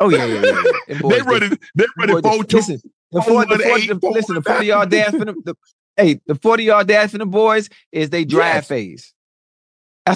Oh 0.00 0.08
yeah, 0.08 0.24
yeah, 0.24 0.42
yeah. 0.42 0.62
yeah. 0.88 0.98
Boys 1.00 1.12
they 1.16 1.22
running, 1.22 1.58
they 1.74 1.84
running 1.98 2.22
four 2.22 2.44
two. 2.44 2.56
Listen, 2.58 2.80
the 3.12 3.22
four 3.22 3.44
four, 3.44 3.44
the 3.44 3.48
one 3.50 3.60
four, 3.62 3.78
eight, 3.78 3.88
the, 3.88 4.10
listen, 4.10 4.34
the 4.34 4.40
one 4.40 4.42
forty 4.42 4.66
yard 4.66 4.90
dash 4.90 5.10
for 5.12 5.24
them. 5.24 5.36
The, 5.44 5.54
hey, 5.96 6.20
the 6.26 6.34
forty 6.36 6.64
yard 6.64 6.86
dash 6.88 7.10
for 7.10 7.18
them 7.18 7.30
boys 7.30 7.68
is 7.92 8.10
they 8.10 8.24
drive 8.24 8.54
Yes. 8.56 8.68
phase. 8.68 9.14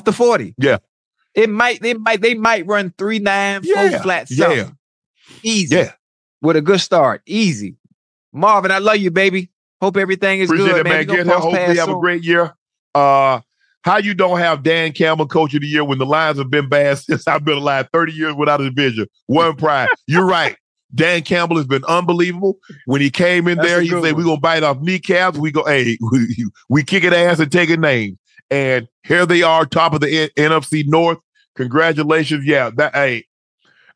The 0.05 0.13
forty. 0.13 0.55
Yeah. 0.59 0.79
It 1.35 1.49
might, 1.49 1.81
they 1.81 1.95
might, 1.95 2.21
they 2.21 2.35
might 2.35 2.67
run 2.67 2.93
three 2.99 3.19
nine, 3.19 3.63
four 3.63 3.73
Yeah, 3.73 4.03
flat, 4.03 4.31
yeah. 4.31 4.71
Easy. 5.43 5.77
Yeah, 5.77 5.93
With 6.43 6.57
a 6.57 6.63
good 6.63 6.81
start. 6.81 7.23
Easy. 7.27 7.77
Marvin, 8.33 8.71
I 8.71 8.79
love 8.79 8.97
you, 8.97 9.11
baby. 9.11 9.51
Hope 9.81 9.97
everything 9.97 10.41
is 10.41 10.51
appreciate 10.51 10.73
good, 10.73 10.81
it, 10.81 10.85
man. 10.85 11.07
man. 11.07 11.17
Get 11.17 11.27
cross 11.27 11.43
Hopefully, 11.43 11.65
paths 11.65 11.79
have 11.79 11.89
a 11.91 12.01
great 12.01 12.25
year. 12.25 12.55
Uh, 12.95 13.41
how 13.83 13.99
you 13.99 14.15
don't 14.15 14.39
have 14.39 14.63
Dan 14.63 14.93
Campbell 14.93 15.29
coach 15.29 15.55
of 15.55 15.61
the 15.61 15.67
year 15.67 15.85
when 15.85 15.99
the 15.99 16.07
Lions 16.07 16.39
have 16.39 16.51
been 16.51 16.69
bad 16.69 16.99
since 16.99 17.29
I've 17.29 17.45
been 17.45 17.59
alive, 17.59 17.89
thirty 17.93 18.13
years 18.13 18.35
without 18.35 18.61
a 18.61 18.65
division, 18.65 19.07
one 19.27 19.57
pride. 19.57 19.89
You're 20.07 20.27
right. 20.27 20.57
Dan 20.95 21.23
Campbell 21.23 21.57
has 21.57 21.67
been 21.67 21.85
unbelievable. 21.85 22.59
When 22.87 23.01
he 23.01 23.11
came 23.11 23.47
in 23.47 23.59
That's 23.59 23.69
there, 23.69 23.81
he 23.81 23.89
said. 23.89 24.17
"We're 24.17 24.25
gonna 24.25 24.41
bite 24.41 24.63
off 24.63 24.81
kneecaps. 24.81 25.39
We 25.39 25.53
go, 25.53 25.65
hey, 25.65 25.99
we, 26.13 26.49
we 26.69 26.83
kicking 26.83 27.13
ass 27.13 27.39
and 27.39 27.53
take 27.53 27.71
a 27.71 27.77
names." 27.77 28.17
And 28.51 28.89
here 29.05 29.27
they 29.27 29.43
are, 29.43 29.67
top 29.67 29.93
of 29.95 30.01
the 30.01 30.23
N- 30.37 30.51
NFC 30.51 30.87
North. 30.87 31.19
Congratulations, 31.57 32.45
yeah. 32.47 32.71
That 32.71 32.95
hey, 32.95 33.25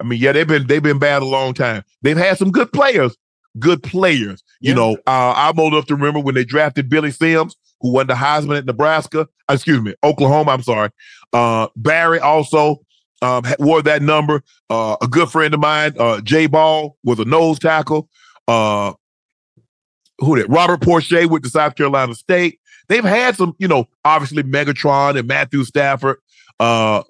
I 0.01 0.05
mean, 0.05 0.20
yeah, 0.20 0.33
they've 0.33 0.47
been 0.47 0.66
they've 0.66 0.83
been 0.83 0.99
bad 0.99 1.23
a 1.23 1.27
long 1.27 1.55
time. 1.55 1.85
They've 2.03 2.16
had 2.16 2.37
some 2.39 2.51
good 2.51 2.73
players, 2.73 3.16
good 3.59 3.83
players. 3.83 4.43
You 4.61 4.70
Yeah. 4.70 4.74
know, 4.74 4.93
uh, 5.07 5.33
I'm 5.37 5.59
old 5.59 5.73
enough 5.74 5.87
to 5.87 5.95
remember 5.95 6.20
when 6.20 6.35
they 6.35 6.45
drafted 6.45 6.89
Billy 6.89 7.11
Sims, 7.12 7.57
who 7.81 7.93
won 7.93 8.09
the 8.09 8.15
Heisman 8.15 8.59
at 8.59 8.66
Nebraska. 8.66 9.20
uh, 9.49 9.53
Excuse 9.55 9.81
me, 9.81 9.95
Oklahoma. 10.03 10.51
I'm 10.51 10.62
sorry. 10.62 10.91
Uh, 11.33 11.69
Barry 11.77 12.19
also 12.19 12.81
um, 13.23 13.45
wore 13.61 13.81
that 13.83 14.03
number. 14.03 14.43
Uh, 14.69 14.97
a 15.01 15.07
good 15.07 15.31
friend 15.31 15.55
of 15.55 15.61
mine, 15.61 15.95
uh, 15.99 16.20
Jay 16.20 16.47
Ball, 16.47 16.97
was 17.05 17.20
a 17.20 17.24
nose 17.24 17.59
tackle. 17.61 18.09
Uh, 18.49 18.93
who 20.19 20.37
did 20.37 20.47
Robert 20.51 20.81
Porcher 20.83 21.27
with 21.29 21.43
the 21.43 21.49
South 21.51 21.74
Carolina 21.77 22.15
State. 22.15 22.59
They've 22.89 23.05
had 23.05 23.37
some, 23.37 23.55
you 23.59 23.69
know, 23.69 23.89
obviously 24.05 24.43
Megatron 24.43 25.19
and 25.19 25.29
Matthew 25.29 25.65
Stafford. 25.65 26.19
Uh, 26.61 27.03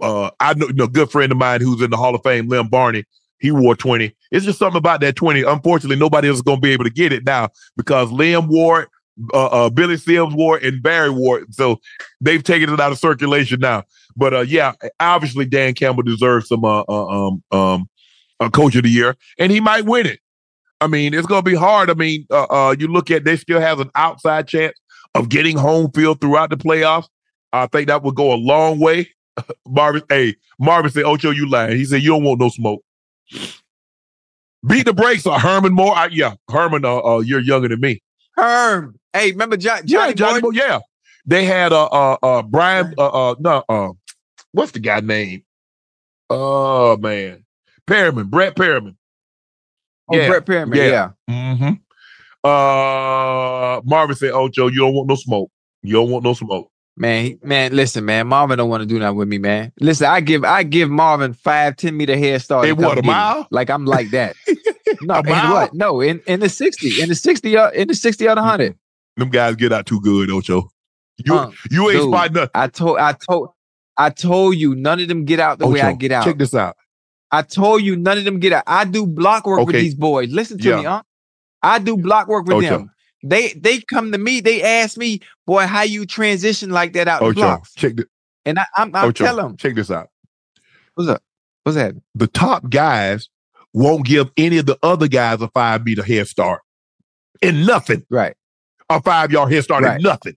uh, 0.00 0.30
I 0.40 0.54
know, 0.54 0.68
you 0.68 0.74
know, 0.74 0.86
good 0.86 1.10
friend 1.10 1.32
of 1.32 1.38
mine 1.38 1.60
who's 1.60 1.82
in 1.82 1.90
the 1.90 1.96
Hall 1.96 2.14
of 2.14 2.22
Fame, 2.22 2.48
Lem 2.48 2.68
Barney. 2.68 3.04
He 3.38 3.50
wore 3.50 3.74
20. 3.74 4.14
It's 4.30 4.44
just 4.44 4.58
something 4.58 4.78
about 4.78 5.00
that 5.00 5.16
20. 5.16 5.42
Unfortunately, 5.42 5.96
nobody 5.96 6.28
else 6.28 6.36
is 6.36 6.42
going 6.42 6.58
to 6.58 6.62
be 6.62 6.72
able 6.72 6.84
to 6.84 6.90
get 6.90 7.12
it 7.12 7.24
now 7.24 7.48
because 7.76 8.12
Lem 8.12 8.48
wore 8.48 8.82
it, 8.82 8.88
uh, 9.32 9.46
uh, 9.46 9.70
Billy 9.70 9.96
Sims 9.96 10.34
wore 10.34 10.58
it, 10.58 10.64
and 10.64 10.82
Barry 10.82 11.10
wore 11.10 11.40
it. 11.40 11.54
So 11.54 11.80
they've 12.20 12.42
taken 12.42 12.72
it 12.72 12.80
out 12.80 12.92
of 12.92 12.98
circulation 12.98 13.60
now. 13.60 13.84
But 14.16 14.34
uh, 14.34 14.40
yeah, 14.40 14.72
obviously 14.98 15.46
Dan 15.46 15.74
Campbell 15.74 16.02
deserves 16.02 16.48
some 16.48 16.64
uh, 16.64 16.82
uh, 16.88 17.06
um 17.06 17.42
um 17.50 17.88
uh, 18.40 18.50
coach 18.50 18.74
of 18.76 18.82
the 18.82 18.90
year, 18.90 19.16
and 19.38 19.50
he 19.52 19.60
might 19.60 19.84
win 19.84 20.06
it. 20.06 20.20
I 20.80 20.86
mean, 20.86 21.12
it's 21.12 21.26
going 21.26 21.44
to 21.44 21.50
be 21.50 21.56
hard. 21.56 21.90
I 21.90 21.94
mean, 21.94 22.26
uh, 22.30 22.44
uh, 22.44 22.76
you 22.78 22.88
look 22.88 23.10
at 23.10 23.24
they 23.24 23.36
still 23.36 23.60
have 23.60 23.80
an 23.80 23.90
outside 23.94 24.48
chance 24.48 24.74
of 25.14 25.28
getting 25.28 25.56
home 25.56 25.90
field 25.92 26.20
throughout 26.20 26.50
the 26.50 26.56
playoffs. 26.56 27.08
I 27.52 27.66
think 27.66 27.88
that 27.88 28.02
would 28.02 28.14
go 28.14 28.32
a 28.32 28.36
long 28.36 28.78
way. 28.78 29.08
Marvin, 29.66 30.02
hey, 30.08 30.36
Marvin 30.58 30.90
said, 30.90 31.04
Ocho, 31.04 31.30
you 31.30 31.48
lying. 31.48 31.76
He 31.76 31.84
said, 31.84 32.02
you 32.02 32.10
don't 32.10 32.24
want 32.24 32.40
no 32.40 32.48
smoke. 32.48 32.82
Beat 34.66 34.84
the 34.84 34.92
brakes 34.92 35.26
on 35.26 35.40
Herman 35.40 35.72
Moore. 35.72 35.96
I, 35.96 36.08
yeah, 36.12 36.34
Herman, 36.50 36.84
uh, 36.84 36.98
uh, 36.98 37.18
you're 37.20 37.40
younger 37.40 37.68
than 37.68 37.80
me. 37.80 38.02
Herm. 38.36 38.98
Hey, 39.12 39.32
remember 39.32 39.56
John, 39.56 39.86
Johnny, 39.86 40.10
yeah, 40.10 40.14
Johnny 40.14 40.40
Boy? 40.40 40.50
Boy, 40.50 40.56
yeah. 40.56 40.80
They 41.26 41.44
had 41.44 41.72
uh 41.72 41.86
uh 41.86 42.16
uh 42.22 42.42
Brian 42.42 42.94
uh 42.98 43.30
uh 43.30 43.34
no 43.38 43.62
uh 43.68 43.90
what's 44.52 44.72
the 44.72 44.80
guy 44.80 45.00
name? 45.00 45.44
Oh 46.28 46.96
man. 46.96 47.44
Perriman, 47.86 48.30
Brett 48.30 48.54
Perriman. 48.54 48.96
Oh, 50.08 50.26
Brett 50.26 50.46
Perriman, 50.46 50.76
yeah. 50.76 51.10
Mm-hmm. 51.28 51.72
Uh 52.44 53.80
Marvin 53.84 54.16
said, 54.16 54.32
Ocho, 54.32 54.68
you 54.68 54.80
don't 54.80 54.94
want 54.94 55.08
no 55.08 55.14
smoke. 55.14 55.50
You 55.82 55.94
don't 55.94 56.10
want 56.10 56.24
no 56.24 56.34
smoke. 56.34 56.70
Man, 56.96 57.38
man, 57.42 57.74
listen, 57.74 58.04
man. 58.04 58.26
Marvin 58.26 58.58
don't 58.58 58.68
want 58.68 58.82
to 58.82 58.86
do 58.86 58.98
that 58.98 59.14
with 59.14 59.28
me, 59.28 59.38
man. 59.38 59.72
Listen, 59.80 60.06
I 60.08 60.20
give 60.20 60.44
I 60.44 60.62
give 60.62 60.90
Marvin 60.90 61.32
five, 61.32 61.76
ten 61.76 61.96
meter 61.96 62.16
head 62.16 62.42
start. 62.42 62.68
In 62.68 62.76
to 62.76 62.82
come 62.82 62.88
what, 62.88 62.98
a 62.98 63.02
get 63.02 63.04
me. 63.04 63.10
mile? 63.10 63.46
Like 63.50 63.70
I'm 63.70 63.86
like 63.86 64.10
that. 64.10 64.36
no, 65.00 65.14
A 65.14 65.22
mile? 65.22 65.52
what? 65.52 65.74
No, 65.74 66.00
in, 66.00 66.20
in 66.26 66.40
the 66.40 66.48
60, 66.48 67.00
in 67.00 67.08
the 67.08 67.14
60, 67.14 67.56
uh, 67.56 67.70
in 67.70 67.88
the 67.88 67.94
60 67.94 68.28
out 68.28 68.36
of 68.38 68.44
100. 68.44 68.76
Them 69.16 69.30
guys 69.30 69.56
get 69.56 69.72
out 69.72 69.86
too 69.86 70.00
good, 70.00 70.30
Ocho. 70.30 70.70
You 71.24 71.34
Uh, 71.34 71.50
you 71.70 71.88
ain't 71.90 72.00
dude, 72.00 72.12
spotting 72.12 72.34
nothing. 72.34 72.50
I 72.54 72.66
told 72.66 72.98
I 72.98 73.12
told 73.12 73.50
I 73.96 74.10
told 74.10 74.56
you 74.56 74.74
none 74.74 75.00
of 75.00 75.08
them 75.08 75.24
get 75.24 75.40
out 75.40 75.58
the 75.58 75.68
way 75.68 75.80
I 75.80 75.92
get 75.92 76.12
out. 76.12 76.24
Check 76.24 76.38
this 76.38 76.54
out. 76.54 76.76
I 77.30 77.42
told 77.42 77.82
you 77.82 77.96
none 77.96 78.18
of 78.18 78.24
them 78.24 78.40
get 78.40 78.52
out. 78.52 78.64
I 78.66 78.84
do 78.84 79.06
block 79.06 79.46
work 79.46 79.64
with 79.66 79.76
these 79.76 79.94
boys. 79.94 80.30
Listen 80.32 80.58
to 80.58 80.76
me, 80.76 80.82
huh? 80.84 81.02
I 81.62 81.78
do 81.78 81.96
block 81.96 82.28
work 82.28 82.46
with 82.46 82.56
Ocho. 82.58 82.68
them. 82.78 82.90
They 83.22 83.52
they 83.52 83.80
come 83.80 84.12
to 84.12 84.18
me, 84.18 84.40
they 84.40 84.62
ask 84.62 84.96
me, 84.96 85.20
boy, 85.46 85.66
how 85.66 85.82
you 85.82 86.06
transition 86.06 86.70
like 86.70 86.94
that 86.94 87.06
out 87.08 87.20
the 87.20 87.26
Ocho, 87.26 87.34
blocks. 87.40 87.74
check 87.74 87.96
this. 87.96 88.06
And 88.46 88.58
I, 88.58 88.64
I'm 88.76 88.94
I'm 88.94 89.08
Ocho, 89.10 89.24
telling 89.24 89.44
them, 89.44 89.56
check 89.56 89.74
this 89.74 89.90
out. 89.90 90.08
what's 90.94 91.08
up? 91.10 91.22
What's 91.64 91.76
that? 91.76 91.94
the 92.14 92.26
top 92.26 92.70
guys 92.70 93.28
won't 93.74 94.06
give 94.06 94.30
any 94.36 94.56
of 94.58 94.66
the 94.66 94.78
other 94.82 95.06
guys 95.08 95.40
a 95.42 95.48
five 95.48 95.84
meter 95.84 96.02
head 96.02 96.26
start 96.28 96.62
in 97.42 97.66
nothing. 97.66 98.04
Right. 98.10 98.34
A 98.88 99.00
five 99.02 99.30
yard 99.30 99.52
head 99.52 99.64
start 99.64 99.84
Right. 99.84 99.96
in 99.96 100.02
nothing. 100.02 100.36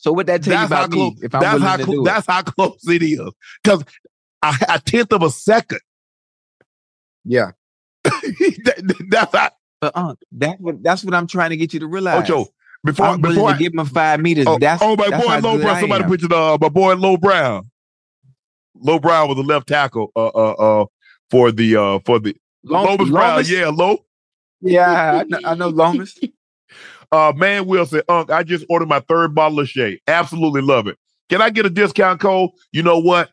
So 0.00 0.12
what 0.12 0.26
that 0.28 0.44
tell 0.44 0.62
you 0.62 0.68
That's 0.68 0.72
how 0.80 0.86
me 0.86 0.96
close. 1.10 1.22
if 1.24 1.34
I'm 1.34 1.40
That's 1.40 1.60
how 1.60 1.76
clo- 1.76 2.04
do 2.04 2.06
it? 2.06 2.24
how 2.28 2.42
close 2.42 2.88
it 2.88 3.02
is. 3.02 3.20
Because 3.64 3.82
a, 4.44 4.54
a 4.68 4.78
tenth 4.78 5.12
of 5.12 5.24
a 5.24 5.30
second. 5.30 5.80
Yeah. 7.24 7.50
That- 8.04 9.06
that's 9.10 9.36
how. 9.36 9.50
But 9.80 9.92
uh, 9.94 10.14
that's 10.32 10.60
what 10.60 10.82
that's 10.82 11.04
what 11.04 11.14
I'm 11.14 11.26
trying 11.26 11.50
to 11.50 11.56
get 11.56 11.72
you 11.72 11.80
to 11.80 11.86
realize. 11.86 12.28
Ocho, 12.28 12.46
before 12.84 13.06
I'm 13.06 13.20
before 13.20 13.50
I, 13.50 13.56
give 13.56 13.72
him 13.74 13.84
five 13.86 14.20
meters. 14.20 14.46
oh, 14.48 14.58
that's 14.58 14.82
oh 14.82 14.96
my 14.96 15.08
that's 15.08 15.24
boy 15.24 15.38
Low 15.38 15.58
Brown. 15.58 15.80
Somebody 15.80 16.04
put 16.04 16.32
uh, 16.32 16.58
my 16.60 16.68
boy 16.68 16.94
Low 16.94 17.16
Brown. 17.16 17.70
Low 18.74 18.98
Brown 18.98 19.28
was 19.28 19.36
the 19.36 19.42
left 19.42 19.68
tackle. 19.68 20.10
Uh 20.16 20.26
uh 20.26 20.52
uh 20.52 20.86
for 21.30 21.52
the 21.52 21.76
uh 21.76 21.98
for 22.04 22.18
the 22.18 22.36
Long- 22.64 22.86
Lomas 22.86 23.10
Brown. 23.10 23.44
Yeah, 23.46 23.68
Low. 23.68 24.04
Yeah, 24.60 25.20
I 25.20 25.24
know, 25.24 25.38
I 25.44 25.54
know 25.54 25.68
Lomas. 25.68 26.18
Uh, 27.10 27.32
man 27.34 27.66
Will 27.66 27.86
said, 27.86 28.04
Unc, 28.08 28.30
I 28.30 28.42
just 28.42 28.66
ordered 28.68 28.88
my 28.90 29.00
third 29.00 29.34
bottle 29.34 29.60
of 29.60 29.68
Shea. 29.70 29.98
Absolutely 30.06 30.60
love 30.60 30.86
it. 30.86 30.98
Can 31.30 31.40
I 31.40 31.48
get 31.48 31.64
a 31.64 31.70
discount 31.70 32.20
code? 32.20 32.50
You 32.70 32.82
know 32.82 32.98
what? 32.98 33.30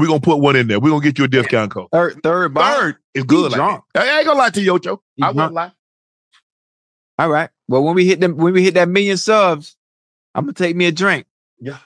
We're 0.00 0.06
gonna 0.06 0.20
put 0.20 0.38
one 0.38 0.56
in 0.56 0.68
there. 0.68 0.80
We're 0.80 0.90
gonna 0.90 1.02
get 1.02 1.18
you 1.18 1.24
a 1.24 1.28
discount 1.28 1.70
code. 1.70 1.88
Third, 1.92 2.22
third, 2.22 2.54
bottle? 2.54 2.80
Third 2.80 2.96
is 3.14 3.24
good. 3.24 3.52
Like 3.52 3.58
drunk. 3.58 3.84
I 3.94 4.18
ain't 4.18 4.26
gonna 4.26 4.38
lie 4.38 4.50
to 4.50 4.60
you, 4.60 4.74
Ocho. 4.74 5.02
He 5.16 5.22
I 5.22 5.30
won't 5.30 5.54
lie. 5.54 5.72
All 7.18 7.30
right. 7.30 7.50
Well, 7.68 7.82
when 7.82 7.94
we 7.94 8.06
hit 8.06 8.20
them, 8.20 8.36
when 8.36 8.52
we 8.52 8.62
hit 8.62 8.74
that 8.74 8.88
million 8.88 9.16
subs, 9.16 9.76
I'm 10.34 10.44
gonna 10.44 10.52
take 10.52 10.76
me 10.76 10.86
a 10.86 10.92
drink. 10.92 11.26
Yeah. 11.58 11.78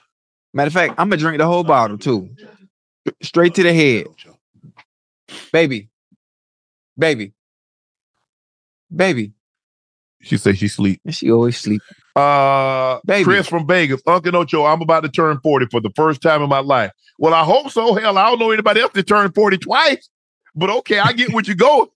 Matter 0.53 0.67
of 0.67 0.73
fact, 0.73 0.95
I'm 0.97 1.09
gonna 1.09 1.17
drink 1.17 1.37
the 1.37 1.47
whole 1.47 1.63
bottle 1.63 1.97
too, 1.97 2.29
straight 3.21 3.55
to 3.55 3.63
the 3.63 3.73
head, 3.73 4.07
baby, 5.53 5.89
baby, 6.97 7.33
baby. 8.93 9.31
She 10.21 10.37
said 10.37 10.57
she 10.57 10.67
sleep. 10.67 11.01
And 11.05 11.15
she 11.15 11.31
always 11.31 11.57
sleep. 11.57 11.81
Uh 12.15 12.99
Baby. 13.05 13.23
Chris 13.23 13.47
from 13.47 13.65
Vegas. 13.67 14.01
Uncle 14.05 14.35
Ocho, 14.35 14.65
I'm 14.65 14.81
about 14.81 15.01
to 15.01 15.09
turn 15.09 15.39
40 15.41 15.67
for 15.71 15.79
the 15.79 15.91
first 15.95 16.21
time 16.21 16.41
in 16.41 16.49
my 16.49 16.59
life. 16.59 16.91
Well, 17.17 17.33
I 17.33 17.43
hope 17.43 17.69
so. 17.71 17.93
Hell, 17.95 18.17
I 18.17 18.29
don't 18.29 18.39
know 18.39 18.51
anybody 18.51 18.81
else 18.81 18.91
that 18.93 19.07
turned 19.07 19.33
40 19.35 19.57
twice. 19.59 20.09
But 20.55 20.69
okay, 20.69 20.99
I 20.99 21.13
get 21.13 21.31
what 21.33 21.47
you're 21.47 21.55
going. 21.55 21.87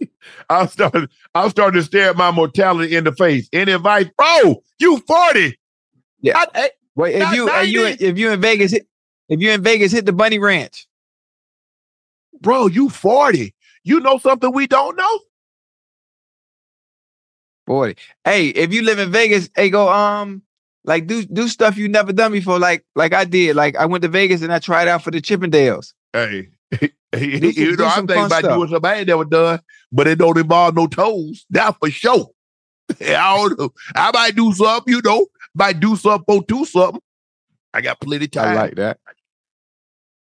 I 0.50 0.66
started 0.66 1.10
I 1.34 1.48
started 1.48 1.78
to 1.78 1.82
stare 1.84 2.10
at 2.10 2.16
my 2.16 2.30
mortality 2.30 2.96
in 2.96 3.04
the 3.04 3.12
face. 3.12 3.48
Any 3.52 3.72
advice? 3.72 4.06
Bro, 4.16 4.62
you 4.78 4.98
40. 5.06 5.58
Yeah. 6.20 6.38
I- 6.38 6.46
I- 6.54 6.70
Wait, 6.96 7.14
if 7.14 7.20
Not 7.20 7.34
you, 7.36 7.42
you, 7.62 7.82
90. 7.84 8.04
if 8.04 8.18
you 8.18 8.30
in 8.32 8.40
Vegas, 8.40 8.72
if 8.72 9.40
you 9.40 9.50
in 9.52 9.62
Vegas, 9.62 9.92
hit 9.92 10.04
the 10.04 10.12
Bunny 10.12 10.40
Ranch. 10.40 10.88
bro, 12.40 12.66
you 12.66 12.88
40. 12.88 13.54
You 13.84 14.00
know 14.00 14.18
something 14.18 14.52
we 14.52 14.66
don't 14.66 14.96
know? 14.96 15.20
Boy, 17.68 17.96
hey, 18.24 18.48
if 18.48 18.72
you 18.72 18.80
live 18.80 18.98
in 18.98 19.12
Vegas, 19.12 19.50
hey, 19.54 19.68
go 19.68 19.92
um, 19.92 20.40
like 20.84 21.06
do 21.06 21.22
do 21.22 21.48
stuff 21.48 21.76
you 21.76 21.86
never 21.86 22.14
done 22.14 22.32
before, 22.32 22.58
like 22.58 22.82
like 22.96 23.12
I 23.12 23.26
did. 23.26 23.56
Like 23.56 23.76
I 23.76 23.84
went 23.84 24.00
to 24.04 24.08
Vegas 24.08 24.40
and 24.40 24.50
I 24.50 24.58
tried 24.58 24.88
out 24.88 25.04
for 25.04 25.10
the 25.10 25.20
Chippendales. 25.20 25.92
Hey, 26.14 26.48
you 26.80 27.76
know, 27.76 27.84
I'm 27.84 28.06
thinking 28.06 28.24
about 28.24 28.38
stuff. 28.38 28.56
doing 28.56 28.70
something 28.70 28.90
I 28.90 28.94
ain't 28.94 29.08
never 29.08 29.26
done, 29.26 29.60
but 29.92 30.06
it 30.08 30.18
don't 30.18 30.38
involve 30.38 30.76
no 30.76 30.86
toes. 30.86 31.44
That 31.50 31.76
for 31.78 31.90
sure. 31.90 32.30
I 33.02 33.36
don't 33.36 33.58
know. 33.58 33.70
I 33.94 34.12
might 34.14 34.34
do 34.34 34.50
something, 34.54 34.94
you 34.94 35.02
know, 35.04 35.26
might 35.54 35.78
do 35.78 35.94
something 35.94 36.24
or 36.26 36.42
do 36.48 36.64
something. 36.64 37.02
I 37.74 37.82
got 37.82 38.00
plenty 38.00 38.24
of 38.24 38.30
time. 38.30 38.56
I 38.56 38.62
like 38.62 38.76
that. 38.76 38.98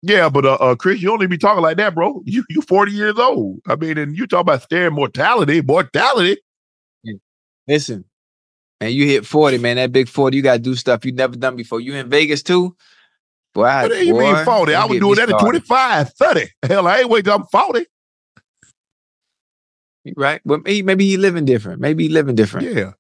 yeah, 0.03 0.29
but 0.29 0.45
uh, 0.45 0.55
uh, 0.55 0.77
Chris, 0.77 1.03
you 1.03 1.11
only 1.11 1.27
be 1.27 1.37
talking 1.37 1.65
like 1.65 1.79
that, 1.79 1.97
bro. 1.97 2.23
You 2.27 2.45
you 2.49 2.63
40 2.63 2.93
years 2.93 3.19
old. 3.19 3.59
I 3.67 3.75
mean, 3.75 3.99
and 3.99 4.17
you 4.17 4.29
talk 4.29 4.43
about 4.43 4.63
staring 4.63 4.95
mortality, 4.95 5.63
mortality. 5.63 6.39
Listen, 7.67 8.05
and 8.81 8.93
you 8.93 9.07
hit 9.07 9.25
40, 9.27 9.59
man. 9.59 9.77
That 9.77 9.93
big 9.93 10.09
40, 10.09 10.37
you 10.37 10.43
gotta 10.43 10.59
do 10.59 10.75
stuff 10.75 11.05
you 11.05 11.13
never 11.13 11.37
done 11.37 11.57
before. 11.57 11.81
You 11.81 11.95
in 11.95 12.11
Vegas 12.11 12.43
too? 12.43 12.77
Boy, 13.55 13.65
I, 13.65 13.83
What 13.85 13.93
do 13.93 14.05
you 14.07 14.13
boy, 14.15 14.33
mean 14.35 14.45
40? 14.45 14.75
I 14.75 14.85
was 14.85 14.99
doing 14.99 15.15
that 15.17 15.31
at 15.31 15.39
started. 15.39 15.65
25, 15.67 16.13
30. 16.15 16.47
Hell, 16.69 16.87
I 16.89 16.99
ain't 17.01 17.09
wait 17.09 17.25
till 17.25 17.35
I'm 17.35 17.45
40. 17.47 17.87
Right? 20.17 20.41
But 20.45 20.65
maybe, 20.65 20.83
maybe 20.83 21.07
he 21.07 21.17
living 21.17 21.45
different. 21.45 21.81
Maybe 21.81 22.05
he 22.05 22.09
living 22.11 22.35
different. 22.35 22.75
Yeah. 22.75 22.93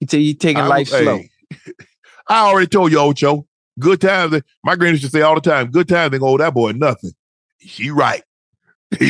He, 0.00 0.06
ta- 0.06 0.16
he 0.16 0.34
taking 0.34 0.62
I 0.62 0.66
life 0.68 0.90
was- 0.90 1.00
slow. 1.02 1.20
I 2.28 2.40
already 2.48 2.66
told 2.68 2.90
you, 2.92 2.98
Ocho. 3.00 3.46
Good 3.78 4.00
times. 4.00 4.40
My 4.64 4.76
granny 4.76 4.92
used 4.92 5.04
to 5.04 5.10
say 5.10 5.22
all 5.22 5.34
the 5.34 5.40
time, 5.40 5.70
good 5.70 5.88
times 5.88 6.12
ain't 6.14 6.22
owe 6.22 6.36
that 6.38 6.52
boy 6.54 6.72
nothing. 6.72 7.12
She 7.60 7.90
right. 7.90 8.22
Tell 8.92 9.08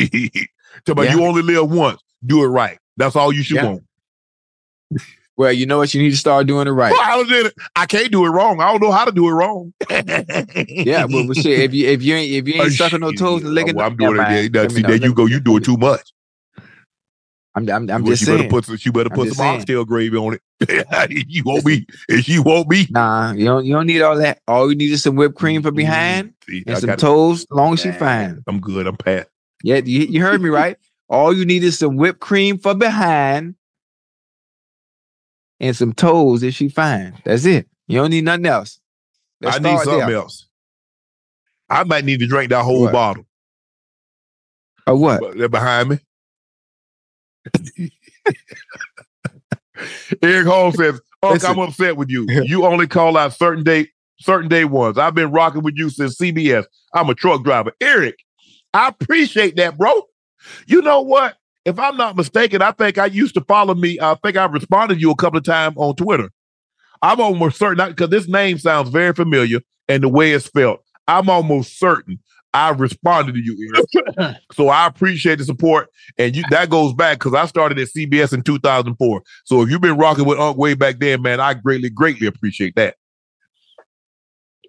me 0.95 1.05
Yeah. 1.05 1.15
you 1.15 1.23
only 1.25 1.41
live 1.41 1.69
once. 1.71 2.01
Do 2.25 2.43
it 2.43 2.47
right. 2.47 2.77
That's 2.97 3.15
all 3.15 3.33
you 3.33 3.43
should 3.43 3.57
Yeah. 3.57 3.65
want. 3.65 3.83
Well, 5.37 5.53
you 5.53 5.65
know 5.65 5.77
what? 5.77 5.93
You 5.93 6.01
need 6.01 6.09
to 6.09 6.17
start 6.17 6.47
doing 6.47 6.67
it 6.67 6.71
right. 6.71 6.91
Well, 6.91 7.01
I, 7.01 7.23
did 7.23 7.45
it. 7.45 7.53
I 7.73 7.85
can't 7.85 8.11
do 8.11 8.25
it 8.25 8.29
wrong. 8.29 8.59
I 8.59 8.71
don't 8.71 8.81
know 8.81 8.91
how 8.91 9.05
to 9.05 9.11
do 9.13 9.29
it 9.29 9.31
wrong. 9.31 9.73
Yeah, 9.89 11.07
but, 11.07 11.27
but 11.27 11.37
shit, 11.37 11.59
if 11.59 11.73
you 11.73 11.87
if 11.87 12.03
you 12.03 12.13
ain't 12.15 12.31
if 12.31 12.47
you 12.47 12.55
ain't 12.55 12.65
oh, 12.65 12.69
sucking 12.69 12.99
no 12.99 13.13
toes 13.13 13.43
and 13.43 13.53
licking, 13.53 13.75
Well, 13.75 13.87
I'm 13.87 13.95
doing 13.95 14.17
it. 14.19 14.53
Yeah, 14.53 14.67
see, 14.67 14.81
there 14.81 14.95
you 14.95 15.13
go. 15.13 15.27
You 15.27 15.39
doing 15.39 15.63
too 15.63 15.77
much. 15.77 16.11
I'm 17.55 17.69
I'm, 17.69 17.89
I'm 17.89 18.03
Well, 18.03 18.11
just 18.11 18.21
you 18.21 18.25
saying. 18.25 18.37
better 18.37 18.49
put 18.49 18.65
some. 18.65 18.77
You 18.81 18.91
better 18.91 19.09
I'm 19.11 19.15
put 19.15 19.33
some 19.33 19.45
oxtail 19.45 19.85
gravy 19.85 20.17
on 20.17 20.33
it. 20.33 21.09
you 21.29 21.43
won't 21.45 21.65
be. 21.65 21.87
If 22.07 22.27
you 22.27 22.43
won't 22.43 22.69
be. 22.69 22.87
Nah, 22.89 23.31
you 23.31 23.45
don't 23.45 23.65
you 23.65 23.73
don't 23.73 23.87
need 23.87 24.01
all 24.01 24.17
that. 24.17 24.39
All 24.45 24.69
you 24.69 24.75
need 24.75 24.91
is 24.91 25.03
some 25.03 25.15
whipped 25.15 25.35
cream 25.35 25.61
for 25.61 25.71
behind 25.71 26.29
mm, 26.29 26.33
See, 26.47 26.63
and 26.67 26.75
I 26.75 26.79
some 26.79 26.97
toes, 26.97 27.41
as 27.41 27.47
long 27.51 27.73
as 27.73 27.79
she 27.79 27.91
fine. 27.91 28.43
I'm 28.47 28.59
good. 28.59 28.87
I'm 28.87 28.97
past. 28.97 29.29
Yeah, 29.63 29.77
you, 29.77 30.01
you 30.01 30.21
heard 30.21 30.41
me 30.41 30.49
right. 30.49 30.77
All 31.09 31.35
you 31.35 31.45
need 31.45 31.63
is 31.63 31.79
some 31.79 31.95
whipped 31.95 32.19
cream 32.19 32.59
for 32.59 32.75
behind 32.75 33.55
and 35.59 35.75
some 35.75 35.93
toes 35.93 36.43
if 36.43 36.53
she 36.53 36.69
fine. 36.69 37.19
That's 37.25 37.45
it. 37.45 37.67
You 37.87 37.99
don't 37.99 38.09
need 38.11 38.25
nothing 38.25 38.45
else. 38.45 38.79
Let's 39.41 39.57
I 39.57 39.59
need 39.59 39.79
something 39.79 40.07
there. 40.07 40.15
else. 40.17 40.47
I 41.69 41.83
might 41.83 42.05
need 42.05 42.19
to 42.19 42.27
drink 42.27 42.49
that 42.49 42.63
whole 42.63 42.81
What? 42.83 42.93
bottle. 42.93 43.25
Or 44.87 44.95
what? 44.95 45.37
They're 45.37 45.49
behind 45.49 45.89
me. 45.89 45.99
Eric 50.21 50.47
Holmes 50.47 50.75
says, 50.75 50.99
Unc. 51.23 51.43
I'm 51.47 51.59
upset 51.59 51.95
with 51.97 52.09
you. 52.09 52.25
You 52.43 52.65
only 52.65 52.87
call 52.87 53.17
out 53.17 53.33
certain 53.33 53.63
day, 53.63 53.87
certain 54.19 54.49
day 54.49 54.65
ones. 54.65 54.97
I've 54.97 55.15
been 55.15 55.31
rocking 55.31 55.63
with 55.63 55.75
you 55.77 55.89
since 55.89 56.17
CBS. 56.17 56.65
I'm 56.93 57.09
a 57.09 57.15
truck 57.15 57.43
driver. 57.43 57.71
Eric, 57.81 58.15
I 58.73 58.87
appreciate 58.89 59.55
that, 59.57 59.77
bro. 59.77 60.03
You 60.67 60.81
know 60.81 61.01
what? 61.01 61.35
If 61.69 61.77
I'm 61.77 61.97
not 61.97 62.17
mistaken, 62.17 62.63
I 62.63 62.71
think 62.71 62.97
I 62.97 63.05
used 63.05 63.35
to 63.35 63.41
follow 63.41 63.75
me. 63.75 63.99
I 64.01 64.15
think 64.15 64.37
I 64.37 64.45
responded 64.45 64.95
to 64.95 64.99
you 64.99 65.11
a 65.11 65.15
couple 65.15 65.37
of 65.37 65.43
times 65.43 65.75
on 65.77 65.95
Twitter. 65.95 66.31
I'm 67.01 67.21
almost 67.21 67.59
certain 67.59 67.87
because 67.89 68.09
this 68.09 68.27
name 68.27 68.57
sounds 68.57 68.89
very 68.89 69.13
familiar 69.13 69.59
and 69.87 70.01
the 70.01 70.09
way 70.09 70.33
it's 70.33 70.45
spelled. 70.45 70.79
I'm 71.07 71.29
almost 71.29 71.77
certain 71.77 72.19
I 72.51 72.71
responded 72.71 73.35
to 73.35 73.39
you, 73.39 73.71
so 74.53 74.69
I 74.69 74.87
appreciate 74.87 75.37
the 75.37 75.45
support, 75.45 75.87
and 76.17 76.35
you 76.35 76.43
that 76.49 76.71
goes 76.71 76.95
back 76.95 77.19
because 77.19 77.35
I 77.35 77.45
started 77.45 77.77
at 77.77 77.89
CBS 77.89 78.33
in 78.33 78.41
2004. 78.41 79.21
So 79.45 79.61
if 79.61 79.69
you've 79.69 79.81
been 79.81 79.97
rocking 79.97 80.25
with 80.25 80.39
Unc 80.39 80.57
way 80.57 80.73
back 80.73 80.97
then, 80.97 81.21
man, 81.21 81.39
I 81.39 81.53
greatly, 81.53 81.91
greatly 81.91 82.25
appreciate 82.25 82.73
that. 82.75 82.95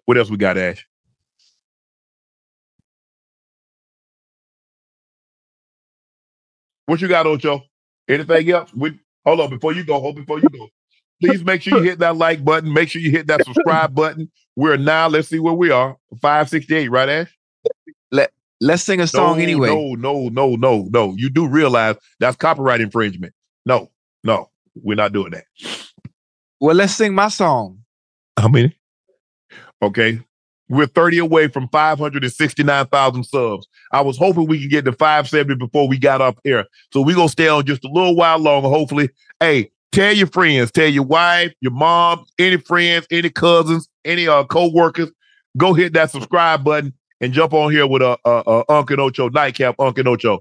What 0.05 0.18
else 0.18 0.28
we 0.28 0.36
got, 0.36 0.59
Ash? 0.59 0.86
What 6.91 7.01
you 7.01 7.07
got, 7.07 7.25
Ocho? 7.25 7.62
Anything 8.09 8.51
else? 8.51 8.75
We, 8.75 8.99
hold 9.25 9.39
on 9.39 9.49
before 9.49 9.73
you 9.73 9.85
go. 9.85 10.01
Hold 10.01 10.17
before 10.17 10.41
you 10.41 10.49
go. 10.49 10.67
Please 11.23 11.45
make 11.45 11.62
sure 11.62 11.79
you 11.79 11.85
hit 11.85 12.01
that 12.01 12.17
like 12.17 12.45
button. 12.45 12.73
Make 12.73 12.89
sure 12.89 13.01
you 13.01 13.12
hit 13.12 13.29
that 13.29 13.45
subscribe 13.45 13.95
button. 13.95 14.29
We're 14.57 14.77
now. 14.77 15.07
Let's 15.07 15.29
see 15.29 15.39
where 15.39 15.55
we 15.55 15.71
are. 15.71 15.97
Five 16.21 16.49
sixty 16.49 16.75
eight, 16.75 16.89
right, 16.89 17.09
Ash? 17.09 17.39
Let 18.11 18.33
Let's 18.61 18.83
sing 18.83 19.01
a 19.01 19.07
song 19.07 19.37
no, 19.37 19.43
anyway. 19.45 19.69
No, 19.69 19.95
no, 19.95 20.31
no, 20.31 20.57
no, 20.57 20.89
no. 20.91 21.15
You 21.17 21.31
do 21.31 21.47
realize 21.47 21.95
that's 22.19 22.37
copyright 22.37 22.81
infringement. 22.81 23.35
No, 23.65 23.93
no, 24.25 24.51
we're 24.75 24.97
not 24.97 25.12
doing 25.12 25.31
that. 25.31 25.45
Well, 26.59 26.75
let's 26.75 26.97
sing 26.97 27.15
my 27.15 27.29
song. 27.29 27.85
How 28.37 28.49
many? 28.49 28.77
Okay. 29.81 30.19
We're 30.70 30.86
30 30.86 31.18
away 31.18 31.48
from 31.48 31.68
569,000 31.68 33.24
subs. 33.24 33.68
I 33.92 34.01
was 34.02 34.16
hoping 34.16 34.47
we 34.47 34.60
could 34.60 34.70
get 34.70 34.84
to 34.84 34.92
570 34.92 35.56
before 35.56 35.88
we 35.88 35.98
got 35.98 36.20
up 36.20 36.38
here. 36.44 36.64
So 36.92 37.02
we're 37.02 37.16
going 37.16 37.26
to 37.26 37.32
stay 37.32 37.48
on 37.48 37.66
just 37.66 37.84
a 37.84 37.88
little 37.88 38.14
while 38.14 38.38
longer, 38.38 38.68
hopefully. 38.68 39.10
Hey, 39.40 39.72
tell 39.90 40.12
your 40.12 40.28
friends, 40.28 40.70
tell 40.70 40.86
your 40.86 41.02
wife, 41.02 41.52
your 41.60 41.72
mom, 41.72 42.24
any 42.38 42.56
friends, 42.56 43.05
any 43.10 43.30
cousins, 43.30 43.88
any 44.05 44.28
uh, 44.28 44.44
co-workers, 44.44 45.10
go 45.56 45.74
hit 45.74 45.92
that 45.94 46.12
subscribe 46.12 46.62
button 46.62 46.94
and 47.20 47.32
jump 47.32 47.52
on 47.52 47.72
here 47.72 47.88
with 47.88 48.02
a, 48.02 48.16
a 48.24 48.64
Uncle 48.68 49.01
Ocho 49.01 49.28
nightcap, 49.28 49.74
Uncle 49.80 50.09
Ocho. 50.09 50.40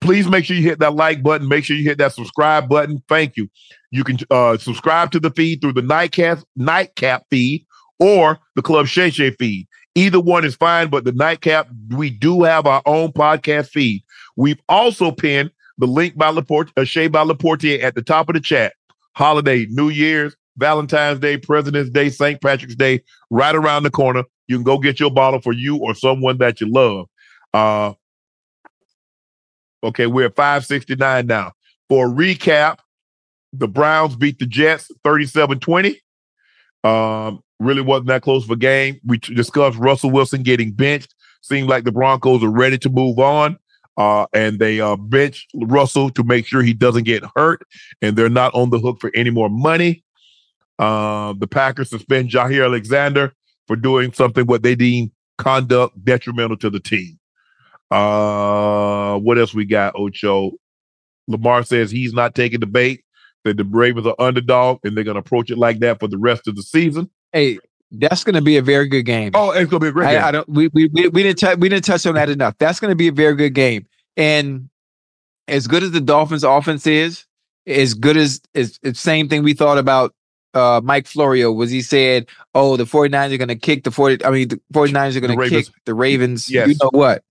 Please 0.00 0.28
make 0.28 0.44
sure 0.44 0.56
you 0.56 0.62
hit 0.62 0.78
that 0.78 0.94
like 0.94 1.22
button. 1.22 1.46
Make 1.46 1.64
sure 1.64 1.76
you 1.76 1.84
hit 1.84 1.98
that 1.98 2.14
subscribe 2.14 2.68
button. 2.68 3.02
Thank 3.08 3.36
you. 3.36 3.50
You 3.90 4.04
can 4.04 4.18
uh, 4.30 4.56
subscribe 4.56 5.10
to 5.10 5.20
the 5.20 5.30
feed 5.30 5.60
through 5.60 5.72
the 5.72 5.82
nightcap 5.82 6.38
nightcap 6.56 7.24
feed 7.30 7.66
or 7.98 8.38
the 8.56 8.62
Club 8.62 8.86
Shay 8.86 9.10
Shay 9.10 9.30
feed. 9.30 9.66
Either 9.94 10.20
one 10.20 10.44
is 10.44 10.54
fine, 10.54 10.88
but 10.88 11.04
the 11.04 11.12
nightcap, 11.12 11.68
we 11.90 12.10
do 12.10 12.44
have 12.44 12.66
our 12.66 12.82
own 12.86 13.12
podcast 13.12 13.70
feed. 13.70 14.04
We've 14.36 14.60
also 14.68 15.10
pinned 15.10 15.50
the 15.78 15.86
link 15.86 16.16
by 16.16 16.28
Laporte, 16.28 16.70
uh, 16.76 16.84
Shay 16.84 17.08
by 17.08 17.24
Laportier 17.24 17.82
at 17.82 17.94
the 17.94 18.02
top 18.02 18.28
of 18.28 18.34
the 18.34 18.40
chat. 18.40 18.74
Holiday, 19.14 19.66
New 19.70 19.88
Year's, 19.88 20.36
Valentine's 20.56 21.20
Day, 21.20 21.36
President's 21.36 21.90
Day, 21.90 22.10
St. 22.10 22.40
Patrick's 22.40 22.76
Day, 22.76 23.02
right 23.30 23.54
around 23.54 23.84
the 23.84 23.90
corner. 23.90 24.24
You 24.46 24.56
can 24.56 24.64
go 24.64 24.78
get 24.78 25.00
your 25.00 25.10
bottle 25.10 25.40
for 25.40 25.52
you 25.52 25.76
or 25.76 25.94
someone 25.94 26.38
that 26.38 26.60
you 26.60 26.70
love. 26.70 27.06
Uh, 27.52 27.94
okay, 29.82 30.06
we're 30.06 30.26
at 30.26 30.36
569 30.36 31.26
now. 31.26 31.52
For 31.88 32.08
recap, 32.08 32.78
the 33.52 33.68
Browns 33.68 34.16
beat 34.16 34.38
the 34.38 34.46
Jets 34.46 34.90
37 35.04 35.60
20. 35.60 36.00
Um, 36.84 37.42
really 37.60 37.82
wasn't 37.82 38.08
that 38.08 38.22
close 38.22 38.44
of 38.44 38.50
a 38.50 38.56
game. 38.56 39.00
We 39.04 39.18
discussed 39.18 39.78
Russell 39.78 40.10
Wilson 40.10 40.42
getting 40.42 40.72
benched. 40.72 41.14
Seemed 41.40 41.68
like 41.68 41.84
the 41.84 41.92
Broncos 41.92 42.42
are 42.42 42.50
ready 42.50 42.78
to 42.78 42.88
move 42.88 43.18
on. 43.18 43.58
Uh, 43.96 44.26
and 44.32 44.60
they 44.60 44.80
uh, 44.80 44.94
bench 44.96 45.46
Russell 45.54 46.10
to 46.10 46.22
make 46.22 46.46
sure 46.46 46.62
he 46.62 46.72
doesn't 46.72 47.02
get 47.02 47.24
hurt, 47.34 47.62
and 48.00 48.16
they're 48.16 48.28
not 48.28 48.54
on 48.54 48.70
the 48.70 48.78
hook 48.78 48.98
for 49.00 49.10
any 49.12 49.30
more 49.30 49.50
money. 49.50 50.04
Uh, 50.78 51.34
the 51.36 51.48
Packers 51.48 51.90
suspend 51.90 52.30
Jaire 52.30 52.64
Alexander 52.64 53.32
for 53.66 53.74
doing 53.74 54.12
something 54.12 54.46
what 54.46 54.62
they 54.62 54.76
deem 54.76 55.10
conduct 55.36 56.04
detrimental 56.04 56.56
to 56.58 56.70
the 56.70 56.78
team. 56.78 57.18
Uh, 57.90 59.18
what 59.18 59.36
else 59.36 59.52
we 59.52 59.64
got, 59.64 59.94
Ocho? 59.96 60.52
Lamar 61.26 61.64
says 61.64 61.90
he's 61.90 62.12
not 62.12 62.36
taking 62.36 62.60
the 62.60 62.66
bait, 62.66 63.04
that 63.44 63.56
the 63.56 63.64
Ravens 63.64 64.06
are 64.06 64.14
underdog, 64.18 64.78
and 64.84 64.96
they're 64.96 65.04
going 65.04 65.16
to 65.16 65.20
approach 65.20 65.50
it 65.50 65.58
like 65.58 65.80
that 65.80 65.98
for 65.98 66.08
the 66.08 66.18
rest 66.18 66.46
of 66.46 66.56
the 66.56 66.62
season. 66.62 67.10
Hey, 67.32 67.58
that's 67.90 68.24
going 68.24 68.34
to 68.34 68.42
be 68.42 68.56
a 68.56 68.62
very 68.62 68.86
good 68.86 69.04
game. 69.04 69.32
Oh, 69.34 69.50
it's 69.50 69.70
going 69.70 69.80
to 69.80 69.86
be 69.86 69.88
a 69.88 69.92
great 69.92 70.08
I, 70.08 70.12
game. 70.14 70.24
I 70.24 70.30
don't. 70.30 70.48
We 70.48 70.68
we 70.68 70.86
we, 70.88 71.08
we 71.08 71.22
didn't 71.22 71.38
t- 71.38 71.54
we 71.54 71.68
didn't 71.68 71.84
touch 71.84 72.06
on 72.06 72.14
that 72.14 72.28
enough. 72.28 72.56
That's 72.58 72.80
going 72.80 72.90
to 72.90 72.96
be 72.96 73.08
a 73.08 73.12
very 73.12 73.34
good 73.34 73.54
game. 73.54 73.86
And 74.16 74.68
as 75.46 75.66
good 75.66 75.82
as 75.82 75.92
the 75.92 76.00
Dolphins' 76.00 76.44
offense 76.44 76.86
is, 76.86 77.24
as 77.66 77.94
good 77.94 78.16
as 78.16 78.40
is 78.54 78.78
the 78.82 78.94
same 78.94 79.28
thing 79.28 79.42
we 79.42 79.54
thought 79.54 79.78
about 79.78 80.14
uh, 80.54 80.80
Mike 80.82 81.06
Florio 81.06 81.52
was 81.52 81.70
he 81.70 81.82
said, 81.82 82.26
"Oh, 82.54 82.76
the 82.76 82.84
49ers 82.84 83.32
are 83.32 83.38
going 83.38 83.48
to 83.48 83.56
kick 83.56 83.84
the 83.84 83.90
40 83.90 84.24
I 84.24 84.30
mean 84.30 84.48
the 84.48 84.60
49ers 84.72 85.16
are 85.16 85.20
going 85.20 85.38
to 85.38 85.48
kick 85.48 85.66
the 85.84 85.94
Ravens." 85.94 86.50
Yes. 86.50 86.68
You 86.68 86.76
know 86.82 86.90
what? 86.92 87.22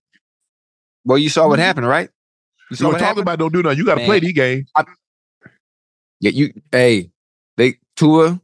Well, 1.04 1.18
you 1.18 1.28
saw 1.28 1.48
what 1.48 1.58
happened, 1.58 1.86
right? 1.86 2.08
You 2.08 2.64
you 2.70 2.76
saw 2.76 2.86
were 2.86 2.92
what 2.92 2.98
talking 3.00 3.22
about 3.22 3.38
don't 3.38 3.52
do 3.52 3.62
nothing. 3.62 3.78
You 3.78 3.84
got 3.84 3.96
to 3.96 4.04
play 4.04 4.20
these 4.20 4.32
games. 4.32 4.70
Yeah, 6.20 6.30
you 6.32 6.52
hey, 6.72 7.10
they 7.56 7.78
Tua 7.96 8.40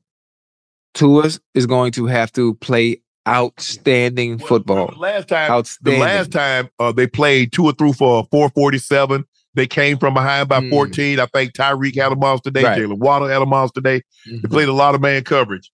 Tua 0.94 1.28
is 1.55 1.66
going 1.66 1.92
to 1.92 2.06
have 2.06 2.32
to 2.32 2.55
play 2.55 3.02
outstanding 3.28 4.39
football. 4.39 4.89
The 4.92 4.98
last 4.98 5.28
time, 5.28 5.62
the 5.82 5.98
last 5.98 6.31
time 6.32 6.68
uh, 6.78 6.92
they 6.92 7.06
played 7.06 7.52
two 7.52 7.64
or 7.64 7.73
through 7.73 7.94
for 7.94 8.26
447. 8.31 9.24
They 9.56 9.66
came 9.68 9.98
from 9.98 10.14
behind 10.14 10.48
by 10.48 10.60
Mm. 10.60 10.70
14. 10.70 11.20
I 11.20 11.26
think 11.26 11.52
Tyreek 11.52 11.94
had 11.97 12.10
a 12.12 12.16
monster 12.16 12.50
today. 12.50 12.64
Right. 12.64 12.78
Jaylen 12.81 12.98
Waddle 12.98 13.28
had 13.28 13.40
a 13.40 13.47
monster 13.47 13.81
today. 13.81 14.02
They 14.26 14.32
Mhm. 14.39 14.50
played 14.50 14.68
a 14.68 14.73
lot 14.73 14.94
of 14.97 15.00
man 15.00 15.23
coverage. 15.23 15.70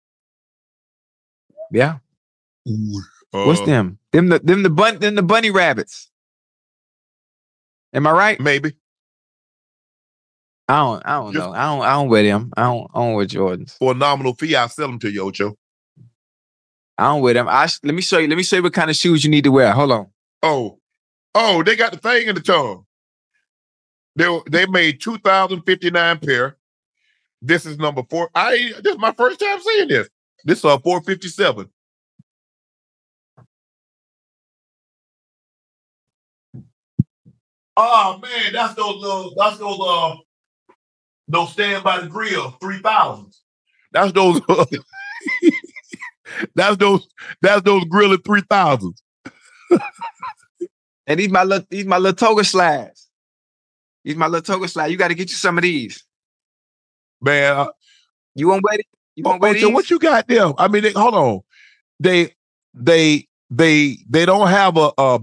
Yeah. 1.70 1.98
What's 3.32 3.60
Uh, 3.60 3.66
them? 3.66 3.98
Them 4.12 4.28
the 4.28 4.38
them 4.38 4.62
the 4.62 4.70
bun 4.70 4.98
them 4.98 5.14
the 5.14 5.22
bunny 5.22 5.50
rabbits. 5.50 6.10
Am 7.92 8.06
I 8.06 8.10
right? 8.12 8.40
Maybe. 8.40 8.76
I 10.68 10.76
don't 10.78 11.02
I 11.06 11.12
don't 11.20 11.32
Just- 11.32 11.46
know. 11.46 11.52
I 11.52 11.64
don't 11.64 11.82
I 11.82 11.92
don't 11.92 12.08
wear 12.08 12.22
them. 12.22 12.52
I 12.56 12.62
don't 12.64 12.90
I 12.94 12.98
don't 12.98 13.14
wear 13.14 13.26
Jordans. 13.26 13.76
For 13.78 13.92
a 13.92 13.94
nominal 13.94 14.34
fee, 14.34 14.56
I'll 14.56 14.68
sell 14.68 14.88
them 14.88 14.98
to 15.00 15.10
you, 15.10 15.22
Ocho. 15.22 15.56
I 16.98 17.04
don't 17.08 17.22
wear 17.22 17.34
them. 17.34 17.46
I 17.48 17.68
let 17.82 17.94
me 17.94 18.02
show 18.02 18.18
you. 18.18 18.26
Let 18.28 18.36
me 18.36 18.42
show 18.42 18.56
you 18.56 18.62
what 18.62 18.72
kind 18.72 18.90
of 18.90 18.96
shoes 18.96 19.22
you 19.24 19.30
need 19.30 19.44
to 19.44 19.52
wear. 19.52 19.72
Hold 19.72 19.92
on. 19.92 20.06
Oh, 20.42 20.78
oh, 21.34 21.62
they 21.62 21.76
got 21.76 21.92
the 21.92 21.98
thing 21.98 22.26
in 22.28 22.34
the 22.34 22.40
tongue. 22.40 22.84
They 24.16 24.40
they 24.50 24.66
made 24.66 25.00
two 25.00 25.18
thousand 25.18 25.62
fifty 25.62 25.90
nine 25.90 26.18
pair. 26.18 26.56
This 27.42 27.66
is 27.66 27.78
number 27.78 28.02
four. 28.08 28.30
I 28.34 28.72
this 28.82 28.94
is 28.94 28.98
my 28.98 29.12
first 29.12 29.38
time 29.38 29.60
seeing 29.60 29.88
this. 29.88 30.08
This 30.44 30.58
is 30.58 30.64
a 30.64 30.78
four 30.80 31.02
fifty 31.02 31.28
seven. 31.28 31.68
Oh 37.76 38.18
man, 38.22 38.52
that's 38.52 38.74
those 38.74 39.04
uh, 39.04 39.28
that's 39.36 39.58
those 39.58 39.78
uh 39.80 40.14
those 41.28 41.52
stand 41.52 41.82
by 41.84 42.00
the 42.00 42.06
grill 42.08 42.50
three 42.60 42.78
thousands. 42.78 43.42
That's 43.92 44.12
those. 44.12 44.40
that's 46.54 46.76
those. 46.76 47.06
That's 47.40 47.62
those 47.62 47.84
grilling 47.84 48.20
three 48.22 48.42
thousands. 48.48 49.02
And 51.08 51.20
these 51.20 51.30
my 51.30 51.44
little 51.44 51.64
these 51.70 51.86
my 51.86 51.98
little 51.98 52.16
toga 52.16 52.42
slides. 52.42 53.08
These 54.04 54.16
my 54.16 54.26
little 54.26 54.42
toga 54.42 54.66
slides. 54.66 54.90
You 54.90 54.98
got 54.98 55.08
to 55.08 55.14
get 55.14 55.30
you 55.30 55.36
some 55.36 55.56
of 55.56 55.62
these. 55.62 56.04
Man, 57.20 57.56
uh, 57.56 57.68
You 58.34 58.48
want 58.48 58.64
wear 58.64 58.74
it? 58.80 58.86
You 59.14 59.22
Oh, 59.24 59.30
want 59.30 59.40
wear 59.42 59.52
Ocho, 59.52 59.66
these? 59.66 59.74
what 59.74 59.88
you 59.90 59.98
got 60.00 60.26
there? 60.26 60.52
I 60.58 60.66
mean, 60.66 60.82
they, 60.82 60.90
hold 60.92 61.14
on. 61.14 61.40
They 62.00 62.34
they 62.74 63.28
they 63.50 63.98
they 64.10 64.26
don't 64.26 64.48
have 64.48 64.76
a, 64.76 64.90
a 64.98 65.20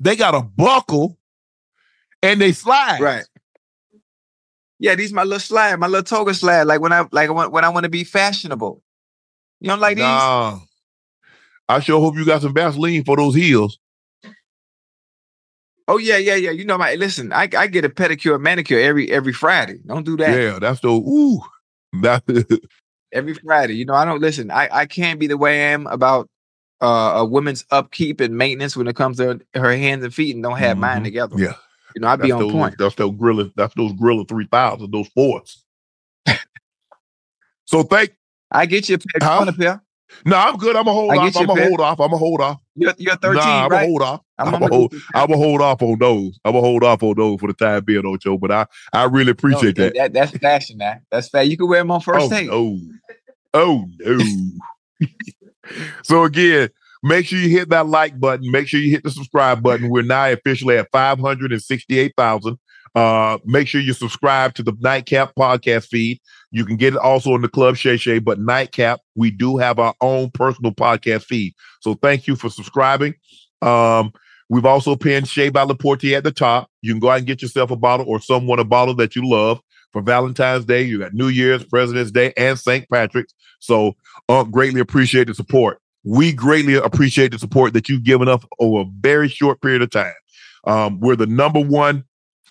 they 0.00 0.16
got 0.16 0.34
a 0.34 0.42
buckle 0.42 1.16
and 2.20 2.40
they 2.40 2.50
slide. 2.50 3.00
Right. 3.00 3.24
Yeah, 4.78 4.94
these 4.94 5.12
my 5.12 5.24
little 5.24 5.40
slide, 5.40 5.78
my 5.80 5.86
little 5.88 6.04
toga 6.04 6.34
slide. 6.34 6.62
Like 6.64 6.80
when 6.80 6.92
I 6.92 7.06
like 7.10 7.32
when, 7.32 7.50
when 7.50 7.64
I 7.64 7.68
want 7.68 7.84
to 7.84 7.90
be 7.90 8.04
fashionable. 8.04 8.82
You 9.60 9.70
don't 9.70 9.80
like 9.80 9.96
these? 9.96 10.04
Nah. 10.04 10.60
I 11.68 11.80
sure 11.80 12.00
hope 12.00 12.16
you 12.16 12.24
got 12.24 12.42
some 12.42 12.54
Vaseline 12.54 13.04
for 13.04 13.16
those 13.16 13.34
heels. 13.34 13.78
Oh 15.88 15.98
yeah, 15.98 16.16
yeah, 16.18 16.34
yeah. 16.36 16.50
You 16.50 16.64
know 16.64 16.78
my 16.78 16.94
listen. 16.94 17.32
I, 17.32 17.48
I 17.56 17.66
get 17.66 17.84
a 17.84 17.88
pedicure, 17.88 18.40
manicure 18.40 18.78
every 18.78 19.10
every 19.10 19.32
Friday. 19.32 19.78
Don't 19.86 20.04
do 20.04 20.16
that 20.18 20.38
Yeah, 20.38 20.58
that's 20.58 20.80
the 20.80 20.88
Ooh, 20.88 21.40
that 22.02 22.22
every 23.12 23.34
Friday. 23.34 23.74
You 23.74 23.86
know 23.86 23.94
I 23.94 24.04
don't 24.04 24.20
listen. 24.20 24.50
I 24.50 24.68
I 24.70 24.86
can't 24.86 25.18
be 25.18 25.26
the 25.26 25.36
way 25.38 25.66
I 25.66 25.70
am 25.72 25.86
about 25.86 26.28
uh, 26.80 27.14
a 27.16 27.24
woman's 27.24 27.64
upkeep 27.70 28.20
and 28.20 28.36
maintenance 28.36 28.76
when 28.76 28.86
it 28.86 28.96
comes 28.96 29.16
to 29.16 29.40
her 29.54 29.72
hands 29.76 30.04
and 30.04 30.14
feet, 30.14 30.34
and 30.34 30.42
don't 30.44 30.58
have 30.58 30.78
mine 30.78 31.00
Mhm. 31.00 31.04
together. 31.04 31.36
yeah. 31.38 31.54
You 31.94 32.02
know 32.02 32.08
I'd 32.08 32.20
be 32.20 32.32
on 32.32 32.40
those, 32.40 32.52
point. 32.52 32.78
That's 32.78 32.94
those 32.94 33.12
griller. 33.12 33.52
That's 33.56 33.74
those 33.74 33.92
griller 33.92 34.28
three 34.28 34.46
thousand. 34.50 34.90
Those 34.90 35.08
forts. 35.08 35.64
so 37.64 37.82
thank 37.82 38.16
I 38.50 38.66
get 38.66 38.88
you 38.88 38.96
a 38.96 38.98
pair. 38.98 39.28
Huh? 39.28 39.32
You 39.32 39.38
want 39.38 39.50
a 39.50 39.58
pair? 39.58 39.82
No, 40.24 40.36
I'm 40.36 40.56
good. 40.56 40.74
I'm 40.74 40.84
gonna 40.84 40.94
hold 40.94 41.12
I 41.12 41.16
off. 41.18 41.36
I'm 41.36 41.46
gonna 41.46 41.66
hold 41.66 41.80
off. 41.80 42.00
I'm 42.00 42.08
gonna 42.08 42.16
hold 42.16 42.40
off. 42.40 42.60
You're, 42.74 42.94
you're 42.96 43.16
13, 43.16 43.34
nah, 43.34 43.64
I'm 43.64 43.68
right? 43.68 43.70
gonna 43.70 43.86
hold 43.86 44.02
off. 44.02 44.20
I'm 44.38 44.46
I'm, 44.46 44.52
gonna 44.52 44.68
gonna 44.68 44.74
hold. 44.74 44.94
I'm 45.14 45.26
gonna 45.26 45.36
hold 45.36 45.60
off 45.60 45.82
on 45.82 45.98
those. 45.98 46.40
I'm 46.44 46.52
gonna 46.52 46.64
hold 46.64 46.84
off 46.84 47.02
on 47.02 47.14
those 47.16 47.40
for 47.40 47.46
the 47.48 47.52
time 47.52 47.84
being, 47.84 48.06
Ocho. 48.06 48.38
But 48.38 48.50
I, 48.50 48.66
I 48.92 49.04
really 49.04 49.32
appreciate 49.32 49.76
No, 49.76 49.84
that. 49.84 49.94
that. 49.94 50.12
That's 50.12 50.32
fashion, 50.38 50.78
man. 50.78 51.02
That's 51.10 51.28
fast. 51.28 51.48
You 51.48 51.56
can 51.56 51.68
wear 51.68 51.80
them 51.80 51.90
on 51.90 52.00
first 52.00 52.26
oh, 52.26 52.28
take. 52.30 52.48
no. 52.48 52.80
Oh 53.54 53.84
no. 53.98 54.18
so 56.02 56.24
again, 56.24 56.70
make 57.02 57.26
sure 57.26 57.38
you 57.38 57.48
hit 57.48 57.70
that 57.70 57.86
like 57.86 58.18
button. 58.18 58.50
Make 58.50 58.68
sure 58.68 58.80
you 58.80 58.90
hit 58.90 59.04
the 59.04 59.10
subscribe 59.10 59.62
button. 59.62 59.88
We're 59.88 60.02
now 60.02 60.30
officially 60.30 60.78
at 60.78 60.88
568,000. 60.92 62.58
Uh, 62.94 63.38
make 63.44 63.68
sure 63.68 63.80
you 63.80 63.92
subscribe 63.92 64.54
to 64.54 64.62
the 64.62 64.72
Nightcap 64.80 65.32
podcast 65.38 65.86
feed. 65.86 66.20
You 66.50 66.64
can 66.64 66.76
get 66.76 66.94
it 66.94 66.98
also 66.98 67.34
in 67.34 67.42
the 67.42 67.48
Club 67.48 67.76
Shay 67.76 67.96
Shay, 67.96 68.18
but 68.18 68.40
Nightcap, 68.40 69.00
we 69.14 69.30
do 69.30 69.58
have 69.58 69.78
our 69.78 69.94
own 70.00 70.30
personal 70.30 70.72
podcast 70.72 71.24
feed. 71.24 71.54
So 71.80 71.94
thank 71.94 72.26
you 72.26 72.34
for 72.34 72.48
subscribing. 72.48 73.14
Um, 73.62 74.12
we've 74.48 74.64
also 74.64 74.96
pinned 74.96 75.28
Shea 75.28 75.50
by 75.50 75.62
Laporte 75.62 76.06
at 76.06 76.24
the 76.24 76.32
top. 76.32 76.70
You 76.82 76.92
can 76.92 77.00
go 77.00 77.10
out 77.10 77.18
and 77.18 77.26
get 77.26 77.42
yourself 77.42 77.70
a 77.70 77.76
bottle 77.76 78.06
or 78.08 78.20
someone 78.20 78.58
a 78.58 78.64
bottle 78.64 78.94
that 78.94 79.14
you 79.14 79.28
love 79.28 79.60
for 79.92 80.02
Valentine's 80.02 80.64
Day. 80.64 80.82
You 80.82 80.98
got 81.00 81.14
New 81.14 81.28
Year's, 81.28 81.64
President's 81.64 82.10
Day, 82.10 82.32
and 82.36 82.58
St. 82.58 82.88
Patrick's. 82.90 83.34
So 83.60 83.94
uh, 84.28 84.44
greatly 84.44 84.80
appreciate 84.80 85.26
the 85.26 85.34
support. 85.34 85.80
We 86.08 86.32
greatly 86.32 86.72
appreciate 86.74 87.32
the 87.32 87.38
support 87.38 87.74
that 87.74 87.90
you've 87.90 88.02
given 88.02 88.28
us 88.28 88.42
over 88.58 88.80
a 88.80 88.90
very 89.00 89.28
short 89.28 89.60
period 89.60 89.82
of 89.82 89.90
time. 89.90 90.14
Um, 90.64 91.00
we're 91.00 91.16
the 91.16 91.26
number 91.26 91.60
one, 91.60 92.02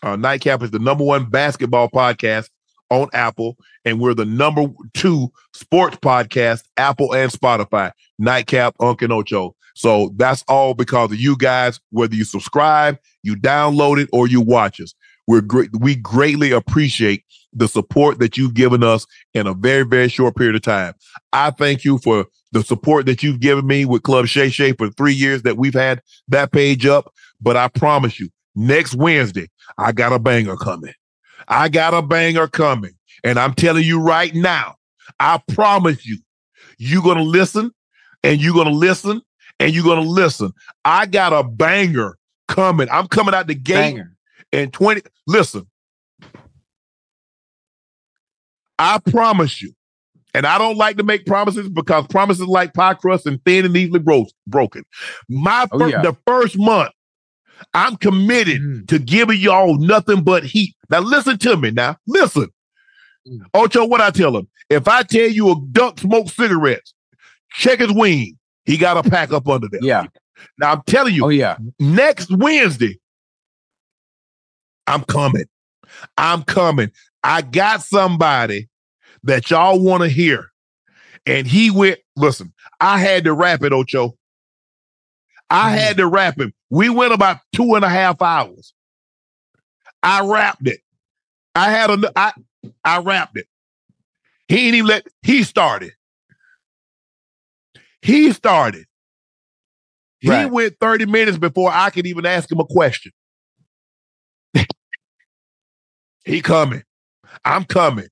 uh, 0.03 0.15
Nightcap 0.15 0.61
is 0.61 0.69
the 0.69 0.77
number 0.77 1.03
one 1.03 1.27
basketball 1.27 1.89
podcast 1.89 2.49
on 2.91 3.09
Apple, 3.13 3.57
and 3.83 3.99
we're 3.99 4.13
the 4.13 4.25
number 4.25 4.67
two 4.93 5.31
sports 5.55 5.97
podcast, 5.97 6.65
Apple 6.77 7.15
and 7.15 7.31
Spotify. 7.31 7.91
Nightcap, 8.19 8.75
Unc 8.79 9.01
and 9.01 9.11
Ocho. 9.11 9.55
So 9.73 10.13
that's 10.17 10.43
all 10.47 10.75
because 10.75 11.11
of 11.11 11.19
you 11.19 11.35
guys, 11.35 11.79
whether 11.89 12.13
you 12.13 12.25
subscribe, 12.25 12.99
you 13.23 13.35
download 13.35 13.99
it, 13.99 14.07
or 14.13 14.27
you 14.27 14.39
watch 14.39 14.79
us. 14.79 14.93
We're 15.25 15.41
great. 15.41 15.71
We 15.79 15.95
greatly 15.95 16.51
appreciate 16.51 17.23
the 17.53 17.67
support 17.67 18.19
that 18.19 18.37
you've 18.37 18.53
given 18.53 18.83
us 18.83 19.07
in 19.33 19.47
a 19.47 19.55
very, 19.55 19.83
very 19.83 20.09
short 20.09 20.35
period 20.35 20.55
of 20.55 20.61
time. 20.61 20.93
I 21.33 21.49
thank 21.49 21.83
you 21.83 21.97
for 21.97 22.27
the 22.51 22.63
support 22.63 23.05
that 23.05 23.23
you've 23.23 23.39
given 23.39 23.67
me 23.67 23.85
with 23.85 24.03
Club 24.03 24.27
Shay 24.27 24.49
Shay 24.49 24.73
for 24.73 24.89
three 24.89 25.13
years 25.13 25.43
that 25.43 25.57
we've 25.57 25.73
had 25.73 26.01
that 26.29 26.51
page 26.51 26.85
up. 26.85 27.13
But 27.41 27.57
I 27.57 27.67
promise 27.67 28.19
you, 28.19 28.29
next 28.55 28.95
Wednesday, 28.95 29.47
I 29.77 29.91
got 29.91 30.13
a 30.13 30.19
banger 30.19 30.55
coming. 30.55 30.93
I 31.47 31.69
got 31.69 31.93
a 31.93 32.01
banger 32.01 32.47
coming. 32.47 32.91
And 33.23 33.39
I'm 33.39 33.53
telling 33.53 33.83
you 33.83 33.99
right 34.01 34.33
now, 34.33 34.75
I 35.19 35.41
promise 35.53 36.05
you, 36.05 36.19
you're 36.77 37.01
going 37.03 37.17
to 37.17 37.23
listen 37.23 37.71
and 38.23 38.39
you're 38.41 38.53
going 38.53 38.67
to 38.67 38.73
listen 38.73 39.21
and 39.59 39.73
you're 39.73 39.83
going 39.83 40.03
to 40.03 40.09
listen. 40.09 40.51
I 40.85 41.05
got 41.05 41.33
a 41.33 41.43
banger 41.43 42.17
coming. 42.47 42.87
I'm 42.91 43.07
coming 43.07 43.33
out 43.33 43.47
the 43.47 43.55
gate 43.55 43.95
Banger. 43.95 44.15
in 44.51 44.71
20. 44.71 45.01
Listen, 45.25 45.67
I 48.79 48.99
promise 48.99 49.61
you, 49.61 49.73
and 50.33 50.45
I 50.45 50.57
don't 50.57 50.77
like 50.77 50.97
to 50.97 51.03
make 51.03 51.25
promises 51.25 51.69
because 51.69 52.05
promises 52.07 52.45
like 52.47 52.73
pie 52.73 52.93
crust 52.95 53.25
and 53.25 53.43
thin 53.45 53.65
and 53.65 53.75
easily 53.75 53.99
bro- 53.99 54.25
broken. 54.47 54.83
My 55.29 55.67
Oh, 55.71 55.79
fir- 55.79 55.89
yeah. 55.89 56.01
the 56.01 56.15
first 56.27 56.57
month, 56.57 56.91
I'm 57.73 57.95
committed 57.97 58.61
Mm. 58.61 58.87
to 58.89 58.99
giving 58.99 59.39
y'all 59.39 59.77
nothing 59.77 60.23
but 60.23 60.43
heat. 60.43 60.75
Now 60.89 60.99
listen 60.99 61.37
to 61.39 61.57
me. 61.57 61.71
Now 61.71 61.97
listen, 62.07 62.47
Mm. 63.27 63.39
Ocho. 63.53 63.85
What 63.85 63.99
I 64.01 64.09
tell 64.11 64.35
him? 64.37 64.47
If 64.69 64.87
I 64.87 65.03
tell 65.03 65.27
you 65.27 65.51
a 65.51 65.55
duck 65.71 65.99
smokes 65.99 66.33
cigarettes, 66.35 66.93
check 67.53 67.79
his 67.79 67.91
wing. 67.91 68.37
He 68.65 68.77
got 68.77 69.03
a 69.03 69.09
pack 69.09 69.31
up 69.33 69.47
under 69.47 69.67
there. 69.69 69.79
Yeah. 69.83 70.05
Now 70.59 70.73
I'm 70.73 70.81
telling 70.85 71.15
you, 71.15 71.25
Oh, 71.25 71.29
yeah. 71.29 71.57
next 71.79 72.29
Wednesday, 72.31 72.99
I'm 74.85 75.03
coming. 75.03 75.45
I'm 76.17 76.43
coming. 76.43 76.91
I 77.23 77.41
got 77.41 77.81
somebody 77.81 78.69
that 79.23 79.49
y'all 79.49 79.79
want 79.81 80.03
to 80.03 80.09
hear. 80.09 80.51
And 81.25 81.47
he 81.47 81.71
went, 81.71 81.99
listen, 82.15 82.53
I 82.79 82.99
had 82.99 83.25
to 83.25 83.33
rap 83.33 83.63
it, 83.63 83.73
Ocho. 83.73 84.17
I 85.49 85.71
Mhm. 85.71 85.79
had 85.79 85.97
to 85.97 86.07
rap 86.07 86.39
him. 86.39 86.53
We 86.69 86.89
went 86.89 87.13
about 87.13 87.39
two 87.53 87.75
and 87.75 87.85
a 87.85 87.89
half 87.89 88.21
hours. 88.21 88.73
I 90.03 90.21
rapped 90.25 90.67
it. 90.67 90.81
I 91.55 91.71
had 91.71 91.89
a 91.89 92.11
I 92.15 92.33
I 92.83 92.99
rapped 92.99 93.37
it. 93.37 93.47
He 94.47 94.67
ain't 94.67 94.75
even 94.75 94.87
let 94.87 95.07
he 95.23 95.43
started. 95.43 95.93
He 98.01 98.31
started. 98.33 98.85
He 100.19 100.29
Right. 100.29 100.51
went 100.51 100.75
30 100.79 101.05
minutes 101.05 101.37
before 101.37 101.71
I 101.71 101.89
could 101.89 102.07
even 102.07 102.25
ask 102.25 102.51
him 102.51 102.59
a 102.59 102.65
question. 102.65 103.11
he 106.25 106.41
coming. 106.41 106.83
I'm 107.45 107.65
coming. 107.65 108.07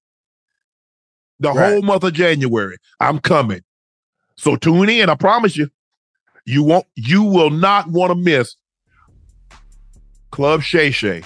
The 1.46 1.52
Right. 1.54 1.74
whole 1.74 1.82
month 1.84 2.04
of 2.04 2.14
January, 2.14 2.76
I'm 3.00 3.20
coming. 3.20 3.62
So 4.36 4.56
tune 4.56 4.90
in. 4.90 5.10
I 5.10 5.16
promise 5.16 5.56
you. 5.56 5.70
You 6.46 6.64
won't 6.64 6.86
you 6.96 7.22
will 7.24 7.52
not 7.52 7.88
want 7.90 8.12
to 8.12 8.16
miss 8.16 8.56
Club 10.32 10.62
Shay 10.64 10.90
Shay 10.92 11.22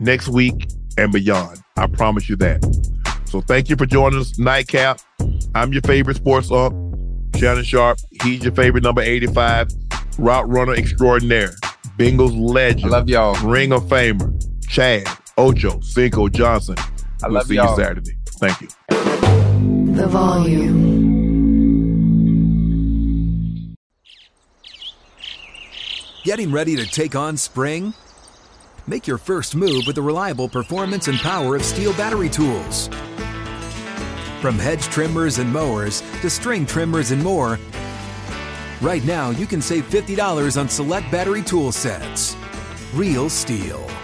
next 0.00 0.28
week 0.28 0.68
and 0.96 1.12
beyond. 1.12 1.58
I 1.76 1.86
promise 1.88 2.28
you 2.28 2.36
that. 2.36 2.62
So 3.26 3.40
thank 3.40 3.68
you 3.68 3.74
for 3.76 3.86
joining 3.86 4.20
us, 4.20 4.38
Nightcap. 4.38 5.00
I'm 5.56 5.72
your 5.72 5.82
favorite 5.82 6.16
sports 6.16 6.50
ump, 6.52 6.74
Shannon 7.36 7.64
Sharpe. 7.64 7.98
He's 8.22 8.44
your 8.44 8.54
favorite 8.54 8.84
number 8.84 9.02
85, 9.02 9.68
route 10.18 10.48
runner 10.48 10.74
extraordinaire, 10.74 11.50
Bengals 11.98 12.32
legend. 12.38 12.86
I 12.86 12.98
love 12.98 13.08
y'all. 13.08 13.34
Ring 13.44 13.72
of 13.72 13.82
Famer, 13.84 14.30
Chad, 14.68 15.08
Ocho, 15.36 15.80
Cinco 15.80 16.28
Johnson. 16.28 16.76
I 17.24 17.28
we'll 17.28 17.34
love 17.36 17.46
see 17.46 17.54
y'all. 17.54 17.70
you 17.70 17.84
Saturday. 17.84 18.16
Thank 18.38 18.60
you. 18.60 18.68
The 19.96 20.06
volume. 20.06 20.84
Getting 26.22 26.52
ready 26.52 26.76
to 26.76 26.86
take 26.86 27.16
on 27.16 27.36
spring? 27.38 27.94
Make 28.86 29.06
your 29.06 29.16
first 29.16 29.56
move 29.56 29.84
with 29.86 29.96
the 29.96 30.02
reliable 30.02 30.48
performance 30.48 31.08
and 31.08 31.18
power 31.18 31.56
of 31.56 31.62
STIHL 31.62 31.96
battery 31.96 32.28
tools. 32.28 32.88
From 34.42 34.58
hedge 34.58 34.82
trimmers 34.84 35.38
and 35.38 35.50
mowers 35.50 36.02
to 36.20 36.28
string 36.28 36.66
trimmers 36.66 37.10
and 37.10 37.22
more, 37.22 37.58
right 38.82 39.04
now 39.04 39.30
you 39.30 39.46
can 39.46 39.62
save 39.62 39.88
$50 39.88 40.60
on 40.60 40.68
select 40.68 41.10
battery 41.10 41.42
tool 41.42 41.72
sets. 41.72 42.36
Real 42.92 43.30
STIHL. 43.30 44.03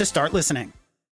to 0.00 0.06
start 0.06 0.32
listening. 0.32 0.79